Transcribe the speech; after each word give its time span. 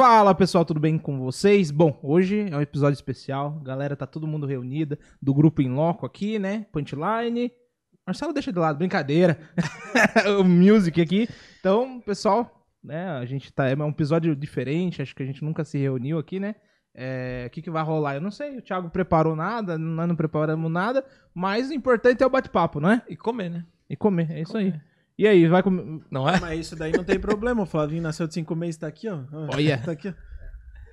Fala 0.00 0.34
pessoal, 0.34 0.64
tudo 0.64 0.80
bem 0.80 0.96
com 0.96 1.18
vocês? 1.18 1.70
Bom, 1.70 2.00
hoje 2.02 2.48
é 2.50 2.56
um 2.56 2.60
episódio 2.62 2.94
especial. 2.94 3.60
Galera, 3.62 3.94
tá 3.94 4.06
todo 4.06 4.26
mundo 4.26 4.46
reunida 4.46 4.98
do 5.20 5.34
grupo 5.34 5.60
em 5.60 5.68
loco 5.68 6.06
aqui, 6.06 6.38
né? 6.38 6.64
Punchline. 6.72 7.52
Marcelo 8.06 8.32
deixa 8.32 8.50
de 8.50 8.58
lado, 8.58 8.78
brincadeira. 8.78 9.38
o 10.40 10.42
music 10.42 11.02
aqui. 11.02 11.28
Então, 11.60 12.00
pessoal, 12.00 12.66
né? 12.82 13.10
A 13.10 13.26
gente 13.26 13.52
tá. 13.52 13.68
É 13.68 13.76
um 13.76 13.90
episódio 13.90 14.34
diferente. 14.34 15.02
Acho 15.02 15.14
que 15.14 15.22
a 15.22 15.26
gente 15.26 15.44
nunca 15.44 15.64
se 15.64 15.76
reuniu 15.76 16.18
aqui, 16.18 16.40
né? 16.40 16.54
É, 16.94 17.44
o 17.46 17.50
que, 17.50 17.60
que 17.60 17.70
vai 17.70 17.84
rolar? 17.84 18.14
Eu 18.14 18.22
não 18.22 18.30
sei. 18.30 18.56
O 18.56 18.62
Thiago 18.62 18.88
preparou 18.88 19.36
nada, 19.36 19.76
nós 19.76 20.08
não 20.08 20.16
preparamos 20.16 20.72
nada. 20.72 21.04
Mas 21.34 21.68
o 21.68 21.74
importante 21.74 22.22
é 22.22 22.26
o 22.26 22.30
bate-papo, 22.30 22.80
não 22.80 22.90
é? 22.90 23.02
E 23.06 23.14
comer, 23.18 23.50
né? 23.50 23.66
E 23.86 23.94
comer, 23.96 24.30
é 24.30 24.40
isso 24.40 24.56
aí. 24.56 24.72
E 25.20 25.28
aí, 25.28 25.46
vai 25.46 25.62
comer. 25.62 26.00
Não 26.10 26.26
é? 26.26 26.40
Mas 26.40 26.60
isso 26.60 26.74
daí 26.74 26.92
não 26.92 27.04
tem 27.04 27.20
problema. 27.20 27.60
O 27.60 27.66
Flavinho 27.66 28.00
nasceu 28.00 28.26
de 28.26 28.32
cinco 28.32 28.56
meses, 28.56 28.78
tá 28.78 28.86
aqui, 28.86 29.06
ó. 29.06 29.18
Olha. 29.52 29.76
Tá 29.76 29.92
aqui, 29.92 30.08
ó. 30.08 30.12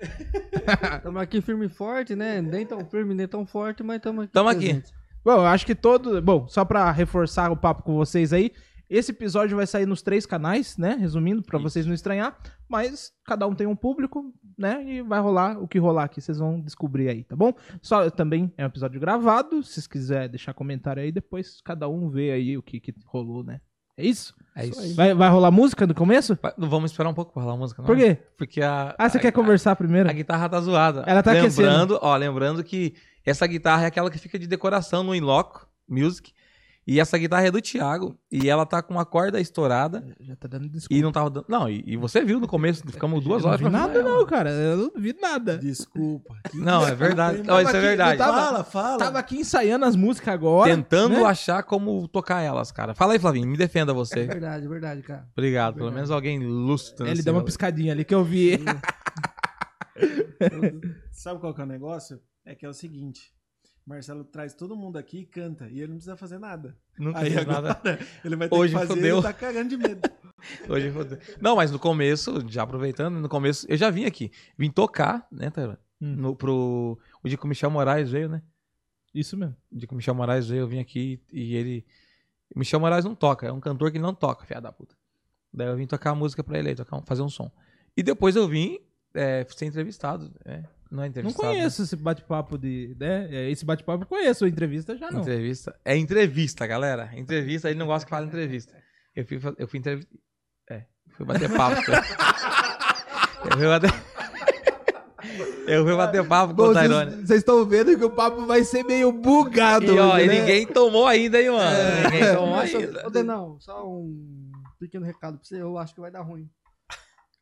Estamos 0.98 1.22
aqui 1.22 1.40
firme 1.40 1.67
e 1.67 1.70
forte, 1.70 2.13
né? 2.13 2.41
Nem 2.41 2.66
tão 2.66 2.86
firme, 2.86 3.13
nem 3.13 3.26
tão 3.26 3.45
forte, 3.45 3.81
mas 3.84 3.95
estamos 3.95 4.26
aqui. 4.26 4.34
Tamo 4.34 4.50
aqui. 4.50 4.84
Bom, 5.23 5.31
eu 5.31 5.45
acho 5.45 5.66
que 5.66 5.73
todo. 5.73 6.22
Bom, 6.22 6.45
só 6.50 6.66
pra 6.66 6.91
reforçar 6.91 7.53
o 7.53 7.55
papo 7.55 7.84
com 7.84 7.95
vocês 7.95 8.34
aí, 8.34 8.52
esse 8.90 9.12
episódio 9.12 9.55
vai 9.55 9.66
sair 9.66 9.86
nos 9.86 10.02
três 10.02 10.26
canais, 10.26 10.78
né? 10.78 10.98
Resumindo, 11.00 11.41
pra 11.41 11.58
vocês 11.58 11.86
não 11.86 11.94
estranhar. 11.94 12.38
Mas 12.67 13.14
cada 13.25 13.48
um 13.48 13.55
tem 13.55 13.66
um 13.66 13.78
público, 13.78 14.34
né? 14.58 14.84
E 14.86 15.02
vai 15.02 15.22
rolar 15.22 15.58
o 15.58 15.70
que 15.70 15.80
rolar 15.80 16.03
aqui, 16.03 16.20
vocês 16.20 16.38
vão 16.38 16.59
descobrir 16.59 17.08
aí, 17.08 17.23
tá 17.23 17.36
bom? 17.36 17.53
Só 17.81 18.09
também 18.09 18.52
é 18.58 18.66
um 18.66 18.67
episódio 18.67 19.00
gravado. 19.00 19.64
Se 19.64 19.75
vocês 19.75 19.88
quiserem 19.88 20.30
deixar 20.30 20.53
comentário 20.53 21.02
aí, 21.02 21.14
depois 21.14 21.62
cada 21.62 21.88
um 21.88 22.09
vê 22.09 22.31
aí 22.31 22.58
o 22.58 22.62
que, 22.62 22.81
que 22.81 22.94
rolou, 23.06 23.41
né? 23.41 23.62
É 23.98 24.06
isso? 24.06 24.34
É 24.56 24.66
isso. 24.66 24.95
Vai, 24.95 25.14
vai 25.14 25.30
rolar 25.30 25.52
música 25.52 25.86
no 25.86 25.94
começo? 25.94 26.38
Vai- 26.42 26.53
Não 26.58 26.70
vamos 26.70 26.92
esperar 26.92 27.09
um 27.09 27.14
pouco 27.14 27.31
pra 27.34 27.42
rolar 27.44 27.56
a 27.56 27.58
música, 27.58 27.81
não? 27.81 27.88
Por 27.88 27.98
quê? 27.98 28.17
Porque 28.38 28.62
a. 28.62 28.95
Ah, 28.98 29.09
você 29.09 29.17
a- 29.17 29.22
quer 29.22 29.31
conversar 29.31 29.76
primeiro? 29.76 30.08
A, 30.08 30.12
a 30.12 30.16
guitarra 30.16 30.48
tá 30.50 30.59
zoada. 30.62 31.03
Ela 31.08 31.22
tá 31.23 31.31
lembrando, 31.31 32.00
ó, 32.02 32.16
lembrando 32.16 32.64
que 32.64 32.95
essa 33.25 33.45
guitarra 33.45 33.84
é 33.84 33.88
aquela 33.88 34.09
que 34.09 34.18
fica 34.18 34.38
de 34.40 34.48
decoração 34.48 35.03
no 35.03 35.14
Inloco 35.16 35.68
Music. 35.88 36.31
E 36.88 37.02
essa 37.02 37.18
guitarra 37.18 37.46
é 37.46 37.52
do 37.52 37.62
Thiago. 37.62 38.18
E 38.32 38.50
ela 38.50 38.66
tá 38.66 38.82
com 38.82 38.94
uma 38.94 39.06
corda 39.06 39.42
estourada. 39.42 40.08
Já 40.22 40.38
tá 40.38 40.48
dando 40.48 40.70
desculpa. 40.70 40.96
E 40.96 41.02
não 41.02 41.12
tava 41.12 41.30
dando. 41.30 41.46
Não, 41.50 41.70
e, 41.70 41.84
e 41.86 41.98
você 41.98 42.24
viu 42.24 42.40
no 42.40 42.48
começo, 42.48 42.82
ficamos 42.90 43.22
duas 43.26 43.44
horas 43.44 43.60
não 43.60 43.70
vi 43.70 43.76
nada, 43.76 44.02
não, 44.02 44.26
cara. 44.26 44.50
Eu 44.52 44.90
não 44.96 45.02
vi 45.02 45.14
nada. 45.22 45.58
Desculpa. 45.58 46.34
Não, 46.54 46.88
é 46.88 46.96
verdade. 46.96 47.40
Hein? 47.40 47.44
isso 47.44 47.52
é 47.52 47.62
aqui, 47.62 47.72
verdade. 47.80 48.12
eu 48.14 48.18
tava- 48.18 48.38
Fala, 48.38 48.64
fala. 48.64 48.98
Tava 48.98 49.20
aqui 49.20 49.38
ensaiando 49.38 49.84
as 49.84 49.98
músicas 49.98 50.34
agora. 50.34 50.74
Tentando 50.74 51.16
né? 51.16 51.24
achar 51.24 51.62
como 51.64 52.08
tocar 52.08 52.42
elas, 52.42 52.72
cara. 52.72 52.96
Fala 52.96 53.14
aí, 53.14 53.20
Flavinho, 53.20 53.48
me 53.48 53.58
defenda 53.58 53.92
É 53.92 53.96
você. 53.96 54.26
verdade, 54.26 54.66
é 54.66 54.70
verdade, 54.70 55.02
cara. 55.02 55.28
Obrigado. 55.34 55.74
Pelo 55.74 55.88
Verdade. 55.88 55.96
menos 55.96 56.12
alguém 56.12 56.40
lustro. 56.40 57.06
Ele 57.06 57.22
deu 57.22 57.34
uma 57.34 57.44
piscadinha 57.44 57.92
ali 57.92 58.06
que 58.06 58.16
eu 58.16 58.24
vi. 58.24 58.60
Sabe 61.12 61.40
qual 61.42 61.54
que 61.54 61.62
é 61.62 61.64
o 61.64 61.68
negócio? 61.68 62.20
É 62.46 62.56
que 62.56 62.66
é 62.66 62.70
o 62.70 62.74
seguinte. 62.74 63.34
Marcelo 63.88 64.24
traz 64.26 64.54
todo 64.54 64.76
mundo 64.76 64.98
aqui 64.98 65.20
e 65.20 65.26
canta. 65.26 65.68
E 65.70 65.78
ele 65.80 65.88
não 65.88 65.96
precisa 65.96 66.18
fazer 66.18 66.38
nada. 66.38 66.78
Nunca 67.00 67.20
Aí 67.20 67.38
agora 67.38 67.62
nada. 67.62 68.00
ele 68.24 68.36
vai 68.36 68.50
ter 68.50 68.56
Hoje 68.56 68.74
que 68.74 68.80
fazer 68.80 68.94
fudeu. 68.94 69.16
ele 69.16 69.24
tá 69.24 69.34
cagando 69.34 69.70
de 69.70 69.78
medo. 69.78 70.02
Hoje 70.70 70.92
fodeu. 70.92 71.18
Não, 71.42 71.56
mas 71.56 71.72
no 71.72 71.80
começo, 71.80 72.44
já 72.50 72.64
aproveitando, 72.64 73.16
no 73.20 73.30
começo, 73.30 73.66
eu 73.70 73.78
já 73.78 73.90
vim 73.90 74.04
aqui. 74.06 74.30
Vim 74.58 74.70
tocar, 74.70 75.26
né, 75.32 75.50
Taylor? 75.50 75.78
Hum. 76.02 76.16
No, 76.18 76.36
pro. 76.36 77.00
O 77.24 77.28
dia 77.30 77.38
que 77.38 77.46
o 77.46 77.48
Michel 77.48 77.72
Moraes 77.72 78.12
veio, 78.12 78.28
né? 78.30 78.42
Isso 79.14 79.36
mesmo. 79.38 79.56
O 79.72 79.78
dia 79.78 79.88
que 79.88 79.94
o 79.94 79.98
Michel 79.98 80.14
Moraes 80.14 80.48
veio, 80.48 80.60
eu 80.62 80.68
vim 80.68 80.80
aqui 80.80 81.24
e 81.32 81.56
ele. 81.56 81.86
O 82.54 82.60
Michel 82.60 82.80
Moraes 82.80 83.06
não 83.06 83.16
toca, 83.16 83.48
é 83.48 83.52
um 83.52 83.60
cantor 83.60 83.92
que 83.92 84.00
não 84.00 84.14
toca, 84.14 84.46
fiada 84.46 84.64
da 84.64 84.72
puta. 84.72 84.96
Daí 85.54 85.68
eu 85.68 85.76
vim 85.78 85.88
tocar 85.88 86.12
a 86.12 86.16
música 86.16 86.44
pra 86.44 86.60
ele, 86.60 86.70
aí, 86.70 86.76
tocar, 86.76 86.97
um- 86.97 87.06
fazer 87.06 87.22
um 87.22 87.30
som. 87.30 87.50
E 87.96 88.03
depois 88.03 88.36
eu 88.36 88.47
vim 88.47 88.80
é, 89.14 89.46
ser 89.50 89.66
entrevistado. 89.66 90.31
né? 90.46 90.64
Não 90.92 91.00
é 91.00 91.06
Não 91.06 91.09
entrevistado. 91.09 91.48
conheço 91.50 91.84
esse 91.84 91.96
bate-papo 91.96 92.58
de. 92.58 92.96
Né? 93.00 93.28
É, 93.30 93.50
Esse 93.52 93.66
bate-papo 93.66 94.03
eu 94.03 94.08
conheço, 94.08 94.46
a 94.46 94.50
entrevista 94.50 94.96
já 94.98 95.08
né? 95.08 95.14
não. 95.14 95.22
Entrevista. 95.22 95.75
É 95.84 95.96
entrevista, 95.98 96.66
galera. 96.66 97.09
Entrevista, 97.14 97.70
ele 97.70 97.80
não 97.80 97.88
gosta 97.88 98.06
que 98.06 98.09
fale 98.09 98.28
entrevista. 98.28 98.74
Eu 99.16 99.26
fui, 99.26 99.40
eu 99.58 99.68
fui 99.68 99.80
entrevistar. 99.80 100.12
É, 100.70 100.86
fui 101.16 101.26
bater 101.26 101.50
papo. 101.53 101.81
eu 103.46 103.58
fui 103.58 103.68
bater. 103.68 103.92
eu 105.68 105.84
fui 105.86 105.96
bater 105.96 106.28
papo 106.28 106.53
com 106.53 106.58
Bom, 106.58 106.70
o 106.70 106.74
Vocês 106.74 106.88
Tyrone. 106.88 107.12
vocês 107.26 107.40
estão 107.40 107.66
vendo 107.66 107.97
que 107.97 108.06
o 108.06 108.09
papo 108.12 108.46
vai 108.46 108.64
ser 108.64 108.84
meio 108.84 109.12
bugado. 109.12 109.86
E 109.94 110.00
ó, 110.00 110.16
hoje, 110.16 110.26
e 110.26 110.28
né? 110.28 110.40
ninguém 110.40 110.68
tomou 110.68 111.06
ainda, 111.08 111.42
hein, 111.42 111.50
mano? 111.50 111.76
É. 111.78 112.03
Ninguém 112.03 112.36
tomou 112.36 112.56
Nossa, 112.56 112.78
ainda. 112.78 113.08
ô, 113.08 113.09
Denão, 113.09 113.59
só 113.59 113.88
um 113.88 114.52
pequeno 114.80 115.06
recado 115.06 115.38
pra 115.38 115.46
você. 115.46 115.62
Eu 115.62 115.78
acho 115.78 115.94
que 115.94 116.02
vai 116.02 116.12
dar 116.12 116.22
ruim. 116.22 116.50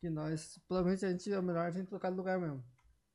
Que 0.00 0.10
nós, 0.10 0.58
provavelmente 0.68 1.04
a 1.06 1.10
gente 1.10 1.32
é 1.32 1.40
melhor 1.40 1.66
a 1.66 1.70
gente 1.70 1.86
trocar 1.88 2.10
de 2.10 2.16
lugar 2.16 2.38
mesmo. 2.38 2.62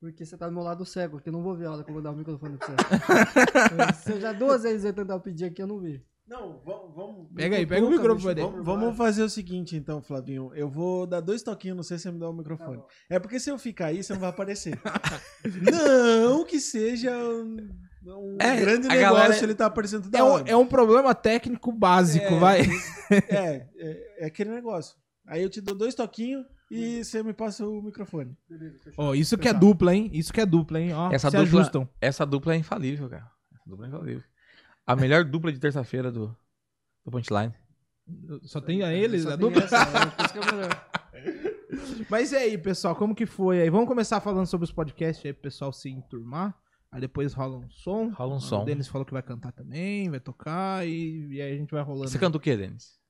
Porque 0.02 0.26
você 0.26 0.36
tá 0.36 0.48
do 0.48 0.52
meu 0.52 0.64
lado 0.64 0.84
cego, 0.84 1.20
que 1.20 1.28
eu 1.28 1.32
não 1.32 1.44
vou 1.44 1.54
ver 1.54 1.66
a 1.66 1.70
hora 1.70 1.84
que 1.84 1.90
eu 1.90 1.94
vou 1.94 2.02
dar 2.02 2.10
o 2.10 2.16
microfone 2.16 2.58
pra 2.58 2.66
você. 2.66 3.92
Se 4.02 4.10
eu 4.10 4.20
já 4.20 4.32
duas 4.32 4.64
vezes 4.64 4.84
eu 4.84 4.92
tentar 4.92 5.20
pedir 5.20 5.44
aqui, 5.44 5.62
eu 5.62 5.66
não 5.68 5.78
vi. 5.78 6.04
Não, 6.26 6.60
vamos. 6.64 6.92
vamos 6.92 7.28
Pega 7.32 7.54
aí, 7.54 7.64
pega 7.64 7.86
o 7.86 7.88
microfone 7.90 8.40
aí. 8.40 8.44
Vamos, 8.46 8.64
vamos 8.64 8.96
fazer 8.96 9.22
o 9.22 9.28
seguinte, 9.30 9.76
então, 9.76 10.02
Flavinho. 10.02 10.50
Eu 10.56 10.68
vou 10.68 11.06
dar 11.06 11.20
dois 11.20 11.40
toquinhos, 11.44 11.76
não 11.76 11.84
sei 11.84 11.98
se 11.98 12.02
você 12.02 12.10
me 12.10 12.18
dá 12.18 12.28
o 12.28 12.32
microfone. 12.32 12.82
É 13.08 13.20
porque 13.20 13.38
se 13.38 13.48
eu 13.48 13.56
ficar 13.58 13.86
aí, 13.86 14.02
você 14.02 14.12
não 14.12 14.20
vai 14.20 14.30
aparecer. 14.30 14.76
não 15.70 16.44
que 16.44 16.58
seja 16.58 17.16
um, 17.16 17.68
um 18.04 18.36
É, 18.40 18.56
grande 18.56 18.88
negócio, 18.88 19.14
galera- 19.14 19.42
ele 19.44 19.54
tá 19.54 19.66
aparecendo 19.66 20.02
toda 20.02 20.18
É 20.18 20.22
um, 20.24 20.26
hora. 20.32 20.50
é 20.50 20.56
um 20.56 20.66
problema 20.66 21.14
técnico 21.14 21.70
básico, 21.70 22.26
É, 22.26 22.38
vai. 22.40 22.60
É, 23.28 23.66
é, 23.76 24.24
é 24.24 24.26
aquele 24.26 24.50
negócio. 24.50 24.96
Aí 25.28 25.42
eu 25.42 25.48
te 25.50 25.60
dou 25.60 25.76
dois 25.76 25.94
toquinhos 25.94 26.44
e 26.74 27.04
você 27.04 27.22
me 27.22 27.32
passa 27.32 27.66
o 27.66 27.82
microfone. 27.82 28.36
Ó, 28.96 29.14
isso 29.14 29.36
que 29.36 29.48
é 29.48 29.52
dupla, 29.52 29.94
hein? 29.94 30.10
Isso 30.12 30.32
que 30.32 30.40
é 30.40 30.46
dupla, 30.46 30.80
hein? 30.80 30.92
Ó, 30.94 31.10
Essa 31.12 31.30
se 31.30 31.36
dupla- 31.36 31.60
ajustam. 31.60 31.88
Essa 32.00 32.24
dupla 32.26 32.54
é 32.54 32.56
infalível, 32.56 33.08
cara. 33.08 33.30
Essa 33.54 33.62
dupla 33.66 33.86
é 33.86 33.88
infalível. 33.88 34.22
A 34.86 34.96
melhor 34.96 35.24
dupla 35.24 35.52
de 35.52 35.58
terça-feira 35.58 36.10
do, 36.10 36.36
do 37.04 37.10
Punchline. 37.10 37.54
Só 38.42 38.60
tem 38.60 38.82
a 38.82 38.92
eles, 38.92 39.26
a 39.26 39.36
dupla. 39.36 39.62
essa, 39.62 39.76
é, 39.76 40.28
que 40.28 40.38
é. 40.38 41.52
Mas 42.10 42.32
e 42.32 42.36
aí, 42.36 42.58
pessoal, 42.58 42.96
como 42.96 43.14
que 43.14 43.26
foi 43.26 43.62
aí? 43.62 43.70
Vamos 43.70 43.86
começar 43.86 44.20
falando 44.20 44.46
sobre 44.46 44.64
os 44.64 44.72
podcasts 44.72 45.24
aí 45.24 45.32
pro 45.32 45.42
pessoal 45.42 45.72
se 45.72 45.88
enturmar. 45.88 46.54
Aí 46.90 47.00
depois 47.00 47.32
rola 47.32 47.56
um 47.56 47.70
som. 47.70 48.10
Rola 48.10 48.34
um 48.34 48.36
O 48.36 48.40
som. 48.40 48.64
Denis 48.64 48.88
falou 48.88 49.06
que 49.06 49.12
vai 49.12 49.22
cantar 49.22 49.52
também, 49.52 50.10
vai 50.10 50.20
tocar 50.20 50.86
e, 50.86 51.28
e 51.32 51.40
aí 51.40 51.54
a 51.54 51.56
gente 51.56 51.70
vai 51.70 51.82
rolando. 51.82 52.08
Você 52.08 52.18
canta 52.18 52.36
o 52.36 52.40
quê, 52.40 52.54
Denis? 52.56 53.00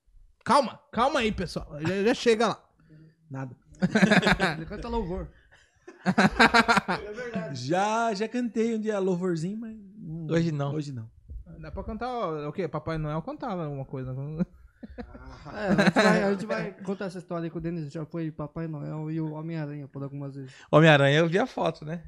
Calma, 0.45 0.79
calma 0.93 1.21
aí, 1.21 1.33
pessoal. 1.33 1.77
Já, 1.81 2.03
já 2.05 2.15
chega 2.15 2.49
lá. 2.49 2.69
Nada. 3.33 3.57
Ele 4.59 4.67
canta 4.67 4.89
louvor. 4.89 5.27
Já, 7.55 8.13
já 8.13 8.29
cantei 8.29 8.77
um 8.77 8.81
dia 8.81 8.99
louvorzinho, 8.99 9.57
mas. 9.57 9.75
hum, 9.75 10.27
Hoje 10.31 10.53
não. 10.53 10.75
Hoje 10.75 10.93
não. 10.93 11.11
Dá 11.59 11.71
pra 11.71 11.83
cantar 11.83 12.09
ó, 12.09 12.49
o 12.49 12.53
quê? 12.53 12.69
Papai 12.69 12.99
Noel 12.99 13.23
cantava 13.23 13.65
alguma 13.65 13.87
coisa. 13.87 14.15
É, 15.55 15.69
a, 15.69 15.75
gente 15.85 15.95
vai, 15.95 16.23
a 16.23 16.33
gente 16.33 16.47
vai 16.47 16.73
contar 16.83 17.05
essa 17.07 17.19
história 17.19 17.45
aí 17.45 17.51
que 17.51 17.57
o 17.57 17.61
Denis 17.61 17.91
já 17.91 18.05
foi 18.05 18.31
Papai 18.31 18.67
Noel 18.67 19.11
e 19.11 19.21
o 19.21 19.33
Homem-Aranha 19.33 19.89
por 19.89 20.03
algumas 20.03 20.35
vezes. 20.35 20.53
Homem-Aranha, 20.71 21.19
eu 21.19 21.29
vi 21.29 21.39
a 21.39 21.47
foto, 21.47 21.85
né? 21.85 22.05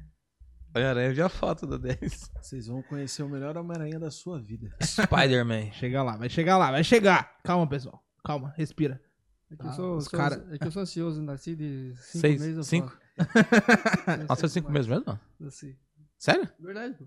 Homem-Aranha, 0.75 1.07
eu 1.09 1.15
vi 1.15 1.21
a 1.21 1.29
foto 1.29 1.65
do 1.65 1.79
Denis. 1.79 2.29
Vocês 2.41 2.67
vão 2.67 2.81
conhecer 2.83 3.23
o 3.23 3.29
melhor 3.29 3.57
Homem-Aranha 3.57 3.99
da 3.99 4.11
sua 4.11 4.39
vida. 4.41 4.75
Spider-Man. 4.83 5.71
Chega 5.71 6.03
lá, 6.03 6.17
vai 6.17 6.29
chegar 6.29 6.57
lá, 6.57 6.69
vai 6.69 6.83
chegar. 6.83 7.37
Calma, 7.43 7.67
pessoal. 7.67 8.03
Calma, 8.23 8.53
respira. 8.57 9.01
É 9.51 9.55
que, 9.55 9.65
Ah, 9.65 9.69
eu, 9.69 9.73
sou, 9.73 9.97
os 9.97 10.05
sou- 10.05 10.19
cara- 10.19 10.45
é 10.51 10.57
que 10.57 10.65
eu 10.67 10.71
sou 10.71 10.81
ansioso, 10.81 11.21
nasci 11.21 11.55
de 11.55 11.93
cinco 11.97 12.19
Seis- 12.21 12.41
meses. 12.41 12.67
cinco? 12.67 12.97
É, 13.17 13.17
Nossa, 14.27 14.47
cinco 14.47 14.71
meses 14.71 14.87
mesmo? 14.87 15.19
Nasci. 15.39 15.77
Sério? 16.17 16.49
Verdade, 16.59 16.95
pô. 16.95 17.05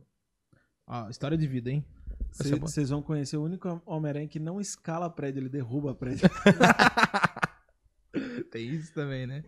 Ó, 0.86 1.08
história 1.08 1.36
de 1.36 1.46
vida, 1.46 1.70
hein? 1.70 1.84
Vocês 2.60 2.90
vão 2.90 3.02
conhecer 3.02 3.36
o 3.36 3.42
único 3.42 3.82
Homem-Aranha 3.84 4.28
que 4.28 4.38
não 4.38 4.60
escala 4.60 5.10
prédio, 5.10 5.40
ele 5.40 5.48
derruba 5.48 5.94
prédio. 5.94 6.28
Tem 8.50 8.68
isso 8.70 8.92
também, 8.94 9.26
né? 9.26 9.44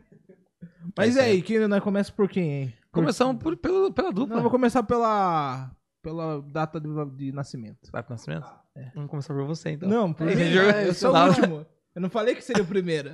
Mas 0.97 1.17
É 1.17 1.29
e 1.29 1.33
aí, 1.33 1.43
que 1.43 1.67
nós 1.67 1.83
começa 1.83 2.13
por 2.13 2.29
quem, 2.29 2.51
hein? 2.63 2.75
Por- 2.93 3.01
Começamos 3.01 3.43
por, 3.43 3.57
pelo, 3.57 3.93
pela 3.93 4.09
Não, 4.09 4.15
dupla. 4.15 4.37
eu 4.37 4.43
vou 4.43 4.51
começar 4.51 4.83
pela 4.83 5.71
pela 6.03 6.41
data 6.43 6.81
de, 6.81 6.89
de 7.17 7.33
nascimento. 7.33 7.91
Data 7.93 8.03
de 8.07 8.11
nascimento? 8.11 8.47
Vamos 8.95 9.11
começar 9.11 9.35
por 9.35 9.45
você, 9.47 9.71
então. 9.73 9.89
Não, 9.89 10.13
por 10.13 10.29
É, 10.29 10.33
é, 10.85 10.89
eu 10.89 10.95
sou 10.95 11.11
o 11.11 11.13
não. 11.13 11.29
último. 11.29 11.67
Eu 11.95 12.01
não 12.03 12.11
falei 12.11 12.35
que 12.35 12.43
seria 12.43 12.63
o 12.63 12.67
primeiro. 12.67 13.11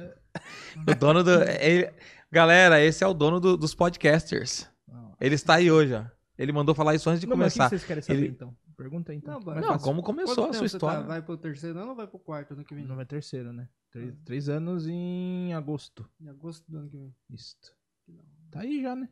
O 0.88 0.94
dono 0.94 1.22
do... 1.24 1.30
ele- 1.60 1.92
Galera, 2.30 2.80
esse 2.82 3.02
é 3.02 3.06
o 3.06 3.14
dono 3.14 3.40
do- 3.40 3.56
dos 3.56 3.74
podcasters. 3.74 4.68
Ele 5.20 5.34
está 5.34 5.54
aí 5.54 5.70
hoje, 5.70 5.94
ó. 5.94 6.04
Ele 6.36 6.52
mandou 6.52 6.74
falar 6.74 6.94
isso 6.94 7.08
antes 7.08 7.20
de 7.20 7.26
Não, 7.26 7.36
mas 7.36 7.52
o 7.52 7.54
que 7.54 7.58
começar. 7.58 7.68
vocês 7.70 7.84
querem 7.84 8.02
saber, 8.02 8.18
Ele- 8.18 8.28
então? 8.28 8.54
Pergunta 8.76 9.10
aí, 9.12 9.16
então. 9.18 9.40
Não, 9.40 9.46
Mais 9.46 9.64
Não, 9.66 9.78
como 9.78 10.02
começou 10.02 10.50
a 10.50 10.52
sua 10.52 10.68
você 10.68 10.76
história? 10.76 11.00
Tá? 11.00 11.06
Vai 11.06 11.22
pro 11.22 11.38
terceiro 11.38 11.78
ano 11.78 11.90
ou 11.90 11.96
vai 11.96 12.06
pro 12.06 12.18
quarto 12.18 12.52
ano 12.52 12.62
que 12.62 12.74
vem? 12.74 12.84
Não 12.84 13.00
é 13.00 13.06
terceiro, 13.06 13.50
né? 13.52 13.68
Três, 13.90 14.14
três 14.26 14.48
anos 14.50 14.86
em 14.86 15.54
agosto. 15.54 16.06
Em 16.20 16.28
agosto 16.28 16.70
do 16.70 16.76
ano 16.76 16.90
que 16.90 16.98
vem. 16.98 17.14
Isso. 17.30 17.56
Tá 18.50 18.60
aí 18.60 18.82
já, 18.82 18.94
né? 18.94 19.08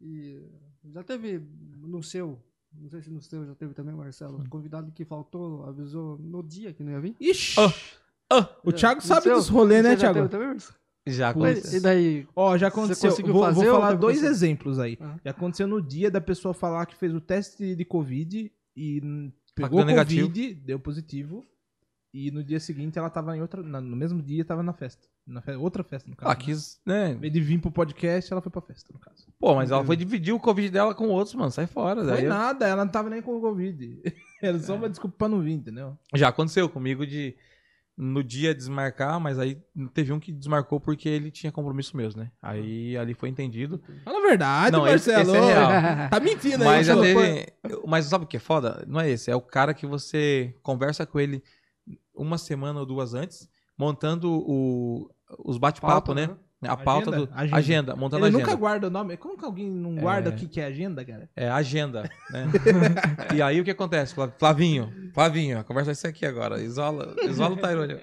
E 0.00 0.42
já 0.86 1.02
teve 1.04 1.38
no 1.76 2.02
seu, 2.02 2.42
não 2.72 2.88
sei 2.88 3.02
se 3.02 3.10
no 3.10 3.20
seu 3.20 3.44
já 3.44 3.54
teve 3.54 3.74
também, 3.74 3.94
Marcelo, 3.94 4.40
um 4.40 4.46
convidado 4.48 4.90
que 4.92 5.04
faltou, 5.04 5.66
avisou 5.66 6.16
no 6.18 6.42
dia 6.42 6.72
que 6.72 6.82
não 6.82 6.92
ia 6.92 7.00
vir. 7.00 7.14
Ixi! 7.20 7.60
Oh, 7.60 7.70
oh. 8.32 8.44
O 8.64 8.72
Thiago 8.72 9.00
sabe 9.00 9.22
seu? 9.24 9.36
dos 9.36 9.48
rolês, 9.48 9.82
né, 9.82 9.96
Thiago? 9.96 10.28
Já 11.06 11.30
aconteceu. 11.30 11.78
E 11.78 11.82
daí? 11.82 12.28
Ó, 12.36 12.56
já 12.58 12.68
aconteceu. 12.68 13.10
Vou, 13.10 13.32
vou 13.32 13.42
fazer 13.44 13.68
ou 13.70 13.76
falar 13.76 13.92
não 13.92 14.00
dois 14.00 14.16
conseguiu? 14.18 14.30
exemplos 14.32 14.78
aí. 14.78 14.98
Ah. 15.00 15.16
Já 15.24 15.30
aconteceu 15.30 15.66
no 15.66 15.80
dia 15.80 16.10
da 16.10 16.20
pessoa 16.20 16.52
falar 16.52 16.84
que 16.86 16.94
fez 16.96 17.14
o 17.14 17.20
teste 17.20 17.74
de 17.74 17.84
Covid 17.84 18.52
e 18.76 19.00
pegou 19.54 19.78
deu 19.78 19.86
negativo. 19.86 20.26
Covid, 20.28 20.54
deu 20.54 20.78
positivo. 20.78 21.46
E 22.12 22.30
no 22.30 22.42
dia 22.42 22.58
seguinte 22.58 22.98
ela 22.98 23.08
tava 23.10 23.36
em 23.36 23.40
outra. 23.40 23.62
na- 23.62 23.80
no 23.80 23.94
mesmo 23.96 24.22
dia 24.22 24.44
tava 24.44 24.62
na 24.62 24.72
festa. 24.72 25.06
Na 25.26 25.40
fe- 25.42 25.56
outra 25.56 25.82
festa, 25.84 26.08
no 26.08 26.16
caso. 26.16 26.32
Ah, 26.32 26.34
quis, 26.36 26.80
né? 26.84 27.12
Em 27.12 27.18
vez 27.18 27.32
de 27.32 27.40
vir 27.40 27.58
pro 27.60 27.70
podcast, 27.70 28.32
ela 28.32 28.40
foi 28.40 28.50
pra 28.50 28.62
festa, 28.62 28.90
no 28.92 28.98
caso. 28.98 29.26
Pô, 29.38 29.54
mas 29.54 29.70
ela 29.70 29.84
foi 29.84 29.94
dividir 29.96 30.32
o 30.32 30.40
Covid 30.40 30.70
dela 30.70 30.94
com 30.94 31.08
outros, 31.08 31.34
mano. 31.34 31.50
Sai 31.50 31.66
fora. 31.66 32.00
Foi 32.02 32.10
Daí 32.10 32.24
eu- 32.24 32.30
nada, 32.30 32.66
ela 32.66 32.82
não 32.84 32.90
tava 32.90 33.08
nem 33.10 33.20
com 33.22 33.36
o 33.36 33.40
Covid. 33.40 34.02
Era 34.42 34.58
só 34.58 34.74
É. 34.74 34.76
uma 34.76 34.88
desculpa 34.88 35.16
pra 35.18 35.28
não 35.28 35.40
vir, 35.40 35.52
entendeu? 35.52 35.98
Já 36.14 36.28
aconteceu 36.28 36.66
comigo 36.68 37.06
de 37.06 37.36
no 38.00 38.22
dia 38.22 38.54
desmarcar, 38.54 39.18
mas 39.18 39.40
aí 39.40 39.60
teve 39.92 40.12
um 40.12 40.20
que 40.20 40.30
desmarcou 40.30 40.78
porque 40.78 41.08
ele 41.08 41.32
tinha 41.32 41.50
compromisso 41.50 41.96
mesmo, 41.96 42.22
né? 42.22 42.30
Aí 42.40 42.96
ali 42.96 43.12
foi 43.12 43.28
entendido. 43.28 43.82
Fala 44.04 44.18
a 44.18 44.22
verdade, 44.28 44.70
Não, 44.76 44.86
esse- 44.86 45.10
Marcelo. 45.12 45.36
esse 45.36 45.44
é 45.44 45.52
real. 45.54 45.70
Tá 46.10 46.20
mentindo 46.20 46.64
Mas 46.64 46.86
já 46.86 46.94
Marcelo. 46.94 47.02
teve. 47.24 47.46
Mas 47.88 48.04
sabe 48.06 48.24
o 48.24 48.28
que 48.28 48.36
é 48.36 48.40
foda? 48.40 48.84
Não 48.86 49.00
é 49.00 49.10
esse, 49.10 49.30
é 49.32 49.34
o 49.34 49.40
cara 49.40 49.74
que 49.74 49.84
você 49.84 50.54
conversa 50.62 51.04
com 51.04 51.18
ele 51.18 51.42
uma 52.14 52.38
semana 52.38 52.78
ou 52.78 52.86
duas 52.86 53.14
antes, 53.14 53.48
montando 53.76 54.30
o, 54.46 55.10
os 55.44 55.58
bate-papo, 55.58 56.14
né? 56.14 56.28
né? 56.28 56.36
A 56.62 56.76
pauta 56.76 57.10
Agenda? 57.10 57.26
do. 57.26 57.32
Agenda. 57.34 57.56
Agenda, 57.56 57.96
montando 57.96 58.26
Ele 58.26 58.34
a 58.34 58.38
nunca 58.38 58.50
agenda. 58.50 58.60
guarda 58.60 58.86
o 58.88 58.90
nome. 58.90 59.16
Como 59.16 59.36
que 59.38 59.44
alguém 59.44 59.70
não 59.70 59.94
guarda 59.94 60.30
É. 60.30 60.32
o 60.32 60.36
que 60.36 60.48
que 60.48 60.60
é 60.60 60.64
agenda, 60.64 61.04
cara? 61.04 61.30
É, 61.36 61.48
agenda, 61.48 62.02
né? 62.30 62.46
e 63.36 63.40
aí 63.42 63.60
o 63.60 63.64
que 63.64 63.70
acontece? 63.70 64.12
Fla- 64.14 64.32
Flavinho, 64.36 64.92
Flavinho, 65.14 65.58
a 65.60 65.64
conversa 65.64 65.92
isso 65.92 66.06
aqui 66.06 66.26
agora. 66.26 66.60
Isola, 66.60 67.14
isola 67.24 67.54
o 67.54 67.56
Tyrone. 67.56 68.00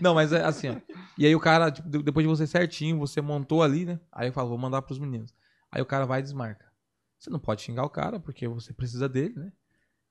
Não, 0.00 0.14
mas 0.14 0.32
é 0.32 0.44
assim, 0.44 0.68
ó. 0.68 0.76
E 1.16 1.26
aí 1.26 1.34
o 1.34 1.40
cara, 1.40 1.70
tipo, 1.72 1.88
de- 1.88 2.02
depois 2.02 2.24
de 2.24 2.28
você 2.28 2.46
certinho, 2.46 2.98
você 2.98 3.20
montou 3.20 3.62
ali, 3.64 3.84
né? 3.84 3.98
Aí 4.12 4.28
eu 4.28 4.32
falo, 4.32 4.48
vou 4.50 4.58
mandar 4.58 4.82
pros 4.82 4.98
meninos. 4.98 5.34
Aí 5.72 5.82
o 5.82 5.86
cara 5.86 6.06
vai 6.06 6.20
e 6.20 6.22
desmarca. 6.22 6.66
Você 7.18 7.30
não 7.30 7.40
pode 7.40 7.62
xingar 7.62 7.84
o 7.84 7.90
cara, 7.90 8.20
porque 8.20 8.46
você 8.46 8.72
precisa 8.72 9.08
dele, 9.08 9.34
né? 9.34 9.50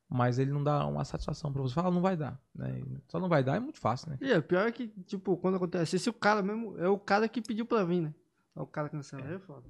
Mas 0.10 0.40
ele 0.40 0.52
não 0.52 0.64
dá 0.64 0.86
uma 0.86 1.04
satisfação 1.04 1.52
pra 1.52 1.62
você. 1.62 1.74
Fala, 1.74 1.92
não 1.92 2.02
vai 2.02 2.16
dar. 2.16 2.40
Né? 2.56 2.82
Só 3.10 3.20
não 3.20 3.28
vai 3.28 3.44
dar 3.44 3.58
é 3.58 3.60
muito 3.60 3.80
fácil, 3.80 4.10
né? 4.10 4.18
E 4.22 4.32
é, 4.32 4.40
pior 4.40 4.66
é 4.66 4.72
que, 4.72 4.88
tipo, 5.06 5.36
quando 5.36 5.56
acontece 5.56 5.98
isso, 5.98 6.10
o 6.12 6.14
cara 6.14 6.42
mesmo 6.42 6.78
é 6.78 6.88
o 6.88 6.98
cara 6.98 7.28
que 7.28 7.42
pediu 7.42 7.66
pra 7.66 7.84
vir, 7.84 8.02
né? 8.02 8.14
É 8.56 8.62
o 8.62 8.66
cara 8.66 8.88
cancela. 8.88 9.26
Aí 9.26 9.36
é 9.36 9.40
foda. 9.40 9.64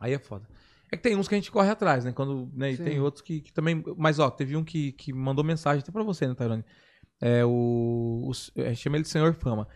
Aí 0.00 0.12
é 0.12 0.18
foda. 0.18 0.48
É 0.90 0.96
que 0.96 1.02
tem 1.02 1.16
uns 1.16 1.28
que 1.28 1.34
a 1.34 1.38
gente 1.38 1.52
corre 1.52 1.70
atrás, 1.70 2.04
né? 2.04 2.12
Quando, 2.12 2.50
né? 2.52 2.72
E 2.72 2.76
Sim. 2.76 2.84
tem 2.84 3.00
outros 3.00 3.22
que, 3.22 3.40
que 3.40 3.52
também. 3.52 3.82
Mas, 3.96 4.18
ó, 4.18 4.28
teve 4.28 4.56
um 4.56 4.64
que, 4.64 4.92
que 4.92 5.12
mandou 5.12 5.44
mensagem 5.44 5.80
até 5.82 5.92
pra 5.92 6.02
você, 6.02 6.26
né, 6.26 6.34
Tairone? 6.34 6.64
É 7.20 7.44
o. 7.44 8.28
o 8.28 8.32
é, 8.56 8.74
chama 8.74 8.96
ele 8.96 9.04
de 9.04 9.10
Senhor 9.10 9.32
Fama. 9.34 9.68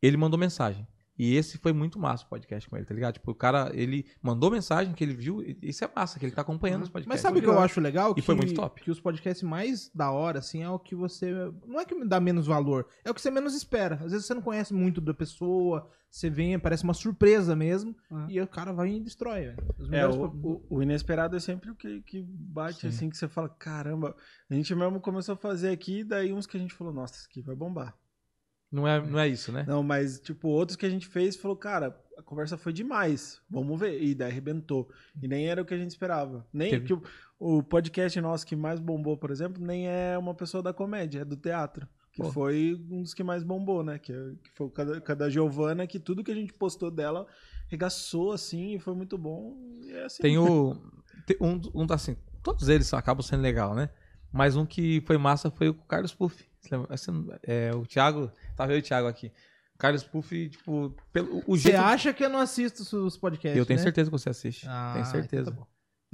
Ele 0.00 0.16
mandou 0.16 0.38
mensagem. 0.38 0.86
E 1.22 1.34
esse 1.36 1.58
foi 1.58 1.72
muito 1.74 1.98
massa 1.98 2.24
o 2.24 2.28
podcast 2.28 2.66
com 2.68 2.76
ele, 2.76 2.86
tá 2.86 2.94
ligado? 2.94 3.12
Tipo, 3.14 3.32
o 3.32 3.34
cara, 3.34 3.70
ele 3.74 4.06
mandou 4.22 4.50
mensagem 4.50 4.94
que 4.94 5.04
ele 5.04 5.12
viu. 5.12 5.42
e 5.42 5.58
Isso 5.62 5.84
é 5.84 5.90
massa, 5.94 6.18
que 6.18 6.24
ele 6.24 6.32
tá 6.32 6.40
acompanhando 6.40 6.82
os 6.84 6.88
podcasts. 6.88 7.08
Mas 7.08 7.20
sabe 7.20 7.40
o 7.40 7.42
que 7.42 7.48
eu 7.48 7.58
acho 7.58 7.78
legal? 7.78 8.12
E 8.12 8.14
que, 8.14 8.22
foi 8.22 8.34
muito 8.34 8.54
top. 8.54 8.80
Que 8.80 8.90
os 8.90 8.98
podcasts 9.00 9.42
mais 9.42 9.90
da 9.94 10.10
hora, 10.10 10.38
assim, 10.38 10.62
é 10.62 10.70
o 10.70 10.78
que 10.78 10.94
você. 10.94 11.30
Não 11.66 11.78
é 11.78 11.84
que 11.84 11.94
me 11.94 12.06
dá 12.08 12.18
menos 12.18 12.46
valor, 12.46 12.86
é 13.04 13.10
o 13.10 13.14
que 13.14 13.20
você 13.20 13.30
menos 13.30 13.54
espera. 13.54 13.96
Às 14.02 14.12
vezes 14.12 14.26
você 14.26 14.32
não 14.32 14.40
conhece 14.40 14.72
muito 14.72 14.98
da 14.98 15.12
pessoa, 15.12 15.90
você 16.10 16.30
vem, 16.30 16.58
parece 16.58 16.84
uma 16.84 16.94
surpresa 16.94 17.54
mesmo, 17.54 17.94
Ah. 18.10 18.26
e 18.28 18.40
o 18.40 18.46
cara 18.46 18.72
vai 18.72 18.90
e 18.94 19.00
destrói, 19.00 19.54
É, 19.92 20.06
o- 20.08 20.62
o 20.70 20.82
inesperado 20.82 21.36
é 21.36 21.40
sempre 21.40 21.70
o 21.70 21.74
que, 21.74 22.00
que 22.02 22.22
bate, 22.22 22.80
Sim. 22.80 22.88
assim, 22.88 23.10
que 23.10 23.16
você 23.18 23.28
fala, 23.28 23.48
caramba, 23.48 24.16
a 24.48 24.54
gente 24.54 24.74
mesmo 24.74 24.98
começou 25.00 25.34
a 25.34 25.36
fazer 25.38 25.68
aqui, 25.68 26.02
daí 26.02 26.32
uns 26.32 26.46
que 26.46 26.56
a 26.56 26.60
gente 26.60 26.74
falou, 26.74 26.92
nossa, 26.94 27.14
isso 27.14 27.26
aqui 27.30 27.42
vai 27.42 27.54
bombar. 27.54 27.94
Não 28.70 28.86
é, 28.86 29.00
não 29.04 29.18
é 29.18 29.26
isso, 29.28 29.50
né? 29.50 29.64
Não, 29.66 29.82
mas, 29.82 30.20
tipo, 30.20 30.48
outros 30.48 30.76
que 30.76 30.86
a 30.86 30.90
gente 30.90 31.06
fez, 31.08 31.36
falou, 31.36 31.56
cara, 31.56 31.98
a 32.16 32.22
conversa 32.22 32.56
foi 32.56 32.72
demais, 32.72 33.40
vamos 33.50 33.78
ver. 33.78 34.00
E 34.00 34.14
daí 34.14 34.30
arrebentou. 34.30 34.88
E 35.20 35.26
nem 35.26 35.48
era 35.48 35.62
o 35.62 35.64
que 35.64 35.74
a 35.74 35.78
gente 35.78 35.90
esperava. 35.90 36.46
Nem 36.52 36.70
Teve- 36.70 36.86
que 36.86 36.92
o, 36.92 37.02
o 37.38 37.62
podcast 37.62 38.20
nosso 38.20 38.46
que 38.46 38.54
mais 38.54 38.78
bombou, 38.78 39.16
por 39.16 39.30
exemplo, 39.30 39.64
nem 39.64 39.88
é 39.88 40.16
uma 40.16 40.34
pessoa 40.34 40.62
da 40.62 40.72
comédia, 40.72 41.20
é 41.20 41.24
do 41.24 41.36
teatro. 41.36 41.88
Que 42.12 42.22
Pô. 42.22 42.32
foi 42.32 42.80
um 42.90 43.02
dos 43.02 43.14
que 43.14 43.22
mais 43.22 43.42
bombou, 43.42 43.82
né? 43.82 43.98
Que, 43.98 44.12
que 44.12 44.50
foi 44.54 44.66
o 44.66 44.70
cada, 44.70 45.00
cada 45.00 45.30
Giovana, 45.30 45.86
que 45.86 45.98
tudo 45.98 46.24
que 46.24 46.30
a 46.30 46.34
gente 46.34 46.52
postou 46.52 46.90
dela 46.90 47.26
regaçou, 47.68 48.32
assim, 48.32 48.74
e 48.74 48.78
foi 48.80 48.94
muito 48.94 49.16
bom. 49.16 49.56
E 49.84 49.92
é 49.92 50.04
assim. 50.04 50.22
Tem 50.22 50.36
o. 50.38 50.76
tem 51.26 51.36
um, 51.40 51.60
um 51.74 51.86
assim, 51.90 52.16
todos 52.42 52.68
eles 52.68 52.92
acabam 52.92 53.22
sendo 53.22 53.42
legal, 53.42 53.74
né? 53.74 53.90
Mas 54.32 54.56
um 54.56 54.66
que 54.66 55.00
foi 55.06 55.16
massa 55.18 55.50
foi 55.50 55.68
o 55.68 55.74
Carlos 55.74 56.14
Puff. 56.14 56.49
Você? 56.60 56.76
Você 56.76 57.10
É, 57.42 57.74
o 57.74 57.86
Thiago. 57.86 58.30
Tava 58.56 58.72
eu 58.72 58.76
e 58.76 58.80
o 58.80 58.82
Thiago 58.82 59.08
aqui. 59.08 59.32
O 59.74 59.78
Carlos 59.78 60.02
Puff, 60.04 60.48
tipo, 60.50 60.94
pelo, 61.12 61.42
o 61.46 61.56
Você 61.56 61.70
jeito. 61.70 61.80
acha 61.80 62.12
que 62.12 62.24
eu 62.24 62.28
não 62.28 62.38
assisto 62.40 62.82
os- 63.06 63.16
podcasts? 63.16 63.58
eu 63.58 63.64
tenho 63.66 63.78
né? 63.78 63.82
certeza 63.84 64.10
que 64.10 64.16
você 64.18 64.28
assiste. 64.28 64.66
Ah, 64.68 64.90
tenho 64.94 65.06
certeza. 65.06 65.50
então 65.50 65.54
tá 65.54 65.60
bom. 65.60 65.66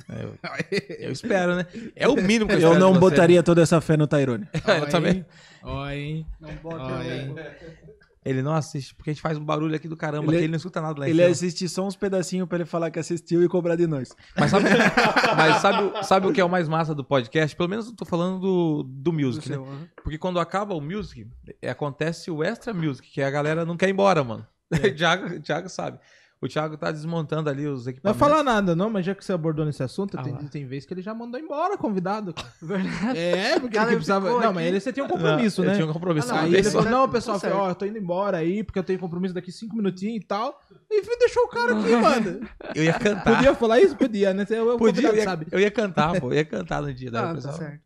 É, 0.09 0.25
eu, 0.25 0.39
eu 1.09 1.13
espero, 1.13 1.57
né? 1.57 1.67
É 1.97 2.07
o 2.07 2.15
mínimo 2.17 2.47
que 2.49 2.55
eu 2.57 2.61
Eu 2.61 2.79
não 2.79 2.93
você, 2.93 3.01
botaria 3.01 3.43
toda 3.43 3.63
essa 3.63 3.81
fé 3.81 3.97
no 3.97 4.07
Tyrone. 4.07 4.45
né? 4.45 4.51
eu 4.83 4.89
também. 4.89 5.25
Ó, 5.63 5.89
hein? 5.91 6.27
Não 6.41 6.55
bota 6.57 6.83
Ó, 6.85 6.99
né? 6.99 7.23
hein? 7.23 7.35
Ele 8.29 8.43
não 8.43 8.53
assiste, 8.55 8.95
porque 8.95 9.11
a 9.11 9.13
gente 9.13 9.23
faz 9.23 9.39
um 9.39 9.45
barulho 9.45 9.75
aqui 9.77 9.87
do 9.87 9.97
caramba, 9.97 10.25
Ele- 10.31 10.39
que 10.39 10.43
ele 10.45 10.49
não 10.51 10.57
escuta 10.57 10.81
nada 10.81 10.99
lá 10.99 11.07
em 11.07 11.11
Ele 11.11 11.21
cima. 11.23 11.31
assiste 11.33 11.69
só 11.69 11.87
uns 11.87 11.95
pedacinhos 11.95 12.49
pra 12.49 12.59
ele 12.59 12.65
falar 12.65 12.91
que 12.91 12.99
assistiu 12.99 13.43
e 13.45 13.49
cobrar 13.49 13.77
de 13.77 13.87
nós. 13.87 14.09
Mas, 14.37 14.51
sabe, 14.51 14.65
mas 15.37 15.63
sabe, 15.63 15.83
o- 15.85 16.03
sabe 16.03 16.27
o 16.27 16.33
que 16.33 16.41
é 16.41 16.45
o 16.45 16.49
mais 16.49 16.69
massa 16.69 16.95
do 16.95 17.05
podcast? 17.05 17.55
Pelo 17.57 17.69
menos 17.69 17.87
eu 17.87 17.95
tô 17.95 18.05
falando 18.05 18.41
do, 18.41 18.83
do 18.83 19.11
Do 19.11 19.13
music, 19.13 19.49
né? 19.49 19.55
seu. 19.57 19.67
Porque 20.03 20.19
quando 20.19 20.41
acaba 20.41 20.75
o 20.75 20.81
music, 20.81 21.27
é, 21.63 21.71
acontece 21.71 22.31
o 22.31 22.43
extra 22.43 22.75
music, 22.75 23.09
que 23.11 23.23
a 23.23 23.31
galera 23.31 23.65
não 23.65 23.77
quer 23.77 23.89
ir 23.89 23.93
embora, 23.93 24.25
mano. 24.25 24.47
O 24.73 24.77
Thiago, 24.97 25.27
o 25.37 25.41
Thiago 25.41 25.69
sabe. 25.69 25.99
O 26.39 26.47
Thiago 26.47 26.77
tá 26.77 26.93
desmontando 26.93 27.49
ali 27.49 27.67
os 27.67 27.79
Não 27.79 27.85
vai 27.85 27.93
equipamentos. 27.95 28.21
falar 28.21 28.43
nada, 28.43 28.77
não, 28.77 28.91
mas 28.91 29.07
já 29.07 29.15
que 29.15 29.25
você 29.25 29.33
abordou 29.33 29.65
nesse 29.65 29.83
assunto, 29.83 30.19
Ah 30.19 30.23
tem, 30.23 30.33
lá. 30.35 30.39
tem 30.51 30.67
vezes 30.67 30.85
que 30.85 30.93
ele 30.93 31.01
já 31.01 31.15
mandou 31.15 31.41
embora 31.41 31.79
convidado. 31.79 32.35
cara. 32.35 32.49
Verdade. 32.61 33.19
É, 33.19 33.59
porque 33.59 33.75
Cara, 33.75 33.89
ele 33.89 33.97
precisava. 33.97 34.27
ficou 34.27 34.41
Não, 34.41 34.47
aqui. 34.49 34.55
mas 34.55 34.67
ele 34.67 34.81
você 34.81 34.93
tinha 34.93 35.05
um 35.07 35.09
compromisso, 35.09 35.63
Não, 35.63 35.67
né? 35.69 35.73
Eu 35.73 35.77
tinha 35.79 35.89
um 35.89 35.93
compromisso. 35.95 36.31
Ah, 36.31 36.35
não, 36.37 36.43
Aí 36.43 36.51
vez 36.51 36.67
ele 36.67 36.73
falou, 36.75 36.91
não, 36.91 37.07
Tá 37.07 37.13
pessoal, 37.13 37.39
certo. 37.41 37.55
ó, 37.57 37.69
eu 37.71 37.75
tô 37.75 37.87
indo 37.87 37.97
embora 37.99 38.37
aí, 38.37 38.63
porque 38.63 38.79
eu 38.79 38.85
tenho 38.85 38.99
compromisso 38.99 39.35
daqui 39.35 39.51
cinco 39.51 39.75
minutinhos 39.77 40.23
e 40.23 40.27
tal. 40.27 40.61
E 40.91 41.01
deixou 41.19 41.45
o 41.45 41.49
cara 41.49 41.73
aqui, 41.79 41.97
mano. 41.97 42.41
Eu 42.75 42.85
ia 42.85 42.93
cantar. 42.93 43.35
Podia 43.37 43.55
falar 43.55 43.81
isso? 43.81 43.97
Podia, 43.97 44.35
né? 44.35 44.45
Eu, 44.51 44.69
eu 44.73 44.77
Podia, 44.77 45.09
eu 45.09 45.13
convidado, 45.13 45.17
ia, 45.17 45.25
sabe? 45.25 45.47
eu 45.51 45.59
ia 45.59 45.71
cantar, 45.71 46.21
pô. 46.21 46.29
Eu 46.31 46.35
ia 46.35 46.45
cantar 46.45 46.83
no 46.83 46.93
dia. 46.93 47.11
daí 47.11 47.23
o 47.23 47.25
Não, 47.25 47.31
tá 47.31 47.35
pessoal- 47.37 47.55
certo. 47.57 47.86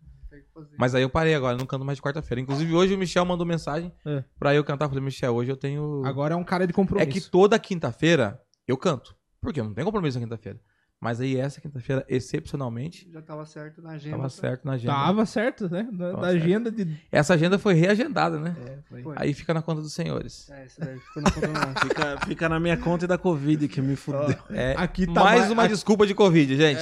Tem. 0.55 0.65
Mas 0.79 0.95
aí 0.95 1.03
eu 1.03 1.11
parei 1.11 1.35
agora, 1.35 1.57
não 1.57 1.67
canto 1.67 1.85
mais 1.85 1.97
de 1.99 2.03
quarta-feira. 2.03 2.41
Inclusive, 2.41 2.73
hoje 2.75 2.95
o 2.95 2.99
Michel 2.99 3.25
mandou 3.25 3.47
mensagem 3.47 3.93
É. 4.07 4.25
pra 4.39 4.55
eu 4.55 4.63
cantar. 4.65 4.87
Eu 4.87 4.89
falei, 4.91 5.05
Michel, 5.05 5.35
hoje 5.35 5.51
eu 5.51 5.57
tenho. 5.57 6.03
Agora 6.05 6.35
é 6.35 6.37
um 6.37 6.45
cara 6.45 6.67
de 6.67 6.73
É 6.73 6.75
compromisso. 6.75 7.11
que 7.11 7.21
toda 7.31 7.59
quinta-feira 7.59 8.41
eu 8.69 8.77
canto. 8.77 9.15
Porque 9.41 9.61
eu 9.61 9.65
não 9.65 9.73
tenho 9.75 9.87
compromisso 9.87 10.19
na 10.19 10.25
quinta-feira. 10.27 10.61
Mas 11.03 11.19
aí 11.19 11.35
essa 11.39 11.63
quinta-feira, 11.63 12.05
excepcionalmente, 12.11 13.11
Já 13.11 13.23
tava 13.23 13.47
certo 13.47 13.81
na 13.81 13.93
agenda. 13.93 14.17
tava 14.19 14.29
certo 14.29 14.65
na 14.67 14.73
agenda. 14.73 14.93
Tava 14.93 15.25
certo, 15.25 15.71
né? 15.71 15.89
Na, 15.91 16.09
certo. 16.11 16.25
agenda 16.27 16.71
de. 16.71 17.01
Essa 17.11 17.33
agenda 17.33 17.59
foi 17.59 17.73
reagendada, 17.73 18.39
né? 18.39 18.55
foi. 18.87 19.03
Foi. 19.03 19.15
Aí 19.19 19.33
fica 19.33 19.55
na 19.55 19.63
conta 19.63 19.81
dos 19.81 19.95
senhores. 19.95 20.51
É, 20.51 20.67
isso 20.67 20.79
daí 20.79 20.99
ficou 21.01 21.23
na 21.23 21.31
conta. 21.31 21.81
Fica, 21.81 22.27
fica 22.27 22.49
na 22.51 22.61
minha 22.61 22.77
conta 22.77 23.07
e 23.07 23.09
da 23.09 23.17
Covid 23.17 23.67
que 23.67 23.81
me 23.81 23.97
fudeu. 23.97 24.37
É, 24.51 24.75
Aqui 24.77 25.07
tá 25.07 25.25
mais 25.25 25.41
mais- 25.41 25.51
uma 25.51 25.63
aqui- 25.65 25.73
desculpa 25.73 26.07
de 26.07 26.15
Covid, 26.15 26.55
gente. 26.55 26.81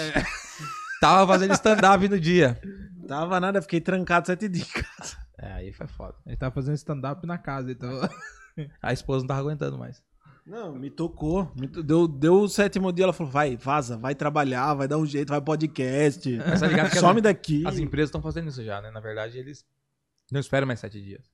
Tava 1.00 1.24
fazendo 1.32 1.52
stand-up 1.54 2.08
no 2.08 2.18
dia. 2.18 2.58
Tava 3.08 3.40
nada, 3.40 3.60
fiquei 3.62 3.80
trancado 3.80 4.26
sete 4.26 4.48
dias. 4.48 4.68
É, 5.38 5.52
aí 5.52 5.72
foi 5.72 5.86
foda. 5.86 6.14
Ele 6.26 6.36
tava 6.36 6.54
fazendo 6.54 6.74
stand-up 6.74 7.26
na 7.26 7.38
casa, 7.38 7.70
então. 7.72 7.88
A 8.82 8.92
esposa 8.92 9.20
não 9.22 9.28
tava 9.28 9.40
aguentando 9.40 9.78
mais. 9.78 10.02
Não, 10.44 10.74
me 10.74 10.90
tocou. 10.90 11.52
Me 11.54 11.68
to- 11.68 11.82
Deu, 11.82 12.08
deu 12.08 12.40
o 12.40 12.48
sétimo 12.48 12.92
dia, 12.92 13.04
ela 13.04 13.12
falou: 13.12 13.30
vai, 13.30 13.56
vaza, 13.56 13.96
vai 13.96 14.14
trabalhar, 14.14 14.74
vai 14.74 14.88
dar 14.88 14.98
um 14.98 15.06
jeito, 15.06 15.28
vai 15.28 15.40
podcast. 15.40 16.28
Mas 16.38 16.60
tá 16.60 16.66
ligado 16.66 16.90
que 16.90 16.98
Some 16.98 17.18
as, 17.18 17.22
daqui. 17.22 17.66
as 17.66 17.78
empresas 17.78 18.08
estão 18.08 18.20
fazendo 18.22 18.48
isso 18.48 18.64
já, 18.64 18.80
né? 18.80 18.90
Na 18.90 18.98
verdade, 19.00 19.38
eles 19.38 19.64
não 20.32 20.40
esperam 20.40 20.66
mais 20.66 20.80
sete 20.80 21.00
dias. 21.00 21.30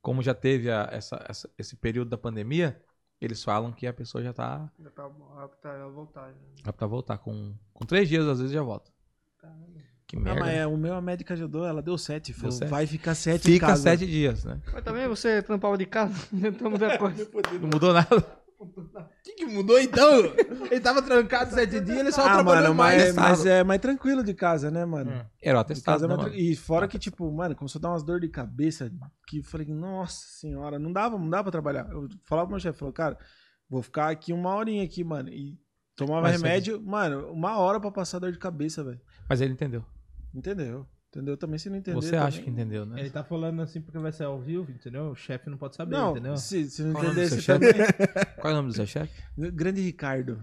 Como 0.00 0.22
já 0.22 0.34
teve 0.34 0.70
a- 0.70 0.88
essa- 0.92 1.22
essa- 1.28 1.50
esse 1.58 1.76
período 1.76 2.08
da 2.10 2.16
pandemia, 2.18 2.80
eles 3.20 3.42
falam 3.44 3.72
que 3.72 3.86
a 3.86 3.92
pessoa 3.92 4.22
já 4.24 4.32
tá 4.32 4.70
Já 4.78 4.90
tá 4.90 5.10
apta 5.42 5.68
a 5.84 5.88
voltar. 5.88 6.32
já. 6.32 6.70
apta 6.70 6.84
a 6.84 6.88
voltar. 6.88 7.18
Com, 7.18 7.54
com 7.72 7.84
três 7.84 8.08
dias, 8.08 8.26
às 8.26 8.38
vezes, 8.38 8.52
já 8.54 8.62
volta. 8.62 8.90
Que 10.14 10.20
Ah, 10.20 10.24
merda. 10.24 10.40
mas 10.40 10.54
é, 10.54 10.66
o 10.66 10.76
meu 10.76 10.94
a 10.94 11.00
médica 11.00 11.34
ajudou, 11.34 11.64
ela 11.66 11.82
deu 11.82 11.96
sete. 11.98 12.32
Falou, 12.32 12.52
sete. 12.52 12.68
vai 12.68 12.86
ficar 12.86 13.14
sete 13.14 13.48
em 13.48 13.52
Fica 13.54 13.66
casa. 13.68 13.82
sete 13.82 14.06
dias, 14.06 14.44
né? 14.44 14.60
Mas 14.72 14.82
também 14.84 15.06
você 15.08 15.42
trampava 15.42 15.76
de 15.78 15.86
casa, 15.86 16.14
ver 16.32 16.48
a 16.92 16.98
coisa. 16.98 17.28
Não 17.60 17.68
mudou 17.68 17.92
nada. 17.92 18.44
O 18.58 19.22
que, 19.22 19.32
que 19.34 19.44
mudou 19.46 19.78
então? 19.78 20.22
ele 20.70 20.80
tava 20.80 21.02
trancado 21.02 21.52
sete 21.52 21.80
dias, 21.80 21.98
ele 21.98 22.12
só 22.12 22.22
Ah, 22.26 22.34
trabalhou 22.34 22.62
mano, 22.62 22.74
mais. 22.74 23.14
mas, 23.14 23.40
mas 23.40 23.46
é 23.46 23.62
mais 23.62 23.80
tranquilo 23.80 24.22
de 24.24 24.32
casa, 24.32 24.70
né, 24.70 24.84
mano? 24.86 25.26
Era 25.42 25.58
o 25.58 25.60
atestado, 25.60 26.04
é 26.04 26.08
né, 26.08 26.16
mano? 26.16 26.34
E 26.34 26.56
fora 26.56 26.88
que, 26.88 26.98
tipo, 26.98 27.30
mano, 27.30 27.54
começou 27.54 27.78
a 27.78 27.82
dar 27.82 27.90
umas 27.90 28.02
dor 28.02 28.20
de 28.20 28.28
cabeça 28.28 28.90
que 29.26 29.38
eu 29.40 29.42
falei, 29.44 29.66
nossa 29.66 30.24
senhora, 30.40 30.78
não 30.78 30.92
dava, 30.92 31.18
não 31.18 31.28
dava 31.28 31.44
pra 31.44 31.52
trabalhar. 31.52 31.86
Eu 31.90 32.08
falava 32.24 32.46
pro 32.46 32.52
meu 32.54 32.60
chefe, 32.60 32.78
falou, 32.78 32.94
cara, 32.94 33.18
vou 33.68 33.82
ficar 33.82 34.08
aqui 34.08 34.32
uma 34.32 34.54
horinha 34.54 34.82
aqui, 34.84 35.04
mano. 35.04 35.28
E 35.28 35.58
tomava 35.94 36.22
Mas 36.22 36.40
remédio, 36.40 36.80
mano, 36.80 37.30
uma 37.32 37.58
hora 37.58 37.78
pra 37.78 37.90
passar 37.90 38.18
dor 38.18 38.32
de 38.32 38.38
cabeça, 38.38 38.82
velho. 38.82 39.00
Mas 39.28 39.42
ele 39.42 39.52
entendeu. 39.52 39.84
Entendeu? 40.34 40.86
Entendeu? 41.10 41.36
Também 41.36 41.58
se 41.58 41.70
não 41.70 41.76
entender. 41.76 41.94
Você 41.94 42.16
acha 42.16 42.38
também- 42.38 42.44
que 42.44 42.50
entendeu, 42.50 42.84
né? 42.84 42.98
Ele 43.00 43.10
tá 43.10 43.22
falando 43.22 43.62
assim 43.62 43.80
porque 43.80 43.98
vai 43.98 44.10
ser 44.10 44.24
ao 44.24 44.40
vivo, 44.40 44.70
entendeu? 44.72 45.10
O 45.10 45.14
chefe 45.14 45.48
não 45.48 45.56
pode 45.56 45.76
saber, 45.76 45.92
Não, 45.92 46.10
entendeu? 46.10 46.36
se, 46.36 46.68
se 46.68 46.82
não 46.82 46.92
Qual 46.92 47.04
entender, 47.04 47.28
você 47.28 47.42
também. 47.52 47.72
Qual 48.40 48.50
é 48.50 48.52
o 48.52 48.56
nome 48.56 48.68
do 48.70 48.74
seu 48.74 48.86
chefe? 48.86 49.12
Grande 49.54 49.80
Ricardo. 49.80 50.40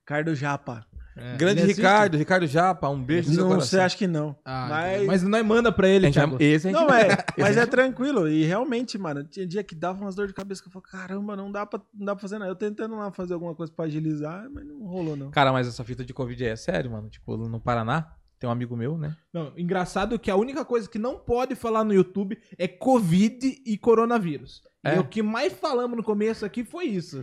Ricardo 0.00 0.34
Japa. 0.34 0.84
É, 1.16 1.36
Grande? 1.36 1.62
Ricardo, 1.62 2.16
Ricardo 2.16 2.46
Japa, 2.46 2.88
um 2.88 3.02
beijo 3.02 3.32
Não 3.32 3.60
sei, 3.60 3.80
acho 3.80 3.96
que 3.96 4.06
não. 4.06 4.36
Ah, 4.44 4.66
Mas- 4.68 5.06
mas... 5.06 5.22
nós 5.22 5.44
manda 5.44 5.72
pra 5.72 5.88
ele, 5.88 6.10
Thiago. 6.10 6.36
esse 6.40 6.68
a 6.68 6.70
gente 6.70 6.80
Não, 6.80 6.88
é, 6.94 7.08
mas 7.38 7.56
é 7.56 7.66
tranquilo. 7.66 8.28
E 8.28 8.44
realmente, 8.44 8.96
mano, 8.96 9.24
tinha 9.24 9.46
dia 9.46 9.62
que 9.64 9.74
dava 9.74 10.00
umas 10.00 10.14
dores 10.14 10.30
de 10.30 10.34
cabeça 10.34 10.62
que 10.62 10.68
eu 10.68 10.72
falei, 10.72 10.88
caramba, 10.90 11.34
não 11.36 11.50
dá 11.50 11.66
pra, 11.66 11.80
não 11.94 12.06
dá 12.06 12.14
pra 12.14 12.22
fazer 12.22 12.38
nada. 12.38 12.50
Eu 12.50 12.54
tentando 12.56 12.94
lá 12.96 13.10
fazer 13.12 13.34
alguma 13.34 13.54
coisa 13.54 13.72
pra 13.72 13.86
agilizar, 13.86 14.48
mas 14.52 14.64
não 14.66 14.80
rolou, 14.86 15.16
não. 15.16 15.30
Cara, 15.30 15.52
mas 15.52 15.66
essa 15.66 15.82
fita 15.84 16.04
de 16.04 16.14
Covid 16.14 16.42
aí 16.44 16.50
é 16.50 16.56
sério, 16.56 16.90
mano. 16.90 17.08
Tipo, 17.10 17.36
no 17.36 17.60
Paraná, 17.60 18.06
tem 18.40 18.48
um 18.48 18.52
amigo 18.52 18.74
meu, 18.76 18.96
né? 18.98 19.14
Não, 19.32 19.52
engraçado 19.56 20.18
que 20.18 20.30
a 20.30 20.34
única 20.36 20.64
coisa 20.64 20.88
que 20.88 20.98
não 20.98 21.16
pode 21.18 21.54
falar 21.54 21.84
no 21.84 21.92
YouTube 21.94 22.36
é 22.58 22.66
Covid 22.66 23.62
e 23.66 23.76
coronavírus. 23.76 24.62
É? 24.82 24.96
E 24.96 24.98
o 24.98 25.04
que 25.04 25.22
mais 25.22 25.52
falamos 25.52 25.94
no 25.94 26.02
começo 26.02 26.44
aqui 26.46 26.64
foi 26.64 26.86
isso. 26.86 27.22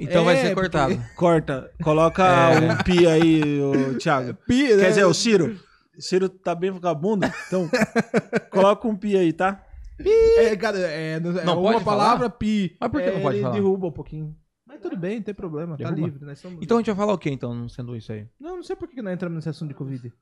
Então 0.00 0.22
É, 0.22 0.24
vai 0.24 0.36
ser 0.36 0.54
porque- 0.54 0.60
cortado. 0.68 1.00
Corta, 1.16 1.70
coloca 1.80 2.24
É. 2.26 2.58
um 2.72 2.76
pi 2.82 3.06
aí, 3.06 3.62
ô, 3.62 3.96
Thiago. 3.96 4.34
Pi, 4.48 4.66
Quer 4.66 4.76
né? 4.78 4.88
dizer, 4.88 5.04
o 5.04 5.14
Ciro. 5.14 5.56
O 5.96 6.02
Ciro 6.02 6.28
tá 6.28 6.54
bem 6.56 6.72
vagabundo, 6.72 7.24
então 7.46 7.68
coloca 8.50 8.86
um 8.88 8.96
pi 8.96 9.16
aí, 9.16 9.32
tá? 9.32 9.64
É, 10.00 10.56
cara, 10.56 10.78
é, 10.78 11.18
não, 11.20 11.38
é 11.38 11.44
Não 11.44 11.60
uma 11.62 11.72
pode 11.72 11.84
palavra 11.84 12.28
pi. 12.30 12.76
Mas 12.80 12.90
por 12.90 13.00
que 13.00 13.08
É, 13.08 13.14
não 13.14 13.20
pode 13.22 13.36
ele 13.36 13.42
falar? 13.44 13.54
derruba 13.54 13.86
um 13.86 13.92
pouquinho. 13.92 14.36
Mas 14.66 14.80
tudo 14.80 14.96
bem, 14.96 15.16
não 15.16 15.22
tem 15.22 15.34
problema, 15.34 15.76
tá 15.76 15.84
Derruba? 15.84 16.06
livre. 16.06 16.24
Nós 16.24 16.38
somos... 16.38 16.58
Então 16.62 16.76
a 16.76 16.80
gente 16.80 16.86
vai 16.88 16.96
falar 16.96 17.12
o 17.14 17.18
quê, 17.18 17.30
então, 17.30 17.68
sendo 17.68 17.96
isso 17.96 18.12
aí? 18.12 18.26
Não, 18.38 18.56
não 18.56 18.62
sei 18.62 18.76
por 18.76 18.86
que 18.88 18.94
que 18.96 19.02
nós 19.02 19.12
entramos 19.14 19.36
nesse 19.36 19.48
assunto 19.48 19.68
de 19.70 19.74
Covid. 19.74 20.12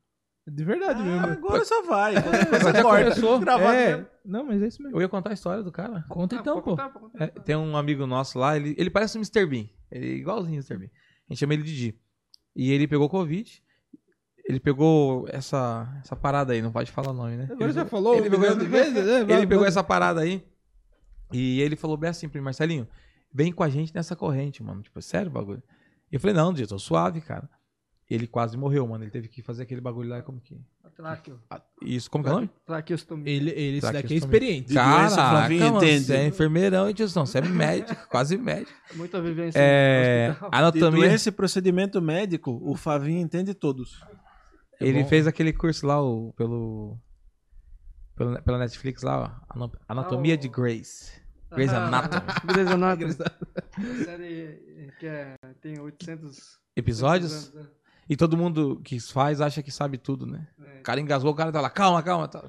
De 0.47 0.65
verdade 0.65 1.03
mesmo. 1.03 1.27
Agora 1.27 1.65
só 1.65 1.83
vai. 1.83 2.15
Coisa 2.23 2.73
já 2.73 2.83
corta. 2.83 3.05
começou. 3.05 3.39
Gravado 3.41 3.75
É, 3.77 4.07
não, 4.25 4.45
mas 4.45 4.63
é 4.63 4.69
isso 4.69 4.81
mesmo. 4.83 4.97
Eu 4.97 5.01
ia 5.03 5.09
contar 5.09 5.31
a 5.31 5.35
história 5.35 5.63
do 5.63 5.73
cara. 5.73 6.05
Conta 6.09 6.37
então, 6.37 6.63
pô. 6.63 6.77
É, 7.19 7.27
tem 7.27 7.57
um 7.57 7.77
amigo 7.77 8.07
nosso 8.07 8.39
lá, 8.39 8.57
ele, 8.57 8.75
ele 8.79 8.89
parece 8.91 9.17
o 9.17 9.21
Mr. 9.21 9.45
Bean. 9.45 9.67
Ele 9.91 10.07
é 10.07 10.17
igualzinho 10.17 10.53
o 10.55 10.65
Mr. 10.65 10.77
Bean. 10.79 10.89
A 11.29 11.33
gente 11.33 11.41
chama 11.41 11.55
ele 11.55 11.65
de 11.65 11.75
Di. 11.77 12.01
E 12.55 12.71
ele 12.73 12.87
pegou 12.87 13.09
Covid. 13.09 13.63
Ele 14.49 14.61
pegou 14.61 15.27
essa, 15.29 15.93
essa 16.05 16.15
parada 16.15 16.53
aí, 16.53 16.63
não 16.63 16.71
pode 16.71 16.93
falar 16.93 17.11
o 17.11 17.15
nome, 17.15 17.37
né? 17.37 17.49
Agora 17.51 17.65
ele, 17.65 17.73
já 17.73 17.85
falou 17.85 18.15
ele 18.15 18.31
pegou- 18.31 18.57
vezes, 18.57 18.95
né? 19.05 19.21
Ele 19.35 19.47
pegou 19.49 19.67
essa 19.67 19.83
parada 19.83 20.21
aí. 20.21 20.47
E 21.33 21.61
ele 21.61 21.75
falou 21.75 21.97
bem 21.97 22.11
assim 22.11 22.29
pra 22.29 22.41
mim, 22.41 22.45
Marcelinho, 22.45 22.87
vem 23.35 23.51
com 23.53 23.65
a 23.65 23.69
gente 23.69 23.93
nessa 23.93 24.15
corrente, 24.15 24.63
mano. 24.63 24.83
Tipo, 24.83 25.03
sério 25.03 25.29
o 25.29 25.35
bagulho? 25.35 25.61
E 26.13 26.15
eu 26.15 26.21
falei, 26.21 26.37
não, 26.37 26.53
Di, 26.53 26.63
eu 26.63 26.69
tô 26.69 26.79
suave, 26.79 27.21
cara. 27.21 27.51
Ele 28.09 28.27
quase 28.27 28.57
morreu, 28.57 28.87
mano. 28.87 29.03
Ele 29.03 29.11
teve 29.11 29.27
que 29.29 29.43
fazer 29.43 29.65
aquele 29.65 29.81
bagulho 29.81 30.09
lá, 30.09 30.23
como 30.23 30.41
que... 30.41 30.57
Tráqueo. 30.97 31.39
Isso, 31.83 32.11
como 32.11 32.25
que 32.25 32.31
é 32.31 32.33
o 32.33 32.37
nome? 32.37 32.51
Traqueostomia. 32.65 33.31
Ele, 33.35 33.51
ele, 33.51 33.79
esse 33.79 33.93
daqui 33.93 34.15
é 34.15 34.17
experiente. 34.17 34.73
Caraca, 34.73 35.11
Flavinho, 35.15 35.65
mano, 35.65 35.77
entende? 35.79 36.05
você 36.05 36.15
é 36.17 36.27
enfermeirão, 36.27 36.89
hein, 36.89 36.95
tiozão? 36.95 37.27
Você 37.27 37.39
é 37.39 37.43
médico, 37.43 38.07
quase 38.09 38.39
médico. 38.39 38.73
Muita 38.95 39.21
vivência 39.21 39.59
É, 39.61 40.35
anatomia. 40.51 40.91
doença 41.09 41.29
e 41.29 41.33
procedimento 41.33 42.01
médico, 42.01 42.59
o 42.63 42.75
Favinho 42.77 43.21
entende 43.21 43.53
todos. 43.53 44.01
Ele 44.81 45.03
bom. 45.03 45.09
fez 45.09 45.27
aquele 45.27 45.53
curso 45.53 45.87
lá 45.87 46.01
o, 46.03 46.33
pelo, 46.35 46.99
pelo 48.15 48.41
pela 48.43 48.59
Netflix 48.59 49.03
lá, 49.03 49.41
ó, 49.51 49.71
Anatomia 49.89 50.35
Ah, 50.35 50.39
o- 50.39 50.41
de 50.41 50.49
Grace. 50.53 51.13
Grey's 51.53 51.73
Anatomy. 51.73 52.27
Grey's 52.47 52.71
Anatomy. 52.71 53.13
Série 54.05 54.93
que 54.99 55.07
é, 55.07 55.35
tem 55.61 55.79
800 55.79 56.59
Episódios? 56.75 57.33
anos, 57.33 57.55
né? 57.55 57.67
E 58.09 58.17
todo 58.17 58.37
mundo 58.37 58.81
que 58.85 59.01
faz 59.01 59.41
acha 59.41 59.63
que 59.63 59.71
sabe 59.71 59.99
tudo, 59.99 60.27
né? 60.27 60.47
É. 60.77 60.79
O 60.81 60.83
cara 60.83 61.01
engasgou, 61.01 61.33
o 61.33 61.35
cara 61.35 61.51
tá 61.51 61.61
lá, 61.61 61.71
calma, 61.71 62.03
calma. 62.03 62.29
Tá 62.29 62.45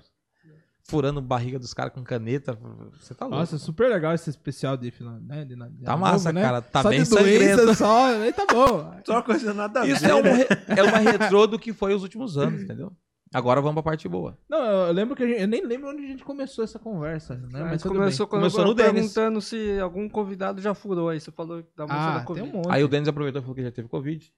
furando 0.90 1.22
barriga 1.22 1.60
dos 1.60 1.74
caras 1.74 1.92
com 1.94 2.04
caneta. 2.04 2.58
Você 3.00 3.14
tá 3.14 3.26
louco. 3.26 3.40
Nossa, 3.40 3.58
super 3.58 3.90
legal 3.90 4.14
esse 4.14 4.30
especial 4.30 4.78
de 4.78 4.90
final, 4.92 5.20
né? 5.20 5.44
De, 5.44 5.56
de 5.56 5.84
Tá 5.84 5.98
massa, 5.98 6.32
cara, 6.32 6.62
tá 6.62 6.82
só 6.82 6.90
bem 6.90 7.04
de 7.04 7.10
doença, 7.10 7.56
sangrento. 7.58 7.76
só, 7.76 8.06
aí 8.22 8.32
tá 8.34 8.46
bom. 8.50 8.94
Só 9.06 9.22
coisa 9.22 9.54
nada 9.54 9.82
a 9.82 9.86
Isso 9.88 10.06
é, 10.06 10.16
um 10.16 10.24
né? 10.24 10.46
é 10.68 10.84
uma 10.84 10.98
retrô 11.00 11.46
do 11.48 11.60
que 11.60 11.74
foi 11.74 11.94
os 11.94 12.04
últimos 12.04 12.38
anos, 12.38 12.62
entendeu? 12.62 12.94
Agora 13.34 13.60
vamos 13.60 13.74
pra 13.76 13.92
parte 13.92 14.08
boa. 14.08 14.38
Não, 14.48 14.58
eu 14.88 14.94
lembro 14.94 15.14
que 15.14 15.24
a 15.24 15.28
gente, 15.28 15.42
eu 15.42 15.48
nem 15.50 15.62
lembro 15.66 15.90
onde 15.90 16.02
a 16.06 16.08
gente 16.08 16.24
começou 16.24 16.64
essa 16.64 16.80
conversa, 16.80 17.36
né? 17.36 17.60
A 17.62 17.66
Mas 17.66 17.84
começou, 17.84 18.26
bem. 18.26 18.30
quando 18.30 18.42
Começou 18.44 18.62
eu 18.62 18.68
no 18.68 18.74
Denis. 18.74 18.94
perguntando 18.94 19.42
se 19.42 19.78
algum 19.82 20.08
convidado 20.08 20.62
já 20.62 20.74
furou 20.74 21.10
aí. 21.10 21.20
Você 21.20 21.30
falou 21.32 21.62
da 21.76 21.84
música 21.84 22.02
Ah, 22.02 22.12
da 22.14 22.16
tem 22.20 22.26
Covid. 22.26 22.48
um 22.50 22.54
monte. 22.54 22.68
Aí 22.70 22.82
o 22.82 22.88
Denis 22.88 23.10
aproveitou 23.10 23.42
e 23.42 23.44
falou 23.44 23.56
que 23.56 23.64
já 23.64 23.72
teve 23.72 23.90
Covid. 23.90 24.34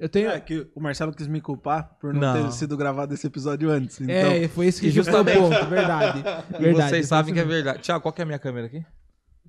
Eu 0.00 0.08
tenho... 0.08 0.30
É 0.30 0.40
que 0.40 0.66
o 0.74 0.80
Marcelo 0.80 1.12
quis 1.12 1.26
me 1.28 1.40
culpar 1.42 1.96
por 2.00 2.14
não, 2.14 2.20
Não. 2.34 2.46
ter 2.46 2.52
sido 2.54 2.74
gravado 2.76 3.12
esse 3.12 3.26
episódio 3.26 3.68
antes. 3.70 4.00
Então, 4.00 4.14
É, 4.14 4.48
foi 4.48 4.66
esse 4.66 4.80
que 4.80 4.86
E 4.86 4.90
justamente. 4.90 5.34
justamente- 5.38 5.58
ponto, 5.60 5.70
verdade. 5.70 6.18
E 6.58 6.58
verdade. 6.62 6.88
vocês 6.90 7.06
sabem 7.06 7.34
que 7.34 7.40
é 7.40 7.44
verdade. 7.44 7.80
Tiago, 7.82 8.00
qual 8.00 8.12
que 8.12 8.22
é 8.22 8.24
a 8.24 8.26
minha 8.26 8.38
câmera 8.38 8.66
aqui? 8.66 8.82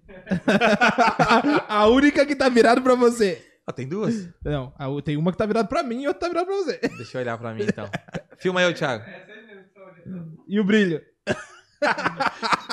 a 1.70 1.88
única 1.88 2.25
que 2.25 2.36
tá 2.36 2.50
virada 2.50 2.81
pra 2.81 2.96
você. 2.96 3.41
Ah, 3.65 3.72
tem 3.72 3.88
duas? 3.88 4.27
Não, 4.43 4.74
a 4.77 4.88
tem 5.01 5.15
uma 5.15 5.31
que 5.31 5.38
tá 5.38 5.46
virada 5.46 5.67
pra 5.70 5.84
mim 5.84 6.01
e 6.03 6.08
outra 6.08 6.22
tá 6.22 6.27
virada 6.27 6.46
pra 6.48 6.55
você. 6.55 6.79
Deixa 6.98 7.17
eu 7.17 7.22
olhar 7.22 7.38
pra 7.38 7.53
mim 7.53 7.63
então. 7.63 7.89
Filma 8.38 8.60
aí, 8.60 8.70
ô, 8.70 8.74
Thiago. 8.74 9.05
E 10.48 10.60
o 10.60 10.63
brilho? 10.65 11.01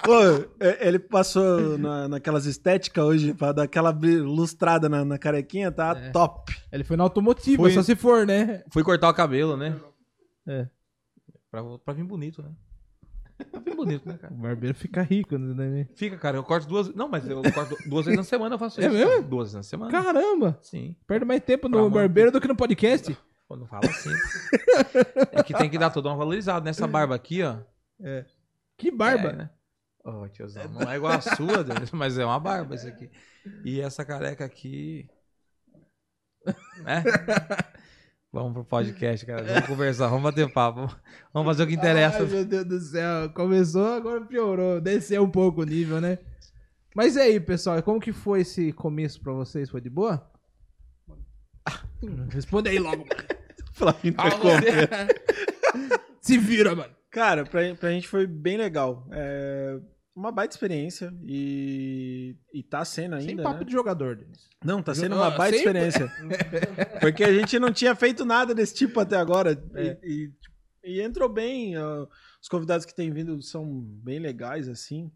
Pô, 0.05 0.15
é, 0.61 0.87
ele 0.89 0.99
passou 0.99 1.79
na- 1.79 2.09
naquelas 2.09 2.47
estéticas 2.47 3.05
hoje 3.05 3.35
pra 3.35 3.53
dar 3.53 3.65
aquela 3.65 3.91
lustrada 3.91 4.89
na, 4.89 5.05
na 5.05 5.19
carequinha, 5.19 5.71
tá 5.71 5.97
É. 5.97 6.11
top. 6.11 6.55
Ele 6.73 6.85
foi 6.85 6.97
na 6.97 7.05
automotiva, 7.05 7.63
Fui- 7.63 7.73
só 7.73 7.83
se 7.83 7.95
for, 7.97 8.27
né? 8.27 8.63
Fui 8.71 8.83
cortar 8.83 9.09
o 9.09 9.15
cabelo, 9.15 9.57
né? 9.57 9.77
É. 10.47 10.67
Pra, 11.51 11.63
pra 11.85 11.95
vir 11.95 12.05
bonito, 12.05 12.43
né? 12.43 12.51
Pra 13.53 13.61
vir 13.61 13.77
bonito, 13.77 14.07
né, 14.09 14.15
O 14.17 14.19
cara? 14.19 14.35
barbeiro 14.35 14.75
fica 14.77 15.01
rico, 15.03 15.39
né? 15.39 15.87
Fica, 15.95 16.17
cara, 16.19 16.37
eu 16.37 16.43
corto 16.43 16.67
duas. 16.67 16.93
Não, 16.95 17.09
mas 17.09 17.29
eu 17.29 17.41
corto 17.55 17.77
duas 17.89 18.05
vezes 18.05 18.19
na 18.19 18.25
semana, 18.25 18.57
eu 18.57 18.59
faço 18.59 18.81
É 18.81 18.87
isso. 18.87 18.95
mesmo? 18.95 19.11
cara. 19.11 19.23
Duas 19.23 19.43
vezes 19.47 19.55
na 19.55 19.63
semana. 19.63 19.91
Caramba! 19.93 20.59
Sim. 20.61 20.97
Perde 21.07 21.25
mais 21.25 21.41
tempo 21.43 21.71
Pra 21.71 21.79
no 21.81 21.89
barbeiro 21.91 22.33
do 22.33 22.41
que 22.41 22.49
no 22.49 22.57
podcast. 22.57 23.17
Pô, 23.47 23.57
não 23.57 23.67
fala 23.67 23.87
assim. 23.89 24.11
é 25.33 25.43
que 25.43 25.55
tem 25.55 25.71
que 25.71 25.79
dar 25.79 25.91
toda 25.91 26.09
uma 26.09 26.17
valorizada. 26.17 26.65
Nessa 26.65 26.87
barba 26.87 27.15
aqui, 27.15 27.43
ó. 27.43 27.57
Que 28.79 28.91
barba! 28.91 29.29
É, 29.31 29.33
né? 29.37 29.51
Ô, 30.05 30.27
tiozão, 30.29 30.67
não 30.73 30.91
é 30.91 30.97
igual 30.97 31.13
a 31.13 31.21
sua, 31.21 31.63
Denis, 31.65 31.91
mas 31.91 32.17
é 32.17 32.25
uma 32.25 32.41
barba 32.41 32.75
isso 32.75 32.87
aqui. 32.89 33.11
E 33.65 33.81
essa 33.81 34.05
careca 34.05 34.45
aqui. 34.45 35.07
Né? 36.83 37.03
Vamos 38.33 38.53
pro 38.53 38.65
podcast, 38.65 39.25
cara. 39.25 39.43
Vamos 39.43 39.67
conversar, 39.67 40.09
vamos 40.09 40.23
bater 40.23 40.53
papo. 40.53 40.87
Vamos- 41.33 41.47
fazer 41.49 41.63
o 41.63 41.67
que 41.67 41.75
interessa. 41.75 42.19
Ai, 42.19 42.27
meu 42.27 42.45
Deus 42.45 42.65
do 42.67 42.79
céu. 42.79 43.31
Começou, 43.33 43.95
agora 43.95 44.21
piorou. 44.27 44.81
Desceu 44.83 45.23
um 45.25 45.31
pouco 45.31 45.63
o 45.63 45.65
nível, 45.65 45.99
né? 45.99 46.19
Mas 46.95 47.17
e 47.17 47.21
aí, 47.21 47.41
pessoal? 47.41 47.83
Como 47.83 47.99
que 47.99 48.13
foi 48.13 48.43
esse 48.43 48.71
começo 48.73 49.19
pra 49.23 49.33
vocês? 49.33 49.71
Foi 49.71 49.81
de 49.81 49.89
boa? 49.89 50.31
Responde 52.31 52.69
aí 52.69 52.79
logo. 52.79 53.07
Flavinho 53.73 54.15
Ah, 54.19 54.31
trocou. 54.31 54.51
você- 54.53 54.89
Se 56.21 56.37
vira, 56.37 56.75
mano. 56.75 56.95
Cara, 57.11 57.45
pra, 57.45 57.75
pra 57.75 57.91
gente 57.91 58.07
foi 58.09 58.27
bem 58.27 58.57
legal. 58.57 59.09
É 59.13 59.79
uma 60.15 60.33
baita 60.33 60.53
experiência 60.55 61.15
e, 61.23 62.37
e 62.53 62.61
tá 62.65 62.85
sendo 62.85 63.15
ainda, 63.15 63.27
Sem 63.27 63.37
né? 63.37 63.43
papo 63.43 63.65
de 63.65 63.71
jogador, 63.73 64.17
Denis. 64.17 64.49
Não, 64.65 64.83
tá 64.83 64.93
sendo 64.95 65.15
uma 65.15 65.31
baita 65.31 65.57
sempre. 65.59 65.87
experiência. 65.87 66.13
Porque 67.01 67.23
a 67.23 67.33
gente 67.33 67.57
não 67.59 67.73
tinha 67.73 67.95
feito 67.95 68.25
nada 68.25 68.53
desse 68.53 68.75
tipo 68.75 68.99
até 68.99 69.17
agora. 69.17 69.53
É. 69.75 69.97
E, 70.03 70.25
e- 70.25 70.33
e 70.85 71.01
entrou 71.03 71.29
bem. 71.29 71.77
ó, 71.79 72.07
os 72.43 72.49
convidados 72.49 72.85
que 72.87 72.95
têm 72.95 73.11
vindo 73.13 73.41
são 73.43 73.65
bem 74.03 74.19
legais, 74.19 74.69
assim. 74.69 75.11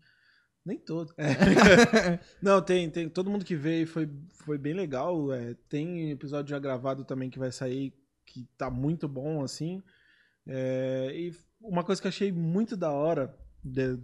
Nem 0.64 0.78
todos. 0.78 1.12
É. 1.18 1.24
não, 2.40 2.62
tem, 2.62 2.88
tem. 2.88 3.08
Todo 3.08 3.28
mundo 3.30 3.44
que 3.44 3.56
veio 3.56 3.86
foi, 3.86 4.08
foi 4.44 4.56
bem 4.58 4.72
legal. 4.74 5.32
é, 5.32 5.54
tem 5.68 6.10
episódio 6.12 6.50
já 6.50 6.58
gravado 6.60 7.04
também 7.04 7.28
que 7.30 7.38
vai 7.38 7.50
sair 7.50 7.92
que 8.26 8.46
tá 8.56 8.70
muito 8.70 9.08
bom, 9.08 9.42
assim. 9.42 9.82
É, 10.46 11.10
e 11.14 11.32
uma 11.62 11.84
coisa 11.84 12.00
que 12.00 12.06
eu 12.06 12.10
achei 12.10 12.30
muito 12.32 12.76
da 12.76 12.90
hora. 12.90 13.34
de- 13.64 13.98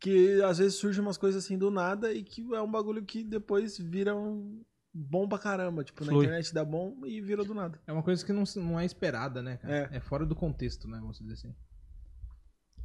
que 0.00 0.42
às 0.42 0.58
vezes 0.58 0.74
surgem 0.74 1.00
umas 1.00 1.16
coisas 1.16 1.44
assim 1.44 1.56
do 1.56 1.70
nada 1.70 2.12
e 2.12 2.24
que 2.24 2.42
é 2.54 2.60
um 2.60 2.68
bagulho 2.70 3.04
que 3.04 3.22
depois 3.22 3.78
vira 3.78 4.12
um 4.16 4.60
bom 4.92 5.28
pra 5.28 5.38
caramba. 5.38 5.84
Tipo, 5.84 6.04
na 6.04 6.10
Flui. 6.10 6.24
internet 6.24 6.52
dá 6.52 6.64
bom 6.64 6.96
e 7.06 7.20
vira 7.20 7.44
do 7.44 7.54
nada. 7.54 7.80
É 7.86 7.92
uma 7.92 8.02
coisa 8.02 8.26
que 8.26 8.32
não, 8.32 8.42
não 8.56 8.80
é 8.80 8.84
esperada, 8.84 9.40
né, 9.40 9.58
cara? 9.58 9.88
É. 9.92 9.96
É. 9.98 10.00
fora 10.00 10.26
do 10.26 10.34
contexto, 10.34 10.88
né? 10.88 10.98
Vamos 10.98 11.18
dizer 11.20 11.34
assim. 11.34 11.54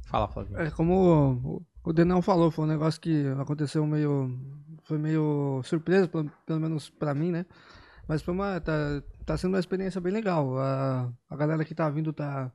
Fala, 0.06 0.28
Flavinho. 0.28 0.58
É 0.60 0.70
como 0.70 1.42
o- 1.44 1.66
o 1.84 1.92
Denão 1.92 2.22
falou, 2.22 2.50
foi 2.50 2.64
um 2.64 2.68
negócio 2.68 3.00
que 3.00 3.26
aconteceu 3.40 3.84
meio. 3.86 4.30
Foi 4.84 4.96
meio 4.96 5.60
surpresa, 5.64 6.08
pelo, 6.08 6.30
pelo 6.46 6.60
menos 6.60 6.88
pra 6.88 7.14
mim, 7.14 7.30
né? 7.32 7.44
Mas 8.06 8.22
foi 8.22 8.32
uma. 8.32 8.60
Tá, 8.60 9.02
tá 9.26 9.36
sendo 9.36 9.52
uma 9.54 9.60
experiência 9.60 10.00
bem 10.00 10.12
legal. 10.12 10.56
A, 10.58 11.12
a 11.28 11.36
galera 11.36 11.64
que 11.64 11.74
tá 11.74 11.90
vindo 11.90 12.12
tá. 12.12 12.50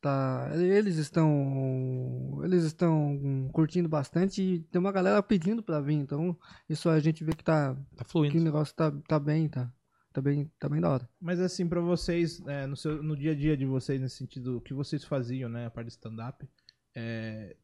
Tá 0.00 0.50
eles 0.54 0.96
estão. 0.96 2.40
Eles 2.42 2.64
estão 2.64 3.48
curtindo 3.52 3.88
bastante 3.88 4.42
e 4.42 4.60
tem 4.60 4.80
uma 4.80 4.92
galera 4.92 5.22
pedindo 5.22 5.62
pra 5.62 5.80
vir. 5.80 5.94
Então, 5.94 6.36
isso 6.68 6.88
a 6.88 6.98
gente 7.00 7.22
vê 7.24 7.32
que 7.32 7.44
tá. 7.44 7.74
Tá 7.96 8.04
Que 8.04 8.08
o 8.08 8.10
fluindo. 8.10 8.40
negócio 8.40 8.74
tá, 8.74 8.90
tá 9.06 9.18
bem, 9.18 9.48
tá? 9.48 9.70
Tá 10.12 10.20
bem, 10.20 10.50
tá 10.58 10.68
bem 10.68 10.80
da 10.80 10.90
hora. 10.90 11.08
Mas 11.20 11.38
assim, 11.38 11.68
pra 11.68 11.80
vocês, 11.80 12.42
é, 12.46 12.66
no, 12.66 12.76
seu, 12.76 13.00
no 13.02 13.16
dia 13.16 13.30
a 13.30 13.34
dia 13.34 13.56
de 13.56 13.64
vocês, 13.64 14.00
nesse 14.00 14.16
sentido, 14.16 14.56
o 14.56 14.60
que 14.60 14.74
vocês 14.74 15.04
faziam, 15.04 15.48
né, 15.48 15.66
a 15.66 15.70
parte 15.70 15.86
de 15.86 15.92
stand-up, 15.92 16.48
é, 16.96 17.54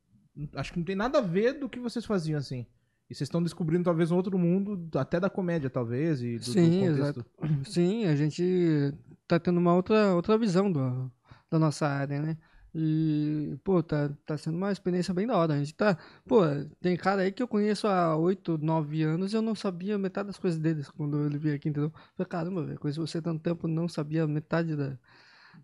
acho 0.54 0.72
que 0.72 0.78
não 0.78 0.84
tem 0.86 0.94
nada 0.94 1.18
a 1.18 1.22
ver 1.22 1.54
do 1.54 1.68
que 1.68 1.80
vocês 1.80 2.04
faziam, 2.04 2.38
assim. 2.38 2.64
E 3.10 3.14
vocês 3.14 3.26
estão 3.26 3.42
descobrindo 3.42 3.82
talvez 3.82 4.12
um 4.12 4.16
outro 4.16 4.38
mundo, 4.38 4.88
até 4.96 5.18
da 5.18 5.28
comédia, 5.28 5.68
talvez, 5.68 6.22
e 6.22 6.34
do, 6.38 6.44
do 6.44 6.44
Sim, 6.52 6.70
contexto. 6.80 6.98
exato. 7.00 7.26
Sim, 7.64 8.04
a 8.06 8.14
gente 8.14 8.94
tá 9.26 9.40
tendo 9.40 9.58
uma 9.58 9.74
outra, 9.74 10.14
outra 10.14 10.38
visão 10.38 10.70
do, 10.70 11.10
da 11.50 11.58
nossa 11.58 11.86
área, 11.86 12.20
né? 12.20 12.36
E, 12.78 13.56
pô, 13.64 13.82
tá, 13.82 14.10
tá 14.26 14.36
sendo 14.36 14.58
uma 14.58 14.70
experiência 14.70 15.14
bem 15.14 15.26
da 15.26 15.34
hora. 15.34 15.54
A 15.54 15.58
gente 15.58 15.74
tá. 15.74 15.96
Pô, 16.26 16.42
tem 16.78 16.94
cara 16.94 17.22
aí 17.22 17.32
que 17.32 17.42
eu 17.42 17.48
conheço 17.48 17.86
há 17.86 18.14
8, 18.14 18.58
9 18.58 19.02
anos 19.02 19.32
e 19.32 19.36
eu 19.36 19.40
não 19.40 19.54
sabia 19.54 19.96
metade 19.96 20.26
das 20.26 20.38
coisas 20.38 20.60
deles 20.60 20.90
quando 20.90 21.24
ele 21.24 21.38
veio 21.38 21.56
aqui, 21.56 21.70
entendeu? 21.70 21.90
Falei, 22.14 22.28
caramba, 22.28 22.64
velho, 22.64 22.78
conheço 22.78 23.00
você 23.00 23.22
tanto 23.22 23.40
tempo, 23.40 23.66
não 23.66 23.88
sabia 23.88 24.26
metade 24.26 24.76
da. 24.76 24.92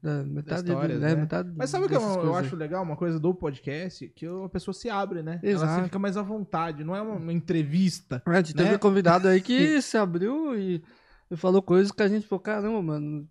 da 0.02 0.24
metade 0.24 0.62
história, 0.62 0.94
do, 0.94 1.02
né? 1.02 1.12
é, 1.12 1.16
metade 1.16 1.52
Mas 1.54 1.68
sabe 1.68 1.84
o 1.84 1.88
que 1.88 1.94
eu, 1.94 2.00
eu 2.00 2.34
acho 2.34 2.56
legal? 2.56 2.82
Uma 2.82 2.96
coisa 2.96 3.20
do 3.20 3.34
podcast, 3.34 4.08
que 4.08 4.26
a 4.26 4.48
pessoa 4.48 4.72
se 4.72 4.88
abre, 4.88 5.22
né? 5.22 5.38
Ela 5.42 5.52
Exato. 5.52 5.74
se 5.74 5.84
fica 5.84 5.98
mais 5.98 6.16
à 6.16 6.22
vontade, 6.22 6.82
não 6.82 6.96
é 6.96 7.02
uma, 7.02 7.16
uma 7.16 7.32
entrevista. 7.32 8.22
aí. 8.24 8.36
A 8.36 8.38
gente 8.38 8.54
teve 8.54 8.70
né? 8.70 8.76
um 8.76 8.78
convidado 8.78 9.28
aí 9.28 9.42
que 9.42 9.82
se 9.82 9.98
abriu 9.98 10.58
e, 10.58 10.82
e 11.30 11.36
falou 11.36 11.60
coisas 11.60 11.92
que 11.92 12.02
a 12.02 12.08
gente 12.08 12.26
falou, 12.26 12.40
caramba, 12.40 12.80
mano. 12.80 13.28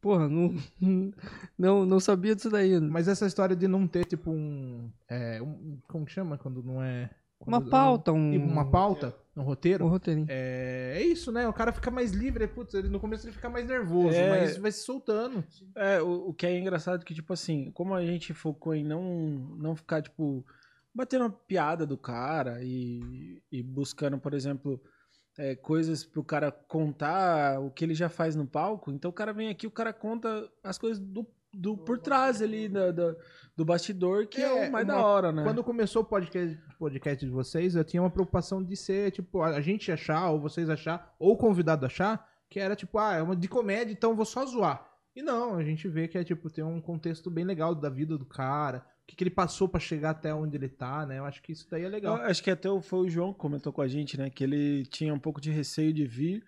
Porra, 0.00 0.28
não, 0.28 0.54
não, 1.58 1.86
não 1.86 2.00
sabia 2.00 2.34
disso 2.34 2.50
daí. 2.50 2.78
Mas 2.80 3.08
essa 3.08 3.26
história 3.26 3.54
de 3.54 3.68
não 3.68 3.86
ter, 3.86 4.04
tipo, 4.04 4.30
um. 4.30 4.90
é, 5.08 5.40
um- 5.40 5.78
como 5.88 6.04
que 6.04 6.12
chama 6.12 6.36
quando 6.38 6.62
não 6.62 6.82
é. 6.82 7.10
Uma 7.40 7.58
quando- 7.60 7.70
pauta, 7.70 8.12
um. 8.12 8.36
Uma 8.44 8.70
pauta, 8.70 9.14
um 9.36 9.42
roteiro. 9.42 9.86
Um 9.86 9.88
roteirinho. 9.88 10.26
É, 10.28 10.94
é 10.96 11.02
isso, 11.02 11.32
né? 11.32 11.48
O 11.48 11.52
cara 11.52 11.72
fica 11.72 11.90
mais 11.90 12.12
livre. 12.12 12.46
Putz, 12.46 12.74
ele, 12.74 12.88
no 12.88 13.00
começo 13.00 13.24
ele 13.26 13.32
fica 13.32 13.48
mais 13.48 13.66
nervoso, 13.66 14.14
É. 14.16 14.28
mas 14.28 14.56
vai 14.58 14.70
se 14.72 14.80
soltando. 14.84 15.42
É, 15.74 16.02
o, 16.02 16.28
o 16.28 16.34
que 16.34 16.46
é 16.46 16.58
engraçado 16.58 17.00
é 17.00 17.04
que, 17.04 17.14
tipo 17.14 17.32
assim, 17.32 17.70
como 17.70 17.94
a 17.94 18.04
gente 18.04 18.34
focou 18.34 18.74
em 18.74 18.84
não, 18.84 19.02
não 19.56 19.74
ficar, 19.74 20.02
tipo, 20.02 20.44
batendo 20.94 21.22
uma 21.24 21.30
piada 21.30 21.86
do 21.86 21.96
cara 21.96 22.58
e, 22.62 23.40
e 23.50 23.62
buscando, 23.62 24.18
por 24.18 24.34
exemplo, 24.34 24.78
é, 25.38 25.54
coisas 25.54 26.04
pro 26.04 26.22
cara 26.24 26.50
contar 26.52 27.60
o 27.60 27.70
que 27.70 27.84
ele 27.84 27.94
já 27.94 28.08
faz 28.08 28.34
no 28.36 28.46
palco, 28.46 28.90
então 28.90 29.10
o 29.10 29.14
cara 29.14 29.32
vem 29.32 29.48
aqui, 29.48 29.66
o 29.66 29.70
cara 29.70 29.92
conta 29.92 30.48
as 30.62 30.76
coisas 30.78 30.98
do, 30.98 31.26
do 31.52 31.76
por 31.76 31.98
trás 31.98 32.42
ali 32.42 32.68
da, 32.68 32.90
da- 32.90 33.14
do 33.56 33.64
bastidor, 33.64 34.26
que 34.26 34.40
é, 34.40 34.66
É, 34.66 34.68
o 34.68 34.72
mais 34.72 34.84
uma- 34.86 34.94
da 34.94 35.04
hora, 35.04 35.32
né? 35.32 35.42
Quando 35.44 35.62
começou 35.64 36.02
o 36.02 36.04
podcast, 36.04 36.58
podcast 36.78 37.24
de 37.24 37.30
vocês, 37.30 37.74
eu 37.74 37.84
tinha 37.84 38.02
uma 38.02 38.10
preocupação 38.10 38.62
de 38.62 38.76
ser, 38.76 39.10
tipo, 39.10 39.42
a 39.42 39.60
gente 39.60 39.90
achar, 39.92 40.30
ou 40.30 40.40
vocês 40.40 40.68
achar, 40.70 41.14
ou 41.18 41.32
o 41.32 41.36
convidado 41.36 41.84
achar, 41.86 42.26
que 42.48 42.58
era 42.58 42.74
tipo, 42.74 42.98
ah, 42.98 43.14
é 43.14 43.22
uma 43.22 43.36
de 43.36 43.48
comédia, 43.48 43.92
então 43.92 44.10
eu 44.10 44.16
vou 44.16 44.24
só 44.24 44.44
zoar. 44.46 44.86
E 45.14 45.22
não, 45.22 45.56
a 45.56 45.64
gente 45.64 45.88
vê 45.88 46.06
que 46.08 46.16
é 46.16 46.24
tipo, 46.24 46.48
tem 46.48 46.64
um 46.64 46.80
contexto 46.80 47.30
bem 47.30 47.44
legal 47.44 47.74
da 47.74 47.88
vida 47.90 48.16
do 48.16 48.24
cara, 48.24 48.84
que, 49.10 49.16
que 49.16 49.24
ele 49.24 49.30
passou 49.30 49.68
pra 49.68 49.80
chegar 49.80 50.10
até 50.10 50.32
onde 50.34 50.56
ele 50.56 50.68
tá, 50.68 51.04
né? 51.04 51.18
Eu 51.18 51.24
acho 51.24 51.42
que 51.42 51.52
isso 51.52 51.66
daí 51.70 51.82
é 51.82 51.86
Eu 51.86 51.90
legal. 51.90 52.16
acho 52.16 52.42
que 52.42 52.50
até 52.50 52.70
o- 52.70 52.80
foi 52.80 53.00
o 53.00 53.08
João 53.10 53.32
que 53.32 53.38
comentou 53.38 53.72
com 53.72 53.82
a 53.82 53.88
gente, 53.88 54.16
né? 54.18 54.30
Que 54.30 54.44
ele 54.44 54.86
tinha 54.86 55.12
um 55.12 55.18
pouco 55.18 55.40
de 55.40 55.50
receio 55.50 55.92
de 55.92 56.06
vir 56.06 56.44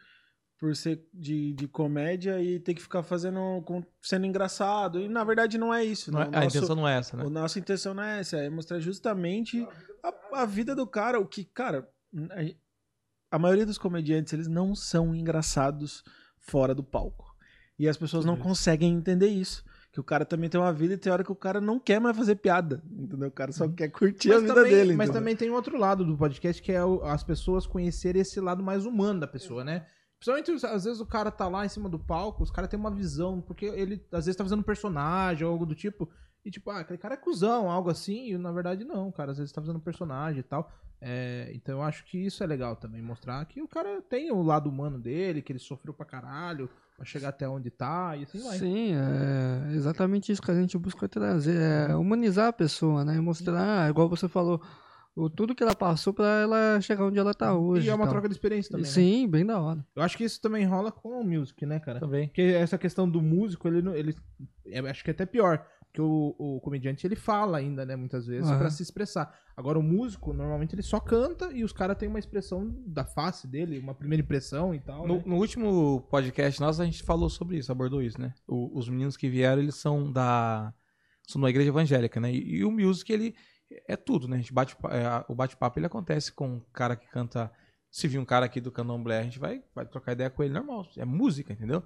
por 0.59 0.76
ser 0.76 1.04
de, 1.12 1.52
de 1.54 1.66
comédia 1.66 2.40
e 2.40 2.61
ter 2.61 2.73
que 2.75 2.81
ficar 2.83 3.02
fazendo, 3.02 3.62
com- 3.64 3.85
sendo 4.00 4.26
engraçado. 4.26 5.00
E 5.00 5.09
na 5.09 5.25
verdade 5.25 5.59
não 5.59 5.75
é 5.75 5.85
isso. 5.85 6.12
Não 6.12 6.21
né? 6.21 6.26
é- 6.26 6.28
O 6.28 6.37
a 6.37 6.40
nosso- 6.45 6.57
intenção 6.57 6.76
não 6.76 6.88
é 6.88 6.99
essa, 6.99 7.16
né? 7.16 7.25
O 7.25 7.31
nossa 7.31 7.59
intenção 7.59 7.95
não 7.95 8.02
é 8.02 8.21
essa, 8.21 8.37
é 8.37 8.49
mostrar 8.49 8.78
justamente 8.78 9.66
a, 10.02 10.42
a 10.42 10.47
vida 10.47 10.75
do 10.75 10.87
cara, 10.87 11.19
o 11.19 11.26
que, 11.26 11.45
cara, 11.45 11.88
a, 12.31 13.37
a 13.37 13.38
maioria 13.38 13.66
dos 13.66 13.78
comediantes, 13.78 14.33
eles 14.33 14.47
não 14.49 14.75
são 14.76 15.14
engraçados 15.14 16.04
fora 16.38 16.75
do 16.75 16.83
palco. 16.85 17.33
E 17.78 17.88
as 17.88 17.97
pessoas 17.97 18.25
não 18.25 18.37
conseguem 18.37 18.92
entender 18.95 19.28
isso. 19.28 19.64
Que 19.92 20.00
o 20.00 20.04
cara 20.04 20.25
também 20.25 20.49
tem 20.49 20.58
uma 20.58 20.72
vida 20.72 20.94
e 20.94 20.96
tem 20.96 21.12
hora 21.12 21.22
que 21.22 21.30
o 21.30 21.34
cara 21.37 21.61
não 21.61 21.78
quer 21.78 22.00
mais 22.00 22.16
fazer 22.16 22.37
piada, 22.37 22.82
entendeu? 22.90 23.28
O 23.28 23.32
cara 23.32 23.52
só 23.52 23.68
quer 23.68 23.88
curtir 23.88 24.32
a 24.32 24.38
vida 24.38 24.54
também, 24.54 24.70
dele. 24.72 24.96
mas 24.96 25.08
entendeu? 25.11 25.20
também 25.20 25.37
tem 25.37 25.50
um 25.50 25.54
outro 25.54 25.76
lado 25.78 26.02
do 26.04 26.16
podcast, 26.16 26.62
que 26.62 26.72
é 26.72 26.83
o- 26.83 27.02
as 27.05 27.22
pessoas 27.22 27.66
conhecerem 27.66 28.22
esse 28.22 28.40
lado 28.40 28.62
mais 28.62 28.87
humano 28.87 29.20
da 29.20 29.26
pessoa, 29.28 29.62
né? 29.62 29.87
Principalmente, 30.18 30.64
às 30.66 30.85
vezes, 30.85 31.00
o 31.00 31.05
cara 31.07 31.31
tá 31.31 31.46
lá 31.48 31.66
em 31.66 31.68
cima 31.68 31.88
do 31.90 31.98
palco, 31.98 32.42
os 32.42 32.50
caras 32.50 32.70
têm 32.70 32.78
uma 32.81 32.90
visão, 32.90 33.40
porque 33.42 33.66
ele, 33.66 34.02
às 34.12 34.24
vezes, 34.24 34.37
tá 34.37 34.44
fazendo 34.44 34.61
um 34.61 34.62
personagem 34.62 35.44
ou 35.46 35.52
algo 35.52 35.66
do 35.66 35.74
tipo, 35.74 36.09
e 36.44 36.50
tipo, 36.50 36.70
ah, 36.70 36.78
aquele 36.81 36.98
cara 36.98 37.14
é 37.14 37.18
cuzão, 37.18 37.70
algo 37.70 37.90
assim, 37.90 38.31
e 38.33 38.38
na 38.38 38.50
verdade 38.50 38.85
não, 38.85 39.12
cara, 39.12 39.33
às 39.33 39.38
vezes 39.38 39.52
tá 39.52 39.61
fazendo 39.61 39.76
um 39.76 39.81
personagem 39.81 40.40
e 40.40 40.42
tal. 40.44 40.72
É, 41.00 41.50
então 41.55 41.78
eu 41.78 41.83
acho 41.83 42.05
que 42.05 42.16
isso 42.16 42.42
é 42.44 42.46
legal 42.46 42.76
também, 42.76 43.02
mostrar 43.02 43.44
que 43.46 43.61
o 43.61 43.66
cara 43.68 44.00
tem 44.00 44.31
o 44.31 44.40
lado 44.40 44.70
humano 44.70 44.98
dele, 45.00 45.42
que 45.42 45.50
ele 45.52 45.59
sofreu 45.59 45.92
pra 45.92 46.07
caralho, 46.07 46.70
pra 47.03 47.07
chegar 47.07 47.31
até 47.31 47.49
onde 47.49 47.69
tá, 47.69 48.17
e 48.17 48.23
assim 48.23 48.38
vai. 48.41 48.59
Sim, 48.59 48.93
é 48.95 49.73
exatamente 49.75 50.31
isso 50.31 50.41
que 50.41 50.51
a 50.53 50.55
gente 50.55 50.79
busca 50.79 51.09
trazer, 51.09 51.61
é 51.91 51.97
humanizar 51.97 52.47
a 52.49 52.53
pessoa, 52.53 53.05
né? 53.05 53.21
Mostrar, 53.21 53.91
igual 53.91 54.09
você 54.09 54.29
falou, 54.29 54.62
o, 55.17 55.29
tudo 55.29 55.53
que 55.53 55.65
ela 55.65 55.75
passou 55.75 56.15
pra 56.15 56.27
ela 56.43 56.81
chegar 56.81 57.05
onde 57.05 57.19
ela 57.19 57.35
tá 57.35 57.55
hoje. 57.55 57.88
E 57.88 57.91
é 57.91 57.95
uma 57.95 58.05
tal. 58.05 58.12
troca 58.12 58.29
de 58.29 58.35
experiência 58.35 58.71
também, 58.71 58.85
né? 58.87 58.91
Sim, 58.93 59.29
bem 59.29 59.45
da 59.45 59.61
hora. 59.61 59.85
Eu 59.97 60.03
acho 60.03 60.17
que 60.17 60.23
isso 60.23 60.41
também 60.41 60.65
rola 60.65 60.93
com 60.93 61.21
o 61.21 61.25
music, 61.25 61.67
né, 61.67 61.81
cara? 61.81 61.99
Também. 61.99 62.29
Porque 62.29 62.41
essa 62.41 62.79
questão 62.79 63.11
do 63.11 63.21
músico, 63.21 63.67
ele, 63.67 63.83
não- 63.83 63.97
ele 63.97 64.15
eu 64.65 64.87
acho 64.87 65.03
que 65.03 65.11
é 65.11 65.12
até 65.12 65.27
pior. 65.27 65.67
Porque 65.92 66.00
o, 66.00 66.35
o 66.38 66.59
comediante 66.62 67.07
ele 67.07 67.14
fala 67.14 67.59
ainda, 67.59 67.85
né, 67.85 67.94
muitas 67.96 68.26
vezes, 68.26 68.48
Aham. 68.48 68.59
pra 68.61 68.70
se 68.70 68.83
expressar. 68.83 69.38
Agora, 69.55 69.78
o 69.78 69.83
músico, 69.83 70.33
normalmente, 70.33 70.74
ele 70.74 70.81
só 70.81 70.98
canta 70.98 71.52
e 71.52 71.62
os 71.62 71.70
caras 71.70 71.98
têm 71.98 72.09
uma 72.09 72.18
expressão 72.18 72.74
da 72.87 73.05
face 73.05 73.46
dele, 73.46 73.78
uma 73.78 73.94
primeira 73.94 74.22
impressão 74.24 74.74
e 74.74 74.81
tal. 74.81 75.07
No, 75.07 75.16
né? 75.16 75.22
no 75.26 75.37
último 75.37 76.00
podcast 76.11 76.59
nosso, 76.62 76.81
a 76.81 76.87
gente 76.87 77.02
falou 77.02 77.28
sobre 77.28 77.59
isso, 77.59 77.70
abordou 77.70 78.00
isso, 78.00 78.18
né? 78.18 78.33
O- 78.48 78.78
os 78.78 78.88
meninos 78.88 79.18
que 79.18 79.28
vieram, 79.28 79.61
eles 79.61 79.74
são 79.74 80.11
da. 80.11 80.72
são 81.28 81.38
da 81.42 81.50
igreja 81.50 81.68
evangélica, 81.68 82.18
né? 82.18 82.33
E, 82.33 82.57
e 82.61 82.64
o 82.64 82.70
music, 82.70 83.12
ele 83.12 83.35
é 83.87 83.94
tudo, 83.94 84.26
né? 84.26 84.37
A 84.37 84.40
gente 84.40 84.52
bate, 84.52 84.74
é, 84.90 85.24
o 85.31 85.35
bate-papo 85.35 85.78
ele 85.78 85.85
acontece 85.87 86.33
com 86.33 86.55
um 86.57 86.61
cara 86.72 86.96
que 86.96 87.07
canta. 87.11 87.52
Se 87.90 88.09
vir 88.09 88.18
um 88.18 88.24
cara 88.24 88.46
aqui 88.46 88.62
do 88.62 88.72
candomblé, 88.72 89.18
a 89.18 89.22
gente 89.24 89.38
vai, 89.38 89.62
vai 89.74 89.85
trocar 89.85 90.12
ideia 90.12 90.31
com 90.31 90.42
ele 90.42 90.55
normal. 90.55 90.87
É 90.96 91.05
música, 91.05 91.52
entendeu? 91.52 91.83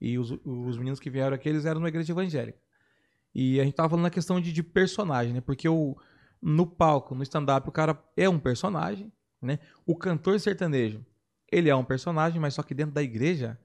E 0.00 0.18
os, 0.18 0.30
os 0.42 0.78
meninos 0.78 0.98
que 0.98 1.10
vieram 1.10 1.34
aqui, 1.36 1.50
eles 1.50 1.66
eram 1.66 1.80
na 1.82 1.88
igreja 1.88 2.14
evangélica. 2.14 2.58
E 3.38 3.60
a 3.60 3.64
gente 3.64 3.74
tava 3.74 3.90
falando 3.90 4.04
na 4.04 4.10
questão 4.10 4.40
de, 4.40 4.50
de 4.50 4.62
personagem, 4.62 5.34
né? 5.34 5.42
Porque 5.42 5.68
o, 5.68 5.94
no 6.40 6.66
palco, 6.66 7.14
no 7.14 7.22
stand-up, 7.22 7.68
o 7.68 7.72
cara 7.72 8.02
é 8.16 8.26
um 8.26 8.38
personagem, 8.38 9.12
né? 9.42 9.58
O 9.84 9.94
cantor 9.94 10.40
sertanejo, 10.40 11.04
ele 11.52 11.68
é 11.68 11.76
um 11.76 11.84
personagem, 11.84 12.40
mas 12.40 12.54
só 12.54 12.62
que 12.62 12.72
dentro 12.72 12.94
da 12.94 13.02
igreja, 13.02 13.58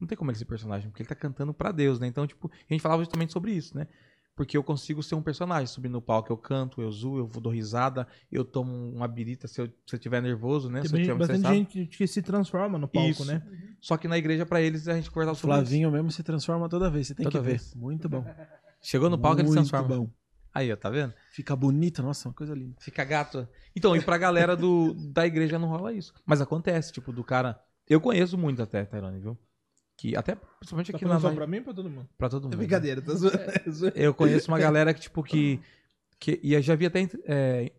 não 0.00 0.08
tem 0.08 0.16
como 0.16 0.30
ele 0.30 0.38
ser 0.38 0.46
personagem, 0.46 0.88
porque 0.88 1.02
ele 1.02 1.10
tá 1.10 1.14
cantando 1.14 1.52
pra 1.52 1.70
Deus, 1.70 2.00
né? 2.00 2.06
Então, 2.06 2.26
tipo, 2.26 2.50
a 2.50 2.72
gente 2.72 2.80
falava 2.80 3.02
justamente 3.02 3.30
sobre 3.30 3.52
isso, 3.52 3.76
né? 3.76 3.86
Porque 4.34 4.56
eu 4.56 4.62
consigo 4.64 5.02
ser 5.02 5.14
um 5.14 5.20
personagem, 5.20 5.66
subir 5.66 5.90
no 5.90 6.00
palco, 6.00 6.32
eu 6.32 6.36
canto, 6.38 6.80
eu 6.80 6.90
zoo, 6.90 7.18
eu 7.18 7.26
dou 7.38 7.52
risada, 7.52 8.08
eu 8.32 8.46
tomo 8.46 8.72
uma 8.94 9.06
birita 9.06 9.46
se 9.46 9.60
eu, 9.60 9.66
se 9.84 9.94
eu 9.94 9.98
tiver 9.98 10.22
nervoso, 10.22 10.70
né? 10.70 10.80
Tem 10.80 10.88
se 10.88 10.96
eu 10.96 11.00
tiver 11.02 11.14
bastante 11.18 11.36
estressado. 11.36 11.54
gente 11.54 11.86
que 11.86 12.06
se 12.06 12.22
transforma 12.22 12.78
no 12.78 12.88
palco, 12.88 13.10
Isso. 13.10 13.24
né? 13.26 13.42
Só 13.78 13.98
que 13.98 14.08
na 14.08 14.16
igreja, 14.16 14.46
pra 14.46 14.62
eles, 14.62 14.88
a 14.88 14.94
gente 14.94 15.10
conversava 15.10 15.36
sobre 15.36 15.54
isso. 15.56 15.64
Flavinho 15.66 15.90
mesmo 15.90 16.10
se 16.10 16.22
transforma 16.22 16.66
toda 16.66 16.88
vez, 16.88 17.08
você 17.08 17.14
tem 17.14 17.24
Toda 17.24 17.38
que 17.38 17.44
ver. 17.44 17.50
vez. 17.50 17.74
Muito 17.74 18.08
bom. 18.08 18.24
Chegou 18.80 19.10
no 19.10 19.18
palco, 19.18 19.40
ele 19.40 19.48
se 19.48 19.54
Muito 19.54 19.68
transforma. 19.70 19.96
bom. 20.04 20.10
Aí, 20.54 20.72
ó, 20.72 20.76
tá 20.76 20.88
vendo? 20.90 21.12
Fica 21.30 21.54
bonito, 21.54 22.02
nossa, 22.02 22.28
uma 22.28 22.34
coisa 22.34 22.54
linda. 22.54 22.76
Fica 22.80 23.04
gato. 23.04 23.46
Então, 23.76 23.94
e 23.94 24.00
pra 24.02 24.16
galera 24.18 24.56
do, 24.56 24.94
da 25.12 25.26
igreja 25.26 25.58
não 25.58 25.68
rola 25.68 25.92
isso. 25.92 26.12
Mas 26.26 26.40
acontece, 26.40 26.92
tipo, 26.92 27.12
do 27.12 27.22
cara. 27.22 27.60
Eu 27.88 28.00
conheço 28.00 28.36
muito 28.36 28.62
até, 28.62 28.84
Tairone, 28.84 29.20
viu? 29.20 29.38
Que 29.96 30.16
até, 30.16 30.34
principalmente 30.58 30.92
Tá 30.92 30.96
aqui 30.96 31.04
falando 31.04 31.22
na. 31.22 31.28
só 31.28 31.34
pra 31.34 31.46
mim 31.46 31.58
ou 31.58 31.64
pra 31.64 31.74
todo 31.74 31.90
mundo? 31.90 32.08
pra 32.16 32.28
todo 32.28 32.44
mundo. 32.44 32.52
É 32.54 32.56
né? 32.56 32.58
brincadeira, 32.62 33.02
tá 33.02 33.14
zoando. 33.14 33.38
é. 33.38 33.92
Eu 33.94 34.14
conheço 34.14 34.48
uma 34.50 34.58
galera 34.58 34.92
que, 34.94 35.00
tipo, 35.00 35.22
que. 35.22 35.60
que 36.18 36.40
e 36.42 36.54
eu 36.54 36.62
já 36.62 36.74
vi 36.74 36.86
até. 36.86 37.08
é, 37.26 37.72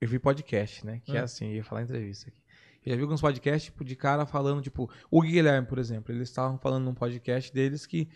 eu 0.00 0.08
vi 0.08 0.18
podcast, 0.18 0.84
né? 0.84 1.00
Que 1.04 1.16
é 1.16 1.20
Ah. 1.20 1.24
assim, 1.24 1.46
eu 1.48 1.54
ia 1.56 1.64
falar 1.64 1.82
entrevista 1.82 2.28
aqui. 2.30 2.38
Eu 2.84 2.90
já 2.92 2.96
vi 2.96 3.02
alguns 3.02 3.20
podcasts, 3.20 3.64
tipo, 3.64 3.84
de 3.84 3.94
cara 3.94 4.24
falando, 4.26 4.62
tipo, 4.62 4.90
o 5.10 5.20
Guilherme, 5.20 5.66
por 5.68 5.78
exemplo, 5.78 6.14
eles 6.14 6.28
estavam 6.28 6.58
falando 6.58 6.84
num 6.84 6.94
podcast 6.94 7.52
deles 7.52 7.84
que 7.86 8.08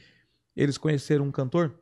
eles 0.56 0.78
conheceram 0.78 1.24
um 1.26 1.30
cantor 1.30 1.78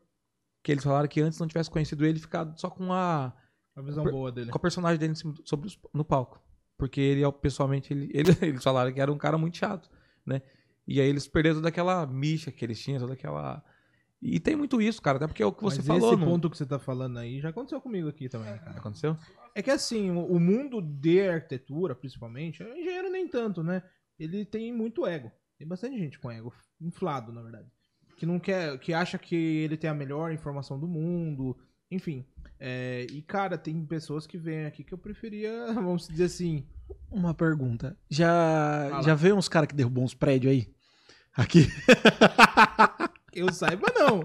que 0.62 0.70
eles 0.72 0.85
falaram 0.85 1.09
que 1.09 1.20
antes 1.20 1.38
não 1.38 1.46
tivesse 1.48 1.70
conhecido 1.70 2.05
ele, 2.05 2.18
ficado 2.18 2.59
só 2.59 2.70
com 2.70 2.92
a. 2.92 3.33
Uma 3.77 3.85
visão 3.85 4.05
Per- 4.05 4.12
boa 4.12 4.31
dele. 4.31 4.51
com 4.51 4.57
a 4.59 4.61
personagem 4.61 4.98
dele 4.98 5.14
sobre 5.44 5.66
os- 5.66 5.79
no 5.94 6.05
palco. 6.05 6.40
Porque 6.77 7.01
ele, 7.01 7.22
pessoalmente, 7.33 7.92
ele, 7.92 8.11
ele- 8.14 8.37
eles 8.42 8.62
falaram 8.62 8.92
que 8.92 9.01
era 9.01 9.11
um 9.12 9.18
cara 9.18 9.38
muito 9.38 9.57
chato, 9.57 9.88
né? 10.27 10.42
E 10.87 11.01
aí 11.01 11.09
eles 11.09 11.27
perderam 11.29 11.57
toda 11.57 11.68
aquela 11.68 12.05
micha 12.07 12.51
que 12.53 12.64
eles 12.64 12.81
tinham, 12.83 13.01
toda 13.01 13.12
aquela. 13.14 13.62
E 14.20 14.38
tem 14.38 14.55
muito 14.55 14.81
isso, 14.81 15.01
cara, 15.03 15.16
até 15.16 15.27
porque 15.27 15.42
é 15.42 15.46
o 15.46 15.53
que 15.53 15.62
você 15.62 15.79
Mas 15.79 15.87
falou, 15.87 16.12
esse 16.12 16.20
não 16.20 16.27
ponto 16.29 16.51
que 16.51 16.57
você 16.57 16.66
tá 16.66 16.79
falando 16.79 17.18
aí 17.18 17.40
já 17.40 17.48
aconteceu 17.48 17.81
comigo 17.81 18.09
aqui 18.09 18.29
também, 18.29 18.57
cara. 18.59 18.79
aconteceu? 18.79 19.16
É 19.55 19.62
que 19.62 19.70
assim, 19.70 20.11
o 20.11 20.25
o 20.27 20.38
mundo 20.40 20.81
de 20.81 21.20
arquitetura, 21.29 21.94
principalmente, 21.94 22.62
o 22.62 22.68
engenheiro 22.77 23.11
nem 23.11 23.27
tanto, 23.29 23.62
né? 23.64 23.83
Ele 24.18 24.44
tem 24.44 24.72
muito 24.72 25.07
ego. 25.07 25.31
Tem 25.59 25.66
bastante 25.66 25.98
gente 25.98 26.18
com 26.20 26.31
ego 26.31 26.53
inflado, 26.81 27.33
na 27.33 27.42
verdade. 27.42 27.68
Que 28.23 28.27
não 28.27 28.39
quer, 28.39 28.79
que 28.79 28.95
acha 28.95 29.19
que 29.19 29.35
ele 29.35 29.77
tem 29.77 29.91
a 29.91 29.95
melhor 29.95 30.31
informação 30.31 30.79
do 30.79 30.87
mundo, 30.87 31.57
enfim. 31.91 32.25
É, 32.61 33.05
e 33.11 33.21
cara, 33.21 33.59
tem 33.59 33.85
pessoas 33.85 34.29
que 34.29 34.39
vêm 34.39 34.65
aqui 34.65 34.85
que 34.85 34.95
eu 34.95 34.99
preferia, 34.99 35.51
vamos 35.75 36.07
dizer 36.07 36.27
assim, 36.27 36.65
Uma 37.11 37.35
pergunta. 37.35 37.97
Já, 38.09 38.87
Fala. 38.91 39.03
já 39.03 39.15
veio 39.17 39.35
uns 39.35 39.49
caras 39.49 39.67
que 39.67 39.75
derrubou 39.75 40.05
uns 40.05 40.15
prédios 40.15 40.53
aí? 40.53 40.69
Aqui. 41.37 41.67
Eu 43.35 43.53
saiba, 43.53 43.89
não. 43.93 44.23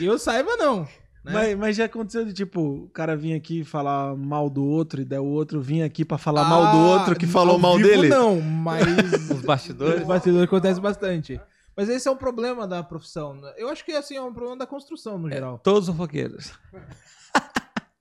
Eu 0.00 0.18
saiba, 0.18 0.56
não. 0.56 0.84
né? 1.22 1.32
Mas, 1.32 1.58
mas 1.58 1.76
já 1.76 1.84
aconteceu 1.84 2.24
de, 2.24 2.32
tipo, 2.32 2.84
o 2.84 2.88
cara 2.88 3.14
vir 3.14 3.34
aqui 3.34 3.64
falar 3.64 4.16
mal 4.16 4.48
do 4.48 4.64
outro 4.64 5.02
e 5.02 5.04
daí 5.04 5.18
o 5.18 5.24
outro 5.26 5.60
vir 5.60 5.82
aqui 5.82 6.06
pra 6.06 6.16
falar 6.16 6.44
mal 6.44 6.62
do 6.72 6.78
Ah, 6.78 7.00
outro 7.00 7.16
que 7.16 7.26
falou 7.26 7.58
mal 7.58 7.76
dele? 7.76 8.08
Não, 8.08 8.40
mas 8.40 8.86
Os 9.30 9.42
bastidores. 9.42 10.00
Os 10.00 10.06
bastidores 10.06 10.44
acontece 10.44 10.80
bastante. 10.80 11.38
Mas 11.76 11.88
esse 11.88 12.06
é 12.06 12.10
um 12.10 12.16
problema 12.16 12.66
da 12.68 12.82
profissão. 12.82 13.34
né? 13.34 13.52
Eu 13.56 13.68
acho 13.68 13.84
que 13.84 13.92
assim 13.92 14.16
é 14.16 14.22
um 14.22 14.32
problema 14.32 14.58
da 14.58 14.66
construção 14.66 15.18
no 15.18 15.28
geral. 15.30 15.58
Todos 15.58 15.88
os 15.88 15.94
fofoqueiros. 15.94 16.52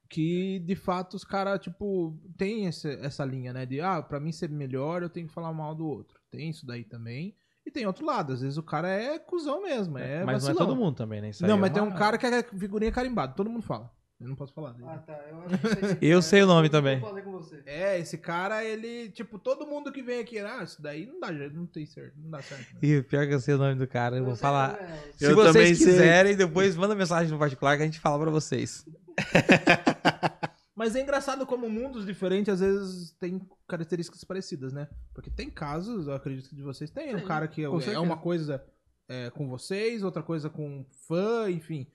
Que 0.09 0.59
de 0.59 0.75
fato 0.75 1.15
os 1.15 1.23
caras, 1.23 1.59
tipo, 1.59 2.15
tem 2.38 2.67
esse- 2.67 2.99
essa 3.01 3.25
linha, 3.25 3.51
né? 3.51 3.65
De 3.65 3.81
ah, 3.81 3.99
pra 3.99 4.19
mim 4.19 4.31
ser 4.31 4.47
melhor, 4.47 5.01
eu 5.01 5.09
tenho 5.09 5.27
que 5.27 5.33
falar 5.33 5.51
mal 5.51 5.73
do 5.73 5.88
outro. 5.88 6.19
Tem 6.29 6.51
isso 6.51 6.67
daí 6.67 6.83
também. 6.83 7.36
E 7.65 7.71
tem 7.71 7.88
outro 7.88 8.05
lado, 8.05 8.31
às 8.31 8.41
vezes 8.41 8.57
o 8.57 8.62
cara 8.62 8.88
é 8.89 9.17
cuzão 9.17 9.63
mesmo. 9.63 9.97
É 9.97 10.23
mas 10.23 10.43
não 10.43 10.49
é 10.51 10.53
vacilão. 10.53 10.67
todo 10.67 10.75
mundo 10.75 10.95
também, 10.95 11.19
né? 11.19 11.31
Não, 11.41 11.55
é 11.55 11.59
mas 11.62 11.71
tem 11.73 11.81
uma- 11.81 11.91
um 11.91 11.95
cara 11.97 12.19
que 12.19 12.27
é 12.27 12.43
figurinha 12.43 12.91
carimbada, 12.91 13.33
todo 13.33 13.49
mundo 13.49 13.63
fala. 13.63 13.89
Eu 14.19 14.30
não 14.30 14.36
posso 14.36 14.54
falar 14.54 14.71
dele. 14.71 14.86
Ah, 14.88 14.99
tá. 14.99 15.19
Eu, 15.30 15.41
acho 15.41 15.58
que 15.58 15.67
sei 15.67 15.95
quem 15.97 15.97
Eu 16.10 16.19
é. 16.19 16.21
sei 16.21 16.43
o 16.43 16.47
nome 16.47 16.67
Eu 16.67 16.71
também. 16.71 17.02
falei 17.02 17.23
com 17.23 17.32
você. 17.32 17.62
É, 17.65 17.99
esse 17.99 18.17
cara, 18.17 18.63
ele, 18.63 19.10
tipo, 19.10 19.38
todo 19.38 19.67
mundo 19.67 19.91
que 19.91 20.02
vem 20.02 20.19
aqui, 20.19 20.39
ah, 20.39 20.63
isso 20.63 20.82
daí 20.82 21.06
não 21.06 21.19
dá 21.19 21.34
jeito, 21.34 21.56
não 21.56 21.65
tem 21.65 21.86
certo, 21.86 22.13
não 22.17 22.30
dá 22.30 22.41
certo. 22.41 22.73
né? 22.73 22.80
Ih, 22.82 23.04
pior 23.04 23.28
que 23.28 23.34
eu 23.34 23.39
sei 23.39 23.56
o 23.56 23.58
nome 23.58 23.76
do 23.76 23.88
cara, 23.88 24.15
eu 24.17 24.23
vou 24.23 24.36
sei 24.36 24.41
falar. 24.41 24.80
é. 24.82 25.12
Se 25.17 25.26
Eu 25.26 25.36
vocês 25.36 25.54
também 25.54 25.76
sei. 25.76 25.86
quiserem, 25.88 26.36
depois 26.38 26.76
manda 26.76 26.95
mensagem 26.95 27.32
no 27.32 27.39
particular 27.39 27.76
que 27.76 27.84
a 27.84 27.86
gente 27.86 27.99
fala 27.99 28.17
pra 28.21 28.32
vocês. 28.32 28.86
Mas 30.76 30.95
é 30.95 31.02
engraçado 31.02 31.45
como 31.45 31.69
mundos 31.69 32.06
diferentes 32.06 32.52
às 32.54 32.60
vezes 32.60 33.12
têm 33.19 33.41
características 33.67 34.23
parecidas, 34.23 34.73
né? 34.73 34.88
Porque 35.13 35.30
tem 35.30 35.49
casos, 35.49 36.08
eu 36.08 36.13
acredito 36.13 36.49
que 36.49 36.56
de 36.56 36.63
vocês 36.63 36.89
tem, 36.89 37.15
um 37.15 37.19
Sim, 37.19 37.26
cara 37.26 37.47
que 37.47 37.62
é, 37.62 37.65
é 37.65 37.99
uma 37.99 38.17
coisa 38.17 38.63
é, 39.08 39.30
com 39.30 39.47
vocês, 39.47 40.02
outra 40.04 40.23
coisa 40.23 40.49
com 40.49 40.84
fã, 41.08 41.49
enfim. 41.49 41.88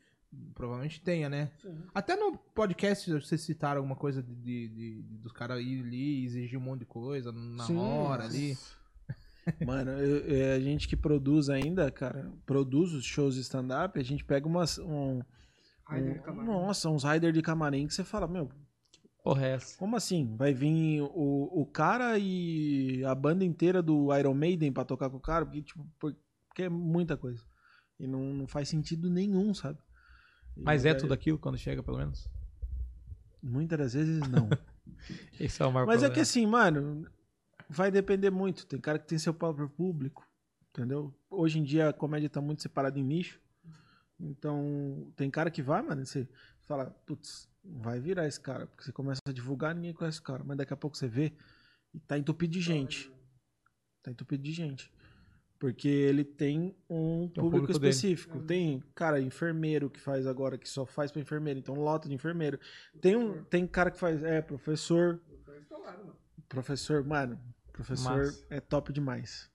Provavelmente 0.54 1.00
tenha, 1.00 1.28
né? 1.28 1.50
Sim. 1.62 1.78
Até 1.94 2.14
no 2.14 2.36
podcast 2.36 3.10
vocês 3.12 3.40
citaram 3.40 3.78
alguma 3.78 3.96
coisa 3.96 4.22
de, 4.22 4.34
de- 4.34 4.68
de- 4.68 5.02
dos 5.18 5.32
caras 5.32 5.60
ir 5.62 5.82
ali 5.82 6.20
e 6.20 6.24
exigir 6.26 6.58
um 6.58 6.62
monte 6.62 6.80
de 6.80 6.86
coisa 6.86 7.32
na 7.32 7.64
Sim. 7.64 7.76
hora 7.78 8.24
ali. 8.24 8.56
Mano, 9.66 9.92
eu- 9.92 10.18
eu- 10.26 10.56
a 10.56 10.60
gente 10.60 10.86
que 10.86 10.96
produz 10.96 11.48
ainda, 11.48 11.90
cara, 11.90 12.30
produz 12.44 12.92
os 12.92 13.04
shows 13.04 13.34
de 13.36 13.40
stand-up, 13.40 13.98
a 13.98 14.02
gente 14.02 14.22
pega 14.24 14.46
umas. 14.46 14.78
Um, 14.78 15.20
um- 15.90 16.44
nossa, 16.44 16.90
uns 16.90 17.04
rider 17.04 17.32
de 17.32 17.40
camarim 17.40 17.86
que 17.86 17.94
você 17.94 18.04
fala, 18.04 18.26
meu, 18.28 18.50
Porra, 19.24 19.46
é 19.46 19.54
essa. 19.54 19.78
como 19.78 19.96
assim? 19.96 20.36
Vai 20.36 20.52
vir 20.52 21.00
o, 21.00 21.48
o 21.62 21.64
cara 21.64 22.18
e 22.18 23.02
a 23.06 23.14
banda 23.14 23.44
inteira 23.44 23.82
do 23.82 24.14
Iron 24.14 24.34
Maiden 24.34 24.70
pra 24.72 24.84
tocar 24.84 25.08
com 25.08 25.16
o 25.16 25.20
cara? 25.20 25.46
Porque, 25.46 25.62
tipo, 25.62 25.86
porque 25.98 26.64
é 26.64 26.68
muita 26.68 27.16
coisa. 27.16 27.42
E 27.98 28.06
não, 28.06 28.34
não 28.34 28.46
faz 28.46 28.68
sentido 28.68 29.08
nenhum, 29.08 29.54
sabe? 29.54 29.78
Mas 30.59 30.85
é 30.85 30.94
tudo 30.94 31.14
aquilo 31.14 31.38
quando 31.38 31.57
chega, 31.57 31.83
pelo 31.83 31.99
menos? 31.99 32.29
Muitas 33.42 33.79
das 33.79 33.94
vezes 33.94 34.21
não. 34.29 34.49
Esse 35.38 35.62
é 35.62 35.66
o 35.66 35.73
maior 35.73 35.87
Mas 35.87 35.97
é 35.97 36.07
problema. 36.07 36.14
que 36.14 36.21
assim, 36.21 36.47
mano, 36.47 37.07
vai 37.68 37.90
depender 37.90 38.31
muito. 38.31 38.66
Tem 38.66 38.81
cara 38.81 38.99
que 38.99 39.07
tem 39.07 39.18
seu 39.18 39.33
próprio 39.33 39.68
público, 39.68 40.27
entendeu? 40.71 41.14
Hoje 41.31 41.59
em 41.59 41.64
dia 41.64 41.88
a 41.88 41.92
comédia 41.92 42.29
tá 42.29 42.40
muito 42.40 42.62
separada 42.62 42.99
em 42.99 43.05
nicho. 43.05 43.40
Então, 44.18 45.12
tem 45.14 45.31
cara 45.31 45.51
que 45.51 45.62
vai, 45.62 45.81
mano, 45.81 46.05
você 46.05 46.29
fala, 46.62 46.87
putz, 47.07 47.49
vai 47.62 48.01
virar 48.01 48.27
esse 48.27 48.40
cara. 48.40 48.66
Porque 48.66 48.83
você 48.83 48.92
começa 48.92 49.21
a 49.27 49.33
divulgar, 49.33 49.75
ninguém 49.75 49.94
conhece 49.94 50.18
o 50.18 50.23
cara. 50.23 50.42
Mas 50.44 50.57
daqui 50.57 50.73
a 50.73 50.77
pouco 50.77 50.97
você 50.97 51.07
vê 51.07 51.33
e 51.94 52.01
tá 52.01 52.18
entupido 52.18 52.53
de 52.53 52.61
gente. 52.61 53.12
Tá 54.03 54.11
entupido 54.11 54.42
de 54.42 54.53
gente. 54.53 54.92
Porque 55.59 55.88
ele 55.88 56.23
tem 56.25 56.77
um 56.88 57.27
Tem 57.27 57.27
um 57.27 57.29
público, 57.29 57.51
público 57.51 57.79
dele. 57.81 57.90
específico. 57.90 58.40
Tem, 58.42 58.81
cara, 58.94 59.21
enfermeiro 59.21 59.90
que 59.90 59.99
faz 59.99 60.27
agora, 60.27 60.57
que 60.57 60.68
só 60.68 60.87
faz 60.87 61.11
pra 61.11 61.21
enfermeiro. 61.21 61.59
Então, 61.59 61.75
lota 61.75 62.09
de 62.09 62.14
enfermeiro. 62.14 62.61
Tem, 63.01 63.16
um, 63.16 63.42
tem 63.44 63.66
cara 63.66 63.90
que 63.90 63.99
faz, 63.99 64.23
é, 64.23 64.40
professor. 64.40 65.21
Professor, 66.49 67.05
mano, 67.05 67.38
professor 67.73 68.16
Massa. 68.18 68.47
é 68.49 68.61
top 68.61 68.92
demais. 68.92 69.51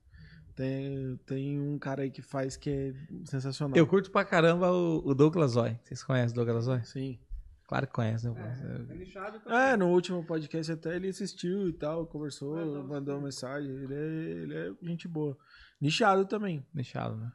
Tem, 0.55 1.19
tem 1.25 1.59
um 1.59 1.79
cara 1.79 2.03
aí 2.03 2.11
que 2.11 2.21
faz 2.21 2.55
que 2.55 2.69
é 2.69 2.93
sensacional. 3.25 3.75
Eu 3.75 3.87
curto 3.87 4.11
pra 4.11 4.23
caramba 4.23 4.71
o, 4.71 5.01
o 5.03 5.15
Douglas 5.15 5.51
Zoy. 5.51 5.79
Vocês 5.83 6.03
conhecem 6.03 6.31
o 6.33 6.35
Douglas 6.35 6.65
Zoy? 6.65 6.83
Sim. 6.83 7.19
Claro 7.67 7.87
que 7.87 7.93
conhecem, 7.93 8.31
né? 8.31 8.87
É 8.89 8.95
nichado 8.95 9.39
também. 9.39 9.57
É, 9.57 9.77
no 9.77 9.87
último 9.89 10.23
podcast 10.25 10.71
até 10.71 10.95
ele 10.95 11.07
assistiu 11.09 11.67
e 11.69 11.73
tal, 11.73 12.05
conversou, 12.05 12.83
mandou 12.83 13.15
uma 13.15 13.23
mensagem. 13.23 13.69
Ele 13.71 13.93
é, 13.93 13.97
ele 13.97 14.53
é 14.57 14.73
gente 14.87 15.07
boa. 15.07 15.37
Nichado 15.81 16.25
também. 16.25 16.65
Nichado, 16.73 17.15
né? 17.15 17.31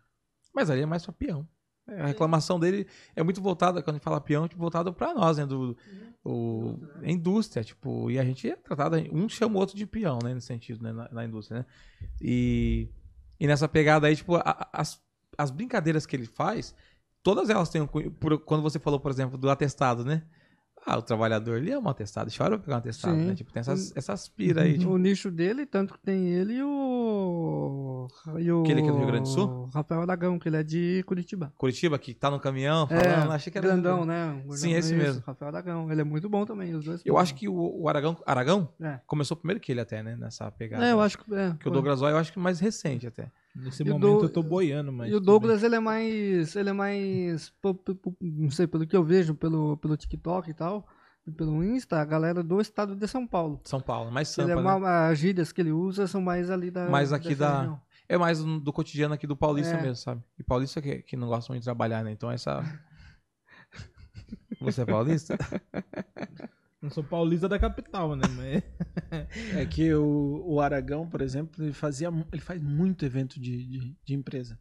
Mas 0.54 0.70
ali 0.70 0.82
é 0.82 0.86
mais 0.86 1.04
pra 1.04 1.12
peão. 1.12 1.48
É, 1.88 2.02
A 2.02 2.06
reclamação 2.06 2.60
dele 2.60 2.86
é 3.16 3.22
muito 3.22 3.40
voltada, 3.40 3.82
quando 3.82 3.94
a 3.94 3.98
gente 3.98 4.04
fala 4.04 4.20
peão, 4.20 4.46
tipo, 4.46 4.60
voltada 4.60 4.92
pra 4.92 5.14
nós, 5.14 5.38
né? 5.38 5.46
Do, 5.46 5.76
o, 6.22 6.78
a 7.02 7.10
indústria, 7.10 7.64
tipo, 7.64 8.10
e 8.10 8.18
a 8.18 8.24
gente 8.24 8.48
é 8.50 8.54
tratado, 8.56 8.96
um 9.10 9.28
chama 9.28 9.56
o 9.56 9.58
outro 9.58 9.74
de 9.76 9.86
peão, 9.86 10.18
né? 10.22 10.34
Nesse 10.34 10.48
sentido, 10.48 10.82
né? 10.82 10.92
Na, 10.92 11.08
na 11.10 11.24
indústria, 11.24 11.60
né? 11.60 11.66
E, 12.20 12.88
e 13.40 13.46
nessa 13.46 13.66
pegada 13.68 14.06
aí, 14.06 14.14
tipo, 14.14 14.36
a- 14.36 14.42
a- 14.44 14.68
as, 14.72 15.00
as 15.36 15.50
brincadeiras 15.50 16.04
que 16.04 16.14
ele 16.14 16.26
faz, 16.26 16.74
todas 17.34 17.50
elas 17.50 17.68
têm 17.68 17.82
um 17.82 17.86
cunho. 17.86 18.10
por- 18.10 18.38
quando 18.38 18.62
você 18.62 18.78
falou, 18.78 18.98
por 18.98 19.10
exemplo, 19.10 19.36
do 19.36 19.50
atestado, 19.50 20.02
né? 20.02 20.22
Ah, 20.86 20.96
o 20.96 21.02
trabalhador, 21.02 21.58
ele 21.58 21.70
é 21.70 21.78
um 21.78 21.86
atestado, 21.86 22.30
chora 22.34 22.56
pra 22.56 22.64
pegar 22.64 22.76
um 22.76 22.78
atestado, 22.78 23.14
Sim. 23.16 23.26
né? 23.26 23.34
Tipo, 23.34 23.52
tem 23.52 23.60
essas, 23.60 23.94
essas 23.94 24.26
pira 24.28 24.62
aí, 24.62 24.78
tipo, 24.78 24.90
O 24.90 24.96
nicho 24.96 25.30
dele, 25.30 25.66
tanto 25.66 25.92
que 25.92 26.00
tem 26.00 26.28
ele 26.28 26.54
e 26.54 26.62
o. 26.62 28.08
E 28.38 28.50
o 28.50 28.62
Aquele 28.62 28.80
que 28.80 28.88
é 28.88 28.92
do 28.92 28.96
Rio 28.96 29.06
Grande 29.06 29.24
do 29.24 29.28
Sul? 29.28 29.68
Rafael 29.74 30.00
Aragão, 30.00 30.38
que 30.38 30.48
ele 30.48 30.56
é 30.56 30.62
de 30.62 31.02
Curitiba. 31.06 31.52
Curitiba, 31.58 31.98
que 31.98 32.14
tá 32.14 32.30
no 32.30 32.40
caminhão, 32.40 32.86
É, 32.90 33.04
falando, 33.04 33.32
achei 33.32 33.50
que 33.52 33.58
era 33.58 33.66
grandão, 33.66 34.06
né? 34.06 34.42
Um 34.46 34.52
Sim, 34.52 34.72
esse 34.72 34.94
Isso, 34.94 35.02
mesmo. 35.02 35.22
Rafael 35.26 35.48
Aragão. 35.50 35.92
Ele 35.92 36.00
é 36.00 36.04
muito 36.04 36.26
bom 36.28 36.46
também, 36.46 36.74
os 36.74 36.82
dois. 36.84 37.02
Eu 37.04 37.18
acho 37.18 37.34
que 37.34 37.48
o, 37.48 37.82
o 37.82 37.86
Aragão, 37.88 38.16
Aragão 38.24 38.68
É. 38.80 38.98
começou 39.06 39.36
primeiro 39.36 39.60
que 39.60 39.70
ele 39.72 39.80
até, 39.80 40.02
né? 40.02 40.16
Nessa 40.16 40.50
pegada. 40.50 40.86
É, 40.86 40.92
eu 40.92 41.00
acho 41.02 41.18
que. 41.18 41.34
É, 41.34 41.50
Que 41.50 41.56
o 41.56 41.62
foi. 41.64 41.72
Douglas 41.72 41.98
Zoy 41.98 42.12
eu 42.12 42.16
acho 42.16 42.32
que 42.32 42.38
mais 42.38 42.60
recente 42.60 43.06
até. 43.06 43.30
Nesse 43.60 43.82
E 43.82 43.90
momento 43.90 44.24
eu 44.24 44.28
tô 44.28 44.42
boiando, 44.42 44.92
mas. 44.92 45.10
E 45.10 45.14
o 45.14 45.20
Douglas, 45.20 45.62
ele 45.62 45.74
é 45.74 45.80
mais. 45.80 46.54
Ele 46.54 46.70
é 46.70 46.72
mais. 46.72 47.52
Não 48.20 48.50
sei, 48.50 48.66
pelo 48.66 48.86
que 48.86 48.96
eu 48.96 49.02
vejo 49.02 49.34
pelo, 49.34 49.76
pelo 49.78 49.96
TikTok 49.96 50.48
e 50.50 50.54
tal, 50.54 50.86
e 51.26 51.30
pelo 51.32 51.64
Insta, 51.64 52.00
a 52.00 52.04
galera 52.04 52.42
do 52.42 52.60
estado 52.60 52.94
de 52.94 53.08
São 53.08 53.26
Paulo. 53.26 53.60
São 53.64 53.80
Paulo, 53.80 54.10
mais 54.12 54.36
Ele 54.38 54.48
sampa, 54.54 54.60
é 54.76 54.80
né? 54.80 54.88
as 55.10 55.18
gírias 55.18 55.50
que 55.50 55.60
ele 55.60 55.72
usa 55.72 56.06
são 56.06 56.20
mais 56.20 56.50
ali 56.50 56.70
da. 56.70 56.88
Mais 56.88 57.12
aqui 57.12 57.34
da- 57.34 57.58
região. 57.60 57.80
É 58.08 58.16
mais 58.16 58.38
do 58.42 58.58
do 58.60 58.72
cotidiano 58.72 59.12
aqui 59.14 59.26
do 59.26 59.36
paulista 59.36 59.74
É. 59.74 59.82
mesmo, 59.82 59.96
sabe? 59.96 60.22
E 60.38 60.42
paulista 60.42 60.80
que, 60.80 61.02
que 61.02 61.16
não 61.16 61.28
gosta 61.28 61.52
muito 61.52 61.60
de 61.62 61.66
trabalhar, 61.66 62.02
né? 62.02 62.10
Então 62.12 62.30
essa... 62.30 62.62
Você 64.62 64.80
é 64.82 64.86
paulista? 64.86 65.36
Não 66.80 66.90
sou 66.90 67.02
paulista 67.02 67.48
da 67.48 67.58
capital, 67.58 68.14
né? 68.14 68.22
Mas... 68.36 68.62
É 69.56 69.64
que 69.64 69.92
o, 69.94 70.42
o 70.44 70.60
Aragão, 70.60 71.08
por 71.08 71.22
exemplo, 71.22 71.64
ele 71.64 71.72
fazia, 71.72 72.08
ele 72.32 72.42
faz 72.42 72.60
muito 72.60 73.04
evento 73.04 73.40
de, 73.40 73.66
de, 73.66 73.96
de 74.04 74.14
empresa. 74.14 74.58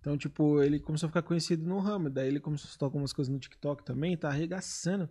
Então, 0.00 0.16
tipo, 0.16 0.62
ele 0.62 0.78
começou 0.78 1.06
a 1.06 1.10
ficar 1.10 1.22
conhecido 1.22 1.66
no 1.66 1.78
ramo. 1.78 2.10
Daí 2.10 2.28
ele 2.28 2.40
começou 2.40 2.68
a 2.68 2.70
soltar 2.70 2.86
algumas 2.86 3.12
coisas 3.12 3.32
no 3.32 3.40
TikTok 3.40 3.84
também, 3.84 4.16
tá 4.16 4.28
arregaçando. 4.28 5.08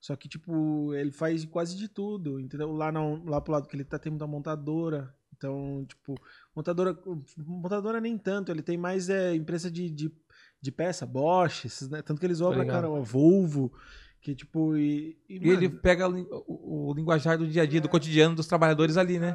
Só 0.00 0.14
que, 0.14 0.28
tipo, 0.28 0.94
ele 0.94 1.10
faz 1.10 1.44
quase 1.44 1.76
de 1.76 1.88
tudo, 1.88 2.38
entendeu? 2.38 2.70
Lá, 2.72 2.92
não, 2.92 3.24
lá 3.24 3.40
pro 3.40 3.52
lado 3.52 3.66
que 3.66 3.74
ele 3.74 3.84
tá, 3.84 3.98
tem 3.98 4.10
muita 4.10 4.26
montadora. 4.26 5.12
Então, 5.36 5.84
tipo, 5.88 6.14
montadora. 6.54 6.96
Montadora 7.38 8.00
nem 8.00 8.16
tanto, 8.16 8.52
ele 8.52 8.62
tem 8.62 8.76
mais 8.76 9.08
é, 9.08 9.34
empresa 9.34 9.70
de, 9.70 9.90
de, 9.90 10.12
de 10.60 10.72
peça, 10.72 11.04
Bosch, 11.04 11.64
esses, 11.64 11.88
né? 11.88 12.02
tanto 12.02 12.20
que 12.20 12.26
eles 12.26 12.38
ligado. 12.38 12.66
caramba, 12.66 13.00
Volvo, 13.00 13.72
que 14.20 14.34
tipo. 14.34 14.76
E, 14.76 15.16
e, 15.28 15.34
E 15.38 15.48
ele 15.50 15.68
mano, 15.68 15.80
pega 15.80 16.08
o, 16.08 16.88
o- 16.90 16.94
linguajar 16.94 17.38
do 17.38 17.46
dia 17.46 17.62
a 17.62 17.66
dia, 17.66 17.80
do 17.80 17.88
cotidiano 17.88 18.34
dos 18.34 18.46
trabalhadores 18.46 18.96
ali, 18.96 19.18
né? 19.18 19.30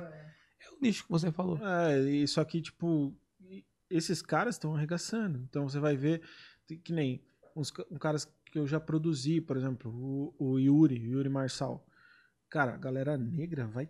É 0.59 0.69
o 0.71 0.77
nicho 0.81 1.03
que 1.05 1.09
você 1.11 1.31
falou. 1.31 1.57
É, 1.65 1.99
e 2.09 2.27
só 2.27 2.43
que, 2.43 2.61
tipo, 2.61 3.13
esses 3.89 4.21
caras 4.21 4.55
estão 4.55 4.75
arregaçando. 4.75 5.39
Então 5.49 5.67
você 5.67 5.79
vai 5.79 5.95
ver, 5.95 6.21
que 6.83 6.93
nem 6.93 7.21
uns, 7.55 7.71
ca- 7.71 7.85
caras 7.99 8.25
que 8.45 8.59
eu 8.59 8.67
já 8.67 8.79
produzi, 8.79 9.39
por 9.41 9.55
exemplo, 9.57 9.91
o, 9.91 10.35
o 10.37 10.59
Yuri, 10.59 10.95
Yuri 10.97 11.29
Marçal. 11.29 11.85
Cara, 12.49 12.73
a 12.73 12.77
galera 12.77 13.17
negra 13.17 13.65
vai 13.65 13.87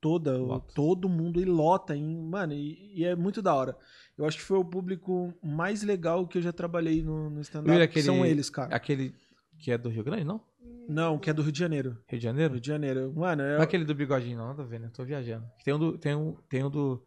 toda, 0.00 0.38
Lota. 0.38 0.72
todo 0.74 1.08
mundo 1.08 1.40
e 1.40 1.44
lota, 1.44 1.96
em, 1.96 2.16
mano, 2.22 2.52
e, 2.52 2.92
e 3.00 3.04
é 3.04 3.16
muito 3.16 3.42
da 3.42 3.52
hora. 3.52 3.76
Eu 4.16 4.24
acho 4.24 4.36
que 4.38 4.44
foi 4.44 4.56
o 4.58 4.64
público 4.64 5.34
mais 5.42 5.82
legal 5.82 6.26
que 6.28 6.38
eu 6.38 6.42
já 6.42 6.52
trabalhei 6.52 7.02
no, 7.02 7.28
no 7.28 7.40
stand-up. 7.40 7.98
É 7.98 8.02
São 8.02 8.24
eles, 8.24 8.48
cara. 8.48 8.74
Aquele 8.74 9.12
que 9.58 9.70
é 9.70 9.78
do 9.78 9.88
Rio 9.88 10.04
Grande, 10.04 10.24
não? 10.24 10.40
Não, 10.88 11.18
que 11.18 11.28
é 11.28 11.32
do 11.34 11.42
Rio 11.42 11.52
de 11.52 11.58
Janeiro. 11.58 11.98
Rio 12.08 12.18
de 12.18 12.24
Janeiro? 12.24 12.52
Rio 12.54 12.60
de 12.60 12.66
Janeiro. 12.68 13.12
Mano, 13.14 13.42
Não 13.42 13.50
é, 13.50 13.56
é 13.58 13.62
aquele 13.62 13.84
do 13.84 13.94
bigodinho, 13.94 14.38
não, 14.38 14.46
nada 14.48 14.62
a 14.62 14.66
ver, 14.66 14.80
né? 14.80 14.90
Tô 14.94 15.04
viajando. 15.04 15.44
Tem 15.64 15.74
um 15.74 15.78
do. 15.78 15.98
Tem 15.98 16.14
um, 16.14 16.36
tem 16.48 16.64
um 16.64 16.70
do. 16.70 17.02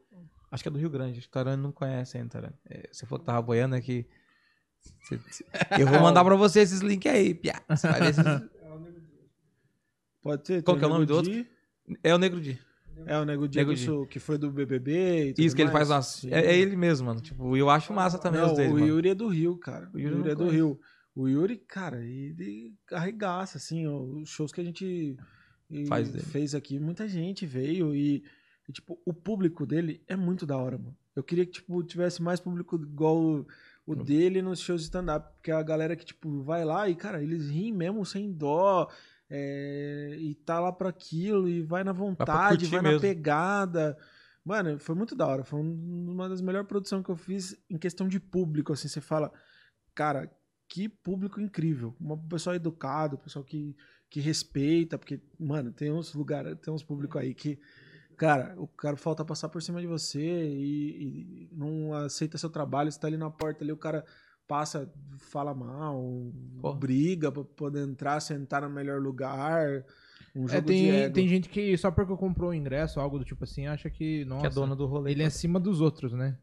Acho 0.51 0.63
que 0.63 0.69
é 0.69 0.71
do 0.71 0.77
Rio 0.77 0.89
Grande. 0.89 1.13
Acho 1.17 1.21
que 1.21 1.27
o 1.29 1.31
Tarano 1.31 1.63
não 1.63 1.71
conhece 1.71 2.17
ainda, 2.17 2.29
Tarano. 2.29 2.53
É, 2.69 2.89
você 2.91 3.05
falou 3.05 3.19
que 3.19 3.25
tava 3.25 3.41
boiando 3.41 3.75
aqui. 3.75 4.05
Eu 5.79 5.87
vou 5.87 5.99
mandar 6.01 6.23
pra 6.23 6.35
você 6.35 6.59
esses 6.59 6.81
links 6.81 7.11
aí, 7.11 7.33
piá. 7.33 7.59
Você 7.69 7.87
vai 7.87 7.99
ver 8.01 8.09
esses- 8.09 8.23
pode 10.21 10.45
ser. 10.47 10.63
Qual 10.63 10.77
que 10.77 10.83
é 10.83 10.87
o 10.87 10.89
nome 10.89 11.05
do 11.05 11.15
outro? 11.15 11.45
É 12.03 12.13
o 12.13 12.17
Negro 12.17 12.39
Di. 12.39 12.59
É, 13.05 13.17
o 13.17 13.25
Nego 13.25 13.47
Di. 13.47 13.77
Sul, 13.77 14.05
que 14.05 14.19
foi 14.19 14.37
do 14.37 14.51
BBB 14.51 15.29
e 15.29 15.33
tudo 15.33 15.43
Isso 15.45 15.55
que 15.55 15.61
ele 15.63 15.71
faz 15.71 15.89
umas. 15.89 16.23
É, 16.25 16.39
é 16.51 16.57
ele 16.57 16.75
mesmo, 16.75 17.07
mano. 17.07 17.19
Tipo, 17.19 17.57
eu 17.57 17.67
acho 17.69 17.91
massa 17.93 18.19
também 18.19 18.39
Não, 18.41 18.51
os 18.51 18.57
dele. 18.57 18.69
o 18.69 18.73
mano. 18.73 18.85
Yuri 18.87 19.09
é 19.09 19.15
do 19.15 19.27
Rio, 19.27 19.57
cara. 19.57 19.89
O 19.91 19.97
O 19.97 19.99
Yuri, 19.99 20.15
Yuri 20.17 20.27
eu 20.29 20.31
é 20.33 20.35
do 20.35 20.49
Rio. 20.49 20.79
O 21.15 21.27
Yuri, 21.27 21.57
cara, 21.57 22.01
ele 22.03 22.73
arregaça, 22.91 23.57
assim, 23.57 23.85
os 23.87 24.29
shows 24.29 24.51
que 24.51 24.61
a 24.61 24.63
gente 24.63 25.17
fez 26.19 26.55
aqui, 26.55 26.79
muita 26.79 27.07
gente 27.07 27.45
veio 27.45 27.93
e, 27.95 28.23
e, 28.67 28.71
tipo, 28.71 28.99
o 29.05 29.13
público 29.13 29.65
dele 29.65 30.01
é 30.07 30.15
muito 30.15 30.45
da 30.45 30.57
hora, 30.57 30.77
mano. 30.77 30.95
Eu 31.15 31.23
queria 31.23 31.45
que, 31.45 31.51
tipo, 31.51 31.83
tivesse 31.83 32.21
mais 32.21 32.39
público 32.39 32.75
igual 32.77 33.17
o, 33.21 33.47
o 33.85 33.93
dele 34.05 34.41
nos 34.41 34.59
shows 34.61 34.81
de 34.81 34.85
stand-up, 34.87 35.33
porque 35.33 35.51
a 35.51 35.61
galera 35.61 35.95
que, 35.95 36.05
tipo, 36.05 36.41
vai 36.43 36.63
lá 36.63 36.87
e, 36.87 36.95
cara, 36.95 37.21
eles 37.21 37.49
riem 37.49 37.73
mesmo 37.73 38.05
sem 38.05 38.31
dó, 38.31 38.89
é, 39.29 40.15
e 40.19 40.35
tá 40.35 40.59
lá 40.59 40.71
pra 40.71 40.89
aquilo, 40.89 41.47
e 41.49 41.61
vai 41.61 41.83
na 41.83 41.91
vontade, 41.93 42.59
curtir 42.65 42.71
vai 42.71 42.81
na 42.81 42.89
pegada. 43.01 43.97
Mano, 44.43 44.79
foi 44.79 44.95
muito 44.95 45.15
da 45.15 45.27
hora. 45.27 45.43
Foi 45.43 45.59
um- 45.59 46.09
uma 46.11 46.27
das 46.27 46.41
melhores 46.41 46.67
produções 46.67 47.03
que 47.03 47.11
eu 47.11 47.15
fiz 47.15 47.55
em 47.69 47.77
questão 47.77 48.07
de 48.07 48.19
público. 48.19 48.73
Assim, 48.73 48.87
você 48.87 48.99
fala, 49.01 49.31
cara, 49.93 50.29
que 50.73 50.87
público 50.87 51.41
incrível. 51.41 51.93
Um 51.99 52.17
pessoal 52.17 52.55
educado, 52.55 53.17
pessoal 53.17 53.43
que, 53.43 53.75
que 54.09 54.21
respeita, 54.21 54.97
porque, 54.97 55.19
mano, 55.37 55.71
tem 55.73 55.91
uns 55.91 56.13
lugares, 56.13 56.57
tem 56.61 56.73
uns 56.73 56.81
públicos 56.83 57.19
aí 57.21 57.33
que, 57.33 57.59
cara, 58.15 58.55
o 58.57 58.65
cara 58.67 58.95
falta 58.95 59.25
passar 59.25 59.49
por 59.49 59.61
cima 59.61 59.81
de 59.81 59.87
você 59.87 60.21
e, 60.47 61.49
e 61.49 61.49
não 61.51 61.93
aceita 61.93 62.37
seu 62.37 62.49
trabalho, 62.49 62.89
você 62.89 62.97
tá 62.97 63.07
ali 63.07 63.17
na 63.17 63.29
porta 63.29 63.65
ali, 63.65 63.73
o 63.73 63.77
cara 63.77 64.05
passa, 64.47 64.89
fala 65.19 65.53
mal, 65.53 66.01
Porra. 66.61 66.79
briga 66.79 67.31
pra 67.31 67.43
poder 67.43 67.85
entrar, 67.85 68.21
sentar 68.21 68.61
no 68.61 68.69
melhor 68.69 69.01
lugar. 69.01 69.83
Um 70.33 70.47
jogo 70.47 70.57
É, 70.57 70.61
de 70.61 70.67
tem, 70.67 70.89
ego. 70.91 71.13
tem 71.15 71.27
gente 71.27 71.49
que 71.49 71.77
só 71.77 71.91
porque 71.91 72.15
comprou 72.15 72.51
o 72.51 72.53
ingresso, 72.53 72.99
algo 73.01 73.19
do 73.19 73.25
tipo 73.25 73.43
assim, 73.43 73.67
acha 73.67 73.89
que, 73.89 74.23
nossa, 74.23 74.41
Que 74.41 74.47
é 74.47 74.49
dono 74.49 74.73
do 74.75 74.85
rolê. 74.85 75.11
ele 75.11 75.23
é 75.23 75.25
acima 75.25 75.59
dos 75.59 75.81
outros, 75.81 76.13
né? 76.13 76.37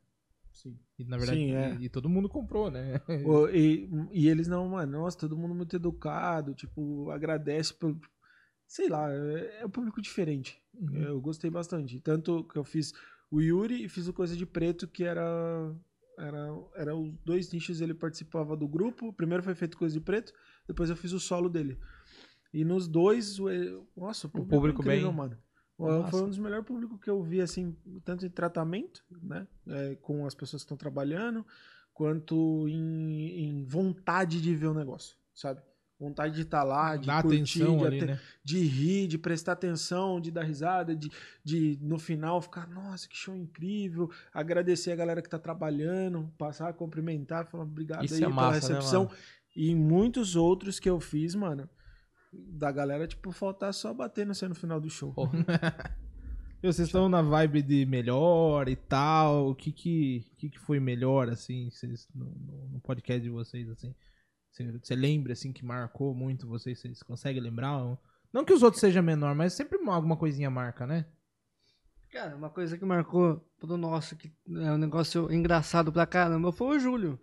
Sim. 0.62 0.77
E 0.99 1.05
na 1.05 1.16
verdade, 1.16 1.38
Sim, 1.38 1.55
é. 1.55 1.77
e, 1.81 1.85
e 1.85 1.88
todo 1.88 2.09
mundo 2.09 2.29
comprou, 2.29 2.68
né? 2.71 3.01
O- 3.25 3.49
E, 3.49 3.88
e 4.12 4.29
eles 4.29 4.49
não, 4.49 4.68
mano, 4.68 4.99
nossa, 5.01 5.16
todo 5.16 5.37
mundo 5.37 5.55
muito 5.55 5.77
educado, 5.77 6.53
tipo, 6.55 7.11
agradece 7.11 7.73
pelo. 7.75 8.01
Sei 8.66 8.88
lá, 8.88 9.09
é, 9.11 9.61
é 9.62 9.66
um 9.66 9.71
público 9.71 10.03
diferente. 10.03 10.61
Uhum. 10.75 10.97
Eu 11.03 11.21
gostei 11.21 11.49
bastante. 11.51 12.01
Tanto 12.01 12.42
que 12.44 12.59
eu 12.59 12.64
fiz 12.64 12.92
o 13.31 13.40
Yuri 13.40 13.85
e 13.85 13.88
fiz 13.88 14.09
o 14.09 14.12
Coisa 14.12 14.37
de 14.37 14.44
Preto, 14.44 14.88
que 14.88 15.05
era. 15.05 15.23
Era, 16.18 16.49
era 16.75 16.97
os 16.97 17.14
dois 17.25 17.53
nichos, 17.53 17.81
ele 17.81 17.94
participava 17.94 18.57
do 18.57 18.66
grupo. 18.66 19.12
Primeiro 19.12 19.42
foi 19.44 19.55
feito 19.55 19.79
Coisa 19.79 19.94
de 19.94 20.01
Preto, 20.01 20.33
depois 20.66 20.90
eu 20.90 20.97
fiz 20.97 21.12
o 21.12 21.21
solo 21.21 21.49
dele. 21.49 21.79
E 22.53 22.64
nos 22.64 22.88
dois, 22.88 23.38
o, 23.38 23.47
nossa, 23.97 24.27
o 24.27 24.31
público, 24.31 24.51
público 24.57 24.83
incrível, 24.83 25.09
bem- 25.11 25.16
mano. 25.16 25.38
Massa. 25.79 26.11
Foi 26.11 26.23
um 26.23 26.29
dos 26.29 26.38
melhores 26.38 26.67
públicos 26.67 26.99
que 27.01 27.09
eu 27.09 27.23
vi, 27.23 27.41
assim, 27.41 27.77
tanto 28.05 28.27
em 28.27 28.31
tratamento, 28.31 29.05
né? 29.23 29.47
é, 29.67 29.95
com 30.03 30.27
as 30.27 30.35
pessoas 30.35 30.62
que 30.62 30.67
estão 30.67 30.77
trabalhando, 30.77 31.47
quanto 31.95 32.67
em, 32.69 33.49
em 33.49 33.64
vontade 33.64 34.41
de 34.41 34.55
ver 34.55 34.67
o 34.67 34.75
negócio, 34.75 35.17
sabe? 35.33 35.61
Vontade 36.01 36.35
de 36.35 36.43
estar 36.43 36.62
lá, 36.62 36.97
de 36.97 37.09
curtir, 37.23 37.64
de, 37.64 37.85
ali, 37.85 38.07
né? 38.07 38.21
de 38.45 38.61
rir, 38.61 39.09
de 39.09 39.19
prestar 39.19 39.53
atenção, 39.53 40.21
de 40.21 40.31
dar 40.31 40.45
risada, 40.45 40.95
de, 40.95 41.11
de 41.43 41.77
no 41.83 41.99
final 41.99 42.41
ficar, 42.41 42.69
nossa, 42.69 43.09
que 43.09 43.17
show 43.17 43.35
incrível, 43.35 44.09
agradecer 44.33 44.93
a 44.93 44.97
galera 44.97 45.21
que 45.21 45.29
tá 45.29 45.41
trabalhando, 45.41 46.33
passar 46.38 46.69
a 46.69 46.73
cumprimentar, 46.73 47.47
falar 47.47 47.64
obrigado 47.64 48.05
Isso 48.05 48.14
aí 48.14 48.23
é 48.23 48.27
pela 48.27 48.35
massa, 48.35 48.69
né, 48.69 48.75
recepção. 48.77 49.05
mano? 49.05 49.17
e 49.57 49.75
muitos 49.75 50.37
outros 50.37 50.79
que 50.79 50.88
eu 50.88 51.01
fiz, 51.01 51.35
mano, 51.35 51.69
da 52.33 52.71
galera, 52.73 53.07
tipo, 53.07 53.31
faltar 53.33 53.73
só 53.75 53.93
bater 53.95 54.27
no 54.27 54.35
no 54.49 54.55
final 54.55 54.81
do 54.81 54.91
show. 54.91 55.14
E 56.61 56.67
vocês 56.67 56.88
estão 56.88 57.09
na 57.09 57.23
vibe 57.23 57.62
de 57.62 57.87
melhor 57.87 58.69
e 58.69 58.75
tal. 58.75 59.51
O 59.51 59.55
que 59.55 59.71
que, 59.71 60.27
que, 60.37 60.51
que 60.51 60.59
foi 60.59 60.81
melhor, 60.81 61.29
assim, 61.29 61.71
vocês, 61.71 62.09
no, 62.12 62.25
no- 62.73 62.81
podcast 62.81 63.23
de 63.23 63.31
vocês, 63.31 63.69
assim? 63.71 63.95
Você, 64.51 64.73
você 64.73 64.97
lembra, 64.97 65.35
assim, 65.35 65.53
que 65.53 65.64
marcou 65.64 66.12
muito 66.12 66.49
vocês? 66.49 66.81
Vocês 66.81 67.01
conseguem 67.01 67.41
lembrar? 67.41 67.97
Não 68.33 68.45
que 68.45 68.53
os 68.53 68.64
outros 68.64 68.81
sejam 68.81 69.05
menor, 69.05 69.37
mas 69.37 69.53
sempre 69.53 69.79
alguma 69.88 70.17
coisinha 70.17 70.51
marca, 70.51 70.85
né? 70.85 71.07
Cara, 72.11 72.35
uma 72.35 72.51
coisa 72.51 72.77
que 72.77 72.85
marcou 72.85 73.41
pro 73.61 73.77
nosso, 73.77 74.17
que 74.17 74.33
é 74.49 74.73
um 74.73 74.79
negócio 74.79 75.33
engraçado 75.33 75.93
pra 75.93 76.07
caramba, 76.07 76.51
foi 76.51 76.77
o 76.77 76.81
Júlio. 76.81 77.21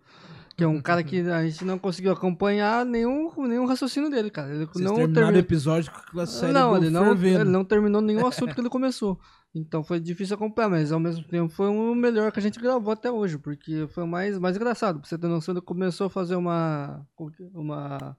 Que 0.56 0.64
é 0.64 0.66
um 0.66 0.80
cara 0.80 1.02
que 1.04 1.20
a 1.20 1.42
gente 1.44 1.64
não 1.66 1.78
conseguiu 1.78 2.12
acompanhar 2.12 2.84
nenhum, 2.86 3.30
nenhum 3.46 3.66
raciocínio 3.66 4.08
dele, 4.08 4.30
cara. 4.30 4.54
Ele 4.54 4.64
Vocês 4.64 4.82
não 4.84 4.94
terminaram 4.94 5.08
o 5.10 5.14
terminou. 5.14 5.38
episódio 5.40 5.92
com 6.10 6.18
a 6.20 6.26
série 6.26 6.52
Não, 6.52 6.76
ele 6.78 6.88
não, 6.88 7.04
fervendo. 7.04 7.40
ele 7.42 7.50
não 7.50 7.64
terminou 7.64 8.00
nenhum 8.00 8.26
assunto 8.26 8.54
que 8.54 8.60
ele 8.62 8.70
começou. 8.70 9.20
Então 9.54 9.84
foi 9.84 10.00
difícil 10.00 10.34
acompanhar, 10.34 10.70
mas 10.70 10.92
ao 10.92 10.98
mesmo 11.00 11.24
tempo 11.24 11.52
foi 11.52 11.68
o 11.68 11.94
melhor 11.94 12.32
que 12.32 12.38
a 12.38 12.42
gente 12.42 12.58
gravou 12.58 12.90
até 12.92 13.10
hoje, 13.10 13.36
porque 13.36 13.86
foi 13.90 14.04
o 14.04 14.06
mais, 14.06 14.38
mais 14.38 14.56
engraçado. 14.56 14.98
Pra 14.98 15.06
você 15.08 15.18
ter 15.18 15.26
noção, 15.26 15.52
ele 15.54 15.60
começou 15.60 16.06
a 16.06 16.10
fazer 16.10 16.36
uma. 16.36 17.06
Uma. 17.54 18.16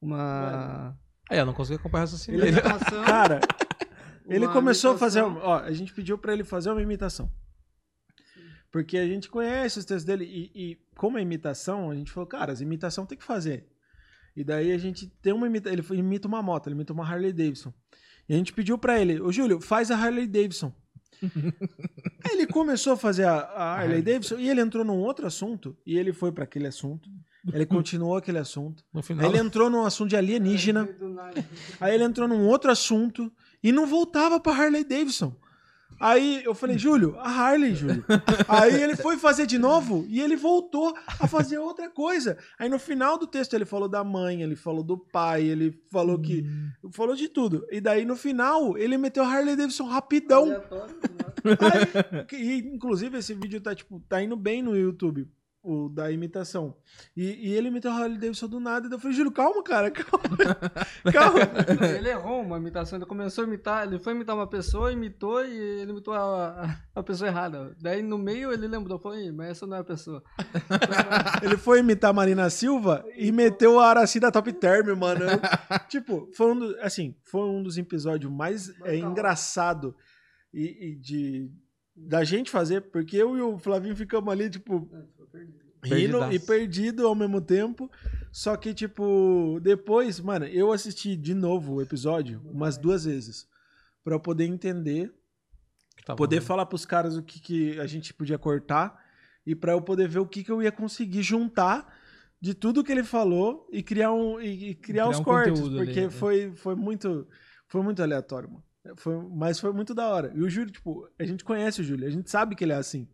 Uma. 0.00 0.94
É, 1.30 1.40
eu 1.40 1.46
não 1.46 1.52
consegui 1.54 1.78
acompanhar 1.78 2.04
essa 2.04 2.16
cena 2.18 2.36
Ele- 2.38 2.52
dele. 2.52 2.60
imitação, 2.68 3.04
Cara, 3.04 3.40
ele 4.26 4.46
começou 4.48 4.92
a 4.92 4.98
fazer. 4.98 5.20
imitação. 5.20 5.48
Ó, 5.48 5.58
a 5.58 5.72
gente 5.72 5.92
pediu 5.94 6.16
pra 6.18 6.32
ele 6.32 6.44
fazer 6.44 6.70
uma 6.70 6.82
imitação. 6.82 7.30
Porque 8.70 8.98
a 8.98 9.06
gente 9.06 9.28
conhece 9.28 9.78
os 9.78 9.84
textos 9.84 10.04
dele 10.04 10.24
e, 10.24 10.70
e 10.72 10.78
como 10.96 11.18
é 11.18 11.22
imitação, 11.22 11.90
a 11.90 11.94
gente 11.94 12.10
falou, 12.12 12.26
cara, 12.26 12.52
as 12.52 12.60
imitação 12.60 13.06
tem 13.06 13.16
que 13.16 13.24
fazer. 13.24 13.66
E 14.36 14.44
daí 14.44 14.72
a 14.72 14.78
gente 14.78 15.06
tem 15.22 15.32
uma 15.32 15.46
imitação. 15.46 15.72
Ele 15.72 16.00
imita 16.00 16.28
uma 16.28 16.42
moto, 16.42 16.66
ele 16.68 16.74
imita 16.74 16.92
uma 16.92 17.04
Harley 17.04 17.32
Davidson. 17.32 17.72
E 18.28 18.34
a 18.34 18.36
gente 18.36 18.52
pediu 18.52 18.76
pra 18.76 19.00
ele, 19.00 19.20
ô 19.20 19.32
Júlio, 19.32 19.60
faz 19.60 19.90
a 19.90 19.96
Harley 19.96 20.26
Davidson. 20.26 20.72
Aí 22.24 22.32
ele 22.32 22.46
começou 22.46 22.92
a 22.92 22.96
fazer 22.96 23.24
a, 23.24 23.38
a 23.38 23.80
Harley 23.80 24.02
Davidson 24.02 24.36
e 24.36 24.48
ele 24.48 24.60
entrou 24.60 24.84
num 24.84 24.98
outro 24.98 25.26
assunto. 25.26 25.76
E 25.84 25.98
ele 25.98 26.12
foi 26.12 26.30
pra 26.30 26.44
aquele 26.44 26.66
assunto. 26.66 27.08
Ele 27.52 27.64
continuou 27.66 28.16
aquele 28.16 28.38
assunto. 28.38 28.84
No 28.92 29.00
Aí 29.00 29.04
final. 29.04 29.28
ele 29.30 29.38
entrou 29.38 29.70
num 29.70 29.84
assunto 29.84 30.10
de 30.10 30.16
alienígena. 30.16 30.88
Aí 31.80 31.94
ele 31.94 32.04
entrou 32.04 32.28
num 32.28 32.46
outro 32.46 32.70
assunto 32.70 33.32
e 33.62 33.72
não 33.72 33.86
voltava 33.86 34.38
pra 34.38 34.52
Harley 34.52 34.84
Davidson. 34.84 35.34
Aí 36.00 36.42
eu 36.44 36.54
falei, 36.54 36.78
Júlio, 36.78 37.16
a 37.18 37.28
Harley, 37.28 37.74
Júlio. 37.74 38.04
Aí 38.48 38.80
ele 38.82 38.94
foi 38.96 39.16
fazer 39.16 39.46
de 39.46 39.58
novo 39.58 40.04
e 40.08 40.20
ele 40.20 40.36
voltou 40.36 40.94
a 41.20 41.26
fazer 41.26 41.58
outra 41.58 41.88
coisa. 41.90 42.38
Aí 42.58 42.68
no 42.68 42.78
final 42.78 43.18
do 43.18 43.26
texto 43.26 43.54
ele 43.54 43.64
falou 43.64 43.88
da 43.88 44.04
mãe, 44.04 44.42
ele 44.42 44.54
falou 44.56 44.82
do 44.82 44.96
pai, 44.96 45.42
ele 45.44 45.80
falou 45.90 46.18
que. 46.20 46.44
Falou 46.92 47.16
de 47.16 47.28
tudo. 47.28 47.66
E 47.70 47.80
daí 47.80 48.04
no 48.04 48.14
final 48.16 48.76
ele 48.78 48.96
meteu 48.96 49.24
a 49.24 49.26
Harley 49.28 49.56
Davidson 49.56 49.84
rapidão. 49.86 50.46
Aí, 51.44 52.24
que- 52.26 52.36
e, 52.36 52.58
inclusive, 52.58 53.18
esse 53.18 53.34
vídeo 53.34 53.60
tá, 53.60 53.74
tipo, 53.74 54.00
tá 54.08 54.22
indo 54.22 54.36
bem 54.36 54.62
no 54.62 54.76
YouTube, 54.76 55.26
o 55.68 55.88
da 55.90 56.10
imitação. 56.10 56.74
E, 57.14 57.48
e 57.48 57.54
ele 57.54 57.68
imitou 57.68 57.90
a 57.90 57.94
Harley 57.94 58.16
Davidson 58.16 58.48
do 58.48 58.58
nada. 58.58 58.88
E 58.88 58.92
eu 58.92 58.98
falei, 58.98 59.14
Júlio, 59.14 59.30
calma, 59.30 59.62
cara, 59.62 59.90
calma. 59.90 60.36
calma. 61.12 61.40
Ele 61.94 62.08
errou 62.08 62.40
uma 62.40 62.56
imitação, 62.56 62.98
ele 62.98 63.04
começou 63.04 63.44
a 63.44 63.46
imitar, 63.46 63.86
ele 63.86 63.98
foi 63.98 64.14
imitar 64.14 64.34
uma 64.34 64.46
pessoa, 64.46 64.90
imitou 64.90 65.44
e 65.44 65.54
ele 65.80 65.90
imitou 65.90 66.14
a, 66.14 66.74
a, 66.94 67.02
pessoa 67.02 67.28
errada. 67.28 67.76
Daí 67.78 68.02
no 68.02 68.16
meio 68.16 68.50
ele 68.50 68.66
lembrou, 68.66 68.98
falou, 68.98 69.18
"Ih, 69.18 69.30
mas 69.30 69.50
essa 69.50 69.66
não 69.66 69.76
é 69.76 69.80
a 69.80 69.84
pessoa. 69.84 70.22
Ele 71.42 71.56
foi 71.56 71.80
imitar 71.80 72.10
a 72.10 72.12
Marina 72.12 72.48
Silva 72.50 73.04
e 73.16 73.30
meteu 73.30 73.78
a 73.78 73.88
Araci 73.88 74.18
da 74.18 74.30
Top 74.30 74.50
Term, 74.52 74.96
mano. 74.98 75.24
Tipo, 75.88 76.28
foi 76.34 76.52
um, 76.52 76.58
do- 76.58 76.76
assim, 76.80 77.14
foi 77.24 77.42
um 77.42 77.62
dos 77.62 77.78
episódios 77.78 78.30
mais 78.32 78.68
é, 78.84 78.96
engraçado 78.96 79.94
e, 80.52 80.92
e 80.92 80.96
de 80.96 81.50
da 81.98 82.22
gente 82.22 82.50
fazer, 82.50 82.82
porque 82.92 83.16
eu 83.16 83.36
e 83.36 83.40
o 83.40 83.58
Flavinho 83.58 83.96
ficamos 83.96 84.32
ali, 84.32 84.48
tipo, 84.48 84.88
rindo 85.82 86.18
Perdidaço. 86.18 86.32
e 86.32 86.38
perdido 86.40 87.06
ao 87.06 87.14
mesmo 87.14 87.40
tempo. 87.40 87.90
Só 88.32 88.56
que, 88.56 88.74
tipo, 88.74 89.58
depois, 89.62 90.20
mano, 90.20 90.44
eu 90.46 90.72
assisti 90.72 91.16
de 91.16 91.34
novo 91.34 91.74
o 91.74 91.82
episódio 91.82 92.40
umas 92.44 92.76
duas 92.76 93.04
vezes. 93.04 93.46
Pra 94.04 94.14
eu 94.14 94.20
poder 94.20 94.44
entender 94.44 95.12
Tá 96.04 96.14
poder 96.14 96.40
bom. 96.40 96.46
falar 96.46 96.64
pros 96.66 96.86
caras 96.86 97.16
o 97.16 97.22
que, 97.22 97.40
que 97.40 97.80
a 97.80 97.86
gente 97.86 98.14
podia 98.14 98.38
cortar 98.38 98.98
e 99.44 99.54
pra 99.54 99.72
eu 99.72 99.82
poder 99.82 100.08
ver 100.08 100.20
o 100.20 100.26
que, 100.26 100.42
que 100.44 100.50
eu 100.50 100.62
ia 100.62 100.72
conseguir 100.72 101.22
juntar 101.22 101.92
de 102.40 102.54
tudo 102.54 102.82
que 102.84 102.90
ele 102.92 103.02
falou 103.04 103.68
e 103.72 103.82
criar 103.82 104.12
um 104.12 104.40
e, 104.40 104.70
e 104.70 104.74
criar, 104.74 105.04
Criar 105.04 105.08
os 105.10 105.18
um 105.18 105.24
cortes, 105.24 105.60
porque 105.60 105.90
ali, 105.90 106.00
né? 106.02 106.10
foi, 106.10 106.52
foi 106.54 106.74
muito 106.74 107.26
foi 107.66 107.82
muito 107.82 108.02
aleatório, 108.02 108.48
mano. 108.50 108.64
Foi, 108.96 109.16
mas 109.30 109.60
foi 109.60 109.72
muito 109.72 109.92
da 109.94 110.08
hora. 110.08 110.32
E 110.34 110.40
o 110.40 110.48
Júlio, 110.48 110.70
tipo, 110.72 111.06
a 111.18 111.24
gente 111.24 111.44
conhece 111.44 111.80
o 111.82 111.84
Júlio, 111.84 112.06
a 112.06 112.10
gente 112.10 112.30
sabe 112.30 112.54
que 112.54 112.64
ele 112.64 112.72
é 112.72 112.76
assim. 112.76 113.06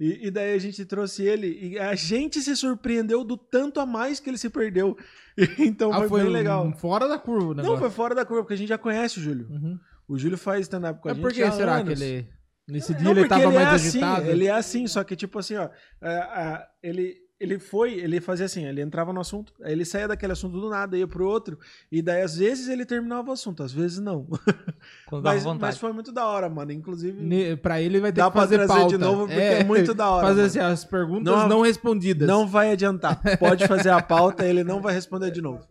E, 0.00 0.28
e 0.28 0.30
daí 0.30 0.54
a 0.54 0.58
gente 0.58 0.82
trouxe 0.86 1.22
ele 1.24 1.58
e 1.60 1.78
a 1.78 1.94
gente 1.94 2.40
se 2.40 2.56
surpreendeu 2.56 3.22
do 3.22 3.36
tanto 3.36 3.78
a 3.80 3.84
mais 3.84 4.18
que 4.18 4.30
ele 4.30 4.38
se 4.38 4.48
perdeu. 4.48 4.96
então 5.58 5.92
Ah, 5.92 6.08
foi, 6.08 6.22
bem 6.22 6.30
legal. 6.32 6.72
fora 6.78 7.06
da 7.06 7.18
curva 7.18 7.48
o 7.48 7.54
Não, 7.54 7.76
foi 7.78 7.90
fora 7.90 8.14
da 8.14 8.24
curva, 8.24 8.42
porque 8.42 8.54
a 8.54 8.56
gente 8.56 8.68
já 8.70 8.78
conhece 8.78 9.18
o 9.18 9.22
Júlio. 9.22 9.46
Uhum. 9.50 9.78
O 10.08 10.18
Júlio 10.18 10.38
faz 10.38 10.62
stand-up 10.62 11.00
com 11.00 11.08
a 11.08 11.12
Mas 11.12 11.16
gente. 11.18 11.22
por 11.22 11.32
que 11.34 11.42
há 11.42 11.52
será 11.52 11.76
anos. 11.76 11.98
que 11.98 12.04
ele... 12.04 12.28
Nesse 12.66 12.94
dia 12.94 13.04
Não, 13.04 13.10
ele 13.12 13.28
tava 13.28 13.42
ele 13.44 13.54
mais 13.54 13.66
é 13.68 13.88
agitado? 13.88 14.22
Assim, 14.22 14.30
ele 14.30 14.46
é 14.46 14.50
assim, 14.52 14.86
só 14.86 15.02
que 15.04 15.16
tipo 15.16 15.38
assim, 15.38 15.56
ó, 15.56 15.68
é, 16.00 16.08
é, 16.12 16.66
ele, 16.82 17.16
ele 17.40 17.58
foi, 17.58 17.94
ele 17.94 18.20
fazia 18.20 18.44
assim, 18.46 18.66
ele 18.66 18.82
entrava 18.82 19.12
no 19.14 19.20
assunto, 19.20 19.52
aí 19.62 19.72
ele 19.72 19.84
saía 19.84 20.06
daquele 20.06 20.32
assunto 20.32 20.60
do 20.60 20.68
nada, 20.68 20.96
ia 20.98 21.08
pro 21.08 21.26
outro, 21.26 21.58
e 21.90 22.02
daí 22.02 22.20
às 22.22 22.36
vezes 22.36 22.68
ele 22.68 22.84
terminava 22.84 23.30
o 23.30 23.32
assunto, 23.32 23.62
às 23.62 23.72
vezes 23.72 23.98
não. 23.98 24.26
Quando 25.08 25.22
dava 25.22 25.34
Mas, 25.34 25.42
vontade. 25.44 25.60
mas 25.62 25.78
foi 25.78 25.92
muito 25.92 26.12
da 26.12 26.26
hora, 26.26 26.48
mano. 26.50 26.70
Inclusive, 26.70 27.20
Ne- 27.22 27.56
Pra 27.56 27.80
ele 27.80 27.98
vai 27.98 28.12
ter 28.12 28.20
Dá 28.20 28.26
que 28.26 28.32
pra 28.32 28.42
fazer 28.42 28.56
trazer 28.58 28.72
pauta. 28.74 28.88
de 28.88 28.98
novo, 28.98 29.26
porque 29.26 29.40
é 29.40 29.64
muito 29.64 29.94
da 29.94 30.10
hora, 30.10 30.26
Fazer 30.28 30.42
assim, 30.42 30.58
as 30.58 30.84
perguntas 30.84 31.34
não, 31.34 31.48
Não- 31.48 31.60
respondidas. 31.62 32.28
não 32.28 32.46
vai 32.46 32.72
adiantar. 32.72 33.20
Pode 33.38 33.66
fazer 33.66 33.90
a 33.90 34.00
pauta, 34.02 34.46
ele 34.46 34.62
não 34.62 34.80
vai 34.82 34.92
responder 34.94 35.30
de 35.30 35.40
novo. 35.40 35.66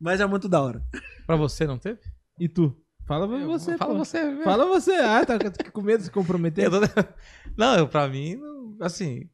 Mas 0.00 0.20
é 0.20 0.26
muito 0.26 0.48
da 0.48 0.62
hora. 0.62 0.82
Pra 1.26 1.36
você 1.36 1.66
não 1.66 1.76
teve? 1.76 1.98
E 2.38 2.48
tu? 2.48 2.74
Fala 3.06 3.26
você, 3.26 3.76
Fala 3.76 3.92
pô. 3.94 3.98
você. 4.04 4.22
velho. 4.22 4.44
Fala 4.44 4.64
você. 4.66 4.92
Ah, 4.92 5.26
tá 5.26 5.36
com 5.72 5.82
medo 5.82 5.98
de 5.98 6.04
se 6.04 6.10
comprometer? 6.12 6.66
Eu 6.66 6.70
tô- 6.70 6.78
Não, 7.58 7.76
eu, 7.76 7.88
pra 7.88 8.06
mim, 8.08 8.40
assim. 8.80 9.28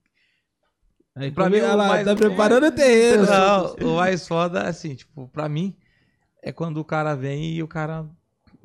Aí, 1.16 1.30
pra 1.32 1.44
come- 1.44 1.56
mim, 1.56 1.62
o 1.62 1.66
ela 1.68 1.88
mais- 1.88 2.04
tá 2.04 2.14
preparando 2.14 2.66
o 2.66 2.72
terreno. 2.72 3.24
Não, 3.24 3.74
o 3.92 3.96
mais 3.96 4.28
foda, 4.28 4.62
assim, 4.68 4.94
tipo, 4.94 5.26
pra 5.28 5.48
mim, 5.48 5.74
é 6.42 6.52
quando 6.52 6.76
o 6.78 6.84
cara 6.84 7.14
vem 7.16 7.54
e 7.54 7.62
o 7.62 7.66
cara 7.68 8.06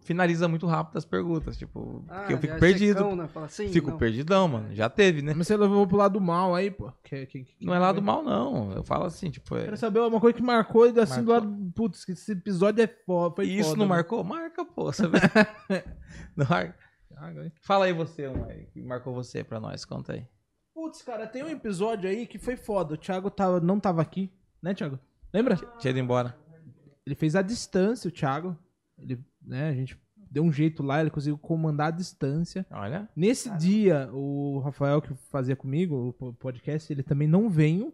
finaliza 0.04 0.48
muito 0.48 0.66
rápido 0.68 0.98
as 0.98 1.06
perguntas. 1.06 1.56
Tipo, 1.58 2.04
Ah, 2.10 2.26
que 2.26 2.34
eu 2.34 2.38
fico 2.40 2.54
é 2.54 2.58
perdido. 2.60 2.98
secão, 2.98 3.16
né? 3.16 3.28
Fala 3.30 3.46
assim, 3.46 3.70
fico 3.70 3.92
não. 3.92 3.98
perdidão, 3.98 4.48
mano. 4.50 4.76
Já 4.76 4.90
teve, 4.90 5.22
né? 5.22 5.34
Mas 5.34 5.48
você 5.48 5.56
levou 5.56 5.88
pro 5.88 5.96
lado 5.96 6.20
mal 6.20 6.54
aí, 6.54 6.70
pô. 6.70 6.92
Que, 7.04 7.26
que- 7.28 7.44
que- 7.46 7.66
Não 7.66 7.74
é 7.74 7.80
lado 7.80 8.02
mal, 8.02 8.22
não. 8.24 8.72
Eu 8.74 8.84
falo 8.84 9.06
assim, 9.06 9.30
tipo, 9.30 9.56
é- 9.56 9.66
Quero 9.66 9.78
saber 9.78 10.00
uma 10.02 10.20
coisa 10.20 10.36
que 10.36 10.44
marcou 10.44 10.88
e 10.88 11.00
assim 11.00 11.24
do 11.24 11.32
Marcou. 11.32 11.50
lado. 11.52 11.72
Putz, 11.74 12.04
que 12.04 12.12
esse 12.12 12.34
episódio 12.34 12.84
é 12.84 12.88
foda. 13.06 13.36
Foi 13.36 13.46
isso 13.48 13.70
foda, 13.70 13.78
não 13.80 13.86
né? 13.86 13.90
marcou? 13.96 14.24
Marca, 14.24 14.66
pô. 14.66 14.92
Vê. 14.92 14.92
não 16.36 16.46
marca. 16.50 16.76
Fala 17.62 17.86
aí 17.86 17.94
você, 17.94 18.28
um 18.28 18.44
aí, 18.46 18.66
que 18.74 18.82
marcou 18.82 19.14
você 19.14 19.44
pra 19.44 19.60
nós. 19.60 19.86
Conta 19.86 20.14
aí. 20.14 20.26
Putz, 20.74 21.02
cara, 21.02 21.28
tem 21.28 21.44
um 21.44 21.50
episódio 21.50 22.10
aí 22.10 22.26
que 22.26 22.38
foi 22.38 22.56
foda. 22.56 22.94
O 22.94 22.98
Thiago 22.98 23.30
tava, 23.30 23.60
não 23.60 23.80
tava 23.80 24.02
aqui, 24.02 24.32
né, 24.62 24.74
Thiago? 24.74 24.98
Lembra? 25.34 25.56
Tinha 25.80 25.92
ido 25.92 26.00
embora. 26.00 26.36
Ele 27.06 27.16
fez 27.16 27.36
a 27.36 27.42
distância, 27.42 28.08
o 28.08 28.12
Thiago. 28.12 28.58
Ele, 28.98 29.20
né, 29.42 29.70
a 29.70 29.74
gente 29.74 29.98
deu 30.30 30.44
um 30.44 30.52
jeito 30.52 30.82
lá, 30.82 31.02
ele 31.02 31.10
conseguiu 31.10 31.38
comandar 31.38 31.88
a 31.88 31.92
distância. 31.92 32.66
Olha. 32.72 33.10
Nesse 33.16 33.50
dia, 33.58 34.10
o 34.14 34.60
Rafael 34.60 35.02
que 35.02 35.14
fazia 35.30 35.56
comigo 35.56 36.10
o 36.10 36.14
po- 36.14 36.34
podcast, 36.34 36.92
ele 36.92 37.04
também 37.04 37.28
não 37.28 37.50
veio. 37.50 37.94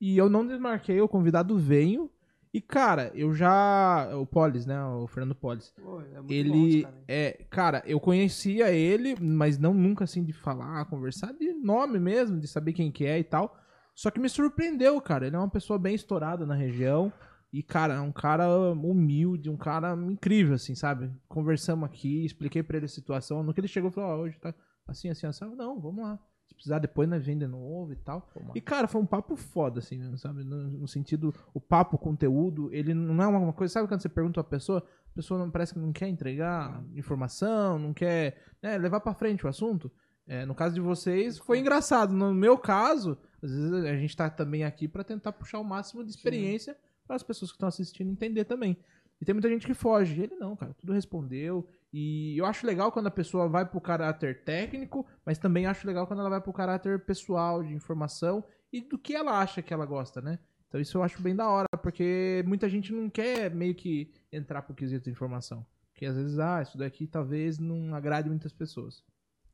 E 0.00 0.16
eu 0.16 0.28
não 0.30 0.46
desmarquei, 0.46 1.00
o 1.00 1.08
convidado 1.08 1.58
veio. 1.58 2.10
E, 2.54 2.60
cara, 2.60 3.10
eu 3.16 3.34
já. 3.34 4.16
O 4.16 4.24
Polis, 4.24 4.64
né? 4.64 4.80
O 4.84 5.08
Fernando 5.08 5.34
Polis. 5.34 5.72
Pô, 5.72 6.00
é 6.00 6.20
muito 6.20 6.28
bom 6.28 6.32
Ele. 6.32 6.82
cara, 6.82 7.04
é, 7.08 7.46
cara, 7.50 7.82
eu 7.84 7.98
conhecia 7.98 8.70
ele, 8.70 9.16
mas 9.20 9.58
não 9.58 9.74
nunca 9.74 10.04
assim 10.04 10.22
de 10.22 10.32
falar, 10.32 10.84
conversar, 10.84 11.32
de 11.32 11.52
nome 11.52 11.98
mesmo, 11.98 12.38
de 12.38 12.46
saber 12.46 12.72
quem 12.72 12.92
que 12.92 13.04
é 13.04 13.18
e 13.18 13.24
tal. 13.24 13.58
Só 13.92 14.08
que 14.08 14.20
me 14.20 14.28
surpreendeu, 14.28 15.00
cara. 15.00 15.26
Ele 15.26 15.34
é 15.34 15.38
uma 15.38 15.50
pessoa 15.50 15.80
bem 15.80 15.96
estourada 15.96 16.46
na 16.46 16.54
região. 16.54 17.12
E, 17.52 17.60
cara, 17.60 17.94
é 17.94 18.00
um 18.00 18.12
cara 18.12 18.48
humilde, 18.72 19.50
um 19.50 19.56
cara 19.56 19.92
incrível, 20.08 20.54
assim, 20.54 20.76
sabe? 20.76 21.10
Conversamos 21.28 21.84
aqui, 21.84 22.24
expliquei 22.24 22.62
pra 22.62 22.76
ele 22.76 22.86
a 22.86 22.88
situação. 22.88 23.42
No 23.42 23.52
que 23.52 23.60
ele 23.60 23.66
chegou, 23.66 23.90
falou, 23.90 24.10
ó, 24.10 24.22
hoje 24.22 24.38
tá 24.38 24.54
assim, 24.86 25.08
assim, 25.08 25.26
assim. 25.26 25.44
Não, 25.56 25.80
vamos 25.80 26.04
lá. 26.04 26.20
Se 26.54 26.68
precisar, 26.68 26.78
depois 26.78 27.08
nós 27.08 27.26
vem 27.26 27.36
de 27.36 27.46
novo 27.46 27.92
e 27.92 27.96
tal. 27.96 28.30
E, 28.54 28.60
cara, 28.60 28.86
foi 28.86 29.00
um 29.00 29.06
papo 29.06 29.36
foda, 29.36 29.80
assim, 29.80 30.16
sabe? 30.16 30.44
No, 30.44 30.70
no 30.70 30.88
sentido, 30.88 31.34
o 31.52 31.60
papo, 31.60 31.96
o 31.96 31.98
conteúdo, 31.98 32.72
ele 32.72 32.94
não 32.94 33.22
é 33.22 33.26
uma 33.26 33.52
coisa. 33.52 33.72
Sabe 33.72 33.88
quando 33.88 34.00
você 34.00 34.08
pergunta 34.08 34.40
a 34.40 34.44
pessoa, 34.44 34.78
a 34.78 35.14
pessoa 35.14 35.38
não 35.38 35.50
parece 35.50 35.74
que 35.74 35.80
não 35.80 35.92
quer 35.92 36.08
entregar 36.08 36.82
informação, 36.94 37.78
não 37.78 37.92
quer 37.92 38.40
né, 38.62 38.78
levar 38.78 39.00
pra 39.00 39.14
frente 39.14 39.44
o 39.44 39.48
assunto? 39.48 39.90
É, 40.26 40.46
no 40.46 40.54
caso 40.54 40.74
de 40.74 40.80
vocês, 40.80 41.38
foi 41.38 41.58
engraçado. 41.58 42.14
No 42.14 42.32
meu 42.32 42.56
caso, 42.56 43.18
às 43.42 43.50
vezes 43.50 43.72
a 43.72 43.96
gente 43.96 44.16
tá 44.16 44.30
também 44.30 44.64
aqui 44.64 44.88
pra 44.88 45.04
tentar 45.04 45.32
puxar 45.32 45.58
o 45.58 45.64
máximo 45.64 46.02
de 46.02 46.10
experiência 46.10 46.76
para 47.06 47.16
as 47.16 47.22
pessoas 47.22 47.50
que 47.50 47.56
estão 47.56 47.68
assistindo 47.68 48.10
entender 48.10 48.44
também. 48.44 48.78
E 49.20 49.24
tem 49.24 49.34
muita 49.34 49.48
gente 49.48 49.66
que 49.66 49.74
foge. 49.74 50.20
Ele 50.20 50.36
não, 50.36 50.56
cara, 50.56 50.74
tudo 50.74 50.92
respondeu. 50.92 51.68
E 51.96 52.36
eu 52.36 52.44
acho 52.44 52.66
legal 52.66 52.90
quando 52.90 53.06
a 53.06 53.10
pessoa 53.10 53.48
vai 53.48 53.64
pro 53.64 53.80
caráter 53.80 54.42
técnico, 54.42 55.06
mas 55.24 55.38
também 55.38 55.64
acho 55.64 55.86
legal 55.86 56.08
quando 56.08 56.18
ela 56.18 56.28
vai 56.28 56.40
pro 56.40 56.52
caráter 56.52 57.04
pessoal, 57.04 57.62
de 57.62 57.72
informação 57.72 58.44
e 58.72 58.80
do 58.80 58.98
que 58.98 59.14
ela 59.14 59.38
acha 59.38 59.62
que 59.62 59.72
ela 59.72 59.86
gosta, 59.86 60.20
né? 60.20 60.40
Então 60.66 60.80
isso 60.80 60.98
eu 60.98 61.04
acho 61.04 61.22
bem 61.22 61.36
da 61.36 61.48
hora, 61.48 61.68
porque 61.80 62.42
muita 62.48 62.68
gente 62.68 62.92
não 62.92 63.08
quer 63.08 63.48
meio 63.48 63.76
que 63.76 64.12
entrar 64.32 64.62
pro 64.62 64.74
quesito 64.74 65.04
de 65.04 65.12
informação. 65.12 65.64
Porque 65.92 66.04
às 66.04 66.16
vezes, 66.16 66.36
ah, 66.40 66.60
isso 66.60 66.76
daqui 66.76 67.06
talvez 67.06 67.60
não 67.60 67.94
agrade 67.94 68.28
muitas 68.28 68.52
pessoas. 68.52 69.04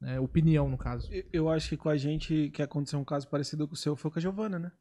Né? 0.01 0.19
Opinião, 0.19 0.67
no 0.67 0.79
caso. 0.79 1.11
Eu 1.31 1.51
acho 1.51 1.69
que 1.69 1.77
com 1.77 1.91
a 1.91 1.97
gente 1.99 2.49
que 2.55 2.63
aconteceu 2.63 2.99
um 2.99 3.05
caso 3.05 3.29
parecido 3.29 3.69
com 3.69 3.75
o 3.75 3.77
seu 3.77 3.95
foi 3.95 4.11
com 4.11 4.19
a 4.19 4.23
Giovana, 4.23 4.59
né? 4.59 4.73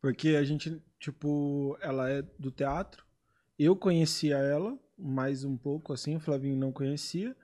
Porque 0.00 0.30
a 0.30 0.42
gente, 0.42 0.82
tipo, 0.98 1.78
ela 1.80 2.10
é 2.10 2.20
do 2.36 2.50
teatro. 2.50 3.04
Eu 3.56 3.76
conhecia 3.76 4.38
ela 4.38 4.76
mais 5.00 5.44
um 5.44 5.56
pouco, 5.56 5.92
assim, 5.92 6.16
o 6.16 6.20
Flavinho 6.20 6.56
não 6.56 6.72
conhecia. 6.72 7.34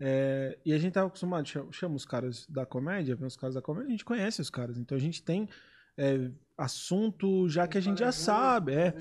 É, 0.00 0.58
e 0.64 0.72
a 0.72 0.78
gente 0.78 0.94
tava 0.94 1.06
acostumado, 1.06 1.46
chama, 1.46 1.70
chama 1.70 1.94
os 1.94 2.04
caras 2.04 2.46
da 2.48 2.66
comédia, 2.66 3.14
vem 3.14 3.26
os 3.26 3.36
caras 3.36 3.54
da 3.54 3.62
comédia, 3.62 3.88
a 3.88 3.92
gente 3.92 4.04
conhece 4.04 4.40
os 4.40 4.50
caras. 4.50 4.78
Então 4.78 4.96
a 4.96 5.00
gente 5.00 5.22
tem 5.22 5.48
é, 5.96 6.30
assunto 6.56 7.48
já 7.48 7.66
que 7.66 7.78
a 7.78 7.80
gente 7.80 7.98
já 7.98 8.12
sabe. 8.12 8.72
É. 8.72 8.94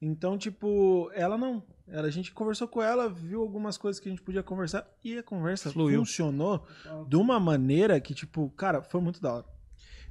Então, 0.00 0.36
tipo, 0.38 1.10
ela 1.14 1.36
não. 1.36 1.62
Ela, 1.86 2.08
a 2.08 2.10
gente 2.10 2.32
conversou 2.32 2.68
com 2.68 2.82
ela, 2.82 3.08
viu 3.08 3.40
algumas 3.40 3.78
coisas 3.78 3.98
que 3.98 4.08
a 4.08 4.10
gente 4.10 4.22
podia 4.22 4.42
conversar 4.42 4.86
e 5.02 5.16
a 5.16 5.22
conversa 5.22 5.70
Fluiu. 5.70 6.00
funcionou 6.00 6.66
de 7.06 7.16
uma 7.16 7.40
maneira 7.40 7.98
que, 8.00 8.14
tipo, 8.14 8.50
cara, 8.50 8.82
foi 8.82 9.00
muito 9.00 9.20
da 9.20 9.34
hora. 9.34 9.57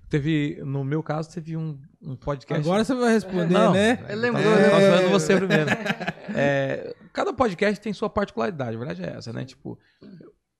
Teve, 0.09 0.61
no 0.63 0.83
meu 0.85 1.03
caso, 1.03 1.29
teve 1.33 1.57
um, 1.57 1.77
um 2.01 2.15
podcast. 2.15 2.65
Agora 2.65 2.83
você 2.83 2.95
vai 2.95 3.11
responder, 3.13 3.53
Não, 3.53 3.73
né? 3.73 3.99
Ele 4.07 4.15
lembrou, 4.21 4.43
Tava 4.43 4.57
né? 4.79 4.91
falando 4.97 5.09
você 5.11 5.35
primeiro. 5.37 5.69
É, 6.33 6.95
cada 7.13 7.33
podcast 7.33 7.79
tem 7.81 7.91
sua 7.93 8.09
particularidade, 8.09 8.75
a 8.75 8.79
verdade 8.79 9.03
é 9.03 9.17
essa, 9.17 9.33
né? 9.33 9.43
Tipo, 9.43 9.77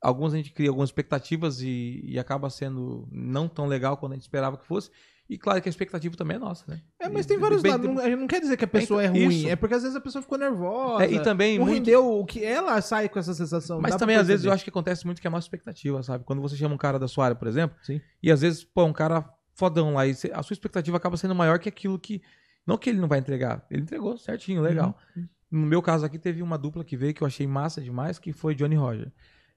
alguns 0.01 0.33
a 0.33 0.37
gente 0.37 0.51
cria 0.51 0.69
algumas 0.69 0.89
expectativas 0.89 1.61
e, 1.61 2.01
e 2.03 2.19
acaba 2.19 2.49
sendo 2.49 3.07
não 3.11 3.47
tão 3.47 3.65
legal 3.67 3.95
quando 3.97 4.11
a 4.13 4.15
gente 4.15 4.23
esperava 4.23 4.57
que 4.57 4.65
fosse. 4.67 4.89
E 5.29 5.37
claro 5.37 5.61
que 5.61 5.67
a 5.67 5.69
expectativa 5.69 6.15
também 6.15 6.37
é 6.37 6.39
nossa, 6.39 6.63
né? 6.69 6.79
É, 7.01 7.09
mas 7.09 7.25
E- 7.25 7.27
tem 7.27 7.37
vários 7.37 7.61
bem- 7.61 7.71
lados. 7.73 7.85
Não, 7.85 7.99
a 8.01 8.05
gente 8.09 8.17
não 8.19 8.27
quer 8.27 8.39
dizer 8.39 8.55
que 8.55 8.63
a 8.63 8.67
pessoa 8.67 9.01
é 9.03 9.07
Então, 9.07 9.17
ruim. 9.17 9.27
isso. 9.39 9.49
É 9.49 9.57
porque 9.57 9.75
às 9.75 9.81
vezes 9.81 9.97
a 9.97 9.99
pessoa 9.99 10.21
ficou 10.21 10.37
nervosa. 10.37 11.03
É, 11.03 11.11
e 11.11 11.21
também 11.21 11.57
não 11.59 11.65
muito- 11.65 11.77
rendeu 11.79 12.17
o 12.19 12.25
que 12.25 12.45
ela 12.45 12.79
sai 12.79 13.09
com 13.09 13.19
essa 13.19 13.33
sensação. 13.33 13.81
Mas 13.81 13.97
também, 13.97 14.15
às 14.15 14.27
vezes, 14.27 14.45
eu 14.45 14.53
acho 14.53 14.63
que 14.63 14.69
acontece 14.69 15.05
muito 15.05 15.19
que 15.19 15.27
é 15.27 15.29
a 15.29 15.31
nossa 15.31 15.43
expectativa, 15.45 16.01
sabe? 16.01 16.23
Quando 16.23 16.41
você 16.41 16.55
chama 16.55 16.75
um 16.75 16.77
cara 16.77 16.97
da 16.97 17.09
sua 17.09 17.25
área, 17.25 17.35
por 17.35 17.45
exemplo, 17.49 17.75
Sim. 17.81 17.99
e 18.23 18.31
às 18.31 18.39
vezes, 18.39 18.63
pô, 18.63 18.85
um 18.85 18.93
cara 18.93 19.29
fodão 19.57 19.93
lá, 19.93 20.05
e 20.07 20.11
a 20.33 20.43
sua 20.43 20.53
expectativa 20.53 20.95
acaba 20.95 21.17
sendo 21.17 21.35
maior 21.35 21.59
que 21.59 21.67
aquilo 21.67 21.97
que. 21.99 22.21
Não 22.65 22.77
que 22.77 22.89
ele 22.89 22.99
não 22.99 23.07
vai 23.07 23.19
entregar, 23.19 23.65
ele 23.71 23.81
entregou 23.83 24.17
certinho, 24.17 24.61
legal. 24.61 24.97
Uhum. 25.15 25.27
No 25.49 25.65
meu 25.65 25.81
caso 25.81 26.05
aqui, 26.05 26.19
teve 26.19 26.41
uma 26.43 26.57
dupla 26.57 26.83
que 26.83 26.97
veio 26.97 27.13
que 27.13 27.23
eu 27.23 27.27
achei 27.27 27.47
massa 27.47 27.81
demais, 27.81 28.19
que 28.19 28.33
foi 28.33 28.53
Johnny 28.53 28.75
Roger. 28.75 29.11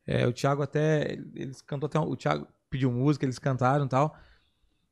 É, 0.06 0.26
o 0.26 0.32
Thiago 0.32 0.62
até. 0.62 1.18
Eles 1.34 1.60
cantou 1.60 1.86
até. 1.88 1.98
O 1.98 2.16
Thiago 2.16 2.46
pediu 2.70 2.90
música, 2.90 3.24
eles 3.26 3.38
cantaram 3.38 3.84
e 3.84 3.88
tal. 3.88 4.16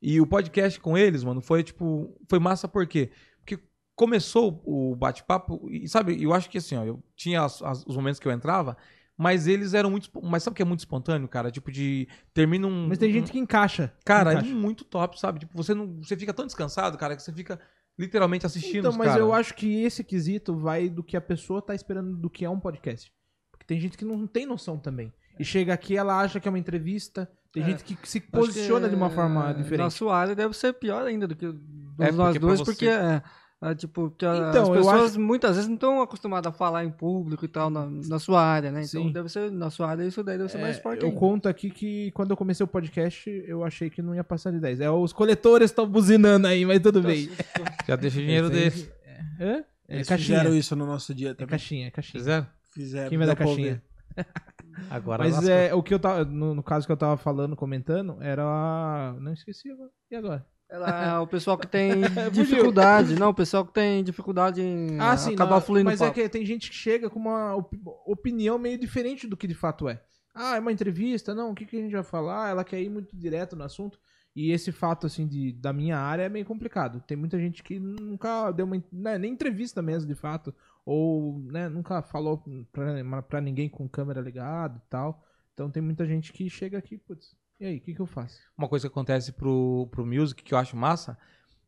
E 0.02 0.20
o 0.20 0.26
podcast 0.26 0.78
com 0.80 0.98
eles, 0.98 1.24
mano, 1.24 1.40
foi 1.40 1.62
tipo. 1.62 2.16
Foi 2.28 2.38
massa 2.38 2.66
por 2.68 2.86
quê? 2.86 3.10
Porque 3.38 3.58
começou 3.94 4.60
o 4.64 4.94
bate-papo, 4.96 5.68
e 5.70 5.88
sabe, 5.88 6.22
eu 6.22 6.32
acho 6.34 6.50
que 6.50 6.58
assim, 6.58 6.76
ó, 6.76 6.84
eu 6.84 7.02
tinha 7.16 7.42
as- 7.42 7.62
as- 7.62 7.84
os 7.86 7.96
momentos 7.96 8.20
que 8.20 8.28
eu 8.28 8.32
entrava, 8.32 8.76
mas 9.18 9.48
eles 9.48 9.74
eram 9.74 9.90
muito. 9.90 10.09
Mas 10.22 10.44
sabe 10.44 10.52
o 10.52 10.57
que 10.57 10.62
é 10.62 10.64
muito 10.64 10.78
espontâneo, 10.81 11.26
cara? 11.28 11.50
Tipo, 11.50 11.70
de. 11.72 12.07
Termina 12.33 12.66
um. 12.68 12.87
Mas 12.88 12.98
tem 12.98 13.11
um- 13.11 13.12
gente 13.12 13.33
que 13.33 13.38
encaixa. 13.38 13.92
Cara, 14.04 14.31
é 14.31 14.35
encaixa. 14.37 14.54
muito 14.54 14.85
top, 14.85 15.18
sabe? 15.18 15.40
Tipo, 15.40 15.54
você 15.57 15.74
não. 15.74 16.00
Você 16.02 16.16
fica 16.16 16.33
tão 16.33 16.46
descansado, 16.46 16.96
cara, 16.96 17.16
que 17.16 17.22
você 17.22 17.33
fica 17.33 17.59
literalmente 17.98 18.46
assistindo 18.46 18.78
Então, 18.78 18.90
os 18.92 18.96
mas 18.96 19.09
cara. 19.09 19.20
eu 19.20 19.33
acho 19.35 19.52
que 19.54 19.83
esse 19.83 20.04
quesito 20.04 20.57
vai 20.57 20.88
do 20.88 21.02
que 21.02 21.16
a 21.16 21.20
pessoa 21.20 21.61
tá 21.61 21.74
esperando 21.74 22.16
do 22.16 22.31
que 22.31 22.44
é 22.44 22.50
um 22.50 22.61
podcast. 22.61 23.12
Porque 23.50 23.66
tem 23.66 23.81
gente 23.81 23.98
que 23.98 24.04
não 24.04 24.24
tem 24.26 24.46
noção 24.46 24.78
também. 24.78 25.12
E 25.38 25.44
chega 25.44 25.72
aqui, 25.74 25.96
ela 25.96 26.20
acha 26.20 26.38
que 26.38 26.46
é 26.46 26.50
uma 26.50 26.59
entrevista. 26.59 27.28
Tem 27.52 27.62
É. 27.62 27.66
gente 27.66 27.83
que 27.83 27.98
se 28.09 28.20
posiciona 28.20 28.87
que, 28.88 28.90
de 28.90 28.96
uma 28.96 29.11
forma 29.11 29.50
é, 29.50 29.54
diferente. 29.54 29.78
Na 29.78 29.90
sua 29.90 30.16
área 30.16 30.35
deve 30.37 30.54
ser 30.54 30.74
pior 30.74 31.04
ainda 31.07 31.26
do 31.26 31.35
que 31.35 31.46
É, 31.46 32.12
nós 32.12 32.26
porque 32.35 32.38
dois, 32.38 32.59
você- 32.61 32.64
porque 32.64 32.87
é, 32.88 33.20
é, 33.60 33.74
tipo, 33.74 34.10
que 34.10 34.24
a- 34.24 34.36
Então, 34.50 34.62
as 34.62 34.68
eu 34.68 34.74
pessoas 34.74 35.10
acho- 35.12 35.20
muitas 35.20 35.56
vezes 35.56 35.66
não 35.68 35.74
estão 35.74 36.00
acostumadas 36.00 36.52
a 36.52 36.56
falar 36.56 36.84
em 36.84 36.90
público 36.90 37.44
e 37.44 37.48
tal 37.48 37.68
na, 37.70 37.86
na 37.86 38.18
sua 38.18 38.42
área, 38.42 38.70
né? 38.70 38.82
Então 38.84 39.02
Sim. 39.02 39.12
deve 39.12 39.28
ser, 39.28 39.50
na 39.50 39.68
sua 39.70 39.88
área, 39.90 40.04
isso 40.04 40.22
daí 40.22 40.38
deve 40.38 40.48
ser 40.50 40.58
mais 40.58 40.76
É, 40.78 40.80
forte 40.80 41.02
eu 41.02 41.08
ainda. 41.08 41.18
conto 41.20 41.48
aqui 41.48 41.70
que 41.70 42.10
quando 42.12 42.30
eu 42.30 42.36
comecei 42.36 42.62
o 42.64 42.68
podcast, 42.68 43.28
eu 43.46 43.64
achei 43.64 43.90
que 43.90 44.00
não 44.02 44.14
ia 44.14 44.22
passar 44.24 44.52
de 44.52 44.60
10. 44.60 44.80
É, 44.80 44.90
os 44.90 45.12
coletores 45.12 45.70
estão 45.70 45.86
buzinando 45.88 46.46
aí, 46.46 46.64
mas 46.64 46.80
tudo 46.80 47.02
bem. 47.02 47.28
Já 47.88 47.96
deixa 47.96 48.18
o 48.18 48.22
dinheiro 48.22 48.46
Esse 48.52 48.56
aí- 48.56 48.70
dele. 48.70 48.92
É, 49.40 49.44
é 49.52 49.64
Eles 49.96 50.09
caixinha. 50.09 50.38
fizeram 50.38 50.56
isso 50.56 50.76
no 50.76 50.86
nosso 50.86 51.14
dia 51.14 51.30
É 51.30 51.34
também. 51.34 51.48
caixinha, 51.50 51.86
é 51.88 51.90
caixinha. 51.90 52.20
Fizeram? 52.20 52.46
Fizeram. 52.74 53.09
Quem 53.09 53.18
vai 53.18 53.26
dar 53.26 53.36
caixinha? 53.36 53.82
Agora 54.90 55.24
Mas 55.24 55.48
é, 55.48 55.74
o 55.74 55.82
que 55.82 55.92
eu 55.92 55.98
tava. 55.98 56.24
No, 56.24 56.54
no 56.54 56.62
caso 56.62 56.86
que 56.86 56.92
eu 56.92 56.96
tava 56.96 57.16
falando, 57.16 57.56
comentando, 57.56 58.16
era. 58.20 59.14
Não 59.20 59.32
esqueci 59.32 59.68
agora. 59.70 59.90
E 60.11 60.14
agora? 60.16 60.46
Ela, 60.70 61.22
o 61.22 61.26
pessoal 61.26 61.56
que 61.56 61.66
tem 61.66 62.02
Fugiu. 62.28 62.44
dificuldade, 62.44 63.14
não, 63.18 63.30
o 63.30 63.34
pessoal 63.34 63.64
que 63.64 63.72
tem 63.72 64.04
dificuldade 64.04 64.60
em 64.60 64.98
Ah, 65.00 65.16
sim, 65.16 65.32
acabar 65.34 65.54
não, 65.56 65.60
fluindo 65.62 65.86
Mas 65.86 66.00
é 66.00 66.10
que 66.10 66.28
tem 66.28 66.44
gente 66.44 66.68
que 66.68 66.76
chega 66.76 67.08
com 67.08 67.18
uma 67.18 67.54
op- 67.56 67.80
opinião 68.06 68.58
meio 68.58 68.78
diferente 68.78 69.26
do 69.26 69.36
que 69.36 69.46
de 69.46 69.54
fato 69.54 69.88
é. 69.88 70.02
Ah, 70.34 70.56
é 70.56 70.60
uma 70.60 70.70
entrevista? 70.70 71.34
Não, 71.34 71.50
o 71.50 71.54
que, 71.54 71.64
que 71.64 71.76
a 71.76 71.80
gente 71.80 71.92
vai 71.92 72.02
falar? 72.04 72.50
Ela 72.50 72.64
quer 72.64 72.80
ir 72.80 72.88
muito 72.90 73.16
direto 73.16 73.56
no 73.56 73.64
assunto. 73.64 73.98
E 74.36 74.52
esse 74.52 74.70
fato, 74.70 75.06
assim, 75.06 75.26
de, 75.26 75.52
da 75.52 75.72
minha 75.72 75.98
área 75.98 76.22
é 76.24 76.28
meio 76.28 76.44
complicado. 76.44 77.02
Tem 77.06 77.16
muita 77.16 77.38
gente 77.40 77.62
que 77.62 77.80
nunca 77.80 78.52
deu 78.52 78.66
uma. 78.66 78.80
né, 78.92 79.18
nem 79.18 79.32
entrevista 79.32 79.82
mesmo, 79.82 80.06
de 80.06 80.14
fato. 80.14 80.54
Ou 80.86 81.40
né, 81.50 81.68
nunca 81.68 82.02
falou 82.02 82.44
pra, 82.70 83.22
pra 83.22 83.40
ninguém 83.40 83.68
com 83.68 83.88
câmera 83.88 84.20
ligada 84.20 84.80
e 84.86 84.88
tal. 84.88 85.24
Então 85.54 85.68
tem 85.70 85.82
muita 85.82 86.06
gente 86.06 86.32
que 86.32 86.48
chega 86.48 86.78
aqui, 86.78 86.96
putz, 86.98 87.34
e 87.61 87.66
aí, 87.66 87.76
o 87.78 87.80
que, 87.80 87.94
que 87.94 88.00
eu 88.00 88.06
faço? 88.06 88.38
Uma 88.56 88.68
coisa 88.68 88.88
que 88.88 88.92
acontece 88.92 89.32
pro, 89.32 89.88
pro 89.90 90.06
music 90.06 90.42
que 90.42 90.54
eu 90.54 90.59
acho 90.59 90.76
massa 90.76 91.18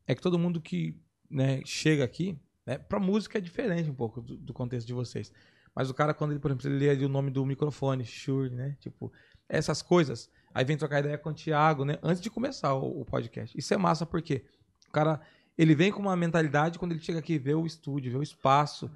é 0.07 0.15
que 0.15 0.21
todo 0.21 0.39
mundo 0.39 0.61
que 0.61 0.99
né, 1.29 1.61
chega 1.65 2.03
aqui, 2.03 2.39
né, 2.65 2.77
pra 2.77 2.99
música 2.99 3.37
é 3.37 3.41
diferente 3.41 3.89
um 3.89 3.95
pouco 3.95 4.21
do, 4.21 4.37
do 4.37 4.53
contexto 4.53 4.87
de 4.87 4.93
vocês. 4.93 5.31
Mas 5.75 5.89
o 5.89 5.93
cara, 5.93 6.13
quando 6.13 6.31
ele, 6.31 6.39
por 6.39 6.51
exemplo, 6.51 6.67
ele 6.67 6.77
lê 6.79 6.89
ali 6.89 7.05
o 7.05 7.09
nome 7.09 7.31
do 7.31 7.45
microfone, 7.45 8.05
Shure, 8.05 8.49
né? 8.49 8.75
Tipo, 8.79 9.11
essas 9.47 9.81
coisas. 9.81 10.29
Aí 10.53 10.65
vem 10.65 10.75
trocar 10.75 10.99
ideia 10.99 11.17
com 11.17 11.29
o 11.29 11.33
Thiago, 11.33 11.85
né? 11.85 11.97
Antes 12.03 12.21
de 12.21 12.29
começar 12.29 12.73
o, 12.73 13.01
o 13.01 13.05
podcast. 13.05 13.57
Isso 13.57 13.73
é 13.73 13.77
massa 13.77 14.05
porque 14.05 14.43
o 14.89 14.91
cara, 14.91 15.21
ele 15.57 15.73
vem 15.73 15.91
com 15.91 16.01
uma 16.01 16.15
mentalidade 16.15 16.77
quando 16.77 16.91
ele 16.91 16.99
chega 16.99 17.19
aqui 17.19 17.37
vê 17.37 17.53
o 17.53 17.65
estúdio, 17.65 18.11
vê 18.11 18.17
o 18.17 18.23
espaço. 18.23 18.91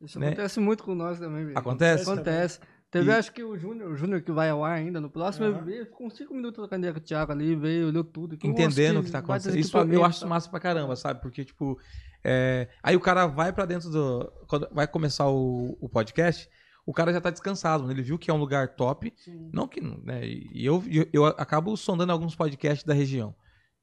Isso 0.00 0.18
Né? 0.20 0.28
acontece 0.28 0.60
muito 0.60 0.84
com 0.84 0.94
nós 0.94 1.18
também, 1.18 1.46
velho. 1.46 1.58
Acontece? 1.58 2.04
Acontece. 2.04 2.60
Teve, 2.90 3.08
E- 3.10 3.14
acho 3.14 3.32
que 3.32 3.42
o 3.44 3.56
Júnior, 3.56 3.92
o 3.92 3.96
Júnior 3.96 4.20
que 4.20 4.32
vai 4.32 4.50
ao 4.50 4.64
ar 4.64 4.72
ainda 4.78 5.00
no 5.00 5.08
próximo, 5.08 5.46
ele 5.46 5.60
veio, 5.60 5.84
ficou 5.86 6.06
uns 6.08 6.16
5 6.16 6.34
minutos 6.34 6.56
trocando 6.56 6.80
ideia 6.80 6.92
com 6.92 6.98
o 6.98 7.02
Thiago 7.02 7.30
ali, 7.30 7.54
veio, 7.54 7.86
olhou 7.88 8.02
tudo. 8.02 8.36
que, 8.36 8.48
entendendo 8.48 8.98
o 8.98 9.04
que 9.04 9.10
tá 9.12 9.18
baita 9.22 9.48
acontecendo. 9.48 9.58
Isso 9.60 9.76
eu 9.78 10.04
acho 10.04 10.20
tá? 10.20 10.26
massa 10.26 10.50
pra 10.50 10.58
caramba, 10.58 10.96
sabe? 10.96 11.20
Porque, 11.20 11.44
tipo, 11.44 11.78
é, 12.24 12.68
aí 12.82 12.96
o 12.96 13.00
cara 13.00 13.26
vai 13.26 13.52
pra 13.52 13.64
dentro 13.64 13.90
do. 13.90 14.32
Quando 14.48 14.68
vai 14.72 14.88
começar 14.88 15.28
o, 15.28 15.76
o 15.80 15.88
podcast, 15.88 16.48
o 16.84 16.92
cara 16.92 17.12
já 17.12 17.20
tá 17.20 17.30
descansado, 17.30 17.86
né? 17.86 17.92
ele 17.92 18.02
viu 18.02 18.18
que 18.18 18.28
é 18.28 18.34
um 18.34 18.38
lugar 18.38 18.74
top. 18.74 19.12
Sim. 19.16 19.48
Não 19.52 19.68
que. 19.68 19.80
Né, 19.80 20.26
e 20.26 20.66
eu, 20.66 20.82
eu, 20.90 21.06
eu 21.12 21.26
acabo 21.26 21.76
sondando 21.76 22.12
alguns 22.12 22.34
podcasts 22.34 22.84
da 22.84 22.92
região. 22.92 23.32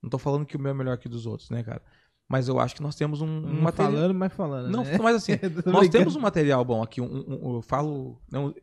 Não 0.04 0.10
tô 0.10 0.18
falando 0.18 0.46
que 0.46 0.58
o 0.58 0.60
meu 0.60 0.72
é 0.72 0.74
melhor 0.74 0.98
que 0.98 1.08
dos 1.08 1.26
outros, 1.26 1.50
né, 1.50 1.64
cara? 1.64 1.82
Mas 2.30 2.50
eu 2.50 2.60
acho 2.60 2.76
que 2.76 2.84
nós 2.84 2.94
temos 2.94 3.22
um, 3.22 3.26
um 3.26 3.62
material. 3.62 3.94
falando, 3.94 4.14
mas 4.14 4.34
falando. 4.34 4.70
Não, 4.70 4.84
né? 4.84 4.98
mas 5.02 5.16
assim, 5.16 5.32
nós 5.66 5.80
brincando. 5.80 5.90
temos 5.92 6.16
um 6.18 6.20
material 6.20 6.66
bom 6.66 6.84
aqui. 6.84 7.00
Um, 7.00 7.06
um- 7.06 7.40
um- 7.52 7.56
eu 7.56 7.62
falo. 7.62 8.22
né, 8.30 8.54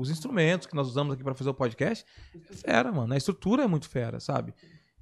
os 0.00 0.10
instrumentos 0.10 0.66
que 0.66 0.74
nós 0.74 0.86
usamos 0.88 1.14
aqui 1.14 1.24
pra 1.24 1.34
fazer 1.34 1.50
o 1.50 1.54
podcast. 1.54 2.04
É 2.34 2.54
fera, 2.54 2.92
mano. 2.92 3.12
A 3.12 3.16
estrutura 3.16 3.64
é 3.64 3.66
muito 3.66 3.88
fera, 3.88 4.20
sabe? 4.20 4.54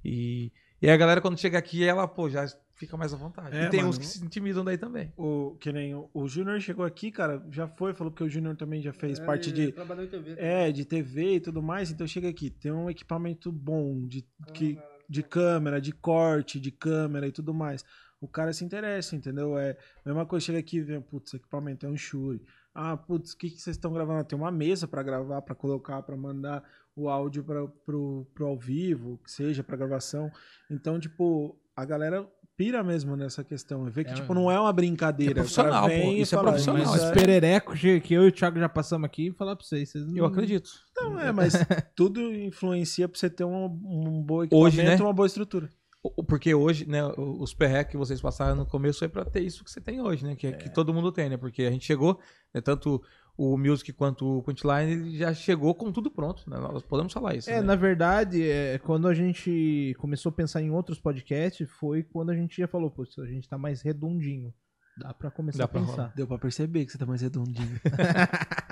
E, 0.03 0.51
e 0.81 0.89
a 0.89 0.97
galera, 0.97 1.21
quando 1.21 1.37
chega 1.39 1.57
aqui, 1.57 1.83
ela, 1.83 2.07
pô, 2.07 2.29
já 2.29 2.45
fica 2.75 2.97
mais 2.97 3.13
à 3.13 3.17
vontade. 3.17 3.55
É, 3.55 3.65
e 3.65 3.69
tem 3.69 3.81
mano. 3.81 3.91
uns 3.91 3.97
que 3.99 4.05
se 4.07 4.25
intimidam 4.25 4.65
daí 4.65 4.77
também. 4.77 5.13
O, 5.15 5.55
que 5.59 5.71
nem 5.71 5.93
o, 5.93 6.09
o 6.13 6.27
Júnior 6.27 6.59
chegou 6.59 6.83
aqui, 6.83 7.11
cara, 7.11 7.45
já 7.51 7.67
foi, 7.67 7.93
falou 7.93 8.11
que 8.11 8.23
o 8.23 8.29
Júnior 8.29 8.55
também 8.57 8.81
já 8.81 8.91
fez 8.91 9.19
É, 9.19 9.25
parte 9.25 9.49
ele 9.49 9.67
de. 9.67 9.71
trabalhou 9.71 10.03
em 10.03 10.07
TV. 10.07 10.35
É, 10.37 10.71
de 10.71 10.83
TV 10.83 11.35
e 11.35 11.39
tudo 11.39 11.61
mais, 11.61 11.91
então 11.91 12.07
chega 12.07 12.27
aqui, 12.27 12.49
tem 12.49 12.71
um 12.71 12.89
equipamento 12.89 13.51
bom 13.51 14.07
de, 14.07 14.25
que, 14.53 14.79
de 15.07 15.21
câmera, 15.21 15.79
de 15.79 15.91
corte, 15.91 16.59
de 16.59 16.71
câmera 16.71 17.27
e 17.27 17.31
tudo 17.31 17.53
mais. 17.53 17.85
O 18.19 18.27
cara 18.27 18.51
se 18.53 18.63
interessa, 18.63 19.15
entendeu? 19.15 19.57
É 19.57 19.77
a 20.05 20.09
mesma 20.09 20.25
coisa, 20.25 20.45
chega 20.45 20.59
aqui 20.59 20.77
e 20.77 20.81
vê, 20.81 20.99
putz, 20.99 21.33
equipamento 21.35 21.85
é 21.85 21.89
um 21.89 21.97
Shure. 21.97 22.41
Ah, 22.73 22.95
putz, 22.95 23.33
o 23.33 23.37
que, 23.37 23.49
que 23.49 23.59
vocês 23.61 23.75
estão 23.75 23.91
gravando? 23.93 24.23
Tem 24.23 24.37
uma 24.37 24.51
mesa 24.51 24.87
pra 24.87 25.03
gravar, 25.03 25.41
pra 25.41 25.53
colocar, 25.55 26.01
pra 26.03 26.15
mandar 26.15 26.63
o 26.95 27.09
áudio 27.09 27.43
pra, 27.43 27.67
pro, 27.85 28.25
pro 28.33 28.47
ao 28.47 28.57
vivo, 28.57 29.19
que 29.23 29.31
seja 29.31 29.63
pra 29.63 29.75
gravação. 29.77 30.31
Então, 30.69 30.99
tipo, 30.99 31.57
a 31.75 31.83
galera 31.83 32.25
pira 32.55 32.83
mesmo 32.83 33.15
nessa 33.15 33.43
questão. 33.43 33.83
Vê 33.89 34.03
que, 34.03 34.11
É, 34.11 34.13
tipo, 34.13 34.33
não 34.33 34.49
é 34.51 34.59
uma 34.59 34.71
brincadeira. 34.71 35.31
é 35.31 35.35
profissional, 35.35 35.89
pô, 35.89 35.95
isso 36.13 36.35
é 36.35 36.37
fala, 36.37 36.49
profissional, 36.51 36.83
"Isso 36.83 36.91
Mas 36.91 37.03
é- 37.03 37.13
pererecos 37.13 37.79
que 37.79 38.13
eu 38.13 38.23
e 38.23 38.27
o 38.27 38.31
Thiago 38.31 38.59
já 38.59 38.69
passamos 38.69 39.05
aqui 39.05 39.27
e 39.27 39.31
falar 39.33 39.55
pra 39.55 39.65
vocês. 39.65 39.89
vocês 39.89 40.05
não- 40.05 40.15
Eu 40.15 40.25
acredito. 40.25 40.69
Não, 40.95 41.19
é, 41.19 41.31
mas 41.31 41.53
tudo 41.95 42.21
influencia 42.33 43.09
pra 43.09 43.17
você 43.19 43.29
ter 43.29 43.43
um, 43.43 43.65
um 43.65 44.21
bom 44.23 44.43
equipamento 44.43 44.55
Hoje, 44.67 44.83
né? 44.83 44.95
e 44.97 45.01
uma 45.01 45.13
boa 45.13 45.25
estrutura. 45.25 45.69
O- 46.03 46.23
Porque 46.23 46.53
hoje, 46.53 46.87
né, 46.87 47.03
o- 47.05 47.41
os 47.41 47.53
perreques 47.53 47.91
que 47.91 47.97
vocês 47.97 48.19
passaram 48.21 48.55
no 48.55 48.65
começo 48.65 48.99
foi 48.99 49.07
pra 49.09 49.23
ter 49.23 49.41
isso 49.41 49.63
que 49.63 49.69
você 49.69 49.79
tem 49.79 50.01
hoje, 50.01 50.25
né? 50.25 50.35
Que, 50.35 50.51
que 50.53 50.69
todo 50.73 50.93
mundo 50.93 51.11
tem, 51.11 51.29
né? 51.29 51.37
Porque 51.37 51.63
a 51.63 51.71
gente 51.71 51.85
chegou, 51.85 52.19
né, 52.53 52.59
tanto 52.61 53.01
o 53.37 53.57
Music 53.57 53.93
quanto 53.93 54.39
o 54.39 54.43
Punchline, 54.43 54.91
ele 54.91 55.17
já 55.17 55.33
chegou 55.33 55.73
com 55.75 55.91
tudo 55.91 56.09
pronto, 56.11 56.47
né? 56.49 56.57
Nós 56.57 56.83
podemos 56.83 57.13
falar 57.13 57.35
isso. 57.35 57.49
É, 57.49 57.55
né? 57.55 57.61
na 57.61 57.75
verdade, 57.75 58.41
é, 58.49 58.77
quando 58.79 59.07
a 59.07 59.13
gente 59.13 59.95
começou 59.99 60.31
a 60.31 60.33
pensar 60.33 60.61
em 60.61 60.69
outros 60.71 60.99
podcasts, 60.99 61.69
foi 61.79 62.03
quando 62.03 62.31
a 62.31 62.35
gente 62.35 62.57
já 62.57 62.67
falou, 62.67 62.89
pô, 62.91 63.03
a 63.19 63.25
gente 63.25 63.47
tá 63.47 63.57
mais 63.57 63.81
redondinho. 63.81 64.53
Dá 64.97 65.13
pra 65.13 65.31
começar 65.31 65.57
Dá 65.59 65.63
a 65.65 65.67
pra 65.67 65.81
pensar. 65.81 66.13
Deu 66.15 66.27
pra 66.27 66.37
perceber 66.37 66.85
que 66.85 66.91
você 66.91 66.97
tá 66.97 67.05
mais 67.05 67.21
redondinho. 67.21 67.79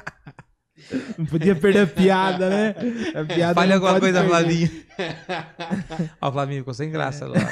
Não 1.17 1.25
podia 1.25 1.55
perder 1.55 1.82
a 1.82 1.88
piada, 1.88 2.49
né? 2.49 2.75
A 3.15 3.25
piada 3.25 3.53
Fale 3.53 3.73
alguma 3.73 3.99
coisa. 3.99 4.23
Flavinho. 4.23 4.69
Ó, 6.21 6.30
o 6.30 6.32
Flavinho 6.32 6.59
ficou 6.61 6.73
sem 6.73 6.89
graça 6.89 7.27
lá. 7.27 7.39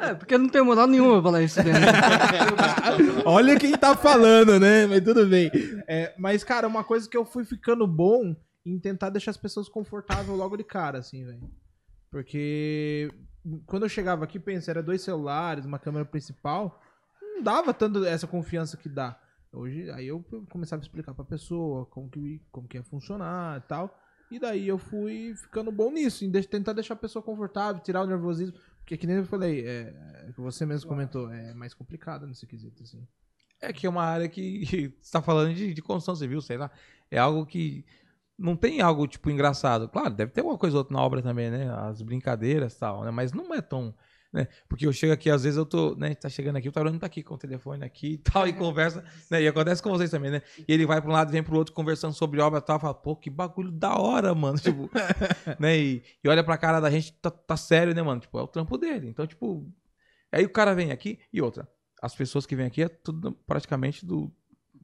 É, 0.00 0.14
porque 0.14 0.38
não 0.38 0.48
tem 0.48 0.62
moral 0.62 0.86
nenhuma 0.86 1.14
pra 1.14 1.22
falar 1.22 1.42
isso 1.42 1.62
dentro. 1.62 1.80
Olha 3.24 3.58
quem 3.58 3.72
tá 3.72 3.96
falando, 3.96 4.58
né? 4.58 4.86
Mas 4.86 5.00
tudo 5.02 5.26
bem. 5.26 5.50
É, 5.88 6.14
mas, 6.18 6.44
cara, 6.44 6.66
uma 6.66 6.84
coisa 6.84 7.08
que 7.08 7.16
eu 7.16 7.24
fui 7.24 7.44
ficando 7.44 7.86
bom 7.86 8.34
em 8.64 8.78
tentar 8.78 9.10
deixar 9.10 9.30
as 9.30 9.36
pessoas 9.36 9.68
confortáveis 9.68 10.28
logo 10.28 10.56
de 10.56 10.64
cara, 10.64 10.98
assim, 10.98 11.24
velho. 11.24 11.50
Porque 12.10 13.10
quando 13.66 13.84
eu 13.84 13.88
chegava 13.88 14.24
aqui, 14.24 14.38
pensei, 14.38 14.72
era 14.72 14.82
dois 14.82 15.02
celulares, 15.02 15.64
uma 15.64 15.78
câmera 15.78 16.04
principal, 16.04 16.80
não 17.20 17.42
dava 17.42 17.72
tanto 17.72 18.04
essa 18.04 18.26
confiança 18.26 18.76
que 18.76 18.88
dá. 18.88 19.18
Hoje, 19.52 19.90
aí 19.90 20.06
eu 20.06 20.24
começava 20.48 20.80
a 20.80 20.84
explicar 20.84 21.12
pra 21.14 21.24
pessoa 21.24 21.84
como 21.86 22.08
que, 22.08 22.40
como 22.52 22.68
que 22.68 22.76
ia 22.76 22.84
funcionar 22.84 23.58
e 23.58 23.68
tal. 23.68 23.98
E 24.30 24.38
daí 24.38 24.68
eu 24.68 24.78
fui 24.78 25.34
ficando 25.34 25.72
bom 25.72 25.90
nisso, 25.90 26.24
em 26.24 26.30
de- 26.30 26.46
tentar 26.46 26.72
deixar 26.72 26.94
a 26.94 26.96
pessoa 26.96 27.22
confortável, 27.22 27.82
tirar 27.82 28.02
o 28.02 28.06
nervosismo. 28.06 28.56
Porque 28.78 28.96
que 28.96 29.06
nem 29.06 29.16
eu 29.16 29.24
falei, 29.24 29.66
é, 29.66 29.92
é, 30.28 30.32
que 30.32 30.40
você 30.40 30.64
mesmo 30.64 30.88
comentou, 30.88 31.30
é 31.32 31.52
mais 31.54 31.74
complicado 31.74 32.26
nesse 32.26 32.46
quesito, 32.46 32.82
assim. 32.82 33.04
É 33.60 33.72
que 33.72 33.86
é 33.86 33.90
uma 33.90 34.04
área 34.04 34.28
que 34.30 34.94
você 35.00 35.12
tá 35.12 35.20
falando 35.20 35.52
de, 35.54 35.74
de 35.74 35.82
construção 35.82 36.14
civil, 36.14 36.40
sei 36.40 36.56
lá. 36.56 36.70
É 37.10 37.18
algo 37.18 37.44
que 37.44 37.84
não 38.38 38.56
tem 38.56 38.80
algo, 38.80 39.06
tipo, 39.06 39.30
engraçado. 39.30 39.88
Claro, 39.88 40.14
deve 40.14 40.32
ter 40.32 40.42
uma 40.42 40.56
coisa 40.56 40.76
ou 40.76 40.80
outra 40.80 40.94
na 40.96 41.02
obra 41.02 41.20
também, 41.22 41.50
né? 41.50 41.68
As 41.74 42.00
brincadeiras 42.00 42.74
e 42.74 42.78
tal, 42.78 43.04
né? 43.04 43.10
Mas 43.10 43.32
não 43.32 43.52
é 43.52 43.60
tão. 43.60 43.94
Né? 44.32 44.46
Porque 44.68 44.86
eu 44.86 44.92
chego 44.92 45.12
aqui, 45.12 45.28
às 45.28 45.42
vezes 45.42 45.56
eu 45.56 45.66
tô, 45.66 45.96
né? 45.96 46.14
Tá 46.14 46.28
chegando 46.28 46.56
aqui, 46.56 46.68
o 46.68 46.72
Tarone 46.72 46.98
tá 46.98 47.06
aqui 47.06 47.20
com 47.22 47.34
o 47.34 47.38
telefone 47.38 47.84
aqui 47.84 48.12
e 48.12 48.18
tal, 48.18 48.46
e 48.46 48.52
conversa, 48.52 49.04
né? 49.28 49.42
E 49.42 49.48
acontece 49.48 49.82
com 49.82 49.90
vocês 49.90 50.08
também, 50.08 50.30
né? 50.30 50.42
E 50.68 50.72
ele 50.72 50.86
vai 50.86 51.00
pra 51.00 51.10
um 51.10 51.12
lado 51.12 51.32
vem 51.32 51.42
pro 51.42 51.56
outro 51.56 51.74
conversando 51.74 52.14
sobre 52.14 52.40
obra 52.40 52.60
e 52.60 52.62
tal, 52.62 52.78
fala, 52.78 52.94
pô, 52.94 53.16
que 53.16 53.28
bagulho 53.28 53.72
da 53.72 53.96
hora, 53.96 54.34
mano. 54.34 54.58
Tipo, 54.70 54.88
né? 55.58 55.76
E, 55.76 56.02
e 56.22 56.28
olha 56.28 56.44
pra 56.44 56.56
cara 56.56 56.80
da 56.80 56.90
gente, 56.90 57.12
tá, 57.14 57.30
tá 57.30 57.56
sério, 57.56 57.92
né, 57.92 58.02
mano? 58.02 58.20
Tipo, 58.20 58.38
é 58.38 58.42
o 58.42 58.46
trampo 58.46 58.78
dele. 58.78 59.08
Então, 59.08 59.26
tipo. 59.26 59.66
Aí 60.30 60.44
o 60.44 60.50
cara 60.50 60.74
vem 60.74 60.92
aqui 60.92 61.18
e 61.32 61.42
outra. 61.42 61.68
As 62.00 62.14
pessoas 62.14 62.46
que 62.46 62.54
vêm 62.54 62.66
aqui 62.66 62.82
é 62.82 62.88
tudo 62.88 63.32
praticamente 63.32 64.06
do. 64.06 64.32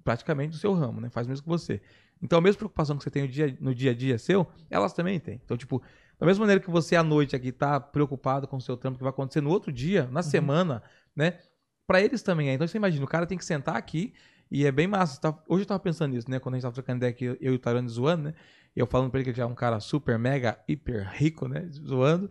Praticamente 0.03 0.51
do 0.51 0.57
seu 0.57 0.73
ramo, 0.73 1.01
né? 1.01 1.09
Faz 1.09 1.27
mesmo 1.27 1.45
que 1.45 1.49
você. 1.49 1.81
Então, 2.21 2.39
a 2.39 2.43
mesma 2.43 2.59
preocupação 2.59 2.97
que 2.97 3.05
você 3.05 3.11
tem 3.11 3.23
no 3.23 3.29
dia, 3.29 3.57
no 3.61 3.75
dia 3.75 3.91
a 3.91 3.95
dia 3.95 4.19
seu, 4.19 4.47
elas 4.71 4.93
também 4.93 5.21
têm. 5.21 5.41
Então, 5.45 5.57
tipo, 5.57 5.83
da 6.19 6.27
mesma 6.27 6.43
maneira 6.43 6.61
que 6.63 6.71
você 6.71 6.97
à 6.97 7.03
noite 7.03 7.37
aqui 7.37 7.53
tá 7.53 7.79
preocupado 7.79 8.49
com 8.49 8.57
o 8.57 8.61
seu 8.61 8.77
trampo 8.77 8.97
que 8.99 9.05
vai 9.05 9.11
acontecer 9.11 9.41
no 9.41 9.51
outro 9.51 9.73
dia, 9.73 10.09
na 10.11 10.23
semana, 10.23 10.83
né? 11.15 11.39
Pra 11.87 12.01
eles 12.01 12.23
também 12.23 12.49
é. 12.51 12.55
Então, 12.55 12.67
você 12.67 12.79
imagina, 12.79 13.05
o 13.05 13.09
cara 13.09 13.27
tem 13.27 13.39
que 13.39 13.45
sentar 13.45 13.77
aqui 13.77 14.13
e 14.51 14.67
é 14.67 14.73
bem 14.73 14.87
massa. 14.87 15.21
Tá- 15.21 15.39
Hoje 15.49 15.63
eu 15.63 15.67
tava 15.67 15.81
pensando 15.81 16.13
nisso, 16.13 16.31
né? 16.31 16.39
Quando 16.39 16.55
a 16.55 16.59
gente 16.59 16.63
tava 16.63 16.75
trocando 16.75 16.99
ideia 16.99 17.11
aqui, 17.11 17.25
eu 17.25 17.53
e 17.53 17.57
o 17.57 17.59
Tarone 17.59 17.89
zoando, 17.89 18.25
né? 18.25 18.35
Eu 18.75 18.87
falando 18.87 19.11
pra 19.11 19.19
ele 19.21 19.25
que 19.25 19.31
ele 19.31 19.37
já 19.37 19.45
é 19.45 19.47
um 19.47 19.55
cara 19.55 19.79
super, 19.81 20.19
mega, 20.19 20.59
hiper 20.69 21.09
rico, 21.15 21.49
né? 21.49 21.69
Zoando. 21.73 22.31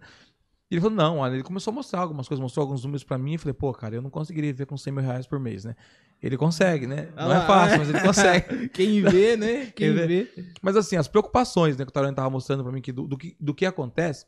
E 0.69 0.75
ele 0.75 0.81
falou, 0.81 0.95
não, 0.95 1.17
olha, 1.19 1.33
ele 1.35 1.43
começou 1.43 1.71
a 1.71 1.75
mostrar 1.75 1.99
algumas 1.99 2.27
coisas, 2.27 2.41
mostrou 2.41 2.63
alguns 2.63 2.83
números 2.83 3.03
pra 3.03 3.17
mim 3.19 3.33
e 3.35 3.37
falei, 3.37 3.53
pô, 3.53 3.71
cara, 3.71 3.95
eu 3.95 4.01
não 4.01 4.09
conseguiria 4.09 4.51
viver 4.51 4.65
com 4.65 4.75
100 4.75 4.93
mil 4.93 5.03
reais 5.03 5.27
por 5.27 5.39
mês, 5.39 5.63
né? 5.63 5.75
Ele 6.23 6.37
consegue, 6.37 6.87
né? 6.87 7.09
Não 7.15 7.23
Ah 7.31 7.35
é 7.35 7.37
lá, 7.37 7.45
fácil, 7.45 7.75
é. 7.75 7.77
mas 7.77 7.89
ele 7.89 8.01
consegue. 8.01 8.69
Quem 8.69 9.01
vê, 9.03 9.37
né? 9.37 9.65
Quem 9.75 9.93
Quem 9.93 9.93
vê. 9.93 10.07
vê. 10.07 10.45
Mas 10.63 10.75
assim, 10.75 10.95
as 10.95 11.07
preocupações, 11.07 11.77
né, 11.77 11.85
que 11.85 11.89
o 11.89 11.93
Tarone 11.93 12.15
tava 12.15 12.29
mostrando 12.31 12.63
pra 12.63 12.71
mim 12.71 12.81
que 12.81 12.91
do, 12.91 13.07
do 13.07 13.15
que, 13.17 13.37
do 13.39 13.53
que 13.53 13.65
acontece, 13.65 14.25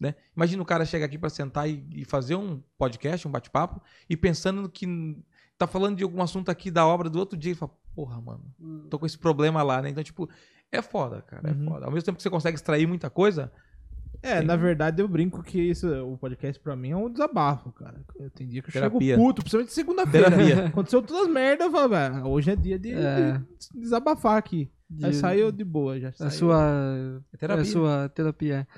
né? 0.00 0.14
Imagina 0.34 0.62
o 0.62 0.66
cara 0.66 0.86
chega 0.86 1.04
aqui 1.04 1.18
pra 1.18 1.28
sentar 1.28 1.68
e, 1.68 1.86
e 1.90 2.04
fazer 2.06 2.34
um 2.34 2.62
podcast, 2.78 3.28
um 3.28 3.30
bate-papo, 3.30 3.82
e 4.08 4.16
pensando 4.16 4.68
que 4.70 4.86
tá 5.58 5.66
falando 5.66 5.96
de 5.98 6.02
algum 6.02 6.22
assunto 6.22 6.48
aqui 6.50 6.70
da 6.70 6.86
obra 6.86 7.10
do 7.10 7.18
outro 7.18 7.36
dia 7.38 7.52
e 7.52 7.54
fala, 7.54 7.70
porra, 7.94 8.20
mano, 8.22 8.42
tô 8.88 8.98
com 8.98 9.04
esse 9.06 9.18
problema 9.18 9.62
lá, 9.62 9.82
né? 9.82 9.90
Então, 9.90 10.02
tipo, 10.02 10.28
é 10.72 10.80
foda, 10.80 11.20
cara, 11.22 11.52
Uhum. 11.54 11.62
é 11.66 11.68
foda. 11.68 11.84
Ao 11.86 11.92
mesmo 11.92 12.06
tempo 12.06 12.16
que 12.16 12.22
você 12.22 12.30
consegue 12.30 12.56
extrair 12.56 12.86
muita 12.88 13.10
coisa, 13.10 13.52
É, 14.24 14.40
Sim. 14.40 14.46
na 14.46 14.56
verdade 14.56 15.02
eu 15.02 15.06
brinco 15.08 15.42
que 15.42 15.60
isso, 15.60 15.86
o 16.04 16.16
podcast 16.16 16.58
pra 16.62 16.74
mim 16.74 16.90
é 16.92 16.96
um 16.96 17.10
desabafo, 17.10 17.70
cara. 17.72 18.00
Tem 18.34 18.48
dia 18.48 18.62
que 18.62 18.68
eu 18.68 18.72
Terapia. 18.72 19.14
chego 19.16 19.22
puto, 19.26 19.42
principalmente 19.42 19.72
segunda-feira. 19.72 20.30
Terapia. 20.30 20.66
Aconteceu 20.68 21.02
todas 21.02 21.26
as 21.26 21.32
merdas, 21.32 21.66
eu 21.66 21.72
falo, 21.72 21.88
"Velho, 21.90 22.26
hoje 22.26 22.50
é 22.50 22.56
dia 22.56 22.78
de, 22.78 22.92
É. 22.92 23.32
de 23.38 23.80
desabafar 23.80 24.36
aqui. 24.38 24.70
Aí 25.02 25.10
De- 25.10 25.16
saiu 25.16 25.50
de 25.50 25.64
boa, 25.64 25.98
já 25.98 26.08
A 26.10 26.12
saiu. 26.12 26.30
sua, 26.30 26.62
é 27.32 27.36
terapia. 27.36 27.62
a 27.62 27.64
sua 27.64 28.08
terapia. 28.10 28.68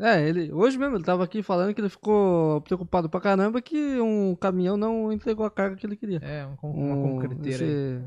É. 0.00 0.28
ele, 0.28 0.52
hoje 0.52 0.76
mesmo 0.78 0.96
ele 0.96 1.04
tava 1.04 1.24
aqui 1.24 1.42
falando 1.42 1.72
que 1.74 1.80
ele 1.80 1.88
ficou 1.88 2.60
preocupado 2.62 3.08
pra 3.08 3.20
caramba 3.20 3.62
que 3.62 3.98
um 4.00 4.34
caminhão 4.36 4.76
não 4.76 5.10
entregou 5.12 5.46
a 5.46 5.50
carga 5.50 5.76
que 5.76 5.86
ele 5.86 5.96
queria. 5.96 6.18
É, 6.22 6.46
um, 6.62 6.68
uma 6.70 6.94
Um- 6.96 7.12
concreteira 7.12 7.64
aí. 7.64 8.00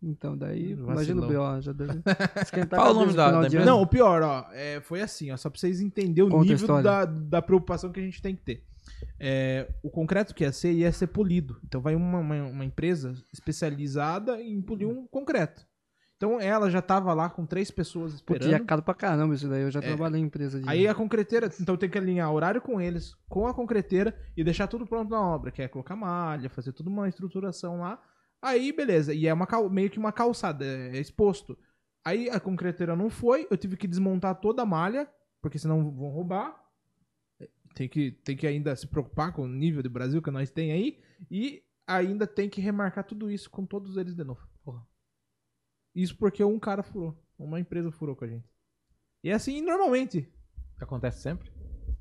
Então, 0.00 0.36
daí, 0.38 0.72
imagina 0.72 1.24
o 1.24 1.28
B.O. 1.28 1.60
Já 1.60 1.72
deve 1.72 2.00
esquentar 2.40 2.78
a 2.78 2.82
Fala 2.84 2.96
o 2.96 3.00
nome 3.00 3.14
da- 3.14 3.42
da. 3.42 3.64
Não, 3.64 3.82
o 3.82 3.86
pior, 3.86 4.22
ó, 4.22 4.46
é, 4.52 4.80
foi 4.80 5.00
assim, 5.00 5.30
ó, 5.32 5.36
só 5.36 5.50
pra 5.50 5.58
vocês 5.58 5.80
entenderem 5.80 6.28
o 6.28 6.32
Conta 6.32 6.44
a 6.48 6.52
nível 6.54 6.82
da, 6.82 7.04
da 7.04 7.42
preocupação 7.42 7.90
que 7.90 7.98
a 7.98 8.02
gente 8.02 8.22
tem 8.22 8.36
que 8.36 8.42
ter. 8.42 8.64
É, 9.18 9.68
o 9.82 9.90
concreto 9.90 10.34
que 10.34 10.44
ia 10.44 10.52
ser, 10.52 10.72
ia 10.72 10.92
ser 10.92 11.08
polido. 11.08 11.58
Então 11.64 11.80
vai 11.80 11.94
uma, 11.96 12.18
uma, 12.18 12.42
uma 12.44 12.64
empresa 12.64 13.12
especializada 13.32 14.40
em 14.40 14.60
polir 14.62 14.86
um 14.88 15.06
concreto. 15.06 15.66
Então 16.16 16.40
ela 16.40 16.68
já 16.68 16.82
tava 16.82 17.12
lá 17.14 17.28
com 17.30 17.46
três 17.46 17.70
pessoas 17.70 18.20
Porque 18.20 18.42
esperando. 18.44 18.62
é 18.62 18.66
caro 18.66 18.82
pra 18.82 18.94
caramba 18.94 19.34
isso 19.34 19.48
daí. 19.48 19.62
Eu 19.62 19.70
já 19.70 19.80
trabalhei 19.80 20.20
em 20.20 20.24
empresa 20.24 20.60
de. 20.60 20.68
Aí 20.68 20.86
a 20.88 20.94
concreteira, 20.94 21.48
então 21.60 21.76
tem 21.76 21.88
que 21.88 21.96
alinhar 21.98 22.32
horário 22.32 22.60
com 22.60 22.80
eles, 22.80 23.14
com 23.28 23.46
a 23.46 23.54
concreteira 23.54 24.16
e 24.36 24.42
deixar 24.42 24.66
tudo 24.66 24.84
pronto 24.86 25.10
na 25.10 25.20
obra, 25.20 25.50
que 25.52 25.62
é 25.62 25.68
colocar 25.68 25.94
malha, 25.94 26.48
fazer 26.50 26.72
toda 26.72 26.88
uma 26.90 27.08
estruturação 27.08 27.80
lá. 27.80 28.00
Aí, 28.40 28.72
beleza. 28.72 29.12
E 29.12 29.26
é 29.26 29.34
uma 29.34 29.46
meio 29.70 29.90
que 29.90 29.98
uma 29.98 30.12
calçada, 30.12 30.64
é 30.64 30.96
é 30.96 31.00
exposto. 31.00 31.58
Aí 32.04 32.30
a 32.30 32.40
concreteira 32.40 32.96
não 32.96 33.10
foi, 33.10 33.46
eu 33.50 33.56
tive 33.56 33.76
que 33.76 33.86
desmontar 33.86 34.40
toda 34.40 34.62
a 34.62 34.66
malha, 34.66 35.10
porque 35.42 35.58
senão 35.58 35.90
vão 35.90 36.08
roubar. 36.08 36.64
Tem 37.74 37.88
que, 37.88 38.12
tem 38.12 38.36
que 38.36 38.46
ainda 38.46 38.74
se 38.74 38.86
preocupar 38.86 39.32
com 39.32 39.42
o 39.42 39.48
nível 39.48 39.82
do 39.82 39.90
Brasil 39.90 40.22
que 40.22 40.30
nós 40.30 40.50
tem 40.50 40.72
aí. 40.72 41.00
E 41.30 41.62
ainda 41.86 42.26
tem 42.26 42.48
que 42.48 42.60
remarcar 42.60 43.04
tudo 43.04 43.30
isso 43.30 43.50
com 43.50 43.64
todos 43.66 43.96
eles 43.96 44.14
de 44.14 44.24
novo. 44.24 44.48
Porra. 44.64 44.86
Isso 45.94 46.16
porque 46.16 46.42
um 46.42 46.58
cara 46.58 46.82
furou. 46.82 47.16
Uma 47.38 47.60
empresa 47.60 47.90
furou 47.90 48.16
com 48.16 48.24
a 48.24 48.28
gente. 48.28 48.48
E 49.22 49.30
é 49.30 49.34
assim 49.34 49.60
normalmente. 49.60 50.32
Acontece 50.80 51.20
sempre? 51.20 51.50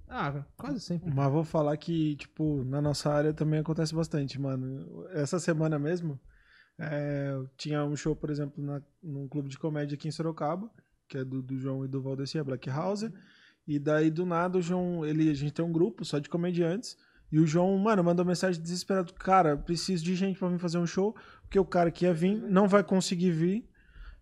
Ah, 0.09 0.45
quase 0.55 0.79
sempre. 0.79 1.13
Mas 1.13 1.31
vou 1.31 1.43
falar 1.43 1.75
que, 1.77 2.15
tipo, 2.15 2.63
na 2.63 2.81
nossa 2.81 3.11
área 3.11 3.33
também 3.33 3.59
acontece 3.59 3.93
bastante, 3.93 4.39
mano. 4.39 5.05
Essa 5.11 5.37
semana 5.39 5.77
mesmo, 5.77 6.19
é, 6.79 7.31
eu 7.31 7.49
tinha 7.57 7.83
um 7.83 7.95
show, 7.95 8.15
por 8.15 8.29
exemplo, 8.29 8.63
na, 8.63 8.81
num 9.03 9.27
clube 9.27 9.49
de 9.49 9.57
comédia 9.57 9.95
aqui 9.95 10.07
em 10.07 10.11
Sorocaba, 10.11 10.69
que 11.09 11.17
é 11.17 11.25
do, 11.25 11.41
do 11.41 11.57
João 11.57 11.83
e 11.83 11.87
do 11.87 12.01
Valdeci, 12.01 12.39
a 12.39 12.43
Black 12.43 12.69
House. 12.69 13.09
E 13.67 13.77
daí, 13.77 14.09
do 14.09 14.25
nada, 14.25 14.57
o 14.57 14.61
João, 14.61 15.05
ele, 15.05 15.29
a 15.29 15.33
gente 15.33 15.51
tem 15.53 15.65
um 15.65 15.71
grupo 15.71 16.05
só 16.05 16.19
de 16.19 16.29
comediantes. 16.29 16.97
E 17.29 17.39
o 17.39 17.45
João, 17.45 17.77
mano, 17.77 18.01
mandou 18.01 18.25
mensagem 18.25 18.61
desesperado. 18.61 19.13
Cara, 19.13 19.57
preciso 19.57 20.03
de 20.05 20.15
gente 20.15 20.39
pra 20.39 20.47
vir 20.47 20.59
fazer 20.59 20.77
um 20.77 20.87
show, 20.87 21.13
porque 21.41 21.59
o 21.59 21.65
cara 21.65 21.91
que 21.91 22.05
ia 22.05 22.13
vir 22.13 22.37
não 22.37 22.67
vai 22.67 22.81
conseguir 22.81 23.31
vir. 23.31 23.69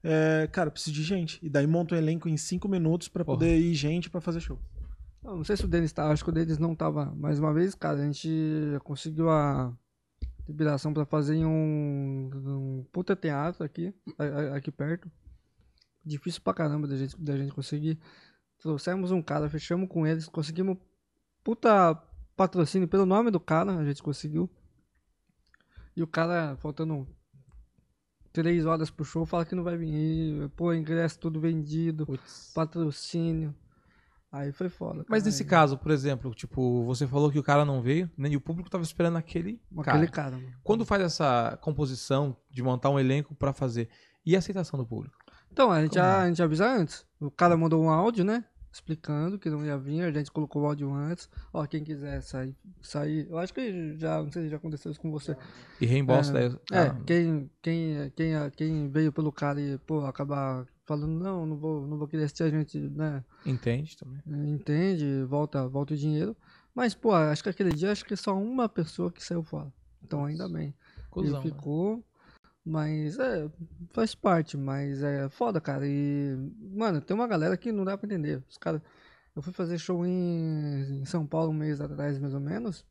É, 0.04 0.48
cara, 0.52 0.72
preciso 0.72 0.96
de 0.96 1.04
gente. 1.04 1.40
E 1.46 1.50
daí 1.50 1.68
monta 1.68 1.94
um 1.94 1.98
elenco 1.98 2.28
em 2.28 2.38
cinco 2.38 2.68
minutos 2.68 3.08
pra 3.08 3.24
Porra. 3.24 3.38
poder 3.38 3.58
ir 3.60 3.74
gente 3.76 4.10
pra 4.10 4.20
fazer 4.20 4.40
show. 4.40 4.60
Não, 5.26 5.38
não 5.38 5.44
sei 5.44 5.58
se 5.58 5.66
o 5.66 5.68
Denis 5.68 5.92
tá, 5.92 6.12
acho 6.12 6.24
que 6.24 6.30
o 6.30 6.34
Denis 6.34 6.60
não 6.60 6.76
tava. 6.76 7.08
Mais 7.16 7.40
uma 7.40 7.52
vez, 7.52 7.74
cara, 7.74 7.98
a 7.98 8.06
gente 8.06 8.30
conseguiu 8.84 9.28
a 9.28 9.76
liberação 10.48 10.94
pra 10.94 11.04
fazer 11.04 11.34
em 11.38 11.46
um, 11.46 12.30
um 12.32 12.86
puta 12.92 13.16
teatro 13.16 13.64
aqui, 13.64 13.92
aqui 14.54 14.72
perto. 14.72 15.12
Difícil 16.06 16.42
pra 16.44 16.54
caramba 16.54 16.88
da 16.88 16.96
gente, 16.96 17.20
da 17.20 17.36
gente 17.36 17.52
conseguir. 17.52 18.00
Trouxemos 18.60 19.10
um 19.10 19.20
cara, 19.20 19.50
fechamos 19.50 19.90
com 19.90 20.06
eles, 20.06 20.28
conseguimos 20.28 20.78
puta 21.44 21.96
patrocínio 22.38 22.88
pelo 22.88 23.08
nome 23.08 23.32
do 23.32 23.40
cara, 23.40 23.76
a 23.76 23.84
gente 23.84 24.04
conseguiu. 24.04 24.48
E 25.96 26.04
o 26.04 26.08
cara, 26.08 26.56
faltando 26.58 27.08
três 28.32 28.68
horas 28.68 28.92
pro 28.92 29.04
show, 29.04 29.26
fala 29.26 29.44
que 29.44 29.56
não 29.56 29.64
vai 29.64 29.76
vir. 29.76 30.50
Pô, 30.50 30.72
ingresso 30.72 31.18
tudo 31.18 31.40
vendido, 31.40 32.06
Putz. 32.06 32.52
patrocínio. 32.54 33.56
Aí 34.36 34.52
foi 34.52 34.68
foda. 34.68 35.06
Mas 35.08 35.24
cara. 35.24 35.32
nesse 35.32 35.46
caso, 35.46 35.78
por 35.78 35.92
exemplo, 35.92 36.34
tipo, 36.36 36.84
você 36.84 37.08
falou 37.08 37.32
que 37.32 37.40
o 37.40 37.44
cara 37.44 37.64
não 37.64 37.82
veio, 37.82 38.12
né? 38.18 38.28
E 38.28 38.36
o 38.36 38.42
público 38.42 38.70
tava 38.70 38.84
esperando 38.84 39.16
aquele 39.16 39.62
Aquele 39.78 40.08
cara. 40.08 40.32
cara, 40.32 40.32
mano. 40.32 40.54
Quando 40.62 40.86
faz 40.86 41.02
essa 41.04 41.58
composição 41.62 42.36
de 42.52 42.62
montar 42.62 42.90
um 42.90 43.00
elenco 43.00 43.34
pra 43.34 43.54
fazer, 43.54 43.88
e 44.26 44.36
a 44.36 44.40
aceitação 44.40 44.78
do 44.78 44.86
público? 44.86 45.16
Então, 45.54 45.72
a 45.72 45.82
gente, 45.82 45.92
Como 45.92 46.04
já, 46.04 46.22
a 46.24 46.28
gente 46.28 46.44
avisa 46.44 46.68
antes. 46.68 47.06
O 47.18 47.32
cara 47.32 47.56
mandou 47.56 47.82
um 47.82 47.90
áudio, 47.90 48.26
né? 48.26 48.44
Explicando 48.74 49.40
que 49.40 49.50
não 49.50 49.66
ia 49.66 49.78
vir, 49.78 50.02
a 50.02 50.12
gente 50.12 50.30
colocou 50.30 50.64
o 50.64 50.66
áudio 50.66 50.94
antes. 50.94 51.30
Ó, 51.54 51.66
quem 51.66 51.82
quiser 51.82 52.22
sair, 52.22 52.54
sair. 52.82 53.28
Eu 53.30 53.38
acho 53.38 53.54
que 53.54 53.98
já, 53.98 54.22
não 54.22 54.30
sei 54.34 54.44
se 54.44 54.50
já 54.50 54.58
aconteceu 54.58 54.92
isso 54.92 55.00
com 55.00 55.12
você. 55.12 55.38
E 55.80 55.86
reembolsa 55.86 56.34
daí. 56.34 56.54
É, 56.74 56.80
ah, 56.80 56.98
quem, 57.06 57.50
quem, 57.62 58.12
quem, 58.14 58.34
quem 58.54 58.90
veio 58.90 59.14
pelo 59.14 59.32
cara 59.32 59.62
e, 59.62 59.78
pô, 59.78 60.06
acabar 60.06 60.66
falando, 60.86 61.20
não, 61.20 61.46
não 61.46 61.58
vou, 61.58 61.88
não 61.88 61.98
vou 61.98 62.08
querer 62.08 62.24
a 62.24 62.50
gente, 62.50 62.80
né? 62.80 63.24
Entende 63.46 63.98
também. 63.98 64.22
Entende, 64.28 65.24
volta, 65.24 65.68
volta 65.68 65.94
o 65.94 65.98
dinheiro. 65.98 66.36
Mas, 66.74 66.94
pô, 66.94 67.14
acho 67.14 67.42
que 67.44 67.50
aquele 67.50 67.72
dia, 67.72 67.92
acho 67.92 68.06
que 68.06 68.16
só 68.16 68.38
uma 68.38 68.70
pessoa 68.70 69.12
que 69.12 69.24
saiu 69.24 69.44
fora. 69.44 69.72
Então, 70.04 70.26
ainda 70.26 70.48
bem. 70.48 70.74
Cusão, 71.10 71.40
Ele 71.40 71.50
né? 71.50 71.56
ficou. 71.56 72.04
Mas 72.66 73.20
é, 73.20 73.50
faz 73.92 74.16
parte, 74.16 74.58
mas 74.58 75.02
é 75.04 75.30
foda, 75.30 75.62
cara. 75.62 75.88
E, 75.88 76.36
mano, 76.74 77.00
tem 77.00 77.16
uma 77.16 77.28
galera 77.28 77.56
que 77.56 77.72
não 77.72 77.86
dá 77.86 77.98
pra 77.98 78.08
entender. 78.08 78.44
Os 78.50 78.58
caras. 78.58 78.82
Eu 79.36 79.42
fui 79.42 79.54
fazer 79.54 79.78
show 79.78 80.06
em, 80.06 81.02
em 81.02 81.06
São 81.06 81.28
Paulo 81.28 81.52
um 81.52 81.54
mês 81.54 81.82
atrás, 81.82 82.18
mais 82.18 82.34
ou 82.34 82.40
menos. 82.40 82.86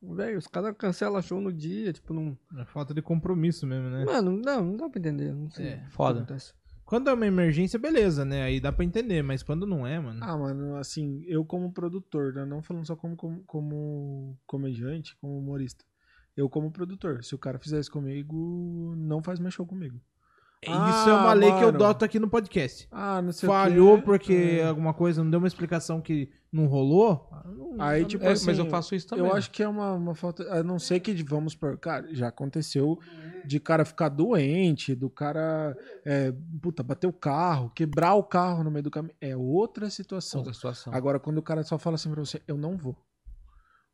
Velho, 0.00 0.38
os 0.38 0.46
caras 0.46 0.76
cancelam 0.78 1.20
show 1.20 1.40
no 1.40 1.52
dia, 1.52 1.92
tipo, 1.92 2.14
não. 2.14 2.38
É 2.56 2.64
falta 2.64 2.94
de 2.94 3.02
compromisso 3.02 3.66
mesmo, 3.66 3.88
né? 3.88 4.04
Mano, 4.04 4.30
não, 4.30 4.64
não 4.64 4.76
dá 4.76 4.88
pra 4.88 5.00
entender. 5.00 5.32
Não 5.32 5.50
sei. 5.50 5.68
É, 5.68 5.86
foda. 5.88 6.20
acontece. 6.20 6.54
Quando 6.88 7.10
é 7.10 7.12
uma 7.12 7.26
emergência, 7.26 7.78
beleza, 7.78 8.24
né? 8.24 8.44
Aí 8.44 8.58
dá 8.58 8.72
pra 8.72 8.82
entender, 8.82 9.22
mas 9.22 9.42
quando 9.42 9.66
não 9.66 9.86
é, 9.86 10.00
mano. 10.00 10.24
Ah, 10.24 10.38
mano, 10.38 10.74
assim, 10.76 11.22
eu 11.26 11.44
como 11.44 11.70
produtor, 11.70 12.32
né? 12.32 12.46
não 12.46 12.62
falando 12.62 12.86
só 12.86 12.96
como, 12.96 13.14
como, 13.14 13.44
como 13.44 14.38
comediante, 14.46 15.14
como 15.20 15.36
humorista. 15.36 15.84
Eu 16.34 16.48
como 16.48 16.72
produtor. 16.72 17.22
Se 17.22 17.34
o 17.34 17.38
cara 17.38 17.58
fizer 17.58 17.78
isso 17.78 17.92
comigo, 17.92 18.94
não 18.96 19.22
faz 19.22 19.38
mais 19.38 19.52
show 19.52 19.66
comigo. 19.66 20.00
Isso 20.60 20.72
é 21.08 21.12
uma 21.12 21.30
Ah, 21.30 21.34
lei 21.34 21.48
que 21.50 21.56
eu 21.62 21.66
mano. 21.72 21.84
adoto 21.84 22.04
aqui 22.04 22.18
no 22.18 22.28
podcast. 22.28 22.88
Ah, 22.90 23.22
não 23.22 23.30
sei 23.30 23.48
o 23.48 23.52
Falhou 23.52 23.96
quê. 23.98 24.02
porque 24.02 24.58
É. 24.60 24.66
alguma 24.66 24.92
coisa 24.92 25.22
não 25.22 25.30
deu 25.30 25.38
uma 25.38 25.46
explicação 25.46 26.00
que 26.00 26.28
não 26.52 26.66
rolou. 26.66 27.28
não- 27.46 27.76
Aí, 27.80 28.04
tipo 28.04 28.24
É, 28.24 28.32
assim, 28.32 28.46
mas 28.46 28.58
eu 28.58 28.66
faço 28.66 28.92
isso 28.94 29.06
também. 29.06 29.24
Eu 29.24 29.32
né? 29.32 29.38
acho 29.38 29.50
que 29.52 29.62
é 29.62 29.68
uma, 29.68 29.92
uma 29.92 30.14
falta. 30.16 30.42
A 30.52 30.62
não 30.64 30.78
ser 30.78 30.98
que 30.98 31.14
vamos 31.22 31.54
por. 31.54 31.78
Cara, 31.78 32.12
já 32.12 32.26
aconteceu 32.28 32.98
de 33.44 33.60
cara 33.60 33.84
ficar 33.84 34.08
doente, 34.08 34.94
do 34.96 35.08
cara. 35.08 35.76
É, 36.04 36.34
puta, 36.60 36.82
bater 36.82 37.06
o 37.06 37.12
carro, 37.12 37.70
quebrar 37.72 38.14
o 38.14 38.24
carro 38.24 38.64
no 38.64 38.70
meio 38.70 38.82
do 38.82 38.90
caminho. 38.90 39.14
É 39.20 39.36
outra 39.36 39.88
situação. 39.90 40.40
outra 40.40 40.52
situação. 40.54 40.92
Agora, 40.92 41.20
quando 41.20 41.38
o 41.38 41.42
cara 41.42 41.62
só 41.62 41.78
fala 41.78 41.94
assim 41.94 42.10
pra 42.10 42.24
você, 42.24 42.42
eu 42.48 42.58
não 42.58 42.76
vou. 42.76 42.96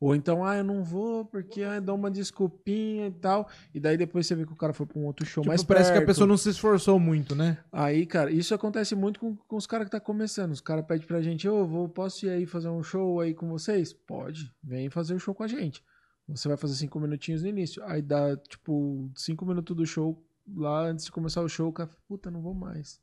Ou 0.04 0.14
então, 0.14 0.44
ah, 0.44 0.58
eu 0.58 0.64
não 0.64 0.84
vou 0.84 1.24
porque 1.24 1.62
ah, 1.62 1.80
dá 1.80 1.94
uma 1.94 2.10
desculpinha 2.10 3.06
e 3.06 3.10
tal. 3.10 3.48
E 3.72 3.80
daí 3.80 3.96
depois 3.96 4.26
você 4.26 4.34
vê 4.34 4.44
que 4.44 4.52
o 4.52 4.56
cara 4.56 4.74
foi 4.74 4.84
pra 4.84 4.98
um 4.98 5.06
outro 5.06 5.24
show 5.24 5.42
Tipo, 5.42 5.48
mais 5.48 5.62
parece 5.62 5.90
que 5.90 5.96
a 5.96 6.04
pessoa 6.04 6.26
não 6.26 6.36
se 6.36 6.50
esforçou 6.50 7.00
muito, 7.00 7.34
né? 7.34 7.56
Aí, 7.72 8.04
cara, 8.04 8.30
isso 8.30 8.54
acontece 8.54 8.94
muito 8.94 9.18
com, 9.18 9.34
com 9.34 9.56
os 9.56 9.66
caras 9.66 9.86
que 9.86 9.92
tá 9.92 9.98
começando. 9.98 10.52
Os 10.52 10.60
caras 10.60 10.84
pedem 10.84 11.06
pra 11.06 11.22
gente, 11.22 11.48
ô, 11.48 11.66
vou, 11.66 11.88
posso 11.88 12.26
ir 12.26 12.28
aí 12.28 12.44
fazer 12.44 12.68
um 12.68 12.82
show 12.82 13.18
aí 13.18 13.32
com 13.32 13.48
vocês? 13.48 13.94
Pode, 13.94 14.52
vem 14.62 14.90
fazer 14.90 15.14
o 15.14 15.18
show 15.18 15.34
com 15.34 15.42
a 15.42 15.48
gente. 15.48 15.82
Você 16.28 16.48
vai 16.48 16.58
fazer 16.58 16.74
cinco 16.74 17.00
minutinhos 17.00 17.42
no 17.42 17.48
início. 17.48 17.82
Aí 17.86 18.02
dá, 18.02 18.36
tipo, 18.36 19.10
cinco 19.16 19.46
minutos 19.46 19.74
do 19.74 19.86
show 19.86 20.22
lá 20.54 20.82
antes 20.82 21.06
de 21.06 21.12
começar 21.12 21.40
o 21.40 21.48
show, 21.48 21.70
o 21.70 21.72
cara, 21.72 21.88
puta, 22.06 22.30
não 22.30 22.42
vou 22.42 22.52
mais. 22.52 23.00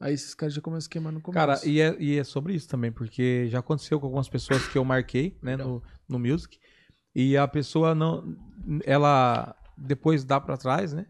Aí 0.00 0.14
esses 0.14 0.34
caras 0.34 0.54
já 0.54 0.60
começam 0.60 0.86
a 0.86 0.90
queimar 0.90 1.12
no 1.12 1.20
começo. 1.20 1.34
Cara, 1.46 1.60
e 1.66 1.80
é, 1.80 1.96
e 1.98 2.18
é 2.18 2.24
sobre 2.24 2.54
isso 2.54 2.68
também, 2.68 2.92
porque 2.92 3.48
já 3.48 3.58
aconteceu 3.58 3.98
com 3.98 4.06
algumas 4.06 4.28
pessoas 4.28 4.66
que 4.68 4.78
eu 4.78 4.84
marquei, 4.84 5.36
né, 5.42 5.56
no, 5.56 5.82
no 6.08 6.18
Music, 6.18 6.58
e 7.14 7.36
a 7.36 7.48
pessoa 7.48 7.94
não. 7.94 8.36
Ela 8.84 9.56
depois 9.76 10.24
dá 10.24 10.40
pra 10.40 10.56
trás, 10.56 10.92
né? 10.92 11.06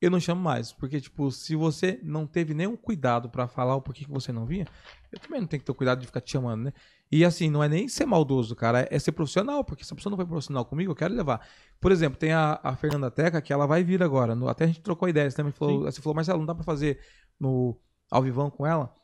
Eu 0.00 0.10
não 0.10 0.18
chamo 0.18 0.40
mais, 0.40 0.72
porque, 0.72 1.00
tipo, 1.00 1.30
se 1.30 1.54
você 1.54 2.00
não 2.02 2.26
teve 2.26 2.52
nenhum 2.54 2.76
cuidado 2.76 3.30
pra 3.30 3.46
falar 3.46 3.76
o 3.76 3.80
porquê 3.82 4.04
que 4.04 4.10
você 4.10 4.32
não 4.32 4.44
vinha, 4.44 4.66
eu 5.12 5.20
também 5.20 5.40
não 5.40 5.46
tenho 5.46 5.60
que 5.60 5.66
ter 5.66 5.72
cuidado 5.74 6.00
de 6.00 6.06
ficar 6.06 6.20
te 6.20 6.32
chamando, 6.32 6.64
né? 6.64 6.72
E 7.12 7.24
assim, 7.24 7.48
não 7.48 7.62
é 7.62 7.68
nem 7.68 7.86
ser 7.86 8.04
maldoso, 8.06 8.56
cara, 8.56 8.88
é 8.90 8.98
ser 8.98 9.12
profissional, 9.12 9.62
porque 9.62 9.84
se 9.84 9.92
a 9.92 9.96
pessoa 9.96 10.10
não 10.10 10.16
foi 10.16 10.26
profissional 10.26 10.64
comigo, 10.64 10.90
eu 10.90 10.96
quero 10.96 11.14
levar. 11.14 11.46
Por 11.80 11.92
exemplo, 11.92 12.18
tem 12.18 12.32
a, 12.32 12.58
a 12.64 12.74
Fernanda 12.74 13.08
Teca, 13.12 13.40
que 13.40 13.52
ela 13.52 13.64
vai 13.66 13.84
vir 13.84 14.02
agora, 14.02 14.34
no- 14.34 14.48
até 14.48 14.64
a 14.64 14.66
gente 14.66 14.80
trocou 14.80 15.08
ideia, 15.08 15.30
você 15.30 15.36
também 15.36 15.52
falou, 15.52 15.82
você 15.84 16.00
falou, 16.02 16.16
Marcelo, 16.16 16.38
não 16.40 16.46
dá 16.46 16.54
pra 16.56 16.64
fazer 16.64 16.98
no 17.38 17.78
ao 18.12 18.22
vivão 18.22 18.50
com 18.50 18.66
ela? 18.66 18.94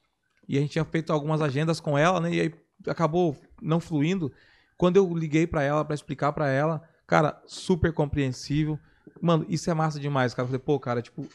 E 0.46 0.59
a 0.59 0.61
gente 0.61 0.72
tinha 0.72 0.84
feito 0.84 1.12
algumas 1.12 1.40
agendas 1.40 1.80
com 1.80 1.96
ela, 1.96 2.20
né? 2.20 2.32
E 2.32 2.40
aí 2.40 2.54
acabou 2.86 3.36
não 3.61 3.80
fluindo. 3.80 4.30
Quando 4.76 4.96
eu 4.96 5.12
liguei 5.14 5.46
pra 5.46 5.62
ela 5.62 5.84
pra 5.84 5.94
explicar 5.94 6.32
pra 6.32 6.48
ela, 6.48 6.82
cara, 7.06 7.42
super 7.46 7.92
compreensível. 7.92 8.78
Mano, 9.20 9.46
isso 9.48 9.70
é 9.70 9.74
massa 9.74 9.98
demais, 9.98 10.34
cara. 10.34 10.44
Eu 10.44 10.48
falei, 10.48 10.61
pô, 10.61 10.78
cara, 10.78 11.02
tipo, 11.02 11.26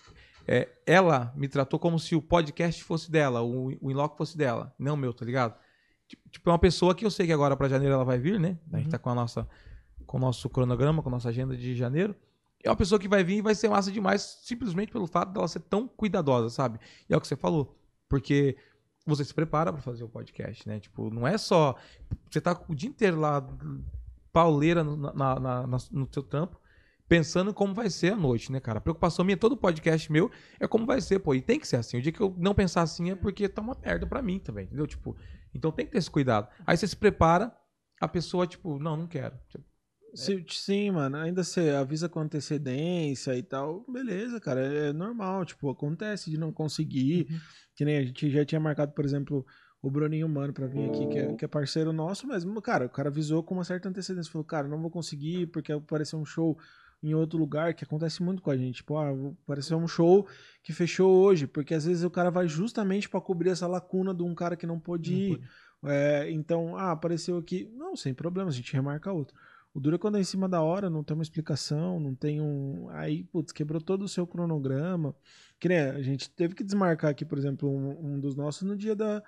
é, 0.47 0.69
ela 0.86 1.34
me 1.36 1.47
tratou 1.47 1.80
como 1.80 1.99
se 1.99 2.15
o 2.15 2.21
podcast 2.21 2.84
fosse 2.84 3.09
dela, 3.11 3.41
o, 3.41 3.76
o 3.82 3.91
Inlock 3.91 4.17
fosse 4.17 4.38
dela, 4.38 4.74
não 4.78 4.95
meu, 4.95 5.13
tá 5.13 5.26
ligado? 5.26 5.55
Tipo, 6.30 6.49
é 6.49 6.53
uma 6.53 6.59
pessoa 6.59 6.93
que 6.93 7.05
eu 7.05 7.11
sei 7.11 7.26
que 7.26 7.34
agora 7.34 7.57
pra 7.57 7.67
janeiro 7.67 7.95
ela 7.95 8.05
vai 8.05 8.19
vir, 8.19 8.39
né? 8.39 8.57
A 8.71 8.78
gente 8.78 8.89
tá 8.89 8.99
com 8.99 9.09
a 9.09 9.15
nossa 9.15 9.47
com 10.05 10.17
o 10.17 10.19
nosso 10.19 10.49
cronograma, 10.49 11.01
com 11.01 11.09
a 11.09 11.11
nossa 11.11 11.30
agenda 11.30 11.55
de 11.57 11.76
janeiro. 11.76 12.15
É 12.64 12.70
uma 12.70 12.76
pessoa 12.76 12.97
que 12.99 13.07
vai 13.07 13.24
vir 13.24 13.38
e 13.38 13.41
vai 13.41 13.53
ser 13.53 13.68
massa 13.70 13.91
demais, 13.91 14.39
simplesmente 14.43 14.91
pelo 14.91 15.05
fato 15.05 15.34
dela 15.34 15.47
ser 15.47 15.59
tão 15.59 15.88
cuidadosa, 15.88 16.49
sabe? 16.49 16.80
E 17.09 17.14
é 17.14 17.18
o 17.18 17.22
que 17.22 17.28
você 17.28 17.36
falou. 17.36 17.78
Porque 18.07 18.55
você 19.05 19.26
se 19.26 19.34
prepara 19.34 19.74
pra 19.74 19.82
fazer 19.82 20.03
o 20.03 20.09
podcast, 20.09 20.66
né? 20.68 20.80
Tipo, 20.80 21.09
não 21.09 21.28
é 21.28 21.38
só. 21.38 21.76
Você 22.32 22.39
tá 22.39 22.57
o 22.70 22.74
dia 22.74 22.89
inteiro 22.89 23.20
lá, 23.20 23.45
pauleira 24.32 24.84
no, 24.84 24.95
na, 24.95 25.39
na- 25.39 25.68
no 25.68 26.07
seu 26.11 26.24
trampo, 26.24 26.59
pensando 27.07 27.53
como 27.53 27.74
vai 27.74 27.89
ser 27.89 28.14
a 28.14 28.16
noite, 28.16 28.51
né, 28.51 28.59
cara? 28.59 28.78
A 28.78 28.82
preocupação 28.82 29.26
minha, 29.26 29.38
todo 29.38 29.57
podcast 29.57 30.11
meu, 30.11 30.32
é 30.59 30.68
como 30.68 30.86
vai 30.86 31.01
ser, 31.01 31.20
pô. 31.20 31.36
E 31.36 31.41
tem 31.41 31.59
que 31.59 31.68
ser 31.68 31.76
assim. 31.78 31.97
O 31.97 32.01
dia 32.01 32.11
que 32.11 32.22
eu 32.22 32.34
não 32.38 32.53
pensar 32.55 32.82
assim 32.82 33.11
é 33.11 33.16
porque 33.16 33.47
tá 33.49 33.61
uma 33.61 33.78
merda 33.84 34.07
pra 34.07 34.22
mim 34.22 34.39
também, 34.39 34.66
entendeu? 34.66 34.88
Tipo, 34.88 35.16
então 35.53 35.72
tem 35.72 35.86
que 35.86 35.91
ter 35.91 35.97
esse 35.97 36.09
cuidado. 36.09 36.47
Aí 36.66 36.78
você 36.78 36.88
se 36.88 36.95
prepara, 36.95 37.53
a 37.99 38.07
pessoa, 38.07 38.47
tipo, 38.47 38.80
não, 38.80 38.95
não 38.97 39.07
quero. 39.07 39.38
Tipo, 39.49 39.64
Se- 40.16 40.45
sim, 40.49 40.91
mano, 40.91 41.18
ainda 41.18 41.43
você 41.43 41.72
avisa 41.72 42.07
com 42.07 42.20
antecedência 42.20 43.36
e 43.36 43.41
tal, 43.41 43.84
beleza, 43.89 44.39
cara, 44.39 44.61
é 44.61 44.93
normal, 44.93 45.43
tipo, 45.43 45.70
acontece 45.72 46.30
de 46.30 46.38
não 46.38 46.53
conseguir, 46.53 47.28
que 47.74 47.84
nem 47.84 47.97
a 47.97 48.03
gente 48.05 48.30
já 48.30 48.45
tinha 48.45 48.59
marcado, 48.61 48.91
por 48.93 49.03
exemplo, 49.03 49.43
o 49.82 49.89
Bruninho 49.89 50.30
Mano 50.30 50.53
pra 50.53 50.68
vir 50.68 50.86
aqui, 50.86 51.07
que 51.07 51.18
é, 51.18 51.34
que 51.34 51.43
é 51.43 51.47
parceiro 51.47 51.91
nosso, 51.91 52.28
mas, 52.28 52.43
cara, 52.61 52.86
o 52.86 52.89
cara 52.89 53.09
avisou 53.09 53.41
com 53.43 53.55
uma 53.55 53.64
certa 53.64 53.89
antecedência, 53.89 54.32
falou, 54.32 54.45
cara, 54.45 54.68
não 54.68 54.80
vou 54.80 54.91
conseguir 54.91 55.47
porque 55.47 55.72
apareceu 55.72 56.20
um 56.20 56.26
show 56.26 56.59
em 57.01 57.16
outro 57.16 57.38
lugar, 57.39 57.74
que 57.74 57.84
acontece 57.84 58.22
muito 58.22 58.41
com 58.41 58.51
a 58.51 58.55
gente, 58.55 58.76
tipo, 58.78 58.95
ah, 58.97 59.09
apareceu 59.43 59.78
um 59.80 59.88
show 59.88 60.28
que 60.61 60.72
fechou 60.72 61.11
hoje, 61.24 61.47
porque 61.47 61.74
às 61.74 61.86
vezes 61.86 62.03
o 62.03 62.09
cara 62.11 62.30
vai 62.30 62.47
justamente 62.47 63.09
pra 63.09 63.20
cobrir 63.20 63.49
essa 63.49 63.66
lacuna 63.68 64.14
de 64.14 64.22
um 64.24 64.36
cara 64.36 64.55
que 64.55 64.68
não 64.68 64.80
pôde 64.80 65.11
ir, 65.14 65.41
é, 65.86 66.30
então, 66.32 66.78
ah, 66.78 66.91
apareceu 66.91 67.38
aqui. 67.38 67.68
Não, 67.74 67.95
sem 67.95 68.14
problema, 68.14 68.49
a 68.49 68.53
gente 68.53 68.72
remarca 68.74 69.11
outro. 69.11 69.36
O 69.74 69.80
duro 69.80 69.95
é 69.95 69.99
quando 69.99 70.17
é 70.17 70.21
em 70.21 70.24
cima 70.24 70.47
da 70.47 70.61
hora, 70.61 70.89
não 70.89 71.03
tem 71.03 71.15
uma 71.15 71.24
explicação, 71.24 71.99
não 71.99 72.13
tem 72.13 72.39
um. 72.39 72.88
Aí, 72.91 73.24
putz, 73.24 73.51
quebrou 73.51 73.82
todo 73.82 74.03
o 74.03 74.07
seu 74.07 74.28
cronograma. 74.28 75.15
Que 75.59 75.67
nem 75.67 75.80
a 75.80 76.01
gente 76.01 76.30
teve 76.30 76.53
que 76.53 76.63
desmarcar 76.63 77.09
aqui, 77.09 77.26
por 77.26 77.39
exemplo, 77.39 77.67
um, 77.67 78.13
um 78.13 78.19
dos 78.19 78.36
nossos 78.36 78.61
no 78.61 78.78
dia 78.78 78.95
da, 78.95 79.24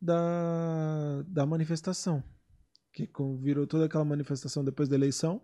da, 0.00 1.22
da 1.26 1.44
manifestação. 1.44 2.24
Que 2.92 3.08
virou 3.40 3.66
toda 3.66 3.84
aquela 3.84 4.04
manifestação 4.04 4.64
depois 4.64 4.88
da 4.88 4.96
eleição. 4.96 5.42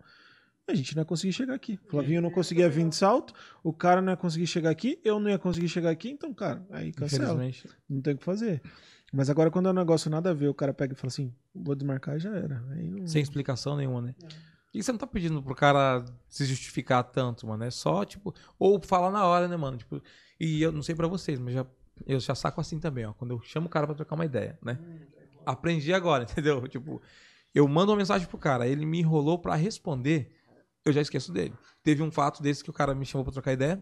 A 0.67 0.73
gente 0.73 0.95
não 0.95 1.01
ia 1.01 1.05
conseguir 1.05 1.31
chegar 1.33 1.53
aqui. 1.53 1.79
O 1.85 1.91
Flavinho 1.91 2.21
não 2.21 2.31
conseguia 2.31 2.67
vir 2.67 2.89
de 2.89 2.95
salto, 2.95 3.33
o 3.63 3.71
cara 3.71 4.01
não 4.01 4.11
ia 4.11 4.17
conseguir 4.17 4.47
chegar 4.47 4.69
aqui, 4.69 4.99
eu 5.01 5.17
não 5.17 5.29
ia 5.29 5.39
conseguir 5.39 5.69
chegar 5.69 5.91
aqui, 5.91 6.09
então, 6.09 6.33
cara, 6.33 6.65
aí 6.71 6.91
cancela. 6.91 7.41
Não 7.87 8.01
tem 8.01 8.15
o 8.15 8.17
que 8.17 8.25
fazer. 8.25 8.61
Mas 9.13 9.29
agora, 9.29 9.49
quando 9.49 9.67
é 9.67 9.71
um 9.71 9.75
negócio 9.75 10.09
nada 10.09 10.31
a 10.31 10.33
ver, 10.33 10.47
o 10.47 10.53
cara 10.53 10.73
pega 10.73 10.93
e 10.93 10.95
fala 10.95 11.07
assim: 11.07 11.33
vou 11.55 11.75
desmarcar 11.75 12.17
e 12.17 12.19
já 12.19 12.35
era. 12.35 12.63
Aí 12.71 12.89
não... 12.89 13.07
Sem 13.07 13.21
explicação 13.21 13.77
nenhuma, 13.77 14.01
né? 14.01 14.15
E 14.73 14.83
você 14.83 14.91
não 14.91 14.99
tá 14.99 15.07
pedindo 15.07 15.41
pro 15.41 15.55
cara 15.55 16.03
se 16.27 16.45
justificar 16.45 17.03
tanto, 17.03 17.47
mano. 17.47 17.63
É 17.63 17.71
só, 17.71 18.03
tipo, 18.03 18.33
ou 18.59 18.81
falar 18.81 19.09
na 19.09 19.25
hora, 19.25 19.47
né, 19.47 19.55
mano? 19.55 19.77
Tipo, 19.77 20.01
e 20.39 20.61
eu 20.61 20.71
não 20.71 20.83
sei 20.83 20.93
pra 20.93 21.07
vocês, 21.07 21.39
mas 21.39 21.53
já, 21.53 21.65
eu 22.05 22.19
já 22.19 22.35
saco 22.35 22.59
assim 22.59 22.79
também, 22.79 23.05
ó. 23.05 23.13
Quando 23.13 23.31
eu 23.31 23.41
chamo 23.41 23.67
o 23.67 23.69
cara 23.69 23.87
pra 23.87 23.95
trocar 23.95 24.15
uma 24.15 24.25
ideia, 24.25 24.59
né? 24.61 24.77
Aprendi 25.45 25.93
agora, 25.93 26.23
entendeu? 26.29 26.67
Tipo, 26.67 27.01
eu 27.55 27.67
mando 27.67 27.91
uma 27.91 27.97
mensagem 27.97 28.27
pro 28.27 28.37
cara, 28.37 28.67
ele 28.67 28.85
me 28.85 28.99
enrolou 28.99 29.39
pra 29.39 29.55
responder, 29.55 30.35
eu 30.85 30.91
já 30.91 31.01
esqueço 31.01 31.31
dele. 31.31 31.53
Teve 31.81 32.03
um 32.03 32.11
fato 32.11 32.43
desse 32.43 32.63
que 32.63 32.69
o 32.69 32.73
cara 32.73 32.93
me 32.93 33.05
chamou 33.05 33.23
pra 33.23 33.33
trocar 33.33 33.53
ideia. 33.53 33.81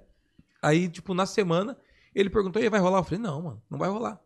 Aí, 0.61 0.87
tipo, 0.87 1.13
na 1.13 1.25
semana, 1.25 1.75
ele 2.13 2.29
perguntou, 2.29 2.61
e 2.61 2.69
vai 2.69 2.79
rolar? 2.79 2.99
Eu 2.99 3.03
falei, 3.03 3.19
não, 3.19 3.41
mano, 3.41 3.61
não 3.69 3.77
vai 3.77 3.89
rolar. 3.89 4.21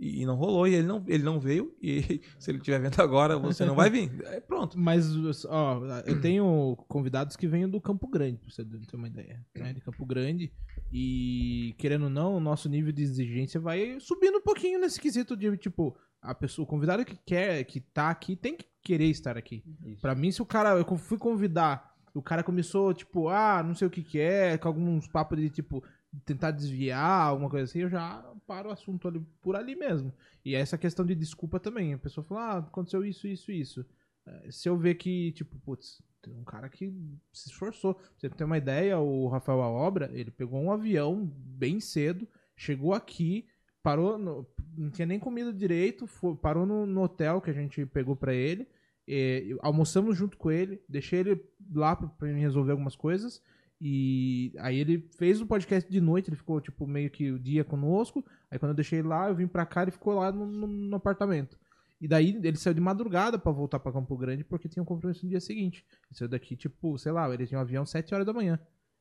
E, 0.00 0.22
e 0.22 0.26
não 0.26 0.34
rolou, 0.34 0.66
e 0.66 0.74
ele 0.74 0.86
não, 0.86 1.04
ele 1.06 1.22
não 1.22 1.38
veio, 1.38 1.76
e 1.80 2.22
se 2.40 2.50
ele 2.50 2.56
estiver 2.56 2.80
vendo 2.80 2.98
agora, 3.00 3.38
você 3.38 3.66
não 3.66 3.74
vai 3.74 3.90
vir. 3.90 4.10
Aí, 4.28 4.40
pronto. 4.40 4.78
Mas, 4.78 5.14
ó, 5.44 5.82
eu 6.06 6.18
tenho 6.22 6.74
convidados 6.88 7.36
que 7.36 7.46
vêm 7.46 7.68
do 7.68 7.78
Campo 7.80 8.08
Grande, 8.08 8.38
pra 8.38 8.50
você 8.50 8.64
ter 8.64 8.96
uma 8.96 9.08
ideia. 9.08 9.44
Né? 9.54 9.74
De 9.74 9.82
Campo 9.82 10.06
Grande. 10.06 10.50
E, 10.90 11.74
querendo 11.76 12.04
ou 12.04 12.10
não, 12.10 12.36
o 12.36 12.40
nosso 12.40 12.66
nível 12.66 12.90
de 12.92 13.02
exigência 13.02 13.60
vai 13.60 14.00
subindo 14.00 14.38
um 14.38 14.42
pouquinho 14.42 14.80
nesse 14.80 14.98
quesito 14.98 15.36
de, 15.36 15.54
tipo, 15.58 15.94
a 16.22 16.34
pessoa, 16.34 16.64
o 16.64 16.68
convidado 16.68 17.04
que 17.04 17.18
quer, 17.26 17.62
que 17.64 17.78
tá 17.78 18.08
aqui, 18.08 18.34
tem 18.34 18.56
que 18.56 18.64
querer 18.82 19.10
estar 19.10 19.36
aqui. 19.36 19.62
Pra 20.00 20.14
mim, 20.14 20.32
se 20.32 20.40
o 20.40 20.46
cara, 20.46 20.70
eu 20.70 20.96
fui 20.96 21.18
convidar, 21.18 21.94
o 22.14 22.22
cara 22.22 22.42
começou, 22.42 22.94
tipo, 22.94 23.28
ah, 23.28 23.62
não 23.62 23.74
sei 23.74 23.86
o 23.86 23.90
que 23.90 24.02
que 24.02 24.18
é, 24.18 24.56
com 24.56 24.68
alguns 24.68 25.06
papos 25.06 25.38
de, 25.38 25.50
tipo, 25.50 25.84
tentar 26.24 26.50
desviar, 26.50 27.28
alguma 27.28 27.48
coisa 27.50 27.64
assim, 27.64 27.80
eu 27.80 27.88
já 27.90 28.22
paro 28.46 28.68
o 28.68 28.72
assunto 28.72 29.08
ali, 29.08 29.20
por 29.40 29.56
ali 29.56 29.76
mesmo. 29.76 30.12
E 30.44 30.54
essa 30.54 30.76
questão 30.78 31.04
de 31.06 31.14
desculpa 31.14 31.60
também. 31.60 31.94
A 31.94 31.98
pessoa 31.98 32.24
fala, 32.24 32.40
ah, 32.42 32.58
aconteceu 32.58 33.04
isso, 33.04 33.26
isso, 33.28 33.52
isso. 33.52 33.86
Eh, 34.26 34.48
Se 34.50 34.68
eu 34.68 34.76
ver 34.76 34.94
que, 34.96 35.32
tipo, 35.32 35.58
putz, 35.60 36.02
tem 36.22 36.34
um 36.34 36.44
cara 36.44 36.68
que 36.68 36.92
se 37.32 37.48
esforçou. 37.48 37.98
Você 38.16 38.28
ter 38.28 38.44
uma 38.44 38.58
ideia, 38.58 38.98
o 38.98 39.28
Rafael 39.28 39.58
Obra, 39.60 40.10
ele 40.12 40.30
pegou 40.30 40.60
um 40.60 40.72
avião 40.72 41.24
bem 41.34 41.80
cedo, 41.80 42.26
chegou 42.56 42.92
aqui, 42.92 43.46
parou, 43.82 44.18
no- 44.18 44.46
não 44.76 44.90
tinha 44.90 45.06
nem 45.06 45.18
comido 45.18 45.52
direito, 45.52 46.06
foi- 46.06 46.36
parou 46.36 46.66
no, 46.66 46.86
no 46.86 47.02
hotel 47.02 47.40
que 47.40 47.50
a 47.50 47.54
gente 47.54 47.86
pegou 47.86 48.14
pra 48.16 48.34
ele, 48.34 48.66
eh, 49.08 49.56
almoçamos 49.60 50.16
junto 50.16 50.36
com 50.36 50.50
ele, 50.50 50.82
deixei 50.88 51.20
ele 51.20 51.42
lá 51.74 51.96
pra 51.96 52.28
mim 52.28 52.40
resolver 52.40 52.72
algumas 52.72 52.96
coisas. 52.96 53.42
E 53.80 54.52
aí 54.58 54.78
ele 54.78 55.08
fez 55.16 55.40
o 55.40 55.46
podcast 55.46 55.90
de 55.90 56.00
noite, 56.00 56.28
ele 56.28 56.36
ficou, 56.36 56.60
tipo, 56.60 56.86
meio 56.86 57.10
que 57.10 57.30
o 57.32 57.38
dia 57.38 57.64
conosco. 57.64 58.22
Aí 58.50 58.58
quando 58.58 58.70
eu 58.70 58.76
deixei 58.76 58.98
ele 58.98 59.08
lá, 59.08 59.28
eu 59.28 59.34
vim 59.34 59.46
pra 59.46 59.64
cá, 59.64 59.82
ele 59.82 59.90
ficou 59.90 60.14
lá 60.14 60.30
no, 60.30 60.46
no- 60.46 60.66
no 60.66 60.96
apartamento. 60.96 61.58
E 62.00 62.06
daí 62.08 62.38
ele 62.42 62.56
saiu 62.56 62.74
de 62.74 62.80
madrugada 62.80 63.38
pra 63.38 63.52
voltar 63.52 63.78
pra 63.78 63.92
Campo 63.92 64.16
Grande, 64.16 64.44
porque 64.44 64.68
tinha 64.68 64.82
um 64.82 64.86
compromisso 64.86 65.24
no 65.24 65.30
dia 65.30 65.40
seguinte. 65.40 65.84
Ele 66.08 66.18
saiu 66.18 66.28
daqui, 66.28 66.56
tipo, 66.56 66.96
sei 66.98 67.12
lá, 67.12 67.32
ele 67.32 67.46
tinha 67.46 67.58
um 67.58 67.62
avião 67.62 67.84
7 67.86 68.14
horas 68.14 68.26
da 68.26 68.32
manhã. 68.32 68.58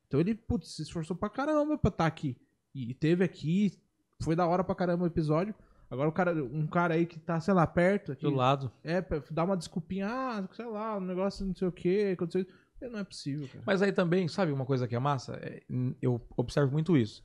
Então 0.07 0.19
ele, 0.19 0.33
putz, 0.35 0.75
se 0.75 0.81
esforçou 0.81 1.15
pra 1.15 1.29
caramba 1.29 1.77
pra 1.77 1.89
estar 1.89 2.05
aqui. 2.05 2.37
E 2.73 2.93
teve 2.93 3.23
aqui, 3.23 3.71
foi 4.21 4.35
da 4.35 4.45
hora 4.47 4.63
pra 4.63 4.75
caramba 4.75 5.03
o 5.03 5.07
episódio. 5.07 5.53
Agora 5.89 6.07
o 6.09 6.11
cara, 6.11 6.33
um 6.43 6.67
cara 6.67 6.93
aí 6.93 7.05
que 7.05 7.19
tá, 7.19 7.39
sei 7.39 7.53
lá, 7.53 7.65
perto 7.65 8.11
aqui, 8.11 8.21
Do 8.23 8.31
lado. 8.35 8.71
é, 8.83 9.01
dar 9.31 9.43
uma 9.45 9.57
desculpinha, 9.57 10.07
ah, 10.07 10.47
sei 10.53 10.65
lá, 10.65 10.97
um 10.97 11.01
negócio 11.01 11.45
não 11.45 11.55
sei 11.55 11.67
o 11.67 11.71
que, 11.71 12.11
aconteceu 12.11 12.41
isso. 12.41 12.51
Não 12.81 12.99
é 12.99 13.03
possível, 13.03 13.47
cara. 13.47 13.63
Mas 13.65 13.81
aí 13.81 13.91
também, 13.91 14.27
sabe 14.27 14.51
uma 14.51 14.65
coisa 14.65 14.87
que 14.87 14.95
é 14.95 14.99
massa? 14.99 15.39
É, 15.41 15.61
eu 16.01 16.21
observo 16.37 16.71
muito 16.71 16.95
isso. 16.95 17.23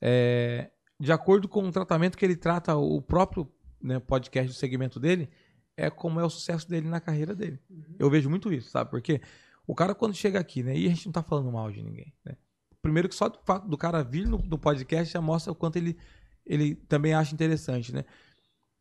É, 0.00 0.70
de 0.98 1.12
acordo 1.12 1.48
com 1.48 1.66
o 1.66 1.72
tratamento 1.72 2.18
que 2.18 2.24
ele 2.24 2.36
trata 2.36 2.76
o 2.76 3.00
próprio 3.00 3.50
né, 3.82 3.98
podcast, 3.98 4.50
o 4.50 4.54
segmento 4.54 5.00
dele, 5.00 5.30
é 5.76 5.88
como 5.88 6.20
é 6.20 6.24
o 6.24 6.30
sucesso 6.30 6.68
dele 6.68 6.88
na 6.88 7.00
carreira 7.00 7.34
dele. 7.34 7.58
Eu 7.98 8.10
vejo 8.10 8.28
muito 8.28 8.52
isso, 8.52 8.70
sabe? 8.70 8.90
Porque 8.90 9.20
o 9.66 9.74
cara 9.74 9.94
quando 9.94 10.14
chega 10.14 10.38
aqui, 10.38 10.62
né? 10.62 10.76
E 10.76 10.86
a 10.86 10.90
gente 10.90 11.06
não 11.06 11.12
tá 11.12 11.22
falando 11.22 11.50
mal 11.50 11.70
de 11.70 11.82
ninguém, 11.82 12.12
né? 12.24 12.36
Primeiro 12.82 13.08
que 13.08 13.14
só 13.14 13.28
do 13.28 13.38
fato 13.44 13.68
do 13.68 13.78
cara 13.78 14.02
vir 14.02 14.26
no, 14.26 14.38
no 14.38 14.58
podcast 14.58 15.12
já 15.12 15.20
mostra 15.20 15.52
o 15.52 15.54
quanto 15.54 15.76
ele, 15.76 15.96
ele 16.44 16.74
também 16.74 17.14
acha 17.14 17.34
interessante, 17.34 17.94
né? 17.94 18.04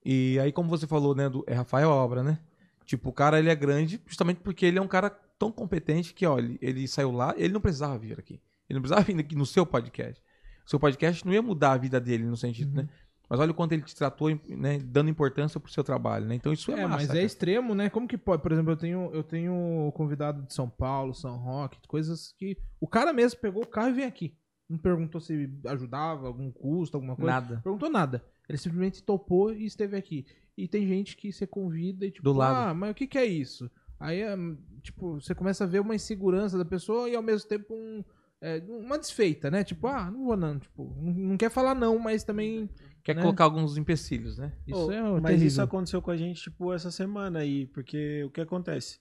E 0.04 0.40
aí, 0.40 0.52
como 0.52 0.70
você 0.70 0.88
falou, 0.88 1.14
né, 1.14 1.30
do, 1.30 1.44
é 1.46 1.54
Rafael 1.54 1.90
Obra, 1.90 2.24
né? 2.24 2.40
Tipo, 2.90 3.10
o 3.10 3.14
cara 3.14 3.38
ele 3.38 3.52
é 3.52 3.56
grande 3.56 4.02
justamente 4.08 4.40
porque 4.40 4.66
ele 4.66 4.80
é 4.80 4.82
um 4.82 4.88
cara 4.88 5.12
tão 5.12 5.52
competente 5.52 6.12
que, 6.12 6.26
ó, 6.26 6.40
ele, 6.40 6.58
ele 6.60 6.88
saiu 6.88 7.12
lá, 7.12 7.36
ele 7.38 7.54
não 7.54 7.62
precisava 7.62 7.96
vir 8.00 8.18
aqui. 8.20 8.42
Ele 8.68 8.80
não 8.80 8.82
precisava 8.82 9.06
vir 9.06 9.20
aqui 9.20 9.36
no 9.36 9.46
seu 9.46 9.64
podcast. 9.64 10.20
O 10.66 10.70
seu 10.72 10.80
podcast 10.80 11.24
não 11.24 11.32
ia 11.32 11.40
mudar 11.40 11.74
a 11.74 11.78
vida 11.78 12.02
dele 12.02 12.24
no 12.24 12.36
sentido, 12.36 12.74
né? 12.74 12.90
Mas 13.30 13.40
olha 13.40 13.52
o 13.52 13.54
quanto 13.54 13.74
ele 13.74 13.84
te 13.84 13.96
tratou, 13.96 14.30
né, 14.48 14.80
dando 14.80 15.08
importância 15.08 15.60
pro 15.60 15.72
seu 15.72 15.84
trabalho, 15.84 16.26
né? 16.26 16.34
Então 16.34 16.52
isso 16.52 16.72
é, 16.72 16.80
É, 16.80 16.84
massa. 16.88 16.96
mas 16.96 17.08
cara. 17.10 17.20
é 17.20 17.24
extremo, 17.24 17.76
né? 17.76 17.92
Como 17.92 18.08
que 18.08 18.18
pode? 18.18 18.42
Por 18.42 18.52
exemplo, 18.52 18.72
eu 18.72 18.78
tenho, 18.78 19.12
eu 19.14 19.24
tenho 19.24 19.92
convidado 19.96 20.42
de 20.42 20.52
São 20.52 20.68
Paulo, 20.68 21.14
São 21.14 21.38
Roque, 21.38 21.78
coisas 21.88 22.34
que. 22.40 22.58
O 22.82 22.88
cara 22.88 23.14
mesmo 23.14 23.40
pegou 23.40 23.62
o 23.62 23.68
carro 23.68 23.90
e 23.90 23.94
veio 23.94 24.08
aqui. 24.08 24.36
Não 24.68 24.80
perguntou 24.80 25.22
se 25.22 25.48
ajudava, 25.68 26.26
algum 26.26 26.52
custo, 26.52 26.98
alguma 26.98 27.16
coisa. 27.16 27.32
Nada. 27.32 27.56
Não 27.56 27.62
perguntou 27.62 27.90
nada. 27.92 28.26
Ele 28.48 28.58
simplesmente 28.58 29.04
topou 29.04 29.54
e 29.54 29.64
esteve 29.64 29.96
aqui. 29.96 30.26
E 30.60 30.68
tem 30.68 30.88
gente 30.88 31.16
que 31.16 31.32
você 31.32 31.48
convida 31.48 32.06
e 32.06 32.12
tipo, 32.12 32.24
Do 32.24 32.34
lado. 32.34 32.70
ah, 32.70 32.74
mas 32.74 32.92
o 32.92 32.94
que, 32.94 33.08
que 33.08 33.18
é 33.18 33.26
isso? 33.26 33.70
Aí, 34.00 34.22
é, 34.22 34.36
tipo, 34.82 35.20
você 35.20 35.34
começa 35.34 35.64
a 35.64 35.68
ver 35.68 35.80
uma 35.80 35.96
insegurança 35.96 36.58
da 36.58 36.66
pessoa 36.66 37.10
e 37.10 37.16
ao 37.16 37.24
mesmo 37.24 37.48
tempo 37.48 37.74
um, 37.74 38.04
é, 38.42 38.64
uma 38.68 38.98
desfeita, 38.98 39.52
né? 39.52 39.64
Tipo, 39.64 39.88
ah, 39.88 40.10
não 40.10 40.26
vou 40.26 40.38
não. 40.38 40.58
Tipo, 40.60 40.96
não, 41.02 41.14
não 41.14 41.38
quer 41.38 41.50
falar 41.50 41.76
não, 41.76 41.98
mas 42.00 42.24
também. 42.24 42.70
Quer 43.04 43.16
né? 43.16 43.22
colocar 43.22 43.46
alguns 43.46 43.78
empecilhos, 43.78 44.38
né? 44.38 44.54
Isso 44.68 44.88
Ô, 44.88 44.92
é 44.92 45.02
Mas 45.02 45.24
terrível. 45.24 45.48
isso 45.48 45.62
aconteceu 45.62 46.02
com 46.02 46.12
a 46.12 46.18
gente, 46.18 46.42
tipo, 46.42 46.74
essa 46.74 46.92
semana 46.92 47.40
aí, 47.40 47.66
porque 47.68 48.24
o 48.24 48.30
que 48.30 48.42
acontece? 48.42 49.00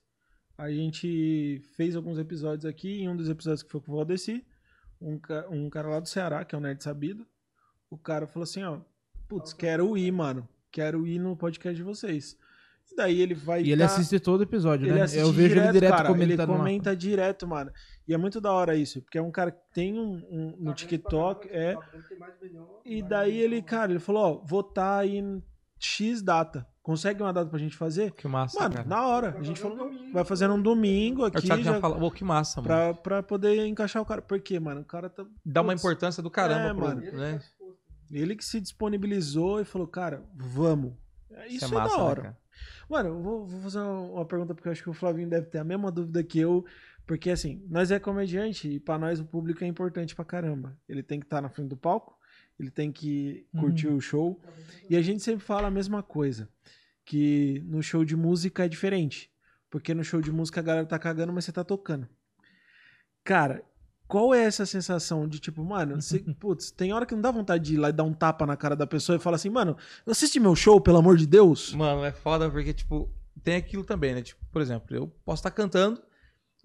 A 0.57 0.71
gente 0.71 1.61
fez 1.77 1.95
alguns 1.95 2.19
episódios 2.19 2.65
aqui, 2.65 3.03
em 3.03 3.09
um 3.09 3.17
dos 3.17 3.29
episódios 3.29 3.63
que 3.63 3.71
foi 3.71 3.81
com 3.81 3.93
o 3.93 3.97
Valdeci, 3.97 4.45
um, 5.01 5.21
um 5.51 5.71
cara 5.71 5.89
lá 5.89 6.01
do 6.01 6.09
Ceará, 6.09 6.45
que 6.45 6.55
é 6.55 6.59
o 6.59 6.61
Nerd 6.61 6.83
Sabido, 6.83 7.25
o 7.91 7.97
cara 7.97 8.27
falou 8.27 8.43
assim, 8.43 8.63
ó, 8.65 8.81
putz, 9.29 9.53
quero 9.53 9.97
ir, 9.97 10.11
mano, 10.11 10.49
quero 10.71 11.07
ir 11.07 11.19
no 11.19 11.37
podcast 11.37 11.77
de 11.77 11.83
vocês. 11.83 12.37
E 12.91 12.97
daí 12.97 13.21
ele 13.21 13.35
vai 13.35 13.63
E 13.63 13.71
ele 13.73 13.81
tá- 13.81 13.87
assiste 13.87 14.19
todo 14.19 14.43
episódio, 14.43 14.87
ele 14.87 14.95
né? 14.95 15.03
assiste 15.03 15.21
Eu 15.21 15.31
vejo 15.31 15.59
ele 15.61 15.73
direto 15.73 15.91
cara, 15.91 16.09
comentando. 16.09 16.31
Ele 16.31 16.37
lá. 16.37 16.47
comenta 16.47 16.97
direto, 16.97 17.47
mano. 17.47 17.71
E 18.07 18.15
é 18.15 18.17
muito 18.17 18.41
da 18.41 18.51
hora 18.51 18.75
isso, 18.75 19.03
porque 19.03 19.19
é 19.19 19.23
um 19.23 19.31
cara 19.31 19.51
que 19.51 19.61
tem 19.75 19.99
um, 19.99 20.15
um- 20.31 20.57
no 20.59 20.73
TikTok, 20.73 21.47
é, 21.51 21.77
e 22.85 23.03
daí 23.03 23.37
ele, 23.39 23.61
cara, 23.61 23.93
ele 23.93 23.99
falou, 24.01 24.23
ó, 24.43 24.47
vou 24.47 24.61
estar 24.61 24.99
aí 25.01 25.19
em 25.19 25.43
X 25.79 26.23
data. 26.23 26.67
Consegue 26.83 27.23
uma 27.23 27.33
data 27.35 27.51
pra 27.51 27.59
gente 27.59 27.77
fazer? 27.77 28.13
Que 28.13 28.27
massa, 28.27 28.59
Mano, 28.59 28.77
cara. 28.77 28.89
na 28.89 29.07
hora. 29.07 29.37
A 29.39 29.43
gente 29.43 29.61
falou, 29.61 29.91
vai 30.11 30.25
fazer 30.25 30.49
num 30.49 30.61
domingo 30.61 31.23
Aí 31.25 31.31
o 31.31 31.37
aqui 31.37 31.43
Thiago 31.47 31.63
já 31.63 31.75
já, 31.75 31.81
fala, 31.81 31.99
pô, 31.99 32.11
que 32.11 32.25
massa, 32.25 32.63
mano. 32.63 32.67
pra, 32.67 32.95
pra 32.95 33.23
poder 33.23 33.67
encaixar 33.67 34.01
o 34.03 34.07
cara. 34.07 34.23
Por 34.23 34.41
quê, 34.41 34.59
mano? 34.59 34.81
O 34.81 34.85
cara 34.87 35.11
tá. 35.11 35.27
Dá 35.45 35.61
uma 35.61 35.75
Putz, 35.75 35.85
importância 35.85 36.23
do 36.23 36.31
caramba 36.31 36.69
É, 36.71 36.75
pro, 36.75 36.81
mano. 36.87 37.01
né? 37.13 37.41
Ele 38.11 38.37
que 38.37 38.45
se 38.45 38.61
disponibilizou 38.61 39.61
e 39.61 39.65
falou, 39.65 39.87
cara, 39.87 40.25
vamos. 40.35 40.95
Isso, 41.49 41.67
é 41.67 41.69
é, 41.69 41.71
massa, 41.73 41.97
da 41.97 42.03
né, 42.03 42.09
hora. 42.09 42.23
cara? 42.23 42.39
Mano, 42.89 43.09
eu 43.11 43.23
vou, 43.23 43.47
vou 43.47 43.61
fazer 43.61 43.81
uma, 43.81 44.25
pergunta 44.25 44.55
porque 44.55 44.69
eu 44.69 44.73
acho 44.73 44.83
que 44.83 44.91
o 44.91 44.95
Flavinho 44.95 45.29
deve 45.29 45.47
ter 45.47 45.59
a 45.59 45.65
mesma 45.65 45.91
dúvida 45.91 46.23
que 46.23 46.39
eu. 46.39 46.65
Porque 47.07 47.31
assim, 47.31 47.65
nós 47.69 47.91
é 47.91 47.99
comediante 47.99 48.69
e 48.69 48.81
pra 48.81 48.99
nós 48.99 49.21
o 49.21 49.25
público 49.25 49.65
é 49.65 49.67
importante 49.67 50.15
pra 50.15 50.25
caramba. 50.25 50.77
Ele 50.89 51.03
tem 51.03 51.21
que 51.21 51.27
estar 51.27 51.41
na 51.41 51.49
frente 51.49 51.69
do 51.69 51.77
palco, 51.77 52.19
ele 52.59 52.71
tem 52.71 52.93
que 52.93 53.47
curtir 53.59 53.89
o 53.89 54.01
show. 54.01 54.41
E 54.89 54.97
a 54.97 55.03
gente 55.03 55.23
sempre 55.23 55.45
fala 55.45 55.69
a 55.69 55.71
mesma 55.71 56.03
coisa, 56.03 56.49
que 57.05 57.63
no 57.67 57.83
show 57.83 58.05
de 58.05 58.17
música 58.17 58.65
é 58.65 58.69
diferente. 58.69 59.31
Porque 59.71 59.95
no 59.95 60.05
show 60.05 60.21
de 60.21 60.33
música 60.33 60.61
a 60.61 60.63
galera 60.63 60.87
tá 60.87 60.99
cagando, 60.99 61.33
mas 61.33 61.45
você 61.45 61.53
tá 61.53 61.63
tocando. 61.63 62.09
Cara, 63.23 63.63
qual 64.09 64.35
é 64.35 64.43
essa 64.43 64.65
sensação 64.65 65.29
de 65.29 65.39
tipo, 65.39 65.63
mano, 65.63 66.01
você, 66.01 66.19
putz, 66.41 66.71
tem 66.71 66.93
hora 66.93 67.07
que 67.07 67.15
não 67.15 67.21
dá 67.21 67.31
vontade 67.31 67.65
de 67.65 67.75
ir 67.75 67.77
lá 67.77 67.91
e 67.91 67.93
dar 67.93 68.05
um 68.05 68.15
tapa 68.15 68.47
na 68.47 68.57
cara 68.57 68.75
da 68.75 68.87
pessoa 68.87 69.17
e 69.17 69.21
falar 69.21 69.37
assim, 69.37 69.51
mano, 69.51 69.77
assiste 70.07 70.41
meu 70.41 70.57
show, 70.57 70.81
pelo 70.81 70.99
amor 70.99 71.17
de 71.17 71.27
Deus? 71.27 71.75
Mano, 71.75 72.03
é 72.05 72.11
foda 72.11 72.51
porque, 72.51 72.73
tipo, 72.73 73.09
tem 73.45 73.57
aquilo 73.57 73.85
também, 73.85 74.15
né? 74.15 74.23
Tipo, 74.23 74.41
por 74.51 74.63
exemplo, 74.63 74.97
eu 74.97 75.07
posso 75.25 75.41
estar 75.41 75.51
cantando 75.51 76.03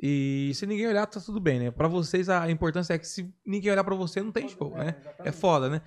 e 0.01 0.51
se 0.55 0.65
ninguém 0.65 0.87
olhar, 0.87 1.05
tá 1.05 1.19
tudo 1.19 1.39
bem, 1.39 1.59
né? 1.59 1.71
Pra 1.71 1.87
vocês, 1.87 2.29
a 2.29 2.49
importância 2.49 2.93
é 2.93 2.97
que 2.97 3.07
se 3.07 3.31
ninguém 3.45 3.71
olhar 3.71 3.83
pra 3.83 3.95
você, 3.95 4.21
não 4.21 4.31
tem 4.31 4.47
show, 4.47 4.75
né? 4.75 4.95
É 5.19 5.31
foda, 5.31 5.69
né? 5.69 5.81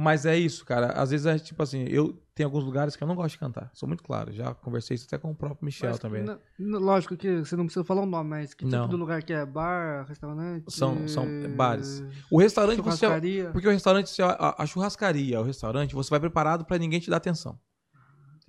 Mas 0.00 0.24
é 0.24 0.38
isso, 0.38 0.64
cara. 0.64 0.92
Às 0.92 1.10
vezes 1.10 1.26
é 1.26 1.36
tipo 1.40 1.60
assim, 1.60 1.84
eu 1.88 2.16
tenho 2.32 2.46
alguns 2.46 2.62
lugares 2.62 2.94
que 2.94 3.02
eu 3.02 3.08
não 3.08 3.16
gosto 3.16 3.32
de 3.32 3.38
cantar. 3.38 3.68
Sou 3.74 3.88
muito 3.88 4.00
claro. 4.04 4.32
Já 4.32 4.54
conversei 4.54 4.94
isso 4.94 5.06
até 5.08 5.18
com 5.18 5.32
o 5.32 5.34
próprio 5.34 5.64
Michel 5.64 5.90
Mas, 5.90 5.98
também. 5.98 6.24
Lógico 6.56 7.16
que 7.16 7.40
você 7.40 7.56
não 7.56 7.64
precisa 7.64 7.84
falar 7.84 8.02
o 8.02 8.06
nome, 8.06 8.30
mas 8.30 8.54
que 8.54 8.64
Não. 8.64 8.82
tipo 8.82 8.90
de 8.94 9.00
lugar 9.00 9.22
que 9.24 9.32
é? 9.32 9.44
Bar, 9.44 10.06
restaurante? 10.08 10.72
São- 10.72 11.08
são 11.08 11.26
bares. 11.56 12.04
O 12.30 12.38
restaurante, 12.38 12.76
você. 12.80 12.98
Churrascaria? 13.06 13.50
Porque 13.50 13.66
o 13.66 13.72
restaurante, 13.72 14.08
você- 14.10 14.22
a, 14.22 14.54
a 14.56 14.66
churrascaria, 14.66 15.40
o 15.40 15.42
restaurante, 15.42 15.96
você 15.96 16.10
vai 16.10 16.20
preparado 16.20 16.64
pra 16.64 16.78
ninguém 16.78 17.00
te 17.00 17.10
dar 17.10 17.16
atenção. 17.16 17.58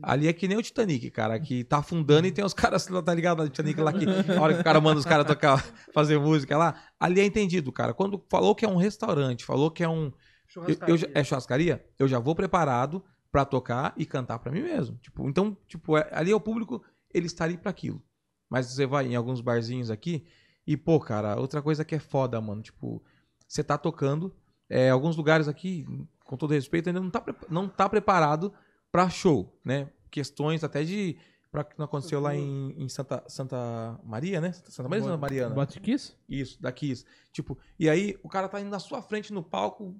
Ali 0.03 0.27
é 0.27 0.33
que 0.33 0.47
nem 0.47 0.55
o 0.57 0.61
Titanic, 0.61 1.09
cara, 1.09 1.37
que 1.39 1.63
tá 1.63 1.79
afundando 1.79 2.25
e 2.27 2.31
tem 2.31 2.45
os 2.45 2.53
caras, 2.71 2.85
tá 2.85 3.13
ligado? 3.13 3.41
O 3.41 3.49
Titanic 3.49 3.81
lá 3.81 3.91
que 3.91 4.05
a 4.05 4.39
hora 4.39 4.53
que 4.53 4.61
o 4.61 4.63
cara 4.63 4.79
manda 4.79 4.99
os 4.99 5.05
caras 5.05 5.25
tocar, 5.25 5.65
fazer 5.93 6.17
música 6.19 6.57
lá. 6.57 6.75
Ali 6.99 7.19
é 7.19 7.25
entendido, 7.25 7.71
cara. 7.71 7.93
Quando 7.93 8.23
falou 8.29 8.53
que 8.55 8.63
é 8.63 8.69
um 8.69 8.77
restaurante, 8.77 9.43
falou 9.43 9.71
que 9.71 9.83
é 9.83 9.89
um. 9.89 10.11
Eu, 10.55 10.75
eu 10.89 10.97
já- 10.97 11.07
é 11.13 11.23
churrascaria, 11.23 11.85
eu 11.97 12.07
já 12.07 12.19
vou 12.19 12.35
preparado 12.35 13.03
pra 13.31 13.45
tocar 13.45 13.93
e 13.95 14.05
cantar 14.05 14.39
pra 14.39 14.51
mim 14.51 14.61
mesmo. 14.61 14.97
Tipo, 14.97 15.27
então, 15.29 15.55
tipo, 15.67 15.95
é- 15.97 16.09
ali 16.11 16.31
é 16.31 16.35
o 16.35 16.39
público, 16.41 16.83
ele 17.13 17.27
está 17.27 17.43
ali 17.45 17.57
pra 17.57 17.69
aquilo. 17.69 18.01
Mas 18.49 18.65
você 18.67 18.85
vai 18.85 19.05
em 19.05 19.15
alguns 19.15 19.41
barzinhos 19.41 19.91
aqui 19.91 20.25
e, 20.65 20.75
pô, 20.75 20.99
cara, 20.99 21.39
outra 21.39 21.61
coisa 21.61 21.85
que 21.85 21.93
é 21.95 21.99
foda, 21.99 22.41
mano, 22.41 22.61
tipo, 22.63 23.03
você 23.47 23.63
tá 23.63 23.77
tocando, 23.77 24.35
é, 24.67 24.89
alguns 24.89 25.15
lugares 25.15 25.47
aqui, 25.47 25.85
com 26.25 26.35
todo 26.35 26.53
respeito, 26.53 26.87
ainda 26.89 26.99
não 26.99 27.09
tá, 27.11 27.23
não 27.49 27.67
tá 27.69 27.87
preparado 27.87 28.51
pra 28.91 29.09
show, 29.09 29.59
né? 29.63 29.89
Questões 30.09 30.63
até 30.63 30.83
de. 30.83 31.17
Pra 31.51 31.63
que 31.63 31.77
não 31.79 31.85
aconteceu 31.85 32.19
lá 32.19 32.35
em, 32.35 32.75
em 32.77 32.87
Santa, 32.89 33.23
Santa 33.27 33.99
Maria, 34.03 34.39
né? 34.39 34.51
Santa 34.51 34.83
Maria 34.89 35.03
ou 35.03 35.09
Santa 35.09 35.17
Mariana? 35.21 35.55
Botkiss? 35.55 36.15
Isso, 36.27 36.61
daqui 36.61 36.91
isso. 36.91 37.05
Tipo, 37.31 37.57
e 37.79 37.89
aí 37.89 38.19
o 38.23 38.29
cara 38.29 38.47
tá 38.47 38.61
indo 38.61 38.69
na 38.69 38.77
sua 38.77 39.01
frente 39.01 39.33
no 39.33 39.41
palco, 39.43 39.99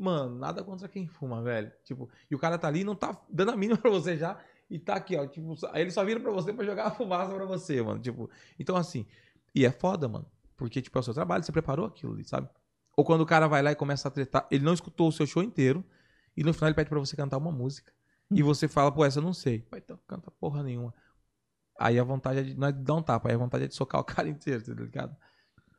mano, 0.00 0.36
nada 0.38 0.64
contra 0.64 0.88
quem 0.88 1.06
fuma, 1.06 1.42
velho. 1.42 1.70
Tipo, 1.84 2.08
e 2.30 2.34
o 2.34 2.38
cara 2.38 2.56
tá 2.58 2.66
ali 2.68 2.80
e 2.80 2.84
não 2.84 2.94
tá 2.94 3.20
dando 3.28 3.50
a 3.52 3.56
mínima 3.56 3.76
pra 3.80 3.90
você 3.90 4.16
já 4.16 4.38
e 4.70 4.78
tá 4.78 4.94
aqui, 4.94 5.16
ó, 5.16 5.26
tipo, 5.26 5.54
aí 5.72 5.82
ele 5.82 5.90
só 5.90 6.04
vira 6.04 6.18
pra 6.20 6.30
você 6.30 6.52
pra 6.52 6.64
jogar 6.64 6.86
a 6.86 6.90
fumaça 6.90 7.34
pra 7.34 7.44
você, 7.44 7.82
mano. 7.82 8.00
Tipo, 8.00 8.30
então 8.58 8.76
assim, 8.76 9.06
e 9.54 9.64
é 9.66 9.70
foda, 9.70 10.08
mano, 10.08 10.26
porque 10.56 10.80
tipo, 10.80 10.96
é 10.96 11.00
o 11.00 11.02
seu 11.02 11.12
trabalho, 11.14 11.42
você 11.42 11.52
preparou 11.52 11.86
aquilo 11.86 12.12
ali, 12.14 12.24
sabe? 12.24 12.48
Ou 12.96 13.04
quando 13.04 13.20
o 13.22 13.26
cara 13.26 13.46
vai 13.48 13.62
lá 13.62 13.72
e 13.72 13.76
começa 13.76 14.08
a 14.08 14.10
tretar, 14.10 14.46
ele 14.50 14.64
não 14.64 14.72
escutou 14.74 15.08
o 15.08 15.12
seu 15.12 15.26
show 15.26 15.42
inteiro 15.42 15.84
e 16.36 16.42
no 16.44 16.52
final 16.52 16.68
ele 16.68 16.74
pede 16.76 16.88
pra 16.90 16.98
você 16.98 17.16
cantar 17.16 17.36
uma 17.38 17.50
música. 17.52 17.92
E 18.30 18.42
você 18.42 18.68
fala, 18.68 18.92
pô, 18.92 19.04
essa 19.04 19.18
eu 19.18 19.22
não 19.24 19.32
sei. 19.32 19.66
Vai, 19.70 19.80
então 19.80 19.98
canta 20.06 20.30
porra 20.30 20.62
nenhuma. 20.62 20.94
Aí 21.78 21.98
a 21.98 22.04
vontade 22.04 22.38
é 22.38 22.42
de, 22.42 22.54
não 22.56 22.68
é 22.68 22.72
de 22.72 22.78
dar 22.82 22.94
um 22.94 23.02
tapa, 23.02 23.28
aí 23.28 23.34
a 23.34 23.38
vontade 23.38 23.64
é 23.64 23.66
de 23.66 23.74
socar 23.74 24.00
o 24.00 24.04
cara 24.04 24.28
inteiro, 24.28 24.62
tá 24.62 24.72
ligado? 24.72 25.16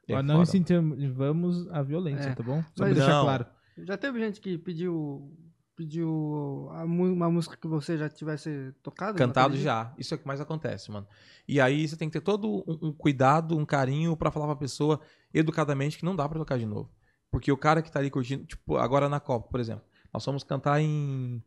É 0.08 0.16
Ó, 0.16 0.22
não 0.24 0.42
incentivamos 0.42 1.70
a 1.72 1.82
violência, 1.82 2.30
É. 2.32 2.36
tá 2.36 2.44
bom? 2.44 2.62
Só 2.62 2.68
Mas- 2.68 2.76
pra 2.76 2.88
deixar 2.94 3.10
Não. 3.14 3.24
claro. 3.24 3.46
Já 3.78 3.98
teve 3.98 4.20
gente 4.20 4.40
que 4.40 4.58
pediu, 4.58 5.36
pediu 5.76 6.70
uma 6.72 7.30
música 7.30 7.58
que 7.58 7.68
você 7.68 7.98
já 7.98 8.10
tivesse 8.10 8.74
tocado? 8.84 9.18
Cantado 9.18 9.56
já. 9.58 9.94
Isso 9.98 10.14
é 10.14 10.16
o 10.16 10.20
que 10.20 10.28
mais 10.28 10.42
acontece, 10.42 10.92
mano. 10.92 11.08
E 11.48 11.60
aí 11.60 11.88
você 11.88 11.96
tem 11.96 12.10
que 12.10 12.14
ter 12.14 12.24
todo 12.24 12.64
um, 12.68 12.90
um 12.90 12.94
cuidado, 12.94 13.58
um 13.58 13.66
carinho 13.66 14.16
pra 14.16 14.32
falar 14.32 14.48
pra 14.48 14.56
pessoa 14.56 15.00
educadamente 15.34 15.98
que 15.98 16.06
não 16.06 16.16
dá 16.16 16.28
pra 16.28 16.40
tocar 16.40 16.58
de 16.58 16.66
novo. 16.66 16.90
Porque 17.32 17.52
o 17.52 17.58
cara 17.58 17.82
que 17.82 17.92
tá 17.92 18.00
ali 18.00 18.10
curtindo, 18.10 18.46
tipo, 18.46 18.76
agora 18.78 19.08
na 19.08 19.20
Copa, 19.20 19.48
por 19.48 19.60
exemplo, 19.60 19.84
nós 20.14 20.24
fomos 20.24 20.44
cantar 20.44 20.82
em 20.82 21.42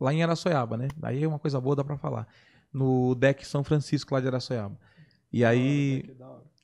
lá 0.00 0.14
em 0.14 0.22
Araçoiaba, 0.22 0.76
né? 0.76 0.88
Aí 1.02 1.22
é 1.22 1.28
uma 1.28 1.38
coisa 1.38 1.60
boa, 1.60 1.76
dá 1.76 1.84
pra 1.84 1.98
falar. 1.98 2.26
No 2.72 3.14
deck 3.14 3.46
São 3.46 3.64
Francisco 3.64 4.14
lá 4.14 4.20
de 4.20 4.28
Araçoiaba. 4.28 4.78
E 5.32 5.44
aí 5.44 6.04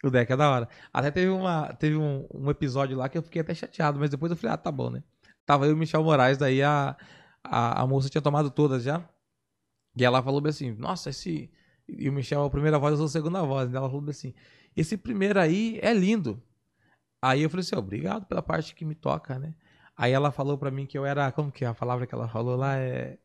o 0.02 0.10
deck 0.10 0.32
é 0.32 0.36
da 0.36 0.50
hora. 0.50 0.68
Até 0.92 1.10
teve, 1.10 1.30
uma, 1.30 1.72
teve 1.74 1.96
um, 1.96 2.26
um 2.32 2.50
episódio 2.50 2.96
lá 2.96 3.08
que 3.08 3.18
eu 3.18 3.22
fiquei 3.22 3.40
até 3.42 3.54
chateado, 3.54 3.98
mas 3.98 4.10
depois 4.10 4.30
eu 4.30 4.36
falei, 4.36 4.54
ah, 4.54 4.58
tá 4.58 4.70
bom, 4.70 4.90
né? 4.90 5.02
Tava 5.44 5.66
eu 5.66 5.70
e 5.70 5.74
o 5.74 5.76
Michel 5.76 6.02
Moraes, 6.02 6.38
daí 6.38 6.62
a, 6.62 6.96
a, 7.42 7.82
a 7.82 7.86
moça 7.86 8.08
tinha 8.08 8.22
tomado 8.22 8.50
todas 8.50 8.82
já. 8.82 9.08
E 9.96 10.04
ela 10.04 10.22
falou 10.22 10.40
bem 10.40 10.50
assim, 10.50 10.72
nossa, 10.72 11.10
esse. 11.10 11.50
E 11.88 12.08
o 12.08 12.12
Michel, 12.12 12.44
a 12.44 12.50
primeira 12.50 12.78
voz, 12.78 12.92
eu 12.92 12.98
sou 12.98 13.06
a 13.06 13.08
segunda 13.08 13.42
voz. 13.42 13.70
né? 13.70 13.78
Ela 13.78 13.88
falou 13.88 14.02
bem 14.02 14.10
assim, 14.10 14.34
esse 14.76 14.96
primeiro 14.96 15.40
aí 15.40 15.78
é 15.82 15.92
lindo. 15.94 16.42
Aí 17.22 17.42
eu 17.42 17.50
falei 17.50 17.62
assim, 17.62 17.76
obrigado 17.76 18.26
pela 18.26 18.42
parte 18.42 18.74
que 18.74 18.84
me 18.84 18.94
toca, 18.94 19.38
né? 19.38 19.54
Aí 19.96 20.12
ela 20.12 20.30
falou 20.30 20.58
pra 20.58 20.70
mim 20.70 20.86
que 20.86 20.98
eu 20.98 21.06
era. 21.06 21.32
Como 21.32 21.50
que 21.50 21.64
é 21.64 21.68
a 21.68 21.74
palavra 21.74 22.06
que 22.06 22.14
ela 22.14 22.28
falou 22.28 22.56
lá? 22.56 22.76
É. 22.76 23.18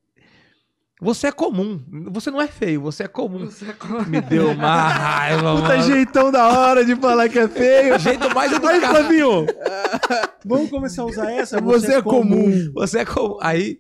Você 1.04 1.28
é 1.28 1.32
comum. 1.32 1.84
Você 2.12 2.30
não 2.30 2.40
é 2.40 2.48
feio, 2.48 2.80
você 2.82 3.04
é 3.04 3.08
comum. 3.08 3.46
Você 3.48 3.66
é 3.66 3.74
co- 3.74 4.04
Me 4.06 4.22
deu 4.22 4.52
uma 4.52 4.88
raiva, 4.88 5.56
Puta 5.56 5.68
mano. 5.70 5.82
jeitão 5.84 6.32
da 6.32 6.48
hora 6.48 6.86
de 6.86 6.96
falar 6.96 7.28
que 7.28 7.40
é 7.40 7.48
feio. 7.48 7.98
jeito 7.98 8.34
mais 8.36 8.52
Aí, 8.52 8.58
educado. 8.60 8.96
Flavinho, 9.00 9.46
vamos 10.46 10.70
começar 10.70 11.02
a 11.02 11.06
usar 11.06 11.32
essa? 11.32 11.60
Você 11.60 11.96
é 11.96 12.02
comum. 12.04 12.72
Você 12.76 13.00
é 13.00 13.06
comum. 13.06 13.38
Aí 13.42 13.80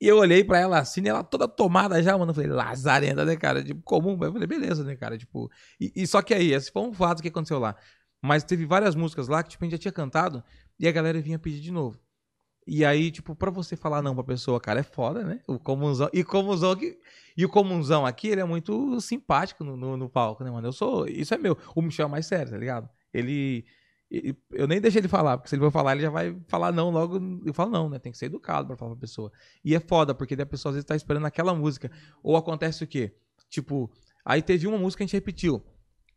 e 0.00 0.08
eu 0.08 0.18
olhei 0.18 0.42
pra 0.42 0.58
ela 0.58 0.78
assim, 0.80 1.06
ela 1.08 1.22
toda 1.22 1.46
tomada 1.46 2.02
já, 2.02 2.18
mano. 2.18 2.30
Eu 2.32 2.34
falei, 2.34 2.50
lazarenta, 2.50 3.24
né, 3.24 3.36
cara? 3.36 3.62
Tipo, 3.62 3.80
comum. 3.82 4.18
Eu 4.20 4.32
falei, 4.32 4.46
beleza, 4.48 4.82
né, 4.82 4.96
cara? 4.96 5.16
Tipo, 5.16 5.48
e, 5.80 5.92
e 5.94 6.04
só 6.06 6.20
que 6.20 6.34
aí, 6.34 6.52
esse 6.52 6.70
foi 6.72 6.82
um 6.82 6.92
fato 6.92 7.22
que 7.22 7.28
aconteceu 7.28 7.60
lá. 7.60 7.76
Mas 8.20 8.42
teve 8.42 8.66
várias 8.66 8.94
músicas 8.96 9.28
lá 9.28 9.40
que, 9.42 9.50
tipo, 9.50 9.64
a 9.64 9.66
gente 9.66 9.72
já 9.72 9.78
tinha 9.78 9.92
cantado 9.92 10.42
e 10.80 10.88
a 10.88 10.92
galera 10.92 11.20
vinha 11.20 11.38
pedir 11.38 11.60
de 11.60 11.70
novo. 11.70 11.96
E 12.66 12.84
aí, 12.84 13.10
tipo, 13.10 13.34
pra 13.36 13.50
você 13.50 13.76
falar 13.76 14.00
não 14.00 14.14
pra 14.14 14.24
pessoa, 14.24 14.58
cara, 14.60 14.80
é 14.80 14.82
foda, 14.82 15.22
né? 15.22 15.40
O 15.46 15.58
comunzão. 15.58 16.08
E 16.12 16.24
comunzão 16.24 16.70
aqui. 16.70 16.98
E 17.36 17.44
o 17.44 17.48
comunzão 17.48 18.06
aqui, 18.06 18.28
ele 18.28 18.40
é 18.40 18.44
muito 18.44 18.98
simpático 19.00 19.62
no, 19.62 19.76
no, 19.76 19.96
no 19.96 20.08
palco, 20.08 20.42
né, 20.42 20.50
mano? 20.50 20.68
Eu 20.68 20.72
sou. 20.72 21.06
Isso 21.06 21.34
é 21.34 21.38
meu. 21.38 21.58
O 21.74 21.82
Michel 21.82 22.06
é 22.06 22.10
mais 22.10 22.26
sério, 22.26 22.52
tá 22.52 22.56
ligado? 22.58 22.88
Ele. 23.12 23.64
e- 24.10 24.34
Eu 24.50 24.66
nem 24.66 24.80
deixo 24.80 24.96
ele 24.96 25.08
falar, 25.08 25.36
porque 25.36 25.50
se 25.50 25.56
ele 25.56 25.62
for 25.62 25.70
falar, 25.70 25.92
ele 25.92 26.02
já 26.02 26.10
vai 26.10 26.34
falar 26.48 26.72
não 26.72 26.88
logo. 26.90 27.20
Eu 27.44 27.52
falo 27.52 27.70
não, 27.70 27.88
né? 27.90 27.98
Tem 27.98 28.10
que 28.12 28.16
ser 28.16 28.26
educado 28.26 28.66
pra 28.66 28.76
falar 28.76 28.92
pra 28.92 29.00
pessoa. 29.00 29.30
E 29.62 29.74
é 29.74 29.80
foda, 29.80 30.14
porque 30.14 30.34
a 30.34 30.46
pessoa 30.46 30.70
às 30.70 30.76
vezes 30.76 30.86
tá 30.86 30.96
esperando 30.96 31.26
aquela 31.26 31.54
música. 31.54 31.90
Ou 32.22 32.34
acontece 32.36 32.82
o 32.82 32.86
quê? 32.86 33.14
Tipo, 33.50 33.90
aí 34.24 34.40
teve 34.40 34.66
uma 34.66 34.78
música 34.78 34.98
que 34.98 35.02
a 35.04 35.06
gente 35.06 35.14
repetiu. 35.14 35.62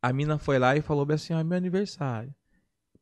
A 0.01 0.13
mina 0.13 0.37
foi 0.37 0.57
lá 0.59 0.77
e 0.77 0.81
falou 0.81 1.05
bem 1.05 1.15
assim: 1.15 1.33
é 1.33 1.43
meu 1.43 1.57
aniversário. 1.57 2.33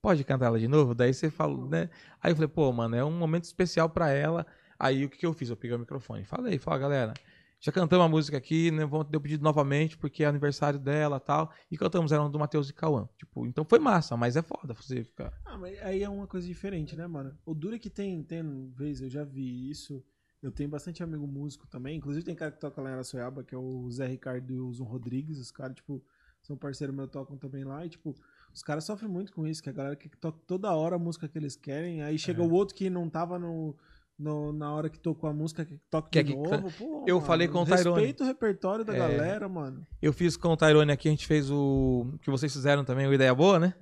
Pode 0.06 0.24
cantar 0.24 0.46
ela 0.46 0.60
de 0.60 0.68
novo? 0.68 0.94
Daí 0.94 1.12
você 1.12 1.32
falou, 1.32 1.68
né? 1.68 1.90
Aí 2.22 2.32
eu 2.32 2.36
falei, 2.36 2.48
pô, 2.48 2.72
mano, 2.72 2.96
é 2.96 3.04
um 3.04 3.10
momento 3.10 3.46
especial 3.46 3.90
pra 3.90 4.12
ela. 4.12 4.46
Aí 4.78 5.04
o 5.04 5.10
que, 5.10 5.18
que 5.18 5.26
eu 5.26 5.34
fiz? 5.34 5.50
Eu 5.50 5.58
peguei 5.58 5.76
o 5.76 5.80
microfone. 5.80 6.24
Falei, 6.24 6.60
falei, 6.60 6.80
galera, 6.80 7.14
já 7.60 7.72
cantamos 7.72 8.06
a 8.06 8.08
música 8.08 8.38
aqui, 8.38 8.70
né? 8.70 8.86
Vamos 8.86 9.08
ter 9.08 9.18
o 9.18 9.20
pedido 9.20 9.44
novamente, 9.44 9.98
porque 9.98 10.24
é 10.24 10.28
aniversário 10.28 10.78
dela 10.78 11.20
tal. 11.20 11.52
E 11.72 11.76
cantamos 11.76 12.12
ela 12.12 12.30
do 12.30 12.38
Matheus 12.38 12.70
e 12.70 12.74
Cauã. 12.74 13.10
Tipo, 13.18 13.48
então 13.48 13.66
foi 13.66 13.80
massa, 13.80 14.16
mas 14.16 14.36
é 14.36 14.44
foda 14.44 14.76
você 14.76 15.04
ficar. 15.04 15.34
Ah, 15.44 15.58
mas 15.58 15.76
aí 15.82 16.04
é 16.04 16.08
uma 16.08 16.28
coisa 16.28 16.46
diferente, 16.46 16.96
né, 16.96 17.08
mano? 17.08 17.36
O 17.44 17.56
duro 17.56 17.76
é 17.76 17.80
que 17.80 17.90
tem, 17.90 18.22
tem 18.22 18.72
vez, 18.76 19.02
eu 19.02 19.10
já 19.10 19.24
vi 19.24 19.72
isso. 19.72 20.06
Eu 20.40 20.52
tenho 20.52 20.70
bastante 20.70 21.02
amigo 21.02 21.26
músico 21.26 21.66
também. 21.66 21.98
Inclusive 21.98 22.24
tem 22.24 22.36
cara 22.36 22.52
que 22.52 22.60
toca 22.60 22.80
lá 22.80 22.92
em 22.92 22.94
Araçoiaba, 22.94 23.44
que 23.44 23.56
é 23.56 23.58
o 23.58 23.90
Zé 23.90 24.06
Ricardo 24.06 24.54
e 24.54 24.60
o 24.60 24.72
Zon 24.72 24.84
Rodrigues. 24.84 25.40
Os 25.40 25.50
caras, 25.50 25.76
tipo, 25.78 26.00
são 26.44 26.56
parceiros 26.56 26.96
meus, 26.96 27.10
tocam 27.10 27.36
também 27.38 27.64
lá. 27.64 27.84
E, 27.84 27.90
tipo, 27.90 28.16
os 28.56 28.64
caras 28.64 28.86
sofrem 28.86 29.12
muito 29.12 29.32
com 29.34 29.46
isso, 29.46 29.62
que 29.62 29.70
a 29.70 29.74
galera 29.74 29.96
que 29.96 30.10
toca 30.10 30.40
toda 30.48 30.72
hora 30.74 30.96
a 30.96 31.00
música 31.00 31.28
que 31.28 31.38
eles 31.38 31.56
querem. 31.56 32.02
Aí 32.02 32.18
chega 32.18 32.42
É. 32.42 32.46
o 32.48 32.52
outro 32.52 32.74
que 32.74 32.90
não 32.90 33.10
tava 33.10 33.38
no, 33.38 33.76
no- 34.18 34.54
na 34.54 34.74
hora 34.74 34.90
que 34.90 34.98
tocou 34.98 35.30
a 35.30 35.34
música, 35.34 35.66
que 35.66 35.78
toca 35.90 36.10
Quer 36.10 36.24
de 36.24 36.32
que 36.34 36.38
novo. 36.40 36.72
Pô, 36.72 37.04
Eu 37.06 37.16
mano, 37.18 37.28
falei 37.28 37.48
com 37.50 37.62
o 37.62 37.66
Tyrone. 37.66 37.98
Respeita 38.00 38.24
o 38.24 38.28
repertório 38.28 38.86
da 38.86 38.96
É. 38.96 38.98
galera, 38.98 39.50
mano. 39.50 39.86
Eu 40.02 40.14
fiz 40.14 40.38
com 40.38 40.48
o 40.48 40.58
Tyrone 40.58 40.92
aqui, 40.92 41.10
a 41.10 41.12
gente 41.12 41.28
fez 41.28 41.52
o. 41.52 42.08
que 42.22 42.32
vocês 42.32 42.52
fizeram 42.54 42.86
também, 42.86 43.06
o 43.08 43.14
Ideia 43.14 43.36
Boa, 43.36 43.60
né? 43.60 43.74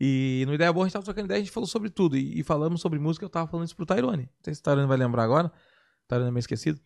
E 0.00 0.44
no 0.46 0.54
Ideia 0.54 0.72
Boa 0.72 0.84
a 0.84 0.88
gente 0.88 0.92
tava 0.94 1.04
trocando 1.04 1.26
ideia, 1.26 1.38
a 1.40 1.42
gente 1.44 1.52
falou 1.52 1.66
sobre 1.66 1.90
tudo. 1.90 2.16
E, 2.16 2.38
e 2.40 2.42
falamos 2.44 2.80
sobre 2.80 2.98
música, 2.98 3.24
eu 3.24 3.28
tava 3.28 3.46
falando 3.48 3.66
isso 3.66 3.76
pro 3.76 3.84
Tyrone. 3.84 4.22
Não 4.22 4.28
sei 4.44 4.54
se 4.54 4.60
o 4.60 4.62
Tyrone 4.62 4.86
vai 4.86 4.96
lembrar 4.96 5.24
agora. 5.24 5.48
O 5.48 6.08
Tyrone 6.08 6.28
é 6.28 6.30
meio 6.30 6.38
esquecido. 6.40 6.80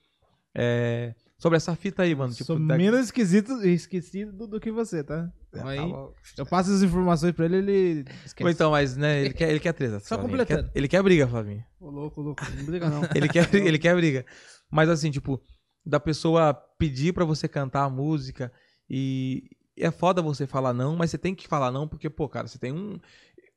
É, 0.54 1.14
sobre 1.42 1.56
essa 1.56 1.74
fita 1.74 2.02
aí, 2.04 2.14
mano. 2.14 2.32
Tipo, 2.32 2.44
Sou 2.44 2.58
da- 2.66 2.76
menos 2.76 3.00
esquisito, 3.06 3.52
esquecido 3.66 4.46
do, 4.46 4.60
que 4.60 4.70
você, 4.70 5.02
tá? 5.02 5.28
Ah, 5.54 5.68
Aí, 5.68 5.76
tá 5.78 5.86
bom. 5.86 6.14
eu 6.38 6.46
passo 6.46 6.72
as 6.72 6.82
informações 6.82 7.32
pra 7.32 7.44
ele, 7.46 7.56
ele 7.56 8.04
esquece. 8.24 8.44
Ou 8.44 8.50
então, 8.50 8.70
mas, 8.70 8.96
né, 8.96 9.20
ele 9.24 9.34
quer, 9.34 9.50
ele 9.50 9.58
quer 9.60 9.72
treta. 9.72 9.98
Só 9.98 10.14
Flavinho. 10.14 10.28
completando. 10.30 10.60
Ele 10.60 10.68
quer, 10.70 10.78
ele 10.78 10.88
quer 10.88 11.02
briga, 11.02 11.26
Flavinho. 11.28 11.64
Ô, 11.80 11.90
louco, 11.90 12.20
louco. 12.22 12.42
Não 12.56 12.64
briga, 12.64 12.88
não. 12.88 13.02
Ele 13.14 13.28
quer, 13.28 13.48
ele 13.54 13.78
quer 13.78 13.94
briga. 13.96 14.24
Mas 14.70 14.88
assim, 14.88 15.10
tipo, 15.10 15.42
da 15.84 15.98
pessoa 15.98 16.54
pedir 16.78 17.12
pra 17.12 17.24
você 17.24 17.48
cantar 17.48 17.82
a 17.84 17.90
música 17.90 18.52
e 18.88 19.42
é 19.76 19.90
foda 19.90 20.22
você 20.22 20.46
falar 20.46 20.72
não, 20.72 20.94
mas 20.96 21.10
você 21.10 21.18
tem 21.18 21.34
que 21.34 21.48
falar 21.48 21.72
não, 21.72 21.88
porque, 21.88 22.08
pô, 22.08 22.28
cara, 22.28 22.46
você 22.46 22.58
tem 22.58 22.72
um. 22.72 22.98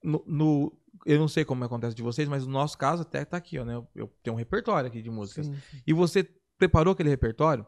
No, 0.04 0.24
no- 0.28 0.78
eu 1.06 1.20
não 1.20 1.28
sei 1.28 1.46
como 1.46 1.64
acontece 1.64 1.96
de 1.96 2.02
vocês, 2.02 2.28
mas 2.28 2.46
no 2.48 2.52
nosso 2.52 2.78
caso 2.78 3.04
até 3.04 3.24
tá 3.26 3.38
aqui, 3.38 3.60
ó, 3.60 3.66
né? 3.66 3.76
Eu, 3.76 3.88
eu 3.96 4.08
tenho 4.24 4.34
um 4.36 4.40
repertório 4.40 4.88
aqui 4.88 5.02
de 5.02 5.10
músicas. 5.12 5.46
Sim. 5.46 5.56
E 5.86 5.94
você 5.94 6.28
preparou 6.58 6.94
aquele 6.94 7.10
repertório. 7.10 7.66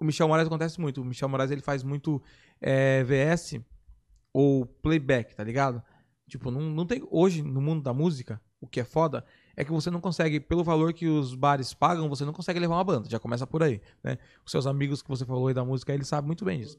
O 0.00 0.04
Michel 0.04 0.26
Moraes 0.26 0.46
acontece 0.46 0.80
muito. 0.80 1.02
O 1.02 1.04
Michel 1.04 1.28
Moraes 1.28 1.50
ele 1.50 1.60
faz 1.60 1.82
muito 1.82 2.22
é, 2.60 3.04
VS 3.04 3.60
ou 4.32 4.64
playback, 4.64 5.34
tá 5.34 5.44
ligado? 5.44 5.82
Tipo, 6.26 6.50
não, 6.50 6.62
não 6.62 6.86
tem. 6.86 7.06
Hoje, 7.10 7.42
no 7.42 7.60
mundo 7.60 7.82
da 7.82 7.92
música, 7.92 8.40
o 8.60 8.66
que 8.66 8.80
é 8.80 8.84
foda 8.84 9.24
é 9.56 9.64
que 9.64 9.70
você 9.70 9.90
não 9.90 10.00
consegue, 10.00 10.40
pelo 10.40 10.64
valor 10.64 10.92
que 10.92 11.06
os 11.06 11.34
bares 11.34 11.74
pagam, 11.74 12.08
você 12.08 12.24
não 12.24 12.32
consegue 12.32 12.58
levar 12.58 12.76
uma 12.76 12.84
banda. 12.84 13.08
Já 13.10 13.18
começa 13.18 13.46
por 13.46 13.62
aí, 13.62 13.80
né? 14.02 14.16
Os 14.44 14.50
seus 14.50 14.66
amigos 14.66 15.02
que 15.02 15.08
você 15.08 15.26
falou 15.26 15.48
aí 15.48 15.54
da 15.54 15.64
música, 15.64 15.92
eles 15.92 16.08
sabem 16.08 16.26
muito 16.26 16.44
bem 16.44 16.60
disso. 16.60 16.78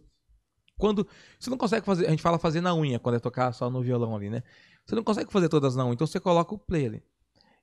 Quando 0.78 1.08
você 1.40 1.50
não 1.50 1.58
consegue 1.58 1.86
fazer, 1.86 2.08
a 2.08 2.10
gente 2.10 2.24
fala 2.24 2.40
fazer 2.40 2.60
na 2.60 2.74
unha, 2.74 2.98
quando 2.98 3.16
é 3.16 3.20
tocar 3.20 3.52
só 3.54 3.70
no 3.70 3.84
violão 3.84 4.16
ali, 4.16 4.32
né? 4.32 4.42
Você 4.84 4.96
não 4.96 5.04
consegue 5.04 5.32
fazer 5.32 5.48
todas 5.48 5.76
na 5.76 5.86
unha, 5.86 5.94
então 5.94 6.08
você 6.08 6.20
coloca 6.20 6.56
o 6.56 6.58
play 6.58 6.88
ali. 6.88 7.04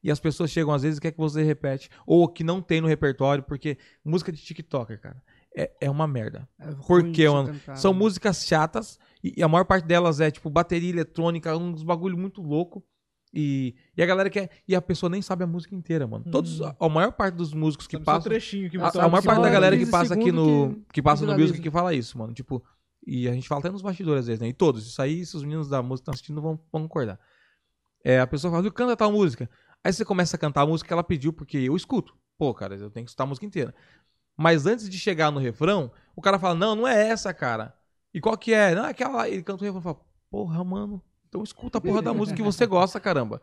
E 0.02 0.10
as 0.10 0.20
pessoas 0.20 0.50
chegam 0.50 0.72
às 0.72 0.82
vezes 0.82 0.98
e 0.98 1.00
quer 1.00 1.10
que 1.10 1.18
você 1.18 1.42
repete, 1.42 1.90
ou 2.06 2.28
que 2.28 2.44
não 2.44 2.62
tem 2.62 2.80
no 2.80 2.86
repertório, 2.86 3.42
porque 3.42 3.76
música 4.04 4.30
de 4.30 4.40
TikToker, 4.40 5.00
cara, 5.00 5.20
é, 5.56 5.70
é 5.80 5.90
uma 5.90 6.06
merda. 6.06 6.48
É 6.58 6.66
Por 6.72 7.02
ruim 7.02 7.12
quê, 7.12 7.22
de 7.22 7.28
você 7.28 7.34
mano? 7.34 7.48
cantar, 7.52 7.76
São 7.76 7.92
né? 7.92 7.98
músicas 7.98 8.44
chatas 8.46 8.98
e, 9.22 9.34
e 9.38 9.42
a 9.42 9.48
maior 9.48 9.64
parte 9.64 9.84
delas 9.86 10.20
é 10.20 10.30
tipo 10.30 10.48
bateria 10.50 10.90
eletrônica, 10.90 11.56
uns 11.56 11.82
bagulho 11.82 12.16
muito 12.16 12.42
louco. 12.42 12.84
E, 13.32 13.74
e 13.94 14.02
a 14.02 14.06
galera 14.06 14.30
quer. 14.30 14.50
E 14.66 14.74
a 14.74 14.80
pessoa 14.80 15.10
nem 15.10 15.20
sabe 15.20 15.44
a 15.44 15.46
música 15.46 15.74
inteira, 15.74 16.06
mano. 16.06 16.24
Todos, 16.30 16.62
a, 16.62 16.74
a 16.80 16.88
maior 16.88 17.12
parte 17.12 17.34
dos 17.34 17.52
músicos 17.52 17.86
que 17.86 17.96
Sabe 17.96 18.04
passam. 18.06 18.22
trechinho 18.22 18.70
que 18.70 18.78
A, 18.78 18.90
você 18.90 18.98
a 18.98 19.06
maior 19.08 19.20
que 19.20 19.26
parte 19.26 19.42
da 19.42 19.50
galera 19.50 19.76
que 19.76 19.80
15 19.80 19.90
passa 19.90 20.14
aqui 20.14 20.32
no. 20.32 20.44
segundos 20.46 20.84
Que, 20.92 21.02
passa 21.02 21.26
no 21.26 21.38
music 21.38 21.60
que 21.60 21.70
fala 21.70 21.92
isso, 21.92 22.16
mano. 22.16 22.32
Tipo. 22.32 22.64
E 23.06 23.28
a 23.28 23.32
gente 23.32 23.46
fala 23.48 23.60
até 23.60 23.70
nos 23.70 23.82
bastidores 23.82 24.20
às 24.20 24.26
vezes, 24.26 24.40
né? 24.40 24.48
E 24.48 24.52
todos. 24.52 24.86
Isso 24.86 25.00
aí, 25.00 25.24
se 25.24 25.36
os 25.36 25.42
meninos 25.42 25.68
da 25.68 25.82
música 25.82 26.02
estão 26.04 26.12
assistindo, 26.14 26.40
vão, 26.40 26.58
vão 26.72 26.82
concordar. 26.82 27.18
É, 28.04 28.18
a 28.20 28.26
pessoa 28.26 28.50
fala, 28.50 28.62
"Viu, 28.62 28.72
canta 28.72 28.96
tal 28.96 29.12
música. 29.12 29.48
Aí 29.84 29.92
você 29.92 30.04
começa 30.04 30.36
a 30.36 30.38
cantar 30.38 30.62
a 30.62 30.66
música 30.66 30.88
que 30.88 30.92
ela 30.92 31.04
pediu, 31.04 31.32
porque 31.32 31.58
eu 31.58 31.76
escuto. 31.76 32.14
Pô, 32.38 32.54
cara, 32.54 32.76
eu 32.76 32.90
tenho 32.90 33.04
que 33.04 33.10
escutar 33.10 33.24
a 33.24 33.26
música 33.26 33.44
inteira. 33.46 33.74
Mas 34.38 34.66
antes 34.66 34.88
de 34.88 34.96
chegar 34.96 35.32
no 35.32 35.40
refrão, 35.40 35.90
o 36.14 36.22
cara 36.22 36.38
fala, 36.38 36.54
não, 36.54 36.76
não 36.76 36.86
é 36.86 37.08
essa, 37.08 37.34
cara. 37.34 37.74
E 38.14 38.20
qual 38.20 38.38
que 38.38 38.54
é? 38.54 38.72
Não, 38.72 38.86
é 38.86 38.90
aquela. 38.90 39.16
lá." 39.16 39.28
Ele 39.28 39.42
canta 39.42 39.62
o 39.62 39.64
refrão 39.64 39.80
e 39.80 39.82
fala, 39.82 40.00
porra, 40.30 40.62
mano. 40.62 41.02
Então 41.28 41.42
escuta 41.42 41.78
a 41.78 41.80
porra 41.80 42.00
da 42.00 42.14
música 42.14 42.36
que 42.36 42.42
você 42.42 42.64
gosta, 42.64 43.00
caramba. 43.00 43.42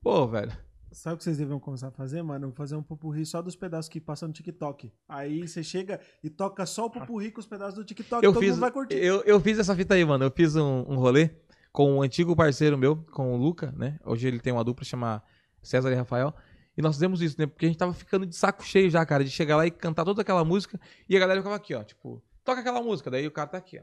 Pô, 0.00 0.26
velho. 0.28 0.52
Sabe 0.92 1.16
o 1.16 1.18
que 1.18 1.24
vocês 1.24 1.36
deviam 1.36 1.58
começar 1.58 1.88
a 1.88 1.90
fazer, 1.90 2.22
mano? 2.22 2.52
Fazer 2.52 2.76
um 2.76 2.82
popurri 2.82 3.26
só 3.26 3.42
dos 3.42 3.56
pedaços 3.56 3.88
que 3.88 4.00
passam 4.00 4.28
no 4.28 4.32
TikTok. 4.32 4.90
Aí 5.08 5.46
você 5.46 5.62
chega 5.62 6.00
e 6.22 6.30
toca 6.30 6.64
só 6.64 6.86
o 6.86 6.90
popurri 6.90 7.30
com 7.30 7.40
os 7.40 7.46
pedaços 7.46 7.74
do 7.74 7.84
TikTok. 7.84 8.24
Eu 8.24 8.32
todo 8.32 8.40
fiz, 8.40 8.52
mundo 8.52 8.60
vai 8.60 8.70
curtir. 8.70 8.94
eu, 8.94 9.20
eu 9.24 9.40
fiz 9.40 9.58
essa 9.58 9.74
fita 9.76 9.94
aí, 9.94 10.04
mano. 10.04 10.24
Eu 10.24 10.30
fiz 10.30 10.56
um, 10.56 10.86
um 10.88 10.96
rolê 10.96 11.30
com 11.70 11.96
um 11.96 12.02
antigo 12.02 12.34
parceiro 12.34 12.78
meu, 12.78 12.96
com 13.12 13.34
o 13.34 13.36
Luca, 13.36 13.74
né? 13.76 13.98
Hoje 14.06 14.26
ele 14.26 14.38
tem 14.38 14.52
uma 14.52 14.64
dupla 14.64 14.84
chama 14.84 15.22
César 15.60 15.90
e 15.90 15.94
Rafael. 15.94 16.34
E 16.76 16.82
nós 16.82 16.96
fizemos 16.96 17.22
isso, 17.22 17.36
né? 17.38 17.46
Porque 17.46 17.64
a 17.64 17.68
gente 17.68 17.78
tava 17.78 17.94
ficando 17.94 18.26
de 18.26 18.36
saco 18.36 18.62
cheio 18.62 18.90
já, 18.90 19.04
cara, 19.06 19.24
de 19.24 19.30
chegar 19.30 19.56
lá 19.56 19.66
e 19.66 19.70
cantar 19.70 20.04
toda 20.04 20.20
aquela 20.20 20.44
música. 20.44 20.78
E 21.08 21.16
a 21.16 21.20
galera 21.20 21.40
ficava 21.40 21.56
aqui, 21.56 21.74
ó, 21.74 21.82
tipo, 21.82 22.22
toca 22.44 22.60
aquela 22.60 22.82
música. 22.82 23.10
Daí 23.10 23.26
o 23.26 23.30
cara 23.30 23.48
tá 23.48 23.58
aqui, 23.58 23.78
ó. 23.78 23.82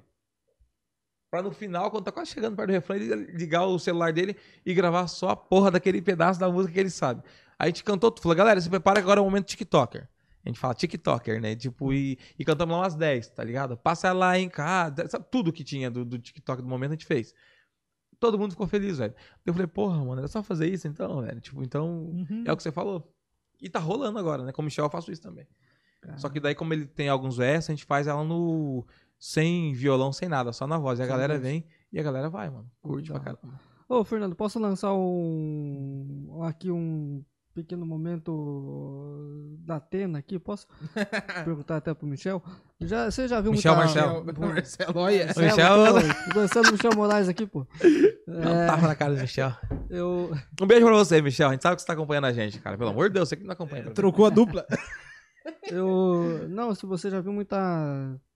Pra 1.32 1.42
no 1.42 1.52
final, 1.52 1.90
quando 1.90 2.04
tá 2.04 2.12
quase 2.12 2.30
chegando 2.30 2.56
perto 2.56 2.68
do 2.68 2.74
refrão, 2.74 2.96
ele 2.96 3.16
ligar 3.36 3.66
o 3.66 3.80
celular 3.80 4.14
dele 4.14 4.36
e 4.64 4.72
gravar 4.72 5.08
só 5.08 5.30
a 5.30 5.36
porra 5.36 5.72
daquele 5.72 6.00
pedaço 6.00 6.40
da 6.40 6.48
música 6.48 6.74
que 6.74 6.80
ele 6.80 6.92
sabe. 6.92 7.24
Aí 7.58 7.66
a 7.66 7.68
gente 7.70 7.84
cantou, 7.84 8.12
tu 8.12 8.22
falou, 8.22 8.36
galera, 8.36 8.62
se 8.62 8.70
prepara 8.70 9.00
agora 9.00 9.20
é 9.20 9.22
o 9.22 9.26
momento 9.26 9.48
TikToker. 9.48 10.08
A 10.46 10.50
gente 10.50 10.60
fala 10.60 10.76
TikToker, 10.76 11.42
né? 11.42 11.56
Tipo, 11.56 11.92
e, 11.92 12.20
e 12.38 12.46
cantamos 12.46 12.76
lá 12.76 12.82
umas 12.82 12.96
10, 12.96 13.30
tá 13.30 13.44
ligado? 13.44 13.76
Passa 13.76 14.12
lá 14.12 14.38
em 14.38 14.48
casa, 14.48 15.08
sabe, 15.08 15.26
tudo 15.32 15.52
que 15.52 15.64
tinha 15.64 15.90
do, 15.90 16.06
do 16.06 16.20
TikTok 16.20 16.62
do 16.62 16.68
momento 16.68 16.92
a 16.92 16.94
gente 16.94 17.06
fez. 17.06 17.34
Todo 18.24 18.40
mundo 18.40 18.52
ficou 18.52 18.66
feliz, 18.68 19.00
velho. 19.00 19.14
Eu 19.46 19.52
falei, 19.54 19.68
porra, 19.68 20.04
mano, 20.04 20.24
é 20.24 20.28
só 20.28 20.42
fazer 20.42 20.68
isso 20.72 20.88
então, 20.88 21.22
velho. 21.22 21.42
Tipo, 21.42 21.62
então, 21.62 22.06
Uhum. 22.06 22.44
é 22.46 22.54
o 22.54 22.56
que 22.56 22.64
você 22.64 22.72
falou. 22.72 23.14
E 23.62 23.68
tá 23.70 23.80
rolando 23.80 24.18
agora, 24.18 24.44
né? 24.46 24.54
Como 24.54 24.66
o 24.66 24.68
Michel, 24.68 24.86
eu 24.86 24.90
faço 24.90 25.12
isso 25.12 25.22
também. 25.22 25.46
Só 26.16 26.30
que 26.30 26.40
daí, 26.40 26.56
como 26.56 26.74
ele 26.74 26.86
tem 26.86 27.10
alguns 27.10 27.36
versos, 27.36 27.70
a 27.70 27.74
gente 27.74 27.84
faz 27.86 28.08
ela 28.08 28.24
no. 28.24 28.86
Sem 29.20 29.74
violão, 29.74 30.14
sem 30.14 30.30
nada, 30.30 30.54
só 30.54 30.66
na 30.66 30.78
voz. 30.78 31.00
E 31.00 31.04
a 31.04 31.06
galera 31.06 31.38
vem 31.38 31.66
e 31.92 32.00
a 32.00 32.04
galera 32.04 32.30
vai, 32.30 32.50
mano. 32.50 32.70
Curte 32.82 33.10
pra 33.10 33.20
Legal. 33.20 33.36
caramba. 33.38 33.60
Ô, 33.90 34.04
Fernando, 34.06 34.36
posso 34.36 34.58
lançar 34.60 34.94
um. 34.94 36.42
aqui 36.44 36.72
um 36.72 37.24
pequeno 37.54 37.86
momento 37.86 39.56
da 39.60 39.76
Atena 39.78 40.20
aqui? 40.20 40.40
Posso 40.40 40.68
perguntar 41.46 41.78
até 41.78 41.94
pro 41.94 42.08
Michel? 42.08 42.42
Já, 42.82 43.10
você 43.10 43.28
já 43.28 43.40
viu 43.42 43.52
Michel 43.52 43.76
muita... 43.76 44.08
Marcelo. 44.08 44.26
Marcelo, 44.54 45.00
olha. 45.00 45.26
Marcelo, 45.26 45.94
Michel- 45.94 46.16
pô, 46.34 46.40
Lançando 46.40 46.70
o 46.70 46.72
Michel 46.74 46.92
Moraes 46.96 47.30
aqui, 47.30 47.46
pô. 47.46 47.66
Dá 48.28 48.52
um 48.52 48.68
tapa 48.68 48.88
na 48.88 48.96
cara 48.96 49.16
do 49.16 49.22
Michel. 49.22 49.52
Eu, 49.90 50.32
Um 50.62 50.68
beijo 50.68 50.86
pra 50.86 50.96
você, 50.96 51.22
Michel. 51.22 51.50
A 51.50 51.52
gente 51.54 51.62
sabe 51.62 51.76
que 51.76 51.82
você 51.82 51.88
tá 51.88 51.94
acompanhando 51.94 52.26
a 52.26 52.34
gente, 52.34 52.60
cara. 52.60 52.78
Pelo 52.78 52.90
amor 52.90 53.10
de 53.10 53.14
Deus, 53.16 53.30
você 53.30 53.36
que 53.38 53.44
não 53.44 53.54
acompanha. 53.54 53.84
pra 53.84 53.94
Trocou 53.94 54.26
a 54.26 54.30
dupla. 54.30 54.66
eu. 55.70 56.48
Não, 56.50 56.74
se 56.74 56.86
você 56.86 57.10
já 57.10 57.22
viu 57.22 57.32
muita. 57.34 57.58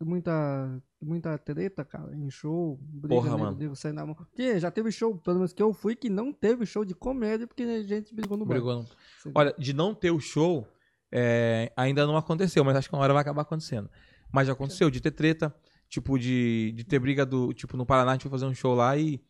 Muita. 0.01 0.82
Muita 0.99 1.37
treta, 1.37 1.85
cara, 1.85 2.15
em 2.15 2.29
show. 2.29 2.79
Briga, 2.81 3.07
Porra, 3.15 3.29
nego- 3.31 3.43
mano. 3.43 3.57
nego 3.57 3.75
sair 3.75 3.93
na 3.93 4.03
mão. 4.05 4.15
Porque 4.15 4.59
já 4.59 4.71
teve 4.71 4.91
show, 4.91 5.15
pelo 5.15 5.35
menos 5.37 5.53
que 5.53 5.61
eu 5.61 5.71
fui, 5.71 5.95
que 5.95 6.09
não 6.09 6.33
teve 6.33 6.65
show 6.65 6.83
de 6.83 6.95
comédia, 6.95 7.45
porque 7.45 7.61
a 7.63 7.83
gente 7.83 8.15
brigou 8.15 8.35
no 8.35 8.45
bar. 8.45 8.55
Brigou 8.55 8.73
não. 8.77 8.83
Você- 8.83 9.31
Olha, 9.35 9.53
de 9.59 9.73
não 9.73 9.93
ter 9.93 10.09
o 10.09 10.19
show, 10.19 10.67
é, 11.11 11.71
ainda 11.77 12.05
não 12.07 12.17
aconteceu, 12.17 12.63
mas 12.63 12.75
acho 12.75 12.89
que 12.89 12.95
uma 12.95 13.03
hora 13.03 13.13
vai 13.13 13.21
acabar 13.21 13.43
acontecendo. 13.43 13.87
Mas 14.31 14.47
já 14.47 14.53
aconteceu, 14.53 14.89
de 14.89 14.99
ter 14.99 15.11
treta, 15.11 15.53
tipo, 15.87 16.17
de, 16.17 16.73
de 16.75 16.83
ter 16.83 16.97
briga 16.99 17.25
do. 17.25 17.53
Tipo, 17.53 17.77
no 17.77 17.85
Paraná 17.85 18.11
a 18.11 18.13
gente 18.15 18.23
foi 18.23 18.31
fazer 18.31 18.45
um 18.47 18.53
show 18.55 18.73
lá 18.73 18.97
e, 18.97 19.21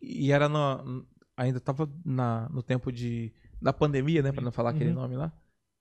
e 0.00 0.30
era 0.30 0.48
no. 0.48 1.04
Ainda 1.36 1.58
tava 1.60 1.90
na, 2.04 2.48
no 2.50 2.62
tempo 2.62 2.92
de. 2.92 3.32
Da 3.60 3.72
pandemia, 3.72 4.22
né? 4.22 4.30
Pra 4.32 4.42
não 4.42 4.52
falar 4.52 4.70
aquele 4.70 4.90
Uhum. 4.90 4.96
nome 4.96 5.16
lá. 5.16 5.32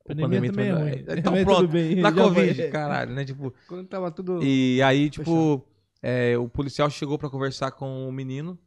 Ou 0.08 0.16
Pandemia 0.16 0.52
também 0.52 0.68
é 0.70 0.74
também- 0.74 0.92
ruim. 0.94 1.06
Então 1.18 1.44
pronto. 1.44 1.68
bem, 1.68 1.96
Na 1.96 2.12
já 2.12 2.16
Covid, 2.24 2.54
foi. 2.62 2.70
caralho, 2.70 3.12
né? 3.14 3.26
Tipo. 3.26 3.54
Quando 3.68 3.88
tava 3.88 4.12
tudo. 4.12 4.44
E 4.44 4.82
aí, 4.84 5.10
tipo, 5.10 5.66
é, 6.02 6.38
o 6.38 6.48
policial 6.48 6.90
chegou 6.90 7.18
pra 7.18 7.30
conversar 7.30 7.72
com 7.72 8.08
o 8.08 8.12
menino. 8.12 8.58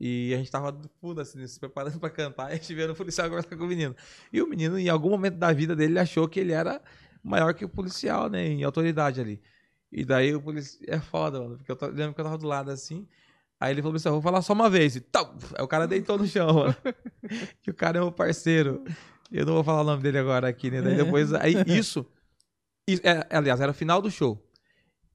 E 0.00 0.32
a 0.34 0.38
gente 0.38 0.50
tava 0.50 0.70
do 0.72 0.88
fundo, 1.00 1.20
assim, 1.20 1.44
se 1.46 1.58
preparando 1.58 1.98
pra 1.98 2.10
cantar. 2.10 2.50
E 2.50 2.52
a 2.52 2.56
gente 2.56 2.74
vendo 2.74 2.90
o 2.92 2.96
policial 2.96 3.28
conversar 3.28 3.56
com 3.56 3.64
o 3.64 3.66
menino. 3.68 3.94
E 4.32 4.40
o 4.42 4.46
menino, 4.46 4.78
em 4.78 4.88
algum 4.88 5.10
momento 5.10 5.36
da 5.36 5.52
vida 5.52 5.74
dele, 5.74 5.92
ele 5.92 5.98
achou 6.00 6.28
que 6.28 6.38
ele 6.40 6.52
era 6.52 6.80
maior 7.22 7.54
que 7.54 7.64
o 7.64 7.68
policial, 7.68 8.28
né? 8.28 8.46
Em 8.46 8.62
autoridade 8.64 9.20
ali. 9.20 9.40
E 9.90 10.04
daí 10.04 10.34
o 10.34 10.40
policial. 10.42 10.82
É 10.88 11.00
foda, 11.00 11.40
mano. 11.40 11.56
Porque 11.56 11.70
eu 11.72 11.76
tô- 11.76 11.86
lembro 11.86 12.12
que 12.14 12.20
eu 12.20 12.24
tava 12.24 12.38
do 12.38 12.46
lado 12.46 12.70
assim. 12.70 13.06
Aí 13.60 13.72
ele 13.72 13.82
falou 13.82 13.96
assim: 13.96 14.10
vou 14.10 14.20
falar 14.22 14.42
só 14.42 14.52
uma 14.52 14.68
vez. 14.68 14.94
E 14.96 15.00
tal. 15.00 15.34
Aí 15.58 15.64
o 15.64 15.68
cara 15.68 15.86
deitou 15.86 16.18
no 16.18 16.26
chão, 16.26 16.52
mano. 16.52 16.76
que 17.62 17.70
o 17.70 17.74
cara 17.74 17.98
é 17.98 18.00
meu 18.00 18.12
parceiro. 18.12 18.84
Eu 19.32 19.44
não 19.46 19.54
vou 19.54 19.64
falar 19.64 19.80
o 19.82 19.84
nome 19.84 20.02
dele 20.02 20.18
agora 20.18 20.48
aqui, 20.48 20.70
né? 20.70 20.80
Daí 20.82 20.96
depois. 20.96 21.32
Aí 21.32 21.54
isso. 21.66 22.06
isso- 22.88 23.02
é, 23.04 23.26
aliás, 23.30 23.60
era 23.60 23.70
o 23.70 23.74
final 23.74 24.00
do 24.00 24.10
show. 24.10 24.40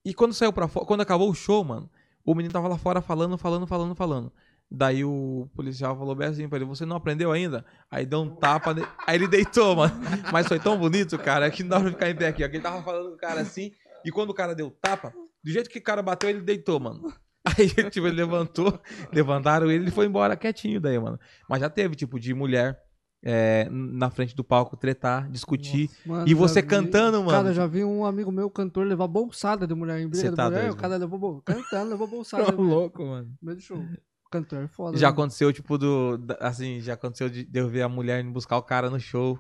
E 0.04 0.14
quando 0.14 0.34
saiu 0.34 0.52
pra 0.54 0.68
fora, 0.68 0.86
quando 0.86 1.02
acabou 1.02 1.30
o 1.30 1.34
show, 1.36 1.64
mano, 1.64 1.90
o 2.26 2.34
menino 2.34 2.54
tava 2.54 2.68
lá 2.68 2.78
fora 2.78 3.02
falando, 3.02 3.38
falando, 3.38 3.68
falando, 3.68 3.96
falando. 3.96 4.32
Daí 4.72 5.04
o 5.04 5.50
policial 5.56 5.98
falou 5.98 6.14
bem 6.16 6.28
assim 6.28 6.48
pra 6.48 6.58
ele, 6.58 6.66
você 6.66 6.86
não 6.86 6.96
aprendeu 6.98 7.32
ainda? 7.32 7.66
Aí 7.90 8.06
deu 8.06 8.22
um 8.22 8.30
tapa, 8.30 8.74
ne- 8.74 8.86
aí 9.08 9.16
ele 9.16 9.28
deitou, 9.28 9.76
mano. 9.76 9.94
Mas 10.32 10.48
foi 10.48 10.60
tão 10.60 10.78
bonito, 10.78 11.18
cara, 11.18 11.50
que 11.50 11.64
não 11.64 11.70
dá 11.70 11.80
pra 11.80 11.90
ficar 11.90 12.10
em 12.10 12.16
pé 12.16 12.28
aqui. 12.28 12.44
ó, 12.44 12.48
Ele 12.48 12.60
tava 12.60 12.84
falando 12.84 13.10
com 13.10 13.16
o 13.16 13.18
cara 13.18 13.42
assim, 13.42 13.72
e 14.06 14.12
quando 14.12 14.30
o 14.30 14.34
cara 14.34 14.54
deu 14.54 14.70
tapa, 14.70 15.12
do 15.44 15.52
jeito 15.52 15.70
que 15.70 15.80
o 15.80 15.84
cara 15.84 16.02
bateu, 16.04 16.30
ele 16.30 16.42
deitou, 16.42 16.80
mano. 16.80 17.02
Aí, 17.58 17.68
tipo, 17.90 18.06
ele 18.06 18.16
levantou, 18.18 18.80
levantaram 19.12 19.72
ele 19.72 19.88
e 19.88 19.92
foi 19.92 20.06
embora 20.06 20.36
quietinho 20.38 20.80
daí, 20.80 21.00
mano. 21.00 21.20
Mas 21.50 21.62
já 21.62 21.70
teve, 21.70 21.96
tipo, 21.96 22.20
de 22.20 22.34
mulher 22.34 22.80
é, 23.24 23.68
na 23.70 24.10
frente 24.10 24.36
do 24.36 24.44
palco 24.44 24.78
tretar, 24.78 25.30
discutir. 25.30 25.90
Mano, 26.06 26.28
E 26.28 26.34
você 26.34 26.62
vi- 26.62 26.68
cantando, 26.68 27.18
mano. 27.20 27.30
Cara, 27.32 27.54
já 27.54 27.68
vi 27.68 27.84
um 27.84 28.06
amigo 28.06 28.32
meu, 28.32 28.50
cantor, 28.50 28.86
levar 28.86 29.08
bolsada 29.08 29.68
de 29.68 29.74
mulher 29.76 30.00
em 30.00 30.08
briga 30.08 30.32
tá 30.34 30.46
mulher. 30.46 30.62
doido, 30.62 30.74
o 30.74 30.78
cara 30.78 30.98
levou 30.98 31.42
cantando, 31.42 31.90
levou 31.92 32.08
bolsada. 32.10 32.52
Tô 32.52 32.62
louco, 32.62 33.06
mano. 33.06 33.28
No 33.42 33.48
meio 33.48 33.60
show. 33.60 33.84
Cantor 34.32 34.60
é 34.64 34.68
foda. 34.68 34.96
Já 34.98 35.08
né? 35.08 35.14
aconteceu, 35.14 35.52
tipo, 35.52 35.78
do. 35.78 36.20
Assim, 36.40 36.80
já 36.82 36.94
aconteceu 36.94 37.30
de, 37.30 37.50
eu 37.52 37.68
ver 37.68 37.82
a 37.82 37.90
mulher 37.90 38.24
indo 38.24 38.32
buscar 38.32 38.58
o 38.58 38.62
cara 38.62 38.90
no 38.90 39.00
show. 39.00 39.40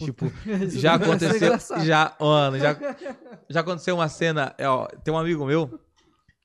Tipo, 0.00 0.26
já 0.70 0.94
aconteceu. 0.94 1.52
Já, 1.84 2.16
mano, 2.18 2.58
já, 2.58 2.74
já 3.50 3.60
aconteceu 3.60 3.94
uma 3.96 4.08
cena. 4.08 4.54
é, 4.58 4.66
ó, 4.68 4.86
tem 4.86 5.12
um 5.12 5.18
amigo 5.18 5.44
meu 5.44 5.78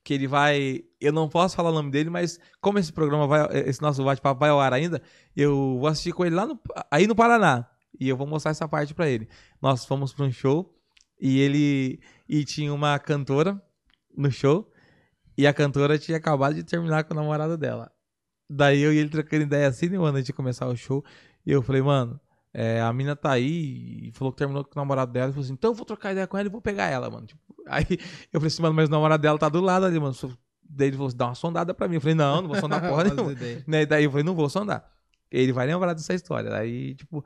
que 0.09 0.13
ele 0.15 0.25
vai. 0.25 0.83
Eu 0.99 1.13
não 1.13 1.29
posso 1.29 1.55
falar 1.55 1.69
o 1.69 1.73
nome 1.73 1.91
dele, 1.91 2.09
mas 2.09 2.39
como 2.59 2.79
esse 2.79 2.91
programa 2.91 3.27
vai. 3.27 3.47
Esse 3.67 3.79
nosso 3.79 4.03
bate-papo 4.03 4.39
vai 4.39 4.49
ao 4.49 4.59
ar 4.59 4.73
ainda, 4.73 4.99
eu 5.35 5.77
vou 5.77 5.85
assistir 5.85 6.13
com 6.13 6.25
ele 6.25 6.33
lá 6.33 6.47
no, 6.47 6.59
aí 6.89 7.05
no 7.05 7.13
Paraná. 7.13 7.69
E 7.99 8.09
eu 8.09 8.17
vou 8.17 8.25
mostrar 8.25 8.49
essa 8.49 8.67
parte 8.67 8.91
pra 8.95 9.07
ele. 9.07 9.29
Nós 9.61 9.85
fomos 9.85 10.11
pra 10.11 10.25
um 10.25 10.31
show 10.31 10.75
e 11.21 11.39
ele. 11.39 11.99
E 12.27 12.43
tinha 12.43 12.73
uma 12.73 12.97
cantora 12.97 13.61
no 14.17 14.31
show. 14.31 14.73
E 15.37 15.45
a 15.45 15.53
cantora 15.53 15.99
tinha 15.99 16.17
acabado 16.17 16.55
de 16.55 16.63
terminar 16.63 17.03
com 17.03 17.13
o 17.13 17.15
namorado 17.15 17.55
dela. 17.55 17.91
Daí 18.49 18.81
eu 18.81 18.91
e 18.91 18.97
ele 18.97 19.09
trocando 19.09 19.43
ideia 19.43 19.67
assim, 19.67 19.89
né, 19.89 19.99
mano, 19.99 20.17
antes 20.17 20.25
de 20.25 20.33
começar 20.33 20.65
o 20.65 20.75
show. 20.75 21.05
E 21.45 21.51
eu 21.51 21.61
falei, 21.61 21.83
mano, 21.83 22.19
é, 22.51 22.81
a 22.81 22.91
mina 22.91 23.15
tá 23.15 23.31
aí 23.33 24.07
e 24.07 24.11
falou 24.11 24.31
que 24.31 24.39
terminou 24.39 24.65
com 24.65 24.71
o 24.71 24.81
namorado 24.81 25.11
dela. 25.11 25.29
E 25.29 25.33
falou 25.33 25.45
assim, 25.45 25.53
então 25.53 25.69
eu 25.69 25.75
vou 25.75 25.85
trocar 25.85 26.13
ideia 26.13 26.25
com 26.25 26.35
ela 26.35 26.47
e 26.47 26.51
vou 26.51 26.61
pegar 26.61 26.87
ela, 26.87 27.11
mano. 27.11 27.27
Tipo, 27.27 27.48
aí 27.69 27.85
eu 28.33 28.39
falei 28.39 28.47
assim, 28.47 28.61
mano, 28.61 28.75
mas 28.75 28.89
o 28.89 28.91
namorado 28.91 29.21
dela 29.21 29.37
tá 29.37 29.49
do 29.49 29.61
lado 29.61 29.85
ali, 29.85 29.99
mano. 29.99 30.15
Daí 30.69 30.89
ele 30.89 30.97
falou, 30.97 31.13
dá 31.13 31.27
uma 31.27 31.35
sondada 31.35 31.73
pra 31.73 31.87
mim. 31.87 31.95
Eu 31.95 32.01
falei, 32.01 32.15
não, 32.15 32.41
não 32.41 32.47
vou 32.47 32.57
sondar 32.59 32.81
porra 32.87 33.03
nenhuma. 33.05 33.33
Né? 33.65 33.85
Daí 33.85 34.03
eu 34.03 34.11
falei, 34.11 34.23
não 34.23 34.35
vou 34.35 34.49
sondar. 34.49 34.87
Ele 35.31 35.51
vai 35.51 35.65
lembrar 35.65 35.93
dessa 35.93 36.13
história. 36.13 36.53
Aí, 36.55 36.95
tipo. 36.95 37.23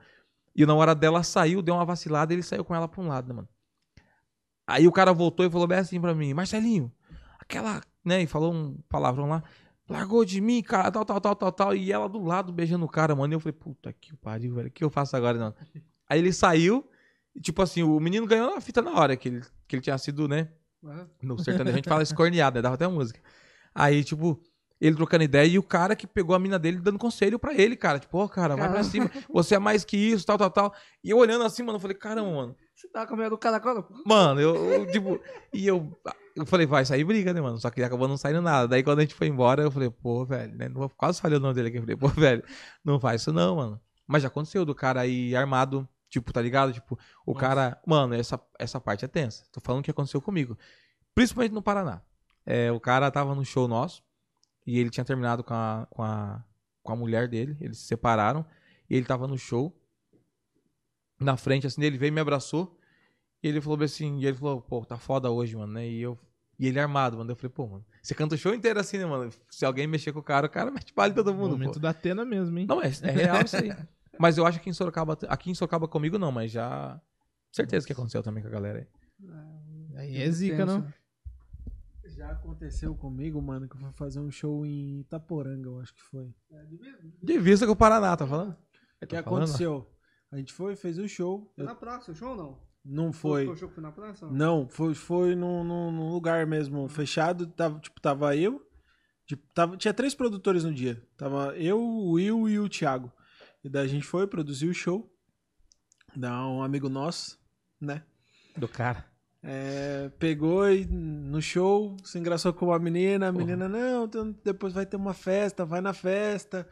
E 0.56 0.66
na 0.66 0.76
hora 0.76 0.94
dela 0.94 1.24
saiu, 1.24 1.62
deu 1.62 1.74
uma 1.74 1.84
vacilada 1.84 2.32
e 2.32 2.36
ele 2.36 2.44
saiu 2.44 2.64
com 2.64 2.76
ela 2.76 2.88
pra 2.88 3.02
um 3.02 3.08
lado, 3.08 3.28
né, 3.28 3.34
mano? 3.34 3.50
Aí 4.68 4.88
o 4.88 4.92
cara 4.92 5.12
voltou 5.12 5.46
e 5.46 5.50
falou 5.50 5.68
bem 5.68 5.80
assim 5.80 6.00
pra 6.00 6.14
mim, 6.14 6.34
Marcelinho, 6.34 6.92
aquela, 7.40 7.82
né? 8.06 8.22
E 8.22 8.28
falou 8.28 8.54
um 8.54 8.78
palavrão 8.88 9.28
lá. 9.28 9.44
Largou 9.90 10.24
de 10.24 10.40
mim, 10.40 10.62
cara, 10.62 10.90
tal, 10.92 11.04
tal, 11.04 11.20
tal, 11.20 11.36
tal, 11.36 11.52
tal. 11.52 11.76
E 11.76 11.92
ela 11.92 12.08
do 12.08 12.24
lado 12.24 12.54
beijando 12.54 12.86
o 12.86 12.90
cara, 12.90 13.16
mano. 13.16 13.34
E 13.34 13.36
eu 13.36 13.40
falei, 13.40 13.54
puta 13.54 13.92
que 13.92 14.16
pariu, 14.16 14.56
velho. 14.56 14.68
O 14.70 14.72
que 14.72 14.84
eu 14.84 14.90
faço 14.90 15.16
agora, 15.18 15.38
não? 15.38 15.54
Aí 16.08 16.20
ele 16.20 16.32
saiu. 16.32 16.88
Tipo 17.42 17.62
assim, 17.62 17.84
o 17.84 18.00
menino 18.00 18.28
ganhou 18.28 18.56
a 18.56 18.62
fita 18.62 18.82
na 18.82 18.92
hora, 18.92 19.16
que 19.16 19.30
ele, 19.30 19.42
que 19.68 19.76
ele 19.76 19.82
tinha 19.82 19.98
sido, 19.98 20.28
né? 20.28 20.50
Aham. 20.84 21.10
No 21.22 21.40
sertanejo 21.40 21.74
a 21.74 21.78
gente 21.78 21.90
fala 21.90 22.04
escorneado, 22.04 22.58
né? 22.58 22.62
Dava 22.62 22.76
até 22.76 22.88
música. 22.88 23.20
Aí, 23.74 24.04
tipo, 24.04 24.40
ele 24.80 24.96
trocando 24.96 25.24
ideia 25.24 25.48
e 25.48 25.58
o 25.58 25.64
cara 25.64 25.96
que 25.96 26.06
pegou 26.06 26.36
a 26.36 26.40
mina 26.40 26.60
dele 26.60 26.78
dando 26.78 27.00
conselho 27.00 27.40
pra 27.40 27.54
ele, 27.54 27.76
cara. 27.76 28.00
Tipo, 28.00 28.18
ó, 28.18 28.28
cara, 28.28 28.56
vai 28.56 28.70
pra 28.70 28.84
cima. 28.84 29.10
Você 29.32 29.56
é 29.56 29.60
mais 29.60 29.86
que 29.86 29.96
isso, 29.96 30.26
tal, 30.26 30.38
tal, 30.38 30.52
tal. 30.52 30.74
E 31.04 31.10
eu 31.10 31.18
olhando 31.18 31.44
assim, 31.44 31.64
mano, 31.64 31.78
eu 31.78 31.80
falei, 31.80 31.96
caramba, 31.96 32.30
mano. 32.30 32.56
Você 32.76 32.88
tá 32.90 33.08
com 33.08 33.16
medo 33.16 33.30
do 33.30 33.38
cara 33.38 33.56
agora? 33.56 33.86
Mano, 34.06 34.42
eu, 34.42 34.56
eu, 34.56 34.92
tipo, 34.92 35.20
e 35.54 35.66
eu, 35.66 35.98
eu 36.36 36.46
falei, 36.46 36.66
vai 36.68 36.84
sair 36.84 37.06
briga, 37.06 37.34
né, 37.34 37.40
mano? 37.40 37.58
Só 37.58 37.70
que 37.70 37.82
acabou 37.82 38.08
não 38.08 38.18
saindo 38.18 38.42
nada. 38.42 38.68
Daí 38.68 38.84
quando 38.84 39.00
a 39.00 39.02
gente 39.04 39.16
foi 39.16 39.28
embora, 39.28 39.64
eu 39.64 39.72
falei, 39.72 39.90
pô, 39.90 40.26
velho, 40.26 40.54
né? 40.54 40.70
Quase 40.98 41.22
falei 41.22 41.38
o 41.38 41.42
nome 41.42 41.54
dele 41.54 41.70
aqui. 41.70 41.78
Eu 41.78 41.82
falei, 41.82 41.96
pô, 41.96 42.10
velho, 42.10 42.44
não 42.84 43.00
faz 43.00 43.22
isso 43.22 43.32
não, 43.32 43.56
mano. 43.56 43.82
Mas 44.06 44.22
já 44.22 44.28
aconteceu 44.28 44.66
do 44.66 44.76
cara 44.76 45.00
aí 45.02 45.34
armado, 45.34 45.88
tipo, 46.14 46.32
tá 46.32 46.42
ligado? 46.42 46.72
Tipo, 46.72 46.98
o 47.26 47.34
Nossa. 47.34 47.40
cara. 47.40 47.82
Mano, 47.86 48.14
essa, 48.14 48.40
essa 48.60 48.80
parte 48.80 49.04
é 49.04 49.08
tensa. 49.08 49.46
Tô 49.52 49.60
falando 49.60 49.82
o 49.82 49.84
que 49.84 49.92
aconteceu 49.92 50.22
comigo. 50.22 50.58
Principalmente 51.16 51.54
no 51.54 51.62
Paraná. 51.62 52.02
É, 52.46 52.72
o 52.72 52.80
cara 52.80 53.10
tava 53.10 53.34
no 53.34 53.44
show 53.44 53.68
nosso 53.68 54.04
e 54.66 54.78
ele 54.80 54.90
tinha 54.90 55.04
terminado 55.04 55.44
com 55.44 55.54
a, 55.54 55.88
com 55.90 56.04
a, 56.04 56.44
com 56.84 56.94
a 56.94 56.96
mulher 56.96 57.28
dele. 57.28 57.58
Eles 57.60 57.80
se 57.80 57.86
separaram 57.86 58.46
e 58.88 58.96
ele 58.96 59.06
tava 59.06 59.28
no 59.28 59.38
show. 59.38 59.76
Na 61.20 61.36
frente, 61.36 61.66
assim, 61.66 61.82
ele 61.84 61.98
veio 61.98 62.10
e 62.10 62.12
me 62.12 62.22
abraçou. 62.22 62.78
E 63.42 63.48
ele 63.48 63.60
falou 63.60 63.82
assim, 63.84 64.20
e 64.20 64.26
ele 64.28 64.38
falou, 64.38 64.62
pô, 64.62 64.86
tá 64.86 64.98
foda 64.98 65.32
hoje, 65.32 65.56
mano, 65.56 65.74
né? 65.74 65.88
E 65.88 66.02
eu. 66.02 66.18
E 66.60 66.68
ele 66.68 66.80
armado, 66.80 67.18
mano. 67.18 67.32
Eu 67.32 67.36
falei, 67.36 67.50
pô, 67.50 67.66
mano, 67.66 67.86
você 68.02 68.14
canta 68.14 68.36
o 68.36 68.38
show 68.38 68.54
inteiro 68.54 68.80
assim, 68.80 69.00
né, 69.00 69.06
mano? 69.06 69.32
Se 69.50 69.66
alguém 69.66 69.88
mexer 69.88 70.14
com 70.14 70.20
o 70.20 70.24
cara, 70.24 70.46
o 70.46 70.50
cara 70.50 70.70
mete 70.70 70.94
bala 70.94 71.10
em 71.10 71.16
todo 71.16 71.34
mundo. 71.34 71.52
Momento 71.52 71.74
pô. 71.74 71.80
da 71.80 71.90
Atena 71.90 72.24
mesmo, 72.24 72.58
hein? 72.60 72.68
Não, 72.68 72.82
é, 72.82 72.92
é 73.02 73.12
real 73.12 73.42
isso 73.44 73.58
aí. 73.58 73.76
Mas 74.20 74.38
eu 74.38 74.46
acho 74.46 74.60
que 74.62 74.70
em 74.70 74.74
Sorocaba. 74.74 75.18
Aqui 75.28 75.50
em 75.50 75.56
Sorocaba 75.56 75.88
comigo 75.88 76.18
não, 76.18 76.32
mas 76.32 76.52
já. 76.52 77.02
Certeza 77.52 77.86
que 77.86 77.94
aconteceu 77.94 78.24
também 78.24 78.42
com 78.44 78.50
a 78.50 78.52
galera 78.52 78.80
aí. 78.80 78.88
Aí 79.96 80.18
é 80.22 80.30
zica, 80.32 80.66
não? 80.66 80.86
Já 82.06 82.32
aconteceu 82.32 82.94
comigo, 82.96 83.42
mano, 83.42 83.68
que 83.68 83.76
eu 83.76 83.80
fui 83.80 83.92
fazer 83.94 84.20
um 84.20 84.30
show 84.30 84.66
em 84.66 85.00
Itaporanga, 85.00 85.68
eu 85.70 85.80
acho 85.80 85.94
que 85.96 86.02
foi. 86.02 86.34
De 87.22 87.40
vista 87.40 87.66
com 87.66 87.72
o 87.72 87.76
Paraná, 87.76 88.16
tá 88.16 88.28
falando? 88.28 88.52
O 88.52 89.08
que 89.08 89.08
Tá 89.08 89.20
aconteceu? 89.20 89.88
A 90.32 90.38
gente 90.38 90.54
foi, 90.54 90.76
fez 90.76 90.98
o 91.00 91.08
show. 91.08 91.52
Foi 91.56 91.64
eu- 91.64 91.68
na 91.68 91.76
praça 91.76 92.12
o 92.12 92.16
show 92.16 92.30
ou 92.32 92.36
não? 92.36 92.60
não 92.86 93.14
foi. 93.14 93.48
O 93.48 93.56
show 93.56 93.68
que 93.70 93.76
foi 93.76 93.84
na 93.84 93.92
praça? 93.92 94.28
Não, 94.30 94.68
foi, 94.68 94.94
foi 94.94 95.36
num, 95.36 95.64
num- 95.64 95.92
num 95.92 96.12
lugar 96.12 96.46
mesmo 96.46 96.88
fechado. 96.88 97.48
Tava, 97.48 97.80
tipo, 97.80 98.00
tava 98.02 98.36
eu. 98.36 98.62
tipo, 99.26 99.44
tava, 99.54 99.78
tinha 99.78 99.94
três 99.94 100.14
produtores 100.14 100.64
no 100.64 100.74
dia. 100.74 101.02
Tava 101.18 101.56
eu, 101.58 101.80
o 101.80 102.12
Will 102.14 102.50
e 102.50 102.60
o 102.60 102.68
Thiago. 102.70 103.12
E 103.64 103.70
daí 103.70 103.86
a 103.86 103.88
gente 103.88 104.06
foi, 104.06 104.28
produziu 104.28 104.72
o 104.72 104.74
show. 104.74 105.10
Da 106.16 106.46
um 106.48 106.62
amigo 106.62 106.90
nosso, 106.90 107.40
né? 107.80 108.04
Do 108.58 108.68
cara. 108.68 109.06
É, 109.42 110.10
pegou 110.20 110.70
e 110.70 110.86
no 110.86 111.42
show 111.42 111.98
se 112.04 112.18
engraçou 112.20 112.54
com 112.54 112.68
uma 112.68 112.80
menina. 112.80 113.30
A 113.30 113.34
Porra. 113.34 113.46
menina, 113.46 113.68
não, 113.68 114.08
tem- 114.08 114.38
depois 114.44 114.74
vai 114.74 114.86
ter 114.86 114.96
uma 114.96 115.14
festa, 115.14 115.66
vai 115.66 115.82
na 115.82 115.94
festa. 115.94 116.68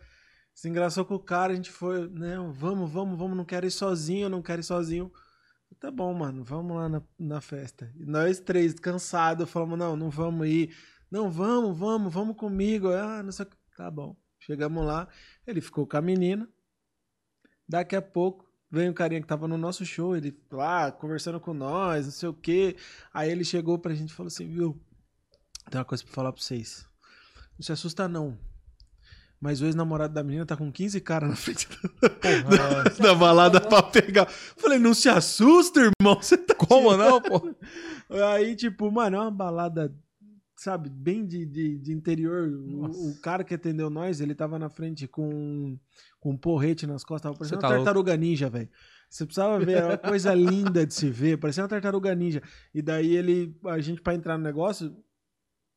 Se 0.53 0.69
engraçou 0.69 1.03
com 1.05 1.15
o 1.15 1.19
cara, 1.19 1.53
a 1.53 1.55
gente 1.55 1.71
foi, 1.71 2.07
não, 2.09 2.51
vamos, 2.53 2.91
vamos, 2.91 3.17
vamos, 3.17 3.35
não 3.37 3.45
quero 3.45 3.65
ir 3.65 3.71
sozinho, 3.71 4.29
não 4.29 4.41
quero 4.41 4.61
ir 4.61 4.63
sozinho. 4.65 5.11
Tá 5.79 5.89
bom, 5.89 6.13
mano, 6.13 6.43
vamos 6.43 6.75
lá 6.75 6.87
na, 6.87 7.01
na 7.17 7.41
festa. 7.41 7.91
E 7.97 8.05
nós 8.05 8.39
três, 8.39 8.73
cansados, 8.75 9.49
falamos, 9.49 9.79
não, 9.79 9.95
não 9.95 10.09
vamos 10.09 10.47
ir. 10.47 10.75
Não, 11.09 11.31
vamos, 11.31 11.75
vamos, 11.77 12.13
vamos 12.13 12.35
comigo. 12.37 12.89
Ah, 12.89 13.23
não 13.23 13.31
sei 13.31 13.45
o 13.45 13.49
que. 13.49 13.57
Tá 13.75 13.89
bom. 13.89 14.15
Chegamos 14.39 14.85
lá, 14.85 15.07
ele 15.47 15.59
ficou 15.61 15.87
com 15.87 15.97
a 15.97 16.01
menina. 16.01 16.47
Daqui 17.71 17.95
a 17.95 18.01
pouco, 18.01 18.45
veio 18.69 18.91
um 18.91 18.93
carinha 18.93 19.21
que 19.21 19.27
tava 19.27 19.47
no 19.47 19.57
nosso 19.57 19.85
show, 19.85 20.13
ele 20.13 20.37
lá, 20.51 20.91
conversando 20.91 21.39
com 21.39 21.53
nós, 21.53 22.03
não 22.03 22.11
sei 22.11 22.27
o 22.27 22.33
quê. 22.33 22.75
Aí 23.13 23.31
ele 23.31 23.45
chegou 23.45 23.79
pra 23.79 23.93
gente 23.93 24.09
e 24.09 24.13
falou 24.13 24.27
assim, 24.27 24.45
viu, 24.45 24.77
tem 25.69 25.79
uma 25.79 25.85
coisa 25.85 26.03
pra 26.03 26.11
falar 26.11 26.33
pra 26.33 26.41
vocês. 26.41 26.85
Não 27.57 27.63
se 27.63 27.71
assusta 27.71 28.09
não. 28.09 28.37
Mas 29.39 29.61
o 29.61 29.65
ex-namorado 29.65 30.13
da 30.13 30.21
menina 30.21 30.45
tá 30.45 30.57
com 30.57 30.69
15 30.69 30.99
caras 30.99 31.29
na 31.29 31.35
frente 31.37 31.65
Porra, 31.69 32.83
da 32.99 33.15
balada 33.15 33.61
pra 33.61 33.81
pegar. 33.81 34.25
Falei, 34.25 34.77
não 34.77 34.93
se 34.93 35.07
assusta, 35.07 35.79
irmão. 35.79 36.21
Você 36.21 36.37
tá 36.37 36.53
como 36.53 36.97
não, 36.97 37.21
pô? 37.21 37.55
Aí, 38.33 38.53
tipo, 38.53 38.91
mano, 38.91 39.15
é 39.15 39.19
uma 39.21 39.31
balada, 39.31 39.95
sabe, 40.63 40.89
bem 40.89 41.25
de, 41.25 41.45
de, 41.45 41.77
de 41.79 41.91
interior. 41.91 42.47
O, 42.49 43.09
o 43.11 43.21
cara 43.21 43.43
que 43.43 43.53
atendeu 43.53 43.89
nós, 43.89 44.21
ele 44.21 44.35
tava 44.35 44.59
na 44.59 44.69
frente 44.69 45.07
com, 45.07 45.77
com 46.19 46.31
um 46.31 46.37
porrete 46.37 46.85
nas 46.85 47.03
costas, 47.03 47.23
tava 47.23 47.37
parecendo 47.37 47.61
tá 47.61 47.67
uma 47.67 47.73
tartaruga 47.85 48.15
ninja, 48.15 48.49
velho. 48.49 48.69
Você 49.09 49.25
precisava 49.25 49.59
ver, 49.59 49.77
era 49.77 49.87
uma 49.87 49.97
coisa 49.97 50.33
linda 50.33 50.85
de 50.85 50.93
se 50.93 51.09
ver, 51.09 51.37
parecia 51.37 51.63
uma 51.63 51.69
tartaruga 51.69 52.13
ninja. 52.15 52.41
E 52.73 52.81
daí 52.81 53.15
ele, 53.15 53.57
a 53.65 53.79
gente 53.79 54.01
pra 54.01 54.13
entrar 54.13 54.37
no 54.37 54.43
negócio, 54.43 54.95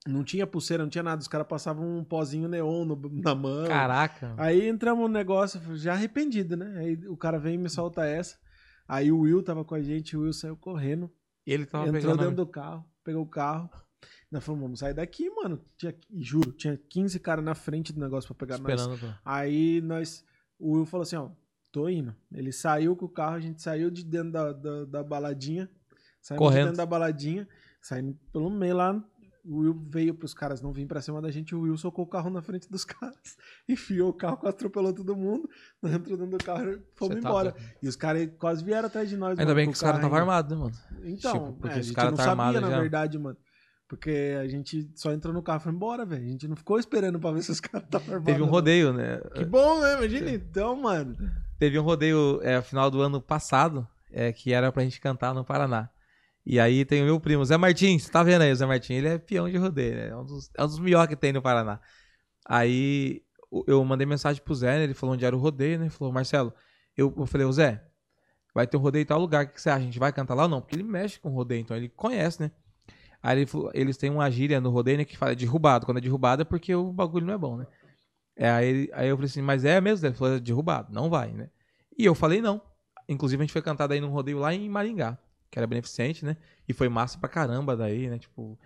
não 0.07 0.23
tinha 0.23 0.47
pulseira, 0.47 0.83
não 0.83 0.91
tinha 0.91 1.03
nada. 1.03 1.21
Os 1.23 1.29
caras 1.29 1.47
passavam 1.47 1.99
um 1.99 2.05
pozinho 2.05 2.47
neon 2.47 2.85
no- 2.85 3.11
na 3.23 3.35
mão. 3.35 3.67
Caraca. 3.67 4.35
Aí 4.37 4.69
entramos 4.69 5.03
no 5.09 5.13
negócio, 5.15 5.61
já 5.77 5.95
arrependido, 5.95 6.57
né? 6.57 6.75
Aí 6.79 7.09
o 7.09 7.17
cara 7.17 7.39
vem 7.39 7.55
e 7.55 7.59
me 7.59 7.71
solta 7.71 8.05
essa. 8.05 8.37
Aí 8.87 9.11
o 9.11 9.21
Will 9.21 9.43
tava 9.43 9.65
com 9.65 9.75
a 9.75 9.81
gente, 9.81 10.15
o 10.17 10.21
Will 10.21 10.33
saiu 10.35 10.57
correndo. 10.57 11.11
E 11.47 11.53
ele 11.53 11.65
tava 11.67 11.89
Entrou 11.89 12.13
dentro 12.29 12.45
do 12.45 12.47
carro, 12.47 12.85
pegou 13.03 13.23
o 13.23 13.27
carro. 13.27 13.71
Nós 14.31 14.45
falamos, 14.45 14.63
vamos 14.65 14.79
sair 14.81 14.95
daqui, 14.95 15.29
mano. 15.31 15.61
Tinha, 15.77 15.95
juro, 16.17 16.53
tinha 16.53 16.77
15 16.77 17.19
caras 17.21 17.45
na 17.45 17.55
frente 17.55 17.93
do 17.93 18.01
negócio 18.01 18.35
pra 18.35 18.47
pegar 18.47 18.59
nós. 18.59 18.81
Esperando. 18.81 18.99
pô. 19.01 19.19
Aí 19.25 19.81
nós. 19.81 20.25
O 20.59 20.73
Will 20.77 20.87
falou 20.87 21.03
assim, 21.03 21.17
ó, 21.17 21.31
tô 21.73 21.89
indo. 21.89 22.15
Ele 22.33 22.53
saiu 22.53 22.95
com 22.97 23.07
o 23.07 23.09
carro, 23.09 23.37
a 23.37 23.41
gente 23.41 23.61
saiu 23.63 23.91
de 23.91 24.05
dentro 24.05 24.31
da, 24.33 24.53
da, 24.53 24.85
da 24.85 25.03
baladinha. 25.05 25.69
Saímos 26.21 26.39
Correndo. 26.43 26.59
de 26.61 26.65
dentro 26.67 26.77
da 26.79 26.87
baladinha, 26.87 27.49
saindo 27.83 28.19
pelo 28.33 28.49
meio 28.51 28.77
lá. 28.77 29.05
O 29.47 29.59
Will 29.59 29.79
veio 29.91 30.15
pros 30.15 30.33
caras 30.33 30.63
não 30.63 30.73
vir 30.73 30.87
pra 30.87 31.03
cima 31.03 31.21
da 31.21 31.31
gente. 31.31 31.55
O 31.55 31.61
Will 31.61 31.77
socou 31.77 32.07
o 32.07 32.09
carro 32.09 32.31
na 32.31 32.41
frente 32.41 32.67
dos 32.71 32.83
caras. 32.87 33.37
Enfiou 33.69 34.09
o 34.09 34.13
carro, 34.15 34.39
quase 34.39 34.55
atropelou 34.57 34.91
todo 34.91 35.15
mundo. 35.15 35.47
Nós 35.83 35.93
entrou 35.93 36.17
dentro 36.17 36.39
do 36.39 36.43
carro 36.43 36.71
e 36.73 36.81
fomos 36.95 37.17
tá 37.17 37.29
embora. 37.29 37.53
doido. 37.53 37.69
E 37.83 37.87
os 37.89 37.95
caras 37.95 38.27
quase 38.39 38.65
vieram 38.65 38.87
atrás 38.87 39.07
de 39.07 39.19
nós. 39.19 39.33
Ainda 39.39 39.45
mano, 39.45 39.55
bem 39.55 39.67
que 39.67 39.73
o 39.73 39.75
os 39.75 39.81
caras 39.83 39.97
estavam 39.99 40.17
armados, 40.17 40.51
né, 40.51 40.57
mano? 40.65 40.75
Então, 41.05 41.33
Tipo, 41.33 41.53
porque 41.61 41.75
é, 41.75 41.77
a 41.77 41.81
os 41.81 41.87
gente 41.87 41.95
cara 41.95 42.11
não 42.11 42.17
tá 42.17 42.23
sabia, 42.25 42.43
armado 42.47 42.61
na 42.63 42.71
já. 42.71 42.81
verdade, 42.81 43.19
mano. 43.19 43.37
Porque 43.97 44.37
a 44.41 44.47
gente 44.47 44.91
só 44.95 45.13
entrou 45.13 45.33
no 45.33 45.43
carro 45.43 45.61
e 45.61 45.63
foi 45.63 45.73
embora, 45.73 46.05
velho. 46.05 46.25
A 46.25 46.29
gente 46.29 46.49
não 46.49 46.57
ficou 46.57 46.79
esperando 46.79 47.19
pra 47.19 47.33
ver 47.33 47.43
se 47.43 47.51
os 47.51 47.61
caras 47.61 47.85
estavam 47.85 48.15
armados. 48.15 48.33
Teve 48.33 48.43
um 48.43 48.51
rodeio, 48.51 48.93
né? 48.93 49.21
Que 49.35 49.45
bom, 49.45 49.81
né? 49.81 49.95
Imagina 49.95 50.31
então, 50.31 50.77
mano. 50.77 51.17
Teve 51.59 51.79
um 51.79 51.83
rodeio 51.83 52.41
é, 52.43 52.61
final 52.63 52.91
do 52.91 53.01
ano 53.01 53.21
passado, 53.21 53.87
é, 54.11 54.33
que 54.33 54.53
era 54.53 54.71
pra 54.73 54.83
gente 54.83 55.01
cantar 55.01 55.35
no 55.35 55.45
Paraná. 55.45 55.89
E 56.47 56.61
aí 56.61 56.85
tem 56.85 57.03
o 57.03 57.07
meu 57.07 57.19
primo, 57.19 57.45
Zé 57.45 57.57
Martins, 57.57 58.05
você 58.05 58.13
tá 58.13 58.23
vendo 58.23 58.43
aí 58.43 58.53
o 58.53 58.57
Zé 58.57 58.67
Martins? 58.67 58.99
Ele 58.99 59.09
é 59.09 59.19
peão 59.19 59.49
de 59.49 59.57
rodeio, 59.57 59.95
né? 59.95 60.09
É 60.09 60.17
um 60.17 60.25
dos, 60.25 60.51
é 60.55 60.63
um 60.63 60.67
dos 60.67 60.79
melhores 60.79 61.09
que 61.09 61.17
tem 61.17 61.33
no 61.33 61.41
Paraná. 61.41 61.81
Aí 62.45 63.23
eu 63.67 63.83
mandei 63.85 64.07
mensagem 64.07 64.43
pro 64.43 64.55
Zé, 64.55 64.79
né? 64.79 64.85
ele 64.85 64.95
falou 64.95 65.15
onde 65.15 65.25
era 65.25 65.35
o 65.35 65.39
rodeio, 65.39 65.79
né? 65.79 65.85
Ele 65.85 65.91
falou, 65.91 66.13
Marcelo, 66.13 66.53
eu, 66.97 67.13
eu 67.17 67.27
falei, 67.27 67.47
ô 67.47 67.53
Zé, 67.53 67.83
vai 68.55 68.67
ter 68.67 68.77
um 68.77 68.81
rodeio 68.81 69.03
em 69.03 69.07
tal 69.07 69.19
lugar, 69.19 69.45
o 69.45 69.49
que 69.49 69.55
que 69.55 69.63
você 69.63 69.71
acha? 69.71 69.79
A 69.79 69.85
gente 69.85 69.99
vai 69.99 70.13
cantar 70.13 70.35
lá 70.35 70.43
ou 70.43 70.49
não? 70.49 70.61
Porque 70.61 70.77
ele 70.77 70.83
mexe 70.83 71.19
com 71.19 71.31
rodeio, 71.31 71.61
então 71.61 71.77
ele 71.77 71.89
conhece, 71.89 72.43
né? 72.43 72.51
Aí 73.25 73.41
ele 73.41 73.49
eles 73.73 73.97
têm 73.97 74.11
uma 74.11 74.31
gíria 74.31 74.61
no 74.61 74.69
rodeio, 74.69 74.99
né, 74.99 75.05
que 75.07 75.17
fala 75.17 75.35
derrubado. 75.35 75.87
Quando 75.87 75.97
é 75.97 76.01
derrubado 76.03 76.43
é 76.43 76.45
porque 76.45 76.75
o 76.75 76.93
bagulho 76.93 77.25
não 77.25 77.33
é 77.33 77.39
bom, 77.39 77.57
né? 77.57 77.67
É, 78.37 78.51
aí, 78.51 78.91
aí 78.93 79.09
eu 79.09 79.17
falei 79.17 79.31
assim, 79.31 79.41
mas 79.41 79.65
é 79.65 79.81
mesmo? 79.81 80.07
Ele 80.07 80.15
falou, 80.15 80.35
é 80.35 80.41
derrubado, 80.41 80.93
não 80.93 81.09
vai, 81.09 81.33
né? 81.33 81.49
E 81.97 82.05
eu 82.05 82.15
falei 82.15 82.43
não. 82.43 82.61
Inclusive 83.09 83.41
a 83.41 83.45
gente 83.45 83.53
foi 83.53 83.63
cantar 83.63 83.87
daí 83.87 83.99
num 83.99 84.11
rodeio 84.11 84.39
lá 84.39 84.53
em 84.53 84.69
Maringá, 84.69 85.17
que 85.51 85.59
era 85.59 85.67
beneficente, 85.67 86.23
né? 86.23 86.37
E 86.69 86.75
foi 86.75 86.87
massa 86.91 87.19
pra 87.19 87.27
caramba 87.29 87.75
daí, 87.75 88.11
né? 88.11 88.19
Tipo, 88.19 88.59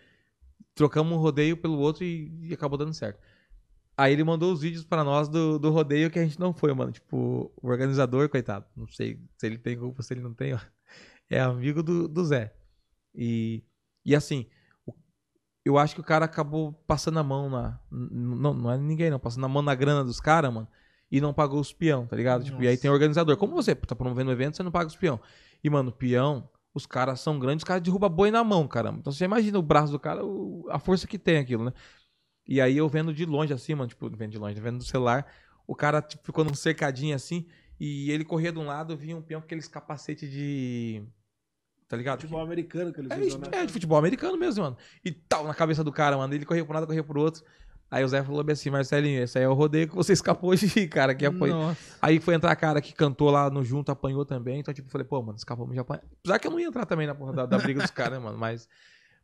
trocamos 0.74 1.12
um 1.12 1.20
rodeio 1.20 1.56
pelo 1.56 1.78
outro 1.78 2.02
e, 2.02 2.32
e 2.42 2.52
acabou 2.52 2.76
dando 2.76 2.92
certo. 2.92 3.20
Aí 3.96 4.12
ele 4.12 4.24
mandou 4.24 4.52
os 4.52 4.60
vídeos 4.60 4.84
pra 4.84 5.04
nós 5.04 5.28
do, 5.28 5.56
do 5.58 5.70
rodeio 5.70 6.10
que 6.10 6.18
a 6.18 6.24
gente 6.24 6.40
não 6.40 6.52
foi, 6.52 6.74
mano. 6.74 6.90
Tipo, 6.90 7.52
o 7.56 7.68
organizador, 7.68 8.28
coitado. 8.28 8.66
Não 8.76 8.88
sei 8.88 9.20
se 9.36 9.46
ele 9.46 9.58
tem 9.58 9.78
culpa, 9.78 10.02
se 10.02 10.14
ele 10.14 10.20
não 10.20 10.34
tem, 10.34 10.54
ó. 10.54 10.60
É 11.30 11.40
amigo 11.40 11.80
do, 11.80 12.08
do 12.08 12.24
Zé. 12.24 12.52
E, 13.14 13.62
e 14.10 14.16
assim, 14.16 14.46
eu 15.64 15.76
acho 15.76 15.94
que 15.94 16.00
o 16.00 16.04
cara 16.04 16.24
acabou 16.24 16.72
passando 16.86 17.18
a 17.18 17.22
mão 17.22 17.50
na. 17.50 17.78
Não, 17.90 18.54
não 18.54 18.70
é 18.72 18.78
ninguém, 18.78 19.10
não. 19.10 19.18
Passando 19.18 19.44
a 19.44 19.48
mão 19.48 19.62
na 19.62 19.74
grana 19.74 20.02
dos 20.04 20.20
caras, 20.20 20.52
mano. 20.52 20.68
E 21.10 21.20
não 21.20 21.32
pagou 21.32 21.60
os 21.60 21.72
peão, 21.72 22.06
tá 22.06 22.16
ligado? 22.16 22.44
Tipo, 22.44 22.62
e 22.62 22.68
aí 22.68 22.76
tem 22.76 22.90
organizador. 22.90 23.36
Como 23.36 23.54
você 23.54 23.74
tá 23.74 23.94
promovendo 23.94 24.30
o 24.30 24.32
evento, 24.32 24.56
você 24.56 24.62
não 24.62 24.70
paga 24.70 24.88
os 24.88 24.96
peão. 24.96 25.20
E, 25.62 25.70
mano, 25.70 25.90
peão, 25.90 26.48
os 26.74 26.86
caras 26.86 27.20
são 27.20 27.38
grandes, 27.38 27.62
os 27.62 27.66
caras 27.66 27.82
derrubam 27.82 28.10
boi 28.10 28.30
na 28.30 28.44
mão, 28.44 28.66
caramba. 28.68 28.98
Então 28.98 29.12
você 29.12 29.24
imagina 29.24 29.58
o 29.58 29.62
braço 29.62 29.90
do 29.92 29.98
cara, 29.98 30.24
o- 30.24 30.66
a 30.70 30.78
força 30.78 31.06
que 31.06 31.18
tem 31.18 31.38
aquilo, 31.38 31.64
né? 31.64 31.72
E 32.46 32.60
aí 32.60 32.76
eu 32.76 32.88
vendo 32.88 33.12
de 33.12 33.24
longe 33.26 33.52
assim, 33.52 33.74
mano, 33.74 33.88
tipo, 33.88 34.08
vendo 34.10 34.30
de 34.30 34.38
longe, 34.38 34.58
vendo 34.60 34.78
do 34.78 34.84
celular, 34.84 35.26
o 35.66 35.74
cara 35.74 36.00
tipo, 36.00 36.24
ficou 36.24 36.44
num 36.44 36.54
cercadinho 36.54 37.14
assim, 37.14 37.46
e 37.80 38.10
ele 38.10 38.24
corria 38.24 38.52
de 38.52 38.58
um 38.58 38.66
lado, 38.66 38.96
via 38.96 39.16
um 39.16 39.22
peão 39.22 39.40
com 39.40 39.44
aqueles 39.46 39.68
capacetes 39.68 40.30
de. 40.30 41.02
Tá 41.88 41.96
ligado? 41.96 42.20
Futebol 42.20 42.40
americano 42.42 42.92
que 42.92 43.00
eles 43.00 43.10
É, 43.10 43.38
né? 43.38 43.48
é 43.52 43.66
de 43.66 43.72
futebol 43.72 43.96
americano 43.96 44.36
mesmo, 44.36 44.62
mano. 44.62 44.76
E 45.02 45.10
tal, 45.10 45.46
na 45.46 45.54
cabeça 45.54 45.82
do 45.82 45.90
cara, 45.90 46.18
mano. 46.18 46.34
Ele 46.34 46.44
corria 46.44 46.64
pro 46.64 46.74
lado, 46.74 46.86
corria 46.86 47.02
pro 47.02 47.18
outro. 47.18 47.42
Aí 47.90 48.04
o 48.04 48.08
Zé 48.08 48.22
falou 48.22 48.44
assim, 48.50 48.68
Marcelinho, 48.68 49.22
esse 49.22 49.38
aí 49.38 49.44
é 49.44 49.48
o 49.48 49.54
rodeio 49.54 49.88
que 49.88 49.94
você 49.94 50.12
escapou 50.12 50.54
de 50.54 50.66
ir, 50.78 50.88
cara. 50.88 51.14
Que 51.14 51.30
foi. 51.32 51.48
Nossa. 51.48 51.96
Aí 52.02 52.20
foi 52.20 52.34
entrar 52.34 52.54
cara 52.56 52.82
que 52.82 52.92
cantou 52.92 53.30
lá 53.30 53.48
no 53.48 53.64
junto, 53.64 53.90
apanhou 53.90 54.26
também. 54.26 54.60
Então, 54.60 54.74
tipo, 54.74 54.88
eu 54.88 54.92
falei, 54.92 55.06
pô, 55.06 55.22
mano, 55.22 55.38
escapamos 55.38 55.72
de 55.72 55.80
apanhar. 55.80 56.02
Apesar 56.20 56.38
que 56.38 56.46
eu 56.46 56.50
não 56.50 56.60
ia 56.60 56.66
entrar 56.66 56.84
também 56.84 57.06
na 57.06 57.14
porra 57.14 57.32
da, 57.32 57.46
da 57.46 57.56
briga 57.58 57.80
dos 57.80 57.90
caras, 57.90 58.18
né, 58.18 58.18
mano? 58.18 58.36
Mas, 58.36 58.68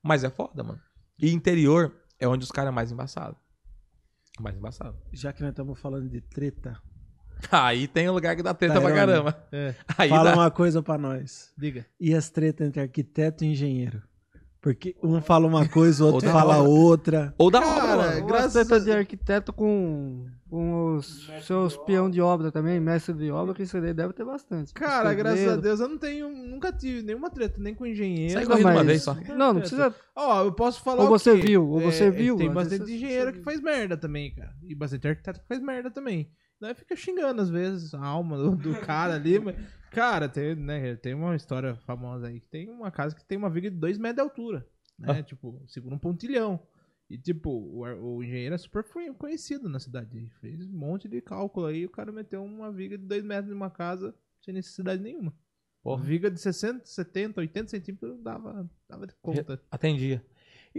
mas 0.02 0.24
é 0.24 0.30
foda, 0.30 0.62
mano. 0.62 0.80
E 1.18 1.30
interior 1.30 1.94
é 2.18 2.26
onde 2.26 2.44
os 2.44 2.50
caras 2.50 2.68
é 2.68 2.74
mais 2.74 2.90
embaçado. 2.90 3.36
Mais 4.40 4.56
embaçado. 4.56 4.96
Já 5.12 5.34
que 5.34 5.42
nós 5.42 5.50
estamos 5.50 5.78
falando 5.78 6.08
de 6.08 6.22
treta, 6.22 6.80
Aí 7.50 7.86
tem 7.86 8.08
um 8.08 8.12
lugar 8.12 8.34
que 8.36 8.42
dá 8.42 8.54
treta 8.54 8.80
pra 8.80 8.90
Tairone. 8.90 9.06
caramba. 9.12 9.46
É, 9.52 9.74
Aí 9.98 10.08
fala 10.08 10.30
dá. 10.30 10.36
uma 10.36 10.50
coisa 10.50 10.82
pra 10.82 10.96
nós. 10.98 11.52
diga. 11.56 11.84
E 12.00 12.14
as 12.14 12.30
tretas 12.30 12.66
entre 12.68 12.80
arquiteto 12.80 13.44
e 13.44 13.48
engenheiro? 13.48 14.02
Porque 14.60 14.96
um 15.02 15.20
fala 15.20 15.46
uma 15.46 15.68
coisa, 15.68 16.04
o 16.04 16.06
outro 16.14 16.26
Ou 16.26 16.32
fala 16.32 16.56
obra. 16.58 16.68
outra. 16.70 17.34
Ou 17.36 17.50
da 17.50 17.60
Cara, 17.60 17.92
obra. 17.96 18.16
Uma 18.18 18.26
graças 18.26 18.52
treta 18.54 18.76
a- 18.76 18.78
de 18.78 18.90
arquiteto 18.92 19.52
com, 19.52 20.24
com 20.48 20.94
os 20.96 21.30
seus 21.42 21.76
peão 21.76 22.08
de 22.08 22.18
obra 22.22 22.50
também, 22.50 22.80
mestre 22.80 23.12
de 23.12 23.30
obra, 23.30 23.52
que 23.54 23.62
isso 23.62 23.78
daí 23.78 23.92
deve 23.92 24.14
ter 24.14 24.24
bastante. 24.24 24.72
Cara, 24.72 25.12
graças 25.12 25.46
a. 25.46 25.56
Deus 25.56 25.80
eu 25.80 25.88
não 25.88 25.98
tenho, 25.98 26.30
nunca 26.30 26.72
tive 26.72 27.02
nenhuma 27.02 27.28
treta, 27.28 27.60
nem 27.60 27.74
com 27.74 27.84
engenheiro. 27.84 28.32
Sai 28.32 28.46
correndo 28.46 28.64
uma 28.68 28.74
mas- 28.76 28.86
vez 28.86 29.02
só. 29.02 29.14
Não, 29.36 29.52
não 29.52 29.60
precisa. 29.60 29.94
Ó, 30.16 30.44
eu 30.44 30.52
posso 30.52 30.80
falar 30.82 31.02
Ou 31.02 31.08
o 31.08 31.10
você 31.10 31.36
quê? 31.36 31.46
viu, 31.46 31.68
ou 31.68 31.80
você 31.80 32.10
viu, 32.10 32.36
Tem 32.38 32.50
bastante 32.50 32.90
engenheiro 32.90 33.34
que 33.34 33.42
faz 33.42 33.60
merda 33.60 33.98
também, 33.98 34.34
cara. 34.34 34.54
E 34.66 34.74
bastante 34.74 35.06
arquiteto 35.06 35.40
que 35.40 35.46
faz 35.46 35.60
merda 35.60 35.90
também. 35.90 36.30
Daí 36.64 36.74
fica 36.74 36.96
xingando 36.96 37.42
às 37.42 37.50
vezes 37.50 37.92
a 37.92 38.02
alma 38.02 38.38
do, 38.38 38.56
do 38.56 38.80
cara 38.80 39.16
ali, 39.16 39.38
mas... 39.38 39.54
Cara, 39.90 40.30
tem, 40.30 40.56
né, 40.56 40.96
tem 40.96 41.12
uma 41.12 41.36
história 41.36 41.76
famosa 41.86 42.28
aí, 42.28 42.40
que 42.40 42.48
tem 42.48 42.70
uma 42.70 42.90
casa 42.90 43.14
que 43.14 43.22
tem 43.22 43.36
uma 43.36 43.50
viga 43.50 43.70
de 43.70 43.76
2 43.76 43.98
metros 43.98 44.16
de 44.16 44.22
altura, 44.22 44.66
né, 44.98 45.22
tipo, 45.22 45.62
segura 45.68 45.94
um 45.94 45.98
pontilhão. 45.98 46.58
E, 47.08 47.18
tipo, 47.18 47.50
o, 47.50 47.82
o 47.82 48.24
engenheiro 48.24 48.54
é 48.54 48.58
super 48.58 48.82
conhecido 49.18 49.68
na 49.68 49.78
cidade. 49.78 50.16
Ele 50.16 50.30
Fez 50.40 50.66
um 50.66 50.72
monte 50.72 51.06
de 51.06 51.20
cálculo 51.20 51.66
aí 51.66 51.80
e 51.80 51.86
o 51.86 51.90
cara 51.90 52.10
meteu 52.10 52.42
uma 52.42 52.72
viga 52.72 52.96
de 52.96 53.04
2 53.04 53.22
metros 53.22 53.50
numa 53.50 53.70
casa 53.70 54.14
sem 54.40 54.54
necessidade 54.54 55.02
nenhuma. 55.02 55.34
Porra. 55.82 56.02
Viga 56.02 56.30
de 56.30 56.40
60, 56.40 56.86
70, 56.86 57.42
80 57.42 57.68
centímetros 57.68 58.18
dava, 58.22 58.68
dava 58.88 59.06
de 59.06 59.14
conta. 59.20 59.60
Atendia. 59.70 60.24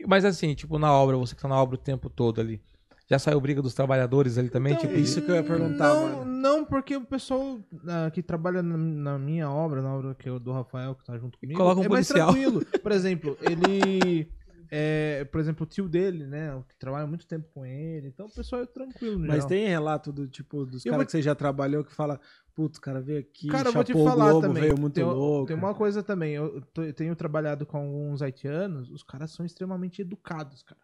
Mas 0.08 0.26
assim, 0.26 0.56
tipo, 0.56 0.80
na 0.80 0.92
obra, 0.92 1.16
você 1.16 1.36
que 1.36 1.42
tá 1.42 1.48
na 1.48 1.62
obra 1.62 1.76
o 1.76 1.82
tempo 1.82 2.10
todo 2.10 2.42
ali. 2.42 2.60
Já 3.08 3.20
saiu 3.20 3.40
briga 3.40 3.62
dos 3.62 3.74
trabalhadores 3.74 4.38
ali 4.38 4.50
também? 4.50 4.74
Então, 4.74 4.88
tipo, 4.88 5.00
isso 5.00 5.22
que 5.22 5.30
eu 5.30 5.36
ia 5.36 5.44
perguntar, 5.44 5.94
não, 5.94 6.02
mano. 6.20 6.26
Não, 6.26 6.66
porque 6.66 6.96
o 6.96 7.06
pessoal 7.06 7.60
ah, 7.88 8.10
que 8.12 8.24
trabalha 8.24 8.64
na, 8.64 8.76
na 8.78 9.20
minha 9.20 9.50
obra, 9.50 9.82
na 9.82 9.94
obra 9.94 10.16
que 10.16 10.28
eu 10.28 10.40
do 10.40 10.52
Rafael, 10.52 10.96
que 10.96 11.04
tá 11.06 11.18
junto 11.18 11.38
comigo, 11.38 11.60
Coloca 11.60 11.82
um 11.82 11.84
é 11.84 11.90
mais 11.90 12.08
policial. 12.08 12.32
tranquilo. 12.34 12.66
Por 12.82 12.92
exemplo, 12.92 13.38
ele... 13.42 14.28
É, 14.72 15.24
por 15.26 15.40
exemplo, 15.40 15.64
o 15.64 15.70
tio 15.70 15.88
dele, 15.88 16.26
né? 16.26 16.54
o 16.56 16.64
Que 16.64 16.76
trabalha 16.76 17.06
muito 17.06 17.28
tempo 17.28 17.48
com 17.54 17.64
ele. 17.64 18.08
Então 18.08 18.26
o 18.26 18.34
pessoal 18.34 18.64
é 18.64 18.66
tranquilo, 18.66 19.20
Mas 19.20 19.34
geral. 19.36 19.48
tem 19.48 19.68
relato 19.68 20.12
do 20.12 20.28
tipo 20.28 20.66
dos 20.66 20.84
caras 20.84 20.98
vou- 20.98 21.06
que 21.06 21.12
você 21.12 21.22
já 21.22 21.36
trabalhou 21.36 21.84
que 21.84 21.94
fala, 21.94 22.20
putz, 22.56 22.80
o 22.80 22.82
cara 22.82 23.00
veio 23.00 23.20
aqui, 23.20 23.48
Cara, 23.48 23.70
eu 23.70 23.72
vou 23.72 23.84
te 23.84 23.90
chapou 23.94 24.02
o 24.02 24.10
falar 24.10 24.32
Globo, 24.32 24.48
também. 24.48 24.64
veio 24.64 24.78
muito 24.80 24.96
tem, 24.96 25.04
louco. 25.04 25.48
tem 25.48 25.56
uma 25.56 25.76
coisa 25.76 26.02
também. 26.02 26.34
Eu 26.34 26.62
tô- 26.74 26.82
eu 26.82 26.94
tenho 26.94 27.16
trabalhado 27.16 27.64
com 27.66 27.78
alguns 27.78 28.24
haitianos. 28.24 28.90
Os 28.90 29.04
caras 29.04 29.30
são 29.32 29.46
extremamente 29.46 30.02
educados, 30.02 30.64
cara. 30.64 30.82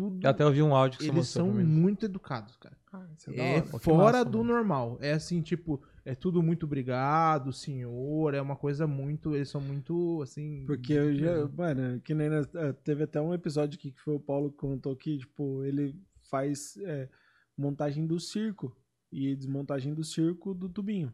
É 0.00 0.10
tudo... 0.10 0.26
Eu 0.26 0.30
até 0.30 0.46
ouvi 0.46 0.62
um 0.62 0.74
áudio 0.74 0.98
que 0.98 1.04
você 1.04 1.10
Eles 1.10 1.18
mostrou 1.18 1.46
são 1.46 1.64
muito 1.64 2.04
educados, 2.04 2.56
cara. 2.56 2.76
Isso 3.16 3.30
é 3.30 3.58
É 3.58 3.62
fora 3.62 4.18
massa, 4.18 4.24
do 4.24 4.38
mano. 4.38 4.54
normal. 4.54 4.98
É 5.00 5.12
assim, 5.12 5.42
tipo, 5.42 5.82
é 6.04 6.14
tudo 6.14 6.42
muito 6.42 6.66
obrigado, 6.66 7.52
senhor. 7.52 8.34
É 8.34 8.40
uma 8.40 8.56
coisa 8.56 8.86
muito. 8.86 9.34
Eles 9.34 9.48
são 9.48 9.60
muito, 9.60 10.20
assim. 10.22 10.64
Porque 10.66 10.92
eu 10.94 11.14
já, 11.14 11.48
mano, 11.48 12.00
que 12.00 12.14
nem 12.14 12.28
eh, 12.28 12.72
teve 12.82 13.04
até 13.04 13.20
um 13.20 13.34
episódio 13.34 13.78
aqui 13.78 13.92
que 13.92 14.00
foi 14.00 14.14
o 14.14 14.20
Paulo 14.20 14.50
que 14.50 14.58
contou 14.58 14.96
que, 14.96 15.18
tipo, 15.18 15.62
ele 15.64 15.94
faz 16.30 16.76
é, 16.78 17.08
montagem 17.56 18.06
do 18.06 18.18
circo 18.18 18.74
e 19.12 19.34
desmontagem 19.36 19.94
do 19.94 20.02
circo 20.02 20.54
do 20.54 20.68
tubinho. 20.68 21.12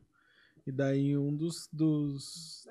E 0.66 0.72
daí 0.72 1.16
um 1.16 1.34
dos. 1.34 1.68
dos 1.72 2.66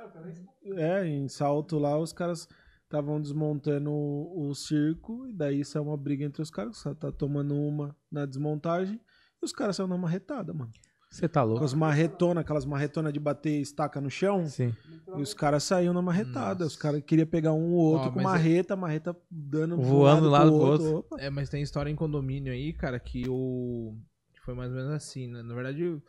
é, 0.75 1.07
em 1.07 1.27
salto 1.27 1.77
lá, 1.77 1.97
os 1.97 2.11
caras 2.11 2.47
estavam 2.85 3.21
desmontando 3.21 3.91
o, 3.91 4.49
o 4.49 4.55
circo, 4.55 5.27
e 5.27 5.33
daí 5.33 5.59
isso 5.61 5.77
é 5.77 5.81
uma 5.81 5.97
briga 5.97 6.23
entre 6.23 6.41
os 6.41 6.49
caras, 6.49 6.77
você 6.77 6.95
tá 6.95 7.11
tomando 7.11 7.53
uma 7.55 7.95
na 8.11 8.25
desmontagem, 8.25 8.99
e 9.41 9.45
os 9.45 9.51
caras 9.51 9.75
saíram 9.75 9.89
na 9.89 9.97
marretada, 9.97 10.53
mano. 10.53 10.71
Você 11.11 11.29
tá 11.29 11.41
Com 11.43 11.49
louco? 11.49 11.63
as 11.63 11.73
marretonas, 11.73 12.41
aquelas 12.41 12.65
marretonas 12.65 13.13
de 13.13 13.19
bater 13.21 13.61
estaca 13.61 14.01
no 14.01 14.09
chão. 14.09 14.45
Sim. 14.47 14.75
E 15.15 15.21
os 15.21 15.33
caras 15.33 15.63
saíram 15.63 15.93
na 15.93 16.01
marretada. 16.01 16.65
Nossa. 16.65 16.65
Os 16.65 16.75
caras 16.75 17.01
queriam 17.05 17.27
pegar 17.27 17.53
um 17.53 17.71
ou 17.71 17.93
outro 17.93 18.09
Ó, 18.09 18.11
com 18.11 18.15
mas 18.21 18.25
é- 18.25 18.29
marreta, 18.29 18.75
marreta 18.75 19.17
dando 19.31 19.75
um 19.75 19.81
Voando 19.81 20.27
um 20.27 20.29
lado 20.31 20.51
pro 20.51 20.59
outro. 20.59 20.95
Opa. 20.97 21.15
É, 21.19 21.29
mas 21.29 21.47
tem 21.47 21.61
história 21.63 21.89
em 21.89 21.95
condomínio 21.95 22.51
aí, 22.51 22.73
cara, 22.73 22.99
que 22.99 23.23
o. 23.29 23.95
foi 24.43 24.53
mais 24.55 24.71
ou 24.71 24.75
menos 24.77 24.91
assim, 24.91 25.27
né? 25.27 25.41
Na 25.41 25.53
verdade, 25.53 26.01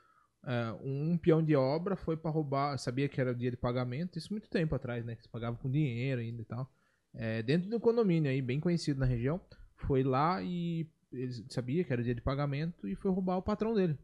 um 0.83 1.19
peão 1.19 1.43
de 1.43 1.57
obra 1.57 1.97
foi 1.97 2.17
pra 2.17 2.31
roubar. 2.31 2.79
Sabia 2.79 3.09
que 3.09 3.21
era 3.21 3.35
dia 3.35 3.51
de 3.51 3.57
pagamento, 3.57 4.19
isso 4.19 4.33
muito 4.33 4.49
tempo 4.49 4.75
atrás, 4.75 5.05
né? 5.05 5.17
Que 5.17 5.23
se 5.23 5.29
pagava 5.29 5.57
com 5.57 5.71
dinheiro 5.71 6.21
ainda 6.21 6.43
e 6.43 6.45
tal. 6.45 6.71
É, 7.13 7.43
dentro 7.43 7.69
do 7.69 7.81
condomínio 7.81 8.31
aí, 8.31 8.41
bem 8.43 8.61
conhecido 8.61 9.01
na 9.01 9.07
região, 9.07 9.41
foi 9.75 10.03
lá 10.03 10.43
e 10.43 10.89
ele 11.13 11.33
sabia 11.49 11.83
que 11.83 11.93
era 11.93 12.03
dia 12.03 12.15
de 12.15 12.21
pagamento 12.21 12.87
e 12.87 12.95
foi 12.95 13.11
roubar 13.11 13.39
o 13.39 13.43
patrão 13.43 13.75
dele. 13.75 13.99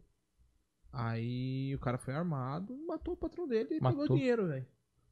Aí 0.92 1.74
o 1.74 1.78
cara 1.78 1.96
foi 1.96 2.14
armado, 2.14 2.76
matou 2.86 3.14
o 3.14 3.16
patrão 3.16 3.46
dele 3.46 3.76
e 3.76 3.80
pegou 3.80 3.98
Matou? 3.98 4.16
o 4.16 4.18
dinheiro, 4.18 4.46
velho. 4.46 4.66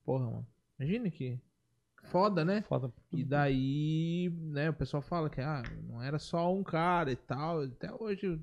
Porra, 0.04 0.24
mano. 0.26 0.46
Imagina 0.78 1.10
que 1.10 1.38
foda, 2.04 2.44
né? 2.44 2.62
Foda. 2.62 2.92
E 3.12 3.24
daí, 3.24 4.30
né, 4.52 4.70
o 4.70 4.74
pessoal 4.74 5.02
fala 5.02 5.30
que 5.30 5.40
ah, 5.40 5.62
não 5.88 6.02
era 6.02 6.18
só 6.18 6.54
um 6.54 6.62
cara 6.62 7.10
e 7.10 7.16
tal. 7.16 7.62
Até 7.62 7.92
hoje, 7.92 8.38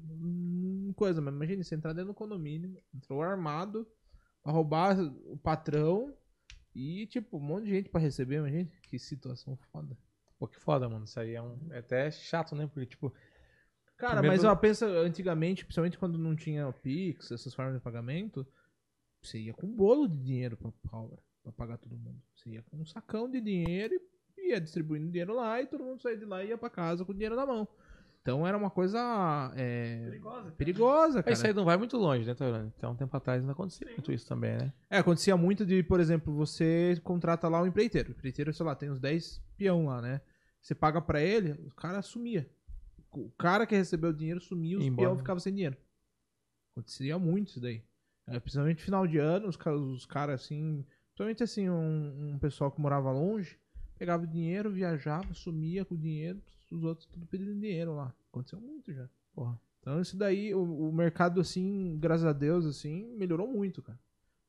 coisa, 0.97 1.21
mas 1.21 1.33
imagina 1.33 1.63
você 1.63 1.75
entrar 1.75 1.93
dentro 1.93 2.09
do 2.09 2.13
condomínio, 2.13 2.77
entrou 2.93 3.21
armado 3.21 3.87
pra 4.43 4.51
roubar 4.51 4.99
o 4.99 5.37
patrão 5.37 6.13
e, 6.75 7.07
tipo, 7.07 7.37
um 7.37 7.41
monte 7.41 7.65
de 7.65 7.71
gente 7.71 7.89
pra 7.89 8.01
receber, 8.01 8.37
imagina. 8.37 8.69
Que 8.83 8.99
situação 8.99 9.55
foda. 9.71 9.97
Pô, 10.37 10.47
que 10.47 10.59
foda, 10.59 10.87
mano. 10.89 11.05
Isso 11.05 11.19
aí 11.19 11.35
é, 11.35 11.41
um... 11.41 11.57
é 11.71 11.79
até 11.79 12.11
chato, 12.11 12.55
né? 12.55 12.67
Porque, 12.67 12.85
tipo, 12.85 13.13
Cara, 13.97 14.21
mas 14.21 14.43
ó, 14.43 14.55
pensa 14.55 14.85
antigamente, 14.85 15.65
principalmente 15.65 15.97
quando 15.97 16.19
não 16.19 16.35
tinha 16.35 16.67
o 16.67 16.73
Pix, 16.73 17.31
essas 17.31 17.53
formas 17.53 17.73
de 17.73 17.81
pagamento, 17.81 18.45
você 19.21 19.39
ia 19.39 19.53
com 19.53 19.65
um 19.65 19.75
bolo 19.75 20.07
de 20.07 20.17
dinheiro 20.17 20.55
pra, 20.55 20.71
pra 20.71 20.99
pra 21.47 21.51
pagar 21.51 21.77
todo 21.77 21.97
mundo. 21.97 22.21
Você 22.35 22.49
ia 22.51 22.63
com 22.63 22.77
um 22.77 22.85
sacão 22.85 23.29
de 23.29 23.39
dinheiro 23.39 23.93
e 24.37 24.51
ia 24.51 24.61
distribuindo 24.61 25.09
dinheiro 25.09 25.33
lá 25.33 25.61
e 25.61 25.67
todo 25.67 25.83
mundo 25.83 26.01
saía 26.01 26.17
de 26.17 26.25
lá 26.25 26.43
e 26.43 26.49
ia 26.49 26.57
pra 26.57 26.69
casa 26.69 27.05
com 27.05 27.11
o 27.11 27.15
dinheiro 27.15 27.35
na 27.35 27.45
mão. 27.45 27.67
Então 28.27 28.45
era 28.45 28.57
uma 28.57 28.69
coisa 28.69 28.99
é, 29.55 30.03
Perigosa. 30.03 30.51
perigosa, 30.51 31.23
cara. 31.23 31.33
isso 31.33 31.47
aí 31.47 31.53
não 31.53 31.63
vai 31.63 31.77
muito 31.77 31.95
longe, 31.95 32.25
né, 32.25 32.33
Taurano? 32.33 32.73
Então, 32.77 32.91
um 32.91 32.95
tempo 32.95 33.15
atrás 33.15 33.39
ainda 33.39 33.53
acontecia 33.53 33.87
muito 33.87 34.11
isso 34.11 34.27
também, 34.27 34.57
né? 34.57 34.73
É, 34.89 34.97
acontecia 34.97 35.37
muito 35.37 35.65
de, 35.65 35.81
por 35.81 36.01
exemplo, 36.01 36.35
você 36.35 36.99
contrata 37.05 37.47
lá 37.47 37.63
um 37.63 37.67
empreiteiro. 37.67 38.09
O 38.09 38.11
empreiteiro, 38.11 38.53
sei 38.53 38.65
lá, 38.65 38.75
tem 38.75 38.91
uns 38.91 38.99
10 38.99 39.41
peão 39.55 39.85
lá, 39.85 40.01
né? 40.01 40.19
Você 40.61 40.75
paga 40.75 40.99
pra 40.99 41.21
ele, 41.21 41.53
o 41.53 41.73
cara 41.73 42.01
sumia. 42.01 42.51
O 43.13 43.31
cara 43.37 43.65
que 43.65 43.73
recebeu 43.73 44.09
o 44.09 44.13
dinheiro 44.13 44.41
sumia, 44.41 44.77
os 44.77 44.83
embora. 44.83 45.07
peão 45.07 45.17
ficavam 45.17 45.39
sem 45.39 45.53
dinheiro. 45.53 45.77
Acontecia 46.75 47.17
muito 47.17 47.47
isso 47.51 47.61
daí. 47.61 47.81
É, 48.27 48.41
principalmente 48.41 48.83
final 48.83 49.07
de 49.07 49.19
ano, 49.19 49.47
os 49.47 49.55
caras, 49.55 49.79
os 49.79 50.05
caras 50.05 50.41
assim, 50.41 50.85
principalmente 51.11 51.43
assim, 51.43 51.69
um, 51.69 52.33
um 52.33 52.39
pessoal 52.39 52.69
que 52.73 52.81
morava 52.81 53.09
longe, 53.09 53.57
pegava 53.97 54.25
o 54.25 54.27
dinheiro, 54.27 54.69
viajava, 54.69 55.33
sumia 55.33 55.85
com 55.85 55.95
o 55.95 55.97
dinheiro, 55.97 56.41
os 56.71 56.83
outros 56.83 57.07
tudo 57.07 57.25
pedindo 57.25 57.53
dinheiro 57.59 57.95
lá. 57.95 58.13
Aconteceu 58.29 58.59
muito 58.59 58.93
já. 58.93 59.09
Porra. 59.33 59.59
Então 59.79 60.01
isso 60.01 60.17
daí, 60.17 60.53
o, 60.53 60.89
o 60.89 60.91
mercado 60.91 61.39
assim, 61.39 61.97
graças 61.99 62.25
a 62.25 62.33
Deus, 62.33 62.65
assim, 62.65 63.15
melhorou 63.15 63.47
muito, 63.47 63.81
cara. 63.81 63.99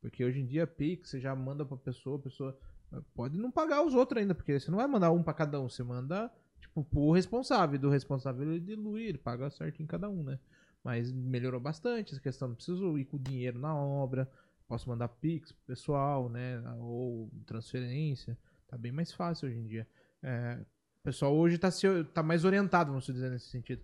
Porque 0.00 0.24
hoje 0.24 0.40
em 0.40 0.46
dia, 0.46 0.66
Pix, 0.66 1.10
você 1.10 1.20
já 1.20 1.34
manda 1.34 1.64
pra 1.64 1.76
pessoa, 1.76 2.16
a 2.16 2.22
pessoa 2.22 2.58
eh, 2.92 3.00
pode 3.14 3.36
não 3.38 3.50
pagar 3.50 3.84
os 3.84 3.94
outros 3.94 4.20
ainda, 4.20 4.34
porque 4.34 4.58
você 4.58 4.70
não 4.70 4.78
vai 4.78 4.86
mandar 4.86 5.10
um 5.10 5.22
pra 5.22 5.34
cada 5.34 5.60
um, 5.60 5.68
você 5.68 5.82
manda, 5.82 6.32
tipo, 6.60 6.84
pro 6.84 7.12
responsável, 7.12 7.78
do 7.78 7.90
responsável 7.90 8.50
ele 8.50 8.60
dilui, 8.60 9.04
ele 9.04 9.18
paga 9.18 9.50
certinho 9.50 9.88
cada 9.88 10.08
um, 10.08 10.22
né? 10.22 10.38
Mas 10.82 11.12
melhorou 11.12 11.60
bastante 11.60 12.12
essa 12.12 12.22
questão, 12.22 12.48
não 12.48 12.54
preciso 12.54 12.96
ir 12.96 13.04
com 13.04 13.18
dinheiro 13.18 13.58
na 13.58 13.74
obra, 13.74 14.30
posso 14.66 14.88
mandar 14.88 15.08
Pix 15.08 15.50
pro 15.52 15.66
pessoal, 15.66 16.28
né? 16.28 16.62
Ou 16.78 17.30
transferência, 17.44 18.38
tá 18.68 18.78
bem 18.78 18.92
mais 18.92 19.12
fácil 19.12 19.48
hoje 19.48 19.58
em 19.58 19.66
dia. 19.66 19.88
É, 20.22 20.64
pessoal 21.08 21.34
hoje 21.34 21.56
tá, 21.56 21.70
se, 21.70 21.86
tá 22.12 22.22
mais 22.22 22.44
orientado, 22.44 22.90
vamos 22.90 23.06
dizer, 23.06 23.30
nesse 23.30 23.46
sentido. 23.46 23.82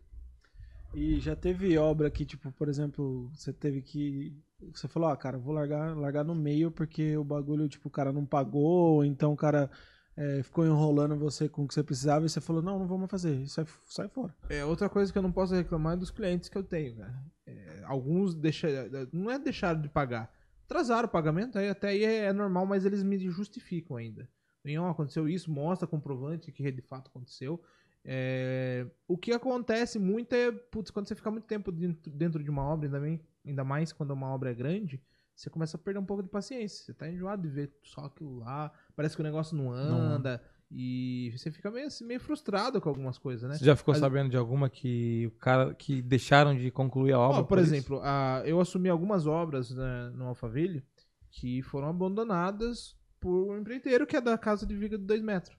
E 0.92 1.18
já 1.18 1.34
teve 1.34 1.76
obra 1.78 2.10
que, 2.10 2.24
tipo, 2.24 2.52
por 2.52 2.68
exemplo, 2.68 3.30
você 3.34 3.52
teve 3.52 3.80
que. 3.80 4.36
Você 4.72 4.86
falou, 4.86 5.08
ah, 5.08 5.16
cara, 5.16 5.38
vou 5.38 5.54
largar, 5.54 5.96
largar 5.96 6.22
no 6.22 6.34
meio 6.34 6.70
porque 6.70 7.16
o 7.16 7.24
bagulho, 7.24 7.68
tipo, 7.68 7.88
o 7.88 7.90
cara 7.90 8.12
não 8.12 8.24
pagou, 8.24 8.96
ou 8.96 9.04
então 9.04 9.32
o 9.32 9.36
cara 9.36 9.70
é, 10.16 10.42
ficou 10.42 10.66
enrolando 10.66 11.18
você 11.18 11.48
com 11.48 11.64
o 11.64 11.68
que 11.68 11.74
você 11.74 11.82
precisava 11.82 12.24
e 12.24 12.28
você 12.28 12.40
falou, 12.40 12.62
não, 12.62 12.78
não 12.78 12.86
vamos 12.86 13.10
fazer, 13.10 13.40
e 13.40 13.48
sai, 13.48 13.66
sai 13.86 14.08
fora. 14.08 14.34
É, 14.48 14.64
outra 14.64 14.88
coisa 14.88 15.10
que 15.10 15.18
eu 15.18 15.22
não 15.22 15.32
posso 15.32 15.54
reclamar 15.54 15.94
é 15.94 15.96
dos 15.96 16.10
clientes 16.10 16.48
que 16.48 16.56
eu 16.56 16.62
tenho, 16.62 16.96
cara. 16.96 17.24
É, 17.46 17.82
alguns 17.84 18.34
deixa, 18.34 18.68
não 19.12 19.30
é 19.30 19.38
deixaram 19.38 19.80
de 19.80 19.88
pagar. 19.88 20.30
Atrasaram 20.66 21.08
o 21.08 21.10
pagamento, 21.10 21.58
aí 21.58 21.68
até 21.68 21.88
aí 21.88 22.04
é 22.04 22.32
normal, 22.32 22.66
mas 22.66 22.84
eles 22.84 23.02
me 23.02 23.18
justificam 23.18 23.96
ainda. 23.96 24.28
Ó, 24.78 24.88
aconteceu 24.88 25.28
isso, 25.28 25.50
mostra 25.50 25.86
comprovante 25.86 26.50
que 26.52 26.70
de 26.72 26.82
fato 26.82 27.08
aconteceu. 27.08 27.60
É, 28.06 28.86
o 29.08 29.16
que 29.16 29.32
acontece 29.32 29.98
muito 29.98 30.32
é, 30.34 30.52
putz, 30.52 30.90
quando 30.90 31.08
você 31.08 31.14
fica 31.14 31.30
muito 31.30 31.44
tempo 31.46 31.72
dentro, 31.72 32.10
dentro 32.10 32.42
de 32.44 32.50
uma 32.50 32.62
obra, 32.62 32.86
ainda, 32.86 33.00
bem, 33.00 33.20
ainda 33.46 33.64
mais 33.64 33.92
quando 33.92 34.10
uma 34.10 34.28
obra 34.28 34.50
é 34.50 34.54
grande, 34.54 35.00
você 35.34 35.48
começa 35.50 35.76
a 35.76 35.80
perder 35.80 36.00
um 36.00 36.04
pouco 36.04 36.22
de 36.22 36.28
paciência. 36.28 36.84
Você 36.84 36.94
tá 36.94 37.08
enjoado 37.10 37.42
de 37.42 37.48
ver 37.48 37.72
só 37.82 38.02
aquilo 38.02 38.38
lá, 38.38 38.70
parece 38.94 39.16
que 39.16 39.22
o 39.22 39.24
negócio 39.24 39.56
não 39.56 39.72
anda. 39.72 40.42
E 40.70 41.32
você 41.36 41.50
fica 41.50 41.70
meio, 41.70 41.86
assim, 41.86 42.04
meio 42.04 42.18
frustrado 42.20 42.80
com 42.80 42.88
algumas 42.88 43.16
coisas, 43.16 43.48
né? 43.48 43.56
Você 43.56 43.64
já 43.64 43.76
ficou 43.76 43.92
Mas- 43.92 44.00
sabendo 44.00 44.30
de 44.30 44.36
alguma 44.36 44.68
que 44.68 45.26
o 45.26 45.30
cara 45.38 45.72
que 45.74 46.02
deixaram 46.02 46.54
de 46.56 46.70
concluir 46.70 47.12
a 47.12 47.18
obra? 47.18 47.40
Ó, 47.40 47.44
por 47.44 47.58
isso? 47.58 47.68
exemplo, 47.74 48.00
a- 48.02 48.42
eu 48.44 48.60
assumi 48.60 48.88
algumas 48.88 49.26
obras 49.26 49.70
né, 49.70 50.10
no 50.14 50.26
Alphaville 50.26 50.82
que 51.30 51.62
foram 51.62 51.88
abandonadas 51.88 52.96
por 53.24 53.52
um 53.52 53.58
empreiteiro 53.58 54.06
que 54.06 54.18
é 54.18 54.20
da 54.20 54.36
casa 54.36 54.66
de 54.66 54.76
viga 54.76 54.98
de 54.98 55.04
2 55.06 55.22
metros. 55.22 55.56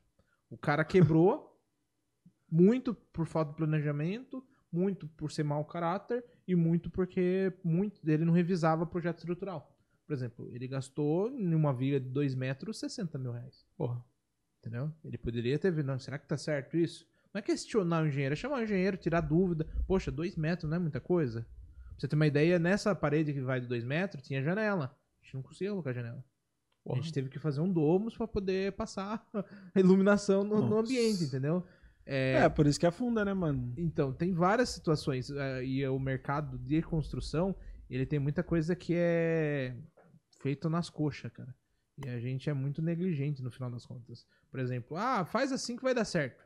O 0.51 0.55
cara 0.55 0.85
quebrou 0.85 1.59
muito 2.47 2.93
por 2.93 3.25
falta 3.25 3.49
de 3.49 3.57
planejamento, 3.57 4.45
muito 4.71 5.07
por 5.07 5.31
ser 5.31 5.43
mau 5.43 5.65
caráter 5.65 6.23
e 6.47 6.53
muito 6.53 6.91
porque 6.91 7.51
muito 7.63 7.99
ele 8.07 8.23
não 8.23 8.33
revisava 8.33 8.85
projeto 8.85 9.17
estrutural. 9.17 9.75
Por 10.05 10.13
exemplo, 10.13 10.47
ele 10.53 10.67
gastou 10.67 11.31
em 11.31 11.55
uma 11.55 11.73
viga 11.73 11.99
de 11.99 12.07
2 12.07 12.35
metros 12.35 12.77
60 12.77 13.17
mil 13.17 13.31
reais. 13.31 13.65
Porra. 13.75 14.05
Entendeu? 14.59 14.93
Ele 15.03 15.17
poderia 15.17 15.57
ter 15.57 15.71
visto, 15.71 15.87
não, 15.87 15.97
será 15.97 16.19
que 16.19 16.27
tá 16.27 16.37
certo 16.37 16.77
isso? 16.77 17.07
Não 17.33 17.39
é 17.39 17.41
questionar 17.41 18.03
o 18.03 18.07
engenheiro, 18.07 18.33
é 18.33 18.35
chamar 18.35 18.59
o 18.59 18.63
engenheiro, 18.63 18.95
tirar 18.95 19.21
dúvida. 19.21 19.65
Poxa, 19.87 20.11
dois 20.11 20.35
metros 20.35 20.69
não 20.69 20.77
é 20.77 20.79
muita 20.79 21.01
coisa? 21.01 21.41
Pra 21.41 21.93
você 21.97 22.07
ter 22.07 22.15
uma 22.15 22.27
ideia, 22.27 22.59
nessa 22.59 22.93
parede 22.93 23.33
que 23.33 23.41
vai 23.41 23.59
de 23.59 23.65
dois 23.65 23.83
metros, 23.83 24.23
tinha 24.23 24.43
janela. 24.43 24.95
A 25.19 25.25
gente 25.25 25.33
não 25.33 25.41
conseguia 25.41 25.71
colocar 25.71 25.93
janela. 25.93 26.23
A 26.85 26.89
Porra. 26.89 27.01
gente 27.01 27.13
teve 27.13 27.29
que 27.29 27.39
fazer 27.39 27.61
um 27.61 27.71
domus 27.71 28.15
pra 28.15 28.27
poder 28.27 28.71
passar 28.73 29.25
a 29.73 29.79
iluminação 29.79 30.43
no, 30.43 30.61
no 30.69 30.77
ambiente, 30.77 31.23
entendeu? 31.23 31.65
É, 32.05 32.47
por 32.49 32.67
isso 32.67 32.79
que 32.79 32.85
afunda, 32.85 33.25
né, 33.25 33.33
mano? 33.33 33.73
Então, 33.75 34.13
tem 34.13 34.31
várias 34.31 34.69
situações. 34.69 35.31
eh, 35.31 35.65
E 35.65 35.87
o 35.87 35.97
mercado 35.97 36.59
de 36.59 36.81
construção, 36.83 37.55
ele 37.89 38.05
tem 38.05 38.19
muita 38.19 38.43
coisa 38.43 38.75
que 38.75 38.93
é 38.95 39.75
feita 40.39 40.69
nas 40.69 40.87
coxas, 40.89 41.31
cara. 41.31 41.55
E 42.05 42.07
a 42.09 42.19
gente 42.19 42.47
é 42.49 42.53
muito 42.53 42.81
negligente 42.83 43.41
no 43.41 43.49
final 43.49 43.71
das 43.71 43.85
contas. 43.85 44.27
Por 44.51 44.59
exemplo, 44.59 44.95
ah, 44.95 45.25
faz 45.25 45.51
assim 45.51 45.75
que 45.75 45.81
vai 45.83 45.95
dar 45.95 46.05
certo. 46.05 46.45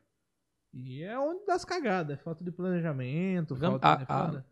E 0.74 1.04
é 1.04 1.20
onde 1.20 1.46
dá 1.46 1.56
as 1.56 1.66
cagadas. 1.66 2.18
é 2.18 2.22
Falta 2.24 2.44
de 2.44 2.52
planejamento, 2.52 3.56
Gam- 3.56 3.72
falta 3.80 3.98
de... 3.98 4.06
a- 4.08 4.40
a-. 4.40 4.44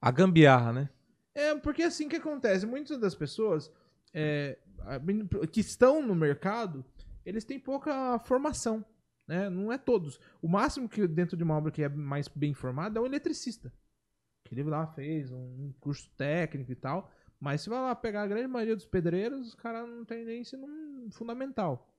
A 0.00 0.10
gambiarra, 0.12 0.72
né? 0.72 0.88
É, 1.34 1.54
porque 1.56 1.82
é 1.82 1.86
assim 1.86 2.08
que 2.08 2.16
acontece. 2.16 2.66
Muitas 2.66 2.98
das 2.98 3.14
pessoas 3.16 3.72
é, 4.14 4.58
a- 4.66 4.71
que 5.50 5.60
estão 5.60 6.04
no 6.04 6.14
mercado, 6.14 6.84
eles 7.24 7.44
têm 7.44 7.58
pouca 7.58 8.18
formação. 8.20 8.84
Né? 9.26 9.48
Não 9.48 9.72
é 9.72 9.78
todos. 9.78 10.20
O 10.40 10.48
máximo 10.48 10.88
que 10.88 11.06
dentro 11.06 11.36
de 11.36 11.42
uma 11.42 11.56
obra 11.56 11.70
que 11.70 11.82
é 11.82 11.88
mais 11.88 12.28
bem 12.28 12.54
formado 12.54 12.98
é 12.98 13.00
um 13.00 13.06
eletricista. 13.06 13.72
Que 14.44 14.54
ele 14.54 14.64
lá 14.64 14.86
fez 14.86 15.30
um 15.30 15.72
curso 15.80 16.10
técnico 16.16 16.72
e 16.72 16.76
tal. 16.76 17.10
Mas 17.40 17.62
se 17.62 17.68
vai 17.68 17.80
lá 17.80 17.94
pegar 17.94 18.22
a 18.22 18.26
grande 18.26 18.46
maioria 18.46 18.76
dos 18.76 18.86
pedreiros, 18.86 19.48
os 19.48 19.54
caras 19.54 19.88
não 19.88 20.04
tem 20.04 20.24
nem 20.24 20.40
ensino 20.42 20.66
fundamental. 21.10 21.92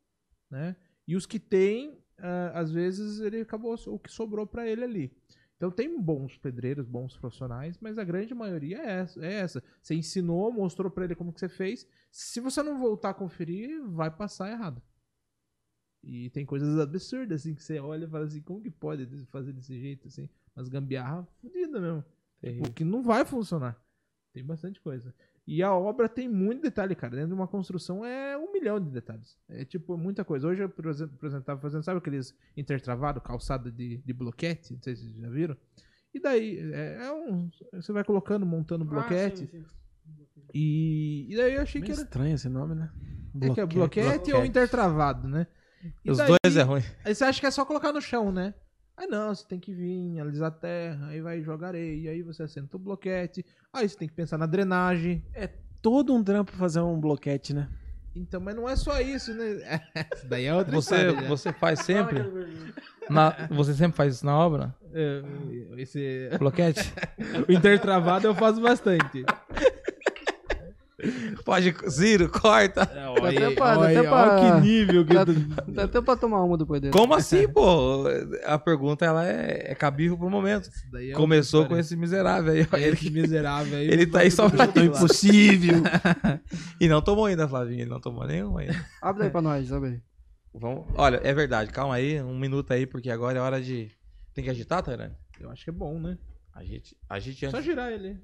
Né? 0.49 0.75
E 1.07 1.15
os 1.15 1.25
que 1.25 1.39
têm, 1.39 2.01
ah, 2.17 2.51
às 2.59 2.71
vezes 2.71 3.19
ele 3.19 3.41
acabou 3.41 3.75
o 3.87 3.99
que 3.99 4.11
sobrou 4.11 4.47
pra 4.47 4.67
ele 4.67 4.83
ali. 4.83 5.17
Então 5.57 5.71
tem 5.71 6.01
bons 6.01 6.37
pedreiros, 6.37 6.87
bons 6.87 7.15
profissionais, 7.17 7.77
mas 7.79 7.97
a 7.97 8.03
grande 8.03 8.33
maioria 8.33 8.79
é 8.79 8.99
essa. 8.99 9.25
É 9.25 9.33
essa. 9.33 9.63
Você 9.81 9.95
ensinou, 9.95 10.51
mostrou 10.51 10.91
pra 10.91 11.05
ele 11.05 11.15
como 11.15 11.31
que 11.31 11.39
você 11.39 11.49
fez. 11.49 11.87
Se 12.11 12.39
você 12.39 12.61
não 12.61 12.79
voltar 12.79 13.11
a 13.11 13.13
conferir, 13.13 13.81
vai 13.83 14.11
passar 14.11 14.51
errado. 14.51 14.81
E 16.03 16.29
tem 16.31 16.45
coisas 16.45 16.77
absurdas 16.79 17.41
assim 17.41 17.55
que 17.55 17.63
você 17.63 17.79
olha 17.79 18.05
e 18.05 18.09
fala 18.09 18.25
assim, 18.25 18.41
como 18.41 18.61
que 18.61 18.69
pode 18.69 19.07
fazer 19.27 19.53
desse 19.53 19.79
jeito 19.79 20.07
assim? 20.07 20.29
Mas 20.53 20.67
gambiarra 20.67 21.25
fodida 21.41 21.79
mesmo. 21.79 22.03
Tipo, 22.41 22.73
que 22.73 22.83
não 22.83 23.01
vai 23.01 23.23
funcionar. 23.23 23.81
Tem 24.33 24.43
bastante 24.43 24.81
coisa. 24.81 25.15
E 25.45 25.61
a 25.61 25.73
obra 25.73 26.07
tem 26.07 26.29
muito 26.29 26.61
detalhe, 26.61 26.95
cara. 26.95 27.15
Dentro 27.15 27.29
de 27.29 27.33
uma 27.33 27.47
construção 27.47 28.05
é 28.05 28.37
um 28.37 28.51
milhão 28.53 28.79
de 28.79 28.89
detalhes. 28.89 29.37
É 29.49 29.65
tipo 29.65 29.97
muita 29.97 30.23
coisa. 30.23 30.47
Hoje 30.47 30.63
eu, 30.63 30.69
por 30.69 30.85
exemplo, 30.87 31.17
por 31.17 31.25
exemplo, 31.25 31.45
tava 31.45 31.59
fazendo, 31.59 31.83
sabe 31.83 31.97
aqueles 31.97 32.33
intertravados, 32.55 33.21
calçada 33.21 33.69
de, 33.69 33.97
de 33.97 34.13
bloquete? 34.13 34.73
Não 34.73 34.81
sei 34.81 34.95
se 34.95 35.03
vocês 35.03 35.17
já 35.17 35.29
viram. 35.29 35.57
E 36.13 36.19
daí, 36.21 36.59
é, 36.73 37.05
é 37.07 37.11
um. 37.11 37.49
Você 37.73 37.91
vai 37.91 38.03
colocando, 38.05 38.45
montando 38.45 38.85
bloquete. 38.85 39.49
E, 40.53 41.27
e 41.29 41.35
daí 41.35 41.55
eu 41.55 41.61
achei 41.61 41.81
que 41.81 41.87
Meio 41.89 41.99
era. 41.99 42.03
estranho 42.03 42.35
esse 42.35 42.47
nome, 42.49 42.75
né? 42.75 42.89
É 43.41 43.49
que 43.49 43.59
é 43.59 43.65
bloquete, 43.65 44.31
ou 44.31 44.45
intertravado, 44.45 45.27
né? 45.27 45.47
E 46.05 46.11
Os 46.11 46.17
daí- 46.19 46.35
dois 46.43 46.55
é 46.55 46.61
ruim. 46.61 46.83
Aí 47.03 47.13
você 47.15 47.23
acha 47.25 47.39
que 47.39 47.45
é 47.45 47.51
só 47.51 47.65
colocar 47.65 47.91
no 47.91 47.99
chão, 48.01 48.31
né? 48.31 48.53
Aí 48.95 49.07
não, 49.07 49.33
você 49.33 49.45
tem 49.45 49.59
que 49.59 49.73
vir, 49.73 50.19
alisar 50.19 50.49
a 50.49 50.51
terra, 50.51 51.07
aí 51.07 51.19
vai 51.19 51.41
jogar 51.41 51.69
areia, 51.69 52.11
aí 52.11 52.21
você 52.21 52.43
assenta 52.43 52.77
o 52.77 52.79
bloquete, 52.79 53.43
aí 53.71 53.89
você 53.89 53.97
tem 53.97 54.07
que 54.07 54.13
pensar 54.13 54.37
na 54.37 54.45
drenagem. 54.45 55.23
Todo 55.81 56.13
um 56.13 56.23
trampo 56.23 56.51
fazer 56.53 56.79
um 56.79 56.99
bloquete, 56.99 57.53
né? 57.53 57.67
Então, 58.15 58.39
mas 58.39 58.55
não 58.55 58.69
é 58.69 58.75
só 58.75 59.01
isso, 59.01 59.33
né? 59.33 59.81
Isso 60.15 60.27
daí 60.27 60.45
é 60.45 60.53
outra 60.53 60.71
Você, 60.71 60.95
história, 60.95 61.27
você 61.27 61.51
faz 61.51 61.79
sempre? 61.79 62.19
Na, 63.09 63.47
você 63.49 63.73
sempre 63.73 63.97
faz 63.97 64.15
isso 64.15 64.25
na 64.25 64.37
obra? 64.37 64.73
É, 64.93 65.21
esse, 65.77 66.29
Bloquete? 66.37 66.93
o 67.49 67.51
intertravado 67.51 68.27
eu 68.27 68.35
faço 68.35 68.61
bastante. 68.61 69.25
Pode, 71.45 71.75
Ciro, 71.91 72.29
corta. 72.29 72.89
Olha, 73.21 73.47
até 73.47 73.55
pra- 73.55 73.77
olha, 73.79 73.99
até 73.99 74.09
pra- 74.09 74.41
olha 74.41 74.61
que 74.61 74.61
nível 74.67 75.05
que 75.05 75.13
Dá, 75.71 75.83
até 75.83 76.01
pra 76.01 76.15
tomar 76.15 76.43
uma 76.43 76.57
depois 76.57 76.81
dele. 76.81 76.93
Como 76.93 77.13
assim, 77.13 77.47
pô? 77.51 78.03
A 78.45 78.57
pergunta 78.57 79.05
ela 79.05 79.27
é, 79.27 79.71
é 79.71 79.75
cabível 79.75 80.17
pro 80.17 80.29
momento. 80.29 80.69
É 80.95 81.11
Começou 81.11 81.65
com 81.65 81.77
esse 81.77 81.95
miserável 81.95 82.53
aí. 82.53 82.67
ó, 82.71 82.77
Ele, 82.77 82.93
Esse 82.95 83.09
miserável 83.09 83.77
aí. 83.77 83.87
ele 83.87 84.05
tá 84.07 84.19
aí 84.19 84.31
só 84.31 84.49
pra 84.49 84.67
Tô 84.67 84.79
Impossível. 84.81 85.81
E 86.79 86.87
não 86.87 87.01
tomou 87.01 87.25
ainda, 87.25 87.47
Flavinho. 87.47 87.81
Ele 87.81 87.89
não 87.89 87.99
tomou 87.99 88.25
nenhum 88.25 88.57
ainda. 88.57 88.85
Abre 89.01 89.23
aí 89.25 89.29
pra 89.29 89.41
nós, 89.41 89.71
abre 89.71 89.89
aí. 89.89 90.01
Vamos... 90.53 90.85
Olha, 90.95 91.19
é 91.23 91.33
verdade. 91.33 91.71
Calma 91.71 91.95
aí, 91.95 92.21
um 92.21 92.37
minuto 92.37 92.71
aí, 92.71 92.85
porque 92.85 93.09
agora 93.09 93.37
é 93.37 93.41
hora 93.41 93.61
de. 93.61 93.89
Tem 94.33 94.43
que 94.43 94.49
agitar, 94.49 94.83
Tairane? 94.83 95.15
Eu 95.39 95.49
acho 95.49 95.63
que 95.63 95.69
é 95.69 95.73
bom, 95.73 95.99
né? 95.99 96.17
Agite, 96.53 96.95
agite 97.09 97.49
Só 97.49 97.57
antes. 97.57 97.65
girar 97.65 97.91
ele. 97.91 98.19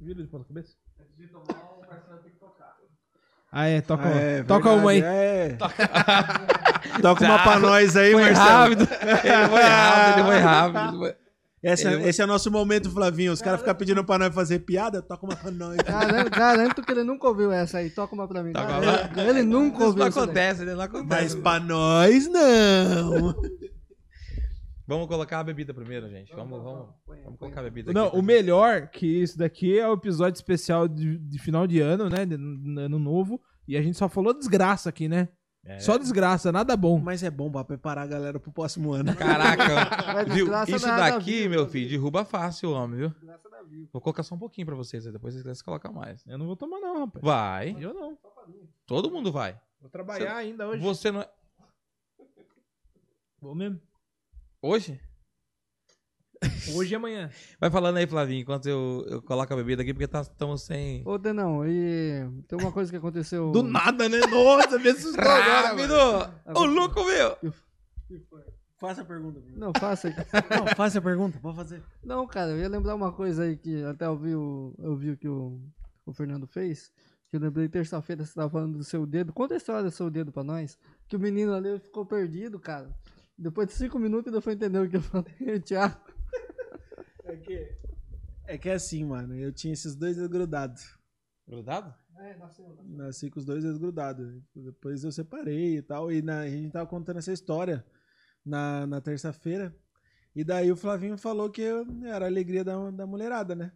Vira 0.00 0.22
de 0.22 0.28
ponta 0.28 0.46
cabeça. 0.46 0.72
Ah, 3.52 3.66
é, 3.66 3.80
toca, 3.80 4.06
É, 4.08 4.42
toca 4.44 4.70
uma 4.70 4.90
aí. 4.92 5.02
É. 5.02 5.56
Toca 7.02 7.24
uma 7.24 7.38
pra 7.42 7.58
nós 7.58 7.96
aí, 7.96 8.12
Foi 8.12 8.22
Marcelo. 8.22 8.48
rápido. 8.48 8.82
Ele 8.82 9.48
foi 9.48 9.62
rápido, 9.62 10.18
ele 10.18 10.26
foi 10.28 10.38
rápido. 10.38 10.98
foi- 10.98 11.16
Esse, 11.62 11.86
é- 11.88 11.92
Ele- 11.92 12.08
esse 12.08 12.22
é 12.22 12.24
o 12.24 12.28
nosso 12.28 12.50
momento, 12.50 12.90
Flavinho. 12.90 13.32
Os 13.32 13.42
caras 13.42 13.60
ficam 13.60 13.74
pedindo 13.74 14.04
pra 14.04 14.18
nós 14.18 14.34
fazer 14.34 14.60
piada, 14.60 15.02
toca 15.02 15.26
uma 15.26 15.36
pra 15.36 15.50
nós. 15.50 15.76
Garanto, 15.78 16.30
garanto 16.30 16.82
que 16.82 16.90
ele 16.92 17.02
nunca 17.04 17.26
ouviu 17.28 17.52
essa 17.52 17.78
aí. 17.78 17.90
Toca 17.90 18.14
uma 18.14 18.26
pra 18.28 18.42
mim. 18.42 18.52
Toca 18.52 18.72
uma. 18.78 19.22
Ele 19.28 19.42
nunca 19.42 19.84
ouviu 19.84 19.98
não 20.04 20.08
isso 20.08 20.18
daí. 20.18 20.24
acontece, 20.24 20.62
ele 20.62 20.74
não 20.74 20.82
acontece. 20.82 21.06
Mas 21.08 21.34
pra 21.34 21.60
nós, 21.60 22.28
não. 22.28 23.34
Vamos 24.90 25.06
colocar 25.06 25.38
a 25.38 25.44
bebida 25.44 25.72
primeiro, 25.72 26.08
gente. 26.08 26.34
Vamos, 26.34 26.60
vamos, 26.64 26.88
vamos 27.06 27.38
colocar 27.38 27.60
a 27.60 27.62
bebida 27.62 27.92
Não, 27.92 28.08
aqui. 28.08 28.16
o 28.18 28.22
melhor 28.22 28.88
que 28.88 29.06
isso 29.06 29.38
daqui 29.38 29.78
é 29.78 29.88
o 29.88 29.92
episódio 29.92 30.36
especial 30.36 30.88
de, 30.88 31.16
de 31.16 31.38
final 31.38 31.64
de 31.64 31.78
ano, 31.80 32.08
né? 32.10 32.26
De, 32.26 32.36
de 32.36 32.80
ano 32.80 32.98
novo. 32.98 33.40
E 33.68 33.76
a 33.76 33.82
gente 33.82 33.96
só 33.96 34.08
falou 34.08 34.34
desgraça 34.34 34.88
aqui, 34.88 35.08
né? 35.08 35.28
É. 35.64 35.78
Só 35.78 35.96
desgraça, 35.96 36.50
nada 36.50 36.76
bom. 36.76 36.98
Mas 36.98 37.22
é 37.22 37.30
bom 37.30 37.52
pra 37.52 37.62
preparar 37.62 38.02
a 38.02 38.06
galera 38.08 38.40
pro 38.40 38.50
próximo 38.50 38.92
ano. 38.92 39.14
Caraca, 39.14 40.24
viu? 40.34 40.48
Isso 40.66 40.86
daqui, 40.86 41.48
meu 41.48 41.68
filho, 41.68 41.88
derruba 41.88 42.24
fácil 42.24 42.70
o 42.70 42.72
homem, 42.72 42.98
viu? 42.98 43.10
Desgraça 43.10 43.48
da 43.48 43.62
vida. 43.62 43.88
Vou 43.92 44.02
colocar 44.02 44.24
só 44.24 44.34
um 44.34 44.38
pouquinho 44.38 44.66
pra 44.66 44.74
vocês, 44.74 45.06
aí 45.06 45.12
depois 45.12 45.36
vocês 45.36 45.62
colocam 45.62 45.92
mais. 45.92 46.26
Eu 46.26 46.36
não 46.36 46.46
vou 46.46 46.56
tomar, 46.56 46.80
não, 46.80 46.98
rapaz. 46.98 47.24
Vai. 47.24 47.76
Eu 47.78 47.94
não. 47.94 48.18
Todo 48.88 49.08
mundo 49.08 49.30
vai. 49.30 49.56
Vou 49.80 49.88
trabalhar 49.88 50.34
ainda 50.34 50.66
hoje. 50.66 50.82
Você 50.82 51.12
não 51.12 51.20
é. 51.20 51.30
Vou 53.40 53.54
mesmo. 53.54 53.80
Hoje? 54.62 55.00
Hoje 56.74 56.92
e 56.92 56.96
amanhã. 56.96 57.30
Vai 57.58 57.70
falando 57.70 57.96
aí, 57.96 58.06
Flavinho, 58.06 58.42
enquanto 58.42 58.66
eu, 58.66 59.04
eu 59.08 59.22
coloco 59.22 59.52
a 59.52 59.56
bebida 59.56 59.82
aqui, 59.82 59.94
porque 59.94 60.16
estamos 60.16 60.62
sem. 60.62 61.02
Ô, 61.06 61.16
Denão, 61.16 61.66
e 61.66 62.28
tem 62.46 62.58
uma 62.58 62.70
coisa 62.70 62.90
que 62.90 62.96
aconteceu. 62.96 63.50
Do 63.52 63.62
nada, 63.62 64.08
né? 64.08 64.18
Nossa, 64.18 64.78
me 64.78 64.88
assustou 64.90 65.20
agora, 65.24 65.74
mano. 65.74 66.18
Rápido! 66.18 66.58
Ô, 66.58 66.64
louco, 66.64 67.04
meu! 67.04 67.54
Faça 68.78 69.02
a 69.02 69.04
pergunta. 69.04 69.40
Bruno. 69.40 69.58
Não, 69.58 69.72
faça 69.78 70.08
aí. 70.08 70.14
Não, 70.50 70.66
faça 70.74 70.98
a 70.98 71.02
pergunta, 71.02 71.38
pode 71.40 71.56
fazer. 71.56 71.82
Não, 72.02 72.26
cara, 72.26 72.50
eu 72.50 72.58
ia 72.58 72.68
lembrar 72.68 72.94
uma 72.94 73.12
coisa 73.12 73.44
aí 73.44 73.56
que 73.56 73.82
até 73.84 74.06
eu 74.06 74.16
vi 74.16 74.34
o, 74.34 74.74
eu 74.78 74.96
vi 74.96 75.10
o 75.10 75.16
que 75.16 75.28
o, 75.28 75.60
o 76.04 76.12
Fernando 76.12 76.46
fez. 76.46 76.90
Que 77.28 77.36
eu 77.36 77.40
lembrei 77.40 77.68
terça-feira 77.68 78.24
você 78.24 78.34
tava 78.34 78.50
falando 78.50 78.78
do 78.78 78.84
seu 78.84 79.06
dedo. 79.06 79.32
Conta 79.32 79.54
a 79.54 79.56
história 79.56 79.84
do 79.84 79.90
seu 79.90 80.10
dedo 80.10 80.32
pra 80.32 80.42
nós. 80.42 80.78
Que 81.06 81.16
o 81.16 81.20
menino 81.20 81.54
ali 81.54 81.78
ficou 81.78 82.04
perdido, 82.04 82.58
cara. 82.58 82.90
Depois 83.40 83.66
de 83.68 83.74
cinco 83.74 83.98
minutos 83.98 84.30
ele 84.32 84.42
foi 84.42 84.52
entender 84.52 84.78
o 84.78 84.88
que 84.88 84.96
eu 84.96 85.00
falei, 85.02 85.58
Thiago. 85.64 85.98
É 87.24 87.36
que, 87.36 87.76
é 88.46 88.58
que 88.58 88.68
é 88.68 88.74
assim, 88.74 89.04
mano. 89.04 89.34
Eu 89.34 89.50
tinha 89.52 89.72
esses 89.72 89.94
dois 89.96 90.18
grudados. 90.26 90.98
Grudado? 91.48 91.94
É, 92.18 92.36
nasceu. 92.36 92.76
Nasci 92.84 93.30
com 93.30 93.38
os 93.38 93.46
dois 93.46 93.64
grudados. 93.78 94.30
Depois 94.54 95.02
eu 95.04 95.10
separei 95.10 95.78
e 95.78 95.82
tal. 95.82 96.12
E 96.12 96.20
na- 96.20 96.40
a 96.40 96.48
gente 96.50 96.70
tava 96.70 96.86
contando 96.86 97.18
essa 97.18 97.32
história 97.32 97.82
na, 98.44 98.86
na 98.86 99.00
terça-feira. 99.00 99.74
E 100.36 100.44
daí 100.44 100.70
o 100.70 100.76
Flavinho 100.76 101.16
falou 101.16 101.48
que 101.50 101.62
eu- 101.62 101.86
era 102.04 102.26
a 102.26 102.28
alegria 102.28 102.62
da, 102.62 102.90
da 102.90 103.06
mulherada, 103.06 103.54
né? 103.54 103.72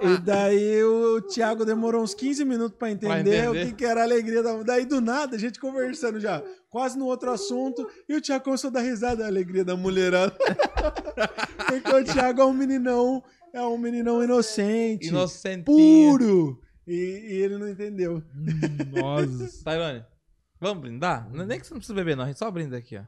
E 0.00 0.18
daí 0.18 0.82
o 0.84 1.20
Thiago 1.22 1.64
demorou 1.64 2.02
uns 2.02 2.14
15 2.14 2.44
minutos 2.44 2.76
pra 2.78 2.90
entender, 2.90 3.48
o 3.48 3.54
entender. 3.54 3.66
que, 3.66 3.72
que 3.74 3.84
era 3.84 4.00
a 4.00 4.04
alegria 4.04 4.42
da. 4.42 4.62
Daí 4.62 4.84
do 4.86 5.00
nada, 5.00 5.36
a 5.36 5.38
gente 5.38 5.58
conversando 5.58 6.20
já, 6.20 6.42
quase 6.70 6.98
no 6.98 7.06
outro 7.06 7.30
assunto, 7.30 7.88
e 8.08 8.14
o 8.14 8.20
Thiago 8.20 8.44
começou 8.44 8.68
a 8.68 8.72
dar 8.72 8.80
risada, 8.82 9.24
a 9.24 9.28
alegria 9.28 9.64
da 9.64 9.76
mulherada. 9.76 10.36
Porque 11.66 11.94
o 11.94 12.04
Thiago 12.04 12.40
é 12.40 12.44
um 12.46 12.52
meninão, 12.52 13.22
é 13.52 13.62
um 13.62 13.76
meninão 13.78 14.22
inocente, 14.22 15.08
Inocentinho. 15.08 15.64
puro. 15.64 16.60
E, 16.86 16.92
e 16.92 17.32
ele 17.42 17.58
não 17.58 17.68
entendeu. 17.68 18.22
Nossa. 18.94 19.60
Tairone, 19.64 20.04
vamos 20.60 20.80
brindar? 20.82 21.28
Não 21.32 21.42
é 21.42 21.46
Nem 21.46 21.60
que 21.60 21.66
você 21.66 21.74
não 21.74 21.78
precisa 21.78 21.94
beber, 21.94 22.16
não. 22.16 22.24
A 22.24 22.28
gente 22.28 22.38
só 22.38 22.50
brinda 22.50 22.76
aqui, 22.76 22.96
ó. 22.96 23.02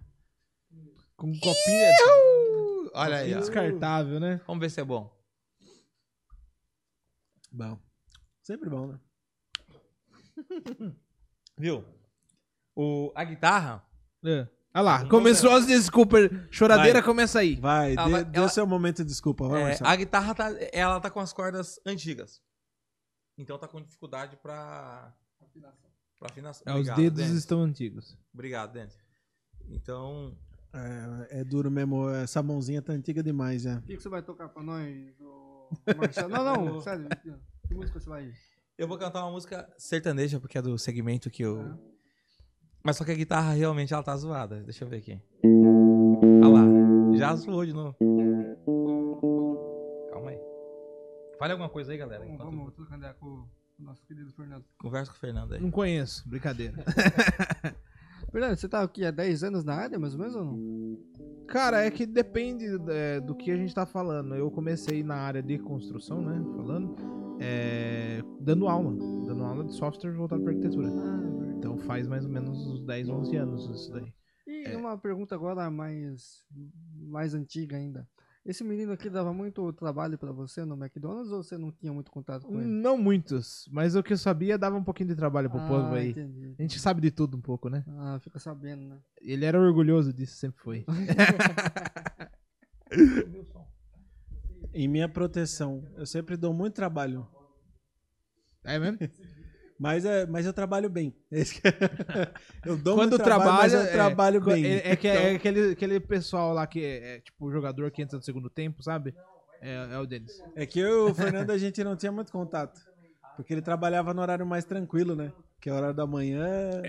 Com 1.16 1.28
um 1.28 1.38
copinho 1.38 2.90
Olha 2.94 3.16
aí, 3.18 3.34
ó. 3.34 3.38
descartável, 3.38 4.18
né? 4.18 4.40
Vamos 4.46 4.60
ver 4.60 4.70
se 4.70 4.80
é 4.80 4.84
bom. 4.84 5.10
Bom. 7.50 7.78
Sempre 8.42 8.68
bom, 8.70 8.86
né? 8.88 9.00
Viu? 11.58 11.84
O, 12.74 13.12
a 13.14 13.24
guitarra, 13.24 13.84
É. 14.24 14.48
Olha 14.72 14.82
lá, 14.84 15.08
começou 15.08 15.50
as 15.50 15.66
desculpas. 15.66 16.30
Choradeira 16.48 17.02
começa 17.02 17.40
aí. 17.40 17.56
Vai, 17.56 17.92
Ela 17.94 18.04
dê, 18.04 18.10
vai- 18.12 18.24
dê 18.24 18.38
ela- 18.38 18.46
o 18.46 18.50
seu 18.50 18.64
momento 18.66 18.98
de 18.98 19.04
desculpa, 19.04 19.48
vai, 19.48 19.62
é, 19.62 19.64
Marcelo. 19.64 19.90
a 19.90 19.96
guitarra 19.96 20.32
tá, 20.34 20.48
ela 20.72 21.00
tá 21.00 21.10
com 21.10 21.18
as 21.18 21.32
cordas 21.32 21.80
antigas. 21.84 22.40
Então 23.36 23.58
tá 23.58 23.66
com 23.66 23.82
dificuldade 23.82 24.36
pra, 24.36 25.12
pra 26.20 26.28
afinação. 26.30 26.62
É, 26.66 26.70
os 26.72 26.76
Obrigado, 26.78 26.96
dedos 26.98 27.18
Denis. 27.24 27.38
estão 27.38 27.62
antigos. 27.62 28.16
Obrigado, 28.32 28.72
Denis. 28.74 28.96
Então, 29.68 30.38
É, 30.72 31.40
é 31.40 31.44
duro 31.44 31.68
mesmo, 31.68 32.08
essa 32.10 32.40
mãozinha 32.40 32.80
tá 32.80 32.92
antiga 32.92 33.24
demais 33.24 33.62
já. 33.62 33.78
O 33.78 33.82
que, 33.82 33.96
que 33.96 34.02
você 34.02 34.08
vai 34.08 34.22
tocar 34.22 34.48
pra 34.50 34.62
nós, 34.62 35.20
ô, 35.20 35.49
Marcelo? 35.96 36.28
Não, 36.28 36.64
não, 36.64 36.80
sério. 36.80 37.08
Que 37.66 37.74
música 37.74 38.00
você 38.00 38.08
vai. 38.08 38.32
eu 38.76 38.88
vou 38.88 38.98
cantar 38.98 39.22
uma 39.24 39.32
música 39.32 39.68
sertaneja, 39.78 40.40
porque 40.40 40.58
é 40.58 40.62
do 40.62 40.76
segmento 40.78 41.30
que 41.30 41.42
eu... 41.42 41.78
Mas 42.82 42.96
só 42.96 43.04
que 43.04 43.12
a 43.12 43.14
guitarra 43.14 43.52
realmente 43.52 43.92
ela 43.92 44.02
tá 44.02 44.16
zoada. 44.16 44.62
Deixa 44.62 44.84
eu 44.84 44.88
ver 44.88 44.96
aqui. 44.96 45.20
Olha 46.42 46.48
lá. 46.48 47.16
Já 47.16 47.34
zoou 47.36 47.66
de 47.66 47.72
novo. 47.74 47.94
Calma 50.10 50.30
aí. 50.30 50.38
Fale 51.38 51.52
alguma 51.52 51.68
coisa 51.68 51.92
aí, 51.92 51.98
galera. 51.98 52.20
Vamos, 52.20 52.34
enquanto 52.34 52.56
vamos 52.56 52.74
trocar 52.74 52.96
ideia 52.96 53.14
com 53.14 53.26
o 53.26 53.48
nosso 53.78 54.04
querido 54.06 54.32
Fernando. 54.32 54.64
Conversa 54.78 55.10
com 55.10 55.16
o 55.16 55.20
Fernando 55.20 55.54
aí. 55.54 55.60
Não 55.60 55.70
conheço, 55.70 56.28
brincadeira. 56.28 56.74
Fernando, 58.30 58.56
você 58.56 58.68
tá 58.68 58.82
aqui 58.82 59.04
há 59.04 59.10
10 59.10 59.44
anos 59.44 59.64
na 59.64 59.74
área, 59.74 59.98
mais 59.98 60.14
ou 60.14 60.20
menos, 60.20 60.36
ou 60.36 60.44
não? 60.44 60.98
Cara, 61.50 61.84
é 61.84 61.90
que 61.90 62.06
depende 62.06 62.64
é, 62.88 63.20
do 63.20 63.34
que 63.34 63.50
a 63.50 63.56
gente 63.56 63.74
tá 63.74 63.84
falando. 63.84 64.36
Eu 64.36 64.50
comecei 64.52 65.02
na 65.02 65.16
área 65.16 65.42
de 65.42 65.58
construção, 65.58 66.22
né? 66.22 66.40
Falando. 66.56 66.94
é, 67.40 68.22
dando 68.40 68.68
aula. 68.68 68.92
Dando 69.26 69.42
aula 69.42 69.64
de 69.64 69.74
software 69.74 70.12
voltado 70.12 70.42
para 70.42 70.52
arquitetura. 70.52 70.88
Ah. 70.88 71.54
Então 71.58 71.76
faz 71.76 72.06
mais 72.06 72.24
ou 72.24 72.30
menos 72.30 72.66
uns 72.66 72.82
10, 72.84 73.08
11 73.08 73.36
anos 73.36 73.68
isso 73.68 73.92
daí. 73.92 74.14
E 74.46 74.76
uma 74.76 74.96
pergunta 74.96 75.34
agora 75.34 75.68
mais, 75.70 76.46
mais 76.94 77.34
antiga 77.34 77.76
ainda. 77.76 78.08
Esse 78.50 78.64
menino 78.64 78.90
aqui 78.90 79.08
dava 79.08 79.32
muito 79.32 79.72
trabalho 79.74 80.18
pra 80.18 80.32
você 80.32 80.64
no 80.64 80.74
McDonald's 80.74 81.30
ou 81.30 81.40
você 81.40 81.56
não 81.56 81.70
tinha 81.70 81.92
muito 81.92 82.10
contato 82.10 82.44
com 82.48 82.60
ele? 82.60 82.68
Não 82.68 82.98
muitos, 82.98 83.68
mas 83.70 83.94
o 83.94 84.02
que 84.02 84.12
eu 84.12 84.18
sabia 84.18 84.58
dava 84.58 84.76
um 84.76 84.82
pouquinho 84.82 85.10
de 85.10 85.14
trabalho 85.14 85.48
pro 85.48 85.60
povo 85.60 85.94
Ah, 85.94 85.98
aí. 85.98 86.10
entendi. 86.10 86.56
A 86.58 86.62
gente 86.62 86.80
sabe 86.80 87.00
de 87.00 87.12
tudo 87.12 87.36
um 87.36 87.40
pouco, 87.40 87.68
né? 87.68 87.84
Ah, 87.86 88.18
fica 88.18 88.40
sabendo, 88.40 88.88
né? 88.88 88.98
Ele 89.20 89.44
era 89.44 89.56
orgulhoso 89.56 90.12
disso, 90.12 90.34
sempre 90.34 90.60
foi. 90.60 90.84
Em 94.74 94.88
minha 94.88 95.08
proteção, 95.08 95.86
eu 95.96 96.04
sempre 96.04 96.36
dou 96.36 96.52
muito 96.52 96.74
trabalho. 96.74 97.28
É 98.64 98.80
mesmo? 98.80 98.98
Mas, 99.80 100.04
é, 100.04 100.26
mas 100.26 100.44
eu 100.44 100.52
trabalho 100.52 100.90
bem. 100.90 101.16
É- 101.32 101.40
eu 102.68 102.76
dou 102.76 102.96
Quando 102.96 103.18
trabalho, 103.18 103.50
mas 103.52 103.72
trabalha, 103.72 103.88
eu 103.88 103.92
trabalho 103.92 104.36
é, 104.36 104.40
bem. 104.40 104.66
É, 104.66 104.90
é 104.90 104.96
que 104.96 105.08
é 105.08 105.34
aquele, 105.34 105.72
aquele 105.72 105.98
pessoal 105.98 106.52
lá 106.52 106.66
que 106.66 106.84
é, 106.84 107.16
é, 107.16 107.20
tipo 107.20 107.46
o 107.46 107.50
jogador 107.50 107.90
que 107.90 108.02
entra 108.02 108.18
no 108.18 108.22
segundo 108.22 108.50
tempo, 108.50 108.82
sabe? 108.82 109.14
É, 109.62 109.94
é 109.94 109.98
o 109.98 110.04
Denis. 110.04 110.42
É 110.54 110.66
que 110.66 110.78
eu 110.78 111.08
e 111.08 111.10
o 111.10 111.14
Fernando 111.14 111.50
a 111.50 111.56
gente 111.56 111.82
não 111.82 111.96
tinha 111.96 112.12
muito 112.12 112.30
contato. 112.30 112.78
Porque 113.36 113.54
ele 113.54 113.62
trabalhava 113.62 114.12
no 114.12 114.20
horário 114.20 114.44
mais 114.44 114.66
tranquilo, 114.66 115.16
né? 115.16 115.32
Que 115.58 115.70
é 115.70 115.72
o 115.72 115.76
horário 115.76 115.96
da 115.96 116.06
manhã. 116.06 116.82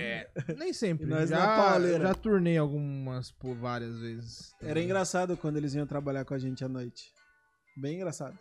Nem 0.58 0.74
sempre. 0.74 1.06
Nós 1.08 1.30
já, 1.30 1.80
já 1.80 2.14
turnei 2.14 2.58
algumas 2.58 3.32
por 3.32 3.56
várias 3.56 4.00
vezes. 4.00 4.54
Era 4.62 4.82
engraçado 4.82 5.38
quando 5.38 5.56
eles 5.56 5.74
iam 5.74 5.88
trabalhar 5.88 6.26
com 6.26 6.34
a 6.34 6.40
gente 6.40 6.66
à 6.66 6.68
noite. 6.68 7.14
Bem 7.78 7.96
engraçado. 7.96 8.38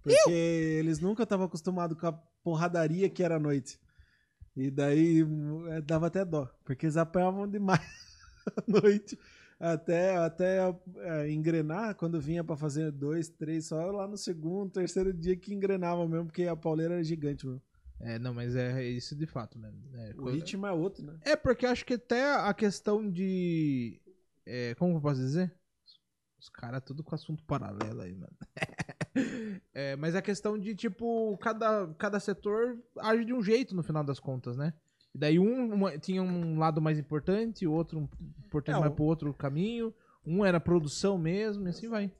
Porque 0.00 0.30
eles 0.30 1.00
nunca 1.00 1.24
estavam 1.24 1.46
acostumados 1.46 1.98
com 1.98 2.06
a 2.06 2.33
porradaria 2.44 3.08
que 3.08 3.22
era 3.22 3.36
à 3.36 3.40
noite. 3.40 3.80
E 4.54 4.70
daí 4.70 5.26
é, 5.70 5.80
dava 5.80 6.06
até 6.06 6.24
dó. 6.24 6.48
Porque 6.64 6.86
eles 6.86 6.96
apanhavam 6.96 7.48
demais 7.48 7.80
à 8.56 8.62
noite. 8.68 9.18
Até, 9.58 10.16
até 10.16 10.58
é, 10.98 11.30
engrenar, 11.30 11.94
quando 11.94 12.20
vinha 12.20 12.44
pra 12.44 12.56
fazer 12.56 12.92
dois, 12.92 13.28
três, 13.28 13.66
só 13.66 13.90
lá 13.90 14.06
no 14.06 14.16
segundo, 14.16 14.70
terceiro 14.70 15.12
dia 15.12 15.36
que 15.36 15.54
engrenava 15.54 16.06
mesmo, 16.06 16.26
porque 16.26 16.42
a 16.44 16.56
pauleira 16.56 16.94
era 16.94 17.04
gigante, 17.04 17.46
mano. 17.46 17.62
É, 18.00 18.18
não, 18.18 18.34
mas 18.34 18.54
é 18.56 18.84
isso 18.84 19.16
de 19.16 19.26
fato 19.26 19.58
mesmo. 19.58 19.80
É, 19.94 20.12
O 20.18 20.28
ritmo 20.28 20.66
é 20.66 20.72
outro, 20.72 21.04
né? 21.04 21.16
É, 21.22 21.36
porque 21.36 21.64
acho 21.64 21.86
que 21.86 21.94
até 21.94 22.34
a 22.34 22.52
questão 22.52 23.08
de. 23.08 23.98
é, 24.44 24.74
como 24.74 24.96
eu 24.96 25.00
posso 25.00 25.20
dizer? 25.20 25.54
Os 26.38 26.48
caras 26.50 26.82
tudo 26.84 27.02
com 27.02 27.14
assunto 27.14 27.42
paralelo 27.44 28.02
aí, 28.02 28.12
mano. 28.12 28.36
É, 29.72 29.96
mas 29.96 30.14
a 30.14 30.22
questão 30.22 30.56
de, 30.58 30.74
tipo, 30.74 31.36
cada, 31.38 31.88
cada 31.98 32.20
setor 32.20 32.78
age 33.00 33.24
de 33.24 33.32
um 33.32 33.42
jeito 33.42 33.74
no 33.74 33.82
final 33.82 34.04
das 34.04 34.20
contas, 34.20 34.56
né? 34.56 34.72
E 35.14 35.18
daí 35.18 35.38
um 35.38 35.72
uma- 35.74 35.98
tinha 35.98 36.22
um 36.22 36.58
lado 36.58 36.80
mais 36.80 36.98
importante, 36.98 37.66
o 37.66 37.72
outro 37.72 37.98
um 37.98 38.08
importante 38.44 38.76
É, 38.76 38.80
mais 38.80 38.92
o- 38.92 38.94
pro 38.94 39.04
outro 39.04 39.32
caminho. 39.34 39.92
Um 40.26 40.44
era 40.44 40.58
produção 40.60 41.18
mesmo, 41.18 41.66
e 41.66 41.70
assim 41.70 41.88
vai. 41.88 42.10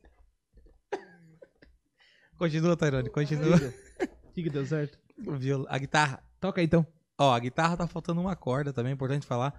Continua, 2.38 2.76
Tairone, 2.76 3.08
continua. 3.10 3.56
O 3.56 4.32
que, 4.32 4.42
que 4.42 4.50
deu 4.50 4.66
certo? 4.66 4.98
O 5.26 5.32
viol- 5.36 5.66
A 5.68 5.78
guitarra. 5.78 6.22
Toca 6.40 6.60
aí 6.60 6.66
então. 6.66 6.84
Ó, 7.16 7.32
a 7.32 7.38
guitarra 7.38 7.76
tá 7.76 7.86
faltando 7.86 8.20
uma 8.20 8.34
corda 8.34 8.72
também, 8.72 8.90
é 8.90 8.94
importante 8.94 9.24
falar. 9.26 9.52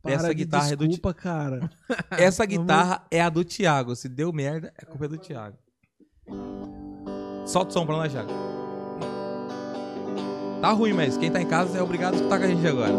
Para 0.00 0.12
Essa 0.12 0.32
guitarra 0.32 0.70
é 0.72 0.76
do 0.76 0.84
Ti- 0.84 0.90
desculpa, 0.90 1.12
cara. 1.14 1.68
Essa 2.12 2.46
guitarra 2.46 3.04
é 3.10 3.20
a 3.20 3.28
do 3.28 3.44
Thiago. 3.44 3.96
Se 3.96 4.08
deu 4.08 4.32
merda, 4.32 4.72
é 4.78 4.84
culpa 4.84 5.08
do 5.08 5.18
Thiago. 5.18 5.58
Solta 7.44 7.70
o 7.70 7.72
som 7.72 7.86
pra 7.86 7.96
nós, 7.96 8.12
Thiago. 8.12 8.30
Tá 10.60 10.72
ruim, 10.72 10.92
mas 10.92 11.16
quem 11.16 11.30
tá 11.30 11.40
em 11.40 11.46
casa 11.46 11.78
é 11.78 11.82
obrigado 11.82 12.14
a 12.14 12.16
escutar 12.16 12.38
com 12.38 12.44
a 12.44 12.48
gente 12.48 12.66
agora. 12.66 12.92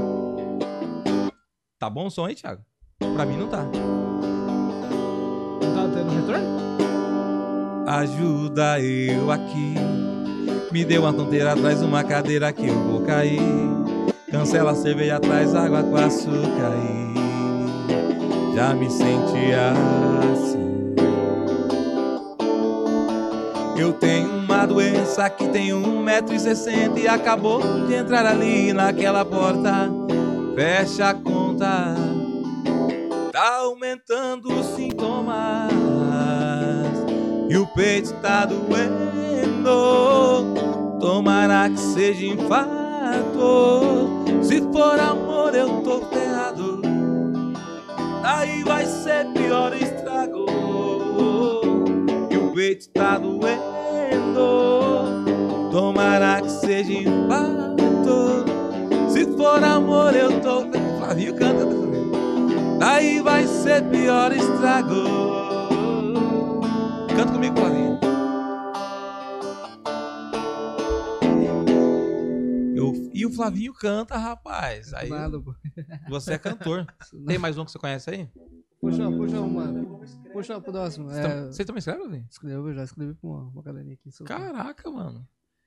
Tá 1.80 1.90
bom 1.90 2.08
o 2.08 2.12
som 2.12 2.26
aí, 2.26 2.36
Thiago? 2.36 2.62
Pra 3.14 3.26
mim 3.26 3.38
não 3.38 3.48
tá. 3.48 3.64
Não 5.62 5.74
tá 5.74 5.90
tendo 5.94 6.12
retorno? 6.12 6.46
Ajuda 7.88 8.80
eu 8.80 9.32
aqui. 9.32 9.76
Me 10.72 10.84
deu 10.84 11.02
uma 11.04 11.14
tonteira, 11.14 11.56
traz 11.56 11.82
uma 11.82 12.04
cadeira 12.04 12.52
que 12.52 12.68
eu 12.68 12.76
vou 12.84 13.02
cair. 13.02 13.40
Cancela 14.30 14.72
a 14.72 14.76
cerveja, 14.76 15.20
traz 15.20 15.56
água 15.56 15.84
com 15.84 15.96
açúcar 15.96 16.74
aí. 16.74 17.16
Já 18.56 18.74
me 18.74 18.90
senti 18.90 19.54
assim. 19.54 20.77
Eu 23.78 23.94
tenho 23.94 24.28
uma 24.40 24.66
doença 24.66 25.30
que 25.30 25.48
tem 25.50 25.70
1,60m 25.70 26.98
e 26.98 27.08
acabou 27.08 27.62
de 27.86 27.94
entrar 27.94 28.26
ali 28.26 28.74
naquela 28.74 29.24
porta. 29.24 29.88
Fecha 30.56 31.10
a 31.10 31.14
conta. 31.14 31.96
Tá 33.32 33.58
aumentando 33.60 34.52
os 34.52 34.66
sintomas 34.76 35.72
e 37.48 37.56
o 37.56 37.68
peito 37.68 38.14
tá 38.16 38.46
doendo. 38.46 38.98
Tomara 41.00 41.70
que 41.70 41.80
seja 41.80 42.26
infarto. 42.26 42.72
Se 44.42 44.60
for 44.74 45.00
amor, 45.00 45.54
eu 45.54 45.82
tô 45.82 46.02
ferrado. 46.08 46.82
Aí 48.24 48.64
vai 48.64 48.88
ser 48.88 49.28
pior. 49.34 49.72
E 49.80 49.97
peito 52.68 52.90
tá 52.90 53.18
doendo. 53.18 53.48
Tomara 55.72 56.42
que 56.42 56.50
seja 56.50 56.92
em 56.92 57.06
fato. 57.28 58.46
Se 59.10 59.26
for 59.38 59.64
amor, 59.64 60.14
eu 60.14 60.42
tô. 60.42 60.64
Flavinho 60.98 61.34
canta 61.36 61.66
vez. 61.66 61.78
Daí 62.80 63.22
vai 63.22 63.48
ser 63.48 63.84
pior 63.90 64.34
estrago. 64.34 65.06
Canta 67.16 67.32
comigo, 67.32 67.56
Flavinho. 67.58 67.98
E 73.14 73.26
o 73.26 73.32
Flavinho 73.32 73.74
canta, 73.74 74.16
rapaz. 74.16 74.94
Aí 74.94 75.10
você 76.08 76.34
é 76.34 76.38
cantor. 76.38 76.86
Tem 77.26 77.40
mais 77.40 77.58
um 77.58 77.66
que 77.66 77.72
você 77.72 77.80
conhece 77.80 78.12
aí? 78.12 78.30
Puxa, 78.80 79.10
puxa 79.12 79.42
um, 79.42 79.50
mano. 79.50 80.00
Puxa 80.32 80.58
o 80.58 80.62
próximo. 80.62 81.10
Você 81.10 81.20
É, 81.20 81.24
tam- 81.24 81.52
Você 81.52 81.66
também 81.66 81.80
escreve, 81.80 82.00
Flavinho? 82.00 82.26
escreveu, 82.30 82.74
já 82.74 82.84
escrevi 82.84 83.14
pra 83.16 83.30
uma, 83.30 83.44
uma 83.50 83.62
galerinha 83.64 83.96
aqui. 83.96 84.12
sou- 84.12 84.26
Caraca, 84.28 84.90
mano. 84.92 85.20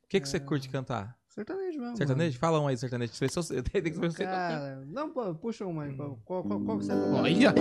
O 0.05 0.09
que, 0.09 0.21
que 0.21 0.29
você 0.29 0.39
curte 0.41 0.69
cantar? 0.69 1.17
Sertanejo 1.29 1.79
mesmo. 1.79 1.97
Sertanejo? 1.97 2.39
Fala 2.39 2.61
um 2.61 2.67
aí, 2.67 2.77
sertanejo. 2.77 3.13
Tem 3.19 3.29
que 3.29 3.33
saber 3.33 3.99
Mano. 4.01 4.11
se 4.11 4.17
você 4.17 4.25
toca. 4.25 4.37
Cara, 4.37 4.85
não, 4.87 5.11
pô, 5.11 5.35
puxa 5.35 5.65
uma 5.67 5.85
aí. 5.85 5.95
Qual, 5.97 6.19
qual, 6.25 6.43
qual, 6.45 6.61
qual 6.61 6.79
que 6.79 6.85
você? 6.85 6.93
Olha, 6.93 7.55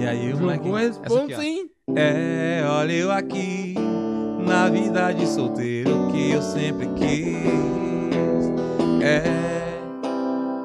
E 0.00 0.06
aí, 0.06 0.32
o 0.32 0.38
moleque. 0.40 0.68
a 0.68 1.38
ó. 1.38 1.42
hein? 1.42 1.70
É, 1.96 2.64
olha 2.68 2.92
eu 2.92 3.10
aqui 3.12 3.74
na 4.46 4.68
vida 4.68 5.12
de 5.12 5.26
solteiro 5.26 5.90
que 6.10 6.30
eu 6.32 6.42
sempre 6.42 6.86
quis. 6.94 7.36
É. 9.02 9.22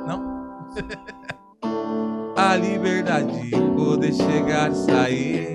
Não? 0.08 0.70
A 2.50 2.56
liberdade 2.56 3.44
de 3.44 3.52
poder 3.52 4.12
chegar 4.12 4.72
e 4.72 4.76
sair. 4.76 5.54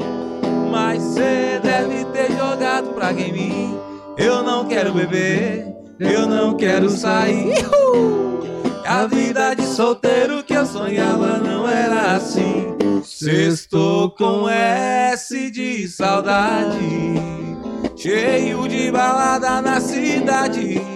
Mas 0.71 1.03
cê 1.03 1.59
deve 1.61 2.05
ter 2.13 2.31
jogado 2.37 2.95
praga 2.95 3.21
em 3.21 3.33
mim. 3.33 3.79
Eu 4.17 4.45
não 4.45 4.65
quero 4.69 4.95
beber, 4.95 5.75
eu 5.99 6.25
não 6.25 6.57
quero 6.57 6.89
sair. 6.89 7.57
A 8.87 9.07
vida 9.09 9.55
de 9.55 9.67
solteiro 9.67 10.45
que 10.45 10.55
eu 10.55 10.65
sonhava 10.65 11.39
não 11.39 11.69
era 11.69 12.15
assim. 12.15 12.77
Sextou 13.03 14.11
com 14.13 14.49
S 14.49 15.51
de 15.51 15.89
saudade, 15.89 16.79
cheio 17.97 18.69
de 18.69 18.93
balada 18.93 19.61
na 19.61 19.81
cidade. 19.81 20.94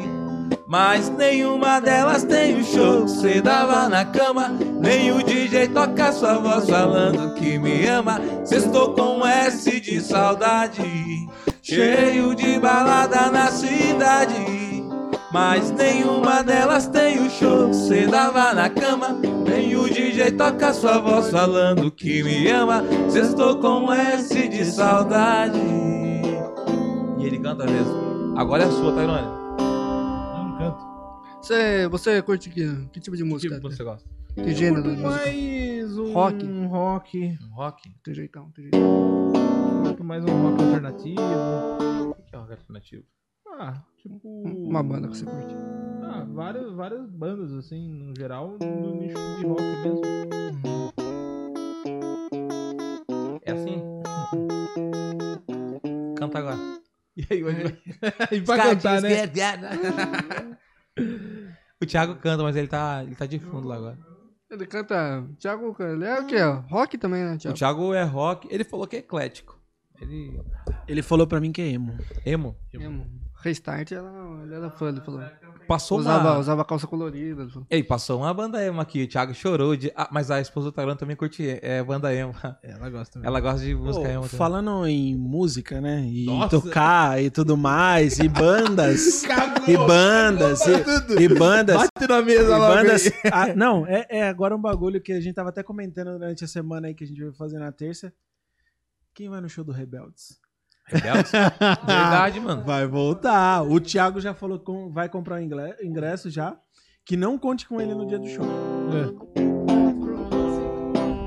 Mas 0.68 1.08
nenhuma 1.08 1.80
delas 1.80 2.24
tem 2.24 2.60
o 2.60 2.62
show 2.62 3.06
que 3.06 3.10
cê 3.10 3.40
dava 3.40 3.88
na 3.88 4.04
cama. 4.04 4.50
Nem 4.78 5.10
o 5.10 5.22
DJ 5.22 5.68
toca 5.68 6.12
sua 6.12 6.34
voz 6.34 6.68
falando 6.68 7.32
que 7.32 7.58
me 7.58 7.86
ama. 7.86 8.20
Sextou 8.44 8.92
com 8.92 9.26
S 9.26 9.80
de 9.80 9.98
saudade, 9.98 11.26
cheio 11.62 12.34
de 12.34 12.58
balada 12.58 13.30
na 13.30 13.46
cidade. 13.50 14.84
Mas 15.32 15.70
nenhuma 15.70 16.42
delas 16.42 16.86
tem 16.86 17.18
o 17.18 17.30
show 17.30 17.70
que 17.70 17.76
cê 17.76 18.06
dava 18.06 18.52
na 18.52 18.68
cama. 18.68 19.18
Nem 19.48 19.74
o 19.74 19.88
DJ 19.88 20.32
toca 20.32 20.74
sua 20.74 20.98
voz 20.98 21.30
falando 21.30 21.90
que 21.90 22.22
me 22.22 22.46
ama. 22.50 22.84
Sextou 23.08 23.56
com 23.56 23.90
S 23.90 24.48
de 24.48 24.66
saudade. 24.66 25.58
E 27.18 27.24
ele 27.24 27.38
canta 27.38 27.64
mesmo. 27.64 28.36
Agora 28.36 28.64
é 28.64 28.66
a 28.66 28.70
sua, 28.70 28.92
Tairone. 28.92 29.47
Você, 31.40 31.88
você 31.88 32.20
curte 32.20 32.50
que, 32.50 32.86
que 32.88 33.00
tipo 33.00 33.16
de 33.16 33.24
música? 33.24 33.56
Que 33.56 33.62
você 33.62 33.84
gosta? 33.84 34.08
Que 34.34 34.52
gênero 34.54 34.82
de 34.82 35.00
música? 35.00 35.24
Mais 35.24 35.98
um 35.98 36.12
Rock. 36.12 36.44
Um 36.44 36.66
rock. 36.66 37.38
Um 37.42 37.54
rock? 37.54 37.90
Tem 38.04 38.14
jeitão, 38.14 38.50
tem 38.50 38.64
jeitão. 38.64 39.32
Muito 39.84 40.04
mais 40.04 40.24
um 40.24 40.42
rock 40.42 40.62
alternativo. 40.62 41.20
O 42.10 42.14
que 42.14 42.34
é 42.34 42.38
rock 42.38 42.52
alternativo? 42.52 43.04
Ah, 43.46 43.82
tipo. 43.96 44.20
Uma 44.28 44.82
banda 44.82 45.08
que 45.08 45.16
você 45.16 45.24
curte. 45.24 45.54
Ah, 46.02 46.26
várias, 46.28 46.72
várias 46.74 47.08
bandas, 47.08 47.52
assim, 47.52 47.88
no 47.88 48.14
geral, 48.16 48.58
no 48.60 48.94
nicho 48.96 49.14
de 49.38 49.46
rock 49.46 49.62
mesmo. 49.82 50.02
É 53.42 53.52
assim? 53.52 53.82
Canta 56.16 56.38
agora. 56.38 56.58
E 57.16 57.26
aí, 57.30 57.42
vai. 57.42 57.54
e 58.32 58.40
pra 58.42 58.58
cantar, 58.58 59.00
né? 59.00 59.26
O 61.80 61.86
Thiago 61.86 62.16
canta, 62.16 62.42
mas 62.42 62.56
ele 62.56 62.68
tá, 62.68 63.02
ele 63.04 63.14
tá 63.14 63.26
de 63.26 63.38
fundo 63.38 63.68
lá 63.68 63.76
agora. 63.76 63.98
Ele 64.50 64.66
canta. 64.66 65.24
Thiago, 65.38 65.76
ele 65.80 66.04
é 66.04 66.20
o 66.20 66.26
quê? 66.26 66.36
Rock 66.68 66.98
também, 66.98 67.22
né, 67.22 67.34
O 67.34 67.38
Thiago? 67.38 67.56
Thiago 67.56 67.94
é 67.94 68.02
rock, 68.02 68.48
ele 68.50 68.64
falou 68.64 68.86
que 68.86 68.96
é 68.96 68.98
eclético. 69.00 69.58
Ele. 70.00 70.40
Ele 70.86 71.02
falou 71.02 71.26
pra 71.26 71.40
mim 71.40 71.52
que 71.52 71.60
é 71.60 71.68
emo. 71.68 71.96
Emo. 72.24 72.56
Mesmo. 72.72 73.27
Restart, 73.40 73.92
ela, 73.92 74.42
ele 74.42 74.54
era 74.54 74.68
fã, 74.70 74.88
ele 74.88 75.00
falou. 75.00 75.22
Passou 75.68 75.98
Usava, 75.98 76.32
uma. 76.32 76.38
usava 76.38 76.64
calça 76.64 76.86
colorida. 76.86 77.42
Ele 77.42 77.50
falou. 77.50 77.66
Ei, 77.70 77.84
passou 77.84 78.20
uma 78.20 78.32
banda 78.34 78.64
emo 78.64 78.80
aqui. 78.80 79.04
O 79.04 79.08
Thiago 79.08 79.32
chorou 79.34 79.76
de. 79.76 79.92
Ah, 79.94 80.08
mas 80.10 80.30
a 80.30 80.40
esposa 80.40 80.66
do 80.66 80.72
Tairone 80.72 80.98
também 80.98 81.14
curte 81.14 81.58
é, 81.62 81.82
banda 81.84 82.12
emo. 82.12 82.34
Ela 82.62 82.90
gosta 82.90 83.12
também. 83.14 83.28
Ela 83.28 83.40
gosta 83.40 83.60
de 83.64 83.74
música 83.74 84.04
Pô, 84.06 84.10
emo 84.10 84.22
também. 84.22 84.38
falando 84.38 84.86
em 84.86 85.14
música, 85.14 85.80
né? 85.80 86.04
E 86.08 86.24
Nossa. 86.24 86.48
tocar 86.48 87.22
e 87.22 87.30
tudo 87.30 87.56
mais, 87.56 88.18
e 88.18 88.28
bandas. 88.28 89.22
E 89.68 89.76
bandas. 89.76 90.62
E, 90.66 91.22
e 91.24 91.28
bandas. 91.28 91.76
Bate 91.76 92.08
na 92.08 92.22
mesa 92.22 92.56
lá, 92.56 92.68
bandas. 92.74 93.10
Ah, 93.30 93.54
não, 93.54 93.86
é, 93.86 94.06
é 94.08 94.26
agora 94.26 94.56
um 94.56 94.60
bagulho 94.60 94.98
que 94.98 95.12
a 95.12 95.20
gente 95.20 95.34
tava 95.34 95.50
até 95.50 95.62
comentando 95.62 96.12
durante 96.12 96.42
a 96.42 96.48
semana 96.48 96.88
aí 96.88 96.94
que 96.94 97.04
a 97.04 97.06
gente 97.06 97.22
vai 97.22 97.32
fazer 97.34 97.58
na 97.58 97.70
terça. 97.70 98.10
Quem 99.12 99.28
vai 99.28 99.42
no 99.42 99.48
show 99.48 99.62
do 99.62 99.72
Rebeldes? 99.72 100.40
Rebeldes? 100.88 101.32
Verdade, 101.86 102.40
mano. 102.40 102.64
Vai 102.64 102.86
voltar. 102.86 103.62
O 103.62 103.80
Thiago 103.80 104.20
já 104.20 104.34
falou 104.34 104.58
que 104.58 104.72
vai 104.90 105.08
comprar 105.08 105.36
o 105.36 105.42
ingresso 105.42 106.30
já. 106.30 106.56
Que 107.04 107.16
não 107.16 107.38
conte 107.38 107.66
com 107.66 107.80
ele 107.80 107.94
no 107.94 108.06
dia 108.06 108.18
do 108.18 108.26
show. 108.26 108.44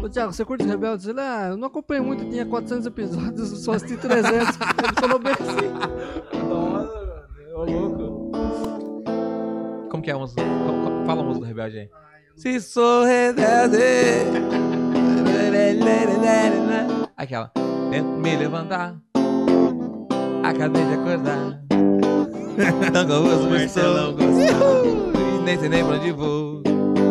Ô, 0.03 0.09
Thiago, 0.09 0.33
você 0.33 0.45
curte 0.45 0.63
os 0.63 0.69
Rebeldes? 0.69 1.07
Ele, 1.07 1.19
ah, 1.19 1.47
eu 1.49 1.57
não 1.57 1.67
acompanhei 1.67 2.03
muito, 2.03 2.27
tinha 2.29 2.45
400 2.45 2.85
episódios, 2.85 3.63
só 3.63 3.73
assisti 3.73 3.97
300. 3.97 4.31
ele 4.83 4.93
falou 4.99 5.19
bem 5.19 5.33
assim. 5.33 6.47
Nossa, 6.47 6.93
mano. 6.93 7.21
Ô, 7.55 7.63
louco. 7.65 8.31
Como 9.89 10.03
que 10.03 10.11
é 10.11 10.13
a 10.13 10.17
música? 10.17 10.41
Fala 11.05 11.21
a 11.21 11.25
música 11.25 11.45
do 11.45 11.47
Rebelde 11.47 11.79
aí. 11.79 11.89
Se 12.35 12.59
sou 12.59 13.03
rebelde. 13.03 13.77
Aquela. 17.15 17.51
Tento 17.91 18.07
me 18.07 18.35
levantar. 18.35 18.95
Acabei 20.43 20.83
de 20.85 20.93
acordar. 20.93 21.61
Confuso, 23.07 23.43
me 23.49 23.59
Marcelão. 23.59 24.15
E 24.19 25.43
Nem 25.43 25.59
sei 25.59 25.69
nem 25.69 25.85
pra 25.85 25.95
onde 25.95 26.11
vou. 26.11 26.63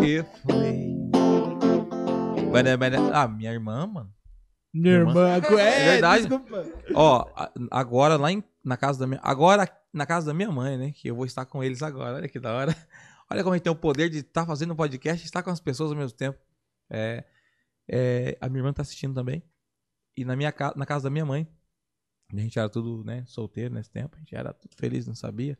E 0.04 0.22
fui. 0.42 0.90
Ah, 3.12 3.28
minha 3.28 3.52
irmã, 3.52 3.86
mano. 3.86 4.12
Minha 4.74 4.94
irmã. 4.94 5.28
É, 5.30 5.36
É 5.36 5.92
verdade. 5.92 6.26
Desculpa. 6.26 6.64
Ó, 6.94 7.26
agora 7.70 8.16
lá 8.16 8.32
em- 8.32 8.42
na 8.64 8.76
casa 8.76 8.98
da 9.00 9.06
minha. 9.06 9.20
Agora 9.22 9.68
na 9.92 10.06
casa 10.06 10.26
da 10.26 10.34
minha 10.34 10.50
mãe, 10.50 10.76
né? 10.76 10.92
Que 10.92 11.08
eu 11.08 11.14
vou 11.16 11.24
estar 11.24 11.44
com 11.46 11.62
eles 11.62 11.82
agora. 11.82 12.16
Olha 12.16 12.28
que 12.28 12.38
da 12.40 12.52
hora. 12.52 12.74
Olha 13.30 13.42
como 13.42 13.54
a 13.54 13.56
gente 13.56 13.64
tem 13.64 13.72
o 13.72 13.76
poder 13.76 14.08
de 14.10 14.18
estar 14.18 14.44
fazendo 14.44 14.72
um 14.72 14.76
podcast 14.76 15.24
e 15.24 15.26
estar 15.26 15.42
com 15.42 15.50
as 15.50 15.60
pessoas 15.60 15.90
ao 15.92 15.96
mesmo 15.96 16.16
tempo. 16.16 16.38
É, 16.90 17.24
é, 17.88 18.36
a 18.40 18.48
minha 18.48 18.58
irmã 18.60 18.72
tá 18.72 18.82
assistindo 18.82 19.14
também. 19.14 19.42
E 20.16 20.24
na, 20.24 20.34
minha, 20.34 20.52
na 20.74 20.84
casa 20.84 21.04
da 21.04 21.10
minha 21.10 21.24
mãe. 21.24 21.46
A 22.32 22.36
gente 22.40 22.58
era 22.58 22.68
tudo, 22.68 23.04
né, 23.04 23.24
solteiro 23.26 23.74
nesse 23.74 23.90
tempo. 23.90 24.16
A 24.16 24.18
gente 24.20 24.34
era 24.34 24.52
tudo 24.52 24.74
feliz, 24.76 25.06
não 25.06 25.14
sabia. 25.14 25.58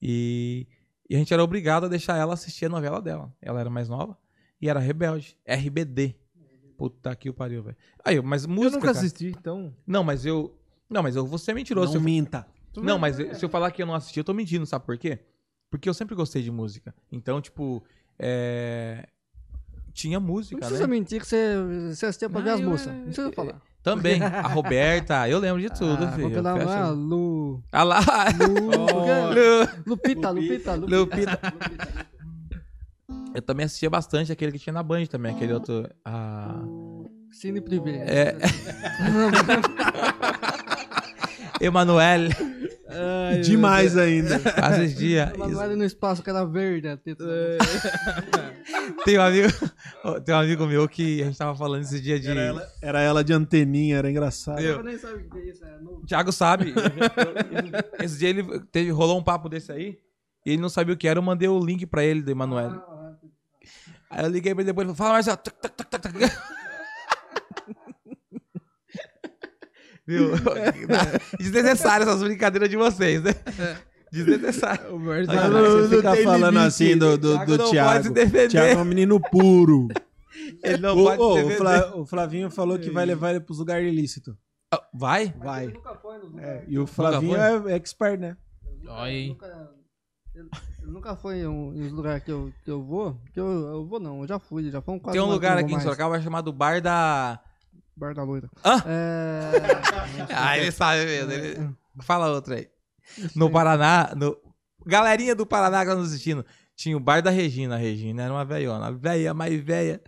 E, 0.00 0.66
e 1.08 1.14
a 1.14 1.18
gente 1.18 1.32
era 1.34 1.42
obrigado 1.42 1.84
a 1.84 1.88
deixar 1.88 2.16
ela 2.16 2.34
assistir 2.34 2.66
a 2.66 2.68
novela 2.68 3.00
dela. 3.02 3.32
Ela 3.42 3.60
era 3.60 3.70
mais 3.70 3.88
nova 3.88 4.16
e 4.60 4.68
era 4.68 4.80
rebelde. 4.80 5.36
RBD. 5.46 6.14
Puta 6.76 7.14
que 7.16 7.28
o 7.28 7.34
pariu, 7.34 7.62
velho. 7.62 7.76
Aí, 8.04 8.20
mas 8.22 8.46
música. 8.46 8.66
Eu 8.66 8.70
nunca 8.80 8.86
cara- 8.92 8.98
assisti, 8.98 9.26
então. 9.28 9.74
não, 9.86 10.04
mas 10.04 10.24
eu. 10.24 10.56
Não, 10.88 11.02
mas 11.02 11.16
eu 11.16 11.26
vou 11.26 11.38
ser 11.38 11.52
mentiroso. 11.52 11.92
Não 11.94 12.00
eu- 12.00 12.04
minta. 12.04 12.46
Não, 12.76 12.98
mas 12.98 13.18
eu- 13.18 13.34
se 13.34 13.44
eu 13.44 13.48
falar 13.48 13.70
que 13.72 13.82
eu 13.82 13.86
não 13.86 13.94
assisti, 13.94 14.20
eu 14.20 14.24
tô 14.24 14.32
mentindo, 14.32 14.64
sabe 14.64 14.86
por 14.86 14.96
quê? 14.96 15.18
Porque 15.68 15.88
eu 15.88 15.92
sempre 15.94 16.14
gostei 16.14 16.40
de 16.42 16.50
música. 16.52 16.94
Então, 17.10 17.40
tipo, 17.42 17.82
é... 18.18 19.08
tinha 19.92 20.20
Não 20.20 20.26
música, 20.26 20.56
precisa 20.58 20.86
né? 20.86 20.86
mentir 20.86 21.20
que 21.20 21.26
você, 21.26 21.54
você 21.92 22.06
assistia 22.06 22.30
pra 22.30 22.38
Não, 22.38 22.44
ver 22.46 22.52
as 22.52 22.60
moças. 22.60 22.94
Não 22.94 23.02
precisa 23.04 23.32
falar. 23.32 23.60
Também. 23.96 24.22
A 24.22 24.42
Roberta, 24.48 25.28
eu 25.28 25.38
lembro 25.38 25.60
de 25.60 25.68
tudo, 25.70 26.04
ah, 26.04 26.12
filho. 26.12 26.42
Nome? 26.42 26.60
Fecha- 26.60 26.78
Ah, 26.84 26.88
Lu... 26.90 27.62
Ah 27.72 27.82
lá! 27.82 28.00
Lu... 28.38 28.54
Lu- 28.70 29.68
Lupita, 29.86 30.30
Lupita, 30.30 30.74
Lupita. 30.74 30.96
Lupita. 30.96 31.40
Eu 33.34 33.42
também 33.42 33.66
assistia 33.66 33.88
bastante 33.90 34.32
aquele 34.32 34.52
que 34.52 34.58
tinha 34.58 34.72
na 34.72 34.82
Band 34.82 35.06
também, 35.06 35.34
aquele 35.34 35.52
outro. 35.52 35.88
Ah... 36.04 36.60
Cine 37.30 37.60
Privé. 37.60 38.04
É. 38.06 38.36
Emanuel. 41.60 42.28
Ai, 42.90 43.40
Demais 43.40 43.96
ainda. 43.96 44.38
Passa 44.38 44.82
esse 44.84 44.94
dia. 44.94 45.32
Ela 45.34 45.48
vai 45.48 45.66
ali 45.66 45.76
no 45.76 45.84
espaço, 45.84 46.22
que 46.22 46.30
era 46.30 46.44
verde. 46.44 46.88
a 46.88 46.96
teta. 46.96 47.24
Tem 49.04 49.18
um 49.18 49.22
amigo, 49.22 49.48
tem 50.24 50.34
um 50.34 50.38
amigo 50.38 50.66
meu 50.66 50.88
que 50.88 51.22
a 51.22 51.26
gente 51.26 51.36
tava 51.38 51.54
falando 51.56 51.82
esse 51.82 52.00
dia 52.00 52.18
de. 52.18 52.28
Era 52.30 52.40
ela, 52.40 52.68
era 52.82 53.00
ela 53.00 53.24
de 53.24 53.32
anteninha, 53.32 53.96
era 53.98 54.10
engraçado. 54.10 54.60
Eu- 54.60 54.76
Eu 54.78 54.82
nem 54.82 54.96
sabe 54.98 55.22
o 55.24 55.30
que 55.30 55.38
é 55.38 55.44
isso, 55.50 55.64
é 55.64 55.78
novo. 55.80 56.06
Thiago 56.06 56.32
sabe. 56.32 56.72
Esse 58.02 58.18
dia 58.18 58.30
ele 58.30 58.60
teve, 58.72 58.90
rolou 58.90 59.18
um 59.18 59.22
papo 59.22 59.48
desse 59.48 59.70
aí. 59.70 59.98
E 60.46 60.52
ele 60.52 60.62
não 60.62 60.68
sabia 60.70 60.94
o 60.94 60.96
que 60.96 61.06
era. 61.06 61.18
Eu 61.18 61.22
mandei 61.22 61.48
o 61.48 61.58
link 61.62 61.84
pra 61.86 62.02
ele 62.04 62.22
do 62.22 62.30
Emanuele. 62.30 62.74
Ah, 62.76 63.12
Aí 64.10 64.24
eu 64.24 64.30
liguei 64.30 64.54
pra 64.54 64.62
ele 64.62 64.72
depois 64.72 64.88
e 64.88 64.94
falei: 64.94 65.22
Fala, 65.22 65.36
tac, 65.36 65.54
tac, 65.90 66.14
Viu? 70.08 70.30
Desnecessário 71.38 72.04
essas 72.08 72.22
brincadeiras 72.22 72.70
de 72.70 72.76
vocês, 72.76 73.22
né? 73.22 73.34
Desnecessário. 74.10 74.94
O 74.94 74.98
Mas 74.98 75.26
você 75.26 75.34
não 75.36 75.88
fica 75.90 76.12
tem 76.14 76.24
falando 76.24 76.44
limite. 76.54 76.66
assim 76.66 76.96
do, 76.96 77.18
do, 77.18 77.32
Thiago 77.34 77.44
do 77.44 77.58
não 77.58 77.58
pode 77.58 77.68
se 77.68 77.72
Thiago. 77.72 78.10
defender. 78.14 78.48
Thiago 78.48 78.80
é 78.80 78.82
um 78.82 78.84
menino 78.86 79.20
puro. 79.20 79.88
Ele 80.64 80.78
não 80.78 80.96
o, 80.98 81.04
pode 81.04 81.40
se 81.40 81.44
o. 81.44 81.56
Fla- 81.58 81.96
o 81.96 82.06
Flavinho 82.06 82.50
falou 82.50 82.78
que 82.78 82.90
vai 82.90 83.04
levar 83.04 83.30
ele 83.30 83.40
pros 83.40 83.58
lugares 83.58 83.86
ilícitos. 83.86 84.34
Ah, 84.72 84.82
Vai? 84.94 85.34
Vai. 85.38 85.64
Ele 85.64 85.74
nunca 85.74 85.94
foi 85.96 86.18
nos 86.18 86.38
É, 86.42 86.64
e 86.68 86.78
o 86.78 86.86
Flavinho 86.86 87.36
é 87.36 87.74
expert, 87.76 88.18
né? 88.18 88.36
Olha 88.86 89.02
aí. 89.02 89.28
Nunca- 89.28 89.70
Ele, 90.34 90.48
ele 90.82 90.90
nunca 90.92 91.16
foi 91.16 91.40
em 91.40 91.46
um, 91.46 91.70
lugares 91.90 92.22
que 92.24 92.32
eu, 92.32 92.50
que 92.64 92.70
eu 92.70 92.82
vou. 92.82 93.20
Que 93.34 93.40
eu, 93.40 93.46
eu 93.46 93.86
vou 93.86 94.00
não, 94.00 94.22
eu 94.22 94.26
já 94.26 94.38
fui, 94.38 94.70
já 94.70 94.80
fomos 94.80 95.02
quase 95.02 95.18
Tem 95.18 95.26
um 95.26 95.30
lugar 95.30 95.58
aqui 95.58 95.74
em. 95.74 95.80
Sorocaba 95.80 96.18
chamado 96.22 96.50
Bar 96.52 96.80
da. 96.80 97.40
Bar 97.98 98.14
da 98.14 98.22
Loira. 98.22 98.48
Hã? 98.64 98.82
É... 98.86 99.50
Ah, 100.34 100.56
ele 100.58 100.70
sabe 100.72 101.04
mesmo. 101.04 101.32
ele- 101.32 101.70
Fala 102.02 102.30
outra 102.30 102.54
aí. 102.56 102.68
No 103.34 103.50
Paraná, 103.50 104.12
no... 104.16 104.36
galerinha 104.86 105.34
do 105.34 105.44
Paraná 105.46 105.80
que 105.84 105.90
tá 105.90 105.96
nos 105.96 106.08
assistindo, 106.10 106.44
tinha 106.76 106.96
o 106.96 107.00
Bar 107.00 107.20
da 107.22 107.30
Regina. 107.30 107.74
A 107.74 107.78
Regina 107.78 108.22
era 108.22 108.32
uma 108.32 108.44
velhona, 108.44 108.92
velha 108.92 109.34
mais 109.34 109.60
velha. 109.60 110.00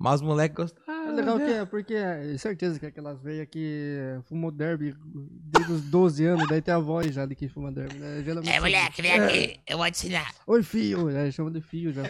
Mas 0.00 0.16
os 0.16 0.22
moleques 0.22 0.54
gostavam. 0.56 1.08
É 1.08 1.10
legal 1.12 1.38
que 1.38 1.44
é, 1.50 1.64
porque 1.64 1.94
é 1.94 2.36
certeza 2.38 2.78
que 2.78 2.86
aquelas 2.86 3.20
veias 3.20 3.48
que 3.50 3.98
fumou 4.28 4.52
derby 4.52 4.94
desde 5.02 5.72
os 5.72 5.80
12 5.82 6.24
anos, 6.24 6.46
daí 6.48 6.62
tem 6.62 6.72
a 6.72 6.78
voz 6.78 7.12
já 7.12 7.26
de 7.26 7.34
quem 7.34 7.48
fuma 7.48 7.72
derby. 7.72 7.94
Né? 7.98 8.22
Geralmente- 8.24 8.52
É, 8.54 8.60
moleque, 8.60 9.02
vem 9.02 9.12
aqui, 9.12 9.60
eu 9.66 9.76
vou 9.76 9.86
te 9.90 9.94
ensinar. 10.06 10.32
Oi, 10.46 10.62
filho, 10.62 11.10
já 11.10 11.28
chama 11.32 11.50
de 11.50 11.60
filho 11.60 11.92
já. 11.92 12.02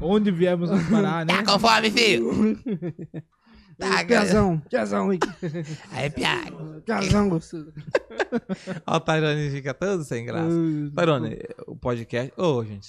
Onde 0.00 0.30
viemos 0.30 0.70
nos 0.70 0.82
parar, 0.88 1.24
né? 1.26 1.34
Tá 1.42 1.52
com 1.52 1.58
fome, 1.58 1.90
filho? 1.90 2.58
Tá. 3.78 4.02
Piazão, 4.06 4.58
piazão, 4.70 5.12
hein? 5.12 5.18
Aí, 5.92 6.08
piago. 6.08 6.80
piazão 6.80 7.28
gostoso. 7.28 7.70
Ó, 8.86 8.96
o 8.96 9.00
Tyrone 9.00 9.50
fica 9.50 9.74
todo 9.74 10.02
sem 10.02 10.24
graça. 10.24 10.48
Tyrone, 10.96 11.36
o 11.66 11.76
podcast. 11.76 12.32
Ô, 12.38 12.64
gente, 12.64 12.88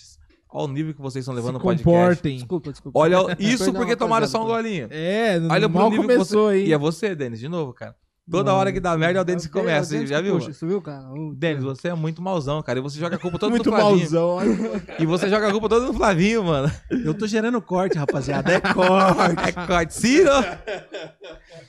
olha 0.49 0.63
o 0.63 0.67
nível 0.73 0.93
que 0.93 1.01
vocês 1.01 1.23
estão 1.23 1.35
levando 1.35 1.55
no 1.55 1.59
podcast. 1.59 1.83
comportem. 1.83 2.37
Desculpa, 2.37 2.71
desculpa. 2.71 2.97
Olha, 2.97 3.17
isso 3.37 3.65
Perdão, 3.65 3.81
porque 3.81 3.97
tomaram 3.97 4.27
só 4.27 4.37
um 4.37 4.47
rapaziada. 4.47 4.63
golinho. 4.69 4.87
É, 4.89 5.37
Olha 5.51 5.67
mal 5.67 5.89
pro 5.91 5.99
nível 6.01 6.15
começou 6.15 6.47
que 6.47 6.53
você... 6.55 6.61
aí. 6.61 6.67
E 6.69 6.73
é 6.73 6.77
você, 6.77 7.13
Denis, 7.15 7.39
de 7.41 7.49
novo, 7.49 7.73
cara. 7.73 7.93
Toda 8.29 8.53
hora 8.53 8.73
que 8.73 8.79
dá 8.79 8.97
merda 8.97 9.19
é 9.19 9.21
o 9.21 9.25
Denis 9.25 9.47
que 9.47 9.57
É 9.57 9.61
o 9.61 9.63
começa. 9.63 10.05
Já 10.05 10.17
que 10.17 10.23
viu? 10.23 10.35
puxa, 10.35 10.51
Isso 10.51 10.67
viu, 10.67 10.81
cara? 10.81 11.07
Uh, 11.13 11.33
Denis, 11.33 11.63
você 11.63 11.87
é 11.87 11.93
muito 11.93 12.21
mauzão, 12.21 12.61
cara. 12.61 12.77
E 12.79 12.81
você 12.81 12.99
joga 12.99 13.15
a 13.15 13.19
culpa 13.19 13.39
toda 13.39 13.51
Muito 13.51 13.69
no 13.69 13.75
Flavinho. 13.75 13.99
malzão. 13.99 14.27
olha. 14.29 14.83
E 14.99 15.05
você 15.05 15.29
joga 15.29 15.47
a 15.47 15.51
culpa 15.51 15.69
toda 15.69 15.85
no 15.87 15.93
Flavinho, 15.93 16.43
mano. 16.43 16.69
Eu 16.91 17.13
tô 17.13 17.25
gerando 17.25 17.61
corte, 17.61 17.97
rapaziada. 17.97 18.51
É 18.53 18.59
corte. 18.59 19.35
É 19.47 19.65
corte. 19.67 19.93
Ciro! 19.93 20.31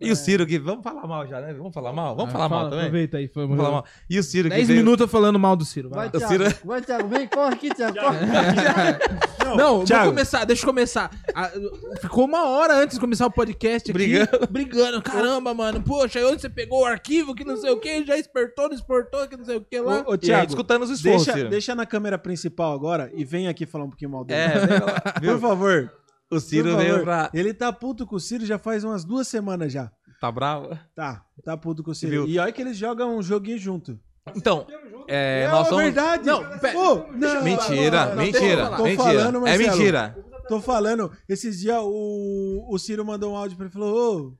E 0.00 0.12
o 0.12 0.16
Ciro 0.16 0.46
que. 0.46 0.58
Vamos 0.60 0.84
falar 0.84 1.06
mal 1.08 1.26
já, 1.26 1.40
né? 1.40 1.52
Vamos 1.52 1.74
falar 1.74 1.92
mal? 1.92 2.14
Vamos 2.14 2.30
falar 2.32 2.44
Ah, 2.44 2.48
Fala, 2.48 2.60
mal 2.62 2.70
também? 2.70 2.86
Aproveita 2.86 3.16
aí. 3.16 3.26
Foi, 3.26 3.42
Vamos 3.44 3.56
falar 3.56 3.70
mal. 3.72 3.84
E 4.08 4.16
o 4.18 4.22
Ciro 4.22 4.48
que 4.48 4.54
10 4.54 4.68
veio- 4.68 4.78
minutos 4.80 5.00
eu 5.02 5.08
falando 5.08 5.38
mal 5.40 5.56
do 5.56 5.64
Ciro. 5.64 5.88
Vai, 5.90 6.08
Vai. 6.08 6.20
Thiago. 6.20 6.32
Ciro- 6.44 6.54
Vai, 6.64 6.80
Thiago. 6.82 7.08
Vem, 7.08 7.26
corre 7.26 7.54
aqui, 7.54 7.74
Thiago. 7.74 7.98
Corre. 7.98 8.18
Não, 9.56 9.84
Thiago. 9.84 10.04
vou 10.04 10.12
começar, 10.12 10.44
deixa 10.44 10.62
eu 10.62 10.66
começar. 10.68 11.10
Ah, 11.34 11.50
ficou 12.00 12.26
uma 12.26 12.46
hora 12.48 12.74
antes 12.76 12.94
de 12.96 13.00
começar 13.00 13.26
o 13.26 13.30
podcast 13.30 13.90
aqui. 13.90 13.92
Brigando. 13.92 14.46
Brigando. 14.50 15.02
Caramba, 15.02 15.52
mano. 15.54 15.82
Poxa, 15.82 16.20
onde 16.26 16.42
você 16.42 16.48
pegou 16.50 16.82
o 16.82 16.84
arquivo 16.84 17.34
que 17.34 17.44
não 17.44 17.56
sei 17.56 17.70
o 17.70 17.80
que, 17.80 18.04
já 18.04 18.16
exportou, 18.16 18.68
não 18.68 18.74
exportou, 18.74 19.26
que 19.26 19.36
não 19.36 19.44
sei 19.44 19.56
o 19.56 19.60
que 19.62 19.80
lá. 19.80 20.04
Ô, 20.06 20.10
ô, 20.10 20.12
aí, 20.12 20.18
Thiago, 20.18 20.48
escutando 20.50 20.82
os 20.82 20.90
esforços, 20.90 21.26
deixa, 21.34 21.48
deixa 21.48 21.74
na 21.74 21.86
câmera 21.86 22.18
principal 22.18 22.72
agora 22.72 23.10
e 23.14 23.24
vem 23.24 23.48
aqui 23.48 23.64
falar 23.66 23.84
um 23.84 23.88
pouquinho 23.90 24.10
mal 24.10 24.24
dele. 24.24 24.40
É, 24.40 24.66
vem 24.66 24.78
lá. 24.80 25.00
Por 25.20 25.40
favor. 25.40 25.92
O 26.30 26.38
Ciro 26.40 26.76
veio 26.76 27.02
pra. 27.02 27.30
Ele 27.32 27.54
tá 27.54 27.72
puto 27.72 28.06
com 28.06 28.16
o 28.16 28.20
Ciro 28.20 28.44
já 28.44 28.58
faz 28.58 28.84
umas 28.84 29.04
duas 29.04 29.26
semanas 29.28 29.72
já. 29.72 29.90
Tá 30.20 30.30
bravo? 30.32 30.76
Tá, 30.94 31.24
tá 31.44 31.56
puto 31.56 31.82
com 31.82 31.90
o 31.92 31.94
Ciro. 31.94 32.10
Viu? 32.12 32.26
E 32.28 32.38
olha 32.38 32.52
que 32.52 32.60
eles 32.60 32.76
jogam 32.76 33.16
um 33.16 33.22
joguinho 33.22 33.58
junto. 33.58 33.98
Então, 34.36 34.66
é, 35.08 35.44
É, 35.44 35.48
nós 35.50 35.68
somos. 35.68 35.84
verdade. 35.84 36.26
Não, 36.26 36.42
pera- 36.58 36.72
Pô, 36.74 36.94
não, 37.12 37.42
Mentira, 37.42 38.04
não, 38.06 38.14
não, 38.16 38.22
mentira, 38.24 38.66
tô- 38.70 38.76
tô 38.76 38.82
mentira. 38.84 39.04
falando, 39.04 39.46
é 39.46 39.58
mentira. 39.58 40.18
Tô 40.48 40.60
falando, 40.60 41.12
esses 41.28 41.60
dias 41.60 41.78
o, 41.82 42.66
o 42.70 42.78
Ciro 42.78 43.04
mandou 43.04 43.32
um 43.32 43.36
áudio 43.36 43.56
pra 43.56 43.64
ele 43.66 43.70
e 43.70 43.72
falou: 43.72 44.26
Ô, 44.28 44.32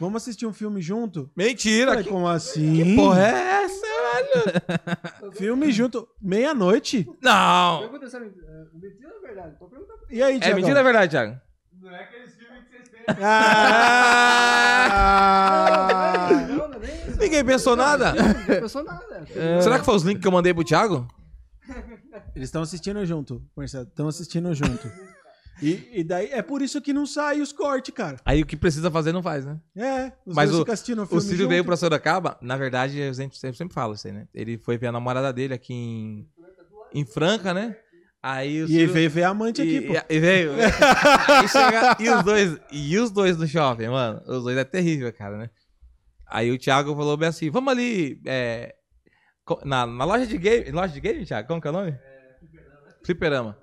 vamos 0.00 0.22
assistir 0.22 0.46
um 0.46 0.52
filme 0.54 0.80
junto? 0.80 1.30
Mentira. 1.36 1.88
Falei, 1.90 2.04
Que, 2.04 2.10
como 2.10 2.28
assim? 2.28 2.76
que 2.84 2.94
porra 2.96 3.26
é 3.26 3.64
essa, 3.64 3.86
velho? 5.20 5.32
Filme 5.32 5.70
junto, 5.72 6.08
meia-noite? 6.22 7.06
Não. 7.22 7.80
Pergunta 7.80 8.08
se 8.08 8.16
é 8.16 8.20
mentira 8.20 9.10
ou 9.10 9.18
é 9.18 9.26
verdade? 9.26 9.58
Tô 9.58 9.66
perguntando. 9.66 9.85
E 10.10 10.22
aí, 10.22 10.36
É 10.36 10.38
Thiagão? 10.40 10.56
mentira 10.56 10.74
ou 10.74 10.80
é 10.80 10.84
verdade, 10.84 11.10
Thiago? 11.10 11.40
Ah! 15.38 16.46
Não, 16.48 16.68
não 16.68 16.74
é 16.74 16.78
nem 16.78 16.96
isso. 17.08 17.18
Ninguém 17.18 17.44
pensou 17.44 17.76
nada. 17.76 18.12
Não 18.14 18.44
pensou 18.60 18.84
nada. 18.84 19.26
Será 19.62 19.78
que 19.78 19.84
foi 19.84 19.94
os 19.94 20.02
links 20.02 20.20
que 20.22 20.28
eu 20.28 20.32
mandei 20.32 20.52
pro 20.54 20.64
Thiago? 20.64 21.06
Eles 22.34 22.48
estão 22.48 22.62
assistindo 22.62 23.04
junto, 23.06 23.42
Marcelo. 23.56 23.84
Estão 23.86 24.08
assistindo 24.08 24.52
junto. 24.54 24.90
E, 25.62 25.88
e 26.00 26.04
daí 26.04 26.28
é 26.32 26.42
por 26.42 26.60
isso 26.60 26.82
que 26.82 26.92
não 26.92 27.06
sai 27.06 27.40
os 27.40 27.50
cortes, 27.50 27.94
cara. 27.94 28.18
Aí 28.26 28.42
o 28.42 28.46
que 28.46 28.56
precisa 28.58 28.90
fazer 28.90 29.10
não 29.12 29.22
faz, 29.22 29.46
né? 29.46 29.58
É, 29.74 30.12
os 30.26 30.34
Mas 30.34 30.52
o- 30.52 30.58
ficam 30.58 30.74
assistindo 30.74 30.98
o 31.00 31.16
O 31.16 31.20
Ciro 31.20 31.36
junto. 31.38 31.48
veio 31.48 31.64
pra 31.64 31.76
Sorocaba, 31.78 32.36
na 32.42 32.56
verdade, 32.58 33.00
a 33.02 33.10
gente 33.12 33.36
sempre, 33.38 33.56
sempre 33.56 33.72
fala 33.74 33.94
isso 33.94 34.06
aí, 34.06 34.12
né? 34.12 34.28
Ele 34.34 34.58
foi 34.58 34.76
ver 34.76 34.88
a 34.88 34.92
namorada 34.92 35.32
dele 35.32 35.54
aqui 35.54 35.72
em, 35.72 36.28
em 36.92 37.06
Franca, 37.06 37.54
né? 37.54 37.74
Aí 38.28 38.62
o 38.62 38.64
E 38.64 38.68
Ciro... 38.68 38.92
veio 38.92 39.10
ver 39.10 39.22
a 39.22 39.28
amante 39.28 39.62
aqui, 39.62 39.80
pô. 39.82 39.92
e, 39.94 40.16
e 40.16 40.18
veio. 40.18 40.50
Aí 41.28 41.48
chega- 41.48 41.96
e 42.00 42.08
os 42.10 42.24
dois, 42.24 42.58
e 42.72 42.98
os 42.98 43.10
dois 43.12 43.36
no 43.36 43.46
shopping, 43.46 43.86
mano. 43.88 44.20
Os 44.26 44.42
dois 44.42 44.56
é 44.56 44.64
terrível, 44.64 45.12
cara, 45.12 45.36
né? 45.38 45.50
Aí 46.26 46.50
o 46.50 46.58
Thiago 46.58 46.94
falou 46.96 47.16
bem 47.16 47.28
assim: 47.28 47.50
vamos 47.50 47.72
ali. 47.72 48.20
é, 48.26 48.74
na, 49.64 49.86
na 49.86 50.04
loja 50.04 50.26
de 50.26 50.36
game. 50.38 50.70
Loja 50.72 50.92
de 50.92 51.00
game, 51.00 51.24
Thiago? 51.24 51.46
Como 51.46 51.60
que 51.60 51.68
é 51.68 51.70
o 51.70 51.72
nome? 51.72 51.96
Fliperama. 53.04 53.56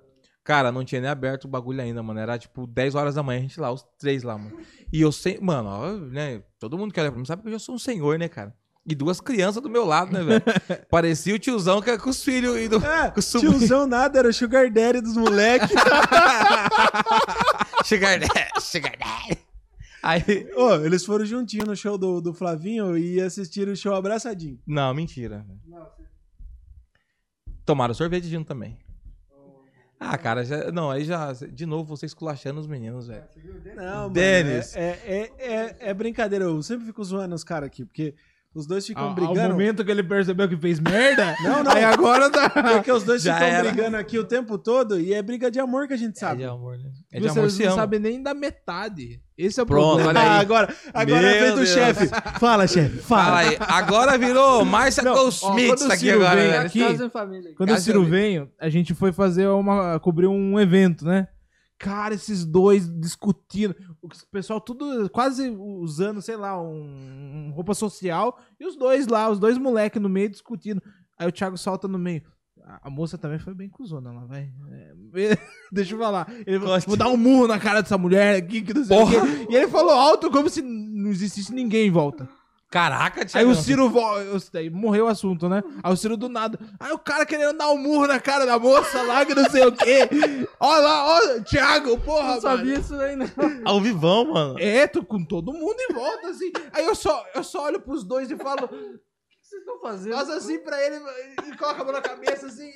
Cara, 0.46 0.72
não 0.72 0.84
tinha 0.84 1.02
nem 1.02 1.10
aberto 1.10 1.46
o 1.46 1.48
bagulho 1.50 1.82
ainda, 1.82 2.02
mano. 2.04 2.20
Era 2.20 2.38
tipo 2.38 2.66
10 2.68 2.96
horas 2.96 3.16
da 3.16 3.24
manhã, 3.24 3.40
a 3.40 3.42
gente 3.42 3.60
lá, 3.60 3.72
os 3.72 3.84
três 3.98 4.24
lá, 4.24 4.38
mano. 4.38 4.58
E 4.92 5.02
eu 5.02 5.12
sei, 5.12 5.40
mano, 5.42 5.70
ó, 5.70 5.92
né? 5.94 6.42
Todo 6.60 6.78
mundo 6.78 6.94
que 6.94 7.00
olha 7.00 7.12
pra 7.12 7.20
mim 7.20 7.26
sabe 7.26 7.42
que 7.42 7.48
eu 7.48 7.54
já 7.54 7.60
sou 7.60 7.76
um 7.76 7.80
senhor, 7.80 8.18
né, 8.20 8.28
cara? 8.30 8.54
E 8.86 8.94
duas 8.94 9.22
crianças 9.22 9.64
do 9.64 9.70
meu 9.70 9.86
lado, 9.86 10.12
né, 10.12 10.22
velho? 10.22 10.44
Parecia 10.92 11.34
o 11.34 11.40
tiozão 11.40 11.82
que 11.82 11.90
é 11.90 11.98
com 11.98 12.10
os 12.10 12.22
filhos 12.22 12.58
e 12.58 12.68
do. 12.68 12.86
É, 12.86 13.12
com 13.12 13.22
tiozão 13.22 13.88
nada, 13.88 14.20
era 14.20 14.28
o 14.28 14.34
sugar 14.34 14.70
daddy 14.70 15.00
dos 15.00 15.16
moleques. 15.16 15.70
Sugar 17.86 18.20
Daddy, 18.20 18.62
Sugar 18.62 18.94
Daddy. 18.98 19.40
Aí. 20.02 20.22
Ô, 20.56 20.76
eles 20.76 21.06
foram 21.06 21.26
juntinho 21.26 21.66
no 21.66 21.76
show 21.76 21.98
do, 21.98 22.20
do 22.22 22.34
Flavinho 22.34 22.98
e 22.98 23.22
assistiram 23.22 23.72
o 23.72 23.76
show 23.76 23.94
abraçadinho. 23.96 24.60
Não, 24.68 24.94
mentira. 24.94 25.46
Tomaram 27.66 27.94
sorvete 27.94 28.28
junto 28.28 28.48
também. 28.48 28.78
Ah, 30.00 30.18
cara, 30.18 30.44
já, 30.44 30.70
não, 30.72 30.92
aí 30.92 31.06
já. 31.06 31.32
De 31.32 31.66
novo, 31.66 31.96
você 31.96 32.06
esculachando 32.06 32.60
os 32.60 32.68
meninos, 32.68 33.08
velho. 33.08 33.24
Não, 33.76 33.86
mano, 33.86 34.10
Denis. 34.10 34.76
É, 34.76 34.90
é, 35.06 35.32
é, 35.38 35.54
é- 35.56 35.78
é 35.90 35.94
brincadeira. 35.94 36.44
Eu 36.46 36.62
sempre 36.62 36.86
fico 36.86 37.02
zoando 37.04 37.34
os 37.34 37.44
caras 37.44 37.68
aqui, 37.68 37.86
porque 37.86 38.14
os 38.56 38.68
dois 38.68 38.86
ficam 38.86 39.04
Ao, 39.10 39.14
brigando. 39.16 39.50
momento 39.50 39.84
que 39.84 39.90
ele 39.92 40.04
percebeu 40.04 40.48
que 40.48 40.56
fez 40.58 40.80
merda, 40.80 41.36
Não, 41.44 41.64
não. 41.64 41.72
aí 41.72 41.84
agora 41.84 42.30
tá. 42.30 42.50
Porque 42.50 42.92
os 42.92 43.04
dois 43.04 43.22
Já 43.24 43.34
ficam 43.36 43.48
era. 43.48 43.72
brigando 43.72 43.98
aqui 43.98 44.20
o 44.20 44.24
tempo 44.24 44.58
todo 44.58 45.00
e 45.00 45.14
é 45.14 45.22
briga 45.22 45.50
de 45.50 45.60
amor 45.60 45.88
que 45.88 45.94
a 45.94 45.98
gente 45.98 46.16
É 46.18 46.20
sabe. 46.20 46.38
de 46.38 46.46
amor, 46.46 46.78
né? 46.78 46.92
É 47.12 47.20
de 47.20 47.28
amor, 47.28 47.42
Vocês 47.42 47.54
se 47.54 47.64
não 47.64 47.74
ama. 47.74 47.82
sabem 47.82 48.00
nem 48.00 48.22
da 48.22 48.34
metade. 48.34 49.20
Esse 49.36 49.60
é 49.60 49.64
o 49.64 49.66
Pronto, 49.66 49.96
problema. 50.04 50.10
olha 50.10 50.22
aí. 50.22 50.28
Ah, 50.28 50.40
agora, 50.40 50.76
agora 50.94 51.22
Meu 51.22 51.40
vem 51.42 51.50
do 51.52 51.56
Deus. 51.58 51.70
chefe. 51.70 52.08
Fala, 52.40 52.68
chefe. 52.68 52.98
Fala 53.00 53.24
Fala. 53.26 53.40
aí. 53.40 53.58
Agora 53.60 54.18
virou 54.18 54.62
ó, 54.62 54.66
Goldsmith 55.14 55.82
o 55.82 55.86
aqui 55.92 55.98
Ciro 55.98 56.18
agora, 56.22 56.36
vem 56.40 56.50
velho. 56.52 56.66
aqui-. 56.68 57.54
Quando 57.58 57.72
o 57.74 57.78
Ciro 57.80 58.04
veio, 58.04 58.50
a 58.60 58.70
gente 58.70 58.94
foi 58.94 59.12
fazer 59.12 59.48
uma. 59.48 60.00
cobrir 60.00 60.28
um 60.28 60.60
evento, 60.60 61.04
né? 61.06 61.28
Cara, 61.80 62.14
esses 62.14 62.46
dois 62.46 62.88
discutindo. 63.00 63.76
O 64.04 64.10
pessoal 64.30 64.60
tudo 64.60 65.10
quase 65.10 65.50
usando, 65.50 66.22
sei 66.22 66.36
lá, 66.36 66.62
um, 66.62 67.48
um 67.48 67.52
roupa 67.52 67.74
social. 67.74 68.38
E 68.60 68.66
os 68.66 68.76
dois 68.76 69.08
lá, 69.08 69.30
os 69.30 69.40
dois 69.40 69.58
moleques 69.58 70.02
no 70.02 70.10
meio 70.10 70.30
discutindo. 70.30 70.84
Aí 71.18 71.26
o 71.26 71.32
Thiago 71.32 71.58
solta 71.58 71.88
no 71.88 71.98
meio. 71.98 72.22
A, 72.66 72.88
a 72.88 72.90
moça 72.90 73.18
também 73.18 73.40
foi 73.40 73.54
bem 73.54 73.70
cuzona 73.70 74.12
lá, 74.12 74.26
vai. 74.26 74.52
É, 74.72 75.38
deixa 75.72 75.96
eu 75.96 76.00
falar. 76.00 76.30
Ele 76.46 76.60
falou, 76.60 76.80
vou 76.82 76.98
dar 76.98 77.08
um 77.08 77.18
murro 77.18 77.48
na 77.48 77.58
cara 77.58 77.82
dessa 77.82 77.98
mulher 77.98 78.36
aqui, 78.36 78.62
que 78.62 78.74
não 78.74 78.84
sei 78.84 78.98
o 78.98 79.10
quê. 79.10 79.48
E 79.50 79.56
ele 79.56 79.68
falou 79.70 79.94
alto 79.94 80.30
como 80.30 80.50
se 80.50 80.62
não 80.62 81.10
existisse 81.10 81.54
ninguém 81.54 81.88
em 81.88 81.92
volta. 81.92 82.28
Caraca, 82.74 83.22
Aí 83.22 83.26
Thiago. 83.28 83.52
o 83.52 83.56
Ciro 83.56 83.88
vo- 83.88 84.02
daí 84.52 84.68
morreu 84.68 85.06
o 85.06 85.08
assunto, 85.08 85.48
né? 85.48 85.62
Aí 85.84 85.94
o 85.94 85.96
Ciro 85.96 86.18
do 86.18 86.28
nada. 86.28 86.58
Aí 86.80 86.92
o 86.92 86.98
cara 86.98 87.24
querendo 87.24 87.56
dar 87.56 87.70
um 87.70 87.78
murro 87.78 88.08
na 88.08 88.20
cara 88.20 88.48
da 88.48 88.58
moça 88.58 89.00
lá, 89.04 89.24
que 89.24 89.36
não 89.36 89.48
sei 89.48 89.64
o 89.64 89.72
quê. 89.72 90.10
Olha 90.60 90.80
lá, 90.82 91.06
ó, 91.18 91.40
Thiago, 91.44 92.00
porra, 92.00 92.34
Não 92.34 92.42
sabia 92.42 92.66
mano. 92.74 92.80
isso 92.80 92.96
aí, 92.96 93.16
não. 93.16 93.28
Ao 93.64 93.80
vivão, 93.80 94.26
mano. 94.34 94.56
É, 94.60 94.88
tô 94.88 95.04
com 95.06 95.24
todo 95.24 95.54
mundo 95.54 95.76
em 95.88 95.94
volta, 95.94 96.30
assim. 96.30 96.52
Aí 96.74 96.84
eu 96.84 96.96
só, 96.96 97.24
eu 97.36 97.44
só 97.44 97.66
olho 97.66 97.80
pros 97.80 98.04
dois 98.04 98.32
e 98.32 98.36
falo, 98.38 98.68
estão 99.64 99.80
fazendo? 99.82 100.14
Faz 100.16 100.30
assim 100.30 100.60
pra 100.60 100.82
ele 100.86 100.96
e 101.48 101.58
coloca 101.58 101.82
a 101.82 101.84
mão 101.84 101.94
na 101.94 102.02
cabeça 102.02 102.48
assim. 102.48 102.70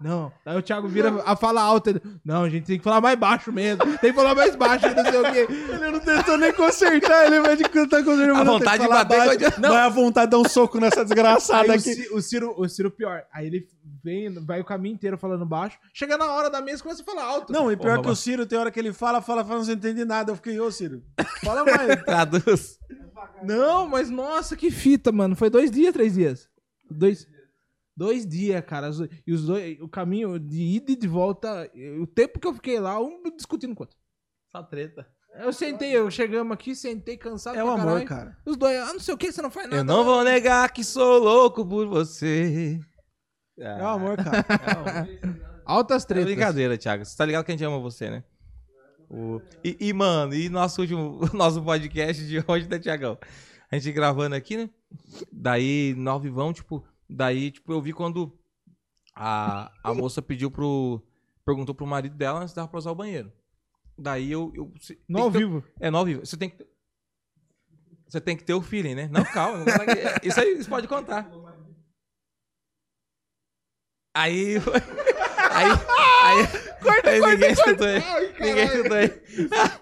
Não. 0.00 0.32
Aí 0.44 0.56
o 0.56 0.62
Thiago 0.62 0.88
vira 0.88 1.22
a 1.24 1.34
fala 1.36 1.60
alta. 1.62 1.90
Ele, 1.90 2.02
não, 2.24 2.44
a 2.44 2.48
gente 2.48 2.66
tem 2.66 2.78
que 2.78 2.84
falar 2.84 3.00
mais 3.00 3.18
baixo 3.18 3.52
mesmo. 3.52 3.84
Tem 3.98 4.10
que 4.10 4.16
falar 4.16 4.34
mais 4.34 4.54
baixo, 4.56 4.86
não 4.94 5.04
sei 5.04 5.20
o 5.20 5.32
quê. 5.32 5.46
Ele 5.50 5.90
não 5.90 6.00
tentou 6.00 6.36
nem 6.38 6.52
consertar, 6.52 7.26
ele 7.26 7.40
vai 7.40 7.56
de 7.56 7.64
cantar 7.64 8.04
consertando. 8.04 8.40
A 8.40 8.44
vontade 8.44 8.82
de 8.82 8.88
bater 8.88 9.36
de- 9.36 9.60
Não, 9.60 9.74
é 9.76 9.80
a 9.82 9.88
vontade 9.88 10.26
de 10.26 10.30
dar 10.32 10.38
um 10.38 10.48
soco 10.48 10.78
nessa 10.78 11.04
desgraçada 11.04 11.72
Aí 11.72 11.78
aqui. 11.78 12.08
O 12.12 12.20
Ciro, 12.20 12.54
o 12.56 12.68
Ciro 12.68 12.90
pior. 12.90 13.22
Aí 13.32 13.46
ele 13.46 13.66
vem, 14.04 14.32
vai 14.44 14.60
o 14.60 14.64
caminho 14.64 14.94
inteiro 14.94 15.18
falando 15.18 15.44
baixo. 15.44 15.78
Chega 15.92 16.16
na 16.16 16.26
hora 16.32 16.48
da 16.50 16.60
mesa 16.60 16.80
e 16.80 16.82
começa 16.82 17.02
a 17.02 17.04
falar 17.04 17.24
alto. 17.24 17.52
Não, 17.52 17.70
e 17.72 17.76
pior 17.76 17.96
Porra, 17.96 18.02
que 18.02 18.10
o 18.10 18.16
Ciro, 18.16 18.46
tem 18.46 18.58
hora 18.58 18.70
que 18.70 18.78
ele 18.78 18.92
fala, 18.92 19.20
fala, 19.20 19.44
fala, 19.44 19.64
não 19.64 19.72
entende 19.72 20.04
nada. 20.04 20.30
Eu 20.32 20.36
fiquei, 20.36 20.58
ô 20.60 20.70
Ciro, 20.70 21.02
fala 21.44 21.64
mais. 21.66 22.02
Traduz. 22.04 22.78
Não, 23.42 23.86
mas 23.88 24.10
nossa, 24.10 24.56
que 24.56 24.70
fita, 24.70 25.10
mano. 25.12 25.34
Foi 25.36 25.48
dois 25.50 25.70
dias, 25.70 25.92
três 25.92 26.14
dias? 26.14 26.48
Dois. 26.90 27.26
Dois 27.96 28.26
dias, 28.26 28.62
cara. 28.64 28.90
E 29.26 29.32
os 29.32 29.46
dois, 29.46 29.80
o 29.80 29.88
caminho 29.88 30.38
de 30.38 30.60
ida 30.62 30.92
e 30.92 30.96
de 30.96 31.08
volta, 31.08 31.70
o 32.00 32.06
tempo 32.06 32.38
que 32.38 32.46
eu 32.46 32.52
fiquei 32.54 32.78
lá, 32.78 33.00
um 33.00 33.22
discutindo 33.36 33.74
com 33.74 33.82
o 33.82 33.86
outro. 33.86 33.96
Só 34.50 34.62
treta. 34.62 35.06
Eu 35.38 35.52
sentei, 35.52 35.90
eu 35.94 36.10
chegamos 36.10 36.52
aqui, 36.52 36.74
sentei 36.74 37.16
cansado 37.16 37.58
É 37.58 37.64
o 37.64 37.68
amor, 37.68 37.84
caralho. 38.04 38.06
cara. 38.06 38.38
Os 38.46 38.56
dois, 38.56 38.76
ah, 38.78 38.92
não 38.92 39.00
sei 39.00 39.12
o 39.14 39.18
que, 39.18 39.30
você 39.32 39.42
não 39.42 39.50
faz 39.50 39.66
nada. 39.66 39.80
Eu 39.80 39.84
não 39.84 40.02
vou 40.04 40.24
negar 40.24 40.70
que 40.72 40.82
sou 40.84 41.18
louco 41.18 41.64
por 41.66 41.86
você. 41.86 42.80
É 43.58 43.82
o 43.82 43.86
amor, 43.86 44.16
cara. 44.16 44.44
Altas 45.64 46.04
É 46.04 46.06
tretas. 46.06 46.26
brincadeira, 46.26 46.78
Thiago. 46.78 47.04
Você 47.04 47.16
tá 47.16 47.24
ligado 47.24 47.44
que 47.44 47.50
a 47.52 47.54
gente 47.56 47.64
ama 47.64 47.78
você, 47.78 48.08
né? 48.10 48.24
O- 49.08 49.40
E, 49.64 49.76
e, 49.80 49.92
mano, 49.92 50.34
e 50.34 50.48
nosso 50.48 50.80
último 50.80 51.20
nosso 51.34 51.62
podcast 51.62 52.26
de 52.26 52.42
hoje, 52.46 52.68
né, 52.68 52.78
Thiagão? 52.78 53.18
A 53.70 53.76
gente 53.78 53.92
gravando 53.92 54.34
aqui, 54.34 54.56
né? 54.56 54.70
Daí, 55.32 55.94
nós 55.96 56.22
vivão, 56.22 56.52
tipo, 56.52 56.84
daí, 57.08 57.50
tipo, 57.50 57.72
eu 57.72 57.80
vi 57.82 57.92
quando 57.92 58.36
a, 59.14 59.72
a 59.82 59.94
moça 59.94 60.20
pediu 60.22 60.50
pro. 60.50 61.02
Perguntou 61.44 61.74
pro 61.74 61.86
marido 61.86 62.16
dela 62.16 62.46
se 62.48 62.54
dava 62.56 62.68
pra 62.68 62.78
usar 62.78 62.90
o 62.90 62.94
banheiro. 62.96 63.32
Daí 63.98 64.30
eu. 64.30 64.52
eu 64.54 64.72
se- 64.80 64.98
No 65.08 65.20
ao 65.22 65.30
ter- 65.32 65.38
vivo. 65.38 65.64
É, 65.80 65.90
no 65.90 65.98
ao 65.98 66.04
vivo. 66.04 66.24
Você 66.26 66.36
tem 66.36 66.50
que. 66.50 66.66
Você 68.08 68.20
tem 68.20 68.36
que 68.36 68.44
ter 68.44 68.54
o 68.54 68.62
feeling, 68.62 68.94
né? 68.94 69.08
Não, 69.12 69.24
calma. 69.24 69.64
é, 69.64 70.26
Isso 70.26 70.38
aí 70.40 70.56
você 70.62 70.68
pode 70.68 70.86
contar. 70.86 71.28
Aí. 74.14 74.56
Aí. 75.52 75.68
Aí. 76.24 76.65
Corta, 76.82 77.10
aí 77.10 77.20
ninguém 77.20 77.50
escutou 77.52 77.86
aí. 77.86 78.02
Ninguém 78.40 78.64
escutou 78.64 78.96
aí. 78.96 79.12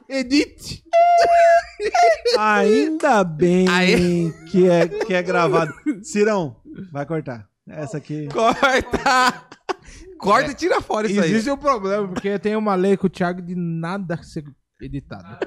Edit. 0.09 0.85
Ainda 2.39 3.25
bem 3.25 3.69
Aí- 3.69 4.33
que, 4.51 4.69
é, 4.69 4.89
que 4.89 5.15
é 5.15 5.23
gravado. 5.23 5.73
Cirão, 6.03 6.57
vai 6.93 7.05
cortar. 7.07 7.49
Essa 7.69 7.97
aqui. 7.99 8.29
Corta! 8.29 9.47
Corta 10.19 10.51
e 10.51 10.55
tira 10.55 10.81
fora 10.81 11.07
isso 11.07 11.21
aí. 11.21 11.31
Existe 11.31 11.51
um 11.51 11.57
problema, 11.57 12.09
porque 12.09 12.39
tem 12.39 12.57
uma 12.57 12.75
lei 12.75 12.97
com 12.97 13.07
o 13.07 13.11
Thiago 13.11 13.43
de 13.43 13.55
nada 13.55 14.23
ser 14.23 14.45
editado. 14.81 15.39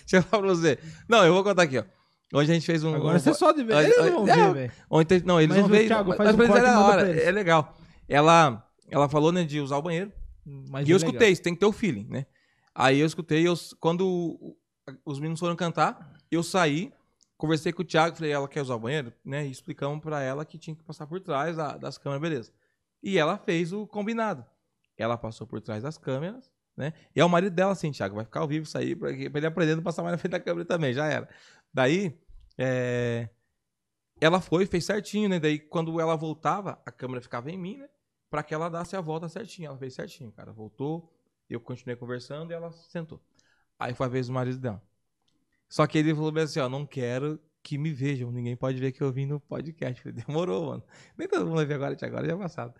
Deixa 0.00 0.16
eu 0.16 0.22
falar 0.22 0.42
pra 0.44 0.54
você. 0.54 0.78
Não, 1.08 1.24
eu 1.24 1.32
vou 1.32 1.44
contar 1.44 1.62
aqui, 1.62 1.78
ó. 1.78 1.84
Hoje 2.32 2.50
a 2.50 2.54
gente 2.54 2.66
fez 2.66 2.82
um. 2.84 2.94
Agora 2.94 3.16
um- 3.16 3.20
você 3.20 3.34
só 3.34 3.52
de 3.52 3.62
ver. 3.64 3.76
Eles 3.76 3.96
não 3.98 4.24
vão 4.24 4.28
é, 4.28 4.36
ver, 4.36 4.54
velho. 4.54 4.72
Ontem, 4.90 5.22
não, 5.24 5.40
eles 5.40 5.48
Mas 5.56 5.58
vão 5.58 5.66
o 5.66 5.72
ver. 5.72 5.86
Thiago 5.86 6.14
mas 6.16 6.34
um 6.34 6.36
pra 6.36 6.44
eles 6.44 6.46
corte 6.46 6.58
é 6.58 6.62
e 6.62 6.62
da 6.66 6.74
manda 6.76 6.86
hora, 6.88 7.02
pra 7.02 7.10
eles. 7.10 7.24
é 7.24 7.30
legal. 7.32 7.76
Ela, 8.08 8.64
ela 8.88 9.08
falou, 9.08 9.32
né, 9.32 9.44
de 9.44 9.60
usar 9.60 9.76
o 9.76 9.82
banheiro. 9.82 10.12
Mas 10.44 10.88
e 10.88 10.90
eu 10.90 10.96
é 10.96 10.98
escutei, 10.98 11.34
você 11.34 11.42
tem 11.42 11.54
que 11.54 11.60
ter 11.60 11.66
o 11.66 11.72
feeling, 11.72 12.06
né? 12.08 12.26
Aí 12.74 12.98
eu 12.98 13.06
escutei, 13.06 13.46
eu, 13.46 13.54
quando 13.78 14.56
os 15.04 15.18
meninos 15.18 15.40
foram 15.40 15.56
cantar, 15.56 16.14
eu 16.30 16.42
saí, 16.42 16.92
conversei 17.36 17.72
com 17.72 17.82
o 17.82 17.84
Thiago, 17.84 18.16
falei, 18.16 18.32
ela 18.32 18.48
quer 18.48 18.62
usar 18.62 18.74
o 18.74 18.78
banheiro? 18.80 19.12
Né? 19.24 19.46
E 19.46 19.50
explicamos 19.50 20.00
pra 20.00 20.20
ela 20.22 20.44
que 20.44 20.58
tinha 20.58 20.74
que 20.76 20.82
passar 20.82 21.06
por 21.06 21.20
trás 21.20 21.56
da- 21.56 21.76
das 21.76 21.98
câmeras, 21.98 22.20
beleza. 22.22 22.52
E 23.02 23.18
ela 23.18 23.36
fez 23.38 23.72
o 23.72 23.86
combinado. 23.86 24.44
Ela 24.96 25.16
passou 25.16 25.46
por 25.46 25.60
trás 25.60 25.82
das 25.82 25.96
câmeras, 25.98 26.50
né? 26.76 26.92
E 27.16 27.20
é 27.20 27.24
o 27.24 27.28
marido 27.28 27.54
dela, 27.54 27.72
assim, 27.72 27.90
Thiago, 27.90 28.14
vai 28.16 28.24
ficar 28.24 28.40
ao 28.40 28.48
vivo 28.48 28.64
isso 28.64 28.76
aí, 28.76 28.94
pra, 28.94 29.08
pra 29.10 29.38
ele 29.38 29.46
aprender 29.46 29.72
a 29.78 29.82
passar 29.82 30.02
mais 30.02 30.12
na 30.12 30.18
frente 30.18 30.32
da 30.32 30.40
câmera 30.40 30.64
também, 30.66 30.92
já 30.92 31.06
era. 31.06 31.28
Daí, 31.72 32.14
é, 32.58 33.28
ela 34.20 34.40
foi, 34.40 34.66
fez 34.66 34.84
certinho, 34.84 35.28
né? 35.28 35.40
Daí, 35.40 35.58
quando 35.58 35.98
ela 36.00 36.16
voltava, 36.16 36.80
a 36.84 36.92
câmera 36.92 37.20
ficava 37.22 37.50
em 37.50 37.56
mim, 37.56 37.78
né? 37.78 37.88
Pra 38.30 38.42
que 38.42 38.54
ela 38.54 38.70
desse 38.70 38.96
a 38.96 39.00
volta 39.00 39.28
certinho. 39.28 39.66
Ela 39.66 39.76
fez 39.76 39.92
certinho, 39.94 40.30
cara. 40.30 40.52
Voltou, 40.52 41.12
eu 41.48 41.60
continuei 41.60 41.96
conversando 41.96 42.52
e 42.52 42.54
ela 42.54 42.70
sentou. 42.70 43.20
Aí 43.78 43.92
foi 43.92 44.06
a 44.06 44.08
vez 44.08 44.28
do 44.28 44.32
marido 44.32 44.58
dela. 44.58 44.82
Só 45.68 45.86
que 45.86 45.98
ele 45.98 46.14
falou 46.14 46.32
bem 46.32 46.44
assim, 46.44 46.60
ó, 46.60 46.68
não 46.68 46.86
quero 46.86 47.40
que 47.62 47.76
me 47.76 47.92
vejam, 47.92 48.30
ninguém 48.32 48.56
pode 48.56 48.80
ver 48.80 48.92
que 48.92 49.02
eu 49.02 49.12
vim 49.12 49.26
no 49.26 49.38
podcast. 49.40 50.02
Falei, 50.02 50.22
demorou, 50.26 50.66
mano. 50.66 50.84
Nem 51.16 51.28
todo 51.28 51.44
mundo 51.44 51.56
vai 51.56 51.66
ver 51.66 51.74
agora, 51.74 51.96
agora 52.00 52.26
já 52.26 52.32
é 52.32 52.36
passado. 52.36 52.74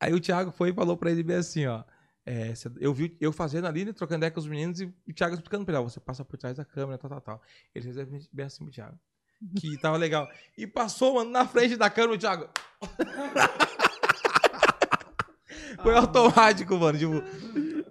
Aí 0.00 0.12
o 0.12 0.20
Thiago 0.20 0.50
foi 0.50 0.70
e 0.70 0.72
falou 0.72 0.96
pra 0.96 1.10
ele 1.10 1.22
bem 1.22 1.36
assim, 1.36 1.66
ó. 1.66 1.84
é, 2.26 2.52
eu 2.80 2.92
vi 2.92 3.16
eu 3.20 3.32
fazendo 3.32 3.66
ali, 3.66 3.84
né, 3.84 3.92
trocando 3.92 4.18
ideia 4.18 4.30
com 4.30 4.40
os 4.40 4.46
meninos 4.46 4.80
e 4.80 4.84
o 5.08 5.12
Thiago 5.12 5.34
explicando 5.34 5.64
pra 5.64 5.74
ele, 5.74 5.82
ó, 5.82 5.88
você 5.88 6.00
passa 6.00 6.24
por 6.24 6.36
trás 6.36 6.56
da 6.56 6.64
câmera, 6.64 6.98
tal, 6.98 7.10
tal, 7.10 7.20
tal. 7.20 7.42
Ele 7.74 7.92
fez 7.92 8.28
bem 8.32 8.46
assim 8.46 8.64
pro 8.64 8.72
Thiago. 8.72 8.98
Que 9.58 9.76
tava 9.80 9.96
legal. 9.96 10.28
E 10.56 10.66
passou, 10.66 11.14
mano, 11.14 11.30
na 11.30 11.46
frente 11.46 11.76
da 11.76 11.90
câmera, 11.90 12.14
o 12.14 12.18
Thiago. 12.18 12.48
Foi 15.82 15.94
automático, 15.94 16.76
mano. 16.76 16.98
Tipo, 16.98 17.22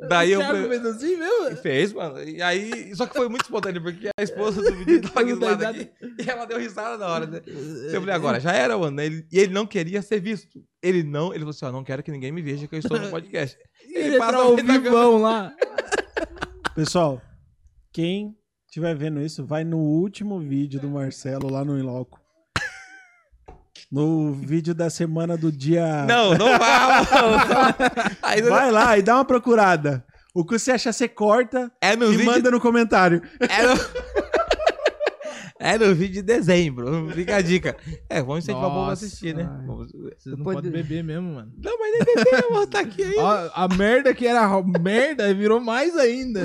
daí 0.07 0.31
eu. 0.31 0.39
Thiago 0.39 0.67
fez 0.67 0.85
assim 0.85 1.15
mesmo? 1.17 1.57
Fez, 1.57 1.93
mano. 1.93 2.21
E 2.23 2.41
aí. 2.41 2.95
Só 2.95 3.05
que 3.05 3.15
foi 3.15 3.29
muito 3.29 3.43
espontâneo, 3.43 3.81
porque 3.81 4.09
a 4.17 4.23
esposa 4.23 4.61
do 4.61 4.75
menino 4.75 5.01
tava 5.09 5.21
aqui 5.21 5.33
do 5.33 5.45
lado 5.45 5.63
aqui, 5.65 5.89
e 6.19 6.29
ela 6.29 6.45
deu 6.45 6.59
risada 6.59 6.97
na 6.97 7.07
hora, 7.07 7.25
né? 7.25 7.41
Eu 7.45 7.99
falei, 8.01 8.15
agora, 8.15 8.39
já 8.41 8.51
era, 8.51 8.77
mano. 8.77 8.99
Ele- 9.01 9.25
e 9.31 9.39
ele 9.39 9.53
não 9.53 9.65
queria 9.65 10.01
ser 10.01 10.19
visto. 10.19 10.61
Ele 10.81 11.03
não, 11.03 11.29
ele 11.29 11.39
falou 11.39 11.51
assim: 11.51 11.65
ó, 11.65 11.71
não 11.71 11.83
quero 11.83 12.03
que 12.03 12.11
ninguém 12.11 12.31
me 12.31 12.41
veja 12.41 12.67
que 12.67 12.75
eu 12.75 12.79
estou 12.79 12.99
no 12.99 13.09
podcast. 13.11 13.57
Ele 13.83 14.17
passa 14.17 14.31
entrou 14.31 14.41
ao 14.43 14.49
na 14.51 14.55
frente 14.57 14.67
da 14.67 14.77
vivão 14.79 15.21
lá. 15.21 15.53
Pessoal, 16.75 17.21
quem 17.91 18.35
estiver 18.67 18.95
vendo 18.95 19.21
isso, 19.21 19.45
vai 19.45 19.63
no 19.65 19.77
último 19.79 20.39
vídeo 20.39 20.79
do 20.79 20.87
Marcelo 20.89 21.51
lá 21.51 21.65
no 21.65 21.77
Inloco. 21.77 22.20
No 23.91 24.31
vídeo 24.33 24.73
da 24.73 24.89
semana 24.89 25.35
do 25.35 25.51
dia. 25.51 26.05
Não, 26.05 26.33
não 26.33 26.57
vai. 26.57 27.05
Aí, 28.23 28.41
Vai 28.41 28.71
lá 28.71 28.97
e 28.97 29.01
dá 29.01 29.15
uma 29.15 29.25
procurada. 29.25 30.05
O 30.33 30.45
que 30.45 30.57
você 30.57 30.71
acha, 30.71 30.93
você 30.93 31.09
corta 31.09 31.69
é 31.81 31.93
no 31.95 32.05
e 32.05 32.11
vídeo. 32.15 32.25
manda 32.25 32.49
no 32.49 32.61
comentário. 32.61 33.21
É 33.41 33.63
no... 33.67 33.73
é 35.59 35.77
no 35.77 35.93
vídeo 35.93 36.15
de 36.15 36.21
dezembro. 36.21 37.09
Fica 37.13 37.35
a 37.35 37.41
dica. 37.41 37.75
É, 38.09 38.21
vamos 38.21 38.45
incentivar 38.45 38.69
o 38.69 38.73
povo 38.73 38.89
a 38.89 38.93
assistir, 38.93 39.35
né? 39.35 39.43
Vamos- 39.67 39.91
Você 40.17 40.29
não 40.29 40.37
Pode- 40.37 40.55
pode 40.55 40.69
beber 40.69 41.03
mesmo, 41.03 41.33
mano. 41.35 41.51
Não, 41.61 41.77
mas 41.77 41.91
nem 41.91 42.15
bebê, 42.15 42.45
eu 42.45 42.53
vou 42.53 42.63
estar 42.63 42.79
aqui 42.79 43.03
aí. 43.03 43.15
Ó, 43.17 43.49
a 43.53 43.67
merda 43.67 44.13
que 44.13 44.25
era 44.25 44.49
merda 44.81 45.33
virou 45.33 45.59
mais 45.59 45.97
ainda. 45.97 46.39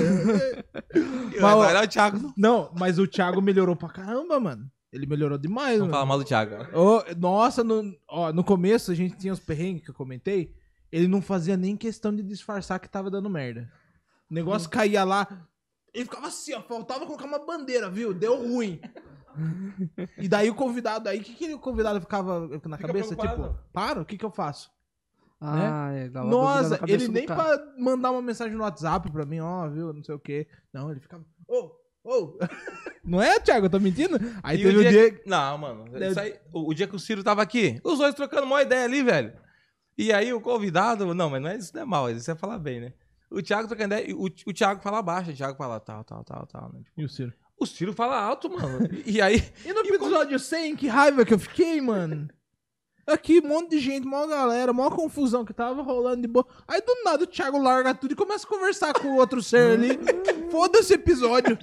Mas, 1.39 1.41
lá 1.73 1.81
o 1.83 1.87
Thiago. 1.87 2.33
Não, 2.37 2.73
mas 2.77 2.99
o 2.99 3.07
Thiago 3.07 3.41
melhorou 3.41 3.75
pra 3.77 3.87
caramba, 3.87 4.37
mano. 4.37 4.65
Ele 4.91 5.05
melhorou 5.05 5.37
demais, 5.37 5.79
Vamos 5.79 5.81
mano. 5.81 5.93
falar 5.93 6.05
mal 6.05 6.17
do 6.17 6.23
Thiago. 6.25 6.55
Ô, 6.77 7.03
nossa, 7.17 7.63
no, 7.63 7.93
ó, 8.07 8.31
no 8.31 8.43
começo 8.43 8.91
a 8.91 8.95
gente 8.95 9.17
tinha 9.17 9.33
os 9.33 9.39
perrengues 9.39 9.83
que 9.83 9.89
eu 9.89 9.95
comentei. 9.95 10.55
Ele 10.91 11.07
não 11.07 11.21
fazia 11.21 11.57
nem 11.57 11.75
questão 11.75 12.15
de 12.15 12.23
disfarçar 12.23 12.79
que 12.79 12.87
tava 12.89 13.11
dando 13.11 13.29
merda. 13.29 13.69
O 14.31 14.33
negócio 14.33 14.69
caía 14.69 15.03
lá. 15.03 15.27
Ele 15.93 16.05
ficava 16.05 16.27
assim, 16.27 16.53
ó. 16.53 16.61
Faltava 16.61 17.05
colocar 17.05 17.25
uma 17.25 17.39
bandeira, 17.45 17.89
viu? 17.89 18.13
Deu 18.13 18.37
ruim. 18.37 18.79
e 20.17 20.27
daí 20.27 20.49
o 20.49 20.55
convidado 20.55 21.09
aí, 21.09 21.19
o 21.19 21.23
que, 21.23 21.33
que 21.33 21.53
o 21.53 21.59
convidado 21.59 21.99
ficava 21.99 22.47
na 22.47 22.77
Fica 22.77 22.87
cabeça? 22.87 23.15
preocupado. 23.15 23.49
Tipo, 23.49 23.59
para, 23.73 24.01
o 24.01 24.05
que 24.05 24.17
que 24.17 24.25
eu 24.25 24.31
faço? 24.31 24.71
Ah, 25.39 25.91
é. 25.91 26.09
dá 26.09 26.23
uma 26.23 26.31
dúvida 26.31 26.47
na 26.47 26.69
Nossa, 26.69 26.79
ele 26.87 27.07
nem 27.09 27.25
cara. 27.27 27.59
pra 27.59 27.73
mandar 27.77 28.11
uma 28.11 28.21
mensagem 28.23 28.55
no 28.57 28.63
WhatsApp 28.63 29.11
pra 29.11 29.25
mim, 29.25 29.39
ó, 29.39 29.69
viu, 29.69 29.93
não 29.93 30.03
sei 30.03 30.15
o 30.15 30.19
quê. 30.19 30.47
Não, 30.73 30.89
ele 30.89 30.99
ficava, 30.99 31.23
ô, 31.47 31.71
Não 33.03 33.21
é, 33.21 33.39
Thiago? 33.39 33.67
Eu 33.67 33.69
tô 33.69 33.79
mentindo? 33.79 34.17
Aí 34.43 34.59
E 34.59 34.63
teve 34.63 34.77
o 34.77 34.81
dia- 34.81 34.91
dia... 35.11 35.21
Não, 35.25 35.57
mano. 35.57 35.85
Aí, 36.19 36.35
o, 36.51 36.69
o 36.69 36.73
dia 36.73 36.87
que 36.87 36.95
o 36.95 36.99
Ciro 36.99 37.23
tava 37.23 37.41
aqui, 37.41 37.79
os 37.83 37.99
dois 37.99 38.13
trocando 38.13 38.43
uma 38.45 38.61
ideia 38.61 38.83
ali, 38.85 39.01
velho. 39.01 39.33
E 39.97 40.11
aí 40.11 40.33
o 40.33 40.41
convidado. 40.41 41.13
Não, 41.13 41.29
mas 41.29 41.41
não 41.41 41.49
é, 41.49 41.57
isso 41.57 41.71
não 41.73 41.81
é 41.81 41.85
mal, 41.85 42.09
isso 42.11 42.29
é 42.29 42.35
falar 42.35 42.59
bem, 42.59 42.81
né? 42.81 42.93
O 43.31 43.41
Thiago 43.41 43.67
trocando 43.67 43.93
ideia. 43.95 44.15
O, 44.15 44.25
o 44.25 44.53
Thiago 44.53 44.81
fala 44.81 45.01
baixo, 45.01 45.31
o 45.31 45.33
Thiago 45.33 45.57
fala 45.57 45.79
tal, 45.79 46.03
tal, 46.03 46.23
tal, 46.23 46.45
tal. 46.47 46.71
Né? 46.73 46.81
E 46.97 47.03
o 47.05 47.09
Ciro? 47.09 47.33
O 47.59 47.65
Ciro 47.65 47.93
fala 47.93 48.19
alto, 48.19 48.49
mano. 48.49 48.87
E 49.05 49.21
aí. 49.21 49.43
E 49.65 49.73
no 49.73 49.79
episódio 49.79 50.37
100, 50.37 50.75
que 50.75 50.87
raiva 50.87 51.25
que 51.25 51.33
eu 51.33 51.39
fiquei, 51.39 51.79
mano. 51.81 52.27
Aqui, 53.07 53.39
um 53.39 53.47
monte 53.47 53.69
de 53.71 53.79
gente, 53.79 54.05
maior 54.05 54.27
galera, 54.27 54.73
maior 54.73 54.89
confusão 54.93 55.45
que 55.45 55.53
tava 55.53 55.81
rolando 55.81 56.21
de 56.23 56.27
boa. 56.27 56.45
Aí 56.67 56.81
do 56.81 56.93
nada 57.05 57.23
o 57.23 57.27
Thiago 57.27 57.57
larga 57.57 57.95
tudo 57.95 58.11
e 58.11 58.15
começa 58.15 58.45
a 58.45 58.49
conversar 58.49 58.93
com 58.93 59.07
o 59.07 59.15
outro 59.15 59.41
ser 59.41 59.71
ali. 59.71 59.97
Foda-se 60.51 60.93
episódio. 60.93 61.57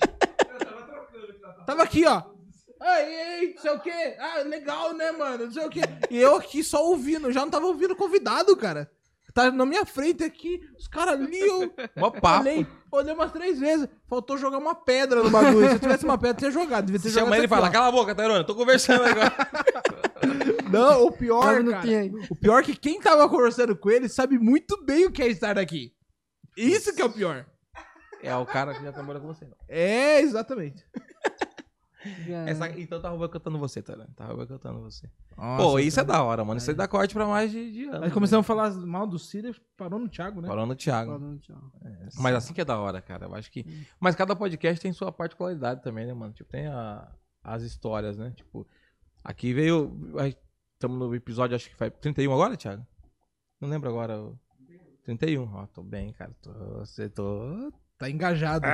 Tava 1.67 1.83
aqui, 1.83 2.05
ó. 2.07 2.23
Ai, 2.81 3.15
ei, 3.41 3.55
não 3.55 3.63
sei 3.63 3.71
o 3.73 3.81
quê. 3.81 4.17
Ah, 4.19 4.39
legal, 4.41 4.93
né, 4.95 5.11
mano? 5.13 5.47
Não 5.47 5.53
sei 5.53 5.65
o 5.65 5.71
quê. 5.71 5.81
E 6.11 6.19
eu 6.21 6.37
aqui 6.37 6.63
só 6.63 6.85
ouvindo, 6.85 7.33
já 7.33 7.41
não 7.41 7.51
tava 7.51 7.67
ouvindo 7.67 7.93
o 7.93 7.97
convidado, 7.97 8.55
cara. 8.57 8.91
Tá 9.33 9.51
na 9.51 9.67
minha 9.67 9.85
frente 9.85 10.23
aqui, 10.23 10.61
os 10.79 10.87
caras 10.87 11.15
ali, 11.15 11.41
eu 11.41 11.75
Mó 11.97 12.09
papo. 12.11 12.41
olhei, 12.43 12.65
olhei 12.93 13.13
umas 13.15 13.33
três 13.33 13.59
vezes. 13.59 13.89
Faltou 14.09 14.39
jogar 14.39 14.59
uma 14.59 14.77
pedra 14.77 15.25
no 15.25 15.31
bagulho. 15.31 15.67
Se 15.71 15.75
eu 15.75 15.79
tivesse 15.81 16.05
uma 16.05 16.17
pedra, 16.17 16.31
eu 16.37 16.39
tinha 16.39 16.51
jogado. 16.53 16.85
Devia 16.87 17.01
ter 17.01 17.09
Chama 17.09 17.21
jogado 17.27 17.39
ele 17.39 17.47
e 17.47 17.49
fala, 17.49 17.69
cala 17.71 17.89
a 17.89 17.93
boca, 17.93 18.15
Tairona, 18.15 18.45
tô 18.45 18.55
conversando 18.55 19.03
agora. 19.05 19.33
Não, 20.71 21.07
o 21.07 21.13
pior, 21.13 21.43
Tava 21.47 21.63
no 21.63 21.71
cara, 21.73 21.85
aí? 21.89 22.13
o 22.31 22.37
pior 22.37 22.61
é 22.61 22.63
que 22.63 22.77
quem 22.77 23.01
tava 23.01 23.29
conversando 23.29 23.75
com 23.77 23.91
ele 23.91 24.09
sabe 24.09 24.39
muito 24.39 24.83
bem 24.85 25.07
o 25.07 25.11
que 25.11 25.23
é 25.23 25.27
estar 25.29 25.59
aqui. 25.59 25.93
Isso 26.57 26.95
que 26.95 27.03
é 27.03 27.05
o 27.05 27.13
pior. 27.13 27.45
é 28.23 28.35
o 28.37 28.47
cara 28.47 28.73
que 28.75 28.83
já 28.85 28.93
trabalhou 28.93 29.21
com 29.23 29.29
você. 29.29 29.49
É, 29.69 30.21
exatamente. 30.21 30.85
É, 32.29 32.51
Essa, 32.51 32.69
então 32.79 33.01
tava 33.01 33.17
boicotando 33.17 33.59
você, 33.59 33.81
Tairona. 33.83 34.09
Tava 34.17 34.35
boicotando 34.35 34.81
você. 34.81 35.11
Nossa, 35.37 35.63
Pô, 35.63 35.79
isso 35.79 35.99
é 36.01 36.05
da 36.05 36.23
hora, 36.23 36.45
mano. 36.45 36.59
Isso 36.59 36.71
aí 36.71 36.77
dá 36.77 36.87
corte 36.87 37.15
pra 37.15 37.27
mais 37.27 37.51
de, 37.51 37.73
de 37.73 37.85
anos. 37.87 38.03
Aí 38.03 38.11
começamos 38.11 38.45
a 38.45 38.47
falar 38.47 38.71
mal 38.73 39.07
do 39.07 39.19
Sirius, 39.19 39.61
parou 39.77 39.99
no 39.99 40.09
Thiago, 40.09 40.41
né? 40.41 40.49
Falando 40.49 40.69
no 40.69 40.77
Thiago. 40.77 41.13
falando, 41.13 41.39
tchau. 41.41 41.57
Mas 42.19 42.35
assim 42.35 42.53
que 42.55 42.61
é 42.61 42.65
da 42.65 42.79
hora, 42.79 43.01
cara. 43.01 43.27
Eu 43.27 43.35
acho 43.35 43.51
que. 43.51 43.65
Mas 43.99 44.15
cada 44.15 44.37
podcast 44.37 44.81
tem 44.81 44.93
sua 44.93 45.11
particularidade 45.11 45.83
também, 45.83 46.07
né, 46.07 46.13
mano? 46.15 46.33
Tipo, 46.33 46.51
tem 46.51 46.67
a- 46.67 47.11
as 47.43 47.63
histórias, 47.63 48.17
né? 48.19 48.33
Tipo, 48.37 48.67
aqui 49.23 49.53
veio. 49.53 49.93
Estamos 50.75 50.99
no 50.99 51.15
episódio, 51.15 51.57
acho 51.57 51.69
que 51.71 51.77
foi 51.77 51.91
31 51.91 52.33
agora, 52.33 52.57
Thiago? 52.57 52.87
Não 53.61 53.69
lembro 53.69 53.89
agora. 53.89 54.21
o- 54.21 54.39
31. 55.05 55.51
Ó, 55.55 55.67
tô 55.67 55.83
bem, 55.83 56.13
cara. 56.13 56.35
Tô, 56.43 56.53
você 56.81 57.09
tô. 57.09 57.73
Tá 57.99 58.09
engajado. 58.11 58.67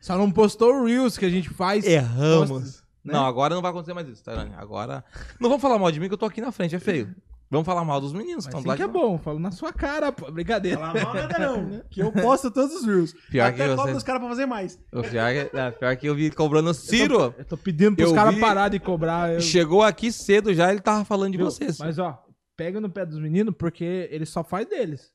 Só 0.00 0.16
não 0.16 0.30
postou 0.30 0.72
o 0.74 0.84
Reels 0.86 1.16
que 1.18 1.24
a 1.26 1.30
gente 1.30 1.48
faz. 1.50 1.84
Erramos. 1.86 2.48
Posta, 2.50 2.82
né? 3.04 3.12
Não, 3.14 3.24
agora 3.26 3.54
não 3.54 3.62
vai 3.62 3.70
acontecer 3.70 3.94
mais 3.94 4.08
isso, 4.08 4.22
tá? 4.24 4.46
Agora. 4.56 5.04
Não 5.40 5.48
vamos 5.48 5.62
falar 5.62 5.78
mal 5.78 5.90
de 5.90 5.98
mim 6.00 6.08
que 6.08 6.14
eu 6.14 6.18
tô 6.18 6.26
aqui 6.26 6.40
na 6.40 6.52
frente, 6.52 6.74
é 6.74 6.78
feio. 6.78 7.14
Vamos 7.50 7.64
falar 7.64 7.82
mal 7.82 7.98
dos 7.98 8.12
meninos 8.12 8.46
que 8.46 8.52
Mas 8.52 8.60
assim 8.60 8.68
lado 8.68 8.76
que 8.76 8.82
é 8.82 8.86
lá. 8.86 8.92
bom, 8.92 9.16
falo 9.16 9.38
na 9.38 9.50
sua 9.50 9.72
cara, 9.72 10.12
pô. 10.12 10.30
Brincadeira. 10.30 10.76
Falar 10.78 11.02
mal 11.02 11.14
nada 11.14 11.38
não. 11.38 11.82
Que 11.88 12.00
eu 12.02 12.12
posto 12.12 12.50
todos 12.50 12.74
os 12.76 12.84
reels. 12.84 13.14
Pior 13.30 13.50
que 13.54 13.62
Até 13.62 13.74
cobro 13.74 13.90
você- 13.92 13.96
os 13.96 14.02
caras 14.02 14.20
pra 14.20 14.28
fazer 14.28 14.44
mais. 14.44 14.78
O 14.92 15.00
pior, 15.02 15.32
que, 15.32 15.56
é, 15.56 15.70
pior 15.70 15.96
que 15.96 16.06
eu 16.06 16.14
vi 16.14 16.30
cobrando 16.30 16.68
o 16.68 16.74
Ciro. 16.74 17.34
Eu 17.38 17.44
tô 17.46 17.56
pedindo 17.56 17.96
pros 17.96 18.10
Eu 18.10 18.14
caras 18.14 18.34
vi- 18.34 18.40
parar 18.42 18.68
de 18.68 18.78
cobrar. 18.78 19.32
eu- 19.32 19.40
Chegou 19.40 19.82
aqui 19.82 20.12
cedo 20.12 20.52
já, 20.52 20.70
ele 20.70 20.80
tava 20.80 21.06
falando 21.06 21.32
de 21.32 21.38
Viu? 21.38 21.46
vocês. 21.46 21.78
Mas 21.78 21.98
ó, 21.98 22.22
pega 22.54 22.82
no 22.82 22.90
pé 22.90 23.06
dos 23.06 23.18
meninos 23.18 23.54
porque 23.58 24.08
ele 24.12 24.26
só 24.26 24.44
faz 24.44 24.68
deles. 24.68 25.10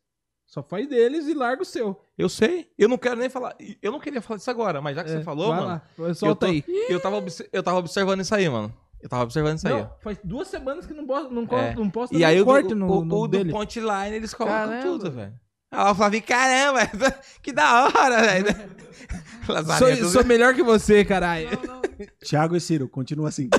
Só 0.54 0.62
faz 0.62 0.88
deles 0.88 1.26
e 1.28 1.34
larga 1.34 1.64
o 1.64 1.66
seu. 1.66 2.00
Eu 2.16 2.30
sei. 2.30 2.70
Eu 2.78 2.88
não 2.88 2.96
quero 2.96 3.16
nem 3.16 3.28
falar. 3.28 3.56
Eu 3.82 3.92
não 3.92 4.00
queria 4.00 4.22
falar 4.22 4.38
disso 4.38 4.52
agora, 4.52 4.80
mas 4.82 4.96
já 4.96 5.04
que 5.04 5.10
É, 5.10 5.14
você 5.18 5.24
falou, 5.24 5.48
mano. 5.52 5.66
lá, 5.66 6.14
solta 6.14 6.26
eu, 6.28 6.36
tô- 6.36 6.46
aí. 6.46 6.64
eu, 6.90 7.00
tava, 7.00 7.26
eu 7.52 7.64
tava 7.64 7.78
observando 7.80 8.20
isso 8.22 8.36
aí, 8.36 8.48
mano. 8.48 8.72
Eu 9.02 9.10
tava 9.10 9.24
observando 9.24 9.58
isso 9.58 9.68
aí. 9.68 9.74
ó. 9.74 9.78
Não, 9.80 9.92
faz 10.02 10.20
duas 10.24 10.48
semanas 10.48 10.86
que 10.86 10.94
não, 10.94 11.08
bo- 11.08 11.28
não, 11.28 11.48
É. 11.58 11.74
não 11.74 11.90
posta 11.90 12.16
E 12.16 12.24
aí 12.24 12.40
o, 12.40 12.46
corte 12.46 12.70
do- 12.70 12.76
no, 12.76 13.00
o, 13.00 13.04
no 13.04 13.16
o 13.22 13.28
do 13.28 13.36
dele. 13.36 13.52
Ponteline 13.52 14.16
eles 14.16 14.32
colocam 14.32 14.70
Caramba. 14.70 14.84
tudo, 14.84 15.10
velho. 15.12 15.34
Aí 15.72 15.88
eu 15.90 15.96
falei, 15.96 16.22
caramba, 16.22 16.82
que 17.42 17.52
da 17.52 17.86
hora, 17.86 18.22
velho. 18.22 18.46
Sou, 19.80 20.10
sou 20.12 20.24
melhor 20.24 20.54
que 20.54 20.62
você, 20.62 21.04
caralho. 21.04 21.50
Thiago 22.24 22.56
e 22.56 22.62
Ciro, 22.62 22.88
continua 22.88 23.30
assim. 23.30 23.50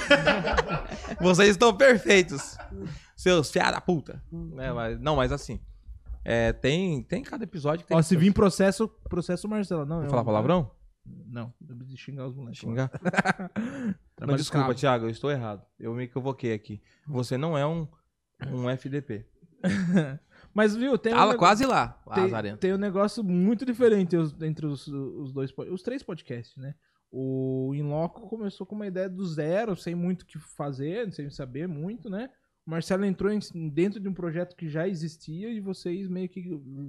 Vocês 1.21 1.49
estão 1.51 1.77
perfeitos. 1.77 2.57
Seus 3.17 3.51
fiada 3.51 3.73
da 3.73 3.81
puta. 3.81 4.23
É, 4.59 4.73
mas, 4.73 5.01
não, 5.01 5.17
mas 5.17 5.33
assim. 5.33 5.61
É, 6.25 6.53
tem, 6.53 7.03
tem 7.03 7.23
cada 7.23 7.45
episódio 7.45 7.83
que 7.85 7.89
tem. 7.89 7.97
Ó, 7.97 8.03
se 8.03 8.17
vir 8.17 8.33
processo, 8.33 8.89
processo 9.09 9.49
Marcelo. 9.49 9.85
Não, 9.85 9.97
Vou 9.97 10.05
eu- 10.05 10.11
falar 10.11 10.25
palavrão? 10.25 10.71
Não, 11.27 11.53
eu 11.69 11.77
preciso 11.77 11.99
xingar 11.99 12.27
os 12.27 12.35
moleques. 12.35 12.61
Xingar? 12.61 12.91
Não, 14.21 14.37
desculpa. 14.37 14.75
Thiago, 14.75 15.05
eu 15.07 15.11
estou 15.11 15.31
errado. 15.31 15.63
Eu 15.79 15.93
me 15.95 16.05
equivoquei 16.05 16.55
aqui. 16.55 16.81
Você 17.07 17.37
não 17.37 17.59
é 17.59 17.67
um, 17.67 17.87
um 18.51 18.71
FDP. 18.71 19.27
Mas 20.55 20.75
viu, 20.77 20.97
tem 20.97 21.13
um, 21.13 21.17
Tava 21.17 21.27
nego- 21.33 21.39
quase 21.41 21.67
lá, 21.67 22.01
tem, 22.15 22.57
tem 22.57 22.73
um 22.75 22.79
negócio 22.79 23.25
muito 23.25 23.65
diferente 23.67 24.15
entre 24.41 24.67
os, 24.67 24.87
os 24.87 25.33
dois, 25.33 25.53
os 25.71 25.83
três 25.83 26.03
podcasts, 26.03 26.57
né? 26.57 26.75
O 27.11 27.73
Inloco 27.75 28.29
começou 28.29 28.67
com 28.67 28.75
uma 28.75 28.87
ideia 28.87 29.09
do 29.09 29.27
zero, 29.27 29.77
sem 29.77 29.95
muito 29.95 30.23
o 30.23 30.27
que 30.27 30.39
fazer, 30.39 31.13
sem 31.13 31.29
saber 31.31 31.67
muito, 31.69 32.09
né? 32.09 32.31
O 32.67 32.71
Marcelo 32.71 33.05
entrou 33.05 33.31
em- 33.31 33.69
dentro 33.69 34.01
de 34.01 34.09
um 34.09 34.15
projeto 34.15 34.57
que 34.57 34.69
já 34.69 34.89
existia 34.89 35.51
e 35.51 35.61
vocês 35.61 36.09
meio 36.09 36.29
que 36.29 36.43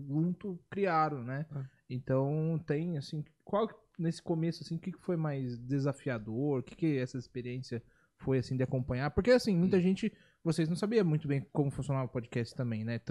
junto 0.08 0.60
criaram, 0.70 1.24
né? 1.24 1.46
Então 1.90 2.62
tem 2.66 2.98
assim, 2.98 3.24
qual 3.44 3.68
nesse 4.00 4.22
começo 4.22 4.64
assim, 4.64 4.76
o 4.76 4.80
que 4.80 4.92
foi 5.00 5.18
mais 5.18 5.58
desafiador? 5.60 6.60
O 6.60 6.64
que 6.64 6.76
que 6.76 6.98
essa 6.98 7.18
experiência 7.18 7.84
foi 8.18 8.38
assim 8.40 8.56
de 8.56 8.64
acompanhar? 8.64 9.12
Porque 9.12 9.32
assim, 9.32 9.56
muita 9.56 9.80
gente 9.82 10.12
vocês 10.44 10.70
não 10.70 10.76
sabiam 10.76 11.04
muito 11.04 11.28
bem 11.28 11.42
como 11.52 11.72
funcionava 11.72 12.06
o 12.06 12.10
podcast 12.12 12.54
também, 12.56 12.84
né? 12.86 13.02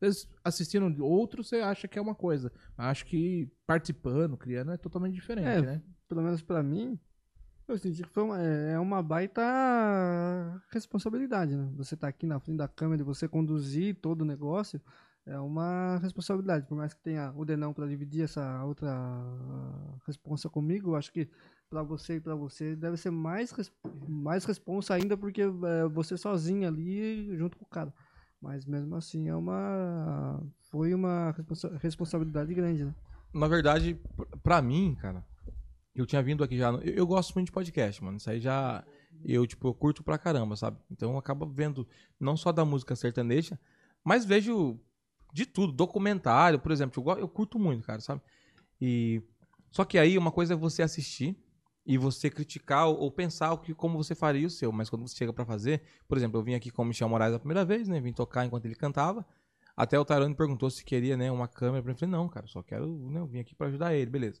Vezes, 0.00 0.28
assistindo 0.44 1.04
outros, 1.04 1.48
você 1.48 1.56
acha 1.56 1.88
que 1.88 1.98
é 1.98 2.02
uma 2.02 2.14
coisa. 2.14 2.52
Acho 2.78 3.04
que 3.04 3.50
participando, 3.66 4.36
criando, 4.36 4.70
é 4.70 4.76
totalmente 4.76 5.14
diferente, 5.14 5.48
É, 5.48 5.60
né? 5.60 5.82
Pelo 6.08 6.22
menos 6.22 6.40
pra 6.40 6.62
mim, 6.62 6.96
eu 7.68 7.78
senti 7.78 8.02
que 8.02 8.08
foi 8.10 8.22
uma, 8.22 8.40
é 8.40 8.72
é 8.72 8.78
uma 8.78 9.02
baita 9.02 9.42
responsabilidade, 10.70 11.56
né? 11.56 11.68
Você 11.76 11.96
tá 11.96 12.08
aqui 12.08 12.26
na 12.26 12.38
frente 12.40 12.58
da 12.58 12.68
câmera 12.68 13.02
e 13.02 13.04
você 13.04 13.26
conduzir 13.28 13.96
todo 13.96 14.22
o 14.22 14.24
negócio 14.24 14.80
é 15.26 15.38
uma 15.38 15.98
responsabilidade. 16.02 16.66
Por 16.66 16.76
mais 16.76 16.92
que 16.92 17.00
tenha 17.02 17.32
o 17.34 17.44
Denão 17.44 17.72
pra 17.72 17.86
dividir 17.86 18.24
essa 18.24 18.62
outra 18.64 18.92
responsa 20.06 20.48
comigo, 20.50 20.90
eu 20.90 20.96
acho 20.96 21.10
que 21.12 21.28
pra 21.70 21.82
você 21.82 22.16
e 22.16 22.20
pra 22.20 22.34
você 22.34 22.76
deve 22.76 22.96
ser 22.98 23.10
mais, 23.10 23.52
mais 24.06 24.44
responsa 24.44 24.94
ainda 24.94 25.16
porque 25.16 25.42
é 25.42 25.88
você 25.88 26.16
sozinho 26.16 26.68
ali 26.68 27.34
junto 27.36 27.56
com 27.56 27.64
o 27.64 27.68
cara. 27.68 27.92
Mas 28.40 28.66
mesmo 28.66 28.94
assim 28.96 29.28
é 29.28 29.34
uma 29.34 30.42
foi 30.70 30.92
uma 30.92 31.30
responsa- 31.30 31.78
responsabilidade 31.80 32.52
grande, 32.52 32.84
né? 32.84 32.94
Na 33.32 33.48
verdade, 33.48 33.98
pra 34.42 34.60
mim, 34.60 34.94
cara, 35.00 35.24
eu 35.94 36.06
tinha 36.06 36.22
vindo 36.22 36.42
aqui 36.42 36.56
já. 36.56 36.70
Eu, 36.70 36.94
eu 36.94 37.06
gosto 37.06 37.34
muito 37.34 37.46
de 37.46 37.52
podcast, 37.52 38.02
mano. 38.02 38.16
Isso 38.16 38.28
aí 38.28 38.40
já. 38.40 38.84
Eu, 39.24 39.46
tipo, 39.46 39.68
eu 39.68 39.74
curto 39.74 40.02
pra 40.02 40.18
caramba, 40.18 40.56
sabe? 40.56 40.78
Então 40.90 41.12
eu 41.12 41.18
acabo 41.18 41.46
vendo 41.46 41.86
não 42.18 42.36
só 42.36 42.50
da 42.52 42.64
música 42.64 42.96
sertaneja, 42.96 43.58
mas 44.02 44.24
vejo 44.24 44.78
de 45.32 45.46
tudo. 45.46 45.72
Documentário, 45.72 46.58
por 46.58 46.72
exemplo. 46.72 47.02
Eu, 47.06 47.18
eu 47.18 47.28
curto 47.28 47.58
muito, 47.58 47.86
cara, 47.86 48.00
sabe? 48.00 48.20
E. 48.80 49.22
Só 49.70 49.84
que 49.84 49.98
aí 49.98 50.16
uma 50.16 50.30
coisa 50.30 50.54
é 50.54 50.56
você 50.56 50.82
assistir 50.82 51.36
e 51.84 51.98
você 51.98 52.30
criticar 52.30 52.88
ou, 52.88 53.10
pensar 53.10 53.52
o 53.52 53.58
que, 53.58 53.74
como 53.74 54.02
você 54.02 54.14
faria 54.14 54.46
o 54.46 54.50
seu. 54.50 54.72
Mas 54.72 54.88
quando 54.88 55.06
você 55.06 55.16
chega 55.16 55.32
pra 55.32 55.44
fazer, 55.44 55.82
por 56.08 56.16
exemplo, 56.16 56.38
eu 56.38 56.44
vim 56.44 56.54
aqui 56.54 56.70
com 56.70 56.82
o 56.82 56.84
Michel 56.84 57.08
Moraes 57.08 57.34
a 57.34 57.38
primeira 57.38 57.64
vez, 57.64 57.88
né? 57.88 58.00
Vim 58.00 58.12
tocar 58.12 58.44
enquanto 58.44 58.64
ele 58.64 58.74
cantava. 58.74 59.26
Até 59.76 59.98
o 59.98 60.04
Tarano 60.04 60.34
perguntou 60.34 60.70
se 60.70 60.84
queria, 60.84 61.16
né, 61.16 61.30
uma 61.30 61.48
câmera. 61.48 61.90
Eu 61.90 61.94
falei, 61.96 62.12
não, 62.12 62.28
cara, 62.28 62.46
só 62.46 62.62
quero, 62.62 62.86
né, 63.10 63.18
eu 63.18 63.26
vim 63.26 63.40
aqui 63.40 63.54
pra 63.54 63.66
ajudar 63.66 63.94
ele, 63.94 64.08
beleza. 64.08 64.40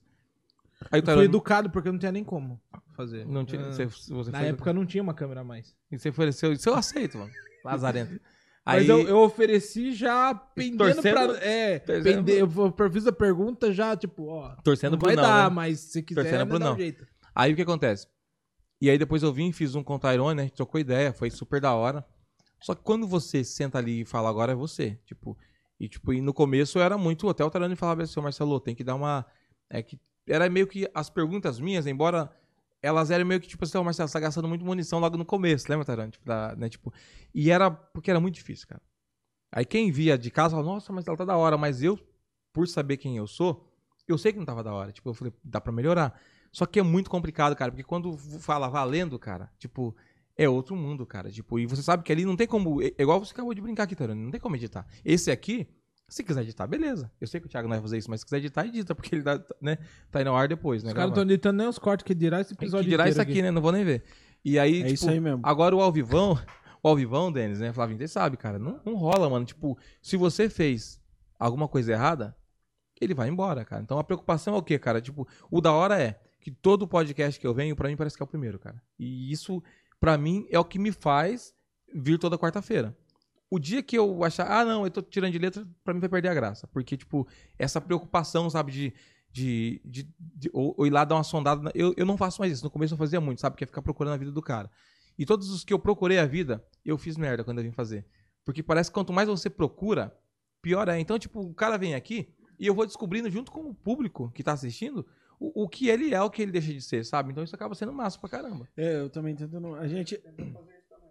Aí 0.90 1.00
Eu 1.00 1.14
fui 1.14 1.24
educado 1.24 1.70
porque 1.70 1.90
não 1.90 1.98
tinha 1.98 2.12
nem 2.12 2.24
como 2.24 2.60
fazer. 2.96 3.26
não 3.26 3.44
tinha, 3.44 3.62
Ah, 3.68 3.72
você, 3.72 3.86
você 3.86 4.30
Na 4.30 4.42
época 4.42 4.72
não 4.72 4.84
tinha 4.84 5.02
uma 5.02 5.14
câmera 5.14 5.42
mais. 5.44 5.74
e 5.90 5.98
você 5.98 6.08
ofereceu, 6.10 6.52
isso 6.52 6.68
eu 6.68 6.74
aceito, 6.74 7.18
mano. 7.18 7.30
Lazarento. 7.64 8.20
Aí, 8.66 8.80
Mas 8.86 8.88
eu, 8.88 9.00
eu 9.08 9.18
ofereci 9.18 9.92
já 9.92 10.34
pendendo 10.34 10.78
Torcendo- 10.94 11.34
pra. 11.34 11.44
É, 11.44 11.78
torcendo 11.78 12.24
pende, 12.24 12.32
eu 12.32 12.90
fiz 12.90 13.06
a 13.06 13.12
pergunta 13.12 13.72
já, 13.72 13.96
tipo, 13.96 14.26
ó. 14.26 14.54
torcendo 14.62 14.92
não 14.92 14.98
pro 14.98 15.06
vai 15.08 15.16
não, 15.16 15.22
dar, 15.22 15.48
né? 15.50 15.54
mas 15.54 15.80
se 15.80 16.02
quiser, 16.02 16.22
Torcendo 16.22 16.46
pro 16.48 16.58
dá 16.58 16.66
um 16.66 16.68
não. 16.70 16.76
jeito. 16.76 17.06
Aí 17.34 17.52
o 17.52 17.56
que 17.56 17.62
acontece? 17.62 18.06
E 18.80 18.90
aí 18.90 18.98
depois 18.98 19.22
eu 19.22 19.32
vim, 19.32 19.50
fiz 19.52 19.74
um 19.74 19.82
com 19.82 19.94
o 19.94 19.98
Tyrone, 19.98 20.34
né? 20.36 20.42
A 20.42 20.44
gente 20.46 20.56
trocou 20.56 20.80
ideia, 20.80 21.12
foi 21.12 21.30
super 21.30 21.60
da 21.60 21.72
hora. 21.74 22.04
Só 22.60 22.74
que 22.74 22.82
quando 22.82 23.06
você 23.06 23.44
senta 23.44 23.78
ali 23.78 24.00
e 24.02 24.04
fala 24.04 24.28
agora 24.28 24.52
é 24.52 24.54
você, 24.54 24.98
tipo, 25.04 25.36
e 25.78 25.88
tipo, 25.88 26.12
e 26.12 26.20
no 26.20 26.32
começo 26.34 26.78
eu 26.78 26.82
era 26.82 26.96
muito, 26.98 27.28
até 27.28 27.44
o 27.44 27.50
Tyrone 27.50 27.76
falava 27.76 28.02
assim, 28.02 28.18
"Ô, 28.18 28.22
Marcelo, 28.22 28.58
tem 28.60 28.74
que 28.74 28.82
dar 28.84 28.94
uma 28.94 29.24
é 29.70 29.82
que 29.82 29.98
era 30.28 30.48
meio 30.48 30.66
que 30.66 30.88
as 30.94 31.10
perguntas 31.10 31.58
minhas, 31.60 31.86
embora 31.86 32.30
elas 32.82 33.10
eram 33.10 33.24
meio 33.24 33.40
que 33.40 33.48
tipo 33.48 33.64
assim, 33.64 33.78
"Ô, 33.78 33.84
Marcelo, 33.84 34.08
você 34.08 34.12
tá 34.14 34.20
gastando 34.20 34.48
muito 34.48 34.64
munição 34.64 34.98
logo 34.98 35.16
no 35.16 35.24
começo, 35.24 35.66
lembra, 35.70 35.84
Tyrone? 35.86 36.10
Tipo, 36.10 36.26
da- 36.26 36.54
né, 36.56 36.68
tipo, 36.68 36.92
e 37.34 37.50
era 37.50 37.70
porque 37.70 38.10
era 38.10 38.20
muito 38.20 38.34
difícil, 38.34 38.68
cara. 38.68 38.82
Aí 39.52 39.64
quem 39.64 39.90
via 39.90 40.18
de 40.18 40.30
casa 40.30 40.50
falava, 40.56 40.68
nossa, 40.74 40.92
mas 40.92 41.06
ela 41.06 41.16
tá 41.16 41.24
da 41.24 41.36
hora, 41.36 41.56
mas 41.56 41.82
eu 41.82 41.98
por 42.52 42.68
saber 42.68 42.96
quem 42.98 43.16
eu 43.16 43.26
sou, 43.26 43.68
eu 44.06 44.18
sei 44.18 44.32
que 44.32 44.38
não 44.38 44.44
tava 44.46 44.62
da 44.62 44.72
hora. 44.72 44.92
Tipo, 44.92 45.10
eu 45.10 45.14
falei, 45.14 45.32
dá 45.42 45.60
pra 45.60 45.72
melhorar. 45.72 46.20
Só 46.52 46.66
que 46.66 46.78
é 46.78 46.82
muito 46.82 47.10
complicado, 47.10 47.56
cara, 47.56 47.70
porque 47.72 47.82
quando 47.82 48.16
fala 48.16 48.68
valendo, 48.68 49.18
cara, 49.18 49.50
tipo, 49.58 49.94
é 50.36 50.48
outro 50.48 50.76
mundo, 50.76 51.04
cara. 51.06 51.30
Tipo, 51.30 51.58
e 51.58 51.66
você 51.66 51.82
sabe 51.82 52.02
que 52.04 52.12
ali 52.12 52.24
não 52.24 52.36
tem 52.36 52.46
como. 52.46 52.80
É 52.82 52.92
igual 52.98 53.18
você 53.24 53.32
acabou 53.32 53.54
de 53.54 53.60
brincar 53.60 53.84
aqui, 53.84 53.96
Tarone, 53.96 54.20
não 54.22 54.30
tem 54.30 54.40
como 54.40 54.54
editar. 54.56 54.86
Esse 55.04 55.30
aqui, 55.30 55.66
se 56.08 56.22
quiser 56.22 56.42
editar, 56.42 56.66
beleza. 56.66 57.10
Eu 57.20 57.26
sei 57.26 57.40
que 57.40 57.46
o 57.46 57.50
Thiago 57.50 57.66
não 57.68 57.74
vai 57.76 57.82
fazer 57.82 57.98
isso, 57.98 58.10
mas 58.10 58.20
se 58.20 58.26
quiser 58.26 58.38
editar, 58.38 58.66
edita, 58.66 58.94
porque 58.94 59.14
ele 59.14 59.22
dá, 59.22 59.42
né, 59.60 59.78
tá 60.10 60.18
aí 60.18 60.24
no 60.24 60.34
ar 60.34 60.46
depois, 60.48 60.82
né? 60.82 60.88
Os 60.88 60.94
caras 60.94 61.08
não 61.10 61.14
estão 61.14 61.24
editando 61.24 61.58
nem 61.58 61.66
os 61.66 61.78
cortes 61.78 62.04
que 62.04 62.14
dirá 62.14 62.40
esse 62.40 62.54
episódio. 62.54 62.84
que 62.84 62.90
dirá 62.90 63.08
isso 63.08 63.20
aqui, 63.20 63.42
né? 63.42 63.50
Não 63.50 63.62
vou 63.62 63.72
nem 63.72 63.84
ver. 63.84 64.04
E 64.44 64.58
aí, 64.58 64.80
É 64.80 64.82
tipo, 64.82 64.94
isso 64.94 65.10
aí 65.10 65.18
mesmo. 65.18 65.40
Agora 65.42 65.74
o 65.74 65.80
Alvivão, 65.80 66.38
o 66.82 66.88
Alvivão, 66.88 67.32
Denis, 67.32 67.60
né? 67.60 67.72
Flavinho, 67.72 67.98
você 67.98 68.08
sabe, 68.08 68.36
cara, 68.36 68.58
não, 68.58 68.80
não 68.84 68.94
rola, 68.94 69.28
mano. 69.30 69.44
Tipo, 69.46 69.78
se 70.02 70.16
você 70.16 70.48
fez 70.48 71.00
alguma 71.38 71.66
coisa 71.66 71.92
errada, 71.92 72.36
ele 73.00 73.14
vai 73.14 73.28
embora, 73.28 73.64
cara. 73.64 73.82
Então 73.82 73.98
a 73.98 74.04
preocupação 74.04 74.54
é 74.54 74.58
o 74.58 74.62
quê, 74.62 74.78
cara? 74.78 75.00
Tipo, 75.00 75.26
o 75.50 75.60
da 75.60 75.72
hora 75.72 76.00
é 76.00 76.20
que 76.40 76.50
todo 76.50 76.86
podcast 76.86 77.40
que 77.40 77.46
eu 77.46 77.54
venho, 77.54 77.74
pra 77.74 77.88
mim 77.88 77.96
parece 77.96 78.16
que 78.16 78.22
é 78.22 78.24
o 78.24 78.28
primeiro, 78.28 78.58
cara. 78.58 78.80
E 78.98 79.32
isso, 79.32 79.62
pra 79.98 80.18
mim, 80.18 80.46
é 80.50 80.58
o 80.58 80.64
que 80.64 80.78
me 80.78 80.92
faz 80.92 81.54
vir 81.94 82.18
toda 82.18 82.38
quarta-feira. 82.38 82.94
O 83.54 83.58
dia 83.58 83.82
que 83.82 83.96
eu 83.96 84.24
achar, 84.24 84.50
ah, 84.50 84.64
não, 84.64 84.84
eu 84.84 84.90
tô 84.90 85.00
tirando 85.02 85.32
de 85.32 85.38
letra, 85.38 85.66
pra 85.84 85.94
mim 85.94 86.00
vai 86.00 86.08
perder 86.08 86.28
a 86.28 86.34
graça. 86.34 86.66
Porque, 86.68 86.96
tipo, 86.96 87.26
essa 87.58 87.80
preocupação, 87.80 88.48
sabe, 88.50 88.72
de. 88.72 88.92
de, 89.30 89.80
de, 89.84 90.08
de- 90.18 90.50
ou, 90.52 90.74
ou 90.78 90.86
ir 90.86 90.90
lá 90.90 91.04
dar 91.04 91.14
uma 91.16 91.24
sondada. 91.24 91.70
Eu, 91.74 91.94
eu 91.96 92.04
não 92.06 92.16
faço 92.16 92.40
mais 92.40 92.52
isso. 92.52 92.64
No 92.64 92.70
começo 92.70 92.94
eu 92.94 92.98
fazia 92.98 93.20
muito, 93.20 93.40
sabe? 93.40 93.56
Que 93.56 93.64
é 93.64 93.66
ficar 93.66 93.82
procurando 93.82 94.14
a 94.14 94.16
vida 94.16 94.30
do 94.32 94.42
cara. 94.42 94.70
E 95.18 95.24
todos 95.24 95.50
os 95.50 95.64
que 95.64 95.72
eu 95.72 95.78
procurei 95.78 96.18
a 96.18 96.26
vida, 96.26 96.64
eu 96.84 96.98
fiz 96.98 97.16
merda 97.16 97.44
quando 97.44 97.58
eu 97.58 97.64
vim 97.64 97.70
fazer. 97.72 98.04
Porque 98.44 98.62
parece 98.62 98.90
que 98.90 98.94
quanto 98.94 99.12
mais 99.12 99.28
você 99.28 99.48
procura, 99.48 100.12
pior 100.60 100.88
é. 100.88 100.98
Então, 100.98 101.18
tipo, 101.18 101.40
o 101.40 101.54
cara 101.54 101.76
vem 101.78 101.94
aqui 101.94 102.28
e 102.58 102.66
eu 102.66 102.74
vou 102.74 102.84
descobrindo 102.86 103.30
junto 103.30 103.50
com 103.52 103.60
o 103.68 103.74
público 103.74 104.30
que 104.34 104.42
tá 104.42 104.52
assistindo 104.52 105.06
o, 105.38 105.64
o 105.64 105.68
que 105.68 105.88
ele 105.88 106.14
é, 106.14 106.20
o 106.22 106.30
que 106.30 106.42
ele 106.42 106.52
deixa 106.52 106.72
de 106.72 106.80
ser, 106.82 107.04
sabe? 107.04 107.30
Então 107.30 107.42
isso 107.44 107.54
acaba 107.54 107.74
sendo 107.74 107.92
massa 107.92 108.18
pra 108.18 108.28
caramba. 108.28 108.68
É, 108.76 109.00
eu 109.00 109.08
também 109.10 109.34
tento 109.34 109.58
não. 109.60 109.74
A 109.74 109.86
gente. 109.86 110.20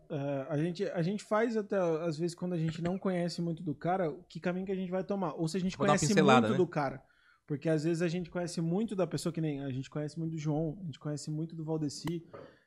É, 0.09 0.45
a 0.49 0.57
gente, 0.57 0.83
a 0.85 1.01
gente 1.01 1.23
faz 1.23 1.57
até, 1.57 1.77
às 1.77 2.17
vezes, 2.17 2.35
quando 2.35 2.53
a 2.53 2.57
gente 2.57 2.81
não 2.81 2.97
conhece 2.97 3.41
muito 3.41 3.63
do 3.63 3.73
cara, 3.73 4.13
que 4.29 4.39
caminho 4.39 4.65
que 4.65 4.71
a 4.71 4.75
gente 4.75 4.91
vai 4.91 5.03
tomar. 5.03 5.33
Ou 5.33 5.47
se 5.47 5.57
a 5.57 5.59
gente 5.59 5.77
Vou 5.77 5.85
conhece 5.85 6.13
muito 6.13 6.49
né? 6.49 6.57
do 6.57 6.67
cara. 6.67 7.03
Porque 7.45 7.67
às 7.67 7.83
vezes 7.83 8.01
a 8.01 8.07
gente 8.07 8.29
conhece 8.29 8.61
muito 8.61 8.95
da 8.95 9.05
pessoa, 9.05 9.33
que 9.33 9.41
nem 9.41 9.63
a 9.63 9.69
gente 9.69 9.89
conhece 9.89 10.17
muito 10.17 10.31
do 10.31 10.37
João, 10.37 10.77
a 10.81 10.85
gente 10.85 10.99
conhece 10.99 11.29
muito 11.29 11.55
do 11.55 11.63
Valdeci. 11.63 12.25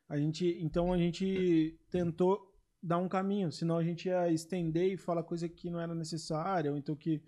A 0.08 0.18
gente, 0.18 0.58
então 0.60 0.92
a 0.92 0.98
gente 0.98 1.78
tentou 1.90 2.40
dar 2.82 2.98
um 2.98 3.08
caminho, 3.08 3.50
senão 3.50 3.78
a 3.78 3.82
gente 3.82 4.06
ia 4.06 4.30
estender 4.30 4.92
e 4.92 4.96
falar 4.96 5.22
coisa 5.22 5.48
que 5.48 5.70
não 5.70 5.80
era 5.80 5.94
necessária, 5.94 6.70
ou 6.70 6.76
então 6.76 6.94
que, 6.94 7.22